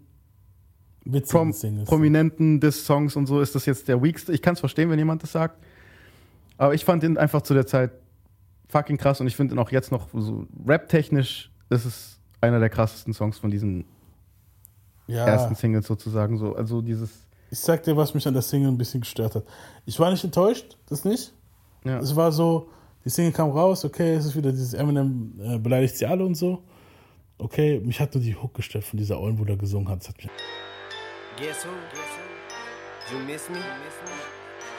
Prom 1.28 1.52
Singles. 1.52 1.88
Prominenten 1.88 2.60
des 2.60 2.86
Songs 2.86 3.16
und 3.16 3.26
so 3.26 3.40
ist 3.40 3.54
das 3.54 3.66
jetzt 3.66 3.88
der 3.88 4.02
weakste. 4.02 4.32
Ich 4.32 4.40
kann 4.40 4.54
es 4.54 4.60
verstehen, 4.60 4.88
wenn 4.90 4.98
jemand 4.98 5.22
das 5.22 5.32
sagt. 5.32 5.62
Aber 6.62 6.74
ich 6.74 6.84
fand 6.84 7.02
ihn 7.02 7.18
einfach 7.18 7.42
zu 7.42 7.54
der 7.54 7.66
Zeit 7.66 7.90
fucking 8.68 8.96
krass 8.96 9.20
und 9.20 9.26
ich 9.26 9.34
finde 9.34 9.56
ihn 9.56 9.58
auch 9.58 9.72
jetzt 9.72 9.90
noch 9.90 10.06
so 10.14 10.46
rap-technisch 10.64 11.50
ist 11.70 11.84
es 11.84 12.20
einer 12.40 12.60
der 12.60 12.70
krassesten 12.70 13.12
Songs 13.12 13.36
von 13.40 13.50
diesen 13.50 13.84
Ja. 15.08 15.26
ersten 15.26 15.56
Singles 15.56 15.88
sozusagen 15.88 16.38
so. 16.38 16.54
Also 16.54 16.80
dieses 16.80 17.26
Ich 17.50 17.58
sag 17.58 17.82
dir, 17.82 17.96
was 17.96 18.14
mich 18.14 18.28
an 18.28 18.34
der 18.34 18.42
Single 18.42 18.68
ein 18.70 18.78
bisschen 18.78 19.00
gestört 19.00 19.34
hat. 19.34 19.44
Ich 19.86 19.98
war 19.98 20.08
nicht 20.12 20.22
enttäuscht, 20.22 20.76
das 20.88 21.04
nicht. 21.04 21.32
Ja. 21.84 21.98
Es 21.98 22.14
war 22.14 22.30
so, 22.30 22.70
die 23.04 23.10
Single 23.10 23.32
kam 23.32 23.50
raus, 23.50 23.84
okay, 23.84 24.14
es 24.14 24.24
ist 24.26 24.36
wieder 24.36 24.52
dieses 24.52 24.72
Eminem 24.72 25.32
äh, 25.42 25.58
beleidigt 25.58 25.96
sie 25.96 26.06
alle 26.06 26.24
und 26.24 26.36
so. 26.36 26.62
Okay, 27.38 27.80
mich 27.80 27.98
hat 27.98 28.14
nur 28.14 28.22
die 28.22 28.36
Hook 28.36 28.54
gestört 28.54 28.84
von 28.84 28.98
dieser 29.00 29.18
Ollen, 29.18 29.36
wo 29.36 29.44
der 29.44 29.56
gesungen 29.56 29.88
hat. 29.88 29.98
Das 30.02 30.10
hat 30.10 30.18
mich 30.18 30.28
Guess 31.38 31.66
who? 31.66 31.70
Guess 31.90 31.98
who? 33.10 33.18
You 33.18 33.24
miss 33.26 33.48
me? 33.50 33.56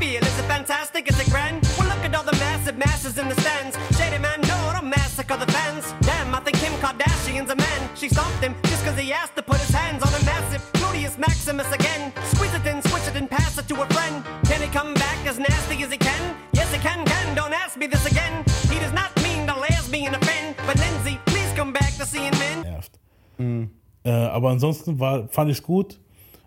feel? 0.00 0.22
Is 0.24 0.38
it 0.38 0.48
fantastic? 0.56 1.08
Is 1.10 1.18
it 1.20 1.28
grand? 1.30 1.60
Well, 1.78 1.88
look 1.92 2.02
at 2.08 2.14
all 2.16 2.24
the 2.24 2.38
massive 2.48 2.76
masses 2.78 3.18
in 3.18 3.28
the 3.28 3.38
stands. 3.42 3.76
Shady 3.96 4.18
man, 4.18 4.40
no, 4.52 4.58
don't 4.74 4.88
massacre 4.88 5.36
the 5.36 5.50
fans. 5.52 5.84
Damn, 6.00 6.34
I 6.34 6.40
think 6.40 6.56
Kim 6.62 6.72
Kardashian's 6.82 7.50
a 7.50 7.56
man. 7.56 7.80
She 7.94 8.08
stopped 8.08 8.42
him 8.42 8.54
just 8.64 8.82
cause 8.84 8.98
he 8.98 9.12
asked 9.12 9.36
to 9.36 9.42
put 9.42 9.58
his 9.58 9.74
hands 9.82 10.02
on 10.02 10.12
a 10.20 10.22
massive 10.24 10.62
gluteus 10.72 11.18
maximus 11.18 11.70
again. 11.78 12.12
Squeeze 12.32 12.54
it 12.54 12.66
in, 12.66 12.80
switch 12.88 13.06
it 13.10 13.16
and 13.20 13.28
pass 13.30 13.58
it 13.58 13.68
to 13.68 13.74
a 13.84 13.86
friend. 13.94 14.24
Can 14.48 14.60
he 14.64 14.68
come 14.68 14.94
back 14.94 15.18
as 15.26 15.38
nasty 15.38 15.76
as 15.84 15.90
he 15.92 15.98
can? 15.98 16.22
Yes, 16.52 16.72
he 16.74 16.80
can, 16.80 17.04
can. 17.04 17.26
Don't 17.36 17.52
ask 17.52 17.76
me 17.76 17.86
this 17.86 18.04
again. 18.06 18.34
He 18.72 18.78
does 18.84 18.94
not 19.00 19.10
mean 19.22 19.46
to 19.48 19.54
lesbian 19.66 20.14
offend. 20.14 20.56
But 20.66 20.76
Lindsay, 20.78 21.18
please 21.26 21.52
come 21.54 21.72
back 21.72 21.92
to 21.98 22.06
seeing 22.06 22.34
men. 22.44 22.56
Nervt. 22.62 22.92
Mhm. 23.38 23.70
Äh, 24.02 24.10
aber 24.10 24.48
ansonsten 24.50 24.98
war, 24.98 25.28
fand 25.28 25.50
ich 25.50 25.58
es 25.58 25.62
gut. 25.62 26.00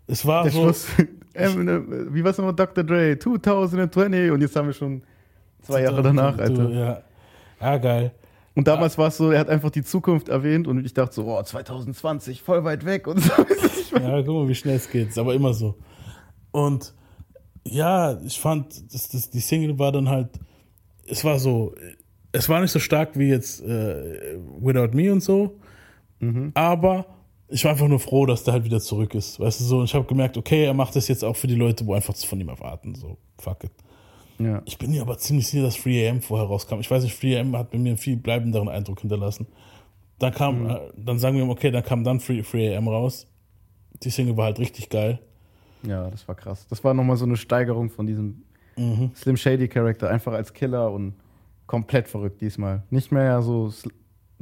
Es 0.08 0.26
war 0.26 0.44
der 0.44 0.52
so. 0.52 0.64
Schluss, 0.64 0.88
Eminem, 1.34 2.14
wie 2.14 2.24
war's 2.24 2.38
nochmal, 2.38 2.56
Dr. 2.56 2.84
Dre, 2.84 3.18
2020 3.18 4.32
und 4.32 4.42
jetzt 4.42 4.56
haben 4.56 4.68
wir 4.68 4.74
schon 4.74 5.04
zwei 5.62 5.82
Jahre 5.82 6.02
danach, 6.02 6.38
Alter. 6.38 6.70
Ja, 6.70 7.02
ja 7.60 7.78
geil. 7.78 8.12
Und 8.56 8.68
damals 8.68 8.98
war 8.98 9.08
es 9.08 9.18
so, 9.18 9.32
er 9.32 9.40
hat 9.40 9.50
einfach 9.50 9.72
die 9.72 9.84
Zukunft 9.84 10.30
erwähnt 10.30 10.68
und 10.68 10.86
ich 10.86 10.94
dachte 10.94 11.16
so, 11.16 11.26
oh, 11.26 11.42
2020, 11.42 12.44
voll 12.44 12.64
weit 12.64 12.86
weg 12.86 13.08
und 13.08 13.20
so. 13.20 13.32
Ja, 13.94 14.24
guck 14.24 14.36
mal, 14.36 14.48
wie 14.48 14.56
schnell 14.56 14.78
es 14.78 14.90
geht. 14.90 15.16
Aber 15.20 15.36
immer 15.36 15.54
so. 15.54 15.76
Und 16.52 16.96
ja, 17.64 18.20
ich 18.22 18.40
fand, 18.40 18.92
das, 18.92 19.08
das, 19.10 19.30
die 19.30 19.40
Single 19.40 19.78
war 19.78 19.92
dann 19.92 20.10
halt, 20.10 20.30
es 21.08 21.24
war 21.24 21.38
so, 21.38 21.76
es 22.32 22.50
war 22.50 22.60
nicht 22.60 22.72
so 22.72 22.80
stark 22.80 23.18
wie 23.18 23.30
jetzt 23.30 23.62
äh, 23.62 24.36
Without 24.60 24.96
Me 24.96 25.12
und 25.12 25.22
so, 25.22 25.60
aber 26.56 27.06
ich 27.54 27.64
war 27.64 27.72
einfach 27.72 27.88
nur 27.88 28.00
froh, 28.00 28.26
dass 28.26 28.44
der 28.44 28.54
halt 28.54 28.66
wieder 28.66 28.80
zurück 28.80 29.14
ist. 29.16 29.40
Weißt 29.40 29.60
du 29.60 29.64
so, 29.64 29.80
und 29.80 29.86
ich 29.86 29.96
habe 29.96 30.06
gemerkt, 30.06 30.38
okay, 30.38 30.66
er 30.66 30.74
macht 30.74 30.96
das 30.96 31.08
jetzt 31.08 31.24
auch 31.24 31.36
für 31.36 31.48
die 31.48 31.56
Leute, 31.56 31.86
wo 31.86 31.94
einfach 31.94 32.16
von 32.16 32.40
ihm 32.40 32.50
erwarten. 32.50 32.96
So, 32.96 33.18
fuck 33.40 33.64
it. 33.64 33.72
Ja. 34.40 34.62
Ich 34.66 34.78
bin 34.78 34.92
mir 34.92 35.02
aber 35.02 35.18
ziemlich 35.18 35.48
sicher, 35.48 35.64
dass 35.64 35.76
Free 35.76 36.08
AM 36.08 36.22
vorher 36.22 36.48
rauskam. 36.48 36.80
Ich 36.80 36.90
weiß 36.90 37.04
nicht, 37.04 37.16
Free 37.16 37.38
AM 37.38 37.56
hat 37.56 37.72
bei 37.72 37.78
mir 37.78 37.90
einen 37.90 37.98
viel 37.98 38.18
bleibenderen 38.18 38.70
Eindruck 38.70 39.02
hinterlassen. 39.02 39.48
Dann 40.20 40.34
kam, 40.34 40.70
äh, 40.70 40.80
dann 40.98 41.20
sagen 41.20 41.38
wir, 41.38 41.48
okay, 41.48 41.72
dann 41.72 41.84
kam 41.84 42.04
dann 42.04 42.20
Free, 42.20 42.44
Free 42.44 42.76
AM 42.76 42.88
raus. 42.88 43.28
Die 44.04 44.10
Single 44.10 44.36
war 44.36 44.46
halt 44.46 44.60
richtig 44.60 44.90
geil. 44.90 45.20
Ja, 45.84 46.10
das 46.10 46.28
war 46.28 46.36
krass. 46.36 46.66
Das 46.70 46.84
war 46.84 46.94
nochmal 46.94 47.18
so 47.18 47.26
eine 47.26 47.38
Steigerung 47.38 47.90
von 47.90 48.08
diesem 48.08 48.44
Mhm. 48.76 49.12
Slim 49.16 49.38
Shady 49.38 49.68
Charakter, 49.68 50.10
einfach 50.10 50.34
als 50.34 50.54
Killer 50.54 50.92
und 50.92 51.14
komplett 51.68 52.08
verrückt 52.08 52.42
diesmal. 52.42 52.84
Nicht 52.90 53.12
mehr 53.12 53.42
so, 53.42 53.72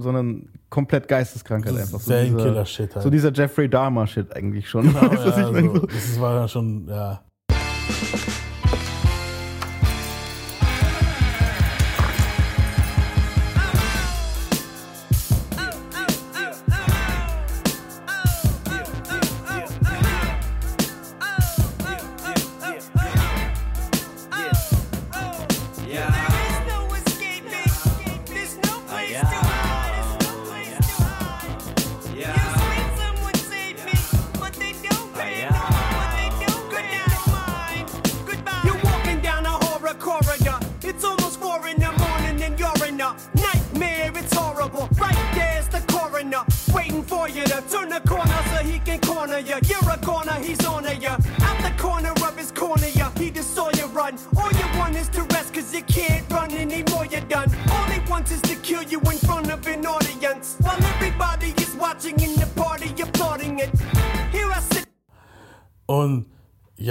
sondern 0.01 0.49
komplett 0.69 1.07
Geisteskrankheit 1.07 1.75
einfach. 1.75 1.99
So 1.99 2.11
dieser- 2.13 2.37
Killer-Shit 2.37 2.95
halt. 2.95 3.03
So 3.03 3.09
dieser 3.09 3.31
Jeffrey 3.33 3.69
Dahmer-Shit 3.69 4.35
eigentlich 4.35 4.69
schon. 4.69 4.87
Genau, 4.87 5.01
Weißt 5.11 5.25
ja, 5.25 5.47
also, 5.47 5.79
das 5.87 6.19
war 6.19 6.41
ja 6.41 6.47
schon, 6.47 6.87
ja. 6.87 7.21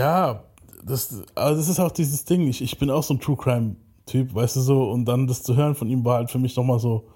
Ja, 0.01 0.45
das, 0.83 1.23
also 1.35 1.59
das 1.59 1.69
ist 1.69 1.79
auch 1.79 1.91
dieses 1.91 2.25
Ding. 2.25 2.49
Ich, 2.49 2.62
ich 2.62 2.79
bin 2.79 2.91
auch 2.91 3.03
so 3.03 3.15
ein 3.15 3.20
True 3.20 3.37
Crime-Typ, 3.37 4.35
weißt 4.35 4.57
du 4.57 4.61
so. 4.61 4.91
Und 4.91 5.05
dann 5.05 5.27
das 5.27 5.43
zu 5.43 5.55
hören 5.57 5.75
von 5.75 5.89
ihm 5.89 6.05
war 6.05 6.17
halt 6.17 6.31
für 6.31 6.39
mich 6.39 6.57
nochmal 6.57 6.79
so 6.79 7.09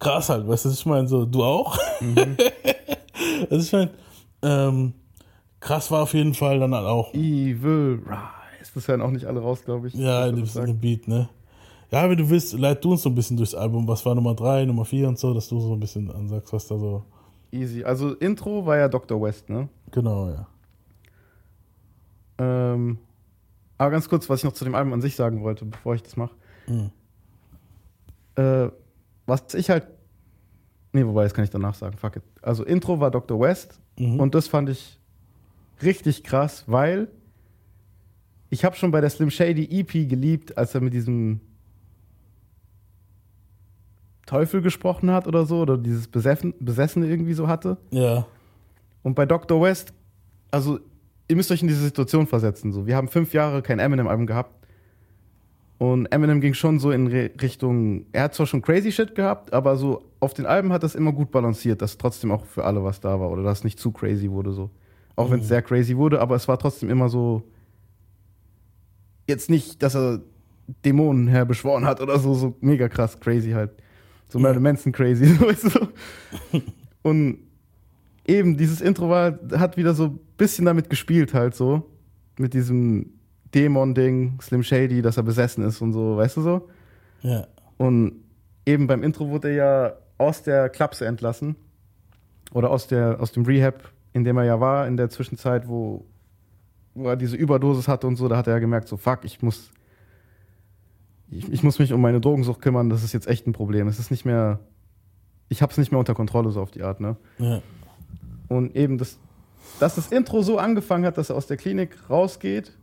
krass 0.00 0.28
halt, 0.28 0.46
weißt 0.48 0.64
du, 0.64 0.70
ich 0.70 0.86
meine? 0.86 1.06
So, 1.06 1.24
du 1.24 1.44
auch? 1.44 1.78
also 3.50 3.64
ich 3.64 3.72
meine, 3.72 3.90
ähm, 4.42 4.94
krass 5.60 5.90
war 5.90 6.02
auf 6.02 6.14
jeden 6.14 6.34
Fall 6.34 6.58
dann 6.58 6.74
halt 6.74 6.86
auch. 6.86 7.14
Evil 7.14 8.02
Rise. 8.04 8.72
Das 8.74 8.88
hören 8.88 9.00
auch 9.00 9.10
nicht 9.10 9.26
alle 9.26 9.40
raus, 9.40 9.64
glaube 9.64 9.88
ich. 9.88 9.94
Ja, 9.94 10.26
in 10.26 10.36
dem, 10.36 10.44
in 10.44 10.66
dem 10.66 10.78
Beat, 10.78 11.08
ne? 11.08 11.28
Ja, 11.90 12.08
wenn 12.10 12.18
du 12.18 12.28
willst, 12.28 12.52
leit 12.52 12.84
du 12.84 12.92
uns 12.92 13.02
so 13.02 13.08
ein 13.08 13.14
bisschen 13.14 13.36
durchs 13.36 13.54
Album. 13.54 13.88
Was 13.88 14.04
war 14.04 14.14
Nummer 14.14 14.34
3, 14.34 14.66
Nummer 14.66 14.84
4 14.84 15.08
und 15.08 15.18
so, 15.18 15.32
dass 15.32 15.48
du 15.48 15.58
so 15.60 15.72
ein 15.72 15.80
bisschen 15.80 16.10
ansagst, 16.10 16.52
was 16.52 16.66
da 16.66 16.76
so. 16.76 17.04
Easy. 17.50 17.82
Also 17.82 18.14
Intro 18.14 18.66
war 18.66 18.76
ja 18.76 18.88
Dr. 18.88 19.22
West, 19.22 19.48
ne? 19.48 19.68
Genau, 19.90 20.28
ja. 20.28 20.46
Ähm, 22.38 22.98
aber 23.76 23.90
ganz 23.90 24.08
kurz, 24.08 24.28
was 24.28 24.40
ich 24.40 24.44
noch 24.44 24.52
zu 24.52 24.64
dem 24.64 24.74
Album 24.74 24.92
an 24.92 25.00
sich 25.00 25.14
sagen 25.16 25.42
wollte, 25.42 25.64
bevor 25.64 25.94
ich 25.94 26.02
das 26.02 26.16
mache. 26.16 26.34
Mhm. 26.66 26.90
Äh, 28.36 28.68
was 29.26 29.54
ich 29.54 29.70
halt. 29.70 29.86
Nee, 30.92 31.04
wobei, 31.04 31.24
das 31.24 31.34
kann 31.34 31.44
ich 31.44 31.50
danach 31.50 31.74
sagen. 31.74 31.96
Fuck 31.98 32.16
it. 32.16 32.22
Also, 32.42 32.64
Intro 32.64 32.98
war 33.00 33.10
Dr. 33.10 33.38
West 33.40 33.78
Mhm. 33.98 34.20
und 34.20 34.34
das 34.34 34.46
fand 34.48 34.68
ich 34.68 34.98
richtig 35.82 36.22
krass, 36.24 36.64
weil 36.66 37.08
ich 38.50 38.64
habe 38.64 38.76
schon 38.76 38.90
bei 38.92 39.00
der 39.00 39.10
Slim 39.10 39.30
Shady 39.30 39.64
EP 39.80 40.08
geliebt, 40.08 40.56
als 40.56 40.74
er 40.74 40.80
mit 40.80 40.94
diesem 40.94 41.40
Teufel 44.26 44.60
gesprochen 44.62 45.10
hat 45.10 45.26
oder 45.26 45.46
so, 45.46 45.60
oder 45.60 45.78
dieses 45.78 46.06
Besessen, 46.08 46.54
Besessene 46.60 47.06
irgendwie 47.06 47.32
so 47.34 47.48
hatte. 47.48 47.78
Ja. 47.90 48.26
Und 49.02 49.14
bei 49.14 49.24
Dr. 49.26 49.60
West, 49.62 49.92
also 50.50 50.80
ihr 51.28 51.36
müsst 51.36 51.50
euch 51.52 51.62
in 51.62 51.68
diese 51.68 51.82
Situation 51.82 52.26
versetzen. 52.26 52.72
So. 52.72 52.86
Wir 52.86 52.96
haben 52.96 53.08
fünf 53.08 53.32
Jahre 53.34 53.62
kein 53.62 53.78
Eminem-Album 53.78 54.26
gehabt. 54.26 54.54
Und 55.78 56.06
Eminem 56.06 56.40
ging 56.40 56.54
schon 56.54 56.80
so 56.80 56.90
in 56.90 57.06
Re 57.06 57.30
Richtung, 57.40 58.06
er 58.12 58.24
hat 58.24 58.34
zwar 58.34 58.46
schon 58.46 58.62
crazy 58.62 58.90
Shit 58.90 59.14
gehabt, 59.14 59.52
aber 59.52 59.76
so 59.76 60.10
auf 60.18 60.34
den 60.34 60.44
Alben 60.44 60.72
hat 60.72 60.82
das 60.82 60.96
immer 60.96 61.12
gut 61.12 61.30
balanciert, 61.30 61.80
dass 61.82 61.98
trotzdem 61.98 62.32
auch 62.32 62.44
für 62.46 62.64
alle 62.64 62.82
was 62.82 62.98
da 62.98 63.20
war 63.20 63.30
oder 63.30 63.44
dass 63.44 63.58
es 63.58 63.64
nicht 63.64 63.78
zu 63.78 63.92
crazy 63.92 64.28
wurde 64.28 64.50
so. 64.52 64.70
Auch 65.14 65.30
wenn 65.30 65.38
es 65.38 65.44
Mhm. 65.44 65.48
sehr 65.48 65.62
crazy 65.62 65.96
wurde, 65.96 66.20
aber 66.20 66.34
es 66.34 66.48
war 66.48 66.58
trotzdem 66.58 66.90
immer 66.90 67.08
so, 67.08 67.44
jetzt 69.28 69.50
nicht, 69.50 69.80
dass 69.82 69.94
er 69.94 70.20
Dämonen 70.84 71.28
herbeschworen 71.28 71.84
hat 71.86 72.00
oder 72.00 72.18
so, 72.18 72.34
so 72.34 72.56
mega 72.60 72.88
krass 72.88 73.18
crazy 73.20 73.52
halt. 73.52 73.70
So 74.28 74.38
Marilyn 74.40 74.62
Manson 74.64 74.92
crazy, 74.92 75.26
so, 75.34 75.46
weißt 75.46 75.74
du. 75.76 75.88
Und 77.02 77.38
eben 78.26 78.56
dieses 78.56 78.80
Intro 78.80 79.08
war, 79.08 79.38
hat 79.56 79.76
wieder 79.76 79.94
so 79.94 80.18
bisschen 80.38 80.64
damit 80.64 80.88
gespielt 80.88 81.34
halt 81.34 81.54
so. 81.54 81.90
Mit 82.38 82.54
diesem 82.54 83.18
Dämon-Ding, 83.54 84.40
Slim 84.40 84.62
Shady, 84.62 85.02
dass 85.02 85.16
er 85.16 85.22
besessen 85.22 85.64
ist 85.64 85.80
und 85.82 85.92
so, 85.92 86.16
weißt 86.16 86.38
du 86.38 86.40
so? 86.40 86.68
Ja. 87.22 87.46
Und 87.76 88.24
eben 88.64 88.86
beim 88.86 89.02
Intro 89.02 89.28
wurde 89.28 89.48
er 89.50 89.54
ja 89.54 89.92
aus 90.18 90.42
der 90.42 90.68
Klapse 90.68 91.06
entlassen. 91.06 91.56
Oder 92.52 92.70
aus, 92.70 92.86
der, 92.86 93.20
aus 93.20 93.32
dem 93.32 93.44
Rehab, 93.44 93.92
in 94.12 94.24
dem 94.24 94.38
er 94.38 94.44
ja 94.44 94.60
war, 94.60 94.86
in 94.86 94.96
der 94.96 95.10
Zwischenzeit, 95.10 95.68
wo, 95.68 96.06
wo 96.94 97.08
er 97.08 97.16
diese 97.16 97.36
Überdosis 97.36 97.88
hatte 97.88 98.06
und 98.06 98.16
so, 98.16 98.26
da 98.28 98.38
hat 98.38 98.46
er 98.46 98.54
ja 98.54 98.58
gemerkt, 98.58 98.88
so 98.88 98.96
fuck, 98.96 99.20
ich 99.24 99.42
muss, 99.42 99.70
ich, 101.30 101.52
ich 101.52 101.62
muss 101.62 101.78
mich 101.78 101.92
um 101.92 102.00
meine 102.00 102.20
Drogensucht 102.20 102.62
kümmern, 102.62 102.88
das 102.88 103.04
ist 103.04 103.12
jetzt 103.12 103.26
echt 103.26 103.46
ein 103.46 103.52
Problem. 103.52 103.86
Es 103.86 103.98
ist 103.98 104.10
nicht 104.10 104.24
mehr, 104.24 104.60
ich 105.50 105.60
hab's 105.60 105.76
nicht 105.76 105.92
mehr 105.92 105.98
unter 105.98 106.14
Kontrolle, 106.14 106.50
so 106.50 106.62
auf 106.62 106.70
die 106.70 106.82
Art, 106.82 107.00
ne? 107.00 107.16
Ja. 107.38 107.60
Und 108.48 108.74
eben, 108.74 108.96
das, 108.96 109.18
dass 109.80 109.94
das 109.94 110.08
Intro 110.08 110.42
so 110.42 110.58
angefangen 110.58 111.04
hat, 111.04 111.18
dass 111.18 111.30
er 111.30 111.36
aus 111.36 111.46
der 111.46 111.56
Klinik 111.56 111.96
rausgeht. 112.10 112.76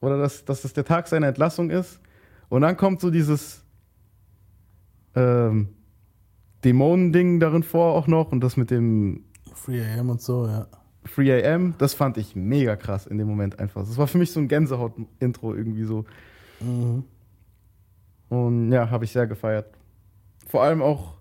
Oder 0.00 0.18
dass, 0.18 0.44
dass 0.44 0.62
das 0.62 0.72
der 0.72 0.84
Tag 0.84 1.08
seiner 1.08 1.28
Entlassung 1.28 1.70
ist. 1.70 2.00
Und 2.48 2.62
dann 2.62 2.76
kommt 2.76 3.00
so 3.00 3.10
dieses 3.10 3.64
ähm, 5.14 5.68
Dämonen-Ding 6.64 7.40
darin 7.40 7.62
vor 7.62 7.94
auch 7.94 8.06
noch. 8.06 8.32
Und 8.32 8.40
das 8.40 8.56
mit 8.56 8.70
dem 8.70 9.24
Free 9.54 9.82
AM 9.82 10.10
und 10.10 10.20
so, 10.20 10.46
ja. 10.46 10.66
Free 11.04 11.44
AM, 11.44 11.74
das 11.78 11.94
fand 11.94 12.16
ich 12.18 12.34
mega 12.34 12.76
krass 12.76 13.06
in 13.06 13.18
dem 13.18 13.28
Moment 13.28 13.58
einfach. 13.58 13.82
Das 13.82 13.96
war 13.96 14.06
für 14.06 14.18
mich 14.18 14.32
so 14.32 14.40
ein 14.40 14.48
Gänsehaut-Intro 14.48 15.54
irgendwie 15.54 15.84
so. 15.84 16.04
Mhm. 16.60 17.04
Und 18.28 18.72
ja, 18.72 18.90
habe 18.90 19.04
ich 19.04 19.12
sehr 19.12 19.26
gefeiert. 19.26 19.70
Vor 20.46 20.62
allem 20.62 20.82
auch, 20.82 21.14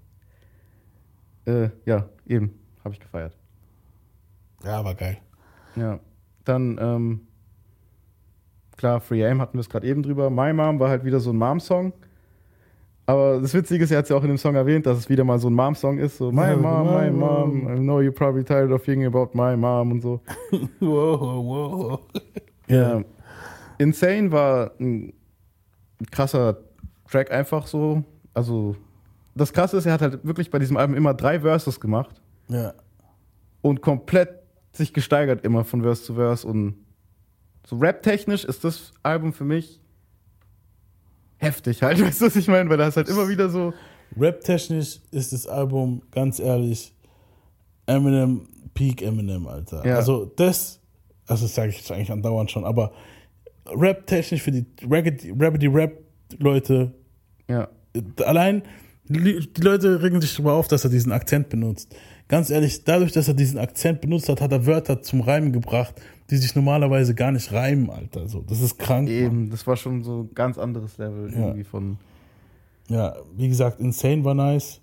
äh, 1.46 1.70
ja, 1.86 2.10
eben, 2.26 2.60
habe 2.84 2.94
ich 2.94 3.00
gefeiert. 3.00 3.38
Ja, 4.66 4.84
war 4.84 4.96
geil. 4.96 5.18
Ja, 5.76 6.00
dann, 6.44 6.78
ähm, 6.82 7.22
klar, 8.78 9.00
Free 9.00 9.26
Aim 9.26 9.42
hatten 9.42 9.54
wir 9.58 9.62
es 9.62 9.70
gerade 9.70 9.88
eben 9.88 10.02
drüber. 10.04 10.30
My 10.30 10.54
Mom 10.54 10.80
war 10.80 10.90
halt 10.90 11.04
wieder 11.06 11.20
so 11.20 11.32
ein 11.32 11.38
Mom-Song. 11.38 11.94
Aber 13.08 13.40
das 13.40 13.54
Witzige 13.54 13.84
ist, 13.84 13.92
er 13.92 14.00
hat 14.00 14.06
es 14.06 14.10
ja 14.10 14.16
auch 14.16 14.24
in 14.24 14.30
dem 14.30 14.38
Song 14.40 14.56
erwähnt, 14.56 14.88
dass 14.88 14.98
es 14.98 15.10
wieder 15.10 15.24
mal 15.24 15.38
so 15.38 15.48
ein 15.48 15.54
Mom-Song 15.54 16.00
ist. 16.00 16.18
So, 16.18 16.32
my 16.32 16.56
mom, 16.56 16.88
my 16.88 17.12
mom. 17.12 17.68
I 17.72 17.76
know 17.80 18.00
you're 18.00 18.12
probably 18.12 18.44
tired 18.44 18.72
of 18.72 18.84
thinking 18.84 19.06
about 19.06 19.30
my 19.38 19.56
mom 19.56 19.92
und 19.92 20.02
so. 20.02 20.22
wow, 20.80 21.22
wow. 21.22 22.00
Ja. 22.68 23.04
Insane 23.78 24.32
war 24.32 24.72
ein 24.80 25.14
krasser 26.10 26.58
Track 27.08 27.32
einfach 27.32 27.68
so. 27.68 28.04
Also, 28.34 28.76
das 29.36 29.54
Krasse 29.54 29.78
ist, 29.78 29.86
er 29.86 29.94
hat 29.94 30.02
halt 30.02 30.26
wirklich 30.26 30.50
bei 30.50 30.58
diesem 30.58 30.76
Album 30.78 30.96
immer 30.96 31.14
drei 31.14 31.40
Verses 31.42 31.80
gemacht 31.80 32.20
Ja. 32.48 32.74
und 33.62 33.82
komplett 33.82 34.30
sich 34.78 34.94
gesteigert 34.94 35.44
immer 35.44 35.64
von 35.64 35.82
Verse 35.82 36.04
zu 36.04 36.16
Verse 36.16 36.46
und 36.48 36.76
so 37.68 37.78
rap-technisch 37.78 38.44
ist 38.46 38.64
das 38.64 38.94
Album 39.04 39.34
für 39.34 39.46
mich 39.46 39.80
heftig 41.38 41.82
halt, 41.82 42.00
weißt 42.02 42.22
du, 42.22 42.26
was 42.26 42.36
ich 42.36 42.48
meine? 42.48 42.70
Weil 42.70 42.78
da 42.78 42.88
ist 42.88 42.98
halt 42.98 43.10
immer 43.10 43.28
wieder 43.28 43.50
so, 43.50 43.74
Rap-technisch 44.18 45.00
ist 45.12 45.34
das 45.34 45.48
Album, 45.48 46.02
ganz 46.12 46.40
ehrlich, 46.40 46.94
Eminem, 47.86 48.48
Peak 48.74 49.02
Eminem, 49.02 49.48
Alter. 49.48 49.86
Ja. 49.86 49.96
Also 49.96 50.26
das, 50.26 50.80
also 51.28 51.46
das 51.46 51.56
sage 51.56 51.70
ich 51.70 51.78
jetzt 51.78 51.92
eigentlich 51.92 52.12
andauernd 52.12 52.52
schon, 52.52 52.66
aber 52.66 52.92
Rap-technisch 53.68 54.42
für 54.42 54.52
die 54.52 54.66
Raggedy 54.90 55.34
Raggedy 55.38 55.68
Rap-Leute, 55.68 56.94
ja, 57.50 57.68
allein, 58.26 58.64
die 59.08 59.48
Leute 59.60 60.02
regen 60.02 60.22
sich 60.22 60.34
darüber 60.34 60.54
auf, 60.54 60.68
dass 60.68 60.84
er 60.84 60.90
diesen 60.90 61.12
Akzent 61.12 61.50
benutzt. 61.50 61.96
Ganz 62.28 62.50
ehrlich, 62.50 62.84
dadurch, 62.84 63.12
dass 63.12 63.28
er 63.28 63.36
diesen 63.36 63.60
Akzent 63.60 64.02
benutzt 64.02 64.30
hat, 64.30 64.42
hat 64.42 64.52
er 64.52 64.66
Wörter 64.66 65.02
zum 65.02 65.22
Reimen 65.22 65.52
gebracht, 65.52 65.94
die 66.32 66.38
sich 66.38 66.56
normalerweise 66.56 67.14
gar 67.14 67.32
nicht 67.32 67.52
reimen, 67.54 67.90
Alter. 67.92 68.28
So, 68.28 68.42
das 68.42 68.62
ist 68.62 68.80
krank. 68.80 69.08
Mann. 69.08 69.16
eben, 69.16 69.50
das 69.52 69.68
war 69.68 69.76
schon 69.76 70.04
so 70.04 70.22
ein 70.24 70.34
ganz 70.34 70.58
anderes 70.58 70.98
Level 70.98 71.32
Ja. 71.32 71.40
irgendwie 71.40 71.64
von, 71.64 71.98
Ja, 72.88 73.16
wie 73.36 73.48
gesagt, 73.48 73.80
Insane 73.80 74.24
war 74.24 74.34
nice. 74.34 74.82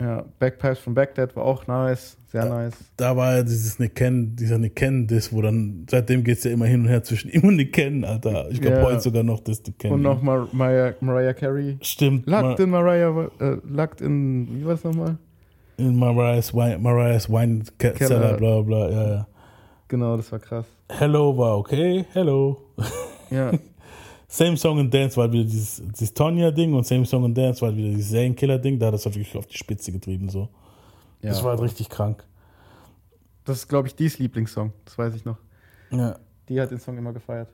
ja, 0.00 0.24
Backpipes 0.38 0.78
from 0.78 0.92
Baghdad 0.94 1.34
war 1.36 1.44
auch 1.44 1.66
nice, 1.66 2.18
sehr 2.30 2.44
nice. 2.46 2.74
da 2.98 3.16
war 3.16 3.36
ja 3.36 3.42
dieses 3.42 3.78
Nick 3.78 3.94
Cannon, 3.94 4.36
dieser 4.36 4.58
Nick 4.58 4.76
Cannon-Diss, 4.76 5.32
wo 5.32 5.40
dann, 5.40 5.86
seitdem 5.90 6.24
geht's 6.24 6.44
ja 6.44 6.50
immer 6.50 6.66
hin 6.66 6.82
und 6.82 6.88
her 6.88 7.02
zwischen 7.02 7.30
ihm 7.30 7.44
und 7.44 7.56
Nick 7.56 7.72
Cannon, 7.72 8.04
Alter. 8.04 8.50
Ich 8.50 8.60
glaube 8.60 8.76
Ja. 8.78 8.82
heute 8.84 9.00
sogar 9.00 9.22
noch 9.22 9.40
das 9.40 9.62
Nick 9.66 9.78
Cannon. 9.78 9.96
Und 9.96 10.02
noch 10.02 10.20
Mar 10.20 10.46
Mariah, 10.52 10.92
Mariah 11.00 11.32
Carey. 11.32 11.78
Stimmt. 11.80 12.26
Locked 12.26 12.60
in 12.60 12.68
Mariah, 12.68 13.30
äh, 13.40 13.56
locked 13.66 14.02
in, 14.02 14.58
wie 14.60 14.66
war 14.66 14.74
es 14.74 14.84
nochmal? 14.84 15.16
In 15.78 15.96
Mariah's 15.96 16.52
Wine, 16.54 16.78
Mariah's 16.78 17.28
Wine. 17.28 17.64
Cellar, 17.78 18.36
bla 18.38 18.60
bla, 18.62 18.90
ja, 18.90 19.08
ja. 19.08 19.26
Genau, 19.88 20.16
das 20.16 20.32
war 20.32 20.38
krass. 20.38 20.66
Hello 20.88 21.36
war 21.36 21.58
okay, 21.58 22.04
hello. 22.12 22.56
Ja. 23.30 23.52
Same 24.28 24.56
Song 24.56 24.80
and 24.80 24.92
Dance 24.92 25.16
war 25.16 25.30
wieder 25.30 25.44
dieses, 25.44 25.82
dieses 25.92 26.12
Tonya-Ding 26.12 26.74
und 26.74 26.84
Same 26.86 27.04
Song 27.06 27.24
and 27.24 27.36
Dance 27.38 27.60
war 27.62 27.74
wieder 27.76 27.90
dieses 27.90 28.10
Zane 28.10 28.34
Killer-Ding, 28.34 28.78
da 28.78 28.86
hat 28.86 28.94
das 28.94 29.04
wirklich 29.04 29.36
auf 29.36 29.46
die 29.46 29.56
Spitze 29.56 29.92
getrieben, 29.92 30.28
so. 30.28 30.48
Das 31.22 31.38
Ja. 31.38 31.44
war 31.44 31.52
halt 31.52 31.62
richtig 31.62 31.88
krank. 31.88 32.24
Das 33.44 33.58
ist, 33.58 33.68
glaube 33.68 33.86
ich, 33.88 33.94
Dies 33.94 34.18
Lieblingssong, 34.18 34.72
das 34.84 34.98
weiß 34.98 35.14
ich 35.14 35.24
noch. 35.24 35.36
Ja. 35.90 36.16
Die 36.48 36.60
hat 36.60 36.70
den 36.72 36.80
Song 36.80 36.98
immer 36.98 37.12
gefeiert. 37.12 37.48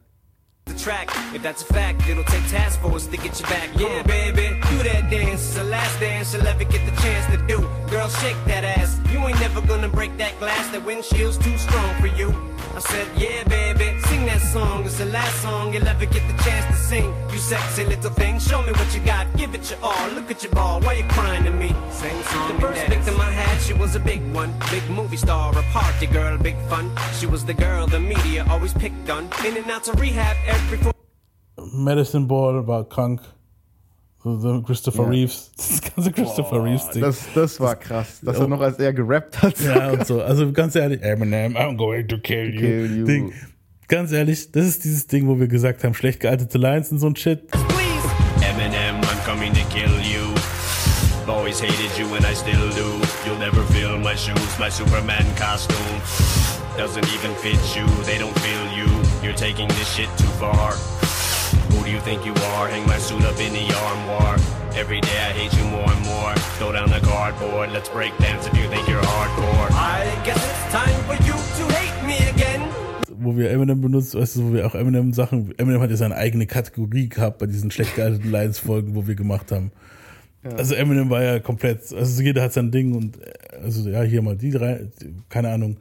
The 0.67 0.75
track. 0.75 1.09
If 1.35 1.43
that's 1.43 1.63
a 1.63 1.67
fact, 1.67 2.09
it'll 2.09 2.25
take 2.25 2.47
task 2.49 2.81
force 2.81 3.07
to 3.07 3.17
get 3.17 3.39
you 3.41 3.47
back. 3.47 3.69
Yeah, 3.79 4.03
baby, 4.03 4.49
do 4.71 4.83
that 4.85 5.11
dance. 5.11 5.47
It's 5.47 5.55
the 5.55 5.65
last 5.65 5.99
dance 6.01 6.35
you'll 6.35 6.47
ever 6.47 6.65
get 6.65 6.85
the 6.87 7.01
chance 7.03 7.27
to 7.35 7.47
do. 7.47 7.61
Girl, 7.91 8.09
shake 8.09 8.37
that 8.47 8.65
ass. 8.65 8.99
You 9.13 9.19
ain't 9.21 9.41
never 9.41 9.61
gonna 9.61 9.89
break 9.89 10.17
that 10.19 10.39
glass. 10.39 10.69
That 10.73 10.85
windshield's 10.85 11.39
too 11.39 11.57
strong 11.59 12.01
for 12.01 12.09
you. 12.09 12.52
I 12.75 12.81
said, 12.81 13.09
yeah, 13.19 13.45
baby, 13.45 14.01
sing 14.07 14.25
that 14.27 14.41
song. 14.41 14.85
It's 14.87 14.97
the 14.97 15.05
last 15.05 15.43
song 15.43 15.75
you'll 15.75 15.87
ever 15.87 16.07
get 16.07 16.27
the 16.27 16.43
chance 16.43 16.65
to 16.67 16.75
sing. 16.75 17.15
You 17.31 17.39
sexy 17.39 17.85
little 17.85 18.11
thing, 18.11 18.39
show 18.39 18.63
me 18.63 18.73
what 18.73 18.95
you 18.95 19.01
got. 19.01 19.27
Give 19.37 19.55
it 19.55 19.71
your 19.71 19.79
all. 19.83 20.09
Look 20.11 20.31
at 20.31 20.43
your 20.43 20.53
ball. 20.53 20.81
Why 20.81 20.95
you 20.95 21.05
crying 21.05 21.45
to 21.45 21.51
me? 21.51 21.75
Sing 21.91 22.23
song. 22.23 22.55
The 22.55 22.61
first 22.63 22.87
victim 22.87 23.21
I 23.21 23.31
had, 23.31 23.61
she 23.61 23.75
was 23.75 23.95
a 23.95 24.01
big 24.01 24.23
one. 24.33 24.55
Big 24.71 24.89
movie 24.89 25.19
star, 25.19 25.57
a 25.59 25.63
party 25.65 26.07
girl, 26.07 26.39
big 26.39 26.57
fun. 26.71 26.91
She 27.19 27.27
was 27.27 27.45
the 27.45 27.55
girl 27.55 27.87
the 27.87 28.01
media 28.01 28.47
always 28.49 28.73
picked 28.73 29.11
on. 29.11 29.29
In 29.47 29.57
and 29.59 29.71
out 29.71 29.85
to 29.85 29.93
rehab 29.93 30.37
every 30.47 30.79
four. 30.79 30.93
Medicine 31.75 32.27
Ball 32.27 32.63
war 32.63 32.85
krank. 32.85 33.21
Christopher 34.65 35.03
Ja. 35.05 35.09
Reeves, 35.09 35.51
das 35.57 35.81
ganze 35.95 36.13
Christopher 36.13 36.59
Boah, 36.59 36.65
Reeves 36.65 36.91
Ding. 36.91 37.03
Das, 37.03 37.19
das 37.35 37.59
war 37.61 37.75
krass, 37.77 38.21
dass 38.23 38.39
er 38.39 38.47
noch 38.49 38.61
als 38.61 38.79
er 38.79 38.93
gerappt 38.93 39.43
hat. 39.43 39.59
Ja, 39.61 39.91
und 39.91 40.07
so. 40.07 40.23
Also 40.23 40.53
ganz 40.53 40.75
ehrlich, 40.77 41.03
Eminem, 41.03 41.57
I'm 41.57 41.77
going 41.77 42.07
to 42.09 42.19
kill 42.19 42.55
you. 42.55 42.61
Kill 42.61 42.99
you. 42.99 43.05
Ding. 43.05 43.33
Ganz 43.89 44.13
ehrlich, 44.13 44.53
das 44.53 44.67
ist 44.67 44.85
dieses 44.85 45.07
Ding, 45.07 45.27
wo 45.27 45.39
wir 45.39 45.49
gesagt 45.49 45.83
haben, 45.85 45.95
schlecht 45.95 46.21
gealtete 46.21 46.57
Lines 46.57 46.93
und 46.93 46.99
so 46.99 47.09
ein 47.09 47.17
Shit. 47.17 47.51
Eminem, 48.41 49.01
I'm 49.01 49.25
coming 49.27 49.53
to 49.53 49.61
kill 49.71 49.91
you. 50.01 50.23
Always 51.27 51.61
hated 51.61 51.91
you 51.99 52.07
and 52.17 52.25
I 52.25 52.35
still 52.35 52.71
do. 52.71 53.01
You'll 53.27 53.39
never 53.39 53.63
fill 53.73 53.99
my 53.99 54.17
shoes, 54.17 54.59
my 54.59 54.71
Superman 54.71 55.25
costume. 55.37 55.77
Doesn't 56.77 57.07
even 57.15 57.35
fit 57.37 57.59
you, 57.77 57.87
they 58.05 58.19
don't 58.19 58.37
feel 58.41 58.73
you. 58.77 58.87
You're 59.23 59.37
taking 59.37 59.69
this 59.69 59.95
shit 59.95 60.09
too 60.17 60.31
far. 60.41 60.73
You 61.93 62.01
think 62.01 62.25
you 62.25 62.33
are? 62.33 62.69
Hang 62.69 62.87
my 62.87 62.97
suit 62.97 63.23
up 63.23 63.39
in 63.39 63.53
the 63.53 63.69
armoire. 63.85 64.39
Every 64.75 65.03
day 65.03 65.19
I 65.29 65.33
hate 65.37 65.53
you 65.53 65.65
more 65.65 65.85
and 65.85 66.03
more. 66.07 66.33
Throw 66.57 66.73
down 66.73 66.89
the 66.89 67.01
cardboard, 67.01 67.71
let's 67.71 67.91
break 67.91 68.17
dance 68.17 68.47
if 68.47 68.57
you 68.57 68.67
think 68.71 68.89
you're 68.89 69.03
hardcore. 69.03 69.69
I 69.73 70.09
guess 70.25 70.39
it's 70.39 70.73
time 70.73 70.99
for 71.05 71.17
you 71.23 71.35
to 71.35 71.65
hate 71.77 72.07
me 72.07 72.17
again. 72.31 72.63
Wo 73.21 73.37
wir 73.37 73.51
Eminem 73.51 73.83
benutzt, 73.83 74.15
weißt 74.15 74.37
du, 74.37 74.49
wo 74.49 74.55
wir 74.55 74.67
auch 74.67 74.75
Eminem 74.75 75.13
Sachen, 75.13 75.53
Eminem 75.59 75.83
hat 75.83 75.91
ja 75.91 75.97
seine 75.97 76.17
eigene 76.17 76.47
Kategorie 76.47 77.11
gehabt 77.11 77.37
bei 77.37 77.47
diesen 77.47 77.71
schlecht 77.71 77.95
gealteten 77.95 78.31
Lines 78.31 78.59
Folgen, 78.59 78.95
wo 78.95 79.07
wir 79.07 79.15
gemacht 79.15 79.53
haben. 79.53 79.71
Ja. 80.45 80.53
Also 80.53 80.75
Eminem 80.75 81.11
war 81.11 81.23
ja 81.23 81.41
komplett, 81.41 81.93
also 81.93 82.23
jeder 82.23 82.41
hat 82.41 82.55
sein 82.55 82.71
Ding 82.71 82.95
und 82.95 83.19
also 83.63 83.91
ja, 83.91 84.01
hier 84.01 84.23
mal 84.23 84.37
die 84.37 84.51
drei, 84.51 84.89
keine 85.29 85.51
Ahnung, 85.51 85.77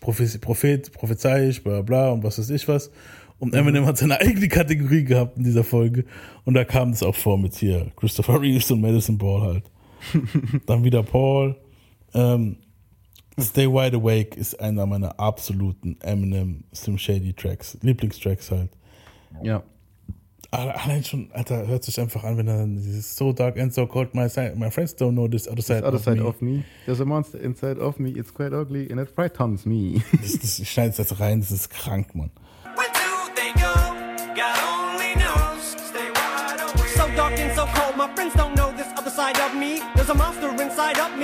Prophet, 0.00 0.38
Prophet 0.42 0.92
prophezeiisch, 0.92 1.62
bla 1.62 1.80
bla 1.80 2.10
und 2.10 2.22
was 2.22 2.38
weiß 2.38 2.50
ich 2.50 2.68
was. 2.68 2.90
Und 3.38 3.54
Eminem 3.54 3.84
hat 3.84 3.98
seine 3.98 4.20
eigene 4.20 4.48
Kategorie 4.48 5.04
gehabt 5.04 5.36
in 5.36 5.44
dieser 5.44 5.64
Folge. 5.64 6.04
Und 6.44 6.54
da 6.54 6.64
kam 6.64 6.92
das 6.92 7.02
auch 7.02 7.14
vor 7.14 7.36
mit 7.36 7.54
hier 7.54 7.90
Christopher 7.96 8.40
Reeves 8.40 8.70
und 8.70 8.80
Madison 8.80 9.18
Ball 9.18 9.40
halt. 9.42 9.64
Dann 10.66 10.84
wieder 10.84 11.02
Paul. 11.02 11.56
Ähm, 12.14 12.56
Stay 13.40 13.66
Wide 13.68 13.96
Awake 13.96 14.36
ist 14.38 14.58
einer 14.60 14.86
meiner 14.86 15.18
absoluten 15.18 15.96
Eminem 16.00 16.62
Slim 16.72 16.96
Shady 16.98 17.32
Tracks, 17.32 17.76
Lieblingstracks 17.82 18.50
halt. 18.52 18.70
Ja. 19.42 19.62
Alle- 20.52 20.80
Allein 20.80 21.02
schon, 21.02 21.32
Alter, 21.32 21.66
hört 21.66 21.82
sich 21.82 21.98
einfach 22.00 22.22
an, 22.22 22.36
wenn 22.36 22.46
er 22.46 22.58
dann 22.58 22.76
dieses 22.76 23.16
So 23.16 23.32
dark 23.32 23.58
and 23.58 23.74
so 23.74 23.88
cold, 23.88 24.14
my, 24.14 24.28
side, 24.28 24.54
my 24.56 24.70
friends 24.70 24.94
don't 24.96 25.12
know 25.14 25.26
this 25.26 25.48
other 25.48 25.56
This 25.56 25.66
side, 25.66 25.82
other 25.84 25.96
of, 25.96 26.04
side 26.04 26.18
me. 26.20 26.24
of 26.28 26.40
me. 26.40 26.62
There's 26.86 27.00
a 27.00 27.04
monster 27.04 27.40
inside 27.40 27.80
of 27.80 27.98
me. 27.98 28.10
It's 28.10 28.32
quite 28.32 28.52
ugly 28.54 28.88
and 28.88 29.00
it 29.00 29.08
frightens 29.12 29.66
me. 29.66 30.00
Das, 30.22 30.38
das, 30.38 30.58
ich 30.60 30.70
schneide 30.70 30.94
das 30.96 31.18
rein, 31.18 31.40
das 31.40 31.50
ist 31.50 31.70
krank, 31.70 32.14
Mann. 32.14 32.30
My 38.06 38.14
friends 38.14 38.34
don't 38.34 38.54
know 38.54 38.70
this 38.72 38.88
other 38.98 39.08
side 39.08 39.38
of 39.40 39.56
me. 39.56 39.80
There's 39.94 40.10
a 40.10 40.14
monster 40.14 40.48
of 40.50 40.60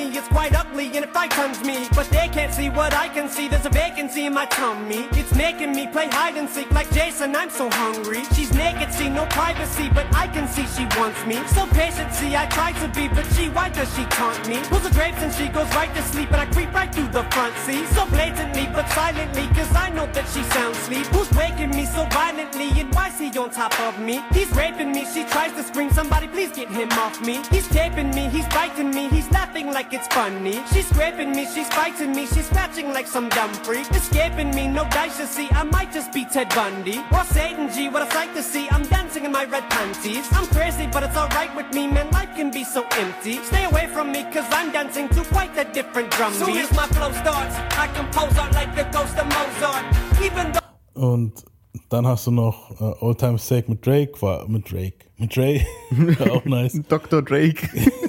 me, 0.00 0.16
it's 0.16 0.28
quite 0.28 0.54
ugly 0.54 0.86
and 0.96 1.04
it 1.04 1.12
frightens 1.12 1.60
me. 1.62 1.88
But 1.94 2.08
they 2.10 2.28
can't 2.28 2.52
see 2.52 2.68
what 2.70 2.92
I 2.94 3.08
can 3.08 3.28
see, 3.28 3.48
there's 3.48 3.66
a 3.66 3.70
vacancy 3.70 4.26
in 4.26 4.34
my 4.34 4.46
tummy. 4.46 5.06
It's 5.12 5.34
making 5.34 5.72
me 5.72 5.86
play 5.86 6.08
hide 6.08 6.36
and 6.36 6.48
seek 6.48 6.70
like 6.72 6.90
Jason, 6.92 7.36
I'm 7.36 7.50
so 7.50 7.68
hungry. 7.70 8.22
She's 8.34 8.52
naked, 8.52 8.92
see 8.92 9.08
no 9.08 9.26
privacy, 9.26 9.88
but 9.94 10.06
I 10.14 10.26
can 10.28 10.46
see 10.48 10.66
she 10.76 10.84
wants 10.98 11.24
me. 11.26 11.36
So 11.48 11.66
patient, 11.66 12.12
see, 12.12 12.36
I 12.36 12.46
try 12.46 12.72
to 12.82 12.88
be, 12.88 13.08
but 13.08 13.26
she, 13.34 13.48
why 13.48 13.68
does 13.68 13.90
she 13.94 14.04
taunt 14.18 14.48
me? 14.48 14.58
Pulls 14.70 14.82
the 14.82 14.90
drapes 14.90 15.22
and 15.22 15.32
she 15.32 15.48
goes 15.48 15.68
right 15.74 15.92
to 15.94 16.02
sleep, 16.02 16.30
and 16.32 16.40
I 16.40 16.46
creep 16.46 16.72
right 16.72 16.92
through 16.94 17.08
the 17.08 17.24
front 17.34 17.54
seat. 17.64 17.86
So 17.88 18.06
blatantly, 18.06 18.66
but 18.72 18.88
silently, 18.90 19.46
cause 19.56 19.72
I 19.74 19.90
know 19.90 20.06
that 20.16 20.26
she 20.32 20.42
sound 20.54 20.76
sleep. 20.76 21.06
Who's 21.14 21.30
waking 21.32 21.70
me 21.70 21.84
so 21.86 22.04
violently, 22.06 22.68
and 22.80 22.92
why's 22.94 23.18
he 23.18 23.28
on 23.38 23.50
top 23.50 23.78
of 23.80 23.98
me? 24.00 24.22
He's 24.32 24.50
raping 24.52 24.92
me, 24.92 25.04
she 25.12 25.24
tries 25.24 25.52
to 25.52 25.62
scream, 25.62 25.90
somebody 25.90 26.28
please 26.28 26.52
get 26.52 26.68
him 26.68 26.90
off 26.92 27.20
me. 27.20 27.42
He's 27.50 27.68
taping 27.68 28.10
me, 28.10 28.28
he's 28.28 28.46
biting 28.48 28.90
me, 28.90 29.08
he's 29.08 29.30
laughing 29.30 29.66
like 29.72 29.89
it's 29.92 30.06
funny. 30.08 30.60
She's 30.72 30.88
scraping 30.88 31.32
me, 31.32 31.46
she's 31.46 31.68
fighting 31.68 32.12
me, 32.14 32.26
she's 32.26 32.46
scratching 32.46 32.92
like 32.92 33.06
some 33.06 33.28
dumb 33.28 33.52
freak. 33.64 33.88
Escaping 33.90 34.54
me, 34.54 34.68
no 34.68 34.84
dice 34.90 35.16
to 35.18 35.26
see, 35.26 35.48
I 35.50 35.64
might 35.64 35.92
just 35.92 36.12
be 36.12 36.24
Ted 36.24 36.48
Bundy. 36.50 37.00
Or 37.12 37.24
Satan 37.24 37.70
G, 37.72 37.88
what 37.88 38.02
a 38.02 38.10
sight 38.10 38.34
to 38.34 38.42
see, 38.42 38.68
I'm 38.70 38.82
dancing 38.84 39.24
in 39.24 39.32
my 39.32 39.44
red 39.44 39.68
panties. 39.70 40.26
I'm 40.32 40.46
crazy, 40.46 40.86
but 40.92 41.02
it's 41.02 41.16
alright 41.16 41.54
with 41.56 41.72
me, 41.74 41.86
man, 41.86 42.10
life 42.10 42.34
can 42.36 42.50
be 42.50 42.64
so 42.64 42.84
empty. 42.92 43.36
Stay 43.44 43.64
away 43.64 43.86
from 43.88 44.12
me, 44.12 44.24
cause 44.32 44.46
I'm 44.50 44.70
dancing 44.72 45.08
to 45.10 45.22
quite 45.24 45.56
a 45.56 45.64
different 45.72 46.10
drum 46.10 46.32
beat. 46.32 46.44
Soon 46.44 46.56
as 46.58 46.72
my 46.72 46.86
flow 46.88 47.12
starts, 47.12 47.56
I 47.78 47.86
compose 47.94 48.36
art 48.38 48.52
like 48.54 48.74
the 48.74 48.84
ghost 48.96 49.16
of 49.18 49.26
Mozart. 49.26 49.84
Even 50.22 50.52
though 50.52 50.60
Und 50.94 51.44
dann 51.88 52.06
hast 52.06 52.26
du 52.26 52.30
noch 52.30 52.70
äh, 52.80 53.04
Old 53.04 53.18
Time 53.18 53.38
Steak 53.38 53.68
mit 53.68 53.84
Drake, 53.86 54.20
war 54.20 54.48
mit 54.48 54.70
Drake, 54.70 55.06
mit 55.16 55.34
Dre, 55.34 55.64
war 55.90 56.32
auch 56.32 56.44
nice. 56.44 56.80
Dr. 56.88 57.22
Drake. 57.22 57.68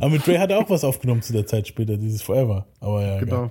Aber 0.00 0.10
mit 0.10 0.26
Dre 0.26 0.38
hat 0.38 0.50
er 0.50 0.58
auch 0.58 0.68
was 0.70 0.84
aufgenommen 0.84 1.22
zu 1.22 1.32
der 1.32 1.46
Zeit 1.46 1.66
später, 1.68 1.96
dieses 1.96 2.22
Forever. 2.22 2.66
Aber 2.80 3.02
ja, 3.02 3.18
Genau. 3.20 3.44
egal. 3.44 3.50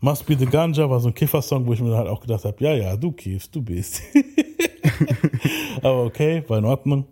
Must 0.00 0.26
Be 0.26 0.36
the 0.38 0.44
Ganja 0.46 0.88
war 0.90 1.00
so 1.00 1.08
ein 1.08 1.14
Kiffer-Song, 1.14 1.66
wo 1.66 1.72
ich 1.72 1.80
mir 1.80 1.88
dann 1.88 1.98
halt 2.00 2.08
auch 2.08 2.20
gedacht 2.20 2.44
habe, 2.44 2.56
ja, 2.62 2.74
ja, 2.74 2.96
du 2.96 3.12
kiffst, 3.12 3.54
du 3.54 3.62
bist. 3.62 4.02
Aber 5.82 6.04
okay, 6.04 6.42
war 6.48 6.58
in 6.58 6.64
Ordnung. 6.64 7.06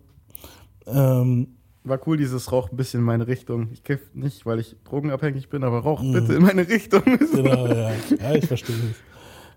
Ähm, 0.85 1.47
war 1.83 1.99
cool, 2.07 2.17
dieses 2.17 2.51
Rauch 2.51 2.71
ein 2.71 2.77
bisschen 2.77 2.99
in 3.01 3.05
meine 3.05 3.27
Richtung. 3.27 3.69
Ich 3.73 3.83
kiff 3.83 4.01
nicht, 4.13 4.45
weil 4.45 4.59
ich 4.59 4.75
drogenabhängig 4.85 5.49
bin, 5.49 5.63
aber 5.63 5.79
rauch 5.79 6.01
Mhm. 6.01 6.13
bitte 6.13 6.33
in 6.33 6.43
meine 6.43 6.67
Richtung. 6.67 7.01
Genau, 7.33 7.67
ja. 7.67 7.91
Ja, 8.21 8.35
ich 8.35 8.45
verstehe 8.45 8.75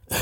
das. 0.09 0.19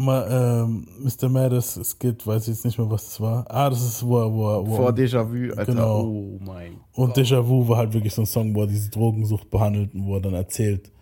Mal, 0.00 0.64
ähm, 0.64 0.86
Mr. 1.00 1.28
Maddes 1.28 1.80
Skit, 1.82 2.24
weiß 2.24 2.42
ich 2.42 2.54
jetzt 2.54 2.64
nicht 2.64 2.78
mehr, 2.78 2.88
was 2.88 3.04
das 3.06 3.20
war. 3.20 3.44
Ah, 3.50 3.68
das 3.68 3.82
ist, 3.82 4.06
wo 4.06 4.14
wo 4.32 4.64
wo 4.64 4.76
Vor 4.76 4.90
Déjà-vu, 4.92 5.50
Alter. 5.50 5.64
Genau. 5.72 6.02
Oh 6.04 6.38
mein 6.40 6.76
Und 6.92 7.16
Déjà-vu 7.16 7.66
war 7.68 7.78
halt 7.78 7.92
wirklich 7.92 8.14
so 8.14 8.22
ein 8.22 8.26
Song, 8.26 8.54
wo 8.54 8.60
er 8.62 8.68
diese 8.68 8.90
Drogensucht 8.90 9.50
behandelt 9.50 9.94
und 9.94 10.06
wo 10.06 10.14
er 10.14 10.20
dann 10.20 10.34
erzählt, 10.34 10.92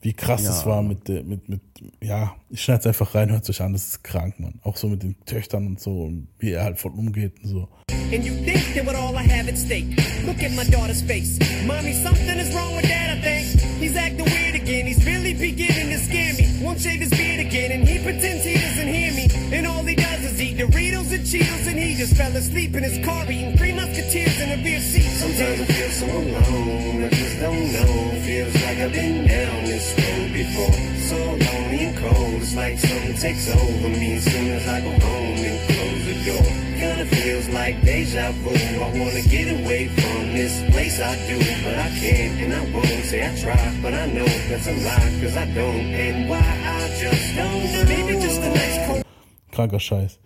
wie 0.00 0.12
krass 0.14 0.42
Ja. 0.42 0.50
es 0.50 0.66
war 0.66 0.82
mit, 0.82 1.08
mit, 1.08 1.48
mit, 1.48 1.60
ja, 2.02 2.34
ich 2.50 2.60
schneide 2.60 2.80
es 2.80 2.86
einfach 2.88 3.14
rein, 3.14 3.30
hört 3.30 3.48
euch 3.48 3.62
an, 3.62 3.72
das 3.72 3.86
ist 3.86 4.02
krank, 4.02 4.40
Mann. 4.40 4.58
Auch 4.64 4.76
so 4.76 4.88
mit 4.88 5.04
den 5.04 5.14
Töchtern 5.24 5.64
und 5.68 5.78
so 5.80 6.02
und 6.02 6.26
wie 6.40 6.50
er 6.50 6.64
halt 6.64 6.80
voll 6.80 6.90
umgeht 6.92 7.34
und 7.44 7.48
so. 7.50 7.68
And 8.12 8.24
you 8.26 8.34
think 8.44 8.74
that 8.74 8.84
with 8.84 8.96
all 8.96 9.14
I 9.14 9.22
have 9.22 9.48
at 9.48 9.56
stake. 9.56 9.86
Look 10.26 10.42
at 10.42 10.50
my 10.56 10.64
daughter's 10.64 11.02
face. 11.02 11.38
Mommy, 11.68 11.92
something 11.92 12.36
is 12.36 12.52
wrong 12.52 12.74
with 12.76 12.82
dad, 12.82 13.16
I 13.16 13.20
think. 13.22 13.62
He's 13.80 13.96
acting 13.96 14.26
weird 14.26 14.51
again. 14.62 14.86
He's 14.86 15.04
really 15.04 15.34
beginning 15.34 15.90
to 15.90 15.98
scare 15.98 16.32
me. 16.34 16.46
Won't 16.62 16.80
shave 16.80 17.00
his 17.00 17.10
beard 17.10 17.40
again, 17.40 17.72
and 17.72 17.88
he 17.88 17.98
pretends 17.98 18.44
he 18.44 18.54
doesn't 18.54 18.88
hear 18.88 19.12
me. 19.12 19.28
And 19.56 19.66
all 19.66 19.82
he 19.82 19.94
does 19.94 20.24
is 20.24 20.40
eat 20.40 20.58
Doritos 20.58 21.12
and 21.12 21.24
Cheetos, 21.26 21.66
and 21.66 21.78
he 21.78 21.94
just 21.94 22.16
fell 22.16 22.34
asleep 22.36 22.74
in 22.74 22.82
his 22.82 23.04
car 23.04 23.24
eating 23.30 23.56
three 23.56 23.72
musketeers 23.72 24.40
in 24.40 24.48
a 24.58 24.62
rear 24.62 24.80
seat. 24.80 25.10
Sometimes 25.22 25.60
I 25.60 25.64
feel 25.64 25.90
so 25.90 26.06
alone, 26.06 27.04
I 27.04 27.08
just 27.08 27.40
don't 27.40 27.72
know. 27.72 27.92
Feels 28.22 28.54
like 28.62 28.78
I've 28.78 28.92
been 28.92 29.26
down 29.26 29.64
this 29.64 29.86
road 29.98 30.30
before. 30.32 30.74
So 31.10 31.18
lonely 31.18 31.80
and 31.90 31.98
cold, 31.98 32.42
it's 32.42 32.54
like 32.54 32.78
something 32.78 33.16
takes 33.16 33.48
over 33.50 33.88
me 33.88 34.16
as 34.16 34.24
soon 34.24 34.48
as 34.58 34.68
I 34.68 34.80
go 34.80 34.90
home 34.90 35.38
and 35.50 35.58
close 35.68 36.02
the 36.06 36.16
door. 36.30 36.71
Kinda 37.02 37.16
feels 37.16 37.48
like 37.48 37.82
deja 37.84 38.30
vu. 38.44 38.50
I 38.50 38.98
wanna 38.98 39.22
get 39.28 39.48
away 39.60 39.88
from 39.88 40.32
this 40.32 40.62
place 40.70 41.00
I 41.00 41.16
do, 41.28 41.36
but 41.64 41.76
I 41.76 41.88
can't 41.98 42.40
and 42.42 42.52
I 42.54 42.72
won't. 42.72 42.86
Say 43.04 43.22
I 43.26 43.34
try, 43.34 43.58
but 43.82 43.92
I 43.92 44.06
know 44.06 44.24
that's 44.48 44.68
a 44.68 44.72
lie, 44.72 45.20
cause 45.20 45.36
I 45.36 45.46
don't. 45.52 45.86
And 45.94 46.28
why 46.30 46.38
I 46.38 46.88
just 47.00 47.36
don't. 47.36 47.88
Maybe 47.88 48.20
just 48.20 48.40
a 48.40 48.50
nice 48.50 48.86
cold. 48.86 49.04
Kranker 49.52 49.80
Scheiß. 49.80 50.18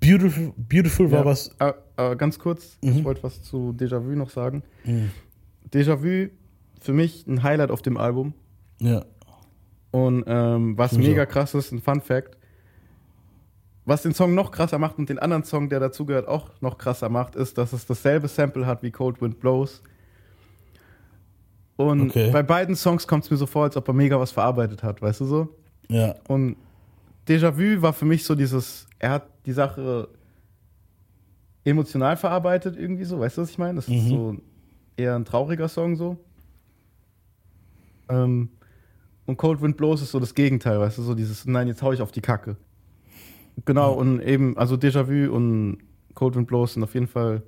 Beautiful, 0.00 0.52
beautiful 0.56 1.10
war 1.10 1.20
Ja, 1.20 1.24
was. 1.24 1.50
äh, 1.58 1.72
äh, 1.96 2.14
ganz 2.16 2.38
kurz, 2.38 2.78
Mhm. 2.82 2.98
ich 2.98 3.04
wollte 3.04 3.22
was 3.24 3.42
zu 3.42 3.72
Déjà-vu 3.76 4.14
noch 4.14 4.30
sagen. 4.30 4.62
Mhm. 4.84 5.10
Déjà-vu 5.72 6.28
für 6.80 6.92
mich 6.92 7.26
ein 7.26 7.42
Highlight 7.42 7.70
auf 7.72 7.82
dem 7.82 7.96
Album. 7.96 8.34
Ja. 8.80 9.04
Und 9.90 10.22
ähm, 10.28 10.78
was 10.78 10.92
mega 10.92 11.26
krass 11.26 11.54
ist, 11.54 11.72
ein 11.72 11.80
Fun 11.80 12.00
Fact, 12.00 12.36
was 13.86 14.02
den 14.02 14.14
Song 14.14 14.34
noch 14.34 14.50
krasser 14.50 14.78
macht 14.78 14.98
und 14.98 15.08
den 15.08 15.18
anderen 15.18 15.44
Song, 15.44 15.68
der 15.68 15.80
dazugehört, 15.80 16.26
auch 16.28 16.50
noch 16.60 16.78
krasser 16.78 17.08
macht, 17.08 17.36
ist, 17.36 17.58
dass 17.58 17.72
es 17.72 17.84
dasselbe 17.86 18.28
Sample 18.28 18.66
hat 18.66 18.82
wie 18.82 18.90
Cold 18.90 19.20
Wind 19.20 19.40
Blows. 19.40 19.82
Und 21.76 22.02
Okay. 22.10 22.30
bei 22.30 22.42
beiden 22.42 22.76
Songs 22.76 23.06
kommt 23.06 23.24
es 23.24 23.30
mir 23.30 23.36
so 23.36 23.46
vor, 23.46 23.64
als 23.64 23.76
ob 23.76 23.86
er 23.88 23.94
mega 23.94 24.18
was 24.18 24.30
verarbeitet 24.30 24.82
hat, 24.82 25.02
weißt 25.02 25.20
du 25.20 25.24
so? 25.26 25.48
Ja. 25.88 26.14
Und 26.28 26.56
Déjà-vu 27.28 27.80
war 27.82 27.92
für 27.92 28.04
mich 28.04 28.24
so 28.24 28.34
dieses, 28.34 28.86
er 28.98 29.10
hat 29.10 29.26
die 29.46 29.52
Sache 29.52 30.08
emotional 31.64 32.16
verarbeitet 32.16 32.76
irgendwie 32.76 33.04
so, 33.04 33.18
weißt 33.18 33.38
du, 33.38 33.42
was 33.42 33.50
ich 33.50 33.58
meine? 33.58 33.76
Das 33.76 33.88
ist 33.88 34.04
Mhm. 34.04 34.08
so 34.08 34.36
eher 34.96 35.14
ein 35.16 35.24
trauriger 35.24 35.68
Song 35.68 35.96
so. 35.96 36.18
Ähm, 38.08 38.50
und 39.26 39.38
Cold 39.38 39.62
Wind 39.62 39.76
Blows 39.78 40.02
ist 40.02 40.10
so 40.10 40.20
das 40.20 40.34
Gegenteil, 40.34 40.78
weißt 40.78 40.98
du, 40.98 41.02
so 41.02 41.14
dieses, 41.14 41.46
nein, 41.46 41.66
jetzt 41.66 41.82
hau 41.82 41.92
ich 41.92 42.02
auf 42.02 42.12
die 42.12 42.20
Kacke. 42.20 42.56
Genau, 43.64 43.94
und 43.94 44.20
eben, 44.20 44.56
also 44.56 44.74
Déjà-vu 44.76 45.32
und 45.32 45.78
Cold 46.14 46.36
Wind 46.36 46.48
Blows 46.48 46.74
sind 46.74 46.82
auf 46.82 46.94
jeden 46.94 47.06
Fall 47.06 47.42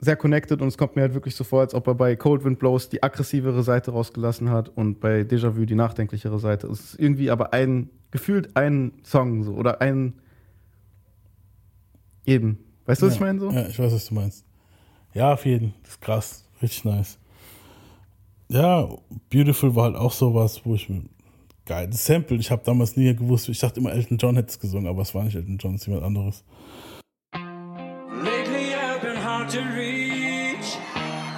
sehr 0.00 0.16
connected 0.16 0.62
und 0.62 0.68
es 0.68 0.78
kommt 0.78 0.94
mir 0.94 1.02
halt 1.02 1.14
wirklich 1.14 1.34
so 1.34 1.42
vor, 1.42 1.60
als 1.60 1.74
ob 1.74 1.86
er 1.88 1.94
bei 1.94 2.14
Cold 2.14 2.44
Wind 2.44 2.58
Blows 2.58 2.88
die 2.88 3.02
aggressivere 3.02 3.62
Seite 3.62 3.90
rausgelassen 3.90 4.50
hat 4.50 4.68
und 4.68 5.00
bei 5.00 5.22
Déjà-vu 5.22 5.64
die 5.64 5.74
nachdenklichere 5.74 6.38
Seite. 6.38 6.68
Es 6.68 6.80
ist 6.80 7.00
irgendwie 7.00 7.30
aber 7.30 7.52
ein, 7.52 7.90
gefühlt 8.10 8.56
ein 8.56 8.92
Song 9.02 9.42
so 9.42 9.54
oder 9.54 9.80
ein 9.80 10.14
eben. 12.24 12.58
Weißt 12.86 13.02
du, 13.02 13.06
was 13.06 13.14
ja. 13.14 13.16
ich 13.16 13.20
meine 13.20 13.40
so? 13.40 13.50
Ja, 13.50 13.66
ich 13.66 13.78
weiß, 13.78 13.92
was 13.92 14.06
du 14.06 14.14
meinst. 14.14 14.44
Ja, 15.14 15.32
auf 15.32 15.44
jeden. 15.44 15.74
Das 15.82 15.92
ist 15.92 16.00
krass. 16.00 16.44
Richtig 16.62 16.84
nice. 16.84 17.18
Ja, 18.48 18.88
Beautiful 19.30 19.74
war 19.74 19.84
halt 19.84 19.96
auch 19.96 20.12
sowas, 20.12 20.62
wo 20.64 20.74
ich 20.74 20.88
Geil, 21.68 21.86
das 21.86 22.04
Sample, 22.06 22.38
ich 22.38 22.50
habe 22.50 22.62
damals 22.64 22.96
nie 22.96 23.14
gewusst, 23.14 23.46
ich 23.50 23.58
dachte 23.58 23.80
immer, 23.80 23.92
Elton 23.92 24.16
John 24.16 24.36
hätte 24.36 24.48
es 24.48 24.58
gesungen, 24.58 24.88
aber 24.88 25.02
es 25.02 25.14
war 25.14 25.24
nicht 25.24 25.34
Elton 25.34 25.58
John, 25.58 25.74
es 25.74 25.82
ist 25.82 25.86
jemand 25.86 26.06
anderes. 26.06 26.42
Lately 27.34 28.74
I've 28.74 29.02
been 29.02 29.22
hard 29.22 29.50
to 29.50 29.60
reach. 29.76 30.78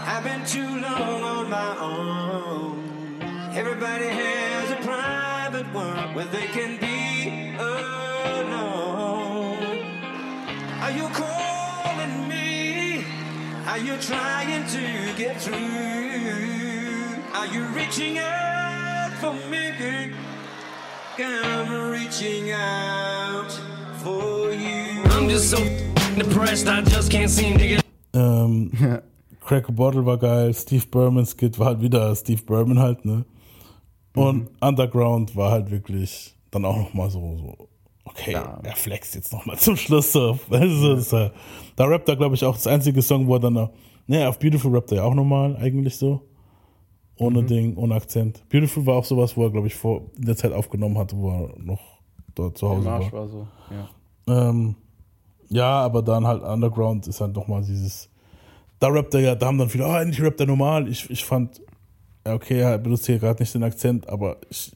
I've 0.07 0.23
been 0.23 0.45
too 0.47 0.79
long 0.81 1.25
on 1.25 1.51
my 1.51 1.77
own. 1.81 2.79
Everybody 3.57 4.07
has 4.07 4.71
a 4.71 4.77
private 4.77 5.67
world 5.75 6.15
where 6.15 6.27
they 6.27 6.47
can 6.47 6.79
be 6.79 7.57
alone. 7.59 9.59
Are 10.81 10.93
you 10.93 11.09
calling 11.09 12.29
me? 12.29 13.05
Are 13.67 13.79
you 13.79 13.97
trying 13.99 14.65
to 14.65 15.13
get 15.17 15.41
through? 15.41 15.57
Are 17.35 17.47
you 17.49 17.65
reaching 17.75 18.19
out 18.19 18.70
for 19.21 19.33
me? 19.51 19.61
I'm 21.19 21.91
reaching 21.91 22.51
out 22.53 23.51
for 24.03 24.53
you. 24.53 25.03
I'm 25.11 25.29
just 25.29 25.51
so 25.51 25.59
depressed, 26.17 26.67
I 26.69 26.81
just 26.83 27.11
can't 27.11 27.29
seem 27.31 27.59
to 27.59 27.67
get. 27.67 27.85
Ähm, 28.15 28.71
Crack 29.41 29.69
a 29.69 29.73
Bottle 29.73 30.05
war 30.07 30.17
geil, 30.19 30.53
Steve 30.55 30.87
Berman 30.91 31.27
Skit 31.27 31.59
war 31.59 31.67
halt 31.67 31.83
wieder 31.83 32.15
Steve 32.17 32.43
Berman 32.43 32.79
halt, 32.79 33.05
ne? 33.05 33.25
Und 34.15 34.49
Underground 34.61 35.37
war 35.37 35.51
halt 35.53 35.71
wirklich 35.71 36.35
dann 36.51 36.65
auch 36.65 36.77
nochmal 36.77 37.11
so, 37.11 37.37
so, 37.37 37.69
okay, 38.05 38.33
er 38.33 38.77
flext 38.77 39.15
jetzt 39.15 39.33
nochmal 39.33 39.57
zum 39.59 39.77
Schluss 39.77 40.13
so. 40.13 40.39
Da 41.77 41.85
rappt 41.85 42.09
er, 42.09 42.17
glaube 42.17 42.35
ich, 42.35 42.45
auch 42.45 42.55
das 42.55 42.67
einzige 42.67 43.03
Song, 43.03 43.27
wo 43.27 43.35
er 43.35 43.41
dann, 43.41 43.53
noch- 43.53 43.71
ne, 44.07 44.29
auf 44.29 44.39
Beautiful 44.39 44.73
rappt 44.75 44.91
er 44.93 44.97
ja 44.99 45.03
auch 45.05 45.15
nochmal, 45.15 45.57
eigentlich 45.57 45.97
so. 45.97 46.23
Ohne 47.21 47.43
Ding, 47.45 47.77
ohne 47.77 47.95
Akzent. 47.95 48.49
Beautiful 48.49 48.87
war 48.87 48.97
auch 48.97 49.05
sowas, 49.05 49.37
wo 49.37 49.45
er, 49.45 49.51
glaube 49.51 49.67
ich, 49.67 49.75
vor 49.75 50.11
in 50.17 50.25
der 50.25 50.37
Zeit 50.37 50.53
aufgenommen 50.53 50.97
hatte, 50.97 51.17
wo 51.17 51.31
er 51.31 51.55
noch 51.59 51.81
dort 52.35 52.57
zu 52.57 52.69
Hause 52.69 52.89
Im 52.89 52.95
Arsch 52.95 53.13
war. 53.13 53.21
war 53.21 53.29
so, 53.29 53.49
ja. 53.71 54.49
Ähm, 54.49 54.75
ja, 55.49 55.81
aber 55.83 56.03
dann 56.03 56.27
halt 56.27 56.43
Underground 56.43 57.07
ist 57.07 57.21
halt 57.21 57.35
nochmal 57.35 57.63
dieses. 57.63 58.09
Da 58.79 58.89
rappt 58.89 59.13
er 59.15 59.21
ja, 59.21 59.35
da 59.35 59.47
haben 59.47 59.59
dann 59.59 59.69
viele, 59.69 59.87
oh, 59.87 59.95
endlich 59.95 60.23
rappt 60.23 60.41
er 60.41 60.47
normal. 60.47 60.89
Ich, 60.89 61.11
ich 61.11 61.25
fand, 61.25 61.61
okay, 62.25 62.61
er 62.61 62.79
benutzt 62.79 63.05
hier 63.05 63.19
gerade 63.19 63.43
nicht 63.43 63.55
den 63.55 63.65
Akzent, 63.65 64.09
aber 64.09 64.39
ich, 64.49 64.73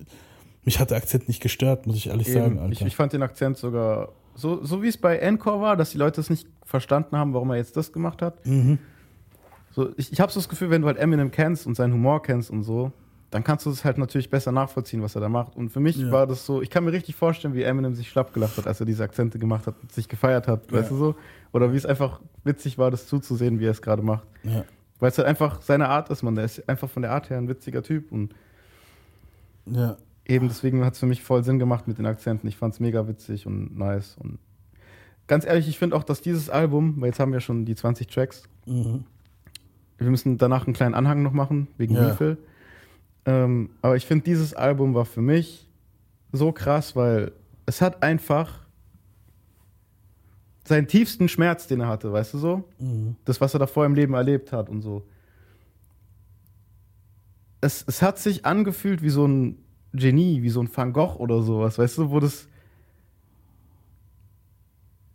mich 0.64 0.78
hat 0.78 0.90
der 0.90 0.98
Akzent 0.98 1.28
nicht 1.28 1.40
gestört, 1.42 1.86
muss 1.86 1.96
ich 1.96 2.08
ehrlich 2.08 2.30
sagen, 2.30 2.56
Eben, 2.56 2.58
Alter. 2.58 2.72
ich, 2.72 2.82
ich 2.82 2.96
fand 2.96 3.14
den 3.14 3.22
Akzent 3.22 3.56
sogar 3.56 4.10
so, 4.34 4.62
so 4.64 4.82
wie 4.82 4.88
es 4.88 4.98
bei 4.98 5.16
Encore 5.18 5.60
war, 5.60 5.76
dass 5.76 5.90
die 5.90 5.98
Leute 5.98 6.20
es 6.20 6.28
nicht 6.28 6.46
verstanden 6.64 7.16
haben, 7.16 7.32
warum 7.32 7.50
er 7.50 7.56
jetzt 7.56 7.76
das 7.76 7.92
gemacht 7.92 8.20
hat. 8.20 8.44
Mhm. 8.44 8.78
So, 9.74 9.90
ich 9.96 10.12
ich 10.12 10.20
habe 10.20 10.30
so 10.30 10.38
das 10.38 10.48
Gefühl, 10.48 10.70
wenn 10.70 10.82
du 10.82 10.86
halt 10.86 10.98
Eminem 10.98 11.30
kennst 11.32 11.66
und 11.66 11.74
seinen 11.74 11.92
Humor 11.94 12.22
kennst 12.22 12.48
und 12.50 12.62
so, 12.62 12.92
dann 13.30 13.42
kannst 13.42 13.66
du 13.66 13.70
es 13.70 13.84
halt 13.84 13.98
natürlich 13.98 14.30
besser 14.30 14.52
nachvollziehen, 14.52 15.02
was 15.02 15.16
er 15.16 15.20
da 15.20 15.28
macht. 15.28 15.56
Und 15.56 15.70
für 15.70 15.80
mich 15.80 15.96
Ja. 15.96 16.12
war 16.12 16.26
das 16.28 16.46
so, 16.46 16.62
ich 16.62 16.70
kann 16.70 16.84
mir 16.84 16.92
richtig 16.92 17.16
vorstellen, 17.16 17.54
wie 17.54 17.62
Eminem 17.64 17.94
sich 17.94 18.08
schlapp 18.08 18.32
gelacht 18.32 18.56
hat, 18.56 18.68
als 18.68 18.78
er 18.78 18.86
diese 18.86 19.02
Akzente 19.02 19.40
gemacht 19.40 19.66
hat 19.66 19.74
und 19.82 19.90
sich 19.90 20.08
gefeiert 20.08 20.46
hat, 20.46 20.70
weißt 20.72 20.90
Ja. 20.90 20.96
du 20.96 20.96
so? 20.96 21.14
Oder 21.52 21.72
wie 21.72 21.76
es 21.76 21.86
einfach 21.86 22.20
witzig 22.44 22.78
war, 22.78 22.92
das 22.92 23.08
zuzusehen, 23.08 23.58
wie 23.58 23.66
er 23.66 23.72
es 23.72 23.82
gerade 23.82 24.02
macht. 24.02 24.26
Ja. 24.44 24.64
Weil 25.00 25.10
es 25.10 25.18
halt 25.18 25.26
einfach 25.26 25.60
seine 25.62 25.88
Art 25.88 26.08
ist, 26.10 26.22
man. 26.22 26.36
Der 26.36 26.44
ist 26.44 26.68
einfach 26.68 26.88
von 26.88 27.02
der 27.02 27.10
Art 27.10 27.28
her 27.28 27.38
ein 27.38 27.48
witziger 27.48 27.82
Typ 27.82 28.12
und 28.12 28.32
eben 30.26 30.48
deswegen 30.48 30.84
hat 30.84 30.92
es 30.94 31.00
für 31.00 31.06
mich 31.06 31.22
voll 31.22 31.42
Sinn 31.42 31.58
gemacht 31.58 31.88
mit 31.88 31.98
den 31.98 32.06
Akzenten. 32.06 32.46
Ich 32.46 32.56
fand 32.56 32.74
es 32.74 32.80
mega 32.80 33.08
witzig 33.08 33.46
und 33.46 33.76
nice. 33.76 34.16
Und 34.22 34.38
ganz 35.26 35.44
ehrlich, 35.44 35.68
ich 35.68 35.78
finde 35.78 35.96
auch, 35.96 36.04
dass 36.04 36.20
dieses 36.22 36.50
Album, 36.50 37.00
weil 37.00 37.08
jetzt 37.08 37.18
haben 37.20 37.32
wir 37.32 37.40
schon 37.40 37.64
die 37.64 37.74
20 37.74 38.06
Tracks, 38.06 38.44
Mhm. 38.66 39.04
Wir 39.98 40.10
müssen 40.10 40.38
danach 40.38 40.66
einen 40.66 40.74
kleinen 40.74 40.94
Anhang 40.94 41.22
noch 41.22 41.32
machen, 41.32 41.68
wegen 41.76 41.94
Ja. 41.94 42.08
Refill. 42.08 42.38
Ähm, 43.26 43.70
aber 43.80 43.96
ich 43.96 44.06
finde, 44.06 44.24
dieses 44.24 44.54
Album 44.54 44.94
war 44.94 45.04
für 45.04 45.22
mich 45.22 45.68
so 46.32 46.52
krass, 46.52 46.94
weil 46.96 47.32
es 47.66 47.80
hat 47.80 48.02
einfach 48.02 48.64
seinen 50.66 50.86
tiefsten 50.88 51.28
Schmerz, 51.28 51.66
den 51.66 51.80
er 51.80 51.88
hatte, 51.88 52.12
weißt 52.12 52.34
du 52.34 52.38
so? 52.38 52.64
Mhm. 52.78 53.16
Das, 53.24 53.40
was 53.40 53.54
er 53.54 53.60
davor 53.60 53.86
im 53.86 53.94
Leben 53.94 54.14
erlebt 54.14 54.52
hat 54.52 54.68
und 54.68 54.82
so. 54.82 55.06
Es, 57.60 57.84
es 57.86 58.02
hat 58.02 58.18
sich 58.18 58.44
angefühlt 58.44 59.02
wie 59.02 59.08
so 59.10 59.26
ein 59.26 59.58
Genie, 59.92 60.42
wie 60.42 60.48
so 60.50 60.60
ein 60.60 60.68
Van 60.74 60.92
Gogh 60.92 61.16
oder 61.18 61.42
sowas, 61.42 61.78
weißt 61.78 61.98
du, 61.98 62.10
wo 62.10 62.20
das, 62.20 62.48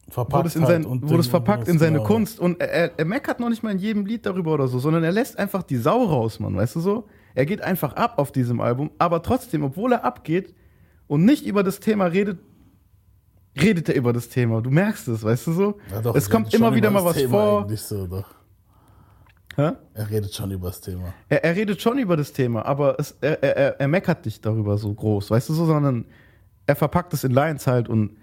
Verpackt 0.10 0.46
das, 0.46 0.56
in 0.56 0.66
halt 0.66 0.84
sein, 0.84 1.00
das 1.02 1.10
Ding 1.10 1.24
verpackt 1.24 1.68
in 1.68 1.78
seine 1.80 1.98
genau. 1.98 2.08
Kunst. 2.08 2.40
Und 2.40 2.60
er- 2.62 2.70
er, 2.72 2.92
er 3.00 3.06
meckert 3.06 3.40
noch 3.40 3.50
nicht 3.50 3.64
mal 3.64 3.72
in 3.72 3.78
jedem 3.80 4.06
Lied 4.06 4.26
darüber 4.26 4.54
oder 4.54 4.68
so, 4.68 4.80
sondern 4.80 5.04
er 5.04 5.12
lässt 5.12 5.38
einfach 5.38 5.64
die 5.64 5.78
Sau 5.78 6.04
raus, 6.04 6.40
Mann, 6.40 6.56
weißt 6.56 6.76
du 6.76 6.80
so? 6.80 7.08
Er 7.36 7.46
geht 7.46 7.62
einfach 7.62 7.94
ab 7.94 8.14
auf 8.18 8.32
diesem 8.32 8.60
Album, 8.62 8.92
aber 8.98 9.22
trotzdem, 9.22 9.64
obwohl 9.64 9.94
er 9.94 10.04
abgeht 10.04 10.54
und 11.08 11.26
nicht 11.26 11.46
über 11.46 11.64
das 11.64 11.80
Thema 11.80 12.06
redet, 12.06 12.40
redet 13.60 13.90
er 13.90 13.96
über 13.96 14.14
das 14.14 14.30
Thema. 14.30 14.62
Du 14.62 14.70
merkst 14.70 15.08
es, 15.10 15.24
weißt 15.24 15.48
du 15.48 15.52
so? 15.54 15.78
Ja, 15.92 16.02
doch, 16.02 16.16
es 16.16 16.30
kommt 16.30 16.54
immer 16.54 16.74
wieder 16.74 16.90
mal 16.92 17.04
was 17.04 17.16
Thema 17.18 17.32
vor. 17.32 17.68
So, 17.78 18.08
doch. 18.08 18.26
Hä? 19.56 19.72
Er 19.94 20.10
redet 20.10 20.34
schon 20.34 20.52
über 20.52 20.68
das 20.68 20.80
Thema. 20.80 21.14
Er, 21.28 21.44
er 21.44 21.56
redet 21.56 21.82
schon 21.82 21.98
über 21.98 22.16
das 22.16 22.32
Thema, 22.32 22.66
aber 22.66 22.98
es, 23.00 23.16
er, 23.20 23.42
er, 23.44 23.58
er- 23.58 23.80
er 23.82 23.88
meckert 23.88 24.24
nicht 24.26 24.46
darüber 24.46 24.78
so 24.78 24.94
groß, 24.94 25.32
weißt 25.32 25.50
du 25.50 25.54
so, 25.54 25.66
sondern 25.66 26.06
er 26.68 26.76
verpackt 26.76 27.14
es 27.14 27.24
in 27.24 27.32
Lines 27.32 27.68
halt 27.68 27.90
und 27.90 28.16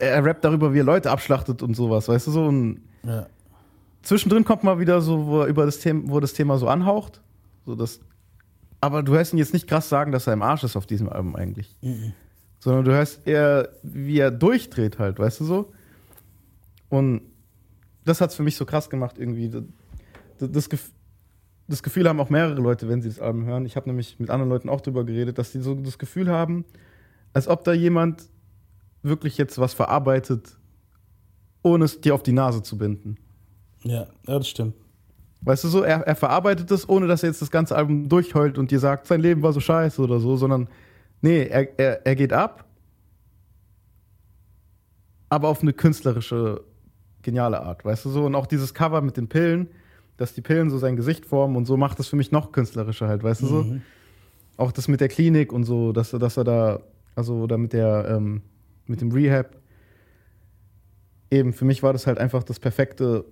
er, 0.00 0.24
rappt 0.24 0.44
darüber, 0.44 0.72
wie 0.74 0.80
er 0.80 0.84
Leute 0.84 1.10
abschlachtet 1.10 1.62
und 1.62 1.74
sowas, 1.74 2.08
weißt 2.08 2.26
du 2.26 2.30
so. 2.30 2.46
Und 2.46 2.80
Ja. 3.02 3.26
zwischendrin 4.02 4.44
kommt 4.44 4.64
mal 4.64 4.78
wieder 4.78 5.00
so, 5.00 5.26
wo 5.26 5.40
er 5.42 5.46
über 5.46 5.64
das 5.66 5.78
Thema, 5.78 6.02
wo 6.10 6.20
das 6.20 6.32
Thema 6.32 6.58
so 6.58 6.68
anhaucht. 6.68 7.20
So 7.66 7.74
das, 7.74 8.00
aber 8.80 9.02
du 9.02 9.12
hörst 9.12 9.32
ihn 9.32 9.38
jetzt 9.38 9.52
nicht 9.52 9.68
krass 9.68 9.88
sagen, 9.88 10.10
dass 10.12 10.26
er 10.26 10.32
im 10.32 10.42
Arsch 10.42 10.64
ist 10.64 10.76
auf 10.76 10.86
diesem 10.86 11.08
Album 11.08 11.36
eigentlich. 11.36 11.76
Mhm. 11.82 12.12
Sondern 12.58 12.84
du 12.84 12.92
hörst 12.92 13.26
eher, 13.26 13.70
wie 13.82 14.18
er 14.18 14.30
durchdreht 14.30 14.98
halt, 14.98 15.18
weißt 15.18 15.40
du 15.40 15.44
so. 15.44 15.72
Und 16.88 17.22
das 18.04 18.20
hat 18.20 18.30
es 18.30 18.36
für 18.36 18.42
mich 18.42 18.56
so 18.56 18.64
krass 18.66 18.90
gemacht 18.90 19.16
irgendwie. 19.18 19.48
Das, 20.38 20.68
das, 20.68 20.68
das 21.68 21.82
Gefühl 21.82 22.08
haben 22.08 22.20
auch 22.20 22.30
mehrere 22.30 22.60
Leute, 22.60 22.88
wenn 22.88 23.00
sie 23.02 23.08
das 23.08 23.20
Album 23.20 23.44
hören. 23.44 23.64
Ich 23.66 23.76
habe 23.76 23.88
nämlich 23.88 24.18
mit 24.18 24.30
anderen 24.30 24.50
Leuten 24.50 24.68
auch 24.68 24.80
drüber 24.80 25.04
geredet, 25.04 25.38
dass 25.38 25.52
die 25.52 25.60
so 25.60 25.74
das 25.74 25.98
Gefühl 25.98 26.28
haben, 26.30 26.64
als 27.32 27.46
ob 27.48 27.62
da 27.64 27.72
jemand 27.72 28.28
wirklich 29.02 29.38
jetzt 29.38 29.58
was 29.58 29.74
verarbeitet, 29.74 30.56
ohne 31.62 31.84
es 31.84 32.00
dir 32.00 32.14
auf 32.14 32.22
die 32.22 32.32
Nase 32.32 32.62
zu 32.62 32.76
binden. 32.78 33.16
Ja, 33.84 34.06
ja, 34.26 34.38
das 34.38 34.48
stimmt. 34.48 34.74
Weißt 35.42 35.64
du 35.64 35.68
so, 35.68 35.82
er, 35.82 36.00
er 36.06 36.16
verarbeitet 36.16 36.70
es, 36.70 36.86
ohne 36.88 37.06
dass 37.06 37.22
er 37.22 37.30
jetzt 37.30 37.40
das 37.40 37.50
ganze 37.50 37.74
Album 37.74 38.08
durchheult 38.10 38.58
und 38.58 38.70
dir 38.70 38.78
sagt, 38.78 39.06
sein 39.06 39.20
Leben 39.22 39.42
war 39.42 39.52
so 39.54 39.60
scheiße 39.60 40.00
oder 40.02 40.20
so, 40.20 40.36
sondern 40.36 40.68
nee, 41.22 41.44
er, 41.44 41.78
er, 41.78 42.06
er 42.06 42.14
geht 42.14 42.32
ab, 42.34 42.66
aber 45.28 45.48
auf 45.48 45.62
eine 45.62 45.72
künstlerische, 45.72 46.62
geniale 47.22 47.60
Art, 47.62 47.84
weißt 47.84 48.04
du 48.04 48.10
so. 48.10 48.24
Und 48.26 48.34
auch 48.34 48.46
dieses 48.46 48.74
Cover 48.74 49.00
mit 49.00 49.16
den 49.16 49.28
Pillen, 49.28 49.68
dass 50.16 50.34
die 50.34 50.40
Pillen 50.42 50.68
so 50.70 50.78
sein 50.78 50.96
Gesicht 50.96 51.24
formen 51.24 51.56
und 51.56 51.64
so 51.66 51.76
macht 51.76 51.98
das 51.98 52.08
für 52.08 52.16
mich 52.16 52.32
noch 52.32 52.52
künstlerischer 52.52 53.08
halt, 53.08 53.22
weißt 53.22 53.42
du 53.42 53.46
so. 53.46 53.62
Mhm. 53.64 53.82
Auch 54.56 54.72
das 54.72 54.88
mit 54.88 55.00
der 55.00 55.08
Klinik 55.08 55.52
und 55.52 55.64
so, 55.64 55.92
dass, 55.92 56.12
er- 56.12 56.18
dass 56.18 56.36
er 56.36 56.44
da, 56.44 56.80
also 57.14 57.36
oder 57.36 57.56
mit 57.56 57.72
der, 57.72 58.06
ähm, 58.10 58.42
mit 58.90 59.00
dem 59.00 59.12
Rehab. 59.12 59.56
Eben, 61.30 61.52
für 61.52 61.64
mich 61.64 61.82
war 61.82 61.92
das 61.92 62.06
halt 62.06 62.18
einfach 62.18 62.42
das 62.42 62.58
perfekte 62.58 63.24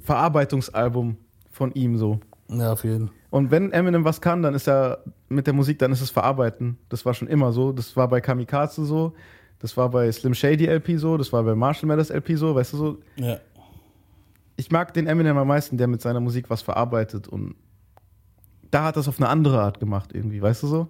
Verarbeitungsalbum 0.00 1.16
von 1.50 1.72
ihm 1.72 1.96
so. 1.96 2.20
Ja, 2.48 2.72
auf 2.72 2.84
jeden. 2.84 3.10
Und 3.30 3.50
wenn 3.50 3.72
Eminem 3.72 4.04
was 4.04 4.20
kann, 4.20 4.42
dann 4.42 4.54
ist 4.54 4.68
er 4.68 5.04
mit 5.28 5.46
der 5.46 5.54
Musik, 5.54 5.78
dann 5.78 5.92
ist 5.92 6.00
es 6.00 6.10
Verarbeiten. 6.10 6.78
Das 6.88 7.04
war 7.04 7.14
schon 7.14 7.28
immer 7.28 7.52
so. 7.52 7.72
Das 7.72 7.96
war 7.96 8.08
bei 8.08 8.20
Kamikaze 8.20 8.84
so. 8.84 9.14
Das 9.58 9.76
war 9.76 9.90
bei 9.90 10.10
Slim 10.10 10.34
Shady 10.34 10.66
LP 10.66 10.98
so. 10.98 11.16
Das 11.16 11.32
war 11.32 11.42
bei 11.42 11.54
Marshall 11.54 11.88
Mathers 11.88 12.10
LP 12.10 12.36
so. 12.36 12.54
Weißt 12.54 12.72
du 12.72 12.76
so? 12.76 12.98
Ja. 13.16 13.38
Ich 14.56 14.70
mag 14.70 14.94
den 14.94 15.06
Eminem 15.06 15.36
am 15.36 15.46
meisten, 15.46 15.76
der 15.76 15.86
mit 15.86 16.00
seiner 16.00 16.20
Musik 16.20 16.48
was 16.50 16.62
verarbeitet. 16.62 17.28
Und 17.28 17.54
da 18.70 18.84
hat 18.84 18.96
das 18.96 19.08
auf 19.08 19.20
eine 19.20 19.28
andere 19.28 19.60
Art 19.60 19.78
gemacht 19.78 20.10
irgendwie. 20.14 20.40
Weißt 20.40 20.62
du 20.62 20.66
so? 20.66 20.88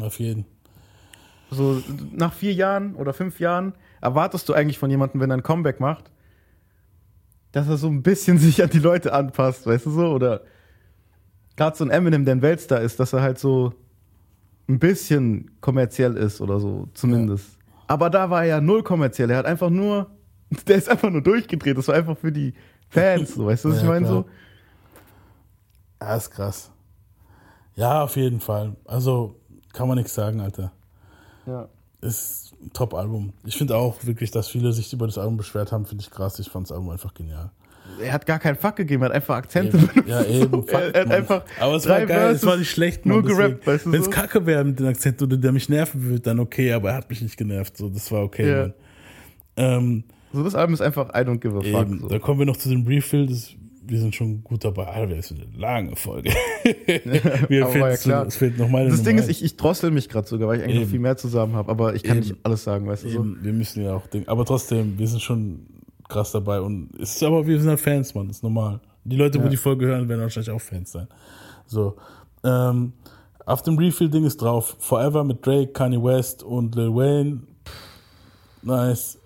Auf 0.00 0.18
jeden. 0.18 0.46
So 1.52 1.82
nach 2.12 2.32
vier 2.32 2.52
Jahren 2.54 2.94
oder 2.94 3.12
fünf 3.12 3.40
Jahren 3.40 3.74
erwartest 4.00 4.48
du 4.48 4.54
eigentlich 4.54 4.78
von 4.78 4.90
jemandem, 4.90 5.20
wenn 5.20 5.30
er 5.30 5.36
ein 5.36 5.42
Comeback 5.42 5.80
macht, 5.80 6.10
dass 7.52 7.68
er 7.68 7.76
so 7.76 7.88
ein 7.88 8.02
bisschen 8.02 8.38
sich 8.38 8.62
an 8.62 8.70
die 8.70 8.78
Leute 8.78 9.12
anpasst, 9.12 9.66
weißt 9.66 9.86
du 9.86 9.90
so? 9.90 10.06
Oder 10.12 10.42
gerade 11.56 11.76
so 11.76 11.84
ein 11.84 11.90
Eminem, 11.90 12.24
der 12.24 12.36
ein 12.36 12.42
Weltstar 12.42 12.80
ist, 12.80 12.98
dass 12.98 13.12
er 13.12 13.22
halt 13.22 13.38
so 13.38 13.74
ein 14.68 14.78
bisschen 14.78 15.50
kommerziell 15.60 16.16
ist 16.16 16.40
oder 16.40 16.58
so, 16.60 16.88
zumindest. 16.94 17.58
Aber 17.86 18.08
da 18.08 18.30
war 18.30 18.42
er 18.42 18.48
ja 18.48 18.60
null 18.60 18.82
kommerziell. 18.82 19.30
Er 19.30 19.38
hat 19.38 19.46
einfach 19.46 19.70
nur, 19.70 20.10
der 20.66 20.76
ist 20.76 20.88
einfach 20.88 21.10
nur 21.10 21.22
durchgedreht. 21.22 21.76
Das 21.76 21.88
war 21.88 21.94
einfach 21.94 22.16
für 22.16 22.32
die 22.32 22.54
Fans, 22.88 23.34
so, 23.34 23.46
weißt 23.46 23.64
du, 23.64 23.70
was 23.70 23.76
Ja, 23.76 23.82
ich 23.82 23.88
meine? 23.88 24.06
So? 24.06 24.24
Ja, 26.00 26.16
ist 26.16 26.30
krass. 26.30 26.70
Ja, 27.74 28.02
auf 28.02 28.16
jeden 28.16 28.40
Fall. 28.40 28.76
Also 28.84 29.36
kann 29.72 29.88
man 29.88 29.96
nichts 29.96 30.14
sagen, 30.14 30.40
Alter. 30.40 30.72
Ja. 31.46 31.68
Ist 32.00 32.52
ein 32.60 32.72
Top-Album. 32.72 33.32
Ich 33.44 33.56
finde 33.56 33.76
auch 33.76 34.04
wirklich, 34.04 34.30
dass 34.32 34.48
viele 34.48 34.72
sich 34.72 34.92
über 34.92 35.06
das 35.06 35.18
Album 35.18 35.36
beschwert 35.36 35.70
haben, 35.72 35.86
finde 35.86 36.02
ich 36.02 36.10
krass. 36.10 36.38
Ich 36.40 36.48
fand 36.48 36.66
das 36.66 36.72
Album 36.72 36.90
einfach 36.90 37.14
genial. 37.14 37.50
Er 38.00 38.12
hat 38.12 38.26
gar 38.26 38.38
keinen 38.38 38.56
Fuck 38.56 38.76
gegeben, 38.76 39.02
er 39.02 39.06
hat 39.10 39.14
einfach 39.16 39.36
Akzente 39.36 39.76
Eben. 39.76 39.86
benutzt. 39.88 40.08
Ja, 40.08 40.24
eben. 40.24 40.62
So. 40.62 40.66
Er, 40.72 40.86
hat 40.86 40.94
Mann. 41.08 41.12
einfach 41.12 41.44
Aber 41.60 41.74
es 41.76 41.88
war 41.88 41.98
geil, 42.06 42.10
es 42.10 42.40
Verses 42.40 42.46
war 42.46 42.56
nicht 42.56 42.70
schlecht, 42.70 43.06
Nur 43.06 43.22
gerappt, 43.22 43.66
weißt 43.66 43.86
du 43.86 43.92
Wenn 43.92 44.00
es 44.00 44.06
so? 44.06 44.10
kacke 44.10 44.46
wäre 44.46 44.64
mit 44.64 44.78
dem 44.80 44.86
Akzent 44.86 45.20
oder 45.22 45.36
der 45.36 45.52
mich 45.52 45.68
nerven 45.68 46.02
würde, 46.02 46.20
dann 46.20 46.40
okay, 46.40 46.72
aber 46.72 46.90
er 46.90 46.96
hat 46.96 47.10
mich 47.10 47.20
nicht 47.22 47.36
genervt. 47.36 47.76
So, 47.76 47.88
das 47.88 48.10
war 48.10 48.22
okay. 48.22 48.52
Mann. 48.56 48.74
Ähm, 49.56 50.04
So, 50.32 50.42
das 50.42 50.54
Album 50.54 50.74
ist 50.74 50.80
einfach 50.80 51.10
I 51.10 51.18
don't 51.18 51.38
give 51.38 51.56
a 51.58 51.62
fuck. 51.62 52.00
So. 52.00 52.08
da 52.08 52.18
kommen 52.18 52.38
wir 52.40 52.46
noch 52.46 52.56
zu 52.56 52.68
dem 52.68 52.86
Refill. 52.86 53.26
Das, 53.26 53.50
wir 53.84 53.98
sind 54.00 54.14
schon 54.14 54.42
gut 54.44 54.64
dabei. 54.64 54.86
Alter, 54.86 55.16
das 55.16 55.30
ist 55.30 55.38
eine 55.40 55.46
lange 55.58 55.96
Folge. 55.96 56.30
wir 57.48 57.66
Aber 57.66 57.74
war 57.74 57.90
ja 57.90 57.96
fehlt, 57.96 58.00
klar. 58.02 58.26
es 58.26 58.36
fehlt 58.36 58.58
noch 58.58 58.68
meine 58.68 58.90
Das 58.90 59.02
Ding 59.02 59.16
Nummer 59.16 59.28
ist, 59.28 59.36
ich, 59.40 59.44
ich 59.44 59.56
drossel 59.56 59.90
mich 59.90 60.08
gerade 60.08 60.26
sogar, 60.28 60.48
weil 60.48 60.58
ich 60.58 60.64
eigentlich 60.64 60.82
noch 60.82 60.88
viel 60.88 60.98
mehr 61.00 61.16
zusammen 61.16 61.54
habe, 61.54 61.70
aber 61.70 61.94
ich 61.94 62.02
kann 62.02 62.18
Eben. 62.18 62.28
nicht 62.28 62.38
alles 62.44 62.64
sagen, 62.64 62.86
weißt 62.86 63.04
du 63.04 63.08
so. 63.10 63.24
Wir 63.42 63.52
müssen 63.52 63.82
ja 63.82 63.94
auch 63.94 64.06
denken. 64.06 64.28
Aber 64.28 64.44
trotzdem, 64.44 64.98
wir 64.98 65.08
sind 65.08 65.20
schon 65.22 65.66
krass 66.08 66.32
dabei 66.32 66.60
und 66.60 66.90
es 67.00 67.16
ist 67.16 67.22
aber, 67.22 67.46
wir 67.46 67.58
sind 67.58 67.68
halt 67.70 67.80
Fans, 67.80 68.14
Mann, 68.14 68.28
das 68.28 68.36
ist 68.38 68.42
normal. 68.42 68.80
Die 69.04 69.16
Leute, 69.16 69.38
wo 69.40 69.44
Ja. 69.44 69.48
die 69.48 69.56
Folge 69.56 69.86
hören, 69.86 70.08
werden 70.08 70.20
wahrscheinlich 70.20 70.50
auch 70.50 70.60
Fans 70.60 70.92
sein. 70.92 71.08
So. 71.66 71.96
Ähm, 72.44 72.92
auf 73.44 73.62
dem 73.62 73.76
Refill-Ding 73.78 74.24
ist 74.24 74.40
drauf 74.40 74.76
Forever 74.78 75.24
mit 75.24 75.44
Drake, 75.44 75.72
Kanye 75.72 76.02
West 76.02 76.42
und 76.44 76.74
Lil 76.76 76.94
Wayne. 76.94 77.40
Nice. 78.62 79.18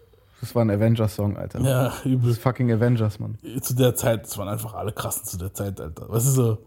Das 0.47 0.55
war 0.55 0.65
ein 0.65 0.71
Avengers-Song, 0.71 1.37
Alter. 1.37 1.61
Ja, 1.61 1.93
übel. 2.05 2.29
Das 2.29 2.37
ist 2.37 2.43
fucking 2.43 2.71
Avengers, 2.71 3.19
Mann. 3.19 3.37
Zu 3.61 3.75
der 3.75 3.97
Zeit, 3.97 4.27
das 4.27 4.39
waren 4.39 4.47
einfach 4.47 4.75
alle 4.75 4.93
krassen 4.93 5.25
zu 5.25 5.37
der 5.39 5.53
Zeit, 5.53 5.81
Alter. 5.81 6.07
Was 6.09 6.25
ist 6.25 6.35
so? 6.35 6.59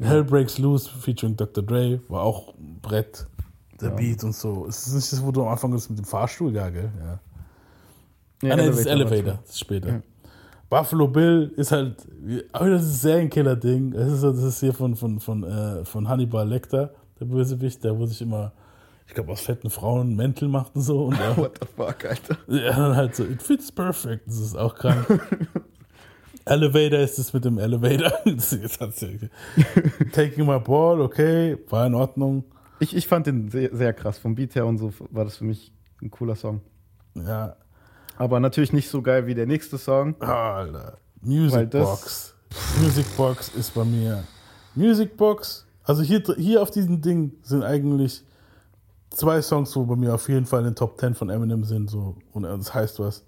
Hell 0.00 0.24
Breaks 0.24 0.58
Loose 0.58 0.90
featuring 0.90 1.36
Dr. 1.36 1.62
Dre 1.62 2.00
war 2.08 2.22
auch 2.22 2.54
ein 2.58 2.80
Brett. 2.82 3.28
Der 3.80 3.90
Ja. 3.90 3.94
Beat 3.94 4.24
und 4.24 4.34
so. 4.34 4.66
Ist 4.66 4.88
das 4.88 4.94
nicht 4.94 5.12
das, 5.12 5.24
wo 5.24 5.30
du 5.30 5.42
am 5.42 5.48
Anfang 5.50 5.70
bist 5.70 5.88
mit 5.88 6.00
dem 6.00 6.04
Fahrstuhl? 6.04 6.52
Ja, 6.52 6.68
gell? 6.68 6.90
Ja. 6.98 7.20
Nee, 8.42 8.50
ah, 8.50 8.56
nee, 8.56 8.66
das 8.66 8.78
ist 8.80 8.86
Elevator 8.86 9.16
Elevator. 9.18 9.38
Das 9.42 9.50
ist 9.50 9.60
später. 9.60 9.88
Ja. 9.88 10.02
Buffalo 10.68 11.06
Bill 11.06 11.52
ist 11.56 11.70
halt, 11.70 12.04
aber 12.52 12.70
das 12.70 12.82
ist 12.82 12.88
ein 12.88 13.00
Serienkiller-Ding. 13.00 13.92
Das 13.92 14.10
ist, 14.10 14.24
das 14.24 14.42
ist 14.42 14.58
hier 14.58 14.74
von, 14.74 14.96
von, 14.96 15.20
von, 15.20 15.44
äh, 15.44 15.84
von 15.84 16.08
Hannibal 16.08 16.48
Lecter, 16.48 16.92
der 17.20 17.26
Bösewicht, 17.26 17.84
der 17.84 17.96
wo 17.96 18.04
sich 18.04 18.20
immer, 18.20 18.50
ich 19.12 19.14
glaube, 19.14 19.32
aus 19.32 19.42
fetten 19.42 19.68
Frauen 19.68 20.16
Mäntel 20.16 20.48
macht 20.48 20.74
und 20.74 20.80
so. 20.80 21.04
Und 21.04 21.20
er, 21.20 21.36
What 21.36 21.58
the 21.60 21.66
fuck, 21.76 22.06
Alter. 22.06 22.38
ja, 22.46 22.70
dann 22.74 22.96
halt 22.96 23.14
so, 23.14 23.24
it 23.24 23.42
fits 23.42 23.70
perfect. 23.70 24.26
Das 24.26 24.38
ist 24.38 24.56
auch 24.56 24.74
krank. 24.74 25.06
Elevator 26.46 26.98
ist 27.00 27.18
es 27.18 27.30
mit 27.34 27.44
dem 27.44 27.58
Elevator. 27.58 28.10
Taking 30.12 30.46
my 30.46 30.58
ball, 30.58 31.02
okay, 31.02 31.58
war 31.68 31.86
in 31.86 31.94
Ordnung. 31.94 32.44
Ich, 32.80 32.96
ich 32.96 33.06
fand 33.06 33.26
den 33.26 33.50
sehr, 33.50 33.68
sehr 33.76 33.92
krass. 33.92 34.16
Vom 34.16 34.34
Beat 34.34 34.54
her 34.54 34.64
und 34.64 34.78
so 34.78 34.94
war 35.10 35.24
das 35.24 35.36
für 35.36 35.44
mich 35.44 35.74
ein 36.00 36.10
cooler 36.10 36.34
Song. 36.34 36.62
Ja. 37.14 37.56
Aber 38.16 38.40
natürlich 38.40 38.72
nicht 38.72 38.88
so 38.88 39.02
geil 39.02 39.26
wie 39.26 39.34
der 39.34 39.44
nächste 39.46 39.76
Song. 39.76 40.18
Alter. 40.22 40.96
Music 41.20 41.68
Box. 41.68 42.34
Music 42.80 43.04
Box 43.14 43.50
ist 43.50 43.74
bei 43.74 43.84
mir. 43.84 44.24
Music 44.74 45.18
Box, 45.18 45.66
also 45.84 46.02
hier, 46.02 46.22
hier 46.38 46.62
auf 46.62 46.70
diesem 46.70 47.02
Ding 47.02 47.32
sind 47.42 47.62
eigentlich 47.62 48.24
zwei 49.16 49.42
Songs, 49.42 49.74
wo 49.76 49.84
bei 49.84 49.96
mir 49.96 50.14
auf 50.14 50.28
jeden 50.28 50.46
Fall 50.46 50.60
in 50.60 50.66
den 50.66 50.74
Top 50.74 50.98
10 50.98 51.14
von 51.14 51.30
Eminem 51.30 51.64
sind. 51.64 51.90
So, 51.90 52.16
und 52.32 52.44
das 52.44 52.74
heißt 52.74 52.98
was. 53.00 53.24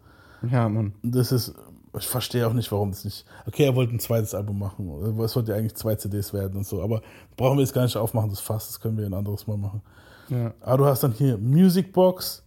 Ja, 0.51 0.69
Mann. 0.69 0.95
Das 1.03 1.33
ist, 1.33 1.55
ich 1.99 2.07
verstehe 2.07 2.47
auch 2.47 2.53
nicht, 2.53 2.71
warum 2.73 2.91
das 2.91 3.05
nicht. 3.05 3.25
Okay, 3.47 3.65
er 3.65 3.75
wollte 3.75 3.95
ein 3.95 4.01
zweites 4.01 4.35
Album 4.35 4.59
machen. 4.59 4.89
Es 5.21 5.33
sollte 5.33 5.53
ja 5.53 5.59
eigentlich 5.59 5.75
zwei 5.75 5.95
CDs 5.95 6.33
werden 6.33 6.57
und 6.57 6.67
so, 6.67 6.83
aber 6.83 7.03
brauchen 7.37 7.57
wir 7.57 7.63
jetzt 7.63 7.73
gar 7.73 7.83
nicht 7.83 7.97
aufmachen, 7.97 8.31
das 8.31 8.41
Fass, 8.41 8.67
das 8.67 8.81
können 8.81 8.99
wir 8.99 9.07
ein 9.07 9.15
anderes 9.15 9.47
Mal 9.47 9.57
machen. 9.57 9.83
Ja. 10.29 10.53
Aber 10.61 10.79
du 10.79 10.87
hast 10.87 11.03
dann 11.03 11.13
hier 11.13 11.39
Music 11.39 11.93
Box, 11.93 12.43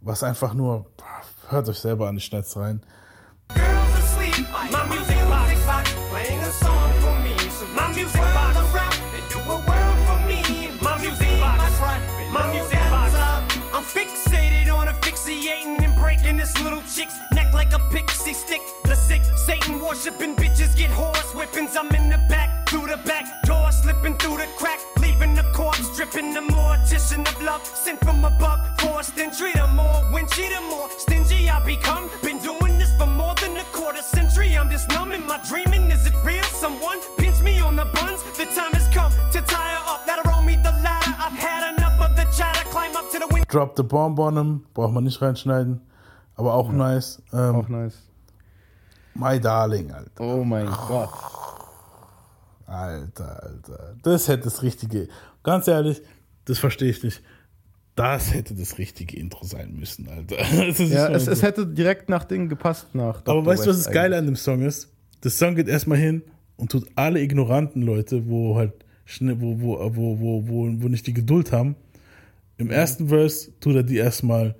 was 0.00 0.22
einfach 0.22 0.54
nur, 0.54 0.86
hört 1.48 1.68
euch 1.68 1.78
selber 1.78 2.08
an, 2.08 2.16
ich 2.16 2.24
schneid's 2.24 2.56
rein. 2.56 2.80
asleep. 4.20 4.46
My 4.70 4.84
music 4.86 5.18
box 5.28 5.92
playing 6.10 6.40
a 6.40 6.52
song 6.52 6.92
for 7.00 7.18
me. 7.20 7.36
So 7.50 7.66
my 7.74 7.92
music 7.92 8.20
box 8.20 8.74
they 8.74 8.89
chick's 17.00 17.18
neck 17.32 17.52
like 17.54 17.72
a 17.72 17.78
pixie 17.90 18.34
stick. 18.34 18.60
The 18.84 18.94
sick 18.94 19.22
Satan 19.46 19.80
worshiping 19.80 20.36
bitches 20.36 20.76
get 20.76 20.90
horse 20.90 21.32
whippings. 21.32 21.74
I'm 21.76 21.90
in 21.94 22.10
the 22.10 22.18
back 22.28 22.68
through 22.68 22.86
the 22.86 22.98
back 23.06 23.24
door, 23.44 23.72
slipping 23.72 24.16
through 24.18 24.36
the 24.36 24.48
crack, 24.58 24.80
leaving 25.00 25.34
the 25.34 25.44
corpse 25.54 25.88
dripping. 25.96 26.34
The 26.34 26.40
mortician 26.40 27.22
of 27.30 27.42
love 27.42 27.64
sent 27.64 28.00
from 28.04 28.24
above, 28.24 28.60
forced 28.80 29.18
entry. 29.18 29.52
The 29.54 29.66
more 29.68 30.00
winchy, 30.14 30.46
the 30.54 30.60
more 30.72 30.88
stingy 30.98 31.48
I 31.48 31.64
become. 31.64 32.10
Been 32.22 32.38
doing 32.38 32.76
this 32.78 32.92
for 32.98 33.06
more 33.06 33.34
than 33.36 33.56
a 33.56 33.64
quarter 33.72 34.02
century. 34.02 34.58
I'm 34.58 34.70
just 34.70 34.88
numb 34.90 35.12
in 35.12 35.24
my 35.26 35.40
dreaming. 35.48 35.90
Is 35.90 36.06
it 36.06 36.14
real? 36.24 36.44
Someone 36.64 36.98
pinch 37.16 37.40
me 37.40 37.60
on 37.60 37.76
the 37.76 37.86
buns. 37.96 38.22
The 38.36 38.44
time 38.56 38.72
has 38.78 38.88
come 38.88 39.12
to 39.32 39.40
tire 39.40 39.80
up. 39.86 40.04
That'll 40.06 40.30
roll 40.30 40.42
me 40.42 40.56
the 40.56 40.74
ladder. 40.84 41.14
I've 41.24 41.38
had 41.48 41.62
enough 41.74 41.98
of 41.98 42.14
the 42.16 42.26
chatter. 42.36 42.64
Climb 42.68 42.94
up 42.94 43.10
to 43.12 43.18
the 43.18 43.26
window. 43.28 43.46
Drop 43.48 43.76
the 43.76 43.84
Bomb 43.84 44.18
on 44.18 44.36
him, 44.36 44.66
braucht 44.74 44.92
man 44.92 45.04
nicht 45.04 45.20
reinschneiden, 45.22 45.80
aber 46.40 46.54
auch 46.54 46.72
nice. 46.72 47.22
Ähm, 47.34 47.54
Auch 47.54 47.68
nice. 47.68 47.98
My 49.14 49.38
Darling, 49.38 49.90
Alter. 49.90 50.10
Oh 50.20 50.42
mein 50.42 50.66
Gott. 50.66 51.10
Alter, 52.66 53.42
Alter. 53.42 53.96
Das 54.02 54.26
hätte 54.28 54.44
das 54.44 54.62
richtige, 54.62 55.08
ganz 55.42 55.68
ehrlich, 55.68 56.00
das 56.46 56.58
verstehe 56.58 56.88
ich 56.88 57.02
nicht. 57.02 57.22
Das 57.94 58.32
hätte 58.32 58.54
das 58.54 58.78
richtige 58.78 59.18
Intro 59.18 59.44
sein 59.44 59.74
müssen, 59.74 60.08
Alter. 60.08 60.36
Ja, 60.86 61.10
es, 61.10 61.26
es 61.26 61.42
hätte 61.42 61.66
direkt 61.66 62.08
nach 62.08 62.24
Ding 62.24 62.48
gepasst 62.48 62.94
nach. 62.94 63.16
Aber 63.16 63.24
Dr. 63.34 63.46
weißt 63.46 63.66
du, 63.66 63.70
was 63.70 63.82
das 63.82 63.92
Geile 63.92 64.16
an 64.16 64.24
dem 64.24 64.36
Song 64.36 64.62
ist? 64.62 64.88
Das 65.20 65.38
Song 65.38 65.56
geht 65.56 65.68
erstmal 65.68 65.98
hin 65.98 66.22
und 66.56 66.72
tut 66.72 66.86
alle 66.94 67.20
ignoranten 67.20 67.82
Leute, 67.82 68.26
wo 68.30 68.56
halt 68.56 68.72
schnell, 69.04 69.38
wo, 69.42 69.60
wo, 69.60 69.78
wo, 69.94 70.18
wo, 70.18 70.48
wo, 70.48 70.82
wo 70.82 70.88
nicht 70.88 71.06
die 71.06 71.12
Geduld 71.12 71.52
haben. 71.52 71.76
Im 72.56 72.70
ersten 72.70 73.08
Verse 73.08 73.50
tut 73.60 73.74
er 73.74 73.82
die 73.82 73.98
erstmal 73.98 74.54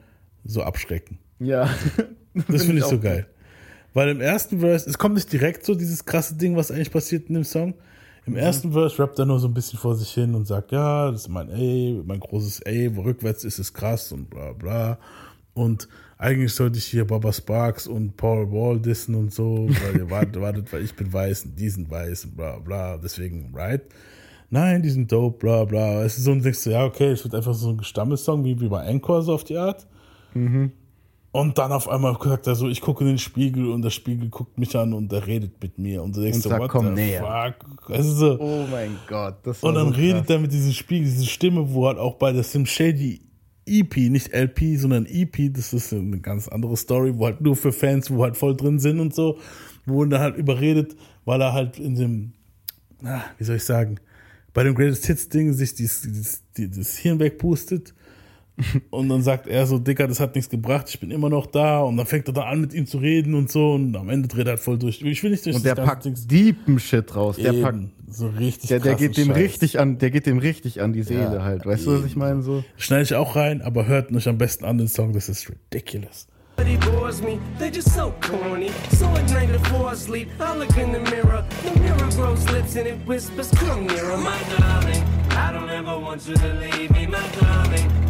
so 0.45 0.63
abschrecken. 0.63 1.19
Ja. 1.41 1.69
Das 2.49 2.65
finde 2.65 2.79
ich 2.79 2.85
so 2.85 3.01
geil. 3.01 3.27
Weil 3.93 4.11
im 4.11 4.21
ersten 4.21 4.61
Verse, 4.61 4.89
es 4.89 4.99
kommt 4.99 5.17
nicht 5.17 5.33
direkt 5.33 5.65
so 5.67 5.75
dieses 5.75 6.05
krasse 6.05 6.37
Ding, 6.37 6.55
was 6.55 6.71
eigentlich 6.71 6.93
passiert 6.93 7.29
in 7.29 7.35
dem 7.35 7.45
Song. 7.45 7.75
Im 8.27 8.37
ersten 8.37 8.73
Verse 8.73 8.99
rappt 8.99 9.19
er 9.19 9.27
nur 9.27 9.41
so 9.41 9.49
ein 9.49 9.55
bisschen 9.55 9.79
vor 9.79 9.97
sich 9.97 10.11
hin 10.13 10.35
und 10.35 10.47
sagt, 10.47 10.71
ja, 10.71 11.11
das 11.11 11.23
ist 11.23 11.29
mein 11.29 11.51
A, 11.51 12.03
mein 12.05 12.21
großes 12.21 12.65
A, 12.67 12.95
wo 12.95 13.01
rückwärts 13.01 13.43
ist 13.43 13.59
es 13.59 13.73
krass 13.73 14.13
und 14.13 14.31
bla 14.31 14.53
bla. 14.53 14.99
Und 15.55 15.89
eigentlich 16.19 16.53
sollte 16.53 16.79
ich 16.79 16.85
hier 16.85 17.07
Baba 17.07 17.33
Sparks 17.33 17.87
und 17.87 18.17
Paul 18.17 18.53
Wall 18.53 18.79
dissen 18.79 19.15
und 19.15 19.33
so, 19.33 19.69
weil 19.69 19.97
ihr 19.97 20.11
wartet, 20.11 20.41
wartet, 20.41 20.73
weil 20.73 20.85
ich 20.85 20.95
bin 20.95 21.13
weiß 21.13 21.47
und 21.47 21.59
die 21.59 21.71
sind 21.71 21.91
weiß 21.91 22.27
und 22.27 22.37
bla 22.37 22.59
bla, 22.59 22.99
deswegen, 22.99 23.53
right? 23.55 23.83
Nein, 24.51 24.83
die 24.83 24.91
sind 24.91 25.11
dope, 25.11 25.39
bla 25.39 25.65
bla. 25.65 26.05
Es 26.05 26.19
ist 26.19 26.25
so 26.25 26.33
und 26.33 26.45
denkst 26.45 26.65
du, 26.65 26.71
ja, 26.71 26.85
okay, 26.85 27.11
es 27.13 27.25
wird 27.25 27.35
einfach 27.35 27.55
so 27.55 27.71
ein 27.71 27.79
Gestammelsong, 27.79 28.45
wie, 28.45 28.61
wie 28.61 28.69
bei 28.69 28.85
Encore 28.85 29.23
so 29.23 29.33
auf 29.33 29.45
die 29.45 29.57
Art. 29.57 29.87
Mhm. 30.35 30.73
Und 31.33 31.59
dann 31.59 31.71
auf 31.71 31.89
einmal 31.89 32.17
sagt 32.21 32.49
er 32.49 32.57
so, 32.57 32.69
ich 32.69 32.81
gucke 32.81 33.05
in 33.05 33.11
den 33.11 33.19
Spiegel 33.19 33.71
und 33.71 33.83
der 33.83 33.91
Spiegel 33.91 34.29
guckt 34.31 34.59
mich 34.59 34.77
an 34.77 34.93
und 34.93 35.13
er 35.13 35.27
redet 35.27 35.63
mit 35.63 35.79
mir. 35.79 36.03
Und 36.03 36.17
du 36.17 36.23
denkst 36.23 36.39
Und 36.39 36.43
so, 36.43 36.49
sagt, 36.49 36.63
what 36.63 36.71
komm 36.71 36.95
näher. 36.95 37.21
fuck? 37.21 37.89
Also 37.91 38.15
so. 38.15 38.41
Oh 38.41 38.67
mein 38.69 38.97
Gott. 39.09 39.37
Das 39.45 39.63
Und 39.63 39.75
dann 39.75 39.89
so 39.89 39.95
redet 39.95 40.29
er 40.29 40.41
mit 40.41 40.53
diesem 40.53 40.73
Spiegel, 40.73 41.05
diese 41.05 41.27
Stimme, 41.27 41.73
wo 41.73 41.87
halt 41.87 41.99
auch 41.99 42.17
bei 42.17 42.33
der 42.33 42.43
Sim 42.43 42.67
Shady 42.67 43.21
EP, 43.67 43.97
nicht 44.11 44.35
LP, 44.35 44.77
sondern 44.77 45.07
EP, 45.07 45.53
das 45.55 45.73
ist 45.73 45.93
eine 45.93 46.19
ganz 46.19 46.49
andere 46.49 46.77
Story, 46.77 47.17
wo 47.17 47.27
halt 47.27 47.41
nur 47.41 47.55
für 47.55 47.73
Fans, 47.73 48.11
wo 48.11 48.25
halt 48.25 48.37
voll 48.37 48.57
drin 48.57 48.81
sind 48.81 48.99
und 48.99 49.15
so, 49.15 49.39
wo 49.87 50.03
er 50.05 50.19
halt 50.19 50.37
überredet, 50.37 50.97
weil 51.25 51.41
er 51.41 51.53
halt 51.53 51.79
in 51.79 51.95
dem, 51.95 52.33
na, 53.01 53.23
wie 53.39 53.45
soll 53.45 53.57
ich 53.57 53.65
sagen, 53.65 54.01
bei 54.53 54.65
dem 54.65 54.75
Greatest 54.75 55.07
Hits 55.07 55.29
Ding 55.29 55.53
sich 55.53 55.75
dieses, 55.77 56.03
dieses, 56.03 56.43
dieses 56.57 56.97
Hirn 56.97 57.21
wegpustet. 57.21 57.95
Und 58.91 59.09
dann 59.09 59.23
sagt 59.23 59.47
er 59.47 59.67
so, 59.67 59.79
Dicker, 59.79 60.07
das 60.07 60.21
hat 60.21 60.35
nichts 60.35 60.51
gebracht, 60.51 60.87
ich 60.89 61.01
bin 61.01 61.11
immer 61.11 61.29
noch 61.29 61.47
da. 61.47 61.81
Und 61.81 61.97
dann 61.97 62.07
fängt 62.07 62.27
er 62.29 62.35
dann 62.35 62.45
an, 62.45 62.61
mit 62.61 62.75
ihm 62.75 62.87
zu 62.87 62.99
reden 62.99 63.35
und 63.35 63.51
so. 63.51 63.73
Und 63.73 63.97
am 63.97 64.09
Ende 64.09 64.29
dreht 64.29 64.47
er 64.47 64.53
halt 64.53 64.61
voll 64.61 64.79
durch. 64.79 65.03
Ich 65.03 65.23
will 65.23 65.31
nicht 65.31 65.45
durch 65.47 65.57
Und 65.57 65.65
der 65.65 65.75
packt 65.75 66.05
Ding- 66.05 66.15
deepen 66.27 66.79
Shit 66.79 67.15
raus. 67.17 67.37
Der 67.37 67.53
Eben, 67.53 67.63
packt 67.63 67.79
so 68.11 68.29
richtig 68.29 68.69
Der, 68.69 68.81
der 68.81 68.95
geht 68.97 69.17
dem 69.17 69.29
Scheiß. 69.29 69.37
richtig 69.37 69.79
an, 69.79 69.99
der 69.99 70.11
geht 70.11 70.27
dem 70.27 70.39
richtig 70.39 70.81
an 70.83 70.93
die 70.93 71.03
Seele 71.03 71.35
Ja, 71.37 71.43
halt. 71.45 71.65
Weißt 71.65 71.87
du, 71.87 71.99
was 71.99 72.05
ich 72.05 72.17
meine? 72.17 72.43
So. 72.43 72.65
Schneide 72.77 73.03
ich 73.05 73.15
auch 73.15 73.37
rein, 73.37 73.63
aber 73.63 73.87
hört 73.87 74.13
euch 74.15 74.29
am 74.29 74.37
besten 74.39 74.65
an 74.65 74.79
den 74.79 74.89
Song, 74.89 75.13
das 75.13 75.29
ist 75.29 75.49
ridiculous. 75.49 76.27
They 76.57 76.77
bores 76.77 77.23
me, 77.23 77.39
they 77.59 77.69
just 77.71 77.89
so 77.95 78.13
corny. 78.21 78.69
So 78.99 79.07
at 79.07 79.31
night 79.33 79.51
before 79.51 79.91
I 79.93 79.97
sleep, 79.97 80.29
I 80.39 80.59
look 80.59 80.77
in 80.77 80.93
the 80.93 80.99
mirror. 81.11 81.43
The 81.65 81.81
mirror 81.81 82.09
grows 82.17 82.45
lips 82.53 82.77
and 82.77 82.87
it 82.87 82.97
whispers, 83.07 83.51
Come 83.53 83.87
nearer, 83.87 84.19
my 84.19 84.37
darling. 84.59 85.03
I 85.31 85.53
don't 85.53 85.71
ever 85.71 85.99
want 85.99 86.29
you 86.29 86.35
to 86.35 86.49
leave 86.61 86.91
me, 86.91 87.07
my 87.07 87.23
darling. 87.41 88.10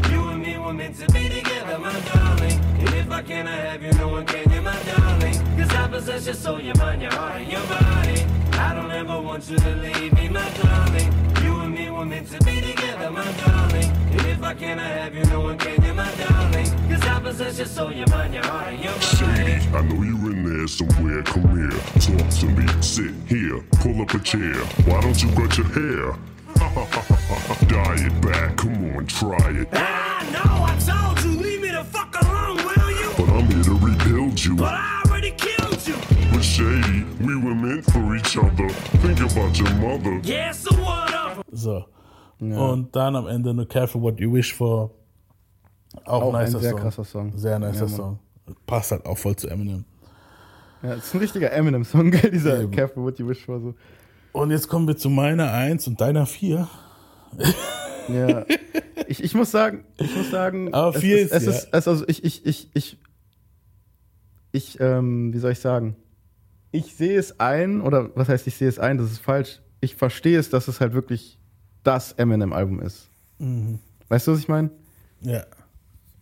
You 0.70 0.76
were 0.76 0.82
meant 0.84 0.96
to 1.00 1.12
be 1.12 1.28
together, 1.28 1.78
my 1.80 2.00
darling. 2.12 2.60
And 2.78 2.94
if 2.94 3.10
I 3.10 3.22
can't 3.22 3.48
have 3.48 3.82
you, 3.82 3.92
no 3.94 4.06
one 4.06 4.24
can, 4.24 4.48
you, 4.52 4.62
my 4.62 4.80
darling. 4.84 5.34
Cause 5.58 5.74
I 5.74 5.88
possess 5.88 6.26
your 6.26 6.34
soul, 6.34 6.60
your 6.60 6.76
mind, 6.76 7.02
your 7.02 7.12
heart, 7.12 7.40
and 7.40 7.50
your 7.50 7.66
body. 7.66 8.24
I 8.52 8.72
don't 8.76 8.92
ever 8.92 9.20
want 9.20 9.50
you 9.50 9.58
to 9.58 9.74
leave 9.74 10.12
me, 10.12 10.28
my 10.28 10.48
darling. 10.62 11.12
You 11.42 11.58
and 11.58 11.74
me 11.74 11.90
were 11.90 12.04
meant 12.04 12.28
to 12.28 12.38
be 12.44 12.60
together, 12.60 13.10
my 13.10 13.32
darling. 13.44 13.90
And 14.12 14.20
if 14.26 14.40
I 14.44 14.54
can't 14.54 14.78
have 14.78 15.12
you, 15.12 15.24
no 15.24 15.40
one 15.40 15.58
can, 15.58 15.82
you, 15.82 15.92
my 15.92 16.08
darling. 16.14 16.66
Cause 16.88 17.02
I 17.02 17.18
possess 17.18 17.58
your 17.58 17.66
soul, 17.66 17.92
your 17.92 18.06
mind, 18.06 18.34
your 18.34 18.46
heart, 18.46 18.72
and 18.72 18.84
your 18.84 18.92
body. 18.92 19.06
Sadie, 19.06 19.76
I 19.76 19.82
know 19.82 20.02
you're 20.04 20.30
in 20.30 20.56
there 20.56 20.68
somewhere. 20.68 21.24
Come 21.24 21.50
here, 21.50 21.80
talk 21.98 22.30
to 22.38 22.46
me. 22.46 22.68
Sit 22.80 23.12
here, 23.26 23.60
pull 23.80 24.00
up 24.02 24.14
a 24.14 24.20
chair. 24.20 24.54
Why 24.86 25.00
don't 25.00 25.20
you 25.20 25.32
cut 25.32 25.58
your 25.58 25.66
hair? 25.66 26.29
Dye 27.68 28.06
it 28.06 28.20
back, 28.20 28.56
come 28.56 28.96
on, 28.96 29.06
try 29.06 29.36
it. 29.60 29.68
Ah, 29.72 30.22
no, 30.32 30.64
I 30.64 30.76
told 30.78 31.24
you, 31.24 31.40
leave 31.40 31.60
me 31.62 31.70
the 31.70 31.84
fuck 31.84 32.14
alone, 32.20 32.56
will 32.58 32.90
you? 32.90 33.10
But 33.16 33.28
I'm 33.30 33.46
here 33.50 33.62
to 33.64 33.74
rebuild 33.86 34.44
you. 34.44 34.56
But 34.56 34.74
I 34.74 35.02
already 35.06 35.30
killed 35.32 35.86
you. 35.86 35.94
But 36.32 36.42
Shady, 36.42 37.04
we 37.20 37.36
were 37.36 37.54
meant 37.54 37.84
for 37.90 38.14
each 38.16 38.36
other. 38.36 38.68
Think 39.00 39.20
about 39.20 39.58
your 39.58 39.70
mother. 39.76 40.20
Yeah, 40.22 40.52
so 40.52 40.70
what 40.76 41.14
up? 41.14 41.44
So. 41.52 41.84
Und 42.40 42.94
dann 42.94 43.16
am 43.16 43.26
Ende 43.26 43.52
nur 43.54 43.66
Careful 43.68 44.02
What 44.02 44.18
You 44.20 44.32
Wish 44.32 44.54
For. 44.54 44.90
Auch, 46.04 46.22
Auch 46.22 46.34
ein 46.34 46.44
nicer 46.44 46.60
sehr 46.60 46.70
Song. 46.72 46.80
krasser 46.80 47.04
Song. 47.04 47.32
Sehr 47.36 47.58
nicer 47.58 47.82
Ja, 47.86 47.88
Song. 47.88 48.18
Passt 48.66 48.92
halt 48.92 49.04
auch 49.06 49.18
voll 49.18 49.36
zu 49.36 49.48
Eminem. 49.48 49.84
Ja, 50.82 50.94
das 50.96 51.06
ist 51.06 51.14
ein 51.14 51.20
richtiger 51.20 51.52
Eminem-Song, 51.52 52.10
gell? 52.10 52.30
Dieser 52.30 52.62
Eben. 52.62 52.70
Careful 52.70 53.02
What 53.04 53.18
You 53.18 53.28
Wish 53.28 53.44
For. 53.44 53.60
So. 53.60 53.74
Und 54.32 54.50
jetzt 54.50 54.68
kommen 54.68 54.86
wir 54.86 54.96
zu 54.96 55.10
meiner 55.10 55.52
1 55.52 55.86
und 55.88 56.00
deiner 56.00 56.26
4. 56.26 56.68
Ja. 58.08 58.44
ich, 59.06 59.22
ich 59.22 59.34
muss 59.34 59.50
sagen, 59.50 59.84
ich 59.98 60.14
muss 60.16 60.30
sagen, 60.30 60.72
Aber 60.74 60.94
es 60.94 61.00
viel 61.00 61.16
ist, 61.16 61.32
ist, 61.32 61.42
es 61.42 61.44
ja. 61.44 61.50
ist, 61.52 61.68
es, 61.72 61.88
also 61.88 62.08
ich, 62.08 62.24
ich, 62.24 62.46
ich, 62.46 62.70
ich, 62.74 62.98
ich, 64.52 64.80
ähm, 64.80 65.32
wie 65.32 65.38
soll 65.38 65.52
ich 65.52 65.60
sagen? 65.60 65.96
Ich 66.72 66.94
sehe 66.94 67.18
es 67.18 67.40
ein, 67.40 67.80
oder 67.80 68.10
was 68.14 68.28
heißt, 68.28 68.46
ich 68.46 68.56
sehe 68.56 68.68
es 68.68 68.78
ein, 68.78 68.98
das 68.98 69.10
ist 69.10 69.20
falsch. 69.20 69.60
Ich 69.80 69.96
verstehe 69.96 70.38
es, 70.38 70.50
dass 70.50 70.68
es 70.68 70.80
halt 70.80 70.92
wirklich 70.92 71.38
das 71.82 72.12
Eminem-Album 72.12 72.80
ist. 72.80 73.08
Mhm. 73.38 73.78
Weißt 74.08 74.26
du, 74.26 74.32
was 74.32 74.40
ich 74.40 74.48
meine? 74.48 74.70
Ja. 75.20 75.44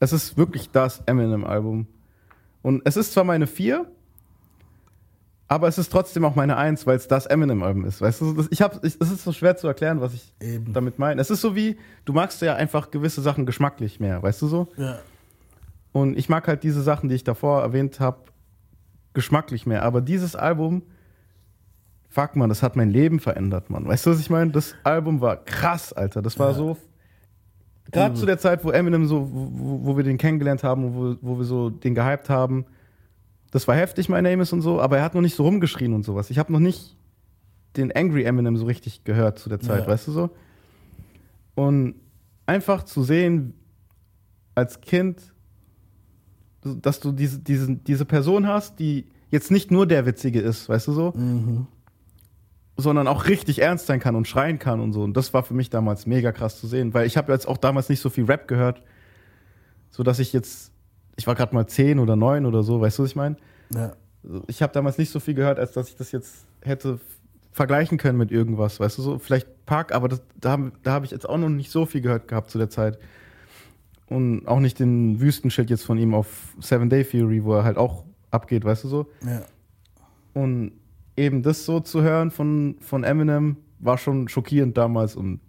Es 0.00 0.12
ist 0.12 0.36
wirklich 0.36 0.70
das 0.70 1.02
Eminem-Album. 1.06 1.86
Und 2.62 2.82
es 2.84 2.96
ist 2.96 3.12
zwar 3.12 3.24
meine 3.24 3.46
4, 3.46 3.86
aber 5.48 5.66
es 5.66 5.78
ist 5.78 5.90
trotzdem 5.90 6.24
auch 6.26 6.34
meine 6.34 6.56
1, 6.56 6.86
weil 6.86 6.96
es 6.96 7.08
das 7.08 7.24
Eminem-Album 7.26 7.84
ist. 7.86 8.00
Weißt 8.02 8.20
du, 8.20 8.46
ich 8.50 8.60
hab, 8.62 8.84
ich, 8.84 8.96
es 9.00 9.10
ist 9.10 9.24
so 9.24 9.32
schwer 9.32 9.56
zu 9.56 9.66
erklären, 9.66 10.00
was 10.00 10.12
ich 10.14 10.34
damit 10.72 10.98
meine. 10.98 11.20
Es 11.20 11.30
ist 11.30 11.40
so 11.40 11.56
wie, 11.56 11.78
du 12.04 12.12
magst 12.12 12.42
ja 12.42 12.54
einfach 12.54 12.90
gewisse 12.90 13.22
Sachen 13.22 13.46
geschmacklich 13.46 13.98
mehr, 13.98 14.22
weißt 14.22 14.42
du 14.42 14.46
so? 14.46 14.68
Ja. 14.76 14.98
Und 15.92 16.18
ich 16.18 16.28
mag 16.28 16.46
halt 16.46 16.62
diese 16.62 16.82
Sachen, 16.82 17.08
die 17.08 17.14
ich 17.14 17.24
davor 17.24 17.62
erwähnt 17.62 17.98
habe, 17.98 18.18
geschmacklich 19.14 19.66
mehr. 19.66 19.82
Aber 19.84 20.02
dieses 20.02 20.36
Album, 20.36 20.82
fuck 22.10 22.36
man, 22.36 22.50
das 22.50 22.62
hat 22.62 22.76
mein 22.76 22.90
Leben 22.90 23.18
verändert, 23.18 23.70
Mann. 23.70 23.86
Weißt 23.88 24.04
du, 24.04 24.10
was 24.10 24.20
ich 24.20 24.28
meine? 24.30 24.50
Das 24.52 24.74
Album 24.84 25.20
war 25.22 25.36
krass, 25.44 25.92
Alter. 25.94 26.20
Das 26.22 26.38
war 26.38 26.48
Ja. 26.48 26.54
so. 26.54 26.76
Gerade 27.90 28.14
zu 28.14 28.26
der 28.26 28.38
Zeit, 28.38 28.66
wo 28.66 28.70
Eminem 28.70 29.06
so, 29.06 29.30
wo, 29.32 29.80
wo 29.86 29.96
wir 29.96 30.04
den 30.04 30.18
kennengelernt 30.18 30.62
haben, 30.62 30.94
wo, 30.94 31.16
wo 31.22 31.38
wir 31.38 31.44
so 31.46 31.70
den 31.70 31.94
gehypt 31.94 32.28
haben. 32.28 32.66
Das 33.50 33.66
war 33.66 33.74
heftig, 33.76 34.08
My 34.08 34.20
Name 34.20 34.42
is 34.42 34.52
und 34.52 34.60
so, 34.60 34.80
aber 34.80 34.98
er 34.98 35.04
hat 35.04 35.14
noch 35.14 35.22
nicht 35.22 35.34
so 35.34 35.42
rumgeschrien 35.44 35.94
und 35.94 36.04
sowas. 36.04 36.30
Ich 36.30 36.38
habe 36.38 36.52
noch 36.52 36.60
nicht 36.60 36.96
den 37.76 37.92
Angry 37.94 38.24
Eminem 38.24 38.56
so 38.56 38.66
richtig 38.66 39.04
gehört 39.04 39.38
zu 39.38 39.48
der 39.48 39.60
Zeit, 39.60 39.82
Ja. 39.82 39.86
weißt 39.88 40.08
du 40.08 40.12
so? 40.12 40.30
Und 41.54 41.94
einfach 42.46 42.82
zu 42.84 43.02
sehen, 43.02 43.54
als 44.54 44.80
Kind, 44.80 45.20
dass 46.62 47.00
du 47.00 47.12
diese, 47.12 47.38
diese, 47.38 47.74
diese 47.76 48.04
Person 48.04 48.46
hast, 48.46 48.78
die 48.80 49.06
jetzt 49.30 49.50
nicht 49.50 49.70
nur 49.70 49.86
der 49.86 50.04
Witzige 50.06 50.40
ist, 50.40 50.68
weißt 50.68 50.88
du 50.88 50.92
so, 50.92 51.12
sondern 52.76 53.08
auch 53.08 53.26
richtig 53.26 53.60
ernst 53.60 53.86
sein 53.86 54.00
kann 54.00 54.14
und 54.16 54.26
schreien 54.28 54.58
kann 54.58 54.80
und 54.80 54.92
so. 54.92 55.02
Und 55.02 55.16
das 55.16 55.32
war 55.34 55.42
für 55.42 55.54
mich 55.54 55.70
damals 55.70 56.06
mega 56.06 56.32
krass 56.32 56.60
zu 56.60 56.66
sehen, 56.66 56.94
weil 56.94 57.06
ich 57.06 57.16
habe 57.16 57.32
jetzt 57.32 57.46
auch 57.48 57.56
damals 57.56 57.88
nicht 57.88 58.00
so 58.00 58.10
viel 58.10 58.24
Rap 58.24 58.46
gehört, 58.48 58.82
so 59.90 60.02
dass 60.02 60.18
ich 60.18 60.32
jetzt, 60.32 60.72
ich 61.18 61.26
war 61.26 61.34
gerade 61.34 61.54
mal 61.54 61.66
zehn 61.66 61.98
oder 61.98 62.16
neun 62.16 62.46
oder 62.46 62.62
so, 62.62 62.80
weißt 62.80 62.98
du, 62.98 63.02
was 63.02 63.10
ich 63.10 63.16
meine? 63.16 63.36
Ja. 63.74 63.92
Ich 64.46 64.62
habe 64.62 64.72
damals 64.72 64.96
nicht 64.98 65.10
so 65.10 65.20
viel 65.20 65.34
gehört, 65.34 65.58
als 65.58 65.72
dass 65.72 65.88
ich 65.88 65.96
das 65.96 66.12
jetzt 66.12 66.46
hätte 66.62 67.00
vergleichen 67.52 67.98
können 67.98 68.16
mit 68.18 68.30
irgendwas, 68.30 68.78
weißt 68.78 68.98
du 68.98 69.02
so, 69.02 69.18
vielleicht 69.18 69.66
Park, 69.66 69.92
aber 69.92 70.08
das, 70.08 70.22
da 70.40 70.50
habe 70.52 70.72
da 70.84 70.92
hab 70.92 71.04
ich 71.04 71.10
jetzt 71.10 71.28
auch 71.28 71.36
noch 71.38 71.48
nicht 71.48 71.70
so 71.70 71.86
viel 71.86 72.00
gehört 72.00 72.28
gehabt 72.28 72.50
zu 72.50 72.58
der 72.58 72.70
Zeit. 72.70 72.98
Und 74.06 74.46
auch 74.46 74.60
nicht 74.60 74.78
den 74.78 75.20
Wüstenschild 75.20 75.68
jetzt 75.68 75.84
von 75.84 75.98
ihm 75.98 76.14
auf 76.14 76.54
Seven 76.60 76.88
Day 76.88 77.04
Theory, 77.04 77.44
wo 77.44 77.54
er 77.54 77.64
halt 77.64 77.76
auch 77.76 78.04
abgeht, 78.30 78.64
weißt 78.64 78.84
du 78.84 78.88
so. 78.88 79.06
Ja. 79.26 79.42
Und 80.32 80.72
eben 81.16 81.42
das 81.42 81.66
so 81.66 81.80
zu 81.80 82.02
hören 82.02 82.30
von, 82.30 82.76
von 82.80 83.04
Eminem 83.04 83.56
war 83.80 83.98
schon 83.98 84.28
schockierend 84.28 84.78
damals 84.78 85.16
und 85.16 85.40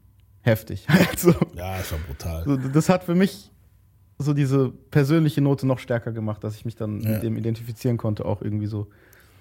heftig. 0.42 0.88
Also, 1.12 1.34
Ja, 1.56 1.78
ist 1.78 1.92
war 1.92 2.00
brutal. 2.00 2.72
das 2.74 2.90
hat 2.90 3.04
für 3.04 3.16
mich 3.16 3.52
so 4.20 4.34
diese 4.34 4.70
persönliche 4.70 5.42
Note 5.42 5.66
noch 5.66 5.80
stärker 5.80 6.12
gemacht, 6.12 6.44
dass 6.44 6.56
ich 6.56 6.66
mich 6.66 6.76
dann 6.76 7.02
Ja. 7.02 7.12
mit 7.14 7.24
dem 7.24 7.38
identifizieren 7.38 7.98
konnte, 7.98 8.26
auch 8.26 8.42
irgendwie 8.42 8.68
so. 8.68 8.88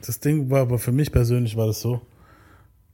Das 0.07 0.21
Ding 0.21 0.49
war 0.51 0.61
aber 0.61 0.79
für 0.79 0.93
mich 0.93 1.11
persönlich 1.11 1.57
war 1.57 1.67
das 1.67 1.81
so. 1.81 2.01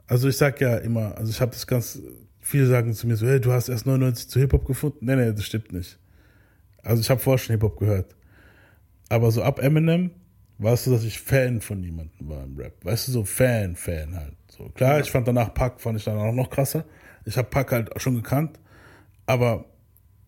Also 0.07 0.29
ich 0.29 0.37
sag 0.37 0.61
ja 0.61 0.79
immer, 0.79 1.17
also 1.19 1.31
ich 1.31 1.41
habe 1.41 1.53
das 1.53 1.67
ganz, 1.67 2.01
viele 2.41 2.67
sagen 2.67 2.93
zu 2.95 3.07
mir 3.07 3.17
so, 3.17 3.27
hey, 3.27 3.41
du 3.41 3.53
hast 3.53 3.69
erst 3.69 3.87
99 3.87 4.29
zu 4.29 4.41
Hip-Hop 4.41 4.67
gefunden. 4.67 5.05
Nee, 5.07 5.17
nee, 5.17 5.33
das 5.33 5.45
stimmt 5.45 5.73
nicht. 5.73 5.99
Also 6.83 7.01
ich 7.01 7.11
habe 7.11 7.21
vorher 7.21 7.39
schon 7.39 7.55
Hip-Hop 7.55 7.79
gehört. 7.79 8.15
Aber 9.11 9.31
so 9.31 9.43
ab 9.43 9.61
Eminem 9.63 10.11
warst 10.59 10.87
du, 10.87 10.91
dass 10.91 11.05
ich 11.05 11.19
Fan 11.21 11.61
von 11.61 11.81
niemandem 11.81 12.29
war 12.29 12.45
im 12.45 12.57
Rap. 12.57 12.83
Weißt 12.85 13.09
du, 13.09 13.13
so 13.13 13.25
Fan, 13.25 13.77
Fan 13.77 14.15
halt. 14.17 14.35
So, 14.49 14.69
klar, 14.71 15.01
ich 15.01 15.11
fand 15.11 15.27
danach 15.29 15.53
Pack, 15.53 15.81
fand 15.81 15.99
ich 15.99 16.05
dann 16.05 16.17
auch 16.19 16.33
noch 16.33 16.49
krasser. 16.49 16.85
Ich 17.25 17.37
habe 17.37 17.49
Pack 17.49 17.73
halt 17.73 17.91
schon 18.01 18.15
gekannt, 18.15 18.59
aber 19.27 19.65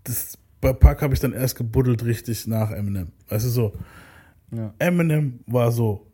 das, 0.05 0.39
bei 0.60 0.73
Pack 0.73 1.02
habe 1.02 1.15
ich 1.15 1.20
dann 1.20 1.33
erst 1.33 1.57
gebuddelt 1.57 2.05
richtig 2.05 2.47
nach 2.47 2.70
Eminem. 2.70 3.12
Weißt 3.28 3.44
du, 3.44 3.51
so 3.51 3.73
Ja. 4.52 4.73
Eminem 4.78 5.41
war 5.47 5.73
so, 5.73 6.07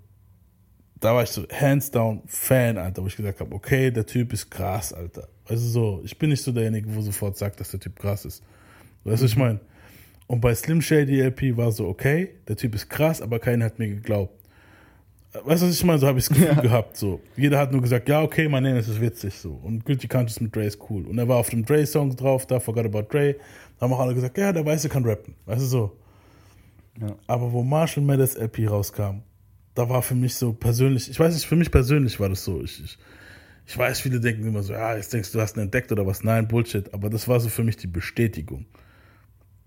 da 1.01 1.15
war 1.15 1.23
ich 1.23 1.31
so 1.31 1.47
hands 1.53 1.91
down 1.91 2.23
Fan, 2.27 2.79
Alter, 2.79 3.03
wo 3.03 3.07
ich 3.07 3.17
gesagt 3.17 3.41
habe, 3.41 3.55
okay, 3.55 3.91
der 3.91 4.07
Typ 4.07 4.33
ist 4.33 4.51
krass, 4.51 4.93
Alter. 4.93 5.29
Weißt 5.49 5.63
du, 5.63 5.67
so, 5.67 6.03
ich 6.05 6.17
bin 6.19 6.31
nicht 6.31 6.43
so 6.43 6.53
derjenige, 6.53 6.95
wo 6.95 7.01
sofort 7.01 7.37
sagt, 7.37 7.61
dass 7.61 7.71
der 7.71 7.81
Typ 7.81 7.99
krass 7.99 8.25
ist. 8.25 8.43
Weißt 9.05 9.21
du, 9.21 9.25
was 9.25 9.31
ich 9.33 9.37
meine? 9.37 9.61
Und 10.27 10.41
bei 10.41 10.55
Slim 10.55 10.81
Shady 10.81 11.21
LP 11.21 11.57
war 11.57 11.73
so, 11.73 11.89
okay, 11.89 12.31
der 12.49 12.57
Typ 12.57 12.75
ist 12.75 12.89
krass, 12.89 13.21
aber 13.21 13.39
keiner 13.39 13.67
hat 13.67 13.79
mir 13.79 13.89
geglaubt. 13.89 14.39
Weißt 15.33 15.63
du, 15.63 15.67
was 15.67 15.75
ich 15.75 15.85
meine? 15.85 15.99
So 15.99 16.07
habe 16.07 16.19
ich 16.19 16.29
das 16.29 16.37
Gefühl 16.37 16.63
gehabt. 16.63 16.97
So. 16.97 17.21
Jeder 17.37 17.59
hat 17.59 17.73
nur 17.73 17.81
gesagt, 17.81 18.09
ja, 18.09 18.23
okay, 18.23 18.49
mein 18.49 18.63
Name 18.63 18.79
ist 18.79 19.01
witzig. 19.01 19.35
So. 19.35 19.53
Und 19.53 19.85
Guilty 19.85 20.07
Conscious 20.07 20.41
mit 20.41 20.55
Dre 20.55 20.65
ist 20.65 20.79
cool. 20.91 21.07
Und 21.07 21.19
er 21.19 21.27
war 21.27 21.39
auf 21.39 21.49
dem 21.49 21.65
Dre-Song 21.65 22.15
drauf, 22.17 22.47
da 22.47 22.61
Forgot 22.61 22.85
About 22.85 23.07
Dre. 23.11 23.37
Da 23.79 23.87
haben 23.87 23.95
auch 23.95 24.01
alle 24.01 24.15
gesagt, 24.15 24.37
ja, 24.37 24.53
der 24.53 24.65
Weiße 24.67 24.91
kann 24.91 25.05
rappen. 25.05 25.35
Weißt 25.47 25.63
du 25.63 25.67
so. 25.67 25.97
Aber 27.27 27.53
wo 27.53 27.63
Marshall 27.63 28.05
Mathers 28.05 28.35
LP 28.35 28.69
rauskam, 28.69 29.23
da 29.75 29.89
war 29.89 30.03
für 30.03 30.15
mich 30.15 30.35
so 30.35 30.53
persönlich, 30.53 31.11
ich 31.11 31.19
weiß 31.19 31.33
nicht, 31.33 31.47
für 31.47 31.57
mich 31.57 31.71
persönlich 31.71 32.21
war 32.21 32.29
das 32.29 32.45
so. 32.45 32.63
Ich, 32.63 32.85
ich, 32.85 32.99
ich 33.67 33.79
weiß, 33.79 34.01
viele 34.01 34.21
denken 34.21 34.47
immer 34.47 34.63
so, 34.63 34.75
ja, 34.75 34.95
jetzt 34.97 35.15
denkst 35.15 35.33
du, 35.33 35.39
du 35.39 35.43
hast 35.43 35.57
ihn 35.57 35.61
entdeckt 35.61 35.91
oder 35.93 36.07
was. 36.07 36.23
Nein, 36.23 36.47
Bullshit. 36.47 36.93
Aber 36.93 37.09
das 37.09 37.27
war 37.27 37.41
so 37.41 37.49
für 37.49 37.65
mich 37.65 37.79
die 37.79 37.87
Bestätigung, 37.87 38.67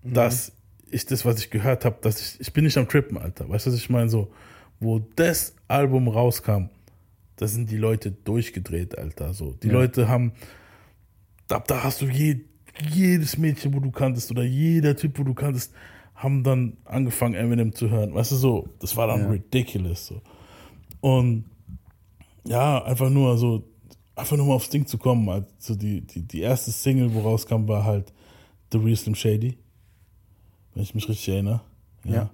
dass 0.04 0.52
ich 0.88 1.06
das, 1.06 1.24
was 1.24 1.40
ich 1.40 1.50
gehört 1.50 1.84
habe, 1.84 1.96
dass 2.02 2.20
ich, 2.20 2.40
ich 2.40 2.52
bin 2.52 2.64
nicht 2.64 2.78
am 2.78 2.88
Trippen, 2.88 3.18
Alter. 3.18 3.48
Weißt 3.48 3.66
du, 3.66 3.70
was 3.70 3.78
ich 3.78 3.90
meine? 3.90 4.08
So, 4.08 4.30
wo 4.80 4.98
das 5.16 5.54
Album 5.68 6.08
rauskam, 6.08 6.68
da 7.36 7.46
sind 7.46 7.70
die 7.70 7.76
Leute 7.76 8.10
durchgedreht, 8.12 8.96
Alter. 8.98 9.32
So, 9.34 9.52
die 9.52 9.68
Ja. 9.68 9.74
Leute 9.74 10.08
haben, 10.08 10.32
da, 11.48 11.60
da 11.60 11.82
hast 11.84 12.02
du 12.02 12.06
je, 12.06 12.40
jedes 12.92 13.36
Mädchen, 13.38 13.74
wo 13.74 13.80
du 13.80 13.90
kanntest, 13.90 14.30
oder 14.30 14.42
jeder 14.42 14.96
Typ, 14.96 15.18
wo 15.18 15.22
du 15.24 15.34
kanntest, 15.34 15.72
haben 16.14 16.42
dann 16.44 16.78
angefangen, 16.86 17.34
Eminem 17.34 17.74
zu 17.74 17.90
hören. 17.90 18.14
Weißt 18.14 18.32
du, 18.32 18.36
so, 18.36 18.68
das 18.78 18.96
war 18.96 19.06
dann 19.06 19.20
Ja. 19.20 19.28
ridiculous. 19.30 20.06
So. 20.06 20.22
Und 21.00 21.44
ja, 22.44 22.82
einfach 22.84 23.10
nur 23.10 23.36
so, 23.36 23.64
einfach 24.14 24.36
nur 24.36 24.46
mal 24.46 24.54
aufs 24.54 24.70
Ding 24.70 24.86
zu 24.86 24.96
kommen. 24.96 25.28
Also 25.28 25.74
die, 25.74 26.00
die, 26.00 26.22
die 26.22 26.40
erste 26.40 26.70
Single, 26.70 27.12
wo 27.12 27.20
rauskam, 27.20 27.68
war 27.68 27.84
halt 27.84 28.12
The 28.72 28.78
Real 28.78 28.96
Slim 28.96 29.14
Shady. 29.14 29.58
Wenn 30.72 30.82
ich 30.82 30.94
mich 30.94 31.08
richtig 31.08 31.28
erinnere. 31.28 31.60
Ja. 32.04 32.10
May 32.10 32.28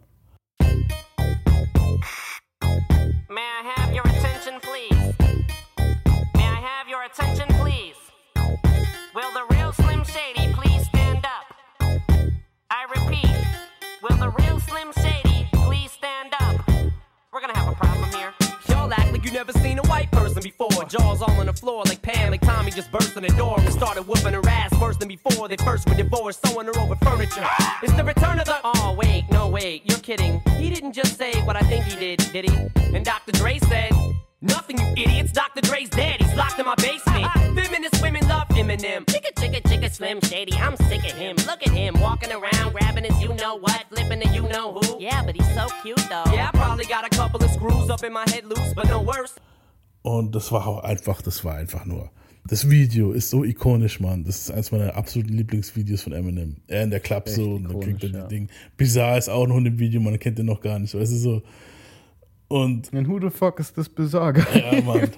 floor 21.72 21.84
like 21.86 22.02
Pam, 22.02 22.30
like 22.30 22.42
Tommy 22.42 22.70
just 22.70 22.92
burst 22.92 23.16
in 23.16 23.22
the 23.22 23.30
door 23.30 23.58
and 23.58 23.72
started 23.72 24.02
whooping 24.06 24.34
her 24.34 24.46
ass 24.48 24.78
worse 24.78 24.96
than 24.98 25.08
before. 25.08 25.48
They 25.48 25.56
first 25.56 25.88
were 25.88 25.94
divorced, 25.94 26.46
sewing 26.46 26.66
her 26.66 26.78
over 26.78 26.96
furniture. 26.96 27.46
It's 27.82 27.94
the 27.94 28.04
return 28.04 28.38
of 28.38 28.44
the. 28.44 28.58
Oh, 28.62 28.94
wait, 28.98 29.24
no, 29.30 29.48
wait, 29.48 29.82
you're 29.86 29.98
kidding. 30.00 30.42
He 30.58 30.68
didn't 30.68 30.92
just 30.92 31.16
say 31.16 31.32
what 31.46 31.56
I 31.56 31.60
think 31.60 31.84
he 31.84 31.96
did, 31.96 32.18
did 32.32 32.50
he? 32.50 32.56
And 32.94 33.04
Dr. 33.04 33.32
Dre 33.32 33.58
said, 33.58 33.92
Nothing, 34.42 34.78
you 34.78 35.04
idiots. 35.04 35.32
Dr. 35.32 35.60
Dre's 35.60 35.88
dead. 35.88 36.20
He's 36.20 36.34
locked 36.34 36.58
in 36.58 36.66
my 36.66 36.74
basement. 36.74 37.26
Feminist 37.56 38.02
women 38.02 38.26
love 38.28 38.48
Eminem. 38.48 39.04
Chicka, 39.06 39.32
chicka, 39.36 39.62
chicka, 39.62 39.88
Slim 39.90 40.20
Shady. 40.20 40.52
I'm 40.54 40.76
sick 40.88 41.04
of 41.04 41.16
him. 41.16 41.36
Look 41.46 41.62
at 41.66 41.70
him 41.70 41.94
walking 42.00 42.32
around, 42.32 42.72
grabbing 42.72 43.04
his 43.04 43.22
you 43.22 43.32
know 43.34 43.54
what, 43.56 43.84
flipping 43.88 44.18
the 44.18 44.28
you 44.34 44.42
know 44.48 44.74
who. 44.74 45.00
Yeah, 45.00 45.22
but 45.24 45.36
he's 45.36 45.54
so 45.54 45.68
cute 45.82 46.04
though. 46.10 46.24
Yeah, 46.34 46.50
I 46.52 46.56
probably 46.58 46.86
got 46.86 47.06
a 47.06 47.10
couple 47.10 47.42
of 47.42 47.50
screws 47.52 47.88
up 47.88 48.02
in 48.02 48.12
my 48.12 48.24
head 48.30 48.44
loose, 48.44 48.74
but 48.74 48.88
no 48.88 49.00
worse. 49.00 49.38
Und 50.02 50.34
das 50.34 50.50
war 50.52 50.66
auch 50.66 50.82
einfach, 50.82 51.22
das 51.22 51.44
war 51.44 51.54
einfach 51.54 51.84
nur. 51.84 52.10
Das 52.48 52.68
Video 52.68 53.12
ist 53.12 53.30
so 53.30 53.44
ikonisch, 53.44 54.00
Mann. 54.00 54.24
Das 54.24 54.36
ist 54.40 54.50
eines 54.50 54.72
meiner 54.72 54.96
absoluten 54.96 55.32
Lieblingsvideos 55.32 56.02
von 56.02 56.12
Eminem. 56.12 56.56
Er 56.66 56.82
in 56.82 56.90
der 56.90 56.98
Klapse 56.98 57.40
Echt 57.40 57.50
und 57.50 57.64
dann 57.64 57.80
kriegt 57.80 58.02
er 58.02 58.10
ja. 58.10 58.26
Ding. 58.26 58.48
Bizarre 58.76 59.16
ist 59.18 59.28
auch 59.28 59.46
noch 59.46 59.58
in 59.58 59.64
dem 59.64 59.78
Video, 59.78 60.00
man 60.00 60.18
kennt 60.18 60.38
den 60.38 60.46
noch 60.46 60.60
gar 60.60 60.78
nicht. 60.80 60.92
Weißt 60.94 61.12
du 61.12 61.16
so. 61.16 61.42
Und. 62.48 62.92
And 62.92 63.06
who 63.08 63.20
the 63.20 63.30
fuck 63.30 63.60
is 63.60 63.72
this 63.72 63.88
bizarre? 63.88 64.44
Ja, 64.54 64.80
Mann. 64.82 65.08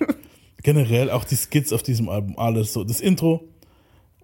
Generell 0.63 1.11
auch 1.11 1.25
die 1.25 1.37
Skits 1.37 1.73
auf 1.73 1.83
diesem 1.83 2.09
Album, 2.11 2.39
alles 2.39 2.73
so. 2.75 2.85
Das 2.85 3.01
Intro, 3.01 3.49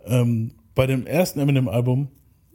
ähm, 0.04 0.52
bei 0.74 0.86
dem 0.86 1.06
ersten 1.06 1.40
Eminem-Album, 1.40 2.08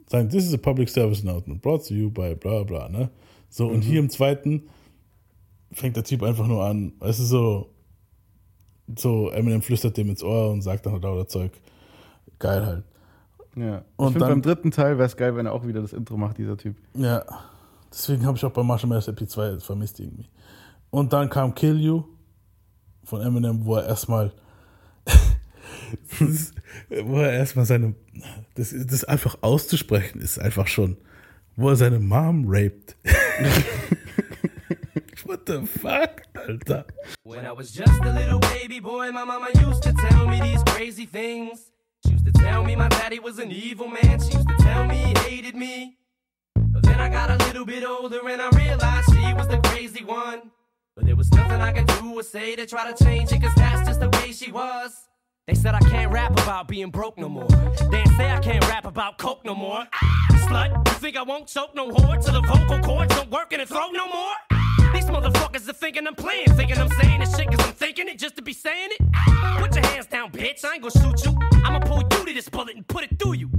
sagen, 0.08 0.28
this 0.28 0.44
is 0.44 0.54
a 0.54 0.56
public 0.58 0.88
service 0.88 1.22
announcement, 1.22 1.60
brought 1.60 1.86
to 1.86 1.94
you 1.94 2.10
by 2.10 2.34
bla 2.36 2.62
bla, 2.62 2.88
ne? 2.88 3.10
So, 3.48 3.66
und 3.68 3.78
Mhm. 3.78 3.82
hier 3.82 4.00
im 4.00 4.10
zweiten 4.10 4.62
fängt 5.72 5.96
der 5.96 6.04
Typ 6.04 6.22
einfach 6.22 6.46
nur 6.46 6.64
an, 6.64 6.92
weißt 7.00 7.20
du, 7.20 7.24
so, 7.24 7.70
so 8.96 9.30
Eminem 9.30 9.62
flüstert 9.62 9.96
dem 9.96 10.10
ins 10.10 10.22
Ohr 10.22 10.50
und 10.50 10.62
sagt 10.62 10.86
dann 10.86 11.00
lauter 11.00 11.26
Zeug. 11.28 11.52
Geil 12.38 12.64
halt. 12.66 12.84
Ja. 13.56 13.84
Und 13.96 14.08
ich 14.08 14.12
finde, 14.12 14.18
dann- 14.20 14.28
beim 14.28 14.42
dritten 14.42 14.70
Teil 14.70 14.98
wäre 14.98 15.06
es 15.06 15.16
geil, 15.16 15.34
wenn 15.36 15.46
er 15.46 15.52
auch 15.52 15.66
wieder 15.66 15.80
das 15.82 15.92
Intro 15.92 16.16
macht, 16.16 16.38
dieser 16.38 16.56
Typ. 16.56 16.76
Ja, 16.94 17.24
deswegen 17.90 18.26
habe 18.26 18.36
ich 18.36 18.44
auch 18.44 18.52
bei 18.52 18.62
Marshall 18.62 18.88
Mathers 18.90 19.08
LP2 19.08 19.60
vermisst 19.60 19.98
irgendwie. 19.98 20.28
Und 20.90 21.12
dann 21.12 21.30
kam 21.30 21.54
Kill 21.54 21.80
You 21.80 22.04
von 23.04 23.22
Eminem, 23.22 23.64
wo 23.64 23.76
er 23.76 23.86
erstmal 23.86 24.32
wo 27.04 27.16
er 27.18 27.32
erstmal 27.32 27.64
seine 27.64 27.94
das, 28.54 28.74
das 28.86 29.04
einfach 29.04 29.38
auszusprechen 29.42 30.20
ist 30.20 30.38
einfach 30.38 30.66
schon, 30.66 30.96
wo 31.56 31.68
er 31.70 31.76
seine 31.76 31.98
Mom 31.98 32.44
raped. 32.48 32.96
What 35.26 35.44
the 35.44 35.66
fuck? 35.66 36.22
When 37.24 37.44
I 37.44 37.50
was 37.50 37.72
just 37.72 38.00
a 38.00 38.12
little 38.12 38.38
baby 38.38 38.78
boy, 38.78 39.10
my 39.10 39.24
mama 39.24 39.48
used 39.60 39.82
to 39.82 39.92
tell 39.92 40.28
me 40.28 40.40
these 40.40 40.62
crazy 40.62 41.04
things. 41.04 41.72
She 42.04 42.12
used 42.12 42.26
to 42.26 42.32
tell 42.32 42.62
me 42.62 42.76
my 42.76 42.86
daddy 42.86 43.18
was 43.18 43.40
an 43.40 43.50
evil 43.50 43.88
man. 43.88 44.20
She 44.20 44.34
used 44.34 44.48
to 44.48 44.56
tell 44.60 44.86
me 44.86 44.94
he 44.94 45.18
hated 45.28 45.56
me. 45.56 45.96
But 46.54 46.84
then 46.84 47.00
I 47.00 47.08
got 47.08 47.28
a 47.28 47.44
little 47.44 47.64
bit 47.64 47.84
older 47.84 48.20
and 48.28 48.40
I 48.40 48.50
realized 48.50 49.12
she 49.12 49.34
was 49.34 49.48
the 49.48 49.58
crazy 49.64 50.04
one. 50.04 50.52
But 50.94 51.06
there 51.06 51.16
was 51.16 51.28
nothing 51.32 51.60
I 51.60 51.72
could 51.72 51.88
do 51.88 52.20
or 52.20 52.22
say 52.22 52.54
to 52.54 52.64
try 52.64 52.88
to 52.88 53.04
change 53.04 53.32
it, 53.32 53.42
cause 53.42 53.54
that's 53.56 53.88
just 53.88 53.98
the 53.98 54.08
way 54.10 54.30
she 54.30 54.52
was. 54.52 55.08
They 55.48 55.54
said 55.54 55.74
I 55.74 55.80
can't 55.80 56.12
rap 56.12 56.30
about 56.40 56.68
being 56.68 56.90
broke 56.90 57.18
no 57.18 57.28
more. 57.28 57.48
They 57.90 58.04
say 58.16 58.30
I 58.30 58.38
can't 58.38 58.64
rap 58.68 58.86
about 58.86 59.18
coke 59.18 59.44
no 59.44 59.56
more. 59.56 59.88
Ah, 59.92 60.26
slut, 60.48 60.86
you 60.86 60.94
think 60.94 61.16
I 61.16 61.22
won't 61.22 61.48
choke 61.48 61.74
no 61.74 61.90
whore 61.90 62.24
till 62.24 62.40
the 62.40 62.46
vocal 62.46 62.78
cords 62.78 63.12
don't 63.16 63.30
work 63.30 63.52
in 63.52 63.58
the 63.58 63.66
throat 63.66 63.90
no 63.92 64.06
more? 64.06 64.55
These 64.96 65.04
motherfuckers 65.10 65.68
are 65.68 65.74
thinking 65.74 66.06
I'm 66.06 66.14
playing, 66.14 66.46
thinking 66.54 66.78
I'm 66.78 66.88
saying 66.88 67.20
this 67.20 67.36
shit 67.36 67.48
cause 67.48 67.60
I'm 67.60 67.74
thinking 67.74 68.08
it 68.08 68.18
just 68.18 68.34
to 68.36 68.42
be 68.42 68.54
saying 68.54 68.88
it. 68.92 69.06
Put 69.58 69.74
your 69.74 69.84
hands 69.84 70.06
down, 70.06 70.32
bitch, 70.32 70.64
I 70.64 70.72
ain't 70.72 70.82
gonna 70.82 70.90
shoot 70.90 71.22
you. 71.22 71.38
I'ma 71.66 71.80
pull 71.80 72.00
you 72.00 72.24
to 72.24 72.32
this 72.32 72.48
bullet 72.48 72.76
and 72.76 72.88
put 72.88 73.04
it 73.04 73.18
through 73.18 73.34
you. 73.34 73.50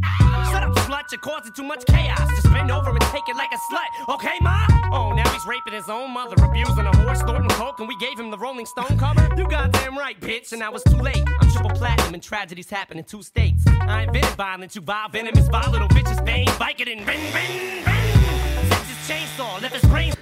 Shut 0.50 0.64
up, 0.64 0.74
slut, 0.78 1.04
you're 1.12 1.22
causing 1.22 1.54
too 1.54 1.62
much 1.62 1.86
chaos. 1.86 2.28
Just 2.32 2.52
bend 2.52 2.72
over 2.72 2.90
and 2.90 3.02
take 3.02 3.22
it 3.30 3.36
like 3.36 3.52
a 3.52 3.60
slut, 3.72 4.16
okay, 4.16 4.34
ma? 4.42 4.66
Oh, 4.92 5.14
now 5.14 5.30
he's 5.30 5.46
raping 5.46 5.74
his 5.74 5.88
own 5.90 6.10
mother, 6.10 6.44
abusing 6.44 6.88
a 6.88 6.98
horse, 6.98 7.20
snorting 7.20 7.50
coke, 7.50 7.80
and 7.82 7.88
we 7.88 7.96
gave 8.00 8.18
him 8.20 8.32
the 8.32 8.38
Rolling 8.40 8.66
Stone 8.66 8.98
cover? 8.98 9.30
You 9.38 9.48
goddamn 9.48 9.96
right, 9.96 10.20
bitch, 10.20 10.54
and 10.54 10.60
now 10.60 10.74
it's 10.74 10.84
too 10.86 10.98
late. 10.98 11.24
I'm 11.40 11.52
triple 11.52 11.70
platinum 11.70 12.16
and 12.16 12.24
tragedies 12.24 12.72
happen 12.72 12.98
in 12.98 13.04
two 13.04 13.22
states. 13.22 13.64
I 13.82 14.06
invented 14.06 14.32
violence, 14.32 14.74
you 14.74 14.82
vile 14.82 15.10
venomous, 15.10 15.48
vile 15.50 15.70
little 15.70 15.90
bitches, 15.90 16.20
vein, 16.26 16.48
Vicodin, 16.48 17.06
ring, 17.06 17.22
ring, 17.32 17.86
ring. 17.86 18.70
Sex 18.70 18.88
his 18.88 18.98
chainsaw, 19.08 19.62
left 19.62 19.76
his 19.76 19.86
brains 19.86 20.16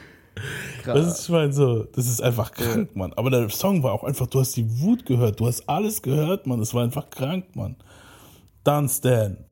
Das 0.94 1.08
ist, 1.08 1.24
ich 1.24 1.30
meine, 1.30 1.52
so, 1.54 1.84
das 1.84 2.08
ist 2.08 2.22
einfach 2.22 2.52
krank, 2.52 2.96
Mann. 2.96 3.14
Aber 3.14 3.30
der 3.30 3.50
Song 3.50 3.84
war 3.84 3.94
auch 3.94 4.04
einfach, 4.04 4.28
du 4.28 4.40
hast 4.40 4.56
die 4.56 4.82
Wut 4.82 5.06
gehört, 5.06 5.40
du 5.40 5.48
hast 5.48 5.68
alles 5.68 6.02
gehört, 6.02 6.48
Mann. 6.48 6.60
Das 6.60 6.74
war 6.74 6.84
einfach 6.84 7.10
krank, 7.10 7.56
Mann. 7.56 7.76
Dann 8.64 8.90
Stan. 8.90 9.46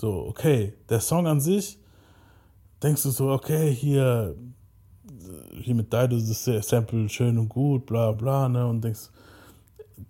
So, 0.00 0.26
okay, 0.28 0.74
der 0.88 1.00
Song 1.00 1.26
an 1.26 1.40
sich, 1.40 1.78
denkst 2.82 3.02
du 3.02 3.10
so, 3.10 3.30
okay, 3.30 3.72
hier, 3.74 4.34
hier 5.52 5.74
mit 5.74 5.92
Dido 5.92 6.16
ist 6.16 6.46
das 6.46 6.68
Sample 6.68 7.08
schön 7.08 7.38
und 7.38 7.48
gut, 7.48 7.86
bla 7.86 8.12
bla, 8.12 8.48
ne, 8.48 8.66
und 8.66 8.82
denkst, 8.82 9.10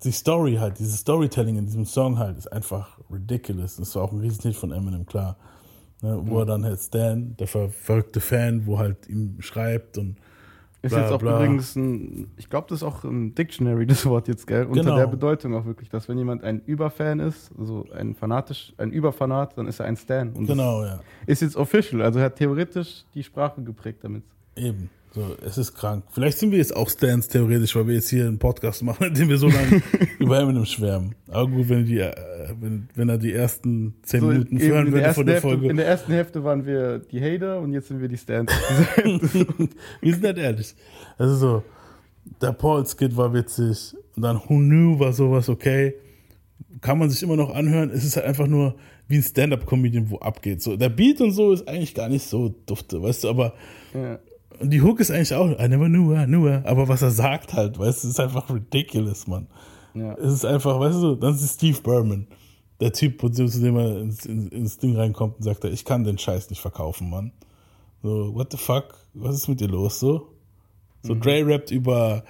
die 0.02 0.10
Story 0.12 0.56
halt, 0.56 0.78
dieses 0.80 0.98
Storytelling 1.00 1.56
in 1.58 1.66
diesem 1.66 1.84
Song 1.84 2.18
halt, 2.18 2.36
ist 2.36 2.52
einfach 2.52 2.98
ridiculous. 3.10 3.76
Das 3.76 3.94
war 3.94 4.02
auch 4.02 4.12
ein 4.12 4.18
Riesenhit 4.20 4.56
von 4.56 4.72
Eminem, 4.72 5.06
klar. 5.06 5.36
Ne, 6.02 6.18
wo 6.26 6.34
Mhm. 6.34 6.38
er 6.38 6.46
dann 6.46 6.64
halt 6.64 6.80
Stan, 6.80 7.36
der 7.38 7.46
ver 7.46 7.70
verrückte 7.70 8.20
Fan, 8.20 8.66
wo 8.66 8.78
halt 8.78 9.08
ihm 9.08 9.40
schreibt 9.40 9.96
und 9.96 10.16
Ist 10.86 10.92
bla, 10.92 11.02
jetzt 11.02 11.12
auch 11.12 11.18
bla. 11.18 11.36
übrigens 11.36 11.76
ein, 11.76 12.30
ich 12.36 12.48
glaube, 12.48 12.66
das 12.68 12.78
ist 12.78 12.82
auch 12.82 13.04
im 13.04 13.34
Dictionary 13.34 13.86
das 13.86 14.04
Wort 14.06 14.28
jetzt, 14.28 14.46
gell? 14.46 14.64
Unter 14.66 14.82
Genau. 14.82 14.96
der 14.96 15.06
Bedeutung 15.06 15.54
auch 15.54 15.64
wirklich, 15.66 15.88
dass 15.88 16.08
wenn 16.08 16.18
jemand 16.18 16.42
ein 16.44 16.62
Überfan 16.66 17.20
ist, 17.20 17.50
also 17.58 17.86
ein 17.94 18.14
fanatisch, 18.14 18.72
ein 18.78 18.90
Überfanat, 18.92 19.56
dann 19.58 19.66
ist 19.66 19.80
er 19.80 19.86
ein 19.86 19.96
Stan. 19.96 20.32
Und 20.32 20.46
Genau, 20.46 20.84
ja. 20.84 21.00
Ist 21.26 21.42
jetzt 21.42 21.56
official, 21.56 22.02
also 22.02 22.18
er 22.18 22.26
hat 22.26 22.36
theoretisch 22.36 23.04
die 23.14 23.22
Sprache 23.22 23.62
geprägt 23.62 23.98
damit. 24.02 24.22
Eben. 24.56 24.88
So, 25.16 25.34
es 25.46 25.56
ist 25.56 25.74
krank. 25.74 26.04
Vielleicht 26.10 26.36
sind 26.36 26.50
wir 26.50 26.58
jetzt 26.58 26.76
auch 26.76 26.90
Stans 26.90 27.26
theoretisch, 27.28 27.74
weil 27.74 27.86
wir 27.86 27.94
jetzt 27.94 28.10
hier 28.10 28.26
einen 28.26 28.38
Podcast 28.38 28.82
machen, 28.82 29.02
in 29.08 29.14
dem 29.14 29.30
wir 29.30 29.38
so 29.38 29.48
lange 29.48 29.80
über 30.18 30.38
Eminem 30.38 30.66
schwärmen. 30.66 31.14
Aber 31.28 31.48
gut, 31.48 31.70
wenn, 31.70 31.86
die, 31.86 32.00
äh, 32.00 32.14
wenn, 32.60 32.86
wenn 32.94 33.08
er 33.08 33.16
die 33.16 33.32
ersten 33.32 33.94
zehn 34.02 34.20
So, 34.20 34.26
Minuten 34.26 34.60
hören 34.60 34.92
würde 34.92 35.14
von 35.14 35.24
der 35.24 35.36
Hälfte, 35.36 35.48
Folge. 35.48 35.70
in 35.70 35.78
der 35.78 35.86
ersten 35.86 36.12
Hälfte 36.12 36.44
waren 36.44 36.66
wir 36.66 36.98
die 36.98 37.22
Hater 37.22 37.60
und 37.60 37.72
jetzt 37.72 37.88
sind 37.88 38.02
wir 38.02 38.08
die 38.08 38.18
Stans. 38.18 38.52
wir 40.02 40.14
sind 40.14 40.22
halt 40.22 40.36
ehrlich. 40.36 40.74
Also 41.16 41.36
so, 41.36 41.62
der 42.42 42.52
Paul-Skit 42.52 43.16
war 43.16 43.32
witzig 43.32 43.96
und 44.16 44.22
dann 44.22 44.36
Who 44.36 44.58
Knew 44.58 44.98
war 44.98 45.14
sowas 45.14 45.48
okay. 45.48 45.94
Kann 46.82 46.98
man 46.98 47.08
sich 47.08 47.22
immer 47.22 47.36
noch 47.36 47.54
anhören. 47.54 47.88
Es 47.88 48.04
ist 48.04 48.16
halt 48.16 48.26
einfach 48.26 48.48
nur 48.48 48.74
wie 49.08 49.16
ein 49.16 49.22
Stand-Up-Comedian, 49.22 50.10
wo 50.10 50.18
abgeht. 50.18 50.60
So, 50.60 50.76
der 50.76 50.90
Beat 50.90 51.22
und 51.22 51.30
so 51.32 51.52
ist 51.52 51.66
eigentlich 51.66 51.94
gar 51.94 52.10
nicht 52.10 52.26
so 52.26 52.54
dufte, 52.66 53.00
weißt 53.00 53.24
du, 53.24 53.30
aber 53.30 53.54
ja. 53.94 54.18
Und 54.60 54.70
die 54.70 54.82
Hook 54.82 55.00
ist 55.00 55.10
eigentlich 55.10 55.34
auch, 55.34 55.50
I 55.58 55.68
never 55.68 55.86
knew, 55.86 56.14
I 56.14 56.24
knew, 56.26 56.48
aber 56.48 56.88
was 56.88 57.02
er 57.02 57.10
sagt 57.10 57.52
halt, 57.54 57.78
weißt 57.78 58.04
du, 58.04 58.08
ist 58.08 58.20
einfach 58.20 58.48
ridiculous, 58.52 59.26
Mann. 59.26 59.46
Ja. 59.94 60.14
Es 60.14 60.32
ist 60.34 60.44
einfach, 60.44 60.78
weißt 60.78 61.02
du, 61.02 61.14
dann 61.14 61.34
ist 61.34 61.42
es 61.42 61.54
Steve 61.54 61.80
Berman, 61.82 62.26
der 62.80 62.92
Typ, 62.92 63.22
wo- 63.22 63.28
zu 63.28 63.46
dem 63.60 63.76
er 63.76 64.00
ins, 64.00 64.26
ins, 64.26 64.78
Ding 64.78 64.96
reinkommt 64.96 65.36
und 65.38 65.42
sagt, 65.42 65.64
ich 65.64 65.84
kann 65.84 66.04
den 66.04 66.18
Scheiß 66.18 66.50
nicht 66.50 66.60
verkaufen, 66.60 67.08
Mann. 67.10 67.32
So, 68.02 68.34
what 68.34 68.52
the 68.52 68.58
fuck, 68.58 68.94
was 69.14 69.36
ist 69.36 69.48
mit 69.48 69.60
dir 69.60 69.68
los, 69.68 70.00
so? 70.00 70.28
So, 71.02 71.14
Dre 71.14 71.46
rappt 71.46 71.70
über 71.70 72.24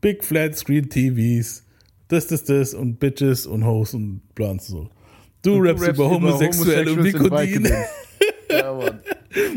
Big 0.00 0.24
Flat 0.24 0.56
Screen 0.56 0.88
TVs, 0.88 1.64
das, 2.08 2.26
das, 2.26 2.44
das 2.44 2.74
und 2.74 2.98
Bitches 3.00 3.46
und 3.46 3.64
Hoes 3.64 3.94
und 3.94 4.20
Blondes, 4.34 4.66
so. 4.68 4.88
Du, 5.42 5.54
Und 5.54 5.58
du 5.62 5.68
rappst, 5.68 5.84
rappst 5.86 5.98
über 5.98 6.06
über 6.06 6.14
Homosexuelle 6.14 6.92
und. 6.92 7.04
Vicodins. 7.04 7.70
Ja, 8.50 8.74
Mann. 8.74 9.00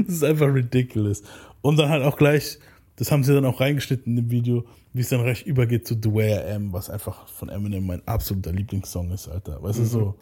Das 0.05 0.15
ist 0.17 0.23
einfach 0.23 0.53
ridiculous. 0.53 1.23
Und 1.63 1.77
dann 1.79 1.87
halt 1.89 2.03
auch 2.03 2.17
gleich, 2.17 2.59
das 2.97 3.09
haben 3.11 3.23
sie 3.23 3.33
dann 3.33 3.45
auch 3.45 3.59
reingeschnitten 3.61 4.15
in 4.17 4.23
dem 4.25 4.29
Video, 4.31 4.65
wie 4.91 4.99
es 5.01 5.07
dann 5.09 5.21
recht 5.21 5.47
übergeht 5.47 5.87
zu 5.87 5.95
The 5.95 6.13
Way 6.13 6.33
I 6.33 6.51
Am, 6.55 6.73
was 6.73 6.89
einfach 6.89 7.25
von 7.29 7.47
Eminem 7.49 7.87
mein 7.87 8.05
absoluter 8.05 8.51
Lieblingssong 8.51 9.09
ist, 9.11 9.29
Alter. 9.29 9.63
Weißt 9.63 9.79
du, 9.79 9.83
Mhm. 9.83 9.87
so. 9.87 10.15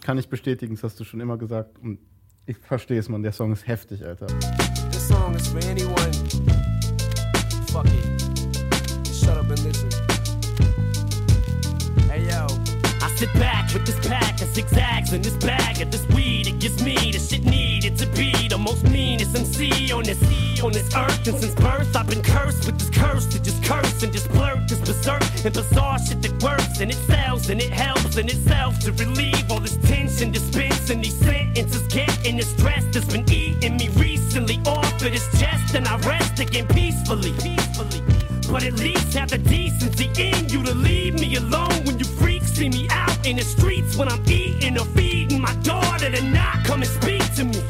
Kann 0.00 0.16
ich 0.16 0.28
bestätigen, 0.28 0.74
das 0.74 0.82
hast 0.84 0.98
du 0.98 1.04
schon 1.04 1.20
immer 1.20 1.36
gesagt. 1.36 1.78
Und 1.82 1.98
ich 2.46 2.56
verstehe 2.56 2.98
es, 2.98 3.08
Mann. 3.10 3.22
Der 3.22 3.32
Song 3.32 3.52
ist 3.52 3.66
heftig, 3.68 4.02
Alter. 4.02 4.26
This 4.90 5.06
song 5.08 5.34
is 5.34 5.46
for 5.48 5.60
anyone. 5.70 6.10
Fuck 7.70 7.84
it. 7.84 9.06
Shut 9.14 9.36
up 9.36 9.50
and 9.50 9.62
listen. 9.62 9.90
Hey 12.08 12.22
yo. 12.30 12.46
I 13.18 13.22
sit 13.22 13.34
back 13.34 13.74
with 13.74 13.84
this 13.84 13.98
pack 14.06 14.40
of 14.40 14.48
zigzags 14.54 15.12
and 15.12 15.24
this 15.24 15.34
bag 15.44 15.80
of 15.80 15.90
this 15.90 16.06
weed. 16.14 16.46
It 16.46 16.60
gives 16.60 16.80
me 16.84 16.94
the 17.10 17.18
shit 17.18 17.44
needed 17.44 17.98
to 17.98 18.06
be 18.10 18.46
the 18.46 18.56
most 18.56 18.84
meanest 18.84 19.34
MC 19.34 19.90
on 19.90 20.04
this 20.04 20.22
on 20.62 20.70
this 20.70 20.94
earth. 20.94 21.26
And 21.26 21.36
since 21.36 21.52
birth, 21.56 21.96
I've 21.96 22.06
been 22.06 22.22
cursed 22.22 22.66
with 22.66 22.78
this 22.78 22.90
curse 22.90 23.26
to 23.26 23.42
just 23.42 23.60
curse 23.64 24.04
and 24.04 24.12
just 24.12 24.30
blurt 24.30 24.68
this 24.68 24.78
berserk 24.78 25.24
and 25.44 25.52
bizarre 25.52 25.98
shit 25.98 26.22
that 26.22 26.40
works 26.40 26.78
and 26.78 26.92
it 26.92 27.00
sells 27.10 27.50
and 27.50 27.60
it 27.60 27.72
helps 27.72 28.16
in 28.18 28.28
itself 28.28 28.78
to 28.84 28.92
relieve 28.92 29.50
all 29.50 29.58
this 29.58 29.78
tension, 29.78 30.30
dispensing 30.30 31.00
these 31.00 31.18
sentences, 31.18 31.82
getting 31.88 32.36
the 32.36 32.44
stress 32.44 32.84
that's 32.92 33.12
been 33.12 33.28
eating 33.32 33.78
me 33.78 33.88
recently 33.96 34.60
off 34.64 34.92
of 34.92 35.10
this 35.10 35.26
chest. 35.40 35.74
And 35.74 35.88
I 35.88 35.96
rest 36.06 36.38
again 36.38 36.68
peacefully. 36.68 37.32
Peacefully. 37.32 38.00
But 38.48 38.62
at 38.62 38.74
least 38.74 39.12
have 39.14 39.30
the 39.30 39.38
decency 39.38 40.08
in 40.16 40.48
you 40.48 40.62
to 40.62 40.72
leave 40.72 41.14
me 41.14 41.34
alone 41.34 41.84
when 41.84 41.98
you 41.98 42.04
freaks 42.04 42.37
see 42.58 42.68
me 42.68 42.88
out 42.90 43.24
in 43.24 43.36
the 43.36 43.42
streets 43.42 43.96
when 43.96 44.08
I'm 44.08 44.20
eating 44.28 44.76
or 44.76 44.84
feeding 44.86 45.40
my 45.40 45.54
daughter 45.62 46.10
to 46.10 46.22
not 46.24 46.64
come 46.64 46.82
and 46.82 46.90
speak 46.90 47.22
to 47.36 47.44
me. 47.44 47.62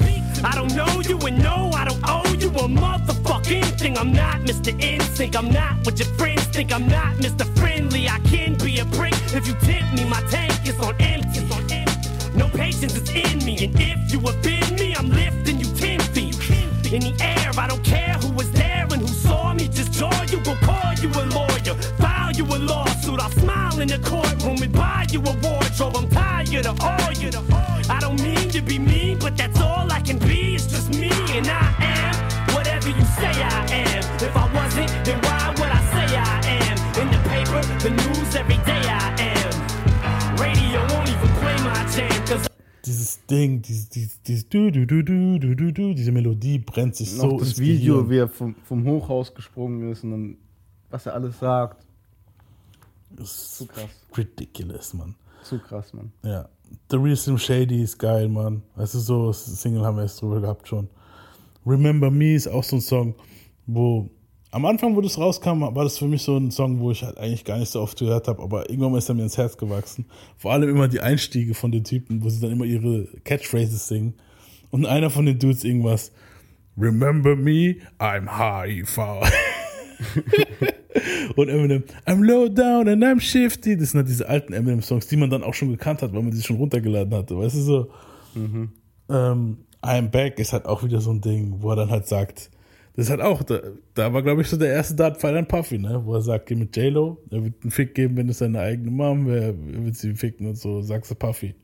I 0.42 0.54
don't 0.54 0.74
know 0.74 1.02
you 1.02 1.18
and 1.26 1.42
no, 1.42 1.70
I 1.74 1.84
don't 1.84 2.02
owe 2.08 2.32
you 2.42 2.48
a 2.48 2.66
motherfucking 2.84 3.78
thing. 3.78 3.98
I'm 3.98 4.12
not 4.14 4.36
Mr. 4.48 4.72
Insync, 4.80 5.36
I'm 5.36 5.50
not 5.50 5.84
what 5.84 5.98
your 5.98 6.08
friends 6.16 6.44
think. 6.46 6.72
I'm 6.72 6.88
not 6.88 7.16
Mr. 7.16 7.44
Friendly, 7.58 8.08
I 8.08 8.18
can 8.20 8.54
be 8.54 8.78
a 8.78 8.86
prick 8.86 9.12
if 9.36 9.46
you 9.46 9.54
tempt 9.68 9.92
me. 9.94 10.04
My 10.08 10.22
tank 10.30 10.54
is 10.66 10.80
on 10.80 10.94
empty. 11.00 11.40
No 12.34 12.48
patience 12.48 12.94
is 12.94 13.10
in 13.10 13.44
me, 13.44 13.64
and 13.64 13.74
if 13.78 14.12
you 14.12 14.20
offend 14.20 14.78
me, 14.80 14.94
I'm 14.94 15.10
lifting 15.10 15.60
you 15.60 15.66
ten 15.74 16.00
feet 16.14 16.34
in 16.92 17.00
the 17.02 17.14
air. 17.20 17.50
I 17.58 17.66
don't 17.66 17.84
care 17.84 18.14
who 18.22 18.30
was 18.32 18.50
there 18.52 18.86
and 18.90 19.00
who 19.02 19.08
saw 19.08 19.52
me. 19.52 19.68
Just 19.68 19.92
jaw 19.92 20.22
you, 20.30 20.38
will 20.38 20.56
call 20.56 20.94
you 20.94 21.10
a 21.10 21.24
lawyer, 21.26 21.37
file 21.37 21.37
you 22.38 22.44
a 22.44 22.58
lawsuit. 22.58 23.20
I'll 23.20 23.30
smile 23.30 23.80
in 23.80 23.88
the 23.88 23.98
courtroom 23.98 24.62
and 24.62 24.72
buy 24.72 25.06
you 25.10 25.20
a 25.20 25.32
wardrobe. 25.42 25.96
I'm 25.96 26.08
tired 26.08 26.66
of 26.66 26.80
all 26.80 27.12
you. 27.12 27.30
I 27.90 27.98
don't 28.00 28.20
mean 28.22 28.48
to 28.50 28.60
be 28.62 28.78
mean, 28.78 29.18
but 29.18 29.36
that's 29.36 29.60
all 29.60 29.90
I 29.90 30.00
can 30.00 30.18
be. 30.18 30.54
It's 30.54 30.66
just 30.66 30.88
me, 30.90 31.10
and 31.36 31.46
I 31.48 31.66
am 31.80 32.14
whatever 32.54 32.88
you 32.88 33.04
say 33.20 33.32
I 33.42 33.66
am. 33.84 34.02
If 34.22 34.34
I 34.36 34.46
wasn't, 34.54 34.90
then 35.04 35.18
why 35.26 35.50
would 35.58 35.72
I 35.80 35.82
say 35.92 36.06
I 36.16 36.36
am? 36.58 36.76
In 37.02 37.08
the 37.10 37.20
paper, 37.28 37.60
the 37.84 37.90
news 37.90 38.34
every 38.36 38.58
day 38.70 38.82
I 38.86 39.08
am. 39.34 39.50
Radio 40.38 40.80
won't 40.92 41.08
even 41.08 41.30
play 41.40 41.56
my 41.66 41.84
jam, 41.94 42.24
cause 42.26 42.46
Dieses 42.84 43.26
Ding, 43.26 43.60
dieses, 43.62 43.88
dieses, 43.90 44.22
dieses 44.22 44.48
du, 44.48 44.70
du, 44.70 44.86
du, 44.86 45.02
du, 45.02 45.38
du, 45.38 45.54
du, 45.54 45.72
du, 45.72 45.94
diese 45.94 46.12
Melodie 46.12 46.58
brennt 46.58 46.94
sich 46.96 47.10
so 47.12 47.26
Noch 47.26 47.38
das 47.40 47.48
ins 47.48 47.58
Video, 47.58 47.94
Gehirn. 48.04 48.10
wie 48.10 48.18
er 48.18 48.28
vom, 48.28 48.54
vom 48.64 48.84
Hochhaus 48.84 49.34
gesprungen 49.34 49.90
ist 49.92 50.04
und 50.04 50.10
dann, 50.12 50.36
was 50.90 51.04
er 51.06 51.14
alles 51.14 51.38
sagt. 51.38 51.84
Zu 53.24 53.66
krass. 53.66 53.90
Ridiculous, 54.16 54.94
Mann. 54.94 55.14
Zu 55.42 55.58
krass, 55.58 55.92
Mann. 55.92 56.12
Ja. 56.22 56.48
The 56.90 56.96
Real 56.96 57.16
Slim 57.16 57.38
Shady 57.38 57.82
ist 57.82 57.98
geil, 57.98 58.28
Mann. 58.28 58.62
Weißt 58.76 58.94
du, 58.94 58.98
so, 58.98 59.32
Single 59.32 59.84
haben 59.84 59.96
wir 59.96 60.02
jetzt 60.02 60.20
drüber 60.20 60.40
gehabt 60.40 60.68
schon. 60.68 60.88
Remember 61.66 62.10
Me 62.10 62.34
ist 62.34 62.48
auch 62.48 62.64
so 62.64 62.76
ein 62.76 62.80
Song, 62.80 63.14
wo 63.66 64.10
am 64.50 64.64
Anfang, 64.64 64.96
wo 64.96 65.00
das 65.00 65.18
rauskam, 65.18 65.60
war 65.60 65.84
das 65.84 65.98
für 65.98 66.06
mich 66.06 66.22
so 66.22 66.36
ein 66.36 66.50
Song, 66.50 66.80
wo 66.80 66.90
ich 66.90 67.02
halt 67.04 67.18
eigentlich 67.18 67.44
gar 67.44 67.58
nicht 67.58 67.70
so 67.70 67.82
oft 67.82 67.98
gehört 67.98 68.28
habe, 68.28 68.42
aber 68.42 68.70
irgendwann 68.70 68.94
ist 68.94 69.08
er 69.08 69.14
mir 69.14 69.24
ins 69.24 69.36
Herz 69.36 69.56
gewachsen. 69.58 70.06
Vor 70.38 70.52
allem 70.52 70.70
immer 70.70 70.88
die 70.88 71.00
Einstiege 71.00 71.54
von 71.54 71.70
den 71.70 71.84
Typen, 71.84 72.24
wo 72.24 72.30
sie 72.30 72.40
dann 72.40 72.52
immer 72.52 72.64
ihre 72.64 73.06
Catchphrases 73.24 73.88
singen. 73.88 74.14
Und 74.70 74.86
einer 74.86 75.10
von 75.10 75.26
den 75.26 75.38
Dudes 75.38 75.64
irgendwas, 75.64 76.12
Remember 76.78 77.34
me, 77.34 77.76
I'm 77.98 78.28
HIV. 78.28 78.98
Und 81.36 81.48
Eminem, 81.48 81.84
I'm 82.06 82.24
low 82.24 82.48
down 82.48 82.88
and 82.88 83.04
I'm 83.04 83.20
shifty. 83.20 83.76
Das 83.76 83.90
sind 83.90 83.98
halt 83.98 84.08
diese 84.08 84.28
alten 84.28 84.52
Eminem-Songs, 84.52 85.06
die 85.06 85.16
man 85.16 85.30
dann 85.30 85.42
auch 85.42 85.54
schon 85.54 85.70
gekannt 85.70 86.02
hat, 86.02 86.12
weil 86.12 86.22
man 86.22 86.32
sie 86.32 86.42
schon 86.42 86.56
runtergeladen 86.56 87.14
hatte. 87.14 87.36
Weißt 87.36 87.56
du 87.56 87.60
so? 87.60 87.90
Ähm, 89.08 89.58
I'm 89.82 90.08
Back 90.08 90.38
ist 90.38 90.52
halt 90.52 90.66
auch 90.66 90.82
wieder 90.82 91.00
so 91.00 91.10
ein 91.10 91.20
Ding, 91.20 91.56
wo 91.60 91.70
er 91.70 91.76
dann 91.76 91.90
halt 91.90 92.06
sagt, 92.06 92.50
das 92.96 93.06
ist 93.06 93.10
halt 93.10 93.20
auch, 93.20 93.42
da, 93.44 93.60
da 93.94 94.12
war 94.12 94.22
glaube 94.22 94.42
ich 94.42 94.48
so 94.48 94.56
der 94.56 94.72
erste 94.72 94.96
Dartpfeil 94.96 95.36
an 95.36 95.46
Puffy, 95.46 95.78
ne? 95.78 96.00
wo 96.04 96.14
er 96.14 96.20
sagt, 96.20 96.46
geh 96.46 96.56
mit 96.56 96.76
J-Lo, 96.76 97.22
er 97.30 97.44
wird 97.44 97.54
einen 97.62 97.70
Fick 97.70 97.94
geben, 97.94 98.16
wenn 98.16 98.28
es 98.28 98.38
seine 98.38 98.58
eigene 98.58 98.90
Mom 98.90 99.26
wäre, 99.28 99.54
er 99.72 99.84
wird 99.84 99.94
sie 99.94 100.14
ficken 100.14 100.48
und 100.48 100.56
so, 100.58 100.82
sagst 100.82 101.10
du 101.12 101.14
Puffy. 101.14 101.54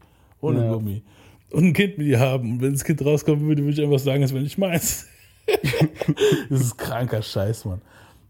Ohne 0.41 0.65
Ja. 0.65 0.73
Gummi. 0.73 1.03
Und 1.51 1.65
ein 1.65 1.73
Kind 1.73 1.99
mit 1.99 2.07
ihr 2.07 2.21
haben. 2.21 2.53
Und 2.53 2.63
wenn 2.63 2.73
das 2.73 2.85
Kind 2.85 3.05
rauskommen 3.05 3.47
würde, 3.47 3.63
würde 3.63 3.81
ich 3.81 3.83
einfach 3.83 3.99
sagen, 3.99 4.23
es 4.23 4.33
wäre 4.33 4.43
nicht 4.43 4.59
meins. 4.59 5.07
das 6.51 6.61
ist 6.61 6.77
kranker 6.79 7.23
Scheiß, 7.23 7.65
Mann. 7.65 7.81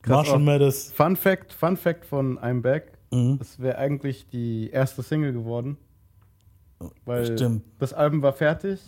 Krass 0.04 0.26
Marshall. 0.26 0.38
Mathers. 0.40 0.92
Fun 0.92 1.16
Fact, 1.16 1.52
Fun 1.52 1.76
Fact 1.76 2.04
von 2.04 2.38
I'm 2.38 2.60
Back. 2.60 2.92
Mhm. 3.10 3.38
Das 3.38 3.58
wäre 3.58 3.78
eigentlich 3.78 4.28
die 4.28 4.68
erste 4.70 5.02
Single 5.02 5.32
geworden. 5.32 5.78
Weil 7.06 7.24
Stimmt. 7.24 7.64
das 7.78 7.94
Album 7.94 8.20
war 8.20 8.34
fertig 8.34 8.80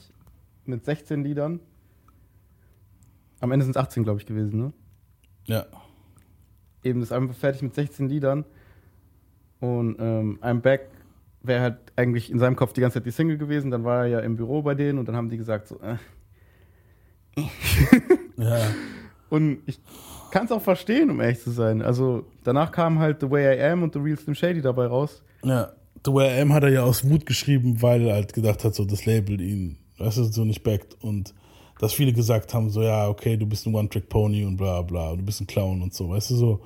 mit 0.67 0.85
16 0.85 1.25
Liedern. 1.25 1.61
Am 3.41 3.51
Ende 3.53 3.65
sind 3.65 3.77
es 3.77 3.83
18, 3.83 4.05
glaube 4.05 4.20
ich, 4.20 4.27
gewesen, 4.27 4.59
ne? 4.59 4.73
Ja. 5.47 5.65
Eben, 6.83 7.01
das 7.01 7.12
Album 7.12 7.28
war 7.28 7.35
fertig 7.35 7.62
mit 7.62 7.75
16 7.75 8.09
Liedern. 8.09 8.45
Und 9.61 9.97
ähm, 9.99 10.39
I'm 10.43 10.61
Back 10.61 10.91
wäre 11.43 11.62
halt 11.62 11.78
eigentlich 11.97 12.31
in 12.31 12.39
seinem 12.39 12.57
Kopf 12.57 12.75
die 12.75 12.83
ganze 12.83 12.99
Zeit 12.99 13.07
die 13.07 13.11
Single 13.11 13.39
gewesen. 13.39 13.70
Dann 13.70 13.85
war 13.85 14.03
er 14.03 14.07
ja 14.07 14.20
im 14.20 14.36
Büro 14.36 14.61
bei 14.61 14.75
denen 14.75 14.99
und 14.99 15.09
dann 15.09 15.17
haben 15.17 15.31
die 15.31 15.39
gesagt 15.39 15.69
so, 15.69 15.81
äh. 15.81 15.97
Ja. 18.36 18.61
Und 19.28 19.59
ich 19.67 19.81
kann 20.36 20.47
es 20.47 20.52
auch 20.52 20.62
verstehen, 20.62 21.10
um 21.10 21.20
ehrlich 21.20 21.40
zu 21.40 21.50
sein. 21.50 21.81
Also 21.81 22.24
danach 22.44 22.70
kam 22.70 22.98
halt 22.98 23.20
The 23.20 23.31
Way 23.31 23.56
I 23.56 23.62
Am 23.70 23.82
und 23.82 23.94
The 23.94 24.00
Real 24.00 24.18
Slim 24.18 24.34
Shady 24.34 24.60
dabei 24.60 24.86
raus. 24.86 25.23
Ja, 25.42 25.73
The 26.05 26.12
Way 26.12 26.39
I 26.39 26.40
Am 26.42 26.52
hat 26.52 26.62
er 26.62 26.68
ja 26.70 26.82
aus 26.82 27.08
Wut 27.08 27.24
geschrieben, 27.24 27.81
weil 27.81 28.02
er 28.02 28.15
halt 28.15 28.34
gedacht 28.34 28.62
hat, 28.62 28.74
so 28.74 28.84
das 28.84 29.06
Label 29.06 29.40
ihn, 29.40 29.78
weißt 29.98 30.18
du, 30.18 30.24
so 30.24 30.44
nicht 30.44 30.62
backt 30.62 30.97
und 31.02 31.34
dass 31.78 31.94
viele 31.94 32.12
gesagt 32.12 32.52
haben, 32.52 32.68
so 32.68 32.82
ja, 32.82 33.08
okay, 33.08 33.36
du 33.36 33.47
bist 33.47 33.66
ein 33.66 33.74
One-Trick-Pony 33.74 34.44
und 34.44 34.56
bla 34.58 34.82
bla, 34.82 35.16
du 35.16 35.23
bist 35.23 35.40
ein 35.40 35.47
Clown 35.47 35.81
und 35.82 35.94
so, 35.94 36.10
weißt 36.10 36.31
du 36.31 36.34
so. 36.36 36.60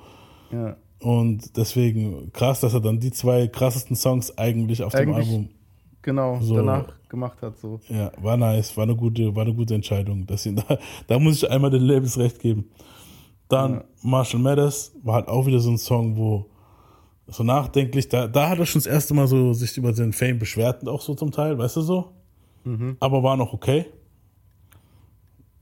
Ja. 0.51 0.75
Und 0.99 1.57
deswegen 1.57 2.31
krass, 2.33 2.59
dass 2.59 2.73
er 2.73 2.81
dann 2.81 2.99
die 2.99 3.11
zwei 3.11 3.47
krassesten 3.47 3.95
Songs 3.95 4.37
eigentlich 4.37 4.83
auf 4.83 4.93
Eigentlich 4.93 5.27
dem 5.27 5.33
Album. 5.33 5.49
Genau, 6.01 6.39
So. 6.41 6.55
danach 6.55 6.93
gemacht 7.09 7.41
hat. 7.41 7.57
So. 7.57 7.79
Ja, 7.87 8.11
war 8.21 8.35
nice, 8.35 8.75
war 8.75 8.83
eine 8.83 8.95
gute, 8.95 9.35
war 9.35 9.43
eine 9.43 9.53
gute 9.53 9.75
Entscheidung. 9.75 10.25
Dass 10.25 10.45
ihn 10.45 10.55
da, 10.57 10.77
da 11.07 11.19
muss 11.19 11.37
ich 11.37 11.49
einmal 11.49 11.71
den 11.71 11.83
Labels 11.83 12.17
recht 12.17 12.39
geben. 12.39 12.69
Dann 13.51 13.83
Marshall 14.01 14.39
Mathers 14.39 14.93
war 15.03 15.15
halt 15.15 15.27
auch 15.27 15.45
wieder 15.45 15.59
so 15.59 15.69
ein 15.71 15.77
Song, 15.77 16.15
wo 16.15 16.45
so 17.27 17.43
nachdenklich, 17.43 18.09
da, 18.09 18.27
da 18.27 18.49
hat 18.49 18.59
er 18.59 18.65
schon 18.65 18.79
das 18.81 18.87
erste 18.87 19.13
Mal 19.13 19.27
so 19.27 19.53
sich 19.53 19.77
über 19.77 19.93
seinen 19.93 20.13
Fame 20.13 20.39
beschwert 20.39 20.81
und 20.81 20.89
auch 20.89 21.01
so 21.01 21.15
zum 21.15 21.31
Teil, 21.31 21.57
weißt 21.57 21.77
du 21.77 21.81
so? 21.81 22.11
Mhm. 22.63 22.97
Aber 22.99 23.23
war 23.23 23.37
noch 23.37 23.53
okay. 23.53 23.85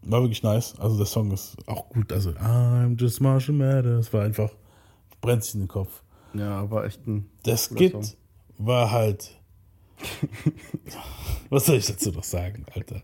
War 0.01 0.22
wirklich 0.22 0.43
nice. 0.43 0.76
Also 0.80 0.98
der 0.98 1.06
Song 1.06 1.32
ist 1.32 1.58
auch 1.68 1.90
gut. 1.90 2.11
Also 2.11 2.32
I'm 2.32 3.00
just 3.00 3.22
Marshall 3.22 3.56
Mathers 3.56 4.11
war 4.14 4.24
einfach, 4.24 4.51
brennt 5.22 5.43
sich 5.43 5.56
in 5.56 5.61
den 5.61 5.68
Kopf. 5.68 6.03
Ja, 6.34 6.69
war 6.69 6.85
echt 6.85 7.06
ein. 7.08 7.30
Das 7.43 7.66
Skit 7.66 7.92
Song. 7.92 8.06
war 8.58 8.92
halt. 8.92 9.35
Was 11.50 11.66
soll 11.66 11.76
ich 11.77 11.88
dazu 11.88 12.11
noch 12.11 12.24
sagen, 12.24 12.66
Alter? 12.74 13.01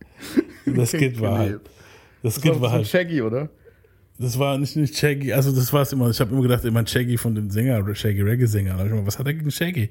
Das 0.66 0.90
Skit 0.92 1.20
war 1.20 1.40
halt. 1.40 1.62
Das 2.24 2.36
Skit 2.36 2.54
war 2.56 2.62
war 2.62 2.72
halt. 2.72 2.88
Shaggy, 2.88 3.22
oder? 3.22 3.50
Das 4.18 4.40
war 4.40 4.58
nicht, 4.58 4.76
nicht 4.78 4.98
Shaggy, 4.98 5.34
also 5.34 5.52
das 5.54 5.74
war 5.74 5.82
es 5.82 5.92
immer. 5.92 6.10
Ich 6.10 6.20
habe 6.22 6.32
immer 6.32 6.42
gedacht, 6.42 6.64
meine 6.64 6.88
Shaggy 6.88 7.18
von 7.18 7.36
dem 7.36 7.50
Sänger, 7.50 7.84
Shaggy 7.96 8.22
Reggae-Sänger. 8.22 8.80
Immer, 8.86 9.06
was 9.06 9.20
hat 9.20 9.28
er 9.28 9.34
gegen 9.34 9.52
Shaggy? 9.52 9.90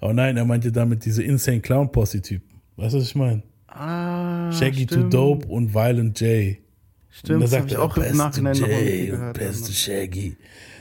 Aber 0.00 0.12
nein, 0.12 0.36
er 0.36 0.44
meinte 0.44 0.70
damit 0.70 1.04
diese 1.04 1.22
Insane 1.22 1.60
Clown 1.60 1.90
Posse-Typen. 1.90 2.60
Weißt 2.76 2.94
du, 2.94 2.98
was 2.98 3.06
ich 3.06 3.14
meine? 3.14 3.42
Ah, 3.68 4.52
Shaggy 4.52 4.84
stimmt. 4.84 4.90
to 4.90 5.08
Dope 5.08 5.46
und 5.48 5.72
Violent 5.72 6.20
J. 6.20 6.56
Stimmt, 7.08 7.42
das 7.44 7.50
da 7.50 7.56
hab 7.58 7.62
sagt 7.70 7.72
ich 7.72 7.78
auch 7.78 7.96
im 7.96 8.16
Nachhinein 8.16 8.58
noch 8.58 8.68
gehört, 8.68 9.38
beste 9.38 9.72
Shaggy. 9.72 10.36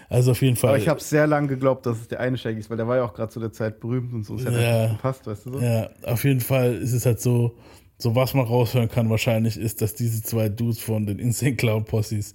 Also 0.10 0.32
auf 0.32 0.42
jeden 0.42 0.58
Fall. 0.58 0.72
Aber 0.72 0.78
ich 0.78 0.90
habe 0.90 1.00
sehr 1.00 1.26
lange 1.28 1.48
geglaubt, 1.48 1.86
dass 1.86 1.98
es 1.98 2.08
der 2.10 2.20
eine 2.20 2.38
Shaggy 2.38 2.60
ist, 2.60 2.70
weil 2.70 2.76
der 2.76 2.88
war 2.88 2.98
ja 2.98 3.04
auch 3.06 3.14
gerade 3.14 3.32
zu 3.32 3.40
der 3.40 3.54
Zeit 3.54 3.80
berühmt 3.80 4.12
und 4.14 4.26
so. 4.26 4.36
Es 4.36 4.46
hat 4.46 4.54
Ja. 4.54 4.88
gepasst, 4.88 5.26
weißt 5.26 5.46
du 5.46 5.54
so? 5.54 5.60
Ja, 5.62 5.90
auf 6.04 6.26
jeden 6.26 6.42
Fall 6.42 6.76
ist 6.76 6.92
es 6.92 7.06
halt 7.06 7.22
so, 7.22 7.58
so 7.98 8.14
was 8.16 8.34
man 8.34 8.46
raushören 8.46 8.90
kann 8.90 9.10
wahrscheinlich 9.10 9.56
ist, 9.56 9.82
dass 9.82 9.94
diese 9.96 10.22
zwei 10.22 10.50
Dudes 10.50 10.80
von 10.80 11.06
den 11.06 11.20
Insane 11.20 11.56
Clown 11.56 11.86
Posses 11.86 12.34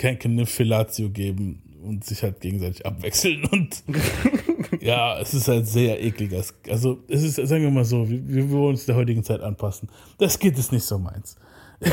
kein 0.00 0.18
Kniff 0.18 0.48
Fellatio 0.50 1.10
geben 1.10 1.62
und 1.84 2.04
sich 2.04 2.22
halt 2.22 2.40
gegenseitig 2.40 2.86
abwechseln 2.86 3.44
und 3.44 3.84
ja, 4.80 5.20
es 5.20 5.34
ist 5.34 5.46
halt 5.46 5.66
sehr 5.66 6.02
ekliger. 6.02 6.42
Also 6.68 7.04
es 7.08 7.22
ist, 7.22 7.36
sagen 7.36 7.62
wir 7.62 7.70
mal 7.70 7.84
so, 7.84 8.08
wir, 8.08 8.26
wir 8.26 8.50
wollen 8.50 8.70
uns 8.70 8.86
der 8.86 8.96
heutigen 8.96 9.22
Zeit 9.22 9.42
anpassen. 9.42 9.90
Das 10.18 10.38
geht 10.38 10.58
es 10.58 10.72
nicht 10.72 10.84
so 10.84 10.98
meins. 10.98 11.36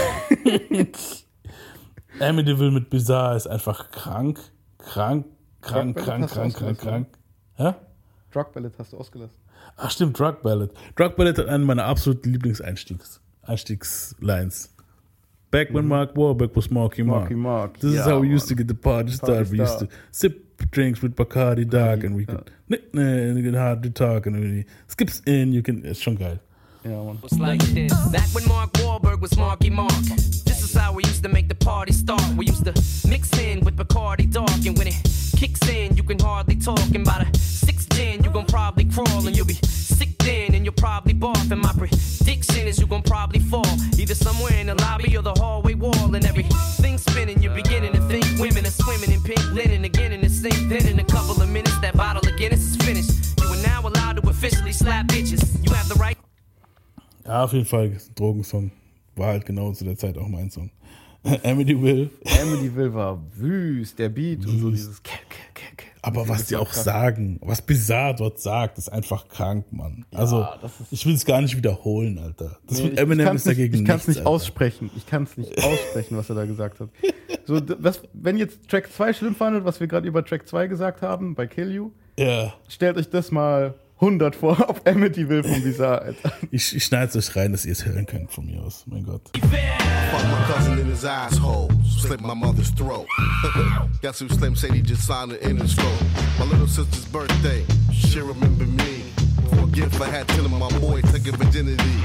Amityville 2.19 2.71
mit 2.71 2.89
Bizarre 2.89 3.35
ist 3.35 3.47
einfach 3.47 3.91
krank, 3.91 4.39
krank, 4.77 5.25
krank, 5.61 5.95
Drug 5.97 6.05
krank, 6.05 6.29
krank, 6.29 6.55
krank, 6.55 6.79
krank. 6.79 7.07
Hä? 7.55 7.73
Drug 8.31 8.53
Ballad 8.53 8.73
hast 8.77 8.93
du 8.93 8.97
ausgelassen. 8.97 9.35
Ach 9.75 9.91
stimmt, 9.91 10.17
Drug 10.17 10.41
Ballad. 10.43 10.71
Drug 10.95 11.15
Ballad 11.17 11.37
hat 11.37 11.47
eine 11.47 11.65
meiner 11.65 11.83
absoluten 11.83 12.31
Lieblingseinstiegs 12.31 13.21
Einstiegslines. 13.41 14.73
Back 15.49 15.69
when 15.69 15.83
mm-hmm. 15.83 15.89
Mark 15.89 16.13
Wahlberg 16.13 16.55
was 16.55 16.69
Marky 16.69 17.03
Mark. 17.03 17.21
Marky 17.21 17.35
Mark, 17.35 17.79
This 17.79 17.93
is 17.93 18.05
how 18.05 18.19
we 18.19 18.27
Mann. 18.27 18.31
used 18.31 18.47
to 18.49 18.55
get 18.55 18.67
the 18.67 18.73
party 18.75 19.11
started. 19.11 19.49
We 19.49 19.59
used 19.59 19.79
to 19.79 19.87
sip 20.11 20.43
drinks 20.71 21.01
with 21.01 21.15
Bacardi 21.15 21.59
mm-hmm. 21.59 21.69
Dark 21.69 22.03
and 22.03 22.15
we 22.15 22.25
uh. 22.27 22.37
could 22.37 22.51
and 22.93 23.43
get 23.43 23.55
hard 23.55 23.81
to 23.83 23.89
talk 23.89 24.25
and 24.25 24.39
we 24.39 24.65
skips 24.87 25.21
in, 25.25 25.53
you 25.53 25.61
can, 25.61 25.85
ist 25.85 26.03
schon 26.03 26.17
geil. 26.17 26.39
Ja, 26.83 27.03
Mann. 27.03 27.19
was 27.21 27.39
like 27.39 27.61
this. 27.73 27.93
Back 28.11 28.27
when 28.33 28.45
Mark 28.47 28.73
Wahlberg 28.73 29.21
was 29.21 29.37
Marky 29.37 29.69
Mark. 29.69 29.91
This 30.45 30.61
is 30.63 30.73
how 30.73 30.93
we 30.93 31.03
used 31.03 31.23
to 31.23 31.29
make 31.29 31.47
the 31.47 31.55
party 31.55 31.93
start. 31.93 32.21
We 32.35 32.45
used 32.45 32.65
to 32.65 32.73
mix 33.07 33.31
in 33.39 33.61
with 33.63 33.77
Bacardi 33.77 34.29
Dark, 34.29 34.65
and 34.65 34.77
when 34.77 34.87
it 34.87 35.07
kicks 35.37 35.67
in, 35.69 35.95
you 35.95 36.03
can 36.03 36.19
hardly 36.19 36.55
talk. 36.55 36.79
And 36.93 37.05
by 37.05 37.23
the 37.23 37.37
sixth 37.37 37.87
you 37.99 38.29
gon' 38.33 38.45
probably 38.45 38.85
crawl, 38.85 39.25
and 39.27 39.35
you'll 39.35 39.45
be 39.45 39.59
sick 39.63 40.17
then, 40.19 40.53
and 40.55 40.65
you'll 40.65 40.73
probably 40.73 41.13
barf. 41.13 41.51
And 41.51 41.61
my 41.61 41.73
prediction 41.73 42.67
is 42.67 42.79
you 42.79 42.87
gon' 42.87 43.03
probably 43.03 43.39
fall, 43.39 43.65
either 43.97 44.15
somewhere 44.15 44.53
in 44.53 44.67
the 44.67 44.75
lobby 44.75 45.15
or 45.17 45.21
the 45.21 45.33
hallway 45.33 45.75
wall, 45.75 46.15
and 46.15 46.25
everything's 46.25 47.03
spinning. 47.03 47.41
You're 47.41 47.55
beginning 47.55 47.93
to 47.93 48.01
think 48.07 48.25
women 48.39 48.65
are 48.65 48.77
swimming 48.83 49.11
in 49.11 49.21
pink 49.23 49.43
linen 49.53 49.85
again 49.85 50.11
in 50.11 50.21
the 50.21 50.29
sink. 50.29 50.57
Then 50.69 50.87
in 50.87 50.99
a 50.99 51.03
couple 51.03 51.41
of 51.41 51.49
minutes, 51.49 51.79
that 51.81 51.95
bottle 51.95 52.27
of 52.27 52.37
Guinness 52.37 52.61
is 52.61 52.75
finished. 52.77 53.39
You 53.41 53.47
are 53.47 53.61
now 53.63 53.87
allowed 53.87 54.21
to 54.21 54.29
officially 54.29 54.73
slap 54.73 55.07
bitches. 55.07 55.43
You 55.63 55.73
have 55.73 55.87
the 55.87 55.95
right. 55.95 56.17
Ja, 57.25 57.43
auf 57.43 57.53
jeden 57.53 57.65
Fall, 57.65 57.97
Drogensong. 58.15 58.71
War 59.15 59.27
halt 59.27 59.45
genau 59.45 59.71
zu 59.73 59.83
der 59.83 59.97
Zeit 59.97 60.17
auch 60.17 60.27
mein 60.27 60.51
Song. 60.51 60.69
Amityville. 61.43 62.09
Amityville 62.41 62.93
war 62.93 63.21
wüst, 63.35 63.97
der 63.99 64.09
Beat 64.09 64.45
und 64.45 64.59
so 64.59 64.69
dieses. 64.71 65.01
Aber 66.03 66.29
was 66.29 66.45
die 66.45 66.55
auch 66.55 66.69
krass. 66.69 66.85
sagen, 66.85 67.37
was 67.41 67.61
Bizarre 67.61 68.15
dort 68.15 68.39
sagt, 68.39 68.77
ist 68.77 68.87
einfach 68.87 69.27
krank, 69.27 69.65
Mann. 69.71 70.05
Also, 70.13 70.45
das 70.61 70.79
ist- 70.79 70.93
ich 70.93 71.05
will 71.05 71.15
es 71.15 71.25
gar 71.25 71.41
nicht 71.41 71.57
wiederholen, 71.57 72.17
Alter. 72.19 72.57
Das 72.67 72.79
Nee, 72.81 72.91
Eminem 72.95 73.35
ist 73.35 73.45
dagegen 73.45 73.71
nicht, 73.73 73.81
Ich 73.81 73.87
kann 73.87 73.97
es 73.97 74.07
nicht 74.07 74.19
Alter. 74.19 74.29
aussprechen. 74.29 74.89
Ich 74.95 75.05
kann 75.05 75.23
es 75.23 75.35
nicht 75.35 75.61
aussprechen, 75.61 76.15
was 76.15 76.29
er 76.29 76.35
da 76.35 76.45
gesagt 76.45 76.79
hat. 76.79 76.89
So, 77.45 77.59
was, 77.79 78.01
wenn 78.13 78.37
jetzt 78.37 78.69
Track 78.69 78.89
2 78.93 79.11
schlimm 79.11 79.35
fandet, 79.35 79.65
was 79.65 79.79
wir 79.81 79.87
gerade 79.87 80.07
über 80.07 80.23
Track 80.23 80.47
2 80.47 80.67
gesagt 80.67 81.01
haben, 81.01 81.35
bei 81.35 81.45
Kill 81.47 81.73
You, 81.73 81.91
Ja. 82.17 82.53
stellt 82.69 82.95
euch 82.97 83.09
das 83.09 83.31
mal 83.31 83.73
100 83.99 84.35
vor 84.35 84.57
auf 84.69 84.85
Amityville 84.85 85.43
von 85.43 85.63
Bizarre, 85.63 86.01
Alter. 86.01 86.31
Ich, 86.51 86.75
ich 86.75 86.83
schneide 86.83 87.07
es 87.07 87.15
euch 87.15 87.35
rein, 87.35 87.51
dass 87.51 87.65
ihr 87.65 87.71
es 87.71 87.85
hören 87.85 88.05
könnt 88.05 88.31
von 88.31 88.45
mir 88.45 88.61
aus. 88.61 88.83
Mein 88.85 89.03
Gott. 89.03 89.21
Fuck 89.33 90.23
my 90.29 90.53
cousin 90.53 90.77
in 90.77 90.85
his 90.85 91.03
asshole, 91.03 91.69
slit 91.83 92.21
my 92.21 92.35
mother's 92.35 92.71
throat. 92.71 93.07
Guess 94.01 94.19
who 94.19 94.29
Slim 94.29 94.55
Shady 94.55 94.81
just 94.81 95.05
signed 95.05 95.31
an 95.31 95.39
Interscope? 95.39 96.01
My 96.39 96.45
little 96.45 96.67
sister's 96.67 97.05
birthday, 97.05 97.65
she 97.91 98.19
remember 98.19 98.65
me. 98.65 99.03
For 99.49 99.67
gift 99.67 99.99
I 99.99 100.09
had 100.09 100.27
telling 100.29 100.51
my 100.57 100.69
boy 100.79 101.01
taking 101.01 101.35
virginity. 101.35 101.97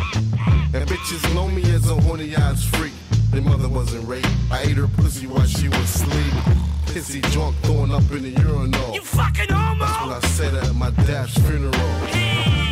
And 0.74 0.88
bitches 0.88 1.34
know 1.34 1.48
me 1.48 1.62
as 1.74 1.90
a 1.90 1.94
horny 1.94 2.34
ass 2.34 2.64
freak. 2.64 2.92
Their 3.30 3.42
mother 3.42 3.68
wasn't 3.68 4.08
raped. 4.08 4.28
I 4.50 4.62
ate 4.62 4.76
her 4.76 4.88
pussy 4.88 5.26
while 5.26 5.46
she 5.46 5.68
was 5.68 5.78
asleep. 5.78 6.71
Pissy 6.92 7.20
drunk, 7.32 7.54
throwing 7.62 7.90
up 7.90 8.02
in 8.12 8.22
the 8.22 8.30
urinal. 8.42 8.94
You 8.94 9.00
fucking 9.02 9.48
homo! 9.50 9.84
That's 9.84 10.00
what 10.06 10.24
I 10.24 10.28
said 10.28 10.54
at 10.54 10.74
my 10.74 10.90
dad's 11.06 11.32
funeral. 11.46 11.72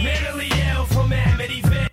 Mentally 0.05 0.49
ill 0.75 0.85
from 0.87 1.11
Amityville. 1.11 1.89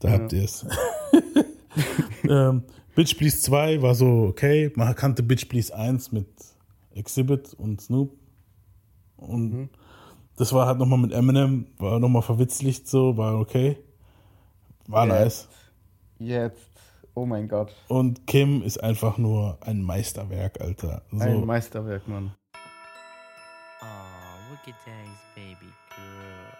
Da 0.00 0.10
habt 0.10 0.32
ihr 0.34 0.44
es. 0.44 0.66
ähm, 2.28 2.62
Bitch 2.94 3.16
Please 3.16 3.40
2 3.42 3.80
war 3.82 3.94
so 3.94 4.06
okay. 4.28 4.70
Man 4.76 4.94
kannte 4.94 5.22
Bitch 5.22 5.48
Please 5.48 5.74
1 5.74 6.12
mit 6.12 6.26
Exhibit 6.94 7.54
und 7.54 7.80
Snoop. 7.80 8.12
Und 9.16 9.52
Mhm. 9.52 9.68
das 10.36 10.52
war 10.52 10.66
halt 10.66 10.78
nochmal 10.78 10.98
mit 10.98 11.12
Eminem, 11.12 11.66
war 11.78 11.98
nochmal 11.98 12.22
verwitzlicht 12.22 12.86
so, 12.86 13.16
war 13.16 13.38
okay. 13.40 13.78
War 14.88 15.06
nice. 15.06 15.48
Jetzt, 16.18 16.68
oh 17.16 17.26
mein 17.26 17.48
Gott. 17.48 17.74
Und 17.88 18.26
Kim 18.26 18.62
ist 18.62 18.78
einfach 18.78 19.18
nur 19.18 19.58
ein 19.62 19.82
Meisterwerk, 19.82 20.60
Alter. 20.60 21.02
So, 21.10 21.18
Ein 21.18 21.44
Meisterwerk, 21.44 22.06
Mann. 22.06 22.30
Oh, 23.82 23.86
look 24.50 24.60
at 24.68 24.74
Daddy's 24.84 25.24
baby 25.34 25.72
girl. 25.96 26.52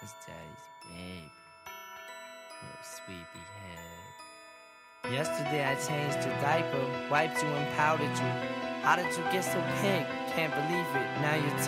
That's 0.00 0.14
Daddy's 0.26 0.66
baby. 0.90 1.30
Little 2.60 2.84
sweetie 2.84 3.46
head. 3.62 5.12
Yesterday 5.12 5.64
I 5.64 5.74
changed 5.76 6.26
your 6.26 6.36
diaper, 6.42 6.84
wiped 7.10 7.40
you 7.42 7.48
and 7.48 7.76
powdered 7.76 8.16
you. 8.18 8.30
How 8.82 8.96
did 8.96 9.06
you 9.16 9.22
get 9.32 9.44
so 9.44 9.62
pink? 9.80 10.06
Can't 10.34 10.52
believe 10.52 10.88
it, 10.94 11.08
now 11.22 11.36
you're 11.36 11.58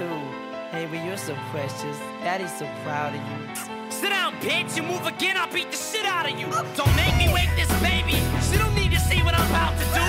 two. 0.70 0.76
Baby, 0.76 0.98
you're 1.06 1.16
so 1.16 1.34
precious. 1.50 1.98
Daddy's 2.22 2.56
so 2.58 2.66
proud 2.84 3.14
of 3.14 3.20
you. 3.20 3.90
Sit 3.90 4.10
down, 4.10 4.34
bitch. 4.40 4.76
You 4.76 4.82
move 4.82 5.06
again, 5.06 5.36
I'll 5.36 5.52
beat 5.52 5.70
the 5.70 5.76
shit 5.76 6.04
out 6.04 6.30
of 6.30 6.38
you. 6.38 6.46
Don't 6.76 6.96
make 6.96 7.16
me 7.16 7.32
wake 7.32 7.50
this 7.56 7.70
baby. 7.80 8.18
She 8.50 8.58
don't 8.58 8.74
need 8.74 8.92
to 8.92 9.00
see 9.00 9.22
what 9.22 9.34
I'm 9.34 9.48
about 9.50 9.74
to 9.78 9.86
do. 9.94 10.04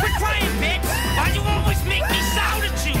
Quit 0.00 0.12
crying, 0.18 0.54
bitch. 0.60 0.84
Why 1.16 1.30
you 1.34 1.42
always 1.42 1.82
make 1.84 2.02
me 2.08 2.20
shout 2.34 2.62
at 2.64 2.86
you? 2.86 2.96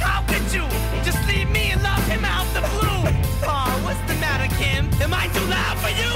How 0.00 0.22
could 0.26 0.46
you 0.52 0.64
just 1.04 1.20
leave 1.28 1.50
me 1.50 1.72
and 1.72 1.82
love 1.82 2.04
him 2.06 2.24
out 2.24 2.46
the 2.54 2.60
blue? 2.60 3.02
Oh, 3.46 3.80
what's 3.84 4.00
the 4.10 4.18
matter, 4.20 4.48
Kim? 4.56 4.90
Am 5.00 5.14
I 5.14 5.28
too 5.28 5.46
loud 5.46 5.78
for 5.78 5.90
you? 5.90 6.10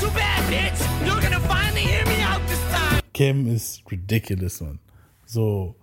Too 0.00 0.12
bad, 0.14 0.40
bitch. 0.50 0.80
You're 1.06 1.20
gonna 1.20 1.40
finally 1.40 1.82
hear 1.82 2.04
me 2.06 2.20
out 2.22 2.40
this 2.48 2.62
time. 2.72 3.02
Kim 3.12 3.46
ist 3.46 3.82
ridiculous, 3.90 4.60
man. 4.60 4.78
So, 5.26 5.76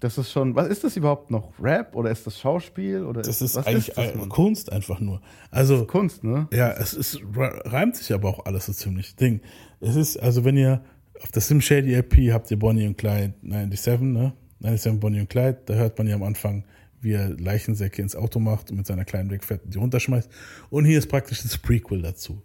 Das 0.00 0.16
ist 0.16 0.30
schon, 0.30 0.54
was 0.54 0.68
ist 0.68 0.84
das 0.84 0.96
überhaupt 0.96 1.30
noch? 1.30 1.52
Rap 1.60 1.96
oder 1.96 2.10
ist 2.10 2.26
das 2.26 2.38
Schauspiel? 2.38 3.04
Oder 3.04 3.22
Das 3.22 3.42
ist 3.42 3.56
was 3.56 3.66
eigentlich 3.66 3.92
das, 3.94 4.14
äh? 4.14 4.28
Kunst 4.28 4.70
einfach 4.72 5.00
nur. 5.00 5.20
Also 5.50 5.86
Kunst, 5.86 6.22
ne? 6.22 6.46
Ja, 6.52 6.70
es 6.72 6.94
ist 6.94 7.20
reimt 7.34 7.96
sich 7.96 8.12
aber 8.12 8.28
auch 8.28 8.46
alles 8.46 8.66
so 8.66 8.72
ziemlich. 8.72 9.16
Ding. 9.16 9.40
Es 9.80 9.96
ist 9.96 10.16
also 10.16 10.44
wenn 10.44 10.56
ihr 10.56 10.82
auf 11.22 11.32
der 11.32 11.42
Sim 11.42 11.60
Shady 11.60 11.94
LP 11.94 12.32
habt 12.32 12.50
ihr 12.50 12.58
Bonnie 12.58 12.86
und 12.86 12.96
Clyde 12.96 13.34
97, 13.42 14.00
ne? 14.02 14.32
97 14.60 15.00
Bonnie 15.00 15.20
und 15.20 15.30
Clyde, 15.30 15.58
da 15.66 15.74
hört 15.74 15.98
man 15.98 16.06
ja 16.06 16.14
am 16.14 16.22
Anfang, 16.22 16.64
wie 17.00 17.12
er 17.12 17.30
Leichensäcke 17.30 18.00
ins 18.02 18.14
Auto 18.14 18.38
macht 18.38 18.70
und 18.70 18.76
mit 18.76 18.86
seiner 18.86 19.04
kleinen 19.04 19.30
Wegfährt 19.30 19.62
die 19.64 19.78
runterschmeißt. 19.78 20.30
Und 20.70 20.84
hier 20.84 20.98
ist 20.98 21.08
praktisch 21.08 21.42
das 21.42 21.58
Prequel 21.58 22.02
dazu. 22.02 22.42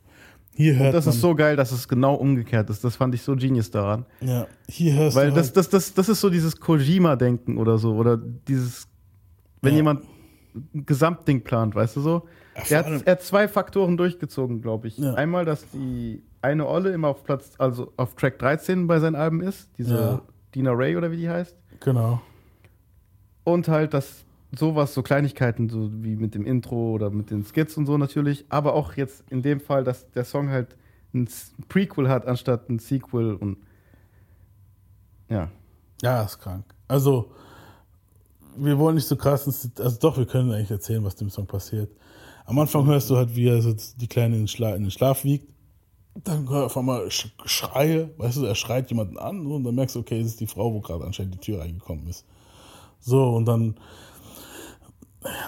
Hier 0.56 0.76
hört 0.76 0.88
Und 0.88 0.94
das 0.94 1.06
man, 1.06 1.16
ist 1.16 1.22
so 1.22 1.34
geil, 1.36 1.56
dass 1.56 1.72
es 1.72 1.88
genau 1.88 2.14
umgekehrt 2.16 2.70
ist. 2.70 2.84
Das 2.84 2.96
fand 2.96 3.16
ich 3.16 3.22
so 3.24 3.36
genius 3.36 3.72
daran. 3.72 4.06
Ja, 4.22 4.46
hier 4.70 4.94
hörst 4.94 5.16
Weil 5.16 5.30
du 5.30 5.36
das, 5.36 5.48
halt- 5.48 5.58
das, 5.58 5.70
das, 5.70 5.94
das 5.94 6.10
ist 6.10 6.22
so 6.22 6.30
dieses 6.30 6.60
Kojima-Denken 6.60 7.58
oder 7.58 7.78
so. 7.80 7.96
Oder 7.96 8.18
dieses, 8.18 8.88
wenn 9.62 9.72
Ja. 9.72 9.78
jemand 9.78 10.04
ein 10.76 10.86
Gesamtding 10.86 11.44
plant, 11.44 11.74
weißt 11.74 11.96
du 11.96 12.02
so? 12.02 12.28
Ja, 12.56 12.62
vor 12.64 12.78
er, 12.78 12.86
hat, 12.98 13.08
er 13.08 13.12
hat 13.14 13.22
zwei 13.24 13.48
Faktoren 13.48 13.98
durchgezogen, 13.98 14.62
glaube 14.62 14.88
ich. 14.88 15.04
Einmal, 15.04 15.44
dass 15.46 15.66
die 15.72 16.22
eine 16.44 16.68
Olle 16.68 16.92
immer 16.92 17.08
auf 17.08 17.24
Platz, 17.24 17.54
also 17.58 17.92
auf 17.98 18.14
Track 18.16 18.38
13 18.38 18.86
bei 18.86 19.00
seinen 19.00 19.16
Alben 19.16 19.42
ist, 19.42 19.72
diese 19.80 19.96
Ja. 19.96 20.22
Dina 20.54 20.72
Ray 20.72 20.96
oder 20.96 21.10
wie 21.10 21.18
die 21.18 21.30
heißt. 21.30 21.56
Genau. 21.80 22.22
Und 23.44 23.68
halt, 23.68 23.94
dass 23.96 24.23
sowas, 24.58 24.94
so 24.94 25.02
Kleinigkeiten, 25.02 25.70
so 25.70 25.90
wie 26.04 26.16
mit 26.16 26.36
dem 26.36 26.46
Intro 26.46 26.92
oder 26.92 27.10
mit 27.10 27.32
den 27.32 27.44
Skits 27.44 27.78
und 27.78 27.86
so 27.86 27.98
natürlich, 27.98 28.46
aber 28.50 28.74
auch 28.74 28.94
jetzt 28.94 29.24
in 29.30 29.42
dem 29.42 29.60
Fall, 29.60 29.84
dass 29.84 30.10
der 30.12 30.26
Song 30.26 30.50
halt 30.50 30.76
ein 31.14 31.28
Prequel 31.70 32.10
hat 32.10 32.28
anstatt 32.28 32.70
ein 32.70 32.80
Sequel 32.80 33.36
und 33.36 33.58
ja. 35.30 35.50
Ja, 36.02 36.24
ist 36.24 36.40
krank. 36.40 36.66
Also, 36.88 37.32
wir 38.58 38.78
wollen 38.78 38.96
nicht 38.96 39.08
so 39.08 39.16
krass, 39.16 39.48
also 39.80 39.98
doch, 40.00 40.18
wir 40.18 40.26
können 40.26 40.52
eigentlich 40.52 40.72
erzählen, 40.72 41.04
was 41.04 41.16
dem 41.16 41.30
Song 41.30 41.48
passiert. 41.48 41.90
Am 42.46 42.60
Anfang 42.60 42.86
hörst 42.86 43.10
du 43.10 43.16
halt, 43.16 43.36
wie 43.36 43.48
er 43.48 43.62
so 43.62 43.74
die 43.98 44.08
Kleine 44.08 44.36
in 44.36 44.42
den, 44.42 44.48
Schla 44.48 44.76
in 44.76 44.84
den 44.84 44.92
Schlaf 44.92 45.24
wiegt. 45.24 45.48
Dann 46.24 46.48
hör 46.48 46.66
auf 46.66 46.78
einmal 46.78 47.10
Sch 47.10 47.34
Schreie, 47.46 48.12
weißt 48.18 48.38
du, 48.38 48.46
er 48.46 48.54
schreit 48.54 48.90
jemanden 48.92 49.18
an 49.18 49.48
und 49.48 49.64
dann 49.64 49.74
merkst 49.74 49.96
du, 49.96 50.00
okay, 50.02 50.20
das 50.20 50.32
ist 50.32 50.40
die 50.42 50.48
Frau, 50.48 50.74
wo 50.74 50.82
gerade 50.82 51.06
anscheinend 51.06 51.36
die 51.36 51.40
Tür 51.40 51.62
reingekommen 51.62 52.06
ist. 52.08 52.26
So, 53.00 53.30
und 53.30 53.46
dann 53.46 53.76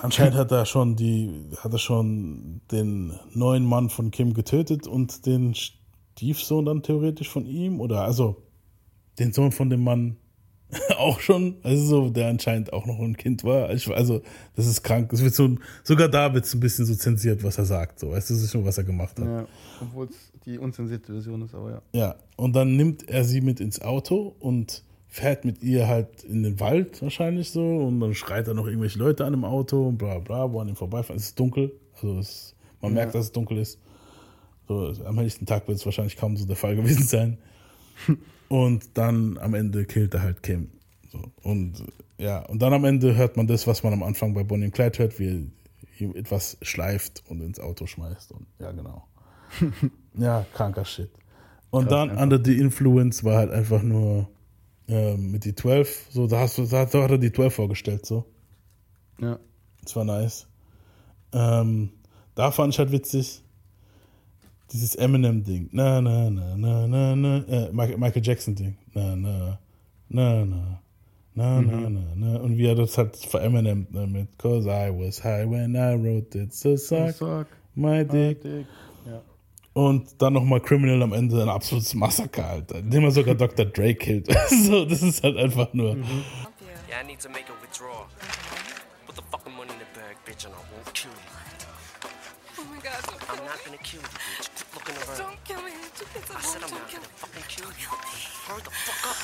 anscheinend 0.02 0.36
hat 0.36 0.52
er 0.52 0.66
schon 0.66 0.96
die, 0.96 1.50
hat 1.58 1.74
er 1.74 1.80
schon 1.80 2.62
den 2.72 3.14
neuen 3.34 3.66
Mann 3.66 3.90
von 3.90 4.12
Kim 4.12 4.34
getötet 4.34 4.88
und 4.88 5.26
den 5.26 5.56
Stiefsohn 5.56 6.66
dann 6.66 6.84
theoretisch 6.84 7.30
von 7.30 7.46
ihm 7.46 7.80
oder 7.82 8.04
also 8.04 8.44
den 9.20 9.34
Sohn 9.34 9.52
von 9.52 9.70
dem 9.70 9.84
Mann 9.84 10.18
auch 10.98 11.20
schon, 11.20 11.56
also 11.64 11.86
so, 11.86 12.10
der 12.10 12.28
anscheinend 12.28 12.74
auch 12.74 12.86
noch 12.86 13.00
ein 13.00 13.16
Kind 13.16 13.44
war. 13.44 13.72
Ich, 13.72 13.88
also, 13.90 14.22
das 14.56 14.68
ist 14.68 14.84
krank. 14.84 15.12
Es 15.14 15.24
wird 15.24 15.34
so, 15.34 15.56
sogar 15.84 16.10
da 16.10 16.34
wird 16.34 16.46
es 16.46 16.54
ein 16.54 16.60
bisschen 16.60 16.86
so 16.86 16.96
zensiert, 16.96 17.44
was 17.44 17.58
er 17.58 17.66
sagt. 17.66 18.00
So, 18.00 18.12
weißt 18.12 18.30
du, 18.30 18.34
das 18.34 18.44
ist 18.44 18.52
schon, 18.52 18.66
was 18.66 18.78
er 18.78 18.84
gemacht 18.84 19.18
hat. 19.20 19.26
ja. 19.26 19.48
Obwohl 19.82 20.08
es 20.08 20.32
die 20.46 20.58
unzensierte 20.58 21.14
Version 21.14 21.42
ist, 21.44 21.54
aber 21.54 21.72
ja. 21.72 21.82
Ja, 21.94 22.16
und 22.36 22.56
dann 22.56 22.76
nimmt 22.76 23.08
er 23.10 23.24
sie 23.24 23.42
mit 23.42 23.60
ins 23.60 23.82
Auto 23.82 24.36
und 24.40 24.84
fährt 25.16 25.46
mit 25.46 25.64
ihr 25.64 25.88
halt 25.88 26.26
in 26.26 26.44
den 26.44 26.60
Wald 26.60 27.02
wahrscheinlich 27.02 27.50
so 27.50 27.62
und 27.88 28.02
dann 28.02 28.14
schreit 28.14 28.50
er 28.50 28.54
noch 28.54 28.68
irgendwelche 28.68 29.00
Leute 29.00 29.24
an 29.24 29.34
im 29.34 29.46
Auto 29.46 29.88
und 29.88 29.98
bla 29.98 30.20
bla, 30.20 30.52
wo 30.52 30.60
an 30.60 30.68
ihm 30.68 30.76
vorbeifahren. 30.76 31.16
Es 31.18 31.28
ist 31.28 31.40
dunkel, 31.40 31.72
also 31.94 32.20
es, 32.20 32.54
man 32.82 32.92
Ja. 32.92 32.96
merkt, 32.96 33.16
dass 33.16 33.26
es 33.28 33.32
dunkel 33.32 33.60
ist. 33.60 33.80
So, 34.68 34.92
am 35.06 35.16
helllichten 35.16 35.46
Tag 35.46 35.70
wird 35.70 35.78
es 35.78 35.86
wahrscheinlich 35.86 36.18
kaum 36.18 36.36
so 36.36 36.46
der 36.46 36.58
Fall 36.58 36.76
gewesen 36.82 37.04
sein. 37.04 37.38
und 38.50 38.90
dann 38.98 39.38
am 39.38 39.54
Ende 39.54 39.86
killt 39.86 40.14
er 40.16 40.22
halt 40.24 40.44
Kim. 40.44 40.70
So, 41.10 41.20
und 41.44 41.82
ja, 42.18 42.40
und 42.48 42.62
dann 42.62 42.74
am 42.74 42.84
Ende 42.84 43.16
hört 43.16 43.38
man 43.38 43.48
das, 43.48 43.68
was 43.68 43.84
man 43.84 43.94
am 43.94 44.04
Anfang 44.04 44.34
bei 44.34 44.44
Bonnie 44.44 44.66
und 44.66 44.74
Clyde 44.74 45.00
hört, 45.00 45.18
wie 45.20 45.28
er 45.30 46.04
ihm 46.06 46.14
etwas 46.14 46.58
schleift 46.62 47.24
und 47.30 47.40
ins 47.40 47.62
Auto 47.62 47.86
schmeißt. 47.88 48.34
Und 48.34 48.48
ja, 48.60 48.74
genau. 48.74 49.06
ja, 50.18 50.46
kranker 50.54 50.84
Shit. 50.84 51.10
Und 51.70 51.84
Krass, 51.88 51.92
dann 51.92 52.10
einfach. 52.10 52.24
Under 52.24 52.42
the 52.44 52.58
Influence 52.60 53.24
war 53.24 53.38
halt 53.38 53.52
einfach 53.52 53.82
nur 53.82 54.28
ähm, 54.88 55.32
mit 55.32 55.46
die 55.46 55.56
12. 55.56 56.08
So, 56.12 56.28
da 56.28 56.40
hast 56.42 56.58
du, 56.58 56.66
da 56.66 56.80
hat 56.82 56.94
er 56.94 57.18
die 57.18 57.32
12 57.32 57.54
vorgestellt, 57.54 58.06
so. 58.06 58.26
Ja. 59.20 59.40
Das 59.84 59.96
war 59.96 60.04
nice. 60.06 60.48
Ähm, 61.34 61.90
da 62.36 62.52
fand 62.52 62.74
ich 62.74 62.80
halt 62.80 62.92
witzig, 62.92 63.42
dieses 64.72 64.96
Eminem-Ding. 64.96 65.70
Na, 65.72 66.02
na, 66.02 66.30
na, 66.30 66.56
na, 66.58 66.88
na, 66.88 67.16
na. 67.16 67.38
Äh, 67.48 67.72
Michael 67.72 68.22
Jackson-Ding. 68.24 68.76
Na, 68.94 69.16
na, 69.16 69.60
na, 70.10 70.46
na. 70.46 70.82
Na, 71.38 71.62
na, 71.62 71.90
Mhm. 71.90 71.94
na, 71.94 72.02
na. 72.16 72.40
Und 72.40 72.58
wie 72.58 72.66
er 72.66 72.76
das 72.76 72.98
halt 72.98 73.16
für 73.18 73.42
Eminem 73.42 73.88
damit. 73.92 74.30
Cause 74.38 74.70
I 74.70 74.90
was 74.90 75.22
high 75.24 75.46
when 75.50 75.76
I 75.76 75.94
wrote 75.96 76.34
it. 76.38 76.54
So 76.54 76.78
suck, 76.78 77.12
Suck 77.12 77.48
my 77.76 78.06
dick. 78.06 78.40
Ja. 79.06 79.22
Und 79.76 80.22
dann 80.22 80.32
nochmal 80.32 80.62
Criminal 80.62 81.04
am 81.04 81.12
Ende, 81.12 81.42
ein 81.44 81.50
absolutes 81.50 81.94
Massaker, 81.96 82.46
Alter. 82.46 82.80
Indem 82.80 83.04
er 83.04 83.12
sogar 83.12 83.36
Dr. 83.36 83.66
Dre 83.66 83.94
killt. 83.94 84.28
so, 84.50 84.86
das 84.86 85.04
ist 85.04 85.22
halt 85.22 85.36
einfach 85.36 85.74
nur. 85.74 85.98
Yeah, 85.98 87.02
I 87.02 87.06
need 87.06 87.20
to 87.20 87.28
make 87.28 87.50
a 87.50 87.62
withdrawal. 87.62 88.08
Put 89.06 89.18
the 89.18 89.22
fucking 89.30 89.54
money 89.54 89.74
in 89.74 89.80
the 89.80 90.00
bag, 90.00 90.16
bitch, 90.26 90.46
and 90.46 90.56
I 90.56 90.64
won't 90.72 90.94
kill 90.94 91.12
you. 91.12 91.36
Oh 92.58 92.64
my 92.72 92.80
god, 92.80 93.04
don't 93.04 93.20
I'm 93.30 93.44
not 93.44 93.60
gonna 93.66 93.78
kill 93.84 94.00
you, 94.00 94.08
bitch. 94.16 94.48
Quit 94.56 94.68
looking 94.76 94.96
around. 94.96 95.20
Don't 95.20 95.44
kill 95.44 95.62
me. 95.62 95.72
I 95.76 96.42
said 96.42 96.64
I'm 96.64 96.72
not 96.72 96.88
gonna 96.90 97.12
fucking 97.20 97.44
kill 97.50 97.72
you. 97.76 97.90
Hurry 98.48 98.62
the 98.64 98.72
fuck 98.72 99.04
up. 99.12 99.20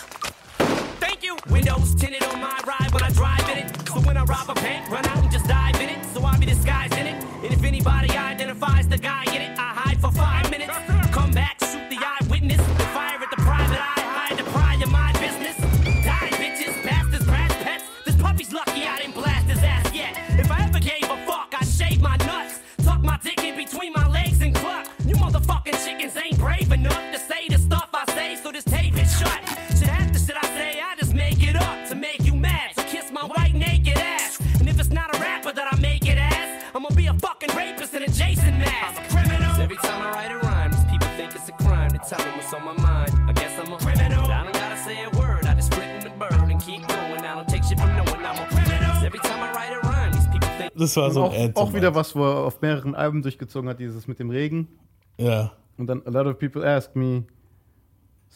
Thank 0.99 1.23
you. 1.23 1.37
Windows 1.49 1.95
tinted 1.95 2.23
on 2.23 2.41
my 2.41 2.59
ride 2.67 2.91
when 2.91 3.03
I 3.03 3.09
drive 3.11 3.47
in 3.47 3.57
it. 3.63 3.87
So 3.87 4.01
when 4.01 4.17
I 4.17 4.23
rob 4.23 4.49
a 4.49 4.55
bank, 4.55 4.89
run 4.91 5.05
out 5.05 5.23
and 5.23 5.31
just 5.31 5.47
dive 5.47 5.79
in 5.79 5.87
it. 5.95 6.03
So 6.13 6.25
I 6.25 6.37
be 6.37 6.45
disguised 6.45 6.97
in 6.97 7.07
it. 7.07 7.23
And 7.43 7.53
if 7.53 7.63
anybody 7.63 8.11
identifies 8.17 8.89
the 8.89 8.97
guy 8.97 9.23
in 9.33 9.41
it, 9.41 9.57
I 9.57 9.60
hide 9.60 9.60
for 10.01 10.11
five 10.11 10.49
minutes. 10.49 10.60
What's 42.51 42.67
on 42.67 42.75
my 42.75 42.81
mind. 42.81 43.29
I 43.29 43.33
guess 43.33 43.57
I'm 43.59 43.71
a 43.73 43.77
criminal. 43.77 44.31
I 44.31 44.43
don't 44.43 44.53
gotta 44.53 44.77
say 44.77 45.03
a 45.03 45.09
word, 45.17 45.45
I 45.45 45.53
just 45.55 45.71
split 45.71 45.89
in 45.89 46.03
the 46.03 46.09
bird 46.11 46.33
and 46.33 46.61
keep 46.61 46.87
going. 46.87 47.21
I 47.21 47.35
don't 47.35 47.47
take 47.47 47.63
shit 47.63 47.79
from 47.79 47.95
no 47.95 48.03
one, 48.03 48.25
I'm 48.25 48.39
a 48.39 48.47
criminal. 48.47 49.05
Every 49.05 49.19
time 49.19 49.39
I 49.39 49.51
write 49.53 49.73
a 49.73 49.79
rhyme, 49.87 50.11
these 50.11 50.27
people 50.27 50.49
think 50.57 50.73
Das 50.75 50.95
war 50.97 51.11
so 51.11 51.23
auch, 51.23 51.33
ein 51.33 51.47
Anthem, 51.47 51.63
auch 51.63 51.73
wieder 51.73 51.95
was, 51.95 52.15
wo 52.15 52.23
er 52.23 52.37
auf 52.45 52.61
mehreren 52.61 52.95
Alben 52.95 53.21
durchgezogen 53.21 53.69
hat, 53.69 53.79
dieses 53.79 54.07
mit 54.07 54.19
dem 54.19 54.29
Regen. 54.29 54.67
Ja. 55.17 55.53
Und 55.77 55.87
dann, 55.87 56.01
a 56.05 56.09
lot 56.09 56.27
of 56.27 56.37
people 56.39 56.65
ask 56.65 56.95
me 56.95 57.23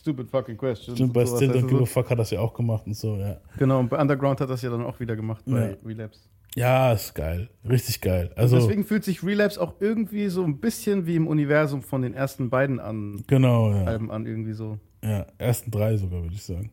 stupid 0.06 0.30
fucking 0.30 0.56
questions. 0.58 0.98
Stimmt, 0.98 1.14
bei 1.14 1.26
Still 1.26 1.52
Don't 1.52 1.68
Give 1.68 1.82
a. 1.82 1.86
Fuck 1.86 2.12
hat 2.12 2.20
das 2.20 2.30
ja 2.30 2.40
auch 2.40 2.54
gemacht 2.54 2.84
und 2.86 2.96
so, 2.96 3.18
ja. 3.18 3.38
Genau, 3.58 3.80
und 3.80 3.90
bei 3.90 3.98
Underground 4.00 4.40
hat 4.40 4.50
das 4.52 4.62
ja 4.62 4.70
dann 4.70 4.84
auch 4.84 5.00
wieder 5.00 5.16
gemacht, 5.16 5.44
bei 5.48 5.72
Ja. 5.72 5.76
Relapse. 5.84 6.20
Ja, 6.56 6.94
ist 6.94 7.14
geil. 7.16 7.50
Richtig 7.68 8.00
geil. 8.02 8.32
Also, 8.36 8.56
Deswegen 8.58 8.86
fühlt 8.86 9.04
sich 9.04 9.24
Relapse 9.24 9.60
auch 9.60 9.74
irgendwie 9.80 10.28
so 10.30 10.44
ein 10.44 10.60
bisschen 10.60 11.06
wie 11.08 11.16
im 11.16 11.28
Universum 11.28 11.82
von 11.82 12.02
den 12.04 12.14
ersten 12.14 12.50
beiden 12.50 12.80
an, 12.80 13.24
genau, 13.28 13.72
ja. 13.74 13.84
Alben 13.86 14.12
an, 14.12 14.26
irgendwie 14.28 14.54
so. 14.54 14.78
Ja, 15.04 15.26
ersten 15.40 15.72
drei 15.72 15.98
sogar, 15.98 16.22
würde 16.22 16.36
ich 16.36 16.44
sagen. 16.44 16.70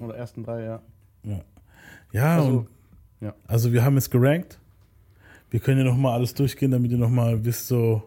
Oder 0.00 0.16
ersten 0.16 0.42
drei, 0.42 0.64
ja. 0.64 0.82
Ja. 1.22 1.40
Ja, 2.12 2.36
Also, 2.36 2.48
und 2.58 2.68
ja. 3.20 3.34
also 3.46 3.72
wir 3.72 3.84
haben 3.84 3.94
jetzt 3.94 4.10
gerankt. 4.10 4.58
Wir 5.50 5.60
können 5.60 5.78
ja 5.78 5.84
nochmal 5.84 6.14
alles 6.14 6.34
durchgehen, 6.34 6.72
damit 6.72 6.90
ihr 6.90 6.98
nochmal 6.98 7.44
wisst, 7.44 7.68
so 7.68 8.02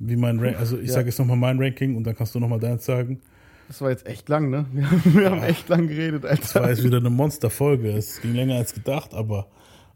wie 0.00 0.16
mein 0.16 0.38
Rank, 0.40 0.58
also 0.58 0.78
ich 0.78 0.88
Ja. 0.88 0.94
sage 0.94 1.06
jetzt 1.08 1.18
nochmal 1.18 1.36
mein 1.36 1.58
Ranking 1.60 1.96
und 1.96 2.04
dann 2.04 2.14
kannst 2.16 2.34
du 2.34 2.40
nochmal 2.40 2.60
deins 2.60 2.84
sagen. 2.84 3.20
Das 3.68 3.80
war 3.82 3.90
jetzt 3.90 4.06
echt 4.06 4.28
lang, 4.28 4.50
ne? 4.50 4.66
Wir 4.72 4.90
haben, 4.90 5.14
wir 5.14 5.30
haben 5.30 5.42
echt 5.42 5.68
lang 5.68 5.86
geredet, 5.88 6.24
Alter. 6.24 6.40
Das 6.40 6.54
war 6.54 6.70
jetzt 6.70 6.82
wieder 6.82 6.98
eine 6.98 7.10
Monsterfolge. 7.10 7.90
Es 7.90 8.20
ging 8.20 8.34
länger 8.34 8.56
als 8.56 8.72
gedacht, 8.72 9.14
aber 9.14 9.46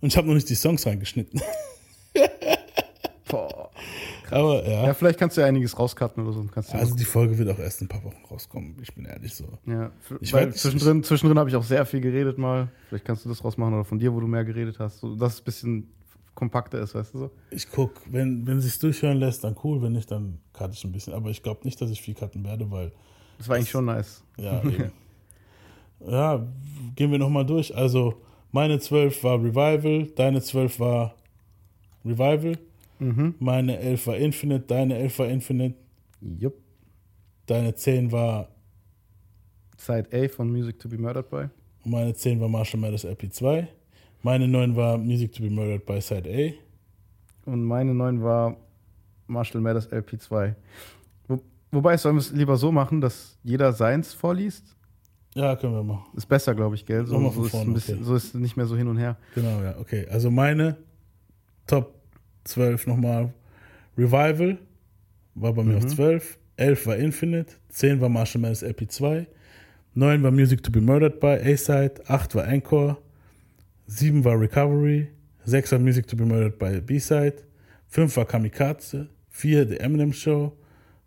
und 0.00 0.08
ich 0.08 0.16
habe 0.16 0.26
noch 0.26 0.34
nicht 0.34 0.48
die 0.50 0.54
Songs 0.54 0.86
reingeschnitten. 0.86 1.40
Boah. 3.28 3.70
Aber 4.30 4.68
ja. 4.68 4.86
Ja, 4.86 4.94
vielleicht 4.94 5.18
kannst 5.18 5.36
du 5.36 5.42
ja 5.42 5.46
einiges 5.46 5.78
rauscutten 5.78 6.24
oder 6.24 6.32
so. 6.32 6.42
Du 6.42 6.76
Also 6.76 6.94
die 6.94 7.04
Folge 7.04 7.36
wird 7.38 7.48
auch 7.50 7.58
erst 7.58 7.80
in 7.80 7.86
ein 7.86 7.88
paar 7.88 8.02
Wochen 8.04 8.24
rauskommen, 8.30 8.76
ich 8.82 8.94
bin 8.94 9.04
ehrlich 9.04 9.34
so. 9.34 9.44
Ja, 9.66 9.90
ich 10.20 10.32
weil 10.32 10.52
zwischendrin, 10.54 11.02
zwischendrin 11.02 11.38
habe 11.38 11.50
ich 11.50 11.56
auch 11.56 11.62
sehr 11.62 11.84
viel 11.86 12.00
geredet 12.00 12.38
mal. 12.38 12.68
Vielleicht 12.88 13.04
kannst 13.04 13.24
du 13.24 13.28
das 13.28 13.44
rausmachen 13.44 13.74
oder 13.74 13.84
von 13.84 13.98
dir, 13.98 14.12
wo 14.12 14.20
du 14.20 14.26
mehr 14.26 14.44
geredet 14.44 14.78
hast, 14.78 15.00
so, 15.00 15.14
dass 15.14 15.34
es 15.34 15.40
ein 15.40 15.44
bisschen 15.44 15.88
kompakter 16.34 16.80
ist, 16.80 16.94
weißt 16.94 17.14
du 17.14 17.18
so. 17.18 17.30
Ich 17.50 17.70
guck, 17.70 17.92
wenn, 18.10 18.46
wenn 18.46 18.60
sich's 18.60 18.78
durchhören 18.78 19.18
lässt, 19.18 19.44
dann 19.44 19.54
cool, 19.62 19.82
wenn 19.82 19.92
nicht, 19.92 20.10
dann 20.10 20.38
cutte 20.52 20.72
ich 20.72 20.84
ein 20.84 20.92
bisschen. 20.92 21.12
Aber 21.12 21.30
ich 21.30 21.42
glaube 21.42 21.60
nicht, 21.64 21.80
dass 21.80 21.90
ich 21.90 22.02
viel 22.02 22.14
cutten 22.14 22.44
werde, 22.44 22.70
weil. 22.70 22.92
Das 23.42 23.48
war 23.48 23.56
eigentlich 23.56 23.70
schon 23.70 23.86
nice. 23.86 24.22
Ja. 24.38 24.62
Ja, 26.06 26.44
gehen 26.96 27.10
wir 27.10 27.18
nochmal 27.18 27.44
durch. 27.46 27.74
Also, 27.76 28.14
meine 28.52 28.78
12 28.80 29.22
war 29.24 29.38
Revival, 29.42 30.06
deine 30.16 30.40
12 30.40 30.78
war 30.80 31.14
Revival, 32.04 32.58
Mhm. 32.98 33.34
meine 33.40 33.78
11 33.80 34.06
war 34.06 34.16
Infinite, 34.16 34.64
deine 34.66 34.96
11 34.98 35.18
war 35.18 35.28
Infinite. 35.28 35.74
Jupp. 36.20 36.54
Deine 37.46 37.74
10 37.74 38.12
war 38.12 38.48
Side 39.76 40.08
A 40.12 40.28
von 40.28 40.50
Music 40.50 40.78
to 40.78 40.88
be 40.88 40.96
Murdered 40.98 41.28
by. 41.28 41.48
Und 41.84 41.90
meine 41.90 42.14
10 42.14 42.40
war 42.40 42.48
Marshall 42.48 42.78
Mathers 42.80 43.04
LP2. 43.04 43.66
Meine 44.22 44.46
9 44.46 44.76
war 44.76 44.98
Music 44.98 45.32
to 45.32 45.42
be 45.42 45.50
Murdered 45.50 45.84
by 45.84 46.00
Side 46.00 46.28
A. 46.28 47.50
Und 47.50 47.64
meine 47.64 47.92
9 47.92 48.22
war 48.22 48.56
Marshall 49.26 49.60
Mathers 49.60 49.88
LP2. 49.90 50.28
Wo, 50.30 50.54
wobei, 51.72 51.96
sollen 51.96 52.16
wir 52.16 52.20
es 52.20 52.30
lieber 52.32 52.56
so 52.56 52.70
machen, 52.70 53.00
dass 53.00 53.38
jeder 53.42 53.72
seins 53.72 54.12
vorliest? 54.14 54.64
Ja, 55.34 55.56
können 55.56 55.74
wir 55.74 55.82
machen. 55.82 56.04
Ist 56.16 56.26
besser, 56.26 56.54
glaube 56.54 56.74
ich, 56.74 56.84
gell? 56.84 57.06
So, 57.06 57.18
so, 57.30 57.44
ist 57.46 57.54
ein 57.54 57.72
bisschen, 57.72 57.96
okay. 57.98 58.04
so 58.04 58.14
ist 58.14 58.24
es 58.26 58.34
nicht 58.34 58.56
mehr 58.56 58.66
so 58.66 58.76
hin 58.76 58.86
und 58.88 58.98
her. 58.98 59.16
Genau, 59.34 59.62
ja, 59.62 59.76
okay. 59.78 60.06
Also 60.10 60.30
meine 60.30 60.76
Top 61.66 61.94
12 62.44 62.86
nochmal. 62.86 63.32
Revival 63.96 64.58
war 65.34 65.52
bei 65.54 65.62
mir 65.64 65.76
auf 65.78 65.84
Mhm. 65.84 65.88
12. 65.88 66.38
11 66.56 66.86
war 66.86 66.96
Infinite. 66.96 67.54
10 67.70 68.00
war 68.00 68.08
Marshall 68.10 68.42
Mathers 68.42 68.62
LP2. 68.62 69.26
9 69.94 70.22
war 70.22 70.30
Music 70.30 70.62
to 70.62 70.70
be 70.70 70.80
Murdered 70.80 71.18
by 71.20 71.38
A-Side. 71.42 72.02
8 72.08 72.34
war 72.34 72.46
Encore. 72.46 72.98
7 73.86 74.24
war 74.24 74.38
Recovery. 74.38 75.08
6 75.44 75.72
war 75.72 75.78
Music 75.78 76.06
to 76.06 76.16
be 76.16 76.24
Murdered 76.26 76.58
by 76.58 76.80
B-Side. 76.80 77.42
5 77.88 78.16
war 78.16 78.26
Kamikaze. 78.26 79.08
4 79.30 79.66
The 79.68 79.80
Eminem 79.80 80.12
Show. 80.12 80.52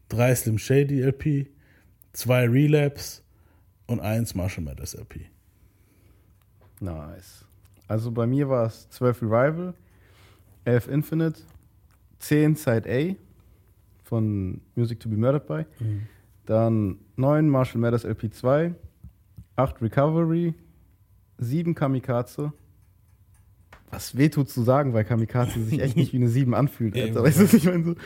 3 0.09 0.35
Slim 0.35 0.57
Shady 0.57 1.01
LP. 1.01 1.47
2 2.13 2.47
Relapse. 2.49 3.21
Und 3.87 3.99
1 3.99 4.33
Marshall 4.35 4.63
Mathers 4.63 4.93
LP. 4.95 5.25
Nice. 6.79 7.45
Also 7.87 8.11
bei 8.11 8.25
mir 8.25 8.49
war 8.49 8.65
es 8.65 8.89
12 8.89 9.21
Revival, 9.21 9.73
11 10.65 10.87
Infinite, 10.87 11.41
10 12.19 12.55
Side 12.55 12.83
A 12.89 13.15
von 14.03 14.61
Music 14.75 14.99
to 14.99 15.09
be 15.09 15.15
Murdered 15.17 15.45
by, 15.47 15.65
Mhm. 15.83 16.01
dann 16.47 16.97
9 17.15 17.47
Marshall 17.47 17.79
Mathers 17.79 18.05
LP2, 18.05 18.73
8 19.55 19.81
Recovery, 19.81 20.53
7 21.37 21.75
Kamikaze. 21.75 22.51
Was 23.91 24.17
weh 24.17 24.29
tut 24.29 24.49
zu 24.49 24.63
sagen, 24.63 24.93
weil 24.93 25.05
Kamikaze 25.05 25.63
sich 25.63 25.79
echt 25.79 25.95
nicht 25.95 26.11
wie 26.11 26.17
eine 26.17 26.27
7 26.29 26.53
anfühlt. 26.55 26.95
Alter. 26.99 27.23
Weißt 27.23 27.39
du, 27.53 27.57
ich 27.57 27.63
meine? 27.65 27.83
So. 27.83 27.91
Mhm. 27.91 27.97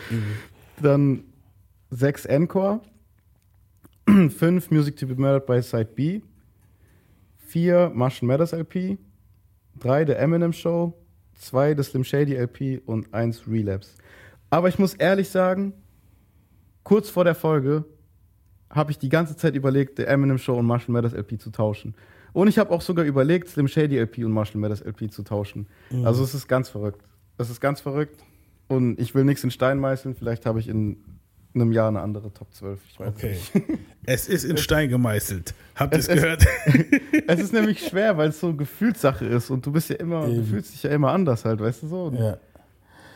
Dann 0.81 1.23
6 1.91 2.25
Encore, 2.27 2.81
5 4.07 4.71
Music 4.71 4.95
to 4.97 5.07
be 5.07 5.15
Murdered 5.15 5.45
by 5.45 5.61
Side 5.61 5.95
B, 5.95 6.21
4 7.47 7.91
Marshall 7.93 8.27
Mathers 8.27 8.53
LP, 8.53 8.97
3 9.79 10.05
The 10.05 10.13
Eminem 10.13 10.53
Show, 10.53 10.93
2 11.35 11.75
The 11.75 11.83
Slim 11.83 12.03
Shady 12.03 12.35
LP 12.35 12.81
und 12.85 13.13
1 13.13 13.47
Relapse. 13.47 13.95
Aber 14.49 14.67
ich 14.67 14.77
muss 14.77 14.93
ehrlich 14.93 15.29
sagen, 15.29 15.73
kurz 16.83 17.09
vor 17.09 17.23
der 17.23 17.35
Folge 17.35 17.85
habe 18.69 18.91
ich 18.91 18.99
die 18.99 19.09
ganze 19.09 19.35
Zeit 19.35 19.55
überlegt, 19.55 19.97
The 19.97 20.03
Eminem 20.03 20.37
Show 20.37 20.55
und 20.57 20.65
Marshall 20.65 20.93
Mathers 20.93 21.13
LP 21.13 21.39
zu 21.39 21.49
tauschen. 21.49 21.95
Und 22.33 22.47
ich 22.47 22.59
habe 22.59 22.71
auch 22.71 22.81
sogar 22.81 23.05
überlegt, 23.05 23.49
Slim 23.49 23.67
Shady 23.67 23.97
LP 23.97 24.19
und 24.19 24.31
Marshall 24.31 24.61
Mathers 24.61 24.81
LP 24.81 25.11
zu 25.11 25.23
tauschen. 25.23 25.67
Mhm. 25.89 26.05
Also 26.05 26.23
es 26.23 26.35
ist 26.35 26.47
ganz 26.47 26.69
verrückt. 26.69 27.03
Es 27.37 27.49
ist 27.49 27.59
ganz 27.59 27.81
verrückt. 27.81 28.23
Und 28.67 28.99
ich 28.99 29.15
will 29.15 29.23
nichts 29.23 29.43
in 29.43 29.49
Stein 29.49 29.79
meißeln. 29.79 30.13
Vielleicht 30.13 30.45
habe 30.45 30.59
ich 30.59 30.67
in 30.67 30.97
einem 31.55 31.71
Jahr 31.71 31.87
eine 31.87 32.01
andere 32.01 32.31
Top 32.33 32.53
12. 32.53 32.79
Ich 32.89 32.99
weiß 32.99 33.07
Okay. 33.09 33.37
Es 34.05 34.27
ist 34.27 34.43
in 34.43 34.57
Stein 34.57 34.89
gemeißelt. 34.89 35.53
Habt 35.75 35.93
ihr 35.93 35.99
es 35.99 36.07
gehört? 36.07 36.43
es 37.27 37.39
ist 37.39 37.53
nämlich 37.53 37.85
schwer, 37.87 38.17
weil 38.17 38.29
es 38.29 38.39
so 38.39 38.53
Gefühlssache 38.55 39.25
ist 39.25 39.49
und 39.51 39.65
du 39.65 39.71
bist 39.71 39.89
ja 39.89 39.97
immer, 39.97 40.25
du 40.25 40.31
Eben. 40.33 40.45
fühlst 40.45 40.73
dich 40.73 40.83
ja 40.83 40.89
immer 40.91 41.11
anders 41.11 41.45
halt, 41.45 41.59
weißt 41.59 41.83
du 41.83 41.87
so? 41.87 42.03
Und- 42.05 42.17
Ja. 42.17 42.37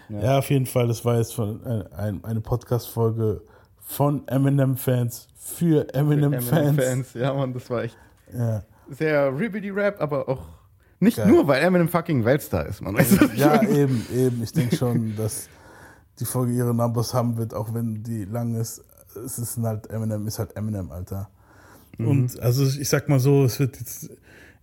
Ja. 0.10 0.38
auf 0.40 0.50
jeden 0.52 0.66
Fall. 0.68 0.88
Das 0.88 1.04
war 1.06 1.18
jetzt 1.18 1.34
von, 1.34 1.66
äh, 1.66 1.86
ein, 1.96 2.24
eine 2.24 2.42
Podcast-Folge 2.42 3.42
von 3.80 4.28
Eminem-Fans 4.28 5.28
für 5.36 5.92
Eminem-Fans. 5.94 6.52
Eminem-Fans. 6.52 7.14
Ja, 7.16 7.34
Mann, 7.34 7.54
das 7.54 7.70
war 7.70 7.84
echt 7.84 7.98
Ja. 8.38 8.64
sehr 8.90 9.36
Ribbity-Rap, 9.38 10.00
aber 10.02 10.28
auch 10.30 10.42
nicht 11.00 11.18
Geil. 11.18 11.28
nur, 11.28 11.48
weil 11.48 11.64
Eminem 11.64 11.88
fucking 11.90 12.24
Weltstar 12.26 12.66
ist, 12.68 12.82
man. 12.82 12.96
Weißt 12.96 13.20
du, 13.20 13.26
ja, 13.36 13.64
eben, 13.64 14.06
eben. 14.16 14.44
Ich 14.44 14.52
denke 14.52 14.76
schon, 14.76 15.16
dass 15.16 15.50
die 16.20 16.26
Folge 16.26 16.54
ihre 16.54 16.74
Numbers 16.74 17.14
haben 17.14 17.38
wird, 17.38 17.54
auch 17.54 17.74
wenn 17.74 18.04
die 18.04 18.26
lang 18.26 18.56
ist. 18.56 18.84
Es 19.26 19.38
ist 19.38 19.58
halt 19.58 19.90
Eminem, 19.90 20.28
ist 20.28 20.40
halt 20.40 20.56
Eminem, 20.56 20.92
Alter. 20.92 21.30
Mhm. 21.98 22.08
Und 22.08 22.40
also 22.40 22.66
ich 22.66 22.90
sag 22.90 23.10
mal 23.10 23.20
so, 23.20 23.44
es 23.44 23.60
wird 23.60 23.80
jetzt, 23.80 24.10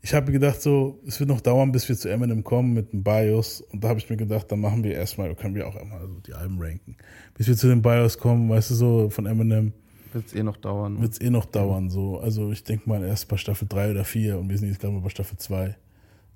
ich 0.02 0.14
habe 0.14 0.32
gedacht 0.32 0.60
so, 0.60 1.00
es 1.06 1.20
wird 1.20 1.28
noch 1.28 1.40
dauern, 1.40 1.72
bis 1.72 1.88
wir 1.88 1.96
zu 1.96 2.08
Eminem 2.08 2.42
kommen 2.44 2.72
mit 2.72 2.92
dem 2.92 3.02
BIOS. 3.02 3.60
Und 3.60 3.84
da 3.84 3.88
habe 3.88 3.98
ich 3.98 4.08
mir 4.08 4.16
gedacht, 4.16 4.50
dann 4.50 4.60
machen 4.60 4.82
wir 4.84 4.94
erstmal, 4.94 5.34
können 5.34 5.54
wir 5.54 5.68
auch 5.68 5.76
einmal 5.76 6.00
so 6.08 6.20
die 6.20 6.34
Alben 6.34 6.60
ranken. 6.60 6.96
Bis 7.34 7.46
wir 7.46 7.56
zu 7.56 7.68
den 7.68 7.82
BIOS 7.82 8.18
kommen, 8.18 8.48
weißt 8.48 8.70
du 8.70 8.74
so, 8.74 9.10
von 9.10 9.26
Eminem. 9.26 9.72
Wird 10.12 10.26
es 10.26 10.34
eh 10.34 10.42
noch 10.42 10.56
dauern. 10.56 11.00
Wird 11.00 11.12
es 11.12 11.20
eh 11.20 11.30
noch 11.30 11.44
dauern, 11.44 11.90
so. 11.90 12.18
Also 12.18 12.50
ich 12.50 12.64
denke 12.64 12.88
mal 12.88 13.04
erst 13.04 13.28
bei 13.28 13.36
Staffel 13.36 13.68
3 13.68 13.92
oder 13.92 14.04
4 14.04 14.38
und 14.38 14.48
wir 14.48 14.58
sind 14.58 14.68
jetzt 14.68 14.80
gerade 14.80 14.92
mal 14.92 15.02
bei 15.02 15.08
Staffel 15.08 15.38
2. 15.38 15.76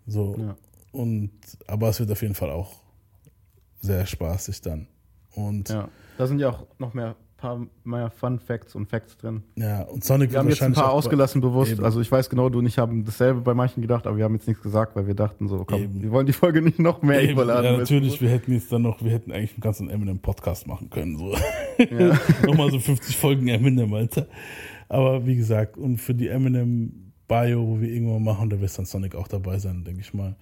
So. 0.06 0.36
Ja. 0.38 0.56
Und, 0.92 1.32
aber 1.66 1.88
es 1.88 1.98
wird 1.98 2.10
auf 2.12 2.22
jeden 2.22 2.34
Fall 2.34 2.50
auch 2.50 2.76
sehr 3.80 4.06
spaßig 4.06 4.60
dann. 4.60 4.86
Und 5.34 5.68
Ja, 5.68 5.88
da 6.18 6.26
sind 6.26 6.38
ja 6.38 6.50
auch 6.50 6.66
noch 6.78 6.94
mehr 6.94 7.16
paar 7.36 7.66
mehr 7.82 8.10
Fun 8.10 8.38
Facts 8.38 8.74
und 8.74 8.86
Facts 8.88 9.18
drin. 9.18 9.42
Ja, 9.56 9.82
und 9.82 10.02
Sonic 10.02 10.32
wir 10.32 10.38
haben 10.38 10.48
jetzt 10.48 10.62
ein 10.62 10.72
paar 10.72 10.92
ausgelassen 10.92 11.42
bewusst. 11.42 11.72
Eben. 11.72 11.84
Also 11.84 12.00
ich 12.00 12.10
weiß 12.10 12.30
genau, 12.30 12.48
du 12.48 12.60
und 12.60 12.66
ich 12.66 12.78
haben 12.78 13.04
dasselbe 13.04 13.40
bei 13.42 13.52
manchen 13.52 13.82
gedacht, 13.82 14.06
aber 14.06 14.16
wir 14.16 14.24
haben 14.24 14.34
jetzt 14.34 14.46
nichts 14.48 14.62
gesagt, 14.62 14.96
weil 14.96 15.06
wir 15.06 15.14
dachten 15.14 15.48
so, 15.48 15.62
komm, 15.66 15.82
Eben. 15.82 16.02
wir 16.02 16.10
wollen 16.10 16.26
die 16.26 16.32
Folge 16.32 16.62
nicht 16.62 16.78
noch 16.78 17.02
mehr 17.02 17.20
Eben, 17.22 17.32
überladen. 17.32 17.72
ja, 17.72 17.76
natürlich, 17.76 18.18
wir 18.22 18.30
hätten 18.30 18.52
jetzt 18.52 18.72
dann 18.72 18.80
noch, 18.82 19.02
wir 19.02 19.10
hätten 19.10 19.30
eigentlich 19.30 19.52
einen 19.52 19.60
ganzen 19.60 19.90
Eminem-Podcast 19.90 20.66
machen 20.66 20.88
können. 20.88 21.18
So. 21.18 21.34
Ja. 21.78 22.18
Nochmal 22.46 22.70
so 22.70 22.78
50 22.78 23.16
Folgen 23.18 23.48
Eminem, 23.48 23.92
Alter. 23.92 24.26
Aber 24.88 25.26
wie 25.26 25.36
gesagt, 25.36 25.76
und 25.76 25.98
für 25.98 26.14
die 26.14 26.28
Eminem-Bio, 26.28 27.66
wo 27.66 27.80
wir 27.80 27.88
irgendwann 27.90 28.22
machen, 28.24 28.48
da 28.50 28.60
wird 28.60 28.76
dann 28.78 28.84
Sonic 28.86 29.14
auch 29.14 29.28
dabei 29.28 29.58
sein, 29.58 29.84
denke 29.84 30.00
ich 30.00 30.14
mal. 30.14 30.36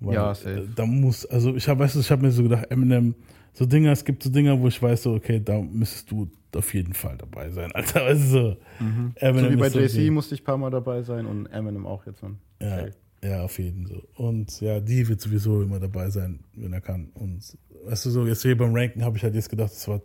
Weil, 0.00 0.14
Ja, 0.14 0.34
safe. 0.34 0.60
äh, 0.60 0.66
Da 0.74 0.86
muss, 0.86 1.26
also 1.26 1.54
ich 1.56 1.68
habe, 1.68 1.80
weißt 1.80 1.96
du, 1.96 2.00
ich 2.00 2.10
habe 2.10 2.22
mir 2.22 2.30
so 2.30 2.42
gedacht, 2.42 2.70
Eminem, 2.70 3.14
so 3.58 3.66
Dinger, 3.66 3.90
es 3.90 4.04
gibt 4.04 4.22
so 4.22 4.30
Dinger, 4.30 4.60
wo 4.60 4.68
ich 4.68 4.80
weiß, 4.80 5.02
so, 5.02 5.14
okay, 5.14 5.40
da 5.44 5.60
müsstest 5.60 6.10
du 6.12 6.30
auf 6.54 6.72
jeden 6.74 6.94
Fall 6.94 7.16
dabei 7.18 7.50
sein, 7.50 7.72
Alter. 7.74 8.02
Weißt 8.06 8.22
du, 8.22 8.26
so. 8.28 8.56
Mhm. 8.78 9.14
So 9.20 9.50
wie 9.50 9.56
bei 9.56 9.68
so 9.68 9.80
JC 9.80 9.92
die- 9.94 10.10
musste 10.10 10.34
ich 10.36 10.42
ein 10.42 10.44
paar 10.44 10.56
Mal 10.58 10.70
dabei 10.70 11.02
sein 11.02 11.26
und 11.26 11.46
Eminem 11.46 11.84
auch 11.84 12.06
jetzt. 12.06 12.22
Man. 12.22 12.38
Ja, 12.62 12.86
ja, 13.24 13.42
auf 13.42 13.58
jeden 13.58 13.88
Fall. 13.88 14.02
Und 14.14 14.60
ja, 14.60 14.78
die 14.78 15.08
wird 15.08 15.20
sowieso 15.20 15.60
immer 15.62 15.80
dabei 15.80 16.08
sein, 16.10 16.38
wenn 16.54 16.72
er 16.72 16.80
kann. 16.80 17.10
Und 17.14 17.42
weißt 17.84 18.06
du 18.06 18.10
so, 18.10 18.26
jetzt 18.26 18.42
hier 18.42 18.56
beim 18.56 18.72
Ranken 18.74 19.02
habe 19.04 19.16
ich 19.16 19.24
halt 19.24 19.34
jetzt 19.34 19.50
gedacht, 19.50 19.72
das 19.72 19.88
war, 19.88 20.00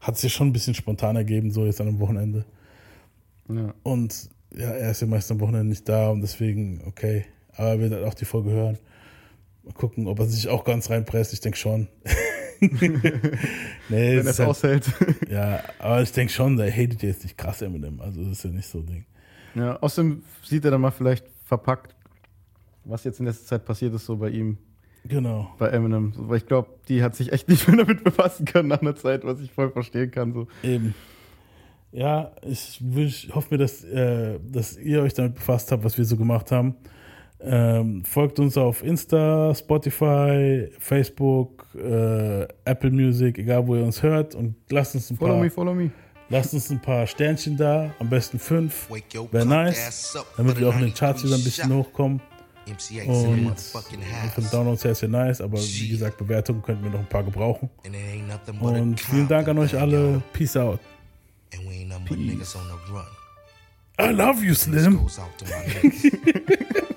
hat 0.00 0.16
sich 0.16 0.32
schon 0.32 0.48
ein 0.48 0.52
bisschen 0.54 0.74
spontan 0.74 1.16
ergeben, 1.16 1.50
so 1.50 1.66
jetzt 1.66 1.82
an 1.82 1.88
einem 1.88 2.00
Wochenende. 2.00 2.46
Ja. 3.50 3.74
Und 3.82 4.30
ja, 4.56 4.70
er 4.70 4.90
ist 4.92 5.02
ja 5.02 5.06
meist 5.06 5.30
am 5.30 5.40
Wochenende 5.40 5.66
nicht 5.68 5.86
da 5.88 6.08
und 6.08 6.22
deswegen, 6.22 6.80
okay. 6.86 7.26
Aber 7.52 7.68
er 7.68 7.80
wird 7.80 7.92
halt 7.92 8.04
auch 8.04 8.14
die 8.14 8.24
Folge 8.24 8.50
hören. 8.50 8.78
Mal 9.62 9.74
gucken, 9.74 10.06
ob 10.08 10.18
er 10.18 10.26
sich 10.26 10.48
auch 10.48 10.64
ganz 10.64 10.88
reinpresst. 10.90 11.32
Ich 11.34 11.40
denke 11.40 11.58
schon. 11.58 11.88
nee, 12.60 13.00
Wenn 13.88 14.26
es 14.26 14.26
er 14.26 14.30
es 14.30 14.40
aushält. 14.40 14.90
Ja, 15.28 15.62
aber 15.78 16.02
ich 16.02 16.12
denke 16.12 16.32
schon, 16.32 16.56
der 16.56 16.70
hatet 16.70 17.02
jetzt 17.02 17.22
nicht 17.22 17.36
krass 17.36 17.62
Eminem. 17.62 18.00
Also 18.00 18.22
das 18.22 18.32
ist 18.32 18.44
ja 18.44 18.50
nicht 18.50 18.68
so 18.68 18.78
ein 18.78 18.86
Ding. 18.86 19.04
Ja, 19.54 19.76
außerdem 19.76 20.22
sieht 20.42 20.64
er 20.64 20.72
dann 20.72 20.80
mal 20.80 20.90
vielleicht 20.90 21.26
verpackt, 21.44 21.94
was 22.84 23.04
jetzt 23.04 23.20
in 23.20 23.26
letzter 23.26 23.46
Zeit 23.46 23.64
passiert 23.64 23.94
ist, 23.94 24.06
so 24.06 24.16
bei 24.16 24.30
ihm. 24.30 24.58
Genau. 25.04 25.54
Bei 25.58 25.68
Eminem. 25.68 26.12
Weil 26.16 26.38
ich 26.38 26.46
glaube, 26.46 26.70
die 26.88 27.02
hat 27.02 27.14
sich 27.14 27.32
echt 27.32 27.48
nicht 27.48 27.68
mehr 27.68 27.76
damit 27.76 28.04
befassen 28.04 28.46
können 28.46 28.68
nach 28.68 28.80
einer 28.80 28.96
Zeit, 28.96 29.24
was 29.24 29.40
ich 29.40 29.52
voll 29.52 29.70
verstehen 29.70 30.10
kann. 30.10 30.32
So. 30.32 30.48
Eben. 30.62 30.94
Ja, 31.92 32.32
ich, 32.42 32.80
wünsch, 32.82 33.28
hoffe 33.32 33.54
mir, 33.54 33.58
dass, 33.58 33.84
äh, 33.84 34.40
dass 34.42 34.76
ihr 34.76 35.02
euch 35.02 35.14
damit 35.14 35.34
befasst 35.34 35.70
habt, 35.70 35.84
was 35.84 35.96
wir 35.96 36.04
so 36.04 36.16
gemacht 36.16 36.50
haben. 36.50 36.74
Ähm, 37.46 38.02
folgt 38.04 38.38
uns 38.38 38.56
auf 38.56 38.82
Insta, 38.82 39.54
Spotify, 39.54 40.68
Facebook, 40.78 41.66
äh, 41.74 42.46
Apple 42.64 42.90
Music, 42.90 43.38
egal 43.38 43.66
wo 43.66 43.76
ihr 43.76 43.84
uns 43.84 44.02
hört 44.02 44.34
und 44.34 44.54
lasst 44.70 44.94
uns 44.94 45.10
ein 45.10 45.16
Follow 45.18 45.34
paar, 45.34 45.42
me, 45.42 45.50
follow 45.50 45.74
me. 45.74 45.90
lasst 46.30 46.54
uns 46.54 46.70
ein 46.70 46.80
paar 46.80 47.06
Sternchen 47.06 47.58
da, 47.58 47.90
am 47.98 48.08
besten 48.08 48.38
fünf, 48.38 48.88
wäre 49.30 49.44
nice, 49.44 50.16
damit 50.38 50.58
wir 50.58 50.70
auch 50.70 50.74
in 50.76 50.82
den 50.82 50.94
Charts 50.94 51.22
wieder 51.22 51.34
ein 51.34 51.44
bisschen 51.44 51.74
hochkommen. 51.74 52.20
Und 52.66 53.60
von 53.60 54.50
Downloads 54.50 54.84
her 54.84 54.92
ist 54.92 55.02
ja 55.02 55.08
nice, 55.08 55.42
aber 55.42 55.58
wie 55.58 55.88
gesagt, 55.88 56.16
Bewertungen 56.16 56.62
könnten 56.62 56.82
wir 56.84 56.92
noch 56.92 57.00
ein 57.00 57.08
paar 57.08 57.22
gebrauchen. 57.22 57.68
Und 58.60 59.00
vielen 59.00 59.28
Dank 59.28 59.48
an 59.48 59.58
euch 59.58 59.78
alle. 59.78 60.22
Peace 60.32 60.56
out. 60.56 60.80
And 61.52 61.68
we 61.68 61.74
ain't 61.74 61.88
nothing 61.88 62.06
but 62.08 62.18
niggas 62.18 62.56
on 62.56 62.62
the 62.68 62.92
run. 62.92 63.04
I 63.98 64.10
love 64.12 64.42
you, 64.42 64.54
Slim. 64.54 64.98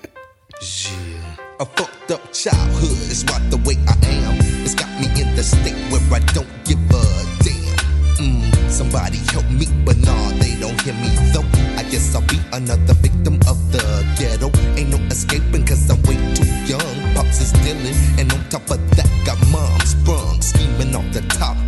yeah. 0.60 1.36
A 1.60 1.64
fucked 1.64 2.10
up 2.10 2.32
childhood 2.32 2.98
is 3.10 3.24
what 3.26 3.42
the 3.50 3.58
way 3.66 3.76
I 3.86 3.96
am. 4.06 4.36
It's 4.64 4.74
got 4.74 4.88
me 5.00 5.06
in 5.20 5.34
the 5.34 5.42
state 5.42 5.78
where 5.90 6.00
I 6.12 6.20
don't 6.32 6.48
give 6.64 6.78
a 6.90 7.02
damn. 7.42 7.76
Mm, 8.18 8.70
somebody 8.70 9.18
help 9.34 9.48
me, 9.50 9.66
but 9.84 9.96
nah, 9.98 10.30
they 10.38 10.54
don't 10.60 10.80
hear 10.82 10.94
me 10.94 11.10
though. 11.32 11.46
I 11.76 11.82
guess 11.90 12.14
I'll 12.14 12.22
be 12.26 12.38
another 12.52 12.94
victim 12.94 13.34
of 13.48 13.58
the 13.72 13.82
ghetto. 14.18 14.50
Ain't 14.78 14.90
no 14.90 14.98
escaping 15.10 15.66
cause 15.66 15.90
I'm 15.90 16.00
way 16.02 16.16
too 16.34 16.46
young. 16.66 17.14
Pops 17.14 17.40
is 17.40 17.52
dealing, 17.64 17.94
and 18.18 18.32
on 18.32 18.40
top 18.48 18.70
of 18.70 18.78
that, 18.96 19.10
got 19.26 19.38
mom 19.50 19.80
sprung, 19.80 20.40
scheming 20.40 20.94
off 20.94 21.10
the 21.12 21.22
top. 21.38 21.58